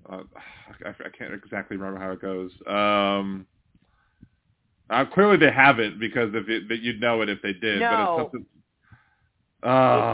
Uh, 0.08 0.22
I, 0.84 0.88
I 0.90 1.08
can't 1.16 1.32
exactly 1.34 1.76
remember 1.76 1.98
how 2.00 2.12
it 2.12 2.20
goes. 2.20 2.52
Um, 2.66 3.46
uh, 4.90 5.04
clearly 5.06 5.36
they 5.36 5.50
haven't 5.50 5.98
because 5.98 6.30
if 6.34 6.48
it, 6.48 6.68
but 6.68 6.80
you'd 6.80 7.00
know 7.00 7.22
it 7.22 7.28
if 7.28 7.40
they 7.42 7.52
did. 7.54 7.80
No. 7.80 7.90
But 7.90 8.00
it's 8.00 8.22
something. 8.32 8.46
it's 9.62 9.64
Uh, 9.64 9.68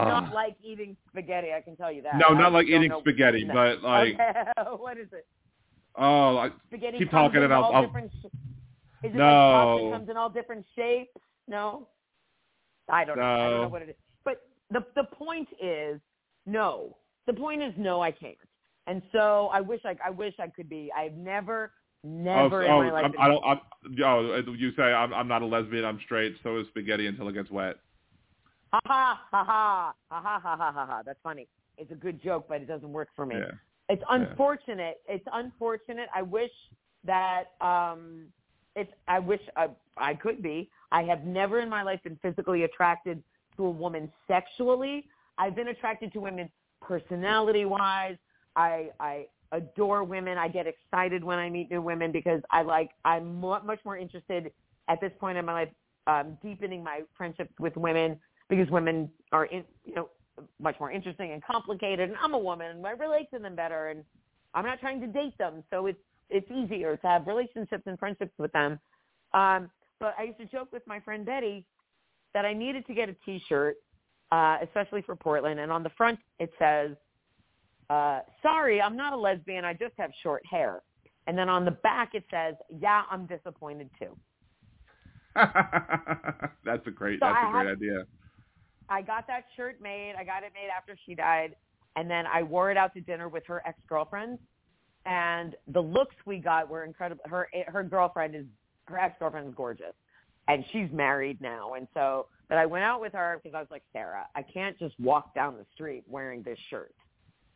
not 0.09 0.33
like 0.33 0.55
eating 0.63 0.95
spaghetti. 1.09 1.49
I 1.53 1.61
can 1.61 1.75
tell 1.75 1.91
you 1.91 2.01
that. 2.03 2.15
no, 2.17 2.27
I 2.29 2.39
not 2.39 2.53
like 2.53 2.67
eating 2.67 2.91
spaghetti, 2.99 3.43
but 3.45 3.81
like 3.83 4.13
okay. 4.15 4.43
what 4.77 4.97
is 4.97 5.09
it? 5.11 5.27
oh, 5.95 6.31
like, 6.33 6.53
Spaghetti 6.69 6.97
Keep 6.97 7.11
talking 7.11 7.37
in 7.37 7.43
and 7.43 7.53
I'll- 7.53 7.63
all 7.65 7.75
I'll- 7.75 7.85
different. 7.85 8.11
Is 9.03 9.11
it 9.13 9.17
No. 9.17 9.25
like 9.25 9.81
pasta 9.81 9.97
comes 9.97 10.09
in 10.09 10.17
all 10.17 10.29
different 10.29 10.65
shapes? 10.75 11.21
No. 11.47 11.87
I 12.89 13.05
don't 13.05 13.17
know. 13.17 13.23
I 13.23 13.49
don't 13.49 13.61
know 13.61 13.67
what 13.67 13.81
it 13.81 13.89
is. 13.89 13.95
But 14.23 14.41
the 14.69 14.85
the 14.95 15.03
point 15.03 15.47
is 15.61 15.99
no. 16.45 16.97
The 17.27 17.33
point 17.33 17.61
is 17.61 17.73
no. 17.77 18.01
I 18.01 18.11
can't. 18.11 18.37
And 18.87 19.01
so 19.11 19.49
I 19.53 19.61
wish 19.61 19.81
I 19.85 19.95
I 20.05 20.09
wish 20.09 20.33
I 20.39 20.47
could 20.47 20.69
be. 20.69 20.91
I've 20.95 21.13
never 21.13 21.71
oh, 22.05 22.09
never 22.09 22.63
oh, 22.67 22.81
in 22.81 22.87
my 22.87 22.93
life. 22.93 23.05
I'm, 23.05 23.13
I 23.19 23.27
don't. 23.27 23.43
I'm, 23.45 23.59
oh, 24.03 24.53
you 24.53 24.71
say 24.75 24.83
I'm, 24.83 25.13
I'm 25.13 25.27
not 25.27 25.41
a 25.41 25.45
lesbian. 25.45 25.85
I'm 25.85 25.99
straight. 26.05 26.35
So 26.43 26.57
is 26.59 26.67
spaghetti 26.67 27.07
until 27.07 27.27
it 27.29 27.33
gets 27.33 27.51
wet. 27.51 27.75
Ha 28.73 28.81
ha 28.85 29.19
ha 29.31 29.43
ha 29.43 29.93
ha 30.09 30.19
ha 30.19 30.39
ha 30.39 30.57
ha 30.57 30.71
ha 30.71 30.85
ha. 30.85 31.01
That's 31.05 31.19
funny. 31.23 31.47
It's 31.77 31.91
a 31.91 31.95
good 31.95 32.21
joke, 32.21 32.45
but 32.47 32.61
it 32.61 32.67
doesn't 32.67 32.91
work 32.91 33.09
for 33.15 33.25
me. 33.25 33.35
Yeah. 33.35 33.51
It's 33.89 34.03
unfortunate. 34.09 35.01
It's 35.07 35.25
unfortunate. 35.31 36.07
I 36.15 36.21
wish 36.21 36.51
that 37.05 37.51
um 37.61 38.27
it's 38.75 38.91
I 39.07 39.19
wish 39.19 39.41
I 39.55 39.69
I 39.97 40.15
could 40.15 40.41
be. 40.41 40.69
I 40.91 41.03
have 41.03 41.23
never 41.23 41.59
in 41.59 41.69
my 41.69 41.83
life 41.83 42.01
been 42.03 42.17
physically 42.21 42.63
attracted 42.63 43.21
to 43.57 43.65
a 43.65 43.69
woman 43.69 44.11
sexually. 44.27 45.05
I've 45.37 45.55
been 45.55 45.69
attracted 45.69 46.13
to 46.13 46.19
women 46.19 46.49
personality 46.81 47.65
wise. 47.65 48.17
I 48.55 48.89
I 48.99 49.27
adore 49.51 50.03
women. 50.03 50.37
I 50.37 50.47
get 50.47 50.65
excited 50.67 51.23
when 51.23 51.39
I 51.39 51.49
meet 51.49 51.69
new 51.69 51.81
women 51.81 52.11
because 52.11 52.41
I 52.51 52.63
like 52.63 52.91
I'm 53.05 53.39
much 53.39 53.79
more 53.85 53.97
interested 53.97 54.51
at 54.87 54.99
this 54.99 55.11
point 55.19 55.37
in 55.37 55.45
my 55.45 55.53
life 55.53 55.69
um 56.07 56.37
deepening 56.43 56.83
my 56.83 57.01
friendships 57.17 57.53
with 57.59 57.75
women 57.77 58.19
because 58.49 58.69
women 58.69 59.09
are 59.31 59.45
in 59.45 59.63
you 59.85 59.95
know 59.95 60.09
much 60.59 60.75
more 60.79 60.91
interesting 60.91 61.31
and 61.31 61.43
complicated 61.43 62.09
and 62.09 62.17
I'm 62.21 62.33
a 62.33 62.39
woman 62.39 62.71
and 62.71 62.85
I 62.85 62.91
relate 62.91 63.29
to 63.31 63.39
them 63.39 63.55
better 63.55 63.89
and 63.89 64.03
I'm 64.53 64.65
not 64.65 64.79
trying 64.79 64.99
to 65.01 65.07
date 65.07 65.37
them 65.37 65.63
so 65.69 65.85
it's 65.85 65.99
it's 66.33 66.49
easier 66.51 66.97
to 66.97 67.07
have 67.07 67.27
relationships 67.27 67.83
and 67.85 67.97
friendships 67.99 68.33
with 68.37 68.51
them. 68.53 68.79
Um 69.33 69.69
but 69.99 70.15
I 70.19 70.23
used 70.23 70.39
to 70.39 70.45
joke 70.45 70.69
with 70.73 70.83
my 70.87 70.99
friend 70.99 71.25
Betty 71.25 71.65
that 72.33 72.43
I 72.45 72.53
needed 72.53 72.85
to 72.87 72.93
get 72.93 73.09
a 73.09 73.15
t-shirt 73.25 73.75
uh 74.31 74.57
especially 74.63 75.01
for 75.01 75.15
Portland 75.15 75.59
and 75.59 75.71
on 75.71 75.83
the 75.83 75.91
front 75.97 76.19
it 76.39 76.51
says 76.59 76.91
uh 77.89 78.19
sorry 78.41 78.81
I'm 78.81 78.97
not 78.97 79.13
a 79.13 79.17
lesbian 79.17 79.65
I 79.65 79.73
just 79.73 79.93
have 79.97 80.11
short 80.21 80.43
hair. 80.49 80.81
And 81.27 81.37
then 81.37 81.47
on 81.49 81.63
the 81.65 81.71
back 81.71 82.09
it 82.13 82.25
says 82.31 82.55
yeah 82.69 83.03
I'm 83.09 83.25
disappointed 83.27 83.89
too. 83.99 84.17
that's 85.35 86.85
a 86.85 86.91
great. 86.91 87.19
So 87.19 87.25
that's 87.25 87.37
I 87.43 87.49
a 87.49 87.51
great 87.51 87.67
have- 87.67 87.77
idea. 87.77 88.03
I 88.89 89.01
got 89.01 89.25
that 89.27 89.45
shirt 89.55 89.81
made. 89.81 90.13
I 90.19 90.23
got 90.23 90.43
it 90.43 90.51
made 90.53 90.69
after 90.75 90.95
she 91.05 91.15
died, 91.15 91.55
and 91.95 92.09
then 92.09 92.25
I 92.27 92.43
wore 92.43 92.69
it 92.69 92.77
out 92.77 92.93
to 92.95 93.01
dinner 93.01 93.29
with 93.29 93.43
her 93.47 93.61
ex 93.65 93.79
girlfriends. 93.87 94.39
And 95.05 95.55
the 95.67 95.81
looks 95.81 96.15
we 96.25 96.37
got 96.37 96.69
were 96.69 96.85
incredible. 96.85 97.23
Her 97.25 97.49
eh, 97.53 97.63
her 97.67 97.83
girlfriend 97.83 98.35
is 98.35 98.45
her 98.85 98.97
ex 98.97 99.15
girlfriend 99.19 99.47
is 99.49 99.53
gorgeous, 99.55 99.93
and 100.47 100.63
she's 100.71 100.89
married 100.91 101.41
now. 101.41 101.73
And 101.73 101.87
so, 101.93 102.27
but 102.47 102.57
I 102.57 102.65
went 102.65 102.83
out 102.85 103.01
with 103.01 103.13
her 103.13 103.39
because 103.41 103.55
I 103.55 103.59
was 103.59 103.67
like, 103.69 103.83
Sarah, 103.91 104.25
I 104.35 104.41
can't 104.41 104.77
just 104.79 104.97
walk 104.99 105.35
down 105.35 105.57
the 105.57 105.65
street 105.73 106.03
wearing 106.07 106.41
this 106.43 106.57
shirt, 106.69 106.93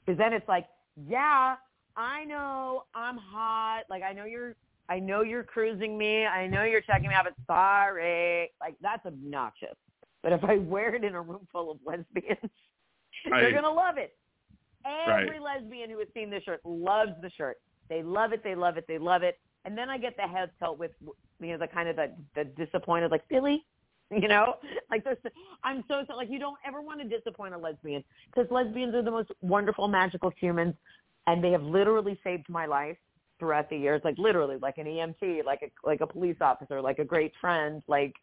because 0.05 0.17
then 0.17 0.33
it's 0.33 0.47
like, 0.47 0.67
yeah, 1.07 1.55
I 1.95 2.25
know 2.25 2.83
I'm 2.93 3.17
hot. 3.17 3.83
Like 3.89 4.03
I 4.03 4.13
know 4.13 4.25
you're. 4.25 4.55
I 4.89 4.99
know 4.99 5.21
you're 5.21 5.43
cruising 5.43 5.97
me. 5.97 6.25
I 6.25 6.47
know 6.47 6.63
you're 6.63 6.79
checking 6.79 7.09
me 7.09 7.13
out, 7.15 7.25
but 7.25 7.33
sorry. 7.45 8.51
Like 8.61 8.75
that's 8.81 9.05
obnoxious. 9.05 9.75
But 10.23 10.31
if 10.31 10.43
I 10.45 10.57
wear 10.59 10.95
it 10.95 11.03
in 11.03 11.13
a 11.15 11.21
room 11.21 11.47
full 11.51 11.71
of 11.71 11.77
lesbians, 11.85 12.37
they're 13.25 13.31
Right. 13.33 13.53
gonna 13.53 13.69
love 13.69 13.97
it. 13.97 14.15
Every 14.85 15.39
Right. 15.39 15.41
lesbian 15.41 15.89
who 15.89 15.99
has 15.99 16.07
seen 16.13 16.29
this 16.29 16.43
shirt 16.43 16.61
loves 16.63 17.11
the 17.21 17.29
shirt. 17.31 17.57
They 17.89 18.03
love 18.03 18.33
it. 18.33 18.43
They 18.43 18.55
love 18.55 18.77
it. 18.77 18.85
They 18.87 18.97
love 18.97 19.23
it. 19.23 19.39
And 19.65 19.77
then 19.77 19.89
I 19.89 19.97
get 19.97 20.15
the 20.15 20.23
head 20.27 20.51
tilt 20.59 20.77
with 20.79 20.91
you 21.39 21.51
know 21.51 21.57
the 21.57 21.67
kind 21.67 21.89
of 21.89 21.95
the, 21.95 22.13
the 22.35 22.43
disappointed 22.45 23.11
like 23.11 23.27
Billy, 23.29 23.65
you 24.11 24.27
know, 24.27 24.55
like 24.89 25.03
there's 25.03 25.17
I'm 25.63 25.83
so 25.87 26.03
so 26.07 26.15
like 26.15 26.29
you 26.29 26.39
don't 26.39 26.57
ever 26.65 26.81
want 26.81 27.01
to 27.01 27.07
disappoint 27.07 27.53
a 27.53 27.57
lesbian 27.57 28.03
because 28.33 28.49
lesbians 28.51 28.95
are 28.95 29.03
the 29.03 29.11
most 29.11 29.29
wonderful 29.41 29.87
magical 29.87 30.31
humans, 30.39 30.75
and 31.27 31.43
they 31.43 31.51
have 31.51 31.63
literally 31.63 32.19
saved 32.23 32.47
my 32.49 32.65
life 32.65 32.97
throughout 33.39 33.69
the 33.69 33.77
years. 33.77 34.01
Like 34.05 34.17
literally, 34.17 34.57
like 34.61 34.77
an 34.77 34.85
EMT, 34.85 35.43
like 35.45 35.59
a 35.63 35.87
like 35.87 36.01
a 36.01 36.07
police 36.07 36.37
officer, 36.39 36.81
like 36.81 36.99
a 36.99 37.05
great 37.05 37.33
friend. 37.41 37.83
Like 37.87 38.13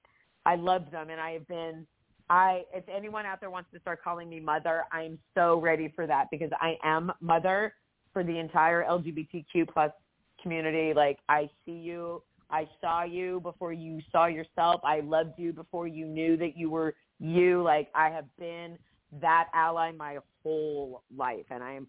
I 0.46 0.56
love 0.56 0.90
them, 0.90 1.10
and 1.10 1.20
I 1.20 1.32
have 1.32 1.46
been. 1.46 1.86
I 2.30 2.62
if 2.72 2.84
anyone 2.88 3.26
out 3.26 3.40
there 3.40 3.50
wants 3.50 3.70
to 3.74 3.80
start 3.80 4.02
calling 4.02 4.28
me 4.28 4.40
mother, 4.40 4.84
I'm 4.92 5.18
so 5.34 5.60
ready 5.60 5.92
for 5.94 6.06
that 6.06 6.28
because 6.30 6.50
I 6.60 6.76
am 6.82 7.12
mother 7.20 7.74
for 8.12 8.24
the 8.24 8.38
entire 8.38 8.84
LGBTQ 8.84 9.68
plus 9.72 9.90
community. 10.42 10.94
Like 10.94 11.18
I 11.28 11.50
see 11.64 11.72
you, 11.72 12.22
I 12.50 12.68
saw 12.80 13.04
you 13.04 13.40
before 13.40 13.72
you 13.72 14.00
saw 14.10 14.26
yourself. 14.26 14.80
I 14.84 15.00
loved 15.00 15.38
you 15.38 15.52
before 15.52 15.86
you 15.86 16.06
knew 16.06 16.36
that 16.38 16.56
you 16.56 16.70
were 16.70 16.94
you. 17.18 17.62
Like 17.62 17.88
I 17.94 18.08
have 18.10 18.26
been 18.38 18.78
that 19.20 19.48
ally 19.54 19.92
my 19.92 20.18
whole 20.42 21.02
life, 21.14 21.46
and 21.50 21.62
I 21.62 21.72
am 21.72 21.86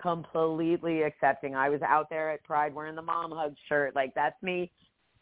completely 0.00 1.02
accepting. 1.02 1.54
I 1.54 1.68
was 1.68 1.82
out 1.82 2.08
there 2.10 2.30
at 2.30 2.44
Pride 2.44 2.74
wearing 2.74 2.94
the 2.94 3.02
mom 3.02 3.32
hug 3.32 3.54
shirt. 3.68 3.94
Like 3.94 4.14
that's 4.14 4.40
me. 4.42 4.70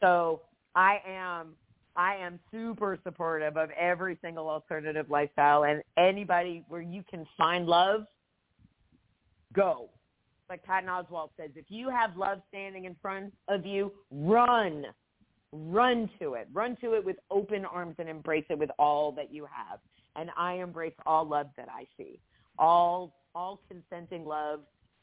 So 0.00 0.42
I 0.74 0.98
am 1.06 1.54
I 1.96 2.16
am 2.16 2.38
super 2.50 2.98
supportive 3.02 3.56
of 3.56 3.70
every 3.70 4.18
single 4.22 4.48
alternative 4.48 5.06
lifestyle 5.08 5.64
and 5.64 5.82
anybody 5.96 6.64
where 6.68 6.80
you 6.80 7.02
can 7.08 7.26
find 7.36 7.66
love, 7.66 8.04
go. 9.54 9.88
Like 10.48 10.62
Patton 10.62 10.88
Oswalt 10.88 11.30
says, 11.36 11.50
if 11.56 11.64
you 11.68 11.88
have 11.88 12.16
love 12.16 12.40
standing 12.48 12.84
in 12.84 12.94
front 13.00 13.32
of 13.48 13.66
you, 13.66 13.92
run. 14.10 14.86
Run 15.52 16.10
to 16.20 16.34
it. 16.34 16.48
Run 16.52 16.76
to 16.82 16.94
it 16.94 17.04
with 17.04 17.16
open 17.30 17.64
arms 17.64 17.96
and 17.98 18.08
embrace 18.08 18.44
it 18.50 18.58
with 18.58 18.70
all 18.78 19.10
that 19.12 19.32
you 19.32 19.44
have. 19.44 19.80
And 20.14 20.30
I 20.36 20.54
embrace 20.54 20.94
all 21.06 21.26
love 21.26 21.48
that 21.56 21.68
I 21.70 21.86
see. 21.96 22.20
All 22.58 23.12
all 23.34 23.60
consenting 23.68 24.24
love 24.24 24.60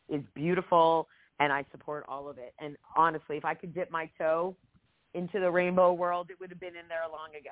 is 0.09 0.22
beautiful 0.33 1.07
and 1.39 1.53
I 1.53 1.65
support 1.72 2.03
all 2.07 2.27
of 2.27 2.38
it. 2.38 2.53
And 2.59 2.75
honestly, 2.95 3.38
if 3.38 3.45
I 3.45 3.53
could 3.53 3.73
dip 3.73 3.91
my 3.91 4.09
toe 4.17 4.55
into 5.14 5.40
the 5.40 5.50
rainbow 5.50 5.93
world, 5.93 6.27
it 6.30 6.40
would 6.40 6.50
have 6.50 6.59
been 6.59 6.75
in 6.75 6.88
there 6.88 7.01
long 7.11 7.30
ago. 7.40 7.51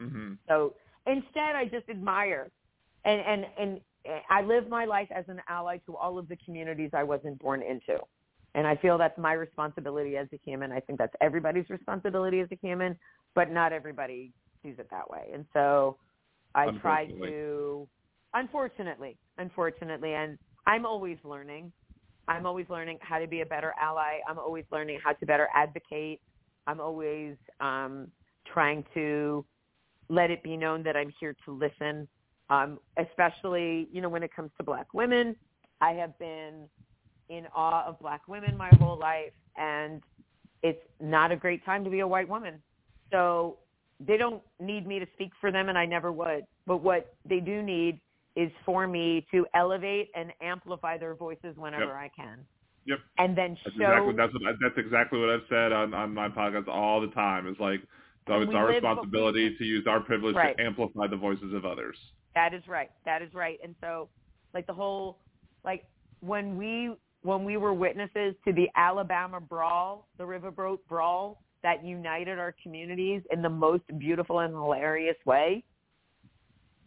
Mm-hmm. 0.00 0.34
So 0.48 0.74
instead, 1.06 1.56
I 1.56 1.64
just 1.66 1.88
admire, 1.88 2.50
and 3.04 3.20
and 3.20 3.46
and 3.58 3.80
I 4.28 4.42
live 4.42 4.68
my 4.68 4.84
life 4.84 5.08
as 5.14 5.24
an 5.28 5.40
ally 5.48 5.78
to 5.86 5.96
all 5.96 6.18
of 6.18 6.28
the 6.28 6.36
communities 6.44 6.90
I 6.92 7.04
wasn't 7.04 7.38
born 7.38 7.62
into, 7.62 7.98
and 8.54 8.66
I 8.66 8.76
feel 8.76 8.98
that's 8.98 9.18
my 9.18 9.32
responsibility 9.34 10.16
as 10.16 10.28
a 10.32 10.40
human. 10.44 10.72
I 10.72 10.80
think 10.80 10.98
that's 10.98 11.14
everybody's 11.20 11.68
responsibility 11.70 12.40
as 12.40 12.48
a 12.52 12.58
human, 12.60 12.98
but 13.34 13.50
not 13.50 13.72
everybody 13.72 14.32
sees 14.62 14.74
it 14.78 14.88
that 14.90 15.08
way. 15.08 15.30
And 15.32 15.44
so 15.52 15.96
I 16.54 16.70
try 16.80 17.06
to, 17.06 17.88
unfortunately, 18.34 19.16
unfortunately, 19.38 20.14
and 20.14 20.38
I'm 20.66 20.86
always 20.86 21.18
learning. 21.24 21.72
I'm 22.28 22.46
always 22.46 22.66
learning 22.68 22.98
how 23.00 23.18
to 23.18 23.26
be 23.26 23.40
a 23.40 23.46
better 23.46 23.74
ally. 23.80 24.18
I'm 24.28 24.38
always 24.38 24.64
learning 24.70 25.00
how 25.02 25.12
to 25.12 25.26
better 25.26 25.48
advocate. 25.54 26.20
I'm 26.66 26.80
always 26.80 27.36
um, 27.60 28.08
trying 28.52 28.84
to 28.94 29.44
let 30.08 30.30
it 30.30 30.42
be 30.42 30.56
known 30.56 30.82
that 30.84 30.96
I'm 30.96 31.12
here 31.18 31.34
to 31.44 31.52
listen, 31.52 32.06
um, 32.50 32.78
especially, 32.98 33.88
you 33.92 34.00
know, 34.00 34.08
when 34.08 34.22
it 34.22 34.34
comes 34.34 34.50
to 34.58 34.64
black 34.64 34.92
women. 34.92 35.36
I 35.80 35.92
have 35.92 36.16
been 36.18 36.68
in 37.28 37.46
awe 37.54 37.86
of 37.86 37.98
black 37.98 38.28
women 38.28 38.56
my 38.56 38.70
whole 38.78 38.98
life, 38.98 39.32
and 39.56 40.02
it's 40.62 40.82
not 41.00 41.32
a 41.32 41.36
great 41.36 41.64
time 41.64 41.82
to 41.84 41.90
be 41.90 42.00
a 42.00 42.06
white 42.06 42.28
woman. 42.28 42.62
So 43.10 43.58
they 44.00 44.16
don't 44.16 44.42
need 44.60 44.86
me 44.86 44.98
to 44.98 45.06
speak 45.14 45.32
for 45.40 45.50
them, 45.50 45.68
and 45.68 45.78
I 45.78 45.86
never 45.86 46.12
would. 46.12 46.44
But 46.66 46.78
what 46.78 47.14
they 47.28 47.40
do 47.40 47.62
need 47.62 48.00
is 48.36 48.50
for 48.64 48.86
me 48.86 49.26
to 49.30 49.46
elevate 49.54 50.10
and 50.14 50.32
amplify 50.40 50.98
their 50.98 51.14
voices 51.14 51.56
whenever 51.56 51.84
yep. 51.84 51.94
I 51.94 52.10
can. 52.14 52.38
Yep. 52.86 52.98
And 53.18 53.36
then 53.36 53.56
that's 53.64 53.76
show. 53.76 53.82
Exactly, 53.82 54.14
that's 54.16 54.32
what 54.32 54.42
that's 54.60 54.78
exactly 54.78 55.20
what 55.20 55.30
I've 55.30 55.46
said 55.48 55.72
on 55.72 55.94
on 55.94 56.12
my 56.12 56.28
podcast 56.28 56.68
all 56.68 57.00
the 57.00 57.08
time. 57.08 57.46
It's 57.46 57.60
like, 57.60 57.80
so 58.26 58.40
it's 58.40 58.52
our 58.54 58.66
responsibility 58.66 59.56
to 59.56 59.64
use 59.64 59.86
our 59.86 60.00
privilege 60.00 60.34
right. 60.34 60.56
to 60.56 60.62
amplify 60.64 61.06
the 61.06 61.16
voices 61.16 61.54
of 61.54 61.64
others. 61.64 61.96
That 62.34 62.54
is 62.54 62.66
right. 62.66 62.90
That 63.04 63.22
is 63.22 63.32
right. 63.34 63.58
And 63.62 63.74
so, 63.80 64.08
like 64.54 64.66
the 64.66 64.72
whole, 64.72 65.18
like 65.64 65.84
when 66.20 66.56
we 66.56 66.94
when 67.22 67.44
we 67.44 67.56
were 67.56 67.72
witnesses 67.72 68.34
to 68.44 68.52
the 68.52 68.68
Alabama 68.74 69.40
brawl, 69.40 70.08
the 70.18 70.24
Riverboat 70.24 70.78
brawl 70.88 71.42
that 71.62 71.84
united 71.84 72.38
our 72.38 72.54
communities 72.62 73.22
in 73.30 73.42
the 73.42 73.48
most 73.48 73.84
beautiful 73.98 74.40
and 74.40 74.52
hilarious 74.52 75.16
way. 75.24 75.62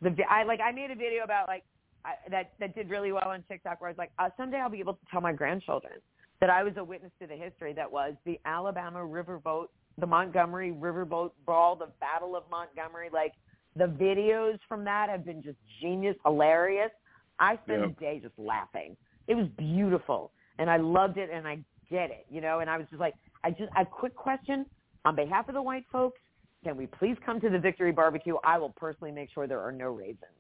The 0.02 0.14
I 0.30 0.44
like 0.44 0.60
I 0.60 0.72
made 0.72 0.92
a 0.92 0.96
video 0.96 1.24
about 1.24 1.48
like 1.48 1.64
I, 2.06 2.30
that 2.30 2.53
that 2.59 2.75
did 2.75 2.90
really 2.90 3.11
well 3.11 3.30
on 3.30 3.43
TikTok 3.50 3.82
where 3.82 3.90
I 3.90 3.92
was 3.92 3.98
like, 3.98 4.11
uh, 4.19 4.30
someday 4.38 4.58
I'll 4.58 4.69
be 4.69 4.80
able 4.80 4.93
to 4.93 5.06
tell 5.11 5.22
my 5.22 5.34
grandchildren 5.34 5.93
that 6.40 6.50
I 6.50 6.64
was 6.64 6.74
a 6.77 6.84
witness 6.84 7.11
to 7.22 7.27
the 7.27 7.35
history 7.35 7.74
that 7.74 7.92
was 7.92 8.14
the 8.25 8.40
Alabama 8.45 9.00
Riverboat, 9.00 9.67
the 9.98 10.06
Montgomery 10.06 10.72
Riverboat 10.72 11.32
Brawl, 11.45 11.75
the 11.75 11.90
Battle 12.00 12.35
of 12.35 12.43
Montgomery. 12.51 13.09
Like 13.11 13.34
the 13.75 13.85
videos 13.85 14.59
from 14.69 14.84
that 14.85 15.09
have 15.09 15.25
been 15.25 15.42
just 15.42 15.58
genius, 15.82 16.16
hilarious. 16.24 16.92
I 17.40 17.58
spent 17.66 17.82
Yep. 17.82 17.90
a 17.90 18.00
day 18.00 18.19
just 18.22 18.38
laughing. 18.38 18.95
It 19.27 19.35
was 19.35 19.48
beautiful, 19.58 20.32
and 20.59 20.69
I 20.69 20.77
loved 20.77 21.17
it, 21.17 21.30
and 21.34 21.48
I 21.48 21.59
get 21.90 22.11
it, 22.11 22.25
you 22.30 22.40
know. 22.42 22.59
And 22.59 22.69
I 22.69 22.77
was 22.77 22.85
just 22.90 23.00
like, 23.00 23.16
I 23.43 23.51
just 23.51 23.72
a 23.77 23.85
quick 23.85 24.16
question 24.16 24.66
on 25.03 25.16
behalf 25.16 25.50
of 25.50 25.56
the 25.56 25.61
white 25.61 25.85
folks. 25.92 26.19
Can 26.64 26.77
we 26.77 26.88
please 26.88 27.17
come 27.25 27.40
to 27.42 27.50
the 27.50 27.59
Victory 27.59 27.92
Barbecue? 27.92 28.35
I 28.43 28.58
will 28.58 28.69
personally 28.72 29.11
make 29.11 29.30
sure 29.34 29.48
there 29.48 29.61
are 29.61 29.72
no 29.72 29.88
raisins. 29.90 30.32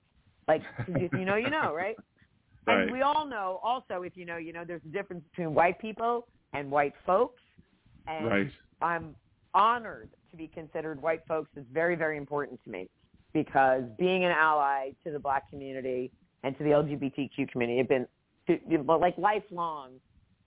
Like, 0.47 0.61
if 0.87 1.13
you 1.13 1.25
know, 1.25 1.35
you 1.35 1.49
know, 1.49 1.73
right? 1.73 1.95
Right. 2.67 2.83
And 2.83 2.91
we 2.91 3.01
all 3.01 3.27
know 3.27 3.59
also, 3.63 4.01
if 4.01 4.17
you 4.17 4.25
know, 4.25 4.37
you 4.37 4.53
know, 4.53 4.63
there's 4.65 4.81
a 4.85 4.91
difference 4.91 5.23
between 5.31 5.53
white 5.53 5.79
people 5.79 6.27
and 6.53 6.71
white 6.71 6.93
folks. 7.05 7.41
And 8.07 8.25
Right. 8.25 8.51
I'm 8.81 9.15
honored 9.53 10.09
to 10.31 10.37
be 10.37 10.47
considered 10.47 11.01
white 11.01 11.21
folks 11.27 11.49
is 11.55 11.65
very, 11.71 11.95
very 11.95 12.17
important 12.17 12.59
to 12.63 12.69
me 12.69 12.89
because 13.33 13.83
being 13.97 14.25
an 14.25 14.31
ally 14.31 14.91
to 15.03 15.11
the 15.11 15.19
black 15.19 15.49
community 15.49 16.11
and 16.43 16.57
to 16.57 16.63
the 16.63 16.71
LGBTQ 16.71 17.51
community 17.51 17.77
have 17.77 17.87
been 17.87 18.07
like 18.87 19.17
lifelong, 19.17 19.99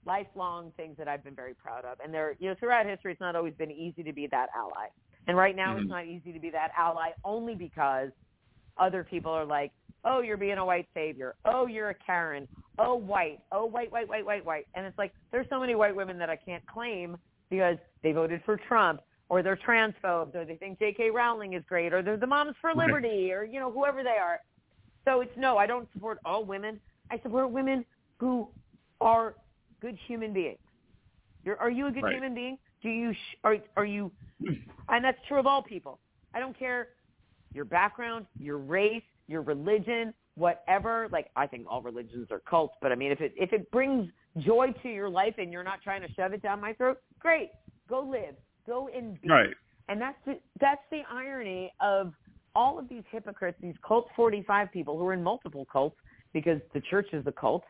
lifelong 0.07 0.73
things 0.77 0.97
that 0.99 1.09
I've 1.09 1.25
been 1.25 1.35
very 1.35 1.55
proud 1.55 1.85
of. 1.85 1.99
And 2.03 2.13
there, 2.13 2.35
you 2.39 2.49
know, 2.49 2.55
throughout 2.59 2.87
history, 2.87 3.13
it's 3.13 3.21
not 3.21 3.37
always 3.37 3.55
been 3.55 3.71
easy 3.71 4.03
to 4.03 4.13
be 4.13 4.27
that 4.29 4.49
ally. 4.57 4.87
And 5.27 5.37
right 5.37 5.55
now, 5.55 5.75
Mhm. 5.75 5.81
it's 5.81 5.91
not 5.91 6.07
easy 6.07 6.33
to 6.33 6.39
be 6.39 6.51
that 6.51 6.73
ally 6.77 7.11
only 7.25 7.55
because 7.55 8.11
other 8.79 9.05
people 9.05 9.31
are 9.33 9.45
like, 9.45 9.73
oh, 10.05 10.21
you're 10.21 10.37
being 10.37 10.59
a 10.59 10.65
white 10.65 10.87
savior. 10.95 11.35
Oh, 11.45 11.67
you're 11.67 11.91
a 11.91 11.95
Karen. 11.95 12.47
Oh, 12.79 12.95
white. 12.95 13.41
Oh, 13.53 13.67
white, 13.67 13.91
white, 13.91 14.09
white, 14.09 14.25
white, 14.25 14.45
white. 14.45 14.67
And 14.75 14.87
it's 14.87 14.97
like 14.99 15.13
there's 15.33 15.47
so 15.51 15.61
many 15.61 15.75
white 15.75 15.95
women 15.95 16.19
that 16.19 16.31
I 16.31 16.37
can't 16.37 16.65
claim 16.67 17.17
because 17.51 17.77
they 18.03 18.13
voted 18.13 18.41
for 18.45 18.57
Trump 18.57 19.01
or 19.29 19.43
they're 19.43 19.57
transphobes 19.57 20.35
or 20.35 20.45
they 20.45 20.57
think 20.57 20.79
J.K. 20.79 21.11
Rowling 21.11 21.55
is 21.55 21.63
great 21.69 21.93
or 21.93 22.03
they're 22.03 22.17
the 22.17 22.27
Moms 22.27 22.55
for 22.61 22.73
Liberty 22.75 23.33
or, 23.33 23.45
you 23.45 23.59
know, 23.61 23.71
whoever 23.71 24.03
they 24.03 24.17
are. 24.21 24.39
So 25.05 25.21
it's 25.21 25.33
no, 25.37 25.57
I 25.57 25.67
don't 25.67 25.89
support 25.93 26.19
all 26.25 26.45
women. 26.45 26.81
I 27.11 27.19
support 27.23 27.51
women 27.51 27.85
who 28.19 28.49
are 29.01 29.35
good 29.81 29.99
human 30.07 30.33
beings. 30.33 30.59
You're, 31.45 31.57
are 31.59 31.71
you 31.71 31.87
a 31.87 31.91
good 31.91 32.05
Right. 32.05 32.15
human 32.15 32.35
being? 32.35 32.59
Do 32.83 32.89
you 32.91 33.13
sh- 33.13 33.37
are 33.45 33.57
are 33.77 33.85
you? 33.87 34.13
And 34.91 35.05
that's 35.05 35.19
true 35.29 35.39
of 35.39 35.47
all 35.47 35.63
people. 35.63 35.99
I 36.35 36.41
don't 36.41 36.59
care 36.59 36.89
your 37.53 37.65
background, 37.65 38.27
your 38.39 38.59
race, 38.59 39.03
your 39.27 39.43
religion, 39.43 40.15
whatever. 40.35 41.09
Like 41.13 41.29
I 41.37 41.47
think 41.47 41.67
all 41.69 41.83
religions 41.83 42.29
are 42.31 42.41
cults, 42.41 42.75
but 42.81 42.93
I 42.93 42.95
mean 42.95 43.13
if 43.13 43.21
it 43.21 43.35
if 43.37 43.53
it 43.53 43.71
brings 43.71 44.09
joy 44.39 44.75
to 44.83 44.89
your 44.89 45.09
life 45.09 45.35
and 45.39 45.53
you're 45.53 45.65
not 45.65 45.83
trying 45.83 46.03
to 46.03 46.13
shove 46.15 46.33
it 46.33 46.43
down 46.43 46.61
my 46.61 46.73
throat, 46.75 46.99
great. 47.19 47.51
Go 47.89 48.01
live. 48.01 48.35
Go 48.67 48.89
and 48.95 49.21
be. 49.21 49.29
Right. 49.29 49.55
And 49.89 50.01
that's 50.01 50.19
the, 50.27 50.39
that's 50.61 50.83
the 50.91 51.01
irony 51.11 51.73
of 51.81 52.13
all 52.55 52.79
of 52.79 52.89
these 52.89 53.05
hypocrites, 53.11 53.59
these 53.61 53.75
cult 53.87 54.09
45 54.15 54.71
people 54.73 54.99
who 54.99 55.07
are 55.07 55.15
in 55.15 55.23
multiple 55.23 55.67
cults 55.71 55.97
because 56.33 56.61
the 56.75 56.83
church 56.91 57.09
is 57.13 57.27
a 57.27 57.33
cult. 57.33 57.63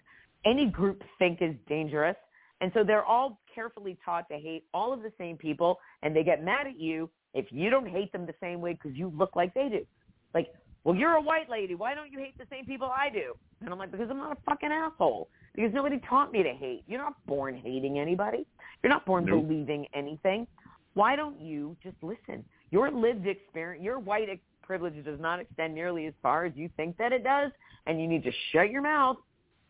Any 0.44 0.66
group 0.66 1.02
think 1.18 1.39
is 1.40 1.55
dangerous. 1.68 2.16
And 2.60 2.73
so 2.74 2.82
they're 2.84 3.05
all 3.05 3.40
carefully 3.55 3.97
taught 4.05 4.28
to 4.31 4.34
hate 4.34 4.65
all 4.74 4.92
of 4.92 5.02
the 5.02 5.12
same 5.16 5.36
people 5.36 5.78
and 6.02 6.15
they 6.15 6.24
get 6.24 6.44
mad 6.44 6.66
at 6.66 6.78
you 6.78 7.08
if 7.34 7.47
you 7.50 7.70
don't 7.70 7.89
hate 7.89 8.12
them 8.12 8.26
the 8.26 8.34
same 8.40 8.60
way 8.60 8.73
because 8.73 8.97
you 8.97 9.12
look 9.16 9.36
like 9.36 9.55
they 9.55 9.68
do. 9.68 9.86
Like, 10.34 10.48
well, 10.84 10.94
you're 10.94 11.12
a 11.12 11.20
white 11.20 11.50
lady. 11.50 11.74
Why 11.74 11.94
don't 11.94 12.10
you 12.10 12.18
hate 12.18 12.36
the 12.39 12.47
same 12.50 12.65
people 12.65 12.89
I 12.89 13.10
do? 13.10 13.34
And 13.60 13.70
I'm 13.70 13.78
like, 13.78 13.90
because 13.90 14.08
I'm 14.10 14.18
not 14.18 14.32
a 14.32 14.40
fucking 14.48 14.70
asshole. 14.70 15.28
Because 15.55 15.73
nobody 15.74 16.00
taught 16.08 16.32
me 16.32 16.42
to 16.42 16.52
hate. 16.52 16.84
You're 16.86 17.00
not 17.00 17.15
born 17.26 17.57
hating 17.57 17.98
anybody. 17.98 18.47
You're 18.82 18.92
not 18.92 19.05
born 19.05 19.24
Nope. 19.24 19.47
believing 19.47 19.86
anything. 19.94 20.47
Why 20.94 21.16
don't 21.16 21.40
you 21.40 21.76
just 21.82 21.97
listen? 22.02 22.44
Your 22.70 22.90
lived 22.90 23.26
experience, 23.26 23.84
your 23.84 23.98
white 23.98 24.28
ex- 24.28 24.40
privilege 24.62 25.02
does 25.05 25.20
not 25.20 25.40
extend 25.40 25.74
nearly 25.74 26.07
as 26.07 26.15
far 26.23 26.44
as 26.44 26.52
you 26.55 26.68
think 26.76 26.97
that 26.98 27.12
it 27.12 27.24
does, 27.24 27.50
and 27.86 28.00
you 28.00 28.07
need 28.07 28.23
to 28.24 28.32
shut 28.52 28.70
your 28.70 28.82
mouth 28.82 29.16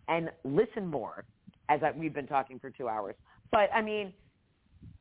and 0.09 0.31
listen 0.45 0.87
more. 0.87 1.25
As 1.69 1.81
I, 1.83 1.91
we've 1.91 2.15
been 2.15 2.27
talking 2.27 2.59
for 2.59 2.70
two 2.70 2.89
hours, 2.89 3.15
but 3.51 3.69
I 3.75 3.83
mean, 3.83 4.12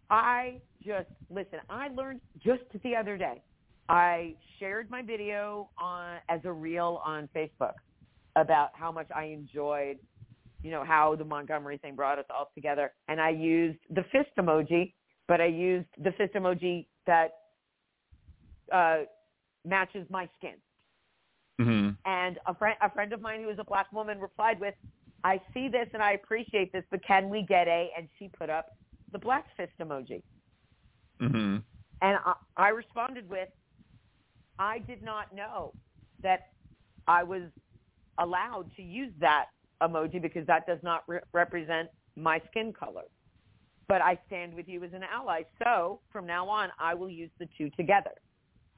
I 0.10 0.60
just 0.84 1.10
listen. 1.30 1.60
I 1.70 1.90
learned 1.90 2.22
just 2.44 2.64
the 2.84 2.96
other 2.96 3.18
day. 3.18 3.42
I 3.90 4.36
shared 4.60 4.90
my 4.90 5.02
video 5.02 5.70
on 5.78 6.18
as 6.30 6.42
a 6.44 6.52
reel 6.52 7.02
on 7.06 7.30
Facebook 7.36 7.74
about 8.36 8.70
how 8.74 8.92
much 8.92 9.08
I 9.16 9.26
enjoyed, 9.26 9.98
you 10.62 10.72
know, 10.72 10.84
how 10.84 11.16
the 11.16 11.26
Montgomery 11.26 11.78
thing 11.78 11.96
brought 11.96 12.20
us 12.20 12.26
all 12.30 12.52
together, 12.54 12.94
and 13.08 13.20
I 13.20 13.30
used 13.30 13.80
the 13.90 14.04
fist 14.12 14.30
emoji, 14.38 14.94
but 15.28 15.42
I 15.42 15.46
used 15.46 15.88
the 15.98 16.12
fist 16.14 16.34
emoji 16.34 16.88
that 17.06 17.32
uh, 18.72 19.00
matches 19.66 20.06
my 20.10 20.30
skin. 20.38 20.56
hmm 21.60 21.90
And 22.06 22.40
a 22.46 22.54
friend, 22.54 22.78
a 22.82 22.92
friend 22.92 23.14
of 23.14 23.22
mine 23.22 23.42
who 23.42 23.50
is 23.50 23.60
a 23.60 23.64
black 23.64 23.92
woman 23.92 24.20
replied 24.20 24.60
with, 24.60 24.76
"I 25.24 25.42
see 25.54 25.70
this 25.70 25.88
and 25.94 26.04
I 26.04 26.12
appreciate 26.14 26.72
this, 26.72 26.84
but 26.92 27.04
can 27.04 27.30
we 27.30 27.44
get 27.44 27.68
a?" 27.68 27.92
And 27.98 28.08
she 28.20 28.30
put 28.30 28.50
up 28.50 28.68
the 29.12 29.20
black 29.20 29.46
fist 29.56 29.74
emoji, 29.82 30.22
hmm 31.20 31.58
and 32.02 32.18
I, 32.26 32.34
I 32.58 32.70
responded 32.70 33.28
with, 33.30 33.50
"I 34.60 34.80
did 34.80 35.02
not 35.04 35.34
know 35.34 35.74
that 36.22 36.42
I 37.08 37.24
was 37.24 37.44
allowed 38.20 38.70
to 38.76 38.82
use 38.84 39.14
that 39.20 39.46
emoji 39.82 40.22
because 40.22 40.46
that 40.48 40.66
does 40.68 40.80
not 40.84 41.04
re- 41.08 41.20
represent 41.34 41.90
my 42.16 42.42
skin 42.50 42.74
color." 42.74 43.04
But 43.88 44.02
I 44.02 44.20
stand 44.28 44.54
with 44.54 44.68
you 44.68 44.84
as 44.84 44.92
an 44.94 45.04
ally. 45.04 45.44
So 45.64 46.02
from 46.12 46.26
now 46.26 46.50
on, 46.50 46.70
I 46.78 46.94
will 46.94 47.10
use 47.10 47.32
the 47.40 47.48
two 47.58 47.70
together. 47.72 48.12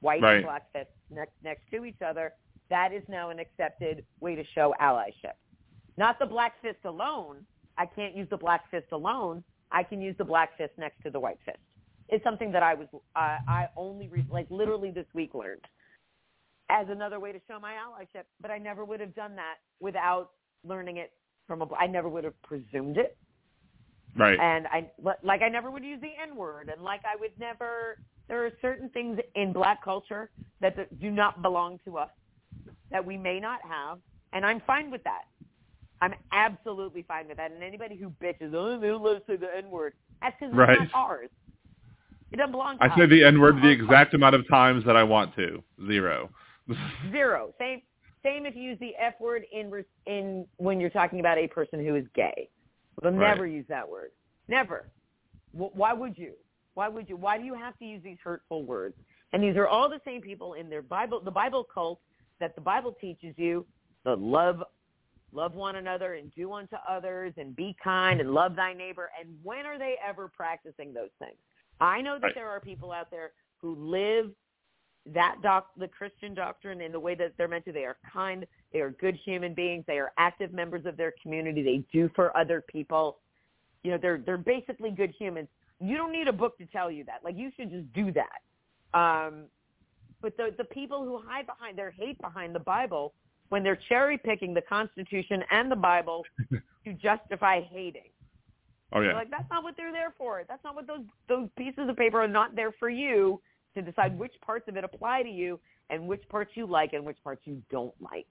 white 0.00 0.22
Right. 0.22 0.36
and 0.36 0.44
black 0.44 0.72
fist 0.72 0.88
next 1.10 1.32
next 1.42 1.62
to 1.72 1.84
each 1.84 2.00
other. 2.00 2.32
That 2.70 2.92
is 2.92 3.02
now 3.08 3.28
an 3.30 3.38
accepted 3.38 4.04
way 4.20 4.34
to 4.34 4.44
show 4.54 4.74
allyship. 4.80 5.34
Not 5.98 6.18
the 6.18 6.24
black 6.26 6.54
fist 6.62 6.78
alone. 6.84 7.44
I 7.76 7.84
can't 7.84 8.16
use 8.16 8.28
the 8.30 8.36
black 8.38 8.70
fist 8.70 8.86
alone. 8.92 9.44
I 9.72 9.82
can 9.82 10.00
use 10.00 10.16
the 10.18 10.24
black 10.24 10.56
fist 10.58 10.72
next 10.78 11.02
to 11.04 11.10
the 11.10 11.20
white 11.20 11.38
fist. 11.44 11.58
It's 12.08 12.24
something 12.24 12.52
that 12.52 12.62
I 12.62 12.74
was 12.74 12.88
uh, 12.94 13.38
I 13.48 13.68
only 13.76 14.08
re- 14.08 14.26
like 14.30 14.46
literally 14.50 14.90
this 14.90 15.06
week 15.14 15.34
learned 15.34 15.64
as 16.70 16.86
another 16.90 17.20
way 17.20 17.32
to 17.32 17.40
show 17.48 17.58
my 17.60 17.74
allyship. 17.74 18.24
But 18.40 18.50
I 18.50 18.58
never 18.58 18.84
would 18.84 19.00
have 19.00 19.14
done 19.14 19.36
that 19.36 19.56
without 19.80 20.30
learning 20.64 20.98
it 20.98 21.12
from 21.46 21.62
a. 21.62 21.74
I 21.74 21.86
never 21.86 22.08
would 22.08 22.24
have 22.24 22.40
presumed 22.42 22.98
it 22.98 23.16
Right. 24.16 24.38
and 24.40 24.66
I 24.68 24.90
like 25.22 25.42
I 25.42 25.48
never 25.48 25.70
would 25.70 25.84
use 25.84 26.00
the 26.00 26.10
N 26.20 26.36
word, 26.36 26.68
and 26.68 26.82
like 26.82 27.02
I 27.04 27.16
would 27.20 27.32
never. 27.38 27.98
There 28.28 28.44
are 28.46 28.50
certain 28.62 28.88
things 28.90 29.18
in 29.34 29.52
black 29.52 29.84
culture 29.84 30.30
that 30.60 30.76
do 31.00 31.10
not 31.10 31.42
belong 31.42 31.80
to 31.84 31.98
us 31.98 32.10
that 32.90 33.04
we 33.04 33.16
may 33.16 33.40
not 33.40 33.60
have, 33.62 33.98
and 34.32 34.44
I'm 34.46 34.60
fine 34.66 34.90
with 34.90 35.02
that. 35.04 35.22
I'm 36.02 36.14
absolutely 36.32 37.02
fine 37.02 37.28
with 37.28 37.36
that. 37.36 37.50
And 37.52 37.62
anybody 37.62 37.96
who 37.96 38.10
bitches, 38.22 38.54
oh, 38.54 38.78
they 38.80 38.88
don't 38.88 39.02
let 39.02 39.16
us 39.16 39.22
say 39.26 39.36
the 39.36 39.54
N 39.54 39.70
word, 39.70 39.94
that's 40.22 40.34
because 40.40 40.54
Right. 40.54 40.70
it's 40.80 40.92
not 40.94 41.00
ours. 41.08 41.28
It 42.32 42.36
doesn't 42.36 42.52
belong 42.52 42.78
to 42.78 42.84
I 42.84 42.88
us. 42.88 42.98
say 42.98 43.06
the 43.06 43.24
N 43.24 43.40
word 43.40 43.56
the 43.62 43.68
exact 43.68 44.14
amount 44.14 44.34
of 44.34 44.48
times 44.48 44.84
that 44.84 44.96
I 44.96 45.02
want 45.02 45.34
to. 45.36 45.62
Zero. 45.86 46.30
zero. 47.10 47.52
Same. 47.58 47.82
Same 48.22 48.44
if 48.46 48.54
you 48.54 48.62
use 48.62 48.78
the 48.80 48.94
F 48.96 49.14
word 49.20 49.44
in 49.52 49.84
in 50.06 50.46
when 50.58 50.78
you're 50.78 50.90
talking 50.90 51.20
about 51.20 51.38
a 51.38 51.48
person 51.48 51.84
who 51.84 51.94
is 51.96 52.04
gay. 52.14 52.48
They'll 53.02 53.12
Right. 53.12 53.28
never 53.30 53.46
use 53.46 53.66
that 53.68 53.88
word. 53.88 54.10
Never. 54.48 54.90
Wh- 55.52 55.74
Why 55.74 55.92
would 55.92 56.16
you? 56.18 56.34
Why 56.74 56.88
would 56.88 57.08
you? 57.08 57.16
Why 57.16 57.38
do 57.38 57.44
you 57.44 57.54
have 57.54 57.76
to 57.78 57.84
use 57.84 58.02
these 58.02 58.18
hurtful 58.22 58.64
words? 58.64 58.94
And 59.32 59.42
these 59.42 59.56
are 59.56 59.66
all 59.66 59.88
the 59.88 60.00
same 60.04 60.20
people 60.20 60.54
in 60.54 60.68
their 60.68 60.82
Bible, 60.82 61.20
the 61.20 61.30
Bible 61.30 61.64
cult 61.72 62.00
that 62.40 62.54
the 62.54 62.60
Bible 62.60 62.94
teaches 63.00 63.34
you 63.38 63.66
the 64.04 64.16
love, 64.16 64.62
love 65.32 65.54
one 65.54 65.76
another 65.76 66.14
and 66.14 66.34
do 66.34 66.52
unto 66.52 66.76
others 66.88 67.32
and 67.36 67.54
be 67.54 67.76
kind 67.82 68.20
and 68.20 68.32
love 68.32 68.56
thy 68.56 68.72
neighbor. 68.72 69.10
And 69.18 69.38
when 69.42 69.66
are 69.66 69.78
they 69.78 69.96
ever 70.06 70.28
practicing 70.28 70.92
those 70.92 71.10
things? 71.18 71.36
I 71.80 72.00
know 72.00 72.18
that 72.18 72.26
Right. 72.28 72.34
there 72.34 72.48
are 72.48 72.60
people 72.60 72.92
out 72.92 73.10
there 73.10 73.32
who 73.58 73.74
live 73.74 74.34
that 75.06 75.36
doc, 75.42 75.70
the 75.76 75.88
Christian 75.88 76.34
doctrine 76.34 76.80
in 76.80 76.92
the 76.92 77.00
way 77.00 77.14
that 77.14 77.36
they're 77.36 77.48
meant 77.48 77.64
to. 77.64 77.72
They 77.72 77.84
are 77.86 77.96
kind. 78.12 78.46
They 78.72 78.80
are 78.80 78.90
good 78.90 79.16
human 79.16 79.54
beings. 79.54 79.84
They 79.86 79.98
are 79.98 80.12
active 80.18 80.52
members 80.52 80.84
of 80.84 80.96
their 80.96 81.12
community. 81.22 81.62
They 81.62 81.78
do 81.92 82.10
for 82.14 82.36
other 82.36 82.60
people. 82.60 83.18
You 83.82 83.92
know, 83.92 83.98
they're 83.98 84.18
they're 84.18 84.36
basically 84.36 84.90
good 84.90 85.10
humans. 85.18 85.48
You 85.80 85.96
don't 85.96 86.12
need 86.12 86.28
a 86.28 86.32
book 86.32 86.58
to 86.58 86.66
tell 86.66 86.90
you 86.90 87.04
that. 87.04 87.24
Like 87.24 87.36
you 87.36 87.50
should 87.56 87.70
just 87.70 87.90
do 87.94 88.12
that. 88.12 88.98
Um, 88.98 89.44
but 90.20 90.36
the 90.36 90.54
the 90.58 90.64
people 90.64 91.02
who 91.04 91.18
hide 91.26 91.46
behind 91.46 91.78
their 91.78 91.90
hate 91.90 92.20
behind 92.20 92.54
the 92.54 92.60
Bible 92.60 93.14
when 93.50 93.62
they're 93.62 93.78
cherry 93.88 94.16
picking 94.16 94.54
the 94.54 94.62
Constitution 94.62 95.44
and 95.50 95.70
the 95.70 95.76
Bible 95.76 96.24
to 96.84 96.92
justify 96.94 97.60
hating. 97.60 98.10
Oh 98.92 99.02
yeah. 99.02 99.12
Like 99.12 99.30
that's 99.30 99.48
not 99.50 99.62
what 99.62 99.76
they're 99.76 99.92
there 99.92 100.14
for. 100.16 100.42
That's 100.48 100.64
not 100.64 100.74
what 100.74 100.86
those 100.86 101.04
those 101.28 101.48
pieces 101.56 101.88
of 101.88 101.96
paper 101.96 102.20
are 102.20 102.28
not 102.28 102.56
there 102.56 102.72
for 102.78 102.88
you 102.88 103.40
to 103.74 103.82
decide 103.82 104.18
which 104.18 104.32
parts 104.44 104.66
of 104.68 104.76
it 104.76 104.82
apply 104.82 105.22
to 105.22 105.28
you 105.28 105.60
and 105.90 106.06
which 106.06 106.22
parts 106.28 106.52
you 106.54 106.66
like 106.66 106.92
and 106.92 107.04
which 107.04 107.18
parts 107.22 107.42
you 107.44 107.62
don't 107.70 107.94
like. 108.00 108.26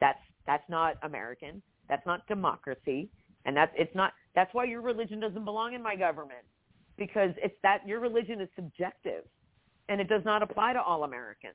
That's 0.00 0.18
that's 0.46 0.68
not 0.68 0.96
American. 1.02 1.62
That's 1.88 2.04
not 2.06 2.26
democracy. 2.26 3.08
And 3.44 3.56
that's 3.56 3.72
it's 3.76 3.94
not 3.94 4.12
that's 4.34 4.52
why 4.52 4.64
your 4.64 4.80
religion 4.80 5.20
doesn't 5.20 5.44
belong 5.44 5.74
in 5.74 5.82
my 5.82 5.94
government. 5.94 6.44
Because 6.96 7.30
it's 7.36 7.56
that 7.62 7.86
your 7.86 8.00
religion 8.00 8.40
is 8.40 8.48
subjective 8.56 9.24
and 9.88 10.00
it 10.00 10.08
does 10.08 10.24
not 10.24 10.42
apply 10.42 10.72
to 10.72 10.82
all 10.82 11.04
Americans. 11.04 11.54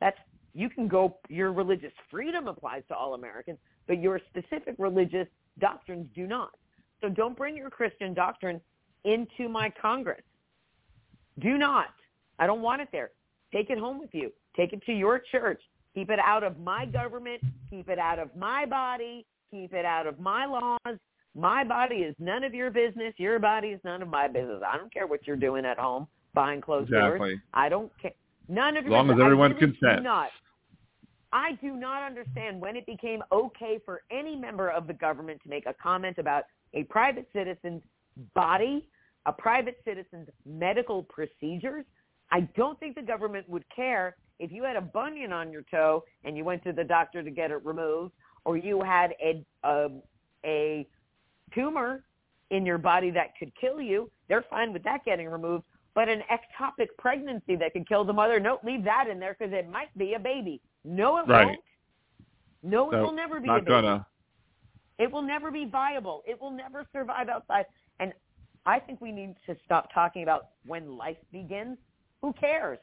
That's 0.00 0.18
you 0.54 0.70
can 0.70 0.88
go 0.88 1.18
your 1.28 1.52
religious 1.52 1.92
freedom 2.10 2.46
applies 2.46 2.82
to 2.88 2.94
all 2.94 3.14
Americans, 3.14 3.58
but 3.86 4.00
your 4.00 4.20
specific 4.30 4.76
religious 4.78 5.26
doctrines 5.58 6.06
do 6.14 6.26
not. 6.26 6.50
So 7.00 7.08
don't 7.08 7.36
bring 7.36 7.56
your 7.56 7.70
Christian 7.70 8.14
doctrine 8.14 8.60
into 9.04 9.48
my 9.48 9.70
Congress. 9.80 10.22
Do 11.40 11.58
not. 11.58 11.92
I 12.38 12.46
don't 12.46 12.62
want 12.62 12.80
it 12.82 12.88
there. 12.92 13.10
Take 13.52 13.70
it 13.70 13.78
home 13.78 13.98
with 13.98 14.10
you. 14.12 14.32
Take 14.56 14.72
it 14.72 14.82
to 14.86 14.92
your 14.92 15.18
church. 15.18 15.60
Keep 15.94 16.10
it 16.10 16.18
out 16.18 16.42
of 16.42 16.58
my 16.58 16.86
government. 16.86 17.40
Keep 17.70 17.88
it 17.88 17.98
out 17.98 18.18
of 18.18 18.34
my 18.36 18.64
body. 18.64 19.26
Keep 19.50 19.74
it 19.74 19.84
out 19.84 20.06
of 20.06 20.18
my 20.18 20.46
laws. 20.46 20.98
My 21.36 21.64
body 21.64 21.96
is 21.96 22.14
none 22.18 22.44
of 22.44 22.54
your 22.54 22.70
business. 22.70 23.12
Your 23.16 23.38
body 23.38 23.68
is 23.68 23.80
none 23.84 24.02
of 24.02 24.08
my 24.08 24.28
business. 24.28 24.62
I 24.66 24.76
don't 24.76 24.92
care 24.92 25.06
what 25.06 25.26
you're 25.26 25.36
doing 25.36 25.64
at 25.64 25.78
home 25.78 26.06
behind 26.32 26.62
closed 26.62 26.90
doors. 26.90 27.14
Exactly. 27.14 27.40
I 27.52 27.68
don't 27.68 27.92
care. 28.00 28.12
None 28.48 28.76
of 28.76 28.84
As 28.84 28.90
your 28.90 28.92
long 28.92 29.06
as 29.06 29.14
business. 29.14 29.22
I 29.22 29.26
everyone 29.26 29.50
really 29.52 29.66
do 29.66 29.72
consents. 29.72 30.04
Not. 30.04 30.30
I 31.34 31.58
do 31.60 31.74
not 31.74 32.04
understand 32.04 32.60
when 32.60 32.76
it 32.76 32.86
became 32.86 33.20
okay 33.32 33.80
for 33.84 34.02
any 34.12 34.36
member 34.36 34.70
of 34.70 34.86
the 34.86 34.92
government 34.92 35.42
to 35.42 35.48
make 35.48 35.66
a 35.66 35.74
comment 35.74 36.18
about 36.18 36.44
a 36.74 36.84
private 36.84 37.28
citizen's 37.34 37.82
body, 38.34 38.88
a 39.26 39.32
private 39.32 39.80
citizen's 39.84 40.28
medical 40.46 41.02
procedures. 41.02 41.84
I 42.30 42.42
don't 42.56 42.78
think 42.78 42.94
the 42.94 43.02
government 43.02 43.48
would 43.48 43.64
care 43.74 44.14
if 44.38 44.52
you 44.52 44.62
had 44.62 44.76
a 44.76 44.80
bunion 44.80 45.32
on 45.32 45.50
your 45.50 45.62
toe 45.62 46.04
and 46.22 46.36
you 46.36 46.44
went 46.44 46.62
to 46.64 46.72
the 46.72 46.84
doctor 46.84 47.20
to 47.20 47.30
get 47.32 47.50
it 47.50 47.64
removed, 47.64 48.12
or 48.44 48.56
you 48.56 48.80
had 48.80 49.14
a 49.20 49.44
a, 49.64 49.88
a 50.44 50.86
tumor 51.52 52.04
in 52.50 52.64
your 52.64 52.78
body 52.78 53.10
that 53.10 53.36
could 53.36 53.50
kill 53.60 53.80
you. 53.80 54.08
They're 54.28 54.44
fine 54.48 54.72
with 54.72 54.84
that 54.84 55.04
getting 55.04 55.28
removed. 55.28 55.64
But 55.94 56.08
an 56.08 56.22
ectopic 56.30 56.88
pregnancy 56.96 57.56
that 57.56 57.72
could 57.72 57.88
kill 57.88 58.04
the 58.04 58.12
mother, 58.12 58.38
no, 58.38 58.60
leave 58.62 58.84
that 58.84 59.08
in 59.08 59.18
there 59.18 59.36
because 59.36 59.52
it 59.52 59.68
might 59.68 59.96
be 59.98 60.14
a 60.14 60.18
baby. 60.20 60.60
No, 60.84 61.18
it 61.18 61.26
Right. 61.26 61.46
won't. 61.46 61.60
No, 62.62 62.92
it 62.92 63.00
will 63.00 63.12
never 63.12 63.40
be 63.40 63.48
Not 63.48 63.64
gonna. 63.64 64.06
It 64.98 65.10
will 65.10 65.22
never 65.22 65.50
be 65.50 65.64
viable. 65.64 66.22
It 66.26 66.40
will 66.40 66.50
never 66.50 66.84
survive 66.92 67.28
outside. 67.28 67.66
And 67.98 68.14
I 68.64 68.78
think 68.78 69.00
we 69.00 69.12
need 69.12 69.36
to 69.46 69.56
stop 69.64 69.92
talking 69.92 70.22
about 70.22 70.50
when 70.64 70.96
life 70.96 71.18
begins. 71.32 71.78
Who 72.22 72.32
cares? 72.32 72.78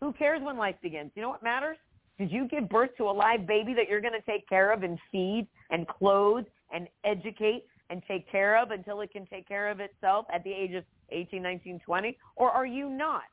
Who 0.00 0.12
cares 0.12 0.42
when 0.42 0.56
life 0.56 0.76
begins? 0.82 1.12
You 1.14 1.22
know 1.22 1.30
what 1.30 1.42
matters? 1.42 1.78
Did 2.18 2.30
you 2.30 2.46
give 2.46 2.68
birth 2.68 2.94
to 2.96 3.04
a 3.04 3.10
live 3.10 3.46
baby 3.46 3.74
that 3.74 3.88
you're 3.88 4.00
going 4.00 4.14
to 4.14 4.20
take 4.22 4.48
care 4.48 4.70
of 4.70 4.82
and 4.82 4.98
feed 5.10 5.48
and 5.70 5.86
clothe 5.88 6.46
and 6.72 6.88
educate 7.04 7.66
and 7.90 8.02
take 8.06 8.30
care 8.30 8.56
of 8.56 8.70
until 8.70 9.00
it 9.00 9.10
can 9.10 9.26
take 9.26 9.48
care 9.48 9.70
of 9.70 9.80
itself 9.80 10.26
at 10.32 10.44
the 10.44 10.52
age 10.52 10.74
of 10.74 10.84
18, 11.10 11.42
19, 11.42 11.80
20? 11.80 12.18
Or 12.36 12.50
are 12.50 12.66
you 12.66 12.88
not? 12.88 13.24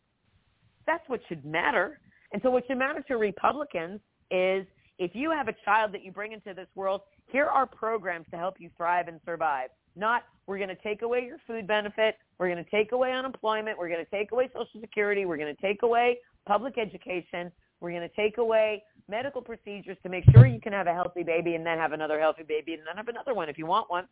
That's 0.86 1.08
what 1.08 1.22
should 1.28 1.46
matter. 1.46 2.00
And 2.34 2.42
so 2.42 2.50
what 2.50 2.66
should 2.68 2.78
matter 2.78 3.04
to 3.08 3.16
Republicans 3.16 4.00
is 4.30 4.66
if 5.00 5.12
you 5.14 5.32
have 5.32 5.48
a 5.48 5.56
child 5.66 5.94
that 5.94 6.04
you 6.04 6.12
bring 6.12 6.32
into 6.32 6.54
this 6.54 6.68
world, 6.76 7.02
here 7.32 7.46
are 7.46 7.66
programs 7.66 8.28
to 8.32 8.38
help 8.38 8.56
you 8.60 8.70
thrive 8.78 9.08
and 9.08 9.20
survive. 9.26 9.70
Not 9.96 10.24
we're 10.48 10.58
going 10.58 10.70
to 10.70 10.76
take 10.76 11.02
away 11.02 11.26
your 11.26 11.38
food 11.46 11.68
benefit, 11.68 12.16
we're 12.40 12.50
going 12.50 12.64
to 12.64 12.70
take 12.70 12.92
away 12.92 13.12
unemployment, 13.12 13.78
we're 13.78 13.90
going 13.90 14.04
to 14.04 14.12
take 14.12 14.32
away 14.32 14.50
Social 14.54 14.80
Security, 14.80 15.26
we're 15.26 15.38
going 15.38 15.54
to 15.54 15.62
take 15.62 15.84
away 15.84 16.18
public 16.46 16.78
education, 16.78 17.52
we're 17.82 17.92
going 17.92 18.08
to 18.08 18.16
take 18.16 18.38
away 18.38 18.84
medical 19.10 19.42
procedures 19.42 19.98
to 20.04 20.10
make 20.10 20.24
sure 20.32 20.46
you 20.46 20.62
can 20.62 20.72
have 20.72 20.88
a 20.88 20.94
healthy 20.94 21.24
baby 21.24 21.56
and 21.56 21.66
then 21.66 21.78
have 21.78 21.92
another 21.92 22.20
healthy 22.20 22.44
baby 22.44 22.74
and 22.74 22.82
then 22.88 22.96
have 22.96 23.08
another 23.08 23.34
one 23.34 23.50
if 23.50 23.58
you 23.58 23.66
want 23.66 23.90
one. 23.90 24.06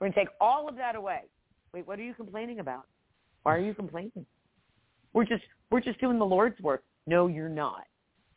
We're 0.00 0.06
going 0.06 0.12
to 0.14 0.20
take 0.20 0.28
all 0.40 0.68
of 0.68 0.76
that 0.76 0.94
away. 0.94 1.22
Wait, 1.74 1.86
what 1.86 1.98
are 1.98 2.02
you 2.02 2.14
complaining 2.14 2.60
about? 2.60 2.86
Why 3.42 3.56
are 3.56 3.60
you 3.60 3.74
complaining? 3.74 4.26
We're 5.12 5.24
just 5.24 5.44
we're 5.70 5.80
just 5.80 6.00
doing 6.00 6.18
the 6.18 6.24
Lord's 6.24 6.60
work. 6.60 6.82
No, 7.06 7.26
you're 7.26 7.48
not. 7.48 7.86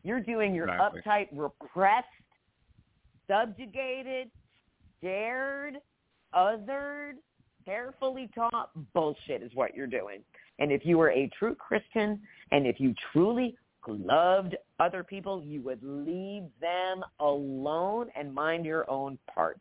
You're 0.04 0.20
doing 0.20 0.54
your 0.54 0.70
Exactly. 0.70 1.02
uptight, 1.02 1.28
repressed, 1.32 2.08
subjugated, 3.28 4.32
scared, 4.98 5.76
othered, 6.34 7.14
carefully 7.66 8.30
taught 8.34 8.72
bullshit 8.94 9.44
is 9.44 9.54
what 9.54 9.76
you're 9.76 9.88
doing. 9.88 10.24
And 10.60 10.72
if 10.72 10.86
you 10.86 10.98
were 10.98 11.12
a 11.12 11.30
true 11.38 11.56
Christian 11.56 12.22
and 12.52 12.66
if 12.66 12.80
you 12.80 12.94
truly 13.12 13.58
loved 13.88 14.56
other 14.80 15.04
people, 15.04 15.44
you 15.44 15.62
would 15.62 15.80
leave 15.82 16.44
them 16.62 17.04
alone 17.20 18.10
and 18.16 18.34
mind 18.34 18.66
your 18.66 18.90
own 18.90 19.18
part. 19.34 19.60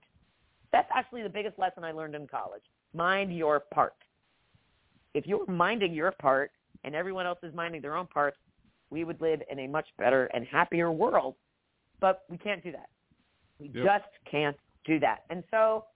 That's 0.73 0.89
actually 0.95 1.23
the 1.23 1.29
biggest 1.29 1.59
lesson 1.59 1.85
I 1.85 1.93
learned 1.93 2.15
in 2.15 2.27
college. 2.27 2.63
Mind 2.95 3.35
your 3.37 3.61
part. 3.61 3.95
If 5.15 5.27
you're 5.27 5.47
minding 5.47 5.95
your 5.95 6.13
part 6.13 6.51
and 6.85 6.95
everyone 6.95 7.27
else 7.27 7.39
is 7.43 7.55
minding 7.55 7.81
their 7.81 7.97
own 7.97 8.07
part, 8.07 8.35
we 8.91 9.05
would 9.05 9.21
live 9.21 9.43
in 9.51 9.59
a 9.61 9.67
much 9.67 9.89
better 9.99 10.27
and 10.35 10.47
happier 10.47 10.91
world. 10.91 11.35
But 12.01 12.25
we 12.29 12.39
can't 12.39 12.63
do 12.63 12.73
that. 12.73 12.89
We 13.59 13.69
Yep. 13.69 13.85
just 13.85 14.25
can't 14.25 14.57
do 14.85 14.99
that. 15.01 15.25
And 15.31 15.43
so 15.51 15.87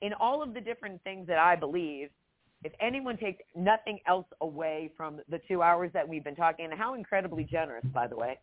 in 0.00 0.12
all 0.14 0.42
of 0.42 0.54
the 0.54 0.60
different 0.60 1.02
things 1.02 1.26
that 1.28 1.38
I 1.38 1.54
believe, 1.56 2.10
if 2.64 2.72
anyone 2.80 3.16
takes 3.16 3.42
nothing 3.54 4.00
else 4.06 4.26
away 4.40 4.90
from 4.96 5.20
the 5.28 5.38
two 5.48 5.62
hours 5.62 5.90
that 5.92 6.08
we've 6.08 6.24
been 6.24 6.36
talking, 6.36 6.64
and 6.64 6.74
how 6.74 6.94
incredibly 6.94 7.44
generous, 7.44 7.84
by 7.86 8.06
the 8.06 8.16
way, 8.16 8.38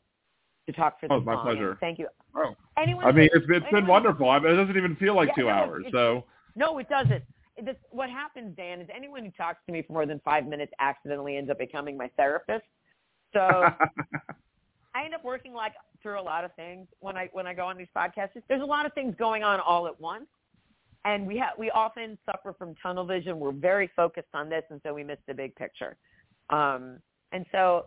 to 0.65 0.73
talk 0.73 0.99
for 0.99 1.07
Oh, 1.09 1.19
this 1.19 1.25
my 1.25 1.33
long. 1.35 1.45
pleasure. 1.45 1.77
Thank 1.79 1.99
you. 1.99 2.07
Oh. 2.35 2.55
Anyone 2.77 3.05
I 3.05 3.11
mean, 3.11 3.29
it's 3.33 3.45
it's 3.49 3.69
been 3.71 3.87
wonderful. 3.87 4.29
I 4.29 4.39
mean, 4.39 4.53
it 4.53 4.55
doesn't 4.55 4.77
even 4.77 4.95
feel 4.95 5.15
like 5.15 5.29
Yeah, 5.29 5.35
two 5.35 5.43
no, 5.45 5.49
hours. 5.49 5.85
So 5.91 6.25
No, 6.55 6.77
it 6.79 6.89
doesn't. 6.89 7.23
This, 7.61 7.75
what 7.91 8.09
happens, 8.09 8.55
Dan, 8.55 8.79
is 8.79 8.87
anyone 8.93 9.23
who 9.25 9.31
talks 9.31 9.59
to 9.65 9.71
me 9.73 9.81
for 9.81 9.93
more 9.93 10.05
than 10.05 10.19
five 10.19 10.45
minutes 10.47 10.71
accidentally 10.79 11.35
ends 11.37 11.49
up 11.49 11.57
becoming 11.59 11.97
my 11.97 12.07
therapist. 12.15 12.65
So 13.33 13.39
I 14.95 15.05
end 15.05 15.13
up 15.13 15.23
working 15.23 15.53
like 15.53 15.73
through 16.01 16.19
a 16.19 16.23
lot 16.23 16.43
of 16.43 16.53
things 16.55 16.87
when 16.99 17.17
I 17.17 17.29
when 17.31 17.47
I 17.47 17.53
go 17.53 17.65
on 17.65 17.77
these 17.77 17.87
podcasts. 17.95 18.31
There's 18.47 18.61
a 18.61 18.65
lot 18.65 18.85
of 18.85 18.93
things 18.93 19.15
going 19.17 19.43
on 19.43 19.59
all 19.59 19.87
at 19.87 19.99
once, 19.99 20.25
and 21.05 21.25
we 21.27 21.37
have 21.37 21.51
we 21.57 21.69
often 21.71 22.17
suffer 22.25 22.53
from 22.57 22.75
tunnel 22.81 23.05
vision. 23.05 23.39
We're 23.39 23.51
very 23.51 23.89
focused 23.95 24.33
on 24.33 24.49
this, 24.49 24.63
and 24.69 24.81
so 24.83 24.93
we 24.93 25.03
miss 25.03 25.19
the 25.27 25.33
big 25.33 25.55
picture. 25.55 25.97
Um, 26.49 26.99
and 27.31 27.45
so, 27.51 27.85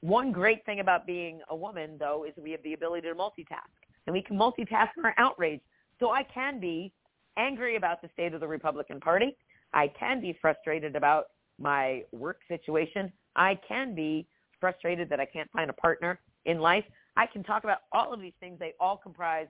one 0.00 0.32
great 0.32 0.64
thing 0.66 0.80
about 0.80 1.06
being 1.06 1.40
a 1.48 1.56
woman, 1.56 1.96
though, 1.98 2.24
is 2.24 2.34
we 2.36 2.50
have 2.50 2.62
the 2.62 2.74
ability 2.74 3.08
to 3.08 3.14
multitask, 3.14 3.72
and 4.06 4.12
we 4.12 4.22
can 4.22 4.36
multitask 4.36 4.90
our 5.02 5.14
outrage. 5.18 5.60
So 5.98 6.10
I 6.10 6.22
can 6.22 6.60
be 6.60 6.92
angry 7.36 7.76
about 7.76 8.02
the 8.02 8.08
state 8.12 8.34
of 8.34 8.40
the 8.40 8.48
Republican 8.48 9.00
Party. 9.00 9.36
I 9.72 9.88
can 9.98 10.20
be 10.20 10.36
frustrated 10.40 10.96
about 10.96 11.26
my 11.58 12.02
work 12.12 12.40
situation. 12.48 13.12
I 13.40 13.58
can 13.66 13.94
be 13.94 14.26
frustrated 14.60 15.08
that 15.08 15.18
I 15.18 15.24
can't 15.24 15.50
find 15.50 15.70
a 15.70 15.72
partner 15.72 16.20
in 16.44 16.60
life. 16.60 16.84
I 17.16 17.26
can 17.26 17.42
talk 17.42 17.64
about 17.64 17.78
all 17.90 18.12
of 18.12 18.20
these 18.20 18.34
things. 18.38 18.58
They 18.58 18.74
all 18.78 18.98
comprise 18.98 19.48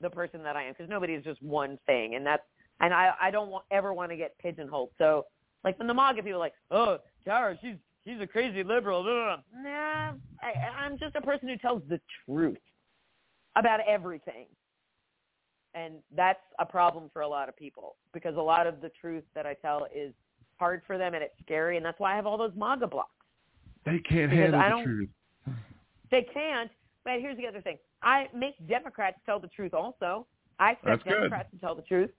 the 0.00 0.08
person 0.08 0.42
that 0.44 0.54
I 0.56 0.62
am 0.62 0.72
because 0.72 0.88
nobody 0.88 1.14
is 1.14 1.24
just 1.24 1.42
one 1.42 1.78
thing, 1.84 2.14
and 2.14 2.24
that's 2.24 2.44
and 2.80 2.94
I 2.94 3.12
I 3.20 3.30
don't 3.32 3.50
want, 3.50 3.64
ever 3.72 3.92
want 3.92 4.10
to 4.12 4.16
get 4.16 4.38
pigeonholed. 4.38 4.90
So 4.98 5.26
like 5.64 5.76
when 5.78 5.88
the 5.88 5.94
MAGA 5.94 6.22
people 6.22 6.36
are 6.36 6.38
like, 6.38 6.54
oh, 6.70 6.98
Tara, 7.24 7.58
she's 7.60 7.76
she's 8.06 8.20
a 8.20 8.26
crazy 8.26 8.62
liberal. 8.62 9.02
Nah, 9.04 10.12
I, 10.40 10.52
I'm 10.78 10.96
just 10.96 11.16
a 11.16 11.20
person 11.20 11.48
who 11.48 11.56
tells 11.58 11.82
the 11.88 12.00
truth 12.24 12.56
about 13.56 13.80
everything. 13.86 14.46
And 15.74 15.94
that's 16.14 16.42
a 16.58 16.66
problem 16.66 17.10
for 17.12 17.22
a 17.22 17.28
lot 17.28 17.48
of 17.48 17.56
people 17.56 17.96
because 18.12 18.36
a 18.36 18.40
lot 18.40 18.66
of 18.66 18.80
the 18.80 18.90
truth 19.00 19.24
that 19.34 19.46
I 19.46 19.54
tell 19.54 19.86
is 19.94 20.12
hard 20.62 20.82
for 20.86 20.96
them 20.96 21.14
and 21.14 21.24
it's 21.24 21.34
scary, 21.44 21.76
and 21.76 21.84
that's 21.84 21.98
why 21.98 22.12
I 22.12 22.16
have 22.16 22.24
all 22.24 22.38
those 22.38 22.54
MAGA 22.54 22.86
blocks. 22.86 23.10
They 23.84 23.98
can't 23.98 24.30
Because 24.30 24.52
handle 24.54 24.60
I 24.60 24.64
the 24.64 24.70
don't- 24.70 24.84
truth. 24.84 25.10
They 26.12 26.22
can't. 26.32 26.70
But 27.04 27.14
here's 27.20 27.36
the 27.36 27.48
other 27.48 27.60
thing: 27.60 27.78
I 28.02 28.28
make 28.32 28.54
Democrats 28.68 29.18
tell 29.26 29.40
the 29.40 29.48
truth. 29.48 29.74
Also, 29.74 30.24
I 30.60 30.72
expect 30.72 30.84
That's 30.86 31.02
good. 31.02 31.14
Democrats 31.14 31.50
to 31.50 31.58
tell 31.58 31.74
the 31.74 31.82
truth. 31.82 32.10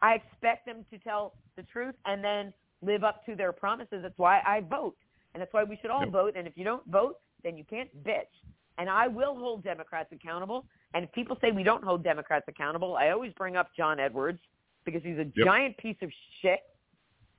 I 0.00 0.14
expect 0.14 0.66
them 0.66 0.84
to 0.90 0.98
tell 0.98 1.34
the 1.54 1.62
truth 1.62 1.94
and 2.06 2.24
then 2.24 2.52
live 2.80 3.04
up 3.04 3.24
to 3.26 3.36
their 3.36 3.52
promises. 3.52 4.00
That's 4.02 4.18
why 4.18 4.42
I 4.44 4.62
vote, 4.62 4.96
and 5.34 5.40
that's 5.40 5.52
why 5.52 5.62
we 5.62 5.76
should 5.76 5.90
all 5.90 6.00
Yep. 6.00 6.08
vote. 6.10 6.32
And 6.36 6.48
if 6.48 6.56
you 6.56 6.64
don't 6.64 6.84
vote, 6.86 7.20
then 7.44 7.56
you 7.56 7.62
can't 7.64 7.88
bitch. 8.02 8.34
And 8.78 8.90
I 8.90 9.06
will 9.06 9.36
hold 9.36 9.62
Democrats 9.62 10.10
accountable. 10.10 10.66
And 10.94 11.04
if 11.04 11.12
people 11.12 11.36
say 11.40 11.52
we 11.52 11.62
don't 11.62 11.84
hold 11.84 12.02
Democrats 12.02 12.46
accountable, 12.48 12.96
I 12.96 13.10
always 13.10 13.32
bring 13.34 13.54
up 13.56 13.68
John 13.76 14.00
Edwards 14.00 14.40
because 14.84 15.02
he's 15.04 15.18
a 15.18 15.24
Yep. 15.36 15.46
giant 15.46 15.76
piece 15.76 16.00
of 16.02 16.10
shit, 16.40 16.60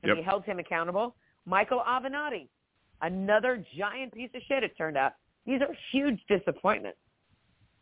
and 0.03 0.09
Yep. 0.09 0.17
we 0.17 0.23
held 0.23 0.45
him 0.45 0.59
accountable. 0.59 1.15
Michael 1.45 1.81
Avenatti, 1.87 2.47
another 3.01 3.63
giant 3.77 4.13
piece 4.13 4.29
of 4.35 4.41
shit. 4.43 4.63
It 4.63 4.77
turned 4.77 4.97
out 4.97 5.13
these 5.45 5.61
are 5.61 5.73
huge 5.91 6.19
disappointments. 6.27 6.97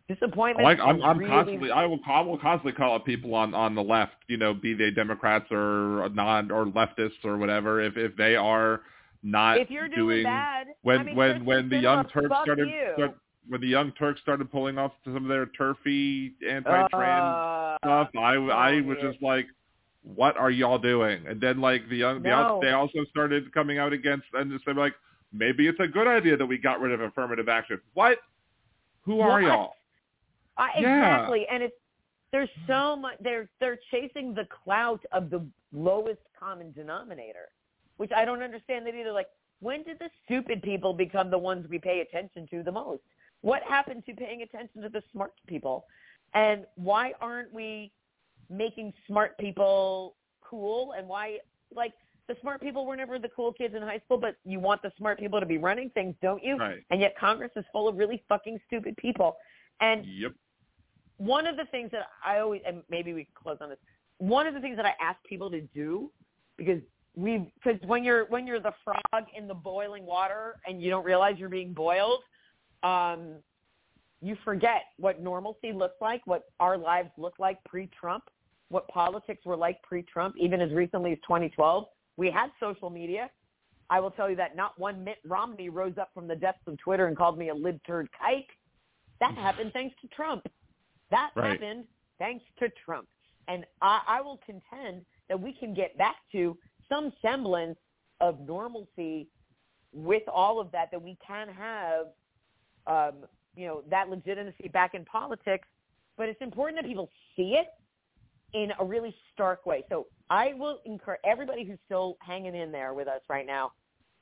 Disappointments. 0.08 0.64
Like 0.64 0.80
I'm, 0.80 1.02
I'm 1.02 1.18
really- 1.18 1.30
constantly, 1.32 1.72
I 1.72 1.86
will, 1.86 2.00
I 2.06 2.22
will 2.22 2.38
constantly 2.38 2.74
call 2.74 2.96
out 2.96 3.06
people 3.06 3.34
on 3.36 3.54
on 3.54 3.76
the 3.76 3.84
left, 3.84 4.16
you 4.28 4.38
know, 4.38 4.54
be 4.54 4.74
they 4.74 4.92
Democrats 4.92 5.46
or 5.52 6.10
non 6.14 6.52
or 6.52 6.66
leftists 6.66 7.24
or 7.24 7.38
whatever, 7.38 7.82
if 7.82 7.98
if 7.98 8.16
they 8.18 8.36
are 8.36 8.82
not 9.24 9.60
If 9.60 9.70
you're 9.70 9.88
doing, 9.88 10.24
bad, 10.24 10.68
when 10.82 11.00
I 11.00 11.04
mean, 11.04 11.16
when 11.16 11.46
when 11.46 11.70
the 11.70 11.78
Young 11.78 12.06
Turks 12.10 12.26
started, 12.44 12.68
start, 12.96 13.16
when 13.48 13.62
the 13.62 13.68
Young 13.68 13.92
Turks 13.94 14.20
started 14.22 14.52
pulling 14.52 14.78
off 14.78 14.92
some 15.06 15.18
of 15.18 15.28
their 15.28 15.46
turfy 15.46 16.34
anti-trans 16.50 16.90
Uh, 16.94 17.78
stuff, 17.78 18.10
I 18.18 18.34
I 18.36 18.82
was 18.82 18.98
just 19.02 19.22
like, 19.22 19.46
what 20.04 20.38
are 20.38 20.52
y'all 20.52 20.80
doing? 20.80 21.26
And 21.28 21.40
then 21.40 21.62
like 21.62 21.88
the 21.90 21.98
young, 21.98 22.24
the, 22.24 22.60
they 22.62 22.72
also 22.72 23.04
started 23.10 23.54
coming 23.54 23.78
out 23.78 23.94
against 23.94 24.26
and 24.34 24.52
just 24.52 24.66
they 24.66 24.74
like, 24.74 24.96
maybe 25.32 25.68
it's 25.68 25.80
a 25.80 25.88
good 25.88 26.08
idea 26.08 26.38
that 26.38 26.46
we 26.46 26.58
got 26.58 26.80
rid 26.80 26.92
of 26.92 27.02
affirmative 27.02 27.50
action. 27.50 27.80
What? 27.94 28.18
Who 29.04 29.22
are 29.22 29.42
What? 29.42 29.44
y'all? 29.44 29.74
I, 30.58 30.70
Yeah. 30.80 30.98
exactly, 30.98 31.48
and 31.52 31.64
it's 31.64 31.76
there's 32.32 32.50
so 32.68 32.96
much. 32.96 33.18
They're 33.22 33.50
they're 33.60 33.80
chasing 33.90 34.34
the 34.34 34.48
clout 34.64 35.02
of 35.12 35.30
the 35.30 35.46
lowest 35.74 36.22
common 36.38 36.72
denominator, 36.72 37.50
which 37.98 38.12
I 38.16 38.26
don't 38.26 38.42
understand. 38.42 38.86
That 38.86 38.96
either 38.96 39.12
like 39.12 39.28
when 39.60 39.84
did 39.84 40.00
the 40.00 40.10
stupid 40.26 40.62
people 40.62 40.94
become 40.94 41.30
the 41.30 41.38
ones 41.38 41.68
we 41.70 41.78
pay 41.80 42.02
attention 42.02 42.48
to 42.52 42.64
the 42.64 42.72
most? 42.72 43.02
What 43.42 43.64
happened 43.64 44.04
to 44.06 44.14
paying 44.14 44.44
attention 44.44 44.82
to 44.82 44.90
the 44.90 45.04
smart 45.12 45.34
people? 45.48 45.86
And 46.34 46.66
why 46.76 47.14
aren't 47.20 47.52
we 47.54 47.92
making 48.52 48.94
smart 49.08 49.38
people 49.38 50.16
cool? 50.44 50.94
And 50.98 51.08
why 51.08 51.38
like 51.74 51.94
the 52.28 52.36
smart 52.42 52.62
people 52.62 52.86
were 52.86 52.96
never 52.96 53.20
the 53.20 53.30
cool 53.30 53.52
kids 53.52 53.76
in 53.76 53.82
high 53.82 54.02
school, 54.06 54.18
but 54.18 54.36
you 54.46 54.60
want 54.60 54.82
the 54.82 54.92
smart 54.98 55.20
people 55.20 55.40
to 55.40 55.46
be 55.46 55.58
running 55.58 55.90
things, 55.92 56.16
don't 56.22 56.44
you? 56.44 56.58
Right. 56.58 56.84
And 56.90 57.02
yet 57.02 57.18
Congress 57.20 57.52
is 57.56 57.66
full 57.72 57.88
of 57.88 57.98
really 57.98 58.24
fucking 58.30 58.60
stupid 58.68 58.96
people. 58.98 59.36
And 59.80 60.06
Yep. 60.06 60.34
one 61.18 61.48
of 61.48 61.58
the 61.58 61.66
things 61.66 61.92
that 61.92 62.08
I 62.24 62.40
always, 62.40 62.62
and 62.66 62.84
maybe 62.90 63.14
we 63.14 63.26
can 63.26 63.34
close 63.34 63.58
on 63.62 63.70
this. 63.70 63.80
One 64.20 64.48
of 64.48 64.54
the 64.54 64.60
things 64.60 64.78
that 64.78 64.86
I 64.86 64.94
ask 65.02 65.22
people 65.24 65.50
to 65.52 65.62
do, 65.62 66.12
because 66.58 66.82
we, 67.16 67.52
because 67.56 67.80
when 67.88 68.04
you're 68.04 68.26
when 68.26 68.48
you're 68.48 68.60
the 68.60 68.74
frog 68.84 69.26
in 69.36 69.48
the 69.48 69.54
boiling 69.54 70.06
water 70.06 70.60
and 70.66 70.82
you 70.82 70.90
don't 70.90 71.04
realize 71.04 71.38
you're 71.38 71.50
being 71.50 71.74
boiled, 71.74 72.24
um, 72.84 73.36
you 74.22 74.38
forget 74.46 74.84
what 74.98 75.22
normalcy 75.22 75.74
looks 75.74 76.00
like, 76.00 76.26
what 76.26 76.44
our 76.60 76.78
lives 76.78 77.10
look 77.18 77.34
like 77.40 77.62
pre-Trump, 77.66 78.24
what 78.72 78.88
politics 78.88 79.46
were 79.46 79.56
like 79.56 79.82
pre-Trump, 79.84 80.36
even 80.40 80.62
as 80.62 80.72
recently 80.72 81.12
as 81.12 81.18
2012. 81.28 81.86
We 82.18 82.32
had 82.32 82.50
social 82.60 82.90
media. 82.90 83.30
I 83.90 84.00
will 84.00 84.12
tell 84.12 84.30
you 84.30 84.36
that 84.38 84.56
not 84.56 84.80
one 84.80 85.04
Mitt 85.04 85.18
Romney 85.26 85.70
rose 85.70 85.98
up 86.00 86.10
from 86.14 86.28
the 86.28 86.36
depths 86.36 86.66
of 86.68 86.78
Twitter 86.78 87.08
and 87.08 87.18
called 87.18 87.38
me 87.38 87.50
a 87.50 87.54
libturd 87.54 88.08
kike. 88.22 88.46
That 89.20 89.36
happened 89.36 89.74
thanks 89.74 89.96
to 90.02 90.08
Trump. 90.08 90.48
That 91.12 91.32
Right. 91.36 91.60
happened 91.60 91.86
thanks 92.18 92.46
to 92.60 92.70
Trump. 92.86 93.08
And 93.50 93.66
I, 93.82 94.02
I 94.08 94.22
will 94.22 94.40
contend 94.46 95.06
that 95.28 95.40
we 95.40 95.52
can 95.52 95.74
get 95.74 95.98
back 95.98 96.16
to 96.32 96.58
some 96.88 97.12
semblance 97.22 97.78
of 98.22 98.40
normalcy 98.40 99.28
with 99.94 100.24
all 100.30 100.60
of 100.62 100.72
that, 100.72 100.90
that 100.92 101.02
we 101.02 101.18
can 101.26 101.50
have, 101.50 102.06
um, 102.88 103.26
you 103.56 103.68
know, 103.68 103.84
that 103.90 104.10
legitimacy 104.10 104.70
back 104.70 104.94
in 104.94 105.04
politics. 105.04 105.68
But 106.18 106.30
it's 106.30 106.42
important 106.42 106.82
that 106.82 106.88
people 106.88 107.10
see 107.36 107.56
it 107.56 107.68
in 108.54 108.72
a 108.80 108.86
really 108.86 109.16
stark 109.34 109.66
way. 109.66 109.84
So 109.90 110.08
I 110.30 110.54
will 110.54 110.80
encourage 110.86 111.22
everybody 111.26 111.64
who's 111.66 111.80
still 111.86 112.18
hanging 112.22 112.56
in 112.56 112.72
there 112.72 112.94
with 112.94 113.08
us 113.08 113.22
right 113.30 113.46
now. 113.46 113.72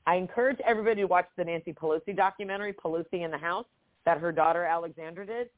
I 0.06 0.16
encourage 0.16 0.58
everybody 0.64 1.02
to 1.02 1.06
watch 1.06 1.26
the 1.36 1.44
Nancy 1.44 1.72
Pelosi 1.72 2.16
documentary, 2.16 2.72
Pelosi 2.72 3.24
in 3.24 3.30
the 3.30 3.38
House, 3.38 3.66
that 4.06 4.18
her 4.18 4.32
daughter 4.32 4.64
Alexandra 4.64 5.26
did. 5.26 5.48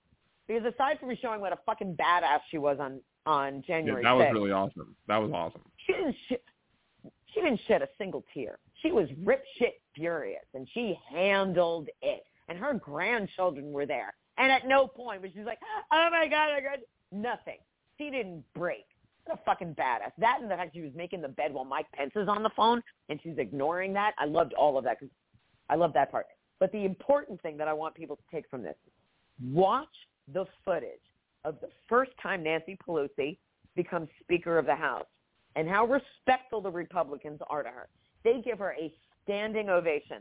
Because 0.49 0.65
aside 0.75 0.99
from 0.99 1.17
showing 1.23 1.41
what 1.41 1.53
a 1.53 1.59
fucking 1.65 1.97
badass 1.97 2.41
she 2.51 2.59
was 2.59 2.79
on 2.81 3.01
on 3.25 3.63
January, 3.65 4.03
Yeah, 4.03 4.17
that 4.17 4.19
was 4.19 4.33
really 4.33 4.51
awesome. 4.51 4.97
That 5.07 5.19
was 5.19 5.31
awesome. 5.33 5.63
she 5.87 5.93
didn't 5.93 6.17
sh- 6.29 7.11
she 7.33 7.41
didn't 7.41 7.61
shed 7.69 7.81
a 7.83 7.89
single 7.97 8.25
tear. 8.35 8.59
She 8.83 8.91
was 8.91 9.09
rip 9.23 9.45
shit 9.59 9.81
furious, 9.95 10.45
and 10.55 10.69
she 10.75 10.99
handled 11.09 11.89
it. 12.03 12.25
And 12.49 12.59
her 12.59 12.75
grandchildren 12.75 13.71
were 13.71 13.87
there, 13.87 14.13
and 14.37 14.51
at 14.51 14.67
no 14.67 14.89
point 14.89 15.23
was 15.23 15.31
she 15.33 15.45
like, 15.45 15.61
"Oh 15.93 16.09
my 16.11 16.27
god, 16.27 16.51
I 16.51 16.61
got 16.61 16.79
nothing. 17.13 17.59
She 17.99 18.11
didn't 18.11 18.45
break. 18.55 18.85
What 19.25 19.39
a 19.39 19.45
fucking 19.45 19.75
badass. 19.75 20.13
That 20.19 20.39
and 20.41 20.51
the 20.51 20.57
fact 20.57 20.75
she 20.75 20.81
was 20.81 20.93
making 20.97 21.23
the 21.23 21.29
bed 21.29 21.53
while 21.53 21.65
Mike 21.65 21.87
Pence 21.93 22.13
is 22.17 22.29
on 22.29 22.43
the 22.43 22.51
phone, 22.57 22.83
and 23.09 23.21
she's 23.23 23.39
ignoring 23.39 23.93
that. 23.93 24.13
I 24.19 24.25
loved 24.25 24.53
all 24.55 24.77
of 24.77 24.85
that 24.85 24.99
because 24.99 25.15
I 25.69 25.77
love 25.77 25.93
that 25.95 26.11
part. 26.11 26.27
But 26.59 26.73
the 26.73 26.85
important 26.85 27.41
thing 27.43 27.57
that 27.59 27.69
I 27.69 27.73
want 27.73 27.95
people 27.95 28.17
to 28.17 28.23
take 28.33 28.49
from 28.51 28.63
this 28.63 28.75
watch 29.53 29.89
the 30.33 30.45
footage 30.65 31.01
of 31.45 31.61
the 31.61 31.69
first 31.89 32.13
time 32.23 32.43
Nancy 32.43 32.77
Pelosi 32.87 33.39
becomes 33.75 34.09
Speaker 34.21 34.59
of 34.59 34.67
the 34.67 34.75
House 34.75 35.07
and 35.57 35.69
how 35.69 35.87
respectful 35.87 36.61
the 36.61 36.71
Republicans 36.71 37.41
are 37.49 37.63
to 37.63 37.69
her. 37.69 37.89
They 38.25 38.41
give 38.45 38.59
her 38.59 38.75
a 38.79 38.93
standing 39.25 39.69
ovation 39.69 40.19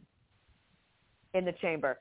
in 1.34 1.46
the 1.46 1.54
chamber. 1.54 2.00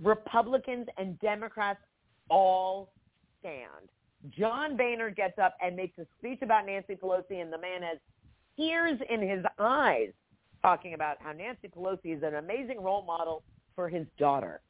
Republicans 0.00 0.86
and 0.96 1.18
Democrats 1.20 1.80
all 2.28 2.92
stand. 3.40 3.90
John 4.30 4.76
Boehner 4.76 5.10
gets 5.10 5.38
up 5.38 5.56
and 5.60 5.76
makes 5.76 5.98
a 5.98 6.06
speech 6.18 6.40
about 6.42 6.66
Nancy 6.66 6.94
Pelosi, 6.94 7.42
and 7.42 7.52
the 7.52 7.58
man 7.58 7.82
has 7.82 7.98
tears 8.56 9.00
in 9.10 9.20
his 9.20 9.44
eyes 9.58 10.10
talking 10.62 10.94
about 10.94 11.16
how 11.20 11.32
Nancy 11.32 11.68
Pelosi 11.68 12.16
is 12.16 12.22
an 12.22 12.36
amazing 12.36 12.80
role 12.80 13.02
model 13.02 13.42
for 13.74 13.88
his 13.88 14.06
daughter. 14.18 14.60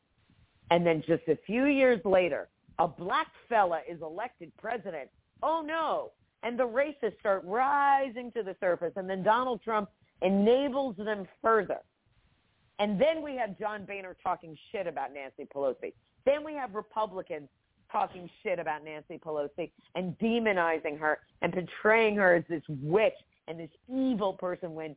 And 0.71 0.87
then 0.87 1.03
just 1.07 1.25
a 1.29 1.37
few 1.47 1.67
years 1.67 2.01
later, 2.05 2.49
a 2.79 2.89
black 2.89 3.27
fella 3.49 3.81
is 3.89 4.01
elected 4.01 4.53
president. 4.57 5.11
Oh 5.43 5.63
no. 5.65 6.13
And 6.43 6.59
the 6.59 6.67
racists 6.67 7.19
start 7.21 7.43
rising 7.45 8.33
to 8.33 8.43
the 8.43 8.57
surface. 8.59 8.93
And 8.97 9.09
then 9.09 9.23
Donald 9.23 9.63
Trump 9.63 9.91
enables 10.23 10.97
them 10.97 11.27
further. 11.43 11.81
And 12.79 13.01
then 13.01 13.23
we 13.23 13.37
have 13.37 13.59
John 13.59 13.85
Boehner 13.85 14.17
talking 14.23 14.57
shit 14.73 14.87
about 14.87 15.13
Nancy 15.13 15.47
Pelosi. 15.55 15.93
Then 16.25 16.43
we 16.43 16.55
have 16.55 16.75
Republicans 16.75 17.49
talking 17.93 18.29
shit 18.43 18.59
about 18.59 18.83
Nancy 18.85 19.19
Pelosi 19.19 19.71
and 19.95 20.19
demonizing 20.19 20.99
her 20.99 21.21
and 21.43 21.53
portraying 21.53 22.17
her 22.17 22.35
as 22.37 22.45
this 22.49 22.63
witch 22.69 23.13
and 23.47 23.61
this 23.61 23.71
evil 23.89 24.33
person 24.33 24.75
when 24.75 24.97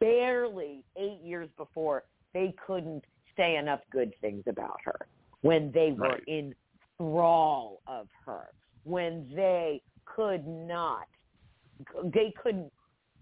barely 0.00 0.82
eight 0.96 1.20
years 1.22 1.48
before 1.56 2.04
they 2.34 2.54
couldn't 2.66 3.04
say 3.36 3.56
enough 3.56 3.80
good 3.90 4.12
things 4.20 4.42
about 4.46 4.78
her 4.84 5.06
when 5.42 5.70
they 5.72 5.92
were 5.92 6.08
Right. 6.08 6.24
in 6.26 6.54
thrall 6.96 7.80
of 7.86 8.08
her, 8.24 8.48
when 8.84 9.28
they 9.34 9.82
could 10.04 10.46
not, 10.46 11.06
they 12.04 12.32
couldn't 12.42 12.72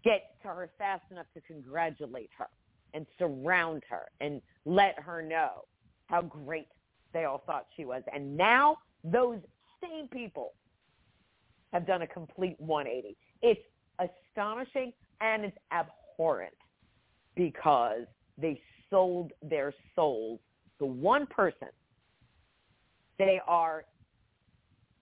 get 0.05 0.41
to 0.43 0.49
her 0.49 0.71
fast 0.79 1.05
enough 1.11 1.27
to 1.35 1.41
congratulate 1.43 2.31
her 2.37 2.49
and 2.95 3.07
surround 3.19 3.83
her 3.89 4.09
and 4.21 4.43
let 4.65 4.99
her 4.99 5.23
know 5.23 5.65
how 6.07 6.23
great 6.23 6.69
they 7.13 7.25
all 7.25 7.39
thought 7.47 7.67
she 7.77 7.85
was. 7.85 8.03
And 8.13 8.37
now 8.37 8.79
those 9.05 9.39
same 9.83 10.09
people 10.09 10.53
have 11.73 11.87
done 11.87 12.03
a 12.03 12.07
complete 12.07 12.57
180. 12.59 13.17
It's 13.43 13.61
astonishing 13.99 14.93
and 15.21 15.45
it's 15.45 15.57
abhorrent 15.73 16.55
because 17.37 18.07
they 18.37 18.61
sold 18.91 19.33
their 19.43 19.73
souls 19.95 20.41
to 20.79 20.87
one 20.87 21.27
person. 21.27 21.69
They 23.19 23.41
are 23.47 23.85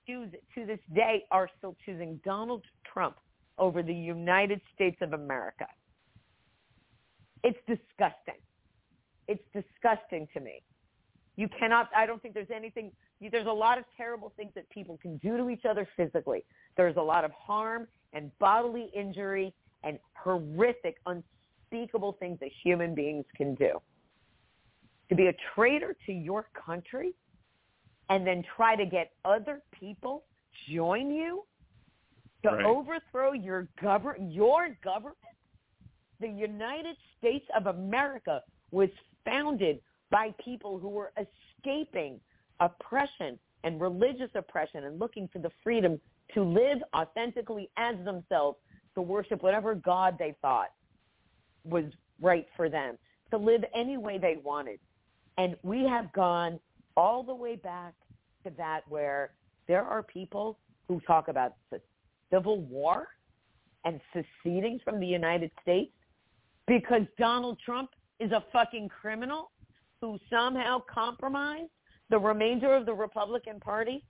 choose 0.06 0.30
to 0.54 0.64
this 0.64 0.78
day 0.94 1.24
are 1.30 1.48
still 1.58 1.76
choosing 1.84 2.20
Donald 2.24 2.64
Trump 2.92 3.16
over 3.58 3.82
the 3.82 3.94
United 3.94 4.60
States 4.74 4.96
of 5.02 5.12
America. 5.12 5.66
It's 7.44 7.58
disgusting. 7.66 8.40
It's 9.28 9.42
disgusting 9.52 10.26
to 10.34 10.40
me. 10.40 10.62
You 11.36 11.48
cannot, 11.58 11.90
I 11.94 12.06
don't 12.06 12.20
think 12.22 12.34
there's 12.34 12.50
anything, 12.54 12.90
there's 13.20 13.46
a 13.46 13.52
lot 13.52 13.78
of 13.78 13.84
terrible 13.96 14.32
things 14.36 14.52
that 14.54 14.68
people 14.70 14.98
can 15.02 15.16
do 15.18 15.36
to 15.36 15.50
each 15.50 15.64
other 15.64 15.88
physically. 15.96 16.44
There's 16.76 16.96
a 16.96 17.02
lot 17.02 17.24
of 17.24 17.32
harm 17.32 17.88
and 18.12 18.30
bodily 18.38 18.90
injury 18.94 19.52
and 19.82 19.98
horrific, 20.14 20.96
unspeakable 21.06 22.16
things 22.20 22.38
that 22.40 22.50
human 22.62 22.94
beings 22.94 23.24
can 23.36 23.54
do. 23.54 23.80
To 25.08 25.14
be 25.14 25.26
a 25.26 25.34
traitor 25.54 25.96
to 26.06 26.12
your 26.12 26.48
country 26.54 27.14
and 28.08 28.26
then 28.26 28.44
try 28.56 28.76
to 28.76 28.86
get 28.86 29.12
other 29.24 29.62
people 29.72 30.24
join 30.70 31.10
you 31.10 31.44
to 32.42 32.50
Right. 32.50 32.64
overthrow 32.64 33.32
your 33.32 33.68
govern 33.80 34.30
your 34.30 34.68
government. 34.82 35.18
The 36.20 36.28
United 36.28 36.96
States 37.18 37.48
of 37.50 37.66
America 37.66 38.42
was 38.70 38.90
founded 39.24 39.82
by 40.10 40.32
people 40.38 40.78
who 40.78 40.88
were 40.88 41.12
escaping 41.16 42.20
oppression 42.60 43.38
and 43.64 43.80
religious 43.80 44.30
oppression 44.34 44.84
and 44.84 44.98
looking 44.98 45.28
for 45.32 45.38
the 45.38 45.50
freedom 45.62 46.00
to 46.34 46.42
live 46.42 46.78
authentically 46.94 47.70
as 47.76 47.96
themselves, 48.04 48.58
to 48.94 49.02
worship 49.02 49.42
whatever 49.42 49.74
God 49.74 50.16
they 50.18 50.36
thought 50.42 50.70
was 51.64 51.84
right 52.20 52.46
for 52.56 52.68
them, 52.68 52.98
to 53.30 53.36
live 53.36 53.64
any 53.74 53.96
way 53.96 54.18
they 54.18 54.38
wanted. 54.42 54.78
And 55.36 55.56
we 55.62 55.84
have 55.84 56.12
gone 56.12 56.58
all 56.96 57.22
the 57.22 57.34
way 57.34 57.56
back 57.56 57.94
to 58.44 58.52
that 58.56 58.80
where 58.88 59.32
there 59.66 59.84
are 59.84 60.02
people 60.02 60.58
who 60.88 61.00
talk 61.06 61.28
about 61.28 61.54
the 61.70 61.80
civil 62.32 62.60
war 62.62 63.08
and 63.84 64.00
seceding 64.12 64.80
from 64.84 64.98
the 65.00 65.06
United 65.06 65.50
States 65.62 65.92
because 66.66 67.02
Donald 67.18 67.58
Trump 67.64 67.90
is 68.20 68.32
a 68.32 68.44
fucking 68.52 68.88
criminal 68.88 69.50
who 70.00 70.18
somehow 70.30 70.80
compromised 70.92 71.70
the 72.10 72.18
remainder 72.18 72.74
of 72.74 72.86
the 72.86 72.94
Republican 72.94 73.60
Party 73.60 74.04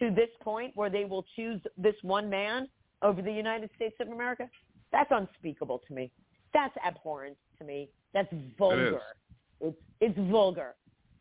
to 0.00 0.10
this 0.10 0.28
point 0.42 0.72
where 0.74 0.90
they 0.90 1.04
will 1.04 1.24
choose 1.36 1.60
this 1.76 1.94
one 2.02 2.28
man 2.28 2.68
over 3.02 3.22
the 3.22 3.32
United 3.32 3.70
States 3.76 3.94
of 4.00 4.08
America? 4.08 4.48
That's 4.92 5.10
unspeakable 5.10 5.82
to 5.88 5.94
me. 5.94 6.10
That's 6.52 6.74
abhorrent 6.86 7.36
to 7.58 7.64
me. 7.64 7.88
That's 8.12 8.32
vulgar. 8.58 9.00
It's 9.60 9.76
it's 10.00 10.18
vulgar, 10.30 10.74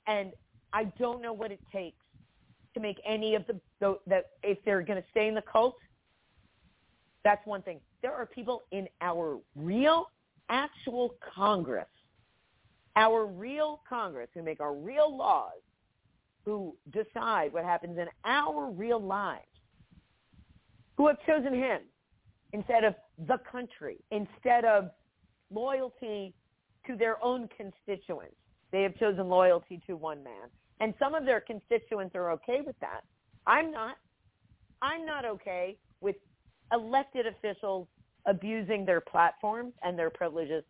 and 0.07 0.32
I 0.73 0.85
don't 0.99 1.22
know 1.22 1.33
what 1.33 1.51
it 1.51 1.59
takes 1.72 1.98
to 2.73 2.80
make 2.80 2.99
any 3.06 3.35
of 3.35 3.45
the, 3.48 3.59
the 3.80 3.98
that 4.07 4.25
if 4.43 4.57
they're 4.65 4.82
going 4.82 5.01
to 5.01 5.07
stay 5.11 5.27
in 5.27 5.35
the 5.35 5.43
cult. 5.51 5.75
That's 7.23 7.45
one 7.48 7.61
thing. 7.61 7.80
There 8.01 8.14
are 8.14 8.25
people 8.25 8.64
in 8.72 8.88
our 9.01 9.40
real, 9.56 10.07
actual 10.49 11.15
Congress, 11.33 11.88
our 12.95 13.25
real 13.25 13.82
Congress 13.88 14.27
who 14.33 14.43
make 14.43 14.59
our 14.59 14.73
real 14.73 15.15
laws, 15.15 15.61
who 16.46 16.76
decide 16.92 17.54
what 17.54 17.64
happens 17.64 17.98
in 17.98 18.08
our 18.26 18.70
real 18.72 19.02
lives, 19.02 19.46
who 20.98 21.08
have 21.08 21.18
chosen 21.26 21.54
him 21.54 21.82
instead 22.52 22.84
of 22.84 22.96
the 23.28 23.38
country, 23.50 23.98
instead 24.12 24.66
of 24.66 24.90
loyalty 25.52 26.34
to 26.88 26.96
their 26.96 27.24
own 27.24 27.48
constituents. 27.56 28.36
They 28.72 28.84
have 28.84 28.98
chosen 28.98 29.30
loyalty 29.30 29.82
to 29.88 29.96
one 29.96 30.24
man. 30.24 30.50
And 30.80 30.94
some 31.00 31.14
of 31.14 31.26
their 31.26 31.40
constituents 31.40 32.16
are 32.16 32.32
okay 32.32 32.60
with 32.66 32.78
that. 32.82 33.02
I'm 33.48 33.72
not. 33.72 33.96
I'm 34.82 35.06
not 35.06 35.24
okay 35.24 35.78
with 36.02 36.16
elected 36.74 37.26
officials 37.28 37.88
abusing 38.26 38.86
their 38.86 39.00
platforms 39.00 39.74
and 39.84 39.98
their 39.98 40.10
privileges. 40.10 40.64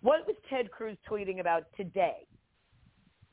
What 0.00 0.26
was 0.26 0.36
Ted 0.50 0.70
Cruz 0.70 0.96
tweeting 1.08 1.40
about 1.40 1.64
today? 1.76 2.26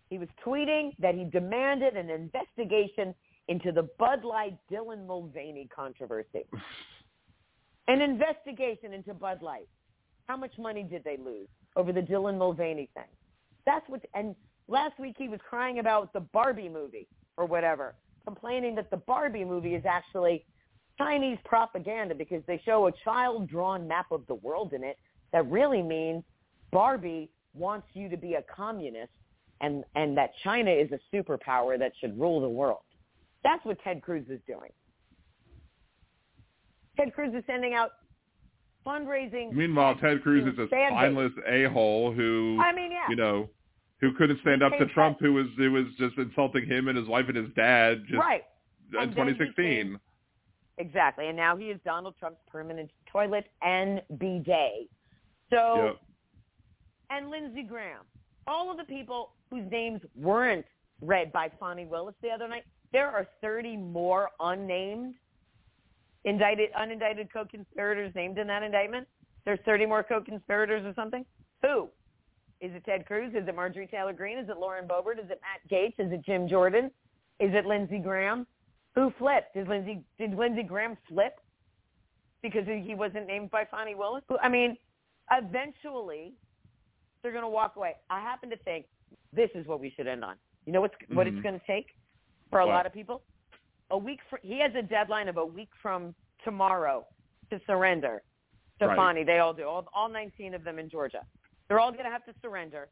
He 0.10 0.18
was 0.18 0.28
tweeting 0.46 0.96
that 1.00 1.16
he 1.16 1.24
demanded 1.24 1.96
an 1.96 2.10
investigation 2.10 3.14
into 3.48 3.72
the 3.72 3.88
Bud 3.98 4.24
Light 4.24 4.58
Dylan 4.72 5.06
Mulvaney 5.06 5.68
controversy. 5.76 6.46
An 7.88 8.02
investigation 8.02 8.94
into 8.94 9.14
Bud 9.14 9.42
Light. 9.42 9.68
How 10.28 10.38
much 10.38 10.58
money 10.58 10.84
did 10.84 11.04
they 11.04 11.18
lose 11.18 11.48
over 11.76 11.92
the 11.92 12.02
Dylan 12.02 12.38
Mulvaney 12.38 12.90
thing? 12.94 13.04
That's 13.66 13.88
what. 13.90 14.02
And 14.14 14.36
last 14.68 15.00
week 15.00 15.16
he 15.18 15.28
was 15.28 15.40
crying 15.48 15.80
about 15.80 16.14
the 16.14 16.20
Barbie 16.20 16.70
movie 16.70 17.08
or 17.38 17.46
whatever, 17.46 17.96
complaining 18.26 18.76
that 18.76 18.92
the 18.92 18.98
Barbie 18.98 19.46
movie 19.46 19.74
is 19.74 19.84
actually 19.86 20.46
Chinese 20.98 21.38
propaganda 21.46 22.14
because 22.14 22.44
they 22.46 22.62
show 22.66 22.88
a 22.88 22.92
child-drawn 23.04 23.88
map 23.88 24.08
of 24.12 24.26
the 24.28 24.36
world 24.36 24.74
in 24.74 24.84
it 24.84 24.98
that 25.32 25.50
really 25.50 25.82
means 25.82 26.24
Barbie 26.72 27.30
wants 27.54 27.88
you 27.94 28.10
to 28.10 28.18
be 28.18 28.34
a 28.34 28.44
communist 28.54 29.12
and 29.62 29.84
and 29.96 30.18
that 30.18 30.32
China 30.44 30.72
is 30.72 30.90
a 30.92 31.00
superpower 31.16 31.78
that 31.80 31.92
should 32.00 32.20
rule 32.20 32.42
the 32.42 32.50
world. 32.50 32.82
That's 33.44 33.64
what 33.66 33.78
Ted 33.84 34.02
Cruz 34.02 34.26
is 34.30 34.40
doing. 34.48 34.72
Ted 36.98 37.14
Cruz 37.14 37.34
is 37.34 37.44
sending 37.48 37.74
out 37.74 37.92
fundraising. 38.86 39.54
Meanwhile, 39.54 39.96
Ted 39.96 40.22
Cruz 40.22 40.46
is 40.52 40.60
a 40.60 40.68
spineless 40.68 41.32
a-hole 41.48 42.12
who, 42.12 42.58
I 42.62 42.74
mean, 42.74 42.92
yeah. 42.92 43.06
you 43.10 43.16
know, 43.16 43.50
who 44.02 44.14
couldn't 44.14 44.40
stand 44.42 44.64
up 44.64 44.74
to 44.80 44.86
Trump, 44.88 45.18
who 45.20 45.34
was 45.34 45.48
who 45.58 45.72
was 45.72 45.86
just 45.98 46.18
insulting 46.18 46.66
him 46.66 46.88
and 46.88 46.98
his 46.98 47.08
wife 47.08 47.26
and 47.28 47.38
his 47.38 47.50
dad 47.56 48.04
just 48.08 48.20
right. 48.20 48.44
in 48.94 49.00
And 49.02 49.12
2016. 49.12 49.56
came- 49.56 50.00
Exactly. 50.78 51.28
And 51.28 51.36
now 51.36 51.58
he 51.58 51.66
is 51.66 51.80
Donald 51.84 52.16
Trump's 52.18 52.40
permanent 52.50 52.90
toilet 53.12 53.48
and 53.62 54.02
bidet. 54.18 54.88
So, 55.50 55.84
Yep. 55.88 55.96
and 57.10 57.30
Lindsey 57.30 57.64
Graham, 57.64 58.06
all 58.50 58.72
of 58.72 58.78
the 58.78 58.84
people 58.84 59.32
whose 59.50 59.70
names 59.72 60.02
weren't 60.16 60.66
read 61.02 61.32
by 61.32 61.50
Fani 61.60 61.86
Willis 61.86 62.16
the 62.22 62.30
other 62.30 62.48
night, 62.48 62.64
there 62.92 63.08
are 63.08 63.28
30 63.42 63.78
more 63.78 64.30
unnamed 64.40 65.14
indicted, 66.26 66.70
unindicted 66.74 67.32
co-conspirators 67.32 68.14
named 68.16 68.38
in 68.40 68.48
that 68.48 68.64
indictment. 68.64 69.08
There's 69.46 69.60
30 69.66 69.86
more 69.86 70.04
co-conspirators 70.04 70.86
or 70.86 70.94
something. 70.96 71.24
Who? 71.62 71.90
Is 72.60 72.72
it 72.74 72.84
Ted 72.86 73.06
Cruz? 73.06 73.34
Is 73.36 73.48
it 73.48 73.56
Marjorie 73.56 73.88
Taylor 73.88 74.14
Greene? 74.14 74.38
Is 74.38 74.50
it 74.50 74.58
Lauren 74.58 74.86
Boebert? 74.88 75.20
Is 75.24 75.30
it 75.30 75.40
Matt 75.42 75.72
Gaetz? 75.72 76.06
Is 76.06 76.12
it 76.12 76.26
Jim 76.26 76.48
Jordan? 76.50 76.92
Is 77.40 77.52
it 77.54 77.66
Lindsey 77.66 78.00
Graham? 78.00 78.46
Who 78.96 79.14
flipped? 79.18 79.54
Did 79.54 79.70
Lindsey 79.70 80.02
did 80.18 80.34
Lindsey 80.36 80.64
Graham 80.64 80.98
flip 81.08 81.40
because 82.42 82.66
he 82.66 82.96
wasn't 82.96 83.28
named 83.28 83.52
by 83.52 83.64
Fani 83.70 83.96
Willis? 83.96 84.24
I 84.42 84.50
mean, 84.50 84.76
eventually 85.32 86.34
they're 87.22 87.32
going 87.32 87.44
to 87.44 87.50
walk 87.50 87.76
away. 87.76 87.96
I 88.10 88.20
happen 88.22 88.50
to 88.50 88.58
think 88.58 88.86
this 89.34 89.50
is 89.56 89.66
what 89.68 89.80
we 89.80 89.92
should 89.96 90.08
end 90.08 90.24
on. 90.24 90.36
You 90.66 90.74
know 90.74 90.82
what's 90.82 90.96
what 91.14 91.28
it's 91.28 91.38
Mhm. 91.38 91.44
going 91.44 91.60
to 91.60 91.66
take 91.66 91.96
for 92.50 92.60
a 92.60 92.66
What? 92.66 92.74
lot 92.74 92.86
of 92.86 92.94
people? 92.94 93.24
A 93.92 93.98
week. 93.98 94.20
For, 94.30 94.40
he 94.44 94.60
has 94.60 94.74
a 94.76 94.82
deadline 94.82 95.28
of 95.28 95.38
a 95.38 95.46
week 95.46 95.70
from 95.82 96.14
tomorrow 96.44 97.06
to 97.50 97.60
surrender 97.66 98.22
to 98.80 98.88
Right. 98.88 99.26
They 99.26 99.40
all 99.40 99.54
do. 99.54 99.68
All, 99.68 99.88
all 99.94 100.08
19 100.10 100.54
of 100.54 100.64
them 100.64 100.80
in 100.80 100.90
Georgia. 100.90 101.26
They're 101.68 101.80
all 101.80 101.92
going 101.92 102.06
to 102.06 102.12
have 102.12 102.24
to 102.26 102.34
surrender. 102.42 102.90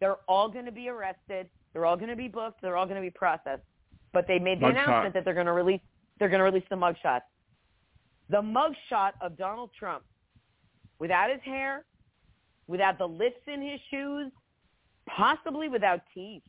They're 0.00 0.16
all 0.28 0.48
going 0.48 0.66
to 0.66 0.72
be 0.72 0.88
arrested. 0.88 1.48
They're 1.72 1.86
all 1.86 1.96
going 1.96 2.10
to 2.10 2.16
be 2.16 2.28
booked. 2.28 2.60
They're 2.60 2.76
all 2.76 2.86
going 2.86 2.96
to 2.96 3.02
be 3.02 3.10
processed. 3.10 3.62
But 4.12 4.26
they 4.26 4.38
made 4.38 4.60
the 4.60 4.66
Mugshot. 4.66 4.70
announcement 4.84 5.14
that 5.14 5.24
they're 5.24 5.32
going 5.34 5.46
to 5.46 5.52
release. 5.52 5.80
They're 6.18 6.28
going 6.28 6.40
to 6.40 6.44
release 6.44 6.68
the 6.68 6.76
mugshot. 6.76 7.22
The 8.28 8.42
mugshot 8.42 9.12
of 9.20 9.36
Donald 9.36 9.70
Trump, 9.78 10.04
without 10.98 11.30
his 11.30 11.40
hair, 11.42 11.84
without 12.66 12.98
the 12.98 13.06
lifts 13.06 13.42
in 13.46 13.60
his 13.60 13.80
shoes, 13.90 14.30
possibly 15.08 15.68
without 15.68 16.00
teeth, 16.14 16.42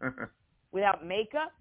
without 0.72 1.06
makeup, 1.06 1.52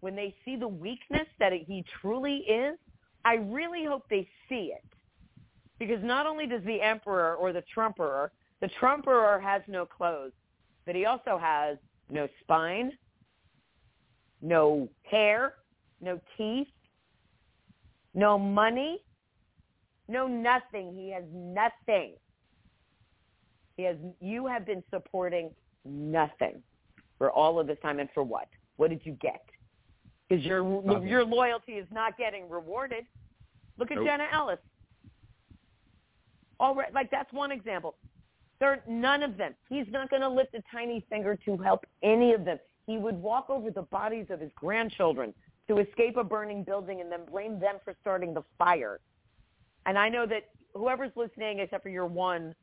when 0.00 0.16
they 0.16 0.34
see 0.44 0.56
the 0.56 0.68
weakness 0.68 1.26
that 1.38 1.52
he 1.52 1.84
truly 2.00 2.38
is, 2.38 2.78
I 3.24 3.34
really 3.34 3.84
hope 3.84 4.04
they 4.08 4.26
see 4.48 4.72
it. 4.74 4.84
Because 5.78 6.02
not 6.02 6.26
only 6.26 6.46
does 6.46 6.62
the 6.64 6.80
emperor 6.80 7.36
or 7.36 7.52
the 7.52 7.62
Trumperer 7.72 8.32
The 8.60 8.68
Trumperer 8.78 9.40
has 9.40 9.62
no 9.66 9.86
clothes, 9.86 10.32
but 10.84 10.94
he 10.94 11.06
also 11.06 11.38
has 11.38 11.78
no 12.10 12.28
spine, 12.40 12.92
no 14.42 14.88
hair, 15.02 15.54
no 16.00 16.20
teeth, 16.36 16.68
no 18.14 18.38
money, 18.38 19.02
no 20.10 20.26
nothing. 20.26 20.94
He 20.94 21.10
has 21.10 21.24
nothing. 21.32 22.14
He 23.76 23.84
has. 23.84 23.96
You 24.20 24.46
have 24.46 24.66
been 24.66 24.82
supporting 24.90 25.50
nothing 25.84 26.62
for 27.18 27.30
all 27.30 27.58
of 27.58 27.66
this 27.66 27.78
time, 27.82 27.98
and 28.00 28.08
for 28.12 28.22
what? 28.22 28.48
What 28.76 28.90
did 28.90 29.00
you 29.04 29.12
get? 29.12 29.44
Because 30.28 30.44
your 30.44 30.62
Nothing. 30.62 31.08
your 31.08 31.24
loyalty 31.24 31.72
is 31.72 31.86
not 31.92 32.16
getting 32.16 32.48
rewarded. 32.48 33.04
Look 33.78 33.90
at 33.90 33.96
Nope. 33.96 34.06
Jenna 34.06 34.26
Ellis. 34.32 34.58
All 36.58 36.74
right, 36.74 36.92
like 36.92 37.10
that's 37.10 37.32
one 37.32 37.50
example. 37.50 37.96
There, 38.60 38.82
none 38.86 39.22
of 39.22 39.38
them. 39.38 39.54
He's 39.68 39.86
not 39.90 40.10
going 40.10 40.20
to 40.22 40.28
lift 40.28 40.54
a 40.54 40.62
tiny 40.70 41.04
finger 41.08 41.38
to 41.46 41.56
help 41.56 41.86
any 42.02 42.34
of 42.34 42.44
them. 42.44 42.58
He 42.86 42.98
would 42.98 43.16
walk 43.16 43.48
over 43.48 43.70
the 43.70 43.82
bodies 43.82 44.26
of 44.28 44.40
his 44.40 44.50
grandchildren 44.54 45.32
to 45.68 45.78
escape 45.78 46.16
a 46.16 46.24
burning 46.24 46.62
building 46.62 47.00
and 47.00 47.10
then 47.10 47.20
blame 47.30 47.58
them 47.58 47.76
for 47.84 47.94
starting 48.00 48.34
the 48.34 48.42
fire. 48.58 49.00
And 49.86 49.98
I 49.98 50.08
know 50.08 50.26
that 50.26 50.44
whoever's 50.74 51.12
listening, 51.16 51.60
except 51.60 51.82
for 51.82 51.88
your 51.88 52.06
one 52.06 52.54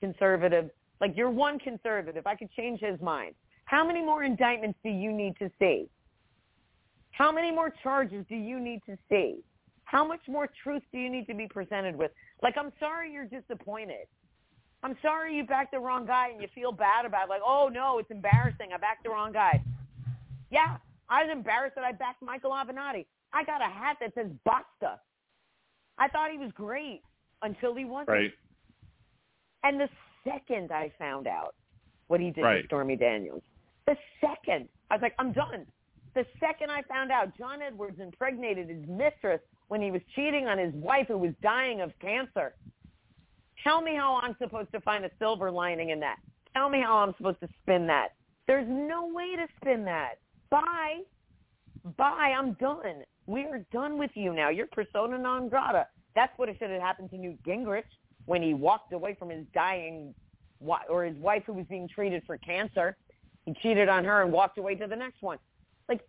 conservative, 0.00 0.70
like 1.00 1.16
your 1.16 1.30
one 1.30 1.58
conservative, 1.58 2.26
I 2.26 2.36
could 2.36 2.50
change 2.52 2.80
his 2.80 3.00
mind. 3.00 3.34
How 3.64 3.86
many 3.86 4.02
more 4.02 4.24
indictments 4.24 4.78
do 4.82 4.90
you 4.90 5.12
need 5.12 5.34
to 5.38 5.50
see? 5.58 5.88
How 7.12 7.30
many 7.30 7.50
more 7.50 7.72
charges 7.82 8.24
do 8.28 8.36
you 8.36 8.58
need 8.58 8.80
to 8.86 8.96
see? 9.08 9.42
How 9.84 10.06
much 10.06 10.20
more 10.28 10.48
truth 10.62 10.82
do 10.92 10.98
you 10.98 11.10
need 11.10 11.26
to 11.26 11.34
be 11.34 11.48
presented 11.48 11.96
with? 11.96 12.12
Like, 12.42 12.56
I'm 12.56 12.72
sorry 12.78 13.12
you're 13.12 13.26
disappointed. 13.26 14.06
I'm 14.82 14.96
sorry 15.02 15.36
you 15.36 15.44
backed 15.44 15.72
the 15.72 15.78
wrong 15.78 16.06
guy 16.06 16.28
and 16.30 16.40
you 16.40 16.48
feel 16.54 16.72
bad 16.72 17.04
about 17.04 17.24
it. 17.24 17.30
Like, 17.30 17.42
oh 17.44 17.68
no, 17.72 17.98
it's 17.98 18.10
embarrassing. 18.10 18.68
I 18.72 18.78
backed 18.78 19.04
the 19.04 19.10
wrong 19.10 19.32
guy. 19.32 19.62
Yeah, 20.50 20.76
I 21.08 21.24
was 21.24 21.30
embarrassed 21.32 21.74
that 21.74 21.84
I 21.84 21.92
backed 21.92 22.22
Michael 22.22 22.52
Avenatti. 22.52 23.04
I 23.32 23.44
got 23.44 23.60
a 23.60 23.70
hat 23.70 23.98
that 24.00 24.14
says 24.14 24.28
Basta. 24.44 24.98
I 26.00 26.08
thought 26.08 26.30
he 26.32 26.38
was 26.38 26.50
great 26.52 27.02
until 27.42 27.74
he 27.74 27.84
wasn't. 27.84 28.08
Right. 28.08 28.32
And 29.62 29.78
the 29.78 29.88
second 30.24 30.72
I 30.72 30.90
found 30.98 31.26
out 31.26 31.54
what 32.08 32.18
he 32.20 32.30
did 32.30 32.42
Right. 32.42 32.62
to 32.62 32.66
Stormy 32.66 32.96
Daniels, 32.96 33.42
the 33.86 33.96
second 34.20 34.68
I 34.90 34.94
was 34.96 35.02
like, 35.02 35.14
I'm 35.18 35.32
done. 35.32 35.66
The 36.14 36.26
second 36.40 36.70
I 36.70 36.82
found 36.82 37.12
out 37.12 37.36
John 37.38 37.62
Edwards 37.62 38.00
impregnated 38.00 38.68
his 38.68 38.84
mistress 38.88 39.40
when 39.68 39.80
he 39.80 39.92
was 39.92 40.02
cheating 40.16 40.48
on 40.48 40.58
his 40.58 40.74
wife 40.74 41.06
who 41.06 41.18
was 41.18 41.32
dying 41.40 41.80
of 41.80 41.92
cancer. 42.00 42.54
Tell 43.62 43.80
me 43.80 43.94
how 43.94 44.16
I'm 44.20 44.34
supposed 44.42 44.72
to 44.72 44.80
find 44.80 45.04
a 45.04 45.10
silver 45.20 45.50
lining 45.50 45.90
in 45.90 46.00
that. 46.00 46.16
Tell 46.54 46.68
me 46.68 46.80
how 46.80 46.96
I'm 46.96 47.14
supposed 47.16 47.38
to 47.40 47.48
spin 47.62 47.86
that. 47.86 48.14
There's 48.48 48.66
no 48.68 49.06
way 49.06 49.36
to 49.36 49.46
spin 49.60 49.84
that. 49.84 50.14
Bye. 50.50 51.02
Bye. 51.96 52.34
I'm 52.36 52.54
done. 52.54 53.04
We 53.30 53.44
are 53.44 53.64
done 53.72 53.96
with 53.96 54.10
you 54.14 54.32
now. 54.32 54.48
You're 54.48 54.66
persona 54.66 55.16
non 55.16 55.48
grata. 55.48 55.86
That's 56.16 56.36
what 56.36 56.48
it 56.48 56.56
should 56.58 56.70
have 56.70 56.80
happened 56.80 57.10
to 57.10 57.16
Newt 57.16 57.40
Gingrich 57.44 57.84
when 58.24 58.42
he 58.42 58.54
walked 58.54 58.92
away 58.92 59.14
from 59.16 59.30
his 59.30 59.46
dying 59.54 60.12
or 60.88 61.04
his 61.04 61.16
wife 61.16 61.44
who 61.46 61.52
was 61.52 61.64
being 61.66 61.86
treated 61.86 62.24
for 62.26 62.36
cancer. 62.38 62.96
He 63.46 63.54
cheated 63.62 63.88
on 63.88 64.04
her 64.04 64.22
and 64.22 64.32
walked 64.32 64.58
away 64.58 64.74
to 64.74 64.88
the 64.88 64.96
next 64.96 65.22
one. 65.22 65.38
Like 65.88 66.00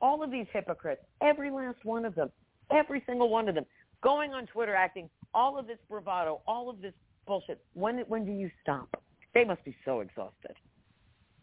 all 0.00 0.22
of 0.22 0.30
these 0.30 0.46
hypocrites, 0.52 1.02
every 1.20 1.50
last 1.50 1.84
one 1.84 2.04
of 2.04 2.14
them, 2.14 2.30
every 2.70 3.02
single 3.06 3.28
one 3.28 3.48
of 3.48 3.56
them, 3.56 3.66
going 4.00 4.32
on 4.32 4.46
Twitter 4.46 4.74
acting 4.76 5.10
all 5.34 5.58
of 5.58 5.66
this 5.66 5.78
bravado, 5.90 6.42
all 6.46 6.70
of 6.70 6.80
this 6.80 6.94
bullshit. 7.26 7.60
When 7.74 7.98
when 8.06 8.24
do 8.24 8.30
you 8.30 8.52
stop? 8.62 9.02
They 9.34 9.42
must 9.42 9.64
be 9.64 9.74
so 9.84 9.98
exhausted. 9.98 10.54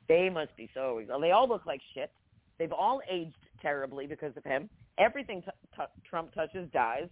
They 0.08 0.30
must 0.30 0.56
be 0.56 0.70
so 0.74 1.00
exhausted. 1.00 1.24
They 1.24 1.32
all 1.32 1.50
look 1.50 1.66
like 1.66 1.82
shit. 1.94 2.10
They've 2.58 2.72
all 2.72 3.02
aged 3.12 3.36
terribly 3.64 4.06
because 4.06 4.36
of 4.38 4.44
him. 4.44 4.70
Everything 5.00 5.42
t- 5.42 5.48
t- 5.76 5.84
Trump 6.08 6.32
touches 6.36 6.70
dies. 6.72 7.08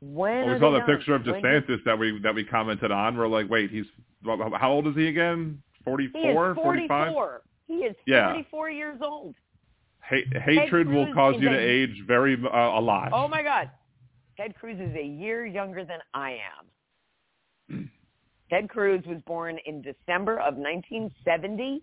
When 0.00 0.46
Well, 0.46 0.54
we 0.54 0.60
saw 0.60 0.70
the 0.72 0.80
picture 0.80 1.14
of 1.14 1.24
When 1.24 1.42
DeSantis 1.42 1.84
that 1.84 1.96
we 1.98 2.18
that 2.22 2.34
we 2.34 2.44
commented 2.44 2.90
on. 2.90 3.16
We're 3.16 3.28
like, 3.28 3.48
wait, 3.48 3.70
he's 3.70 3.86
how 4.24 4.72
old 4.72 4.86
is 4.88 4.96
he 4.96 5.06
again? 5.08 5.62
He 5.84 5.90
is 5.90 6.10
44, 6.14 6.54
45? 6.54 7.12
He 7.66 7.74
is 7.74 7.96
Yeah. 8.06 8.30
44 8.30 8.70
years 8.70 8.98
old. 9.02 9.34
Ha- 10.00 10.40
hatred 10.44 10.88
will 10.88 11.12
cause 11.14 11.34
you 11.38 11.48
to 11.48 11.56
a- 11.56 11.60
age 11.60 12.02
very 12.06 12.34
uh, 12.34 12.48
a 12.56 12.80
lot. 12.80 13.10
Oh 13.12 13.28
my 13.28 13.42
God. 13.42 13.70
Ted 14.36 14.54
Cruz 14.54 14.78
is 14.78 14.94
a 14.94 15.04
year 15.04 15.46
younger 15.46 15.84
than 15.84 15.98
I 16.14 16.38
am. 17.70 17.90
Ted 18.50 18.68
Cruz 18.68 19.04
was 19.06 19.18
born 19.26 19.58
in 19.66 19.82
December 19.82 20.38
of 20.38 20.54
1970. 20.56 21.82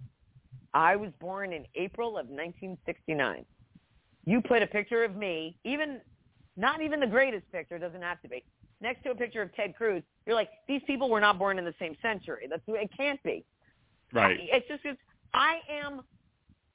I 0.74 0.96
was 0.96 1.12
born 1.20 1.54
in 1.54 1.66
April 1.76 2.18
of 2.18 2.28
1969. 2.28 3.46
You 4.26 4.42
put 4.42 4.62
a 4.62 4.68
picture 4.68 5.04
of 5.04 5.16
me, 5.16 5.58
even 5.64 6.02
not 6.58 6.82
even 6.82 7.00
the 7.00 7.08
greatest 7.08 7.50
picture, 7.52 7.78
doesn't 7.78 8.02
have 8.02 8.22
to 8.22 8.28
be, 8.28 8.44
next 8.82 9.04
to 9.04 9.12
a 9.12 9.16
picture 9.16 9.42
of 9.42 9.54
Ted 9.56 9.76
Cruz. 9.76 10.04
You're 10.26 10.36
like, 10.36 10.50
these 10.68 10.82
people 10.88 11.10
were 11.10 11.20
not 11.20 11.38
born 11.38 11.60
in 11.60 11.66
the 11.66 11.74
same 11.80 11.95
century. 12.02 12.48
That's 12.50 12.62
it 12.68 12.90
can't 12.95 13.22
be. 13.24 13.45
right. 14.12 14.38
It's 14.40 14.68
just 14.68 14.82
it's, 14.84 15.00
I 15.34 15.60
am. 15.70 16.02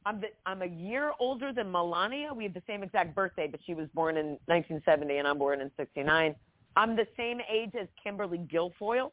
I'm 0.06 0.20
the, 0.20 0.28
I'm 0.46 0.62
a 0.62 0.66
year 0.66 1.12
older 1.20 1.52
than 1.52 1.70
Melania. 1.70 2.32
We 2.32 2.44
have 2.44 2.54
the 2.54 2.62
same 2.66 2.82
exact 2.82 3.14
birthday, 3.14 3.46
but 3.46 3.60
she 3.66 3.74
was 3.74 3.86
born 3.92 4.16
in 4.16 4.38
1970 4.46 5.18
and 5.18 5.28
I'm 5.28 5.36
born 5.36 5.60
in 5.60 5.70
69. 5.76 6.34
I'm 6.74 6.96
the 6.96 7.06
same 7.18 7.40
age 7.50 7.72
as 7.78 7.86
Kimberly 8.02 8.38
Guilfoyle. 8.38 9.10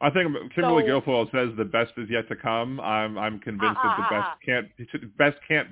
I 0.00 0.10
think 0.10 0.30
Kimberly 0.54 0.84
So- 0.86 1.00
Guilfoyle 1.00 1.30
says 1.30 1.56
the 1.56 1.64
best 1.64 1.92
is 1.96 2.08
yet 2.10 2.28
to 2.28 2.36
come. 2.36 2.80
I'm 2.80 3.16
I'm 3.16 3.38
convinced 3.38 3.80
that 3.82 3.96
the 3.96 4.02
ah, 4.04 4.36
best 4.44 4.44
can't 4.44 5.16
best 5.16 5.36
can't 5.48 5.68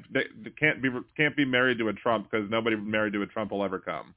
can't 0.59 0.83
be 0.83 0.89
can't 1.17 1.37
be 1.37 1.45
married 1.45 1.79
to 1.79 1.89
a 1.89 1.93
Trump 1.93 2.31
because 2.31 2.49
nobody 2.51 2.77
married 2.77 3.13
to 3.15 3.23
a 3.23 3.27
Trump 3.27 3.51
will 3.51 3.63
ever 3.63 3.79
come. 3.79 4.15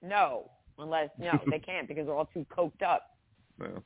No, 0.00 0.50
unless 0.78 1.10
no, 1.18 1.40
they 1.50 1.58
can't 1.58 1.88
because 1.88 2.06
they're 2.06 2.14
all 2.14 2.30
too 2.32 2.46
coked 2.56 2.82
up. 2.82 3.16
So, 3.58 3.82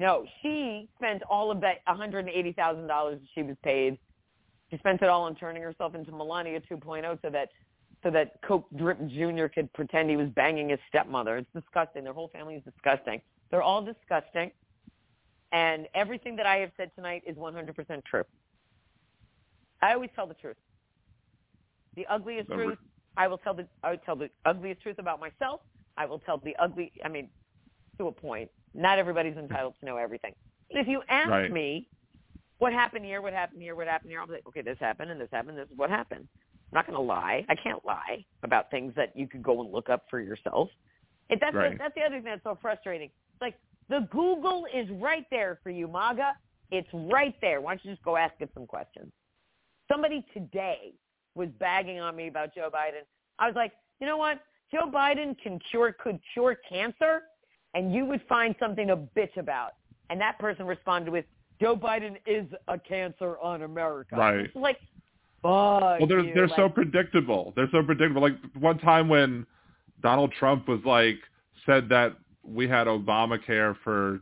No, 0.00 0.26
she 0.40 0.88
spent 0.96 1.22
all 1.28 1.50
of 1.50 1.60
that 1.60 1.84
$180,000 1.86 3.20
she 3.34 3.42
was 3.42 3.56
paid. 3.62 3.98
She 4.70 4.78
spent 4.78 5.02
it 5.02 5.08
all 5.08 5.24
on 5.24 5.34
turning 5.36 5.62
herself 5.62 5.94
into 5.94 6.10
Melania 6.10 6.60
2.0 6.60 7.18
so 7.22 7.30
that 7.30 7.50
so 8.02 8.10
that 8.10 8.42
Coke 8.42 8.66
Drip 8.76 8.98
Jr. 9.06 9.46
could 9.46 9.72
pretend 9.74 10.10
he 10.10 10.16
was 10.16 10.28
banging 10.30 10.70
his 10.70 10.80
stepmother. 10.88 11.36
It's 11.36 11.50
disgusting. 11.54 12.02
Their 12.02 12.12
whole 12.12 12.28
family 12.28 12.56
is 12.56 12.64
disgusting. 12.64 13.20
They're 13.52 13.62
all 13.62 13.82
disgusting. 13.82 14.50
And 15.52 15.86
everything 15.94 16.34
that 16.36 16.46
I 16.46 16.56
have 16.56 16.70
said 16.78 16.90
tonight 16.96 17.22
is 17.26 17.36
100% 17.36 18.04
true. 18.04 18.24
I 19.82 19.92
always 19.92 20.08
tell 20.16 20.26
the 20.26 20.34
truth. 20.34 20.56
The 21.94 22.06
ugliest 22.06 22.48
Number- 22.48 22.64
truth, 22.64 22.78
I 23.18 23.28
will 23.28 23.36
tell 23.36 23.52
the 23.52 23.68
I 23.84 23.90
will 23.90 23.98
tell 23.98 24.16
the 24.16 24.30
ugliest 24.46 24.80
truth 24.80 24.98
about 24.98 25.20
myself. 25.20 25.60
I 25.98 26.06
will 26.06 26.18
tell 26.20 26.38
the 26.38 26.56
ugly 26.56 26.90
I 27.04 27.08
mean 27.08 27.28
to 27.98 28.06
a 28.06 28.12
point. 28.12 28.50
Not 28.72 28.98
everybody's 28.98 29.36
entitled 29.36 29.74
to 29.80 29.84
know 29.86 29.98
everything. 29.98 30.34
If 30.70 30.88
you 30.88 31.02
ask 31.10 31.28
Right. 31.28 31.52
me 31.52 31.90
what 32.56 32.72
happened 32.72 33.04
here, 33.04 33.20
what 33.20 33.34
happened 33.34 33.60
here, 33.60 33.74
what 33.74 33.86
happened 33.86 34.10
here, 34.10 34.20
I'll 34.20 34.26
be 34.26 34.32
like, 34.34 34.46
okay, 34.46 34.62
this 34.62 34.78
happened 34.78 35.10
and 35.10 35.20
this 35.20 35.28
happened, 35.30 35.58
this 35.58 35.68
is 35.70 35.76
what 35.76 35.90
happened. 35.90 36.26
I'm 36.72 36.76
not 36.76 36.86
going 36.86 36.96
to 36.96 37.02
lie. 37.02 37.44
I 37.50 37.54
can't 37.56 37.84
lie 37.84 38.24
about 38.44 38.70
things 38.70 38.94
that 38.94 39.14
you 39.14 39.28
could 39.28 39.42
go 39.42 39.60
and 39.60 39.70
look 39.70 39.90
up 39.90 40.04
for 40.08 40.20
yourself. 40.20 40.70
It, 41.28 41.38
that's, 41.40 41.54
Right. 41.54 41.72
the, 41.72 41.76
that's 41.78 41.94
the 41.94 42.00
other 42.02 42.14
thing 42.16 42.24
that's 42.24 42.42
so 42.44 42.56
frustrating. 42.62 43.10
Like 43.42 43.56
the 43.90 44.08
Google 44.10 44.64
is 44.74 44.88
right 44.92 45.26
there 45.30 45.58
for 45.62 45.70
you, 45.70 45.86
MAGA. 45.86 46.32
It's 46.70 46.88
right 46.94 47.34
there. 47.42 47.60
Why 47.60 47.72
don't 47.72 47.84
you 47.84 47.90
just 47.90 48.04
go 48.04 48.16
ask 48.16 48.32
it 48.40 48.48
some 48.54 48.66
questions? 48.66 49.12
Somebody 49.90 50.24
today 50.32 50.94
was 51.34 51.48
bagging 51.58 52.00
on 52.00 52.16
me 52.16 52.28
about 52.28 52.54
Joe 52.54 52.70
Biden. 52.72 53.02
I 53.38 53.46
was 53.46 53.56
like, 53.56 53.72
you 54.00 54.06
know 54.06 54.16
what? 54.16 54.40
Joe 54.72 54.90
Biden 54.90 55.36
can 55.42 55.58
cure 55.70 55.92
could 55.92 56.18
cure 56.32 56.56
cancer, 56.66 57.22
and 57.74 57.92
you 57.92 58.06
would 58.06 58.22
find 58.28 58.54
something 58.58 58.86
to 58.86 58.96
bitch 58.96 59.36
about. 59.36 59.72
And 60.08 60.20
that 60.20 60.38
person 60.38 60.66
responded 60.66 61.10
with, 61.10 61.26
Joe 61.60 61.76
Biden 61.76 62.16
is 62.26 62.46
a 62.68 62.78
cancer 62.78 63.38
on 63.38 63.62
America. 63.62 64.16
Right. 64.16 64.54
Like, 64.56 64.78
fuck 65.42 65.98
well, 66.00 66.06
they're 66.08 66.20
you. 66.20 66.34
they're 66.34 66.48
so 66.56 66.68
predictable. 66.68 67.52
They're 67.56 67.68
so 67.70 67.82
predictable. 67.82 68.22
Like 68.22 68.36
one 68.58 68.78
time 68.78 69.08
when 69.08 69.46
Donald 70.02 70.32
Trump 70.38 70.68
was 70.68 70.80
like 70.84 71.16
said 71.66 71.88
that 71.90 72.16
we 72.44 72.68
had 72.68 72.86
Obamacare 72.86 73.76
for 73.84 74.20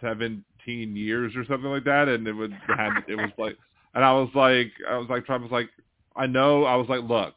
17 0.00 0.42
years 0.96 1.32
or 1.36 1.44
something 1.46 1.70
like 1.70 1.84
that, 1.84 2.08
and 2.08 2.26
it 2.26 2.32
would 2.32 2.52
had 2.66 2.90
it 3.08 3.16
was 3.16 3.30
like, 3.38 3.56
and 3.94 4.04
I 4.04 4.12
was 4.12 4.28
like, 4.34 4.70
I 4.88 4.96
was 4.98 5.08
like 5.08 5.24
Trump 5.26 5.42
was 5.42 5.52
like, 5.52 5.70
I 6.14 6.26
know. 6.26 6.64
I 6.64 6.76
was 6.76 6.88
like, 6.88 7.02
look, 7.02 7.34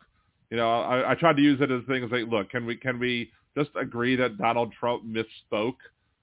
you 0.49 0.57
know, 0.57 0.69
I, 0.69 1.11
I 1.11 1.15
tried 1.15 1.35
to 1.37 1.41
use 1.41 1.59
it 1.61 1.71
as 1.71 1.81
things 1.87 2.11
like, 2.11 2.27
look, 2.29 2.49
can 2.49 2.65
we 2.65 2.75
can 2.75 2.99
we 2.99 3.31
just 3.57 3.69
agree 3.79 4.15
that 4.15 4.37
Donald 4.37 4.73
Trump 4.79 5.03
misspoke? 5.05 5.77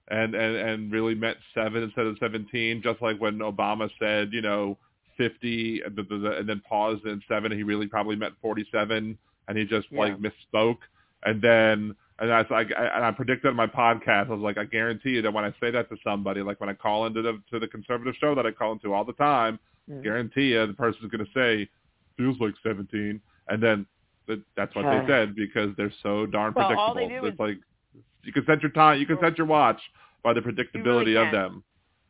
And, 0.08 0.36
and 0.36 0.56
and 0.56 0.92
really 0.92 1.16
meant 1.16 1.36
seven 1.52 1.82
instead 1.82 2.06
of 2.06 2.16
seventeen, 2.20 2.80
just 2.80 3.02
like 3.02 3.20
when 3.20 3.38
Obama 3.38 3.90
said, 3.98 4.28
you 4.32 4.40
know, 4.40 4.78
50 5.16 5.82
and 5.84 5.96
th- 5.96 6.08
th- 6.08 6.22
and 6.38 6.48
then 6.48 6.62
paused 6.68 7.04
in 7.06 7.20
seven 7.28 7.52
he 7.52 7.62
really 7.62 7.86
probably 7.86 8.16
meant 8.16 8.34
47 8.42 9.16
and 9.48 9.58
he 9.58 9.64
just 9.64 9.86
like 9.92 10.14
misspoke 10.20 10.78
and 11.24 11.40
then 11.40 11.94
And 12.18 12.32
I, 12.32 12.40
I, 12.50 12.60
and 12.62 13.04
I 13.04 13.10
predicted 13.10 13.50
on 13.50 13.56
my 13.56 13.66
podcast, 13.66 14.28
I 14.28 14.32
was 14.32 14.40
like, 14.40 14.56
I 14.56 14.64
guarantee 14.64 15.10
you 15.10 15.22
that 15.22 15.32
when 15.32 15.44
I 15.44 15.52
say 15.60 15.70
that 15.70 15.90
to 15.90 15.96
somebody, 16.02 16.40
like 16.42 16.60
when 16.60 16.70
I 16.70 16.72
call 16.72 17.06
into 17.06 17.20
the 17.20 17.40
to 17.50 17.58
the 17.58 17.66
conservative 17.68 18.14
show 18.18 18.34
that 18.34 18.46
I 18.46 18.52
call 18.52 18.72
into 18.72 18.92
all 18.94 19.04
the 19.04 19.12
time, 19.14 19.58
Mm. 19.88 20.02
guarantee 20.02 20.48
you 20.48 20.66
the 20.66 20.72
person's 20.72 21.12
going 21.12 21.24
to 21.24 21.30
say, 21.32 21.68
feels 22.16 22.36
like 22.40 22.54
17, 22.64 23.20
and 23.48 23.62
then 23.62 23.86
th- 24.26 24.40
that's 24.56 24.74
what 24.74 24.82
they 24.82 25.06
said 25.06 25.36
because 25.36 25.70
they're 25.76 25.92
so 26.02 26.26
darn 26.26 26.52
Well, 26.56 26.66
predictable. 26.66 26.82
all 26.82 26.92
they 26.94 27.06
do 27.06 27.24
it's 27.26 27.34
is- 27.34 27.38
like 27.38 27.58
you 28.24 28.32
can 28.32 28.44
set 28.46 28.62
your 28.62 28.72
time, 28.72 28.98
you 28.98 29.06
can 29.06 29.16
set 29.20 29.38
your 29.38 29.46
watch 29.46 29.80
by 30.24 30.32
the 30.32 30.40
predictability 30.40 31.14
of 31.24 31.30
them. 31.30 31.62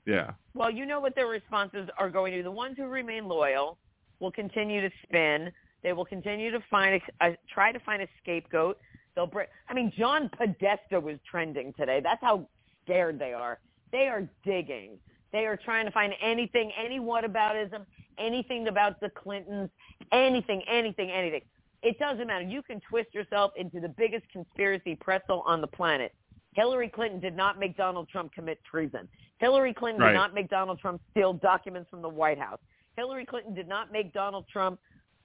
Yeah. 0.07 0.31
Well, 0.55 0.71
you 0.71 0.87
know 0.87 1.01
what 1.01 1.15
their 1.15 1.27
responses 1.27 1.91
are 1.99 2.09
going 2.09 2.33
to. 2.33 2.39
be. 2.39 2.43
The 2.43 2.51
ones 2.51 2.77
who 2.79 2.87
remain 2.87 3.29
loyal 3.29 3.77
will 4.21 4.33
continue 4.33 4.81
to 4.81 4.91
spin. 5.03 5.53
They 5.83 5.93
will 5.93 6.07
continue 6.07 6.51
to 6.53 6.61
find 6.71 7.03
a, 7.21 7.27
a 7.33 7.37
try 7.53 7.73
to 7.73 7.81
find 7.81 8.01
a 8.01 8.09
scapegoat. 8.23 8.79
They'll 9.17 9.27
bring. 9.27 9.47
I 9.69 9.75
mean, 9.75 9.93
John 9.97 10.31
Podesta 10.39 11.01
was 11.01 11.17
trending 11.29 11.73
today. 11.73 12.01
That's 12.03 12.21
how 12.23 12.47
scared 12.85 13.19
they 13.19 13.33
are. 13.33 13.59
They 13.91 14.07
are 14.09 14.29
digging. 14.45 14.99
They 15.33 15.47
are 15.47 15.57
trying 15.57 15.87
to 15.87 15.91
find 15.91 16.13
anything, 16.21 16.71
any 16.79 17.01
whataboutism, 17.01 17.85
anything 18.19 18.69
about 18.69 19.01
the 19.01 19.11
Clintons, 19.11 19.71
anything, 20.13 20.63
anything, 20.69 21.11
anything. 21.11 21.41
It 21.83 21.99
doesn't 21.99 22.27
matter. 22.27 22.45
You 22.45 22.63
can 22.63 22.81
twist 22.89 23.15
yourself 23.15 23.53
into 23.57 23.81
the 23.81 23.89
biggest 23.89 24.29
conspiracy 24.31 24.95
pretzel 24.95 25.43
on 25.47 25.61
the 25.61 25.67
planet. 25.67 26.15
Hillary 26.55 26.89
Clinton 26.89 27.21
did 27.21 27.37
not 27.37 27.59
make 27.59 27.77
Donald 27.77 28.09
Trump 28.09 28.33
commit 28.33 28.63
treason. 28.65 29.09
Hillary 29.39 29.75
Clinton 29.75 30.03
Right. 30.03 30.13
did 30.13 30.17
not 30.17 30.33
make 30.35 30.49
Donald 30.49 30.79
Trump 30.79 31.01
steal 31.11 31.35
documents 31.35 31.91
from 31.91 32.01
the 32.03 32.09
White 32.09 32.39
House. 32.39 32.61
Hillary 32.97 33.27
Clinton 33.27 33.53
did 33.55 33.69
not 33.69 33.93
make 33.93 34.13
Donald 34.15 34.47
Trump 34.49 34.81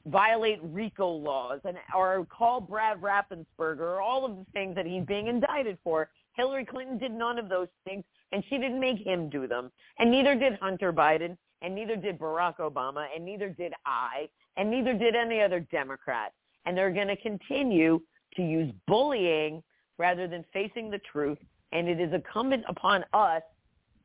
violate 0.06 0.60
RICO 0.64 1.08
laws 1.08 1.60
and 1.64 1.78
or 1.96 2.26
call 2.26 2.62
Brad 2.62 3.02
Raffensperger 3.02 3.80
or 3.80 4.02
all 4.02 4.26
of 4.26 4.38
the 4.38 4.46
things 4.54 4.76
that 4.76 4.86
he's 4.86 5.06
being 5.06 5.28
indicted 5.28 5.78
for. 5.84 6.10
Hillary 6.34 6.66
Clinton 6.66 6.98
did 6.98 7.12
none 7.12 7.38
of 7.38 7.50
those 7.50 7.68
things, 7.86 8.04
and 8.32 8.44
she 8.50 8.58
didn't 8.58 8.80
make 8.80 9.00
him 9.00 9.30
do 9.30 9.48
them. 9.48 9.72
And 10.00 10.10
neither 10.10 10.34
did 10.36 10.58
Hunter 10.60 10.94
Biden, 10.94 11.38
and 11.62 11.76
neither 11.76 11.96
did 11.96 12.18
Barack 12.18 12.58
Obama, 12.58 13.06
and 13.14 13.26
neither 13.26 13.50
did 13.50 13.74
I, 13.86 14.30
and 14.58 14.72
neither 14.72 14.94
did 14.94 15.16
any 15.16 15.42
other 15.42 15.60
Democrat. 15.60 16.34
And 16.66 16.78
they're 16.78 16.92
going 16.92 17.08
to 17.08 17.18
continue 17.18 18.02
to 18.36 18.42
use 18.42 18.72
bullying 18.88 19.62
rather 19.98 20.28
than 20.28 20.46
facing 20.54 20.90
the 20.90 21.00
truth. 21.00 21.38
And 21.74 21.88
it 21.88 22.00
is 22.00 22.14
incumbent 22.14 22.64
upon 22.68 23.04
us 23.14 23.42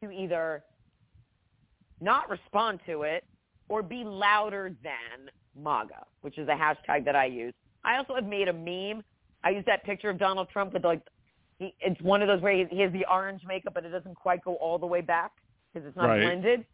to 0.02 0.10
either 0.10 0.64
not 2.00 2.28
respond 2.28 2.80
to 2.86 3.02
it 3.02 3.24
or 3.68 3.82
be 3.82 4.04
louder 4.04 4.74
than 4.82 5.30
MAGA, 5.60 6.04
which 6.22 6.38
is 6.38 6.48
a 6.48 6.52
hashtag 6.52 7.04
that 7.04 7.16
I 7.16 7.26
use. 7.26 7.54
I 7.84 7.96
also 7.96 8.14
have 8.14 8.26
made 8.26 8.48
a 8.48 8.52
meme. 8.52 9.02
I 9.44 9.50
use 9.50 9.64
that 9.66 9.84
picture 9.84 10.10
of 10.10 10.18
Donald 10.18 10.48
Trump 10.50 10.72
with 10.72 10.84
like, 10.84 11.02
he, 11.58 11.74
it's 11.80 12.00
one 12.02 12.20
of 12.22 12.28
those 12.28 12.40
where 12.42 12.52
he, 12.52 12.64
he 12.70 12.80
has 12.80 12.92
the 12.92 13.06
orange 13.10 13.42
makeup, 13.46 13.74
but 13.74 13.84
it 13.84 13.90
doesn't 13.90 14.14
quite 14.14 14.44
go 14.44 14.54
all 14.56 14.78
the 14.78 14.86
way 14.86 15.00
back 15.00 15.32
because 15.72 15.86
it's 15.86 15.96
not 15.96 16.08
Right. 16.08 16.22
blended. 16.22 16.64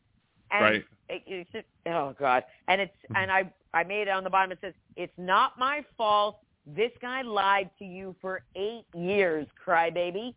And 0.50 0.62
Right. 0.62 0.84
It, 1.08 1.22
it's 1.26 1.50
just, 1.52 1.66
oh 1.86 2.14
God. 2.18 2.44
And 2.68 2.80
it's, 2.80 2.94
and 3.14 3.30
I, 3.30 3.52
I 3.74 3.84
made 3.84 4.02
it 4.02 4.08
on 4.08 4.24
the 4.24 4.30
bottom. 4.30 4.52
It 4.52 4.58
says, 4.60 4.74
it's 4.96 5.12
not 5.18 5.52
my 5.58 5.84
fault. 5.96 6.38
This 6.66 6.92
guy 7.00 7.22
lied 7.22 7.70
to 7.78 7.84
you 7.84 8.14
for 8.20 8.42
eight 8.56 8.84
years, 8.94 9.46
crybaby, 9.66 10.34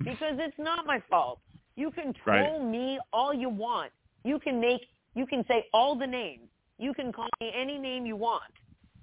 because 0.00 0.36
it's 0.38 0.58
not 0.58 0.86
my 0.86 1.02
fault. 1.10 1.40
You 1.76 1.90
can 1.90 2.14
Right. 2.26 2.46
troll 2.46 2.64
me 2.64 2.98
all 3.12 3.32
you 3.34 3.48
want. 3.48 3.92
You 4.24 4.38
can 4.38 4.60
make, 4.60 4.80
you 5.14 5.26
can 5.26 5.44
say 5.48 5.66
all 5.72 5.96
the 5.96 6.06
names. 6.06 6.48
You 6.78 6.94
can 6.94 7.12
call 7.12 7.28
me 7.40 7.52
any 7.54 7.78
name 7.78 8.06
you 8.06 8.16
want. 8.16 8.42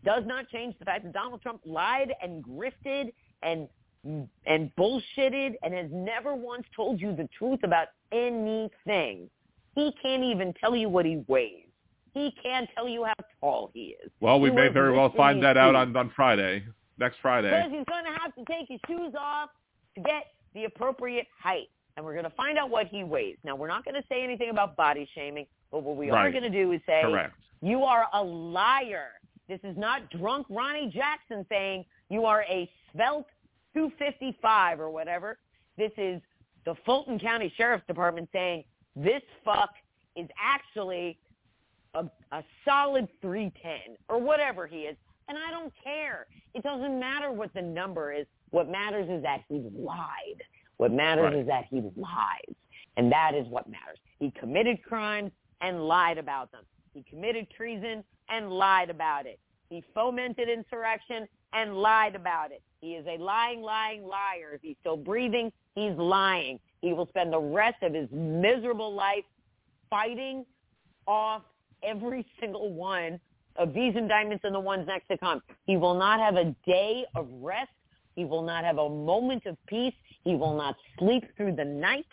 Does 0.03 0.23
not 0.25 0.47
change 0.49 0.75
the 0.79 0.85
fact 0.85 1.03
that 1.03 1.13
Donald 1.13 1.41
Trump 1.41 1.61
lied 1.65 2.13
and 2.21 2.43
grifted 2.43 3.13
and 3.43 3.67
and 4.45 4.71
bullshitted 4.77 5.55
and 5.63 5.73
has 5.73 5.87
never 5.91 6.33
once 6.33 6.63
told 6.75 7.01
you 7.01 7.15
the 7.15 7.27
truth 7.37 7.59
about 7.63 7.87
anything. 8.11 9.29
He 9.75 9.93
can't 10.01 10.23
even 10.23 10.53
tell 10.53 10.75
you 10.75 10.87
what 10.87 11.05
he 11.05 11.23
weighs. 11.27 11.65
He 12.13 12.33
can't 12.41 12.69
tell 12.73 12.87
you 12.87 13.03
how 13.03 13.13
tall 13.39 13.69
he 13.73 13.95
is. 14.03 14.11
Well, 14.19 14.39
we 14.39 14.49
He 14.49 14.55
may 14.55 14.69
very 14.69 14.95
well 14.95 15.11
find 15.15 15.43
that 15.43 15.57
out 15.57 15.75
on 15.75 15.95
on 15.95 16.11
Friday, 16.15 16.63
next 16.97 17.17
Friday. 17.21 17.49
Because 17.49 17.71
he's 17.71 17.85
going 17.85 18.05
to 18.05 18.19
have 18.21 18.33
to 18.35 18.45
take 18.45 18.67
his 18.69 18.79
shoes 18.87 19.13
off 19.19 19.49
to 19.95 20.01
get 20.01 20.27
the 20.53 20.65
appropriate 20.65 21.27
height. 21.41 21.69
And 21.95 22.05
we're 22.05 22.13
going 22.13 22.25
to 22.25 22.31
find 22.31 22.57
out 22.57 22.69
what 22.69 22.87
he 22.87 23.03
weighs. 23.03 23.37
Now, 23.43 23.55
we're 23.55 23.67
not 23.67 23.83
going 23.83 23.95
to 23.95 24.03
say 24.07 24.23
anything 24.23 24.49
about 24.51 24.75
body 24.77 25.09
shaming, 25.15 25.47
but 25.71 25.83
what 25.83 25.95
we 25.97 26.09
are 26.09 26.31
going 26.31 26.43
to 26.43 26.49
do 26.49 26.71
is 26.71 26.81
say, 26.85 27.01
Correct. 27.03 27.33
you 27.61 27.83
are 27.83 28.05
a 28.13 28.23
liar. 28.23 29.09
This 29.47 29.59
is 29.63 29.77
not 29.77 30.09
drunk 30.11 30.47
Ronny 30.49 30.91
Jackson 30.93 31.45
saying 31.49 31.85
you 32.09 32.25
are 32.25 32.43
a 32.43 32.69
svelte 32.93 33.27
255 33.73 34.79
or 34.79 34.89
whatever. 34.89 35.37
This 35.77 35.91
is 35.97 36.21
the 36.65 36.75
Fulton 36.85 37.19
County 37.19 37.53
Sheriff's 37.55 37.85
Department 37.87 38.27
saying 38.33 38.63
this 38.95 39.21
fuck 39.45 39.69
is 40.15 40.27
actually 40.41 41.17
a, 41.93 42.05
a 42.31 42.43
solid 42.65 43.07
310 43.21 43.95
or 44.09 44.19
whatever 44.19 44.67
he 44.67 44.79
is. 44.79 44.97
And 45.29 45.37
I 45.37 45.51
don't 45.51 45.73
care. 45.83 46.27
It 46.53 46.63
doesn't 46.63 46.99
matter 46.99 47.31
what 47.31 47.53
the 47.53 47.61
number 47.61 48.13
is. 48.13 48.25
What 48.51 48.69
matters 48.69 49.09
is 49.09 49.21
that 49.23 49.41
he 49.49 49.69
lied. 49.77 50.41
What 50.77 50.91
matters 50.91 51.25
Right. 51.25 51.35
is 51.35 51.47
that 51.47 51.65
he 51.69 51.81
lies. 51.95 52.55
And 52.95 53.11
that 53.11 53.33
is 53.35 53.45
what 53.47 53.69
matters. 53.69 53.97
He 54.19 54.31
committed 54.31 54.81
crimes 54.83 55.31
and 55.61 55.85
lied 55.87 56.17
about 56.17 56.51
them. 56.51 56.63
He 56.93 57.03
committed 57.03 57.47
treason 57.55 58.03
and 58.29 58.51
lied 58.51 58.89
about 58.89 59.25
it. 59.25 59.39
He 59.69 59.83
fomented 59.93 60.49
insurrection 60.49 61.27
and 61.53 61.77
lied 61.77 62.15
about 62.15 62.51
it. 62.51 62.61
He 62.81 62.93
is 62.93 63.05
a 63.07 63.21
lying, 63.21 63.61
lying 63.61 64.03
liar. 64.03 64.53
If 64.53 64.61
he's 64.61 64.75
still 64.79 64.97
breathing, 64.97 65.51
he's 65.75 65.95
lying. 65.97 66.59
He 66.81 66.93
will 66.93 67.07
spend 67.07 67.33
the 67.33 67.39
rest 67.39 67.81
of 67.81 67.93
his 67.93 68.07
miserable 68.11 68.93
life 68.93 69.23
fighting 69.89 70.45
off 71.07 71.41
every 71.83 72.25
single 72.39 72.71
one 72.73 73.19
of 73.55 73.73
these 73.73 73.95
indictments 73.95 74.43
and 74.43 74.53
the 74.53 74.59
ones 74.59 74.85
next 74.87 75.07
to 75.07 75.17
come. 75.17 75.41
He 75.65 75.77
will 75.77 75.95
not 75.95 76.19
have 76.19 76.35
a 76.35 76.55
day 76.65 77.05
of 77.15 77.27
rest. 77.41 77.71
He 78.15 78.25
will 78.25 78.43
not 78.43 78.63
have 78.63 78.77
a 78.77 78.89
moment 78.89 79.45
of 79.45 79.57
peace. 79.67 79.93
He 80.23 80.35
will 80.35 80.55
not 80.55 80.75
sleep 80.99 81.23
through 81.35 81.55
the 81.55 81.65
night. 81.65 82.05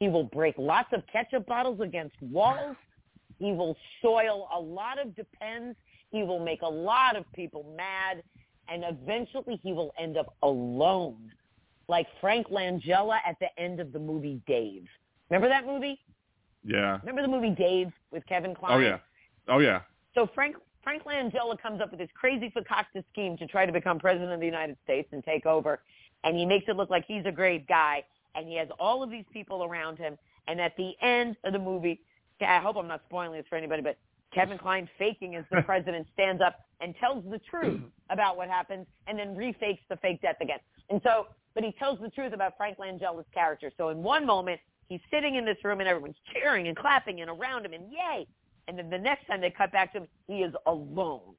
He 0.00 0.08
will 0.08 0.24
break 0.24 0.56
lots 0.58 0.88
of 0.92 1.02
ketchup 1.12 1.46
bottles 1.46 1.80
against 1.80 2.16
walls. 2.22 2.74
He 3.38 3.52
will 3.52 3.76
soil 4.02 4.48
a 4.52 4.58
lot 4.58 4.98
of 4.98 5.14
depends. 5.14 5.76
He 6.10 6.22
will 6.24 6.40
make 6.40 6.62
a 6.62 6.68
lot 6.68 7.16
of 7.16 7.30
people 7.34 7.72
mad. 7.76 8.22
And 8.68 8.82
eventually 8.84 9.60
he 9.62 9.72
will 9.72 9.92
end 9.98 10.16
up 10.16 10.34
alone, 10.42 11.30
like 11.88 12.06
Frank 12.20 12.48
Langella 12.48 13.18
at 13.26 13.36
the 13.40 13.48
end 13.62 13.78
of 13.78 13.92
the 13.92 13.98
movie 13.98 14.40
Dave. 14.46 14.86
Remember 15.28 15.48
that 15.48 15.66
movie? 15.66 16.00
Yeah. 16.64 16.98
Remember 17.00 17.22
the 17.22 17.28
movie 17.28 17.50
Dave 17.50 17.92
with 18.10 18.24
Kevin 18.26 18.54
Kline? 18.54 18.72
Oh 18.72 18.78
yeah. 18.78 18.98
Oh 19.48 19.58
yeah. 19.58 19.82
So 20.14 20.28
Frank 20.34 20.56
Frank 20.82 21.02
Langella 21.04 21.60
comes 21.60 21.80
up 21.80 21.90
with 21.90 22.00
this 22.00 22.08
crazy 22.14 22.52
fakakta 22.56 23.04
scheme 23.12 23.36
to 23.36 23.46
try 23.46 23.66
to 23.66 23.72
become 23.72 23.98
president 23.98 24.32
of 24.32 24.40
the 24.40 24.46
United 24.46 24.76
States 24.82 25.08
and 25.12 25.22
take 25.22 25.44
over, 25.44 25.80
and 26.24 26.36
he 26.36 26.46
makes 26.46 26.66
it 26.68 26.76
look 26.76 26.88
like 26.88 27.04
he's 27.06 27.24
a 27.26 27.32
great 27.32 27.66
guy, 27.66 28.02
and 28.34 28.48
he 28.48 28.56
has 28.56 28.68
all 28.78 29.02
of 29.02 29.10
these 29.10 29.24
people 29.32 29.64
around 29.64 29.98
him. 29.98 30.16
And 30.48 30.60
at 30.60 30.76
the 30.76 30.92
end 31.02 31.36
of 31.44 31.52
the 31.52 31.58
movie, 31.58 32.00
I 32.40 32.58
hope 32.58 32.76
I'm 32.76 32.88
not 32.88 33.02
spoiling 33.08 33.36
this 33.36 33.46
for 33.48 33.56
anybody, 33.56 33.82
but 33.82 33.96
Kevin 34.34 34.58
Kline 34.58 34.88
faking 34.98 35.36
as 35.36 35.44
the 35.50 35.62
president 35.66 36.06
stands 36.12 36.42
up 36.42 36.60
and 36.80 36.94
tells 36.98 37.24
the 37.30 37.40
truth 37.50 37.80
about 38.10 38.36
what 38.36 38.48
happens, 38.48 38.86
and 39.06 39.18
then 39.18 39.36
refakes 39.36 39.82
the 39.88 39.96
fake 39.96 40.22
death 40.22 40.36
again. 40.40 40.58
And 40.88 41.00
so, 41.04 41.26
but 41.54 41.62
he 41.62 41.72
tells 41.72 41.98
the 42.00 42.08
truth 42.10 42.32
about 42.32 42.56
Frank 42.56 42.78
Langella's 42.78 43.26
character. 43.34 43.70
So 43.76 43.90
in 43.90 44.02
one 44.02 44.24
moment, 44.24 44.60
he's 44.88 45.00
sitting 45.12 45.34
in 45.34 45.44
this 45.44 45.58
room 45.62 45.80
and 45.80 45.88
everyone's 45.88 46.16
cheering 46.32 46.68
and 46.68 46.76
clapping 46.76 47.20
and 47.20 47.30
around 47.30 47.66
him 47.66 47.72
and 47.72 47.84
yay. 47.92 48.26
And 48.68 48.78
then 48.78 48.88
the 48.88 48.98
next 48.98 49.26
time 49.26 49.40
they 49.40 49.50
cut 49.50 49.72
back 49.72 49.92
to 49.92 50.00
him, 50.00 50.08
he 50.26 50.38
is 50.38 50.54
alone. 50.66 51.34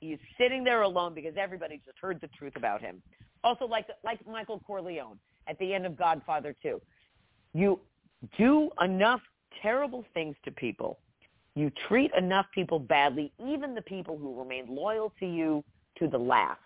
He 0.00 0.08
is 0.08 0.20
sitting 0.38 0.64
there 0.64 0.82
alone 0.82 1.14
because 1.14 1.34
everybody 1.38 1.80
just 1.84 1.98
heard 1.98 2.20
the 2.20 2.28
truth 2.38 2.54
about 2.56 2.80
him. 2.80 3.00
Also, 3.42 3.66
like 3.66 3.86
like 4.04 4.18
Michael 4.26 4.60
Corleone 4.66 5.18
at 5.46 5.58
the 5.58 5.74
end 5.74 5.86
of 5.86 5.96
Godfather 5.96 6.54
2, 6.62 6.80
you 7.52 7.80
do 8.38 8.70
enough 8.80 9.20
terrible 9.62 10.04
things 10.14 10.36
to 10.44 10.50
people. 10.50 10.98
You 11.54 11.70
treat 11.88 12.10
enough 12.18 12.46
people 12.54 12.78
badly, 12.78 13.32
even 13.44 13.74
the 13.74 13.82
people 13.82 14.18
who 14.18 14.38
remain 14.38 14.66
loyal 14.68 15.12
to 15.20 15.26
you 15.26 15.62
to 15.98 16.08
the 16.08 16.18
last. 16.18 16.60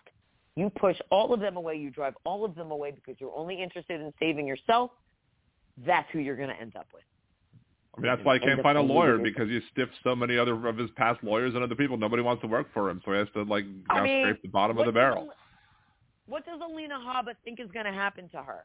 You 0.55 0.69
push 0.69 0.97
all 1.11 1.33
of 1.33 1.39
them 1.39 1.57
away. 1.57 1.75
You 1.75 1.91
drive 1.91 2.15
all 2.25 2.43
of 2.43 2.55
them 2.55 2.71
away 2.71 2.91
because 2.91 3.15
you're 3.19 3.35
only 3.35 3.61
interested 3.61 4.01
in 4.01 4.11
saving 4.19 4.47
yourself. 4.47 4.91
That's 5.85 6.09
who 6.11 6.19
you're 6.19 6.35
going 6.35 6.49
to 6.49 6.59
end 6.59 6.75
up 6.75 6.87
with. 6.93 7.03
I 7.95 8.01
mean, 8.01 8.11
that's 8.11 8.25
why 8.25 8.35
he 8.35 8.45
can't 8.45 8.61
find 8.61 8.77
a 8.77 8.81
lawyer 8.81 9.17
because 9.17 9.49
he 9.49 9.59
stiffed 9.71 9.93
so 10.03 10.15
many 10.15 10.37
other 10.37 10.67
of 10.67 10.77
his 10.77 10.89
past 10.95 11.23
lawyers 11.23 11.53
and 11.53 11.63
other 11.63 11.75
people. 11.75 11.97
Nobody 11.97 12.23
wants 12.23 12.41
to 12.41 12.47
work 12.47 12.67
for 12.73 12.89
him, 12.89 13.01
so 13.03 13.11
he 13.11 13.17
has 13.17 13.27
to 13.33 13.43
like 13.43 13.65
you 13.65 13.81
I 13.89 13.97
know, 13.97 14.03
mean, 14.03 14.23
scrape 14.23 14.41
the 14.41 14.47
bottom 14.47 14.77
of 14.77 14.85
the 14.85 14.91
barrel. 14.91 15.29
What 16.29 16.45
does 16.45 16.61
Alina 16.63 16.95
Habba 16.95 17.33
think 17.43 17.59
is 17.59 17.69
going 17.71 17.85
to 17.85 17.91
happen 17.91 18.29
to 18.29 18.43
her? 18.43 18.63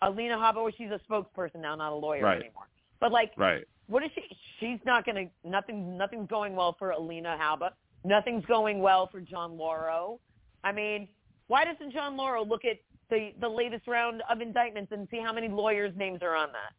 Alina 0.00 0.36
Habba, 0.36 0.56
well, 0.56 0.70
she's 0.76 0.90
a 0.90 1.00
spokesperson 1.10 1.56
now, 1.56 1.74
not 1.74 1.92
a 1.92 1.96
lawyer 1.96 2.22
Right. 2.22 2.40
anymore. 2.40 2.68
But 3.00 3.10
like, 3.12 3.32
Right. 3.36 3.64
what 3.88 4.02
is 4.04 4.10
she? 4.14 4.22
She's 4.60 4.78
not 4.84 5.04
going 5.04 5.28
to. 5.28 5.48
Nothing. 5.48 5.98
Nothing's 5.98 6.28
going 6.28 6.54
well 6.54 6.74
for 6.78 6.90
Alina 6.90 7.36
Habba. 7.38 7.72
Nothing's 8.04 8.44
going 8.46 8.80
well 8.80 9.08
for 9.08 9.20
John 9.20 9.58
Lauro. 9.58 10.20
I 10.62 10.72
mean, 10.72 11.08
Why 11.48 11.66
doesn't 11.66 11.92
John 11.92 12.16
Lauro 12.16 12.42
look 12.42 12.64
at 12.64 12.78
the 13.10 13.34
the 13.40 13.48
latest 13.48 13.86
round 13.86 14.22
of 14.30 14.40
indictments 14.40 14.92
and 14.92 15.06
see 15.10 15.18
how 15.18 15.32
many 15.32 15.48
lawyers' 15.48 15.94
names 15.96 16.22
are 16.22 16.34
on 16.34 16.50
that? 16.52 16.72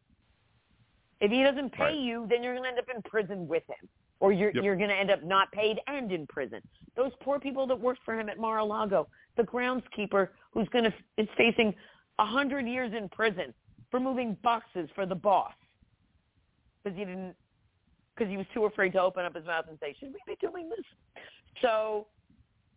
If 1.20 1.30
he 1.30 1.42
doesn't 1.44 1.70
pay 1.72 1.84
Right. 1.84 1.94
you, 1.96 2.26
then 2.28 2.42
you're 2.42 2.54
going 2.54 2.64
to 2.64 2.68
end 2.70 2.78
up 2.80 2.88
in 2.94 3.00
prison 3.02 3.46
with 3.46 3.62
him, 3.68 3.88
or 4.20 4.32
you're 4.32 4.52
Yep. 4.54 4.64
you're 4.64 4.76
going 4.76 4.90
to 4.90 4.96
end 4.96 5.10
up 5.10 5.22
not 5.22 5.50
paid 5.52 5.78
and 5.86 6.10
in 6.12 6.26
prison. 6.26 6.60
Those 6.96 7.12
poor 7.20 7.38
people 7.38 7.66
that 7.66 7.78
worked 7.78 8.00
for 8.04 8.18
him 8.18 8.28
at 8.28 8.38
Mar-a-Lago, 8.38 9.08
the 9.36 9.42
groundskeeper 9.42 10.28
who's 10.52 10.68
going 10.70 10.84
to 10.84 10.94
is 11.16 11.28
facing 11.36 11.74
a 12.18 12.24
hundred 12.24 12.66
years 12.66 12.92
in 12.96 13.08
prison 13.08 13.52
for 13.90 14.00
moving 14.00 14.36
boxes 14.42 14.88
for 14.94 15.06
the 15.06 15.14
boss 15.14 15.52
because 16.82 16.98
he 16.98 17.04
didn't 17.04 17.34
because 18.14 18.30
he 18.30 18.38
was 18.38 18.46
too 18.54 18.64
afraid 18.64 18.92
to 18.92 19.00
open 19.00 19.24
up 19.24 19.34
his 19.34 19.44
mouth 19.44 19.66
and 19.68 19.78
say, 19.78 19.94
"Should 20.00 20.12
we 20.12 20.20
be 20.26 20.36
doing 20.40 20.70
this?" 20.70 20.84
So, 21.60 22.06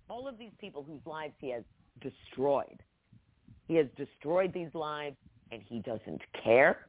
all 0.09 0.27
of 0.27 0.37
these 0.37 0.51
people 0.59 0.83
whose 0.83 1.05
lives 1.05 1.33
he 1.39 1.49
has 1.51 1.63
destroyed, 2.01 2.83
he 3.67 3.75
has 3.75 3.87
destroyed 3.95 4.51
these 4.53 4.73
lives, 4.73 5.15
and 5.51 5.61
he 5.61 5.79
doesn't 5.79 6.21
care. 6.43 6.87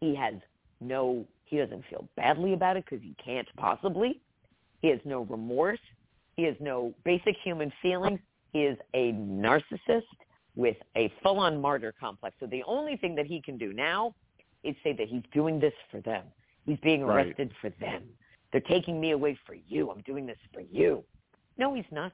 He 0.00 0.14
has 0.14 0.34
no, 0.80 1.24
he 1.50 1.58
doesn't 1.58 1.84
feel 1.90 2.08
badly 2.16 2.52
about 2.54 2.76
it 2.76 2.84
because 2.88 3.02
he 3.04 3.14
can't 3.22 3.48
possibly. 3.56 4.20
He 4.80 4.88
has 4.88 5.00
no 5.04 5.22
remorse. 5.22 5.80
He 6.36 6.44
has 6.44 6.54
no 6.60 6.94
basic 7.04 7.36
human 7.42 7.72
feelings. 7.82 8.20
He 8.52 8.60
is 8.62 8.78
a 8.94 9.12
narcissist 9.12 10.02
with 10.56 10.76
a 10.96 11.12
full-on 11.22 11.60
martyr 11.60 11.92
complex. 11.98 12.36
So 12.40 12.46
the 12.46 12.62
only 12.66 12.96
thing 12.96 13.14
that 13.16 13.26
he 13.26 13.40
can 13.42 13.58
do 13.58 13.72
now 13.72 14.14
is 14.62 14.74
say 14.82 14.92
that 14.94 15.08
he's 15.08 15.22
doing 15.32 15.60
this 15.60 15.74
for 15.90 16.00
them. 16.00 16.24
He's 16.66 16.78
being 16.80 17.04
Right. 17.04 17.26
arrested 17.26 17.52
for 17.60 17.70
them. 17.80 18.04
They're 18.52 18.60
taking 18.62 19.00
me 19.00 19.10
away 19.12 19.38
for 19.46 19.54
you. 19.54 19.90
I'm 19.90 20.00
doing 20.02 20.26
this 20.26 20.38
for 20.52 20.60
you. 20.60 21.04
No, 21.58 21.74
he's 21.74 21.84
not. 21.90 22.12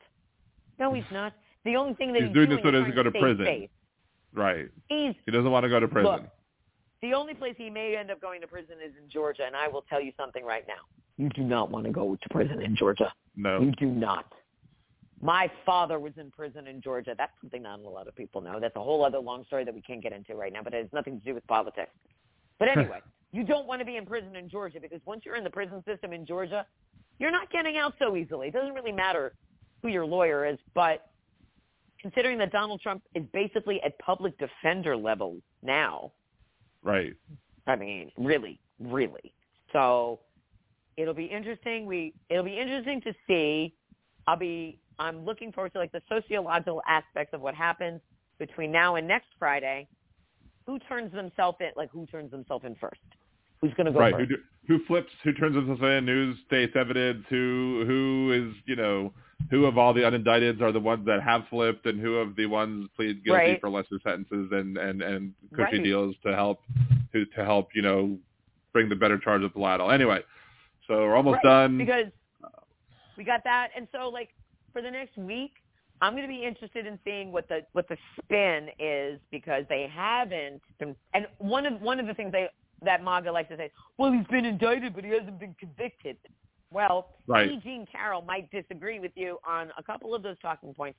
No, 0.78 0.92
he's 0.92 1.10
not. 1.10 1.32
The 1.64 1.76
only 1.76 1.94
thing 1.94 2.12
that 2.12 2.18
He's 2.22 2.28
he's, 2.28 2.34
doing 2.34 2.50
this 2.50 2.60
so 2.62 2.68
is 2.68 2.74
he 2.74 2.78
doesn't 2.80 2.94
go 2.94 3.02
to 3.04 3.10
prison. 3.10 3.46
safe. 3.46 3.70
Right. 4.32 4.68
He's 4.88 5.14
He 5.24 5.32
doesn't 5.32 5.50
want 5.50 5.64
to 5.64 5.68
go 5.68 5.80
to 5.80 5.88
prison. 5.88 6.12
Look, 6.12 6.22
the 7.02 7.14
only 7.14 7.34
place 7.34 7.54
he 7.58 7.70
may 7.70 7.96
end 7.96 8.10
up 8.10 8.20
going 8.20 8.40
to 8.40 8.46
prison 8.46 8.76
is 8.84 8.92
in 9.02 9.08
Georgia, 9.10 9.44
and 9.46 9.54
I 9.54 9.68
will 9.68 9.82
tell 9.82 10.00
you 10.00 10.12
something 10.18 10.44
right 10.44 10.64
now. 10.66 10.74
You 11.18 11.28
do 11.30 11.42
not 11.42 11.70
want 11.70 11.86
to 11.86 11.92
go 11.92 12.16
to 12.16 12.28
prison 12.30 12.62
in 12.62 12.76
Georgia. 12.76 13.12
no. 13.36 13.60
You 13.60 13.72
do 13.72 13.86
not. 13.86 14.26
My 15.22 15.50
father 15.64 15.98
was 15.98 16.12
in 16.18 16.30
prison 16.30 16.66
in 16.66 16.82
Georgia. 16.82 17.14
That's 17.16 17.32
something 17.40 17.62
not 17.62 17.80
a 17.80 17.88
lot 17.88 18.06
of 18.06 18.14
people 18.14 18.42
know. 18.42 18.60
That's 18.60 18.76
a 18.76 18.82
whole 18.82 19.04
other 19.04 19.18
long 19.18 19.44
story 19.46 19.64
that 19.64 19.74
we 19.74 19.80
can't 19.80 20.02
get 20.02 20.12
into 20.12 20.34
right 20.34 20.52
now, 20.52 20.62
but 20.62 20.74
it 20.74 20.82
has 20.82 20.92
nothing 20.92 21.18
to 21.18 21.24
do 21.24 21.34
with 21.34 21.46
politics. 21.46 21.90
But 22.58 22.68
anyway, 22.76 23.00
you 23.32 23.44
don't 23.44 23.66
want 23.66 23.80
to 23.80 23.86
be 23.86 23.96
in 23.96 24.04
prison 24.04 24.36
in 24.36 24.48
Georgia 24.48 24.78
because 24.80 25.00
once 25.06 25.22
you're 25.24 25.36
in 25.36 25.44
the 25.44 25.50
prison 25.50 25.82
system 25.86 26.12
in 26.12 26.26
Georgia, 26.26 26.66
you're 27.18 27.30
not 27.30 27.50
getting 27.50 27.78
out 27.78 27.94
so 27.98 28.14
easily. 28.16 28.48
It 28.48 28.52
doesn't 28.52 28.74
really 28.74 28.92
matter 28.92 29.32
who 29.82 29.88
your 29.88 30.04
lawyer 30.04 30.46
is, 30.46 30.58
but 30.74 31.10
considering 32.00 32.38
that 32.38 32.52
Donald 32.52 32.80
Trump 32.80 33.02
is 33.14 33.24
basically 33.32 33.80
at 33.82 33.98
public 33.98 34.34
defender 34.38 34.96
level 34.96 35.38
now, 35.62 36.12
Right. 36.86 37.14
I 37.66 37.74
mean, 37.74 38.12
really, 38.16 38.60
really. 38.78 39.34
So 39.72 40.20
it'll 40.96 41.14
be 41.14 41.24
interesting. 41.24 41.84
We 41.84 42.14
it'll 42.30 42.44
be 42.44 42.58
interesting 42.58 43.00
to 43.02 43.12
see. 43.26 43.74
I'll 44.28 44.36
be 44.36 44.78
I'm 45.00 45.24
looking 45.24 45.50
forward 45.52 45.72
to 45.72 45.78
like 45.78 45.90
the 45.90 46.02
sociological 46.08 46.80
aspects 46.86 47.34
of 47.34 47.40
what 47.40 47.56
happens 47.56 48.00
between 48.38 48.70
now 48.70 48.94
and 48.94 49.06
next 49.06 49.28
Friday. 49.36 49.88
Who 50.66 50.78
turns 50.78 51.12
themselves 51.12 51.58
in? 51.60 51.70
Like 51.76 51.90
who 51.90 52.06
turns 52.06 52.30
themselves 52.30 52.64
in 52.64 52.76
first? 52.76 53.00
Who's 53.60 53.72
going 53.74 53.86
to 53.86 53.92
go 53.92 53.98
right. 53.98 54.14
Who, 54.14 54.26
first? 54.26 54.30
do, 54.30 54.36
who 54.68 54.84
flips? 54.86 55.10
Who 55.24 55.32
turns 55.32 55.56
himself 55.56 55.82
in? 55.82 56.06
Who 56.06 56.34
states 56.46 56.72
evidence? 56.76 57.24
Who 57.30 57.84
who 57.86 58.32
is 58.50 58.54
you 58.66 58.76
know 58.76 59.12
who 59.50 59.66
of 59.66 59.78
all 59.78 59.92
the 59.94 60.00
unindicted 60.02 60.60
are 60.60 60.72
the 60.72 60.80
ones 60.80 61.06
that 61.06 61.22
have 61.22 61.44
flipped, 61.48 61.86
and 61.86 62.00
who 62.00 62.16
of 62.16 62.36
the 62.36 62.46
ones 62.46 62.88
plead 62.96 63.24
guilty 63.24 63.38
Right. 63.52 63.60
for 63.60 63.70
lesser 63.70 63.98
sentences 64.04 64.48
and 64.52 64.76
and 64.76 65.02
and 65.02 65.34
cushy 65.54 65.76
Right. 65.76 65.84
deals 65.84 66.16
to 66.24 66.34
help 66.34 66.60
to 67.12 67.24
to 67.26 67.44
help 67.44 67.68
you 67.74 67.82
know 67.82 68.18
bring 68.72 68.88
the 68.88 68.96
better 68.96 69.18
charge 69.18 69.42
of 69.42 69.52
the 69.54 69.60
ladle. 69.60 69.90
Anyway, 69.90 70.20
so 70.86 70.94
we're 70.96 71.16
almost 71.16 71.42
done. 71.42 71.78
because 71.78 72.06
we 73.16 73.24
got 73.24 73.42
that, 73.44 73.70
and 73.76 73.88
so 73.92 74.08
like 74.08 74.30
for 74.72 74.82
the 74.82 74.90
next 74.90 75.16
week, 75.16 75.52
I'm 76.02 76.12
going 76.12 76.24
to 76.24 76.28
be 76.28 76.44
interested 76.44 76.86
in 76.86 76.98
seeing 77.04 77.32
what 77.32 77.48
the 77.48 77.60
what 77.72 77.88
the 77.88 77.96
spin 78.22 78.68
is 78.78 79.18
because 79.30 79.64
they 79.68 79.88
haven't 79.90 80.60
been. 80.78 80.94
And 81.14 81.26
one 81.38 81.64
of 81.66 81.80
one 81.80 81.98
of 82.00 82.06
the 82.06 82.14
things 82.14 82.32
they 82.32 82.48
that 82.82 83.02
MAGA 83.02 83.30
likes 83.32 83.48
to 83.50 83.56
say, 83.56 83.70
well, 83.98 84.12
he's 84.12 84.26
been 84.26 84.44
indicted, 84.44 84.94
but 84.94 85.04
he 85.04 85.10
hasn't 85.10 85.38
been 85.38 85.54
convicted. 85.58 86.16
Well, 86.70 87.16
Right. 87.26 87.50
E. 87.50 87.60
Jean 87.62 87.86
Carroll 87.90 88.22
might 88.22 88.50
disagree 88.50 89.00
with 89.00 89.12
you 89.14 89.38
on 89.46 89.72
a 89.78 89.82
couple 89.82 90.14
of 90.14 90.22
those 90.22 90.36
talking 90.40 90.74
points, 90.74 90.98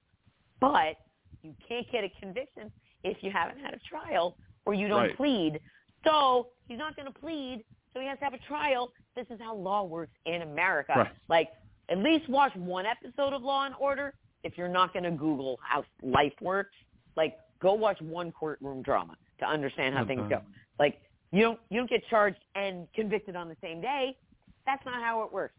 but 0.60 0.96
you 1.44 1.54
can't 1.68 1.90
get 1.92 2.04
a 2.04 2.10
conviction 2.20 2.72
if 3.04 3.18
you 3.22 3.32
haven't 3.32 3.60
had 3.60 3.74
a 3.74 3.80
trial 3.80 4.38
or 4.66 4.74
you 4.74 4.88
don't 4.88 5.02
Right. 5.02 5.18
plead. 5.18 5.60
So 6.04 6.50
he's 6.68 6.78
not 6.78 6.96
going 6.96 7.12
to 7.12 7.20
plead, 7.20 7.64
so 7.94 8.00
he 8.00 8.08
has 8.08 8.18
to 8.20 8.24
have 8.24 8.34
a 8.34 8.40
trial. 8.40 8.92
This 9.16 9.28
is 9.30 9.40
how 9.40 9.56
law 9.56 9.84
works 9.84 10.14
in 10.26 10.42
America. 10.42 10.94
Right. 10.96 11.12
Like, 11.28 11.50
at 11.90 12.00
least 12.00 12.28
watch 12.30 12.56
one 12.56 12.86
episode 12.86 13.34
of 13.34 13.42
Law 13.42 13.66
and 13.66 13.76
Order 13.80 14.14
if 14.44 14.58
you're 14.58 14.68
not 14.68 14.94
going 14.94 15.04
to 15.04 15.12
Google 15.12 15.60
how 15.62 15.84
life 16.02 16.34
works. 16.42 16.76
Like, 17.16 17.38
go 17.62 17.74
watch 17.74 18.00
one 18.02 18.32
courtroom 18.32 18.82
drama 18.82 19.16
to 19.40 19.46
understand 19.46 19.96
how 19.96 20.02
uh-huh. 20.02 20.08
things 20.08 20.30
go. 20.30 20.42
Like, 20.80 21.02
you 21.32 21.42
don't 21.42 21.60
you 21.70 21.80
don't 21.80 21.90
get 21.90 22.02
charged 22.10 22.40
and 22.56 22.88
convicted 22.94 23.36
on 23.36 23.48
the 23.50 23.58
same 23.62 23.82
day. 23.82 24.18
That's 24.66 24.84
not 24.86 25.02
how 25.02 25.24
it 25.24 25.32
works. 25.32 25.56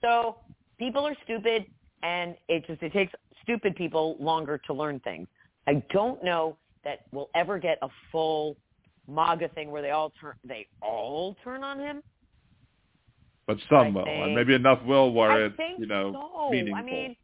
So 0.00 0.36
people 0.78 1.06
are 1.06 1.14
stupid, 1.24 1.66
and 2.02 2.36
it 2.48 2.66
just 2.66 2.82
it 2.82 2.92
takes 2.92 3.12
stupid 3.42 3.76
people 3.76 4.16
longer 4.20 4.58
to 4.66 4.72
learn 4.72 5.00
things. 5.00 5.28
I 5.66 5.82
don't 5.90 6.22
know 6.24 6.56
that 6.84 7.00
we'll 7.12 7.30
ever 7.34 7.58
get 7.58 7.78
a 7.82 7.88
full 8.10 8.56
MAGA 9.08 9.48
thing 9.50 9.70
where 9.70 9.82
they 9.82 9.90
all 9.90 10.12
turn 10.20 10.34
they 10.44 10.66
all 10.80 11.36
turn 11.44 11.62
on 11.62 11.78
him. 11.78 12.02
but 13.46 13.58
some 13.68 13.78
I 13.78 13.88
will, 13.90 14.04
think- 14.04 14.24
and 14.24 14.34
maybe 14.34 14.54
enough 14.54 14.82
will 14.84 15.12
where 15.12 15.30
I 15.30 15.38
it's 15.46 15.54
you 15.78 15.86
know 15.86 16.12
so. 16.12 16.50
meaningful. 16.50 16.74
I 16.76 16.82
mean, 16.82 17.16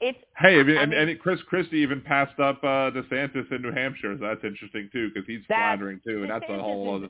it's 0.00 0.18
Hey, 0.36 0.60
and, 0.60 0.70
I 0.78 0.86
mean- 0.86 0.94
and 1.08 1.18
Chris 1.20 1.40
Christie 1.42 1.78
even 1.78 2.00
passed 2.00 2.38
up 2.40 2.62
uh, 2.62 2.90
DeSantis 2.90 3.50
in 3.52 3.62
New 3.62 3.72
Hampshire. 3.72 4.16
So 4.18 4.26
that's 4.26 4.44
interesting 4.44 4.88
too, 4.92 5.10
because 5.12 5.26
he's 5.26 5.44
floundering 5.46 6.00
too, 6.06 6.22
and 6.22 6.30
that's 6.30 6.44
a 6.48 6.58
whole 6.58 6.94
other. 6.96 7.08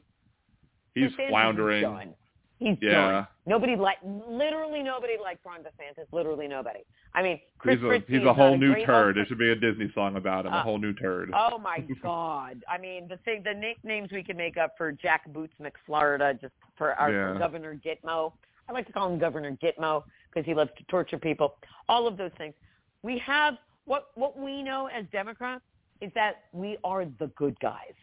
He's 0.95 1.11
DeSantis 1.13 1.29
floundering. 1.29 1.83
done. 1.83 2.15
He's 2.59 2.77
Yeah. 2.83 2.91
done. 3.11 3.27
Nobody 3.47 3.77
like 3.77 3.99
literally 4.03 4.83
nobody 4.83 5.15
likes 5.23 5.41
Ron 5.45 5.61
DeSantis. 5.61 6.07
Literally 6.13 6.49
nobody. 6.49 6.81
I 7.15 7.23
mean, 7.23 7.41
Chris 7.59 7.77
he's 7.77 7.85
a 7.85 7.89
Christie 7.89 8.19
he's 8.19 8.27
a 8.27 8.33
whole 8.35 8.57
new 8.59 8.75
turd. 8.85 9.17
There 9.17 9.27
should 9.27 9.39
be 9.39 9.51
a 9.51 9.55
Disney 9.55 9.91
song 9.95 10.17
about 10.17 10.45
him. 10.47 10.53
a 10.53 10.57
Uh, 10.57 10.63
whole 10.65 10.79
new 10.79 10.93
turd. 10.93 11.31
Oh 11.35 11.59
my 11.59 11.79
God! 12.03 12.65
I 12.69 12.79
mean, 12.79 13.07
the 13.07 13.17
thing, 13.19 13.43
the 13.45 13.55
nicknames 13.55 14.11
we 14.11 14.25
can 14.25 14.37
make 14.37 14.57
up 14.57 14.77
for 14.77 14.91
Jack 14.93 15.31
Boots 15.33 15.55
McFlorida, 15.61 16.41
just 16.41 16.53
for 16.77 16.95
our 16.95 17.13
Yeah. 17.13 17.33
for 17.35 17.39
Governor 17.39 17.77
Gitmo. 17.77 18.33
I 18.69 18.73
like 18.73 18.87
to 18.87 18.93
call 18.93 19.11
him 19.13 19.19
Governor 19.21 19.53
Gitmo 19.63 20.03
because 20.29 20.45
he 20.45 20.53
loves 20.53 20.71
to 20.79 20.85
torture 20.85 21.19
people. 21.19 21.57
All 21.89 22.07
of 22.09 22.17
those 22.17 22.33
things. 22.39 22.55
We 23.03 23.19
have 23.19 23.55
what 23.85 24.09
what 24.15 24.39
we 24.39 24.63
know 24.63 24.87
as 24.87 25.05
Democrats 25.13 25.63
is 26.01 26.11
that 26.15 26.45
we 26.53 26.77
are 26.85 27.05
the 27.05 27.29
good 27.37 27.59
guys. 27.61 27.95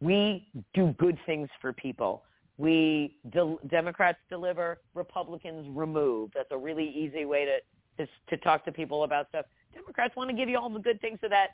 We 0.00 0.48
do 0.74 0.94
good 0.98 1.18
things 1.26 1.48
for 1.60 1.72
people. 1.72 2.22
We 2.58 3.16
del- 3.30 3.60
Democrats 3.68 4.18
deliver, 4.30 4.78
Republicans 4.94 5.66
remove. 5.76 6.30
That's 6.34 6.50
a 6.50 6.58
really 6.58 6.88
easy 6.88 7.24
way 7.24 7.44
to 7.44 7.58
to, 8.04 8.10
to 8.28 8.36
talk 8.42 8.64
to 8.66 8.72
people 8.72 9.04
about 9.04 9.28
stuff. 9.30 9.46
Democrats 9.74 10.14
want 10.16 10.30
to 10.30 10.36
give 10.36 10.48
you 10.48 10.58
all 10.58 10.68
the 10.70 10.78
good 10.80 11.00
things 11.00 11.18
so 11.20 11.28
that 11.28 11.48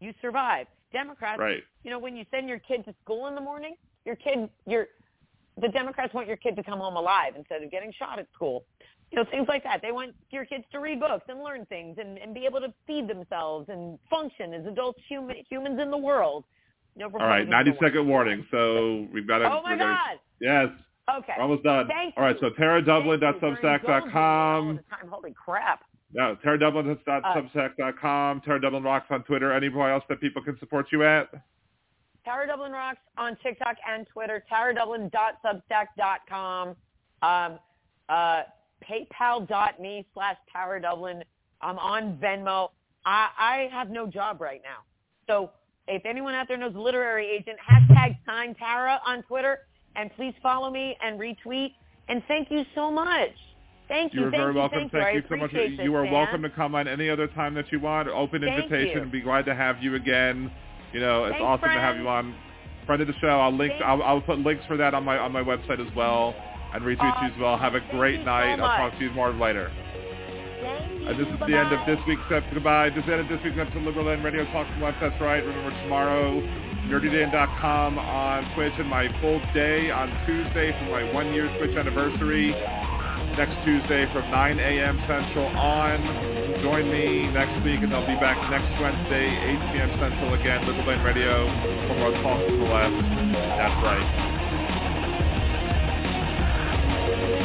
you 0.00 0.12
survive. 0.20 0.66
Democrats, 0.92 1.38
Right. 1.40 1.62
you 1.84 1.90
know, 1.90 1.98
when 1.98 2.16
you 2.16 2.24
send 2.30 2.48
your 2.48 2.58
kid 2.60 2.84
to 2.86 2.94
school 3.02 3.26
in 3.26 3.34
the 3.34 3.40
morning, 3.40 3.74
your 4.04 4.16
kid, 4.16 4.48
your 4.66 4.86
the 5.60 5.68
Democrats 5.68 6.14
want 6.14 6.28
your 6.28 6.36
kid 6.36 6.54
to 6.56 6.62
come 6.62 6.78
home 6.78 6.96
alive 6.96 7.34
instead 7.36 7.62
of 7.62 7.70
getting 7.70 7.92
shot 7.98 8.18
at 8.18 8.26
school. 8.32 8.64
You 9.10 9.16
know, 9.18 9.24
things 9.30 9.46
like 9.48 9.62
that. 9.64 9.80
They 9.80 9.92
want 9.92 10.14
your 10.30 10.44
kids 10.44 10.64
to 10.72 10.80
read 10.80 11.00
books 11.00 11.24
and 11.28 11.42
learn 11.42 11.64
things 11.66 11.96
and, 11.98 12.18
and 12.18 12.34
be 12.34 12.44
able 12.44 12.60
to 12.60 12.72
feed 12.86 13.08
themselves 13.08 13.70
and 13.70 13.98
function 14.10 14.52
as 14.52 14.66
adults, 14.66 15.00
human, 15.08 15.36
humans 15.48 15.80
in 15.80 15.90
the 15.90 15.96
world. 15.96 16.44
No 16.96 17.06
All 17.06 17.12
right, 17.12 17.38
Republicans 17.46 17.50
ninety 17.50 17.70
don't 17.70 17.80
want 17.80 17.92
second 17.92 18.08
warning. 18.08 18.46
So 18.50 19.06
we've 19.12 19.26
got 19.26 19.38
to. 19.38 19.46
Oh 19.46 19.62
my 19.62 19.78
God! 19.78 20.18
Yes, 20.40 20.68
Okay. 21.08 21.32
we're 21.36 21.42
almost 21.42 21.62
done. 21.62 21.86
Thank 21.86 22.14
All 22.16 22.24
right, 22.24 22.36
so 22.40 22.50
TaraDublin.substack.com. 22.50 23.62
Thank 23.62 23.80
you 23.80 23.82
for 23.88 23.96
indulging 23.96 24.12
me 24.12 24.20
all 24.20 24.62
the 24.74 24.82
time. 24.90 25.08
Holy 25.08 25.32
crap. 25.32 25.84
No, 26.12 26.36
TaraDublin.substack.com. 26.44 28.40
Tara 28.42 28.60
Dublin 28.60 28.82
Rocks 28.82 29.06
on 29.10 29.22
Twitter. 29.24 29.52
Anywhere 29.52 29.92
else 29.92 30.04
that 30.08 30.20
people 30.20 30.42
can 30.42 30.58
support 30.58 30.86
you 30.92 31.04
at? 31.04 31.28
Tara 32.24 32.46
Dublin 32.46 32.72
Rocks 32.72 33.00
on 33.16 33.36
TikTok 33.42 33.76
and 33.88 34.06
Twitter. 34.06 34.44
TaraDublin.substack.com. 34.50 36.76
Um, 37.22 37.58
uh, 38.08 38.42
PayPal.me 38.88 40.06
slash 40.14 40.36
Tara 40.52 40.80
Dublin. 40.80 41.22
I'm 41.60 41.78
on 41.78 42.18
Venmo. 42.22 42.70
I, 43.04 43.28
I 43.38 43.68
have 43.72 43.90
no 43.90 44.06
job 44.06 44.40
right 44.40 44.60
now. 44.62 44.78
So 45.26 45.50
if 45.86 46.04
anyone 46.04 46.34
out 46.34 46.48
there 46.48 46.56
knows 46.56 46.74
a 46.74 46.80
literary 46.80 47.28
agent, 47.28 47.58
hashtag 47.68 48.18
sign 48.26 48.54
Tara 48.54 49.00
on 49.06 49.22
Twitter. 49.22 49.60
And 49.96 50.10
please 50.16 50.34
follow 50.42 50.70
me 50.70 50.96
and 51.02 51.18
retweet. 51.18 51.72
And 52.08 52.22
thank 52.28 52.50
you 52.50 52.64
so 52.74 52.90
much. 52.90 53.30
Thank 53.88 54.12
you. 54.12 54.20
You're 54.20 54.30
thank 54.30 54.40
very 54.40 54.52
you, 54.52 54.58
welcome. 54.58 54.90
Thank, 54.90 55.14
you. 55.14 55.20
You 55.22 55.26
so 55.28 55.36
much. 55.36 55.52
this, 55.52 55.70
You 55.82 55.94
are 55.96 56.04
man. 56.04 56.12
welcome 56.12 56.42
to 56.42 56.50
come 56.50 56.74
on 56.74 56.86
any 56.86 57.08
other 57.08 57.26
time 57.26 57.54
that 57.54 57.72
you 57.72 57.80
want. 57.80 58.08
Open 58.08 58.42
Thank 58.42 58.64
invitation. 58.64 59.06
you. 59.06 59.10
Be 59.10 59.20
glad 59.22 59.46
to 59.46 59.54
have 59.54 59.82
you 59.82 59.94
again. 59.94 60.50
You 60.92 61.00
know, 61.00 61.24
it's 61.24 61.32
Thanks, 61.32 61.44
awesome 61.44 61.70
to 61.70 61.80
have 61.80 61.96
you 61.96 62.08
on. 62.08 62.34
Friend 62.86 63.00
of 63.00 63.08
the 63.08 63.14
show. 63.20 63.40
I'll 63.40 63.52
link. 63.52 63.72
I'll, 63.84 64.02
I'll 64.02 64.20
put 64.20 64.38
links 64.38 64.64
for 64.66 64.76
that 64.76 64.94
on 64.94 65.04
my 65.04 65.18
on 65.18 65.32
my 65.32 65.42
website 65.42 65.86
as 65.86 65.94
well, 65.96 66.34
and 66.74 66.82
retweet 66.84 67.22
you 67.22 67.28
as 67.28 67.40
well. 67.40 67.56
Have 67.56 67.74
a 67.74 67.80
great 67.90 68.24
night. 68.24 68.60
I'll 68.60 68.90
talk 68.90 68.98
to 68.98 69.04
you 69.04 69.10
more 69.12 69.32
later. 69.32 69.70
And 71.08 71.18
this 71.18 71.26
is 71.26 71.38
the 71.40 71.56
end 71.56 71.72
of 71.72 71.80
this 71.86 71.98
week's 72.06 72.20
episode. 72.28 72.52
Goodbye. 72.52 72.90
This 72.90 73.00
is 73.00 73.06
the 73.06 73.12
end 73.16 73.22
of 73.22 73.28
this 73.28 73.40
week's 73.42 73.56
episode 73.56 73.78
of 73.78 73.84
Liberal 73.84 74.06
Dan 74.06 74.22
Radio 74.22 74.44
Talk 74.52 74.68
from 74.68 74.82
Left. 74.82 75.00
That's 75.00 75.18
right. 75.20 75.40
Remember 75.40 75.70
tomorrow, 75.82 76.40
nerdydan.com 76.90 77.98
on 77.98 78.54
Twitch 78.54 78.74
and 78.76 78.88
my 78.88 79.08
full 79.20 79.40
day 79.54 79.90
on 79.90 80.12
Tuesday 80.26 80.72
for 80.76 80.90
my 80.92 81.08
one 81.14 81.32
year 81.32 81.48
Twitch 81.56 81.76
anniversary. 81.76 82.52
Next 83.40 83.54
Tuesday 83.64 84.04
from 84.12 84.28
9 84.30 84.58
a.m. 84.58 84.98
Central 85.06 85.46
on. 85.56 86.60
Join 86.60 86.90
me 86.90 87.30
next 87.30 87.64
week, 87.64 87.80
and 87.80 87.94
I'll 87.94 88.04
be 88.04 88.18
back 88.18 88.36
next 88.50 88.68
Wednesday, 88.82 89.30
8 89.30 89.72
p.m. 89.72 89.90
Central 90.00 90.34
again. 90.34 90.66
Liberal 90.66 91.04
Radio 91.04 91.46
for 91.86 91.94
more 92.02 92.12
Talk 92.20 92.42
to 92.44 92.52
the 92.52 92.64
Left. 92.64 92.98
That's 93.56 93.78
right. 93.86 94.37
Thank 97.16 97.38
you. 97.38 97.44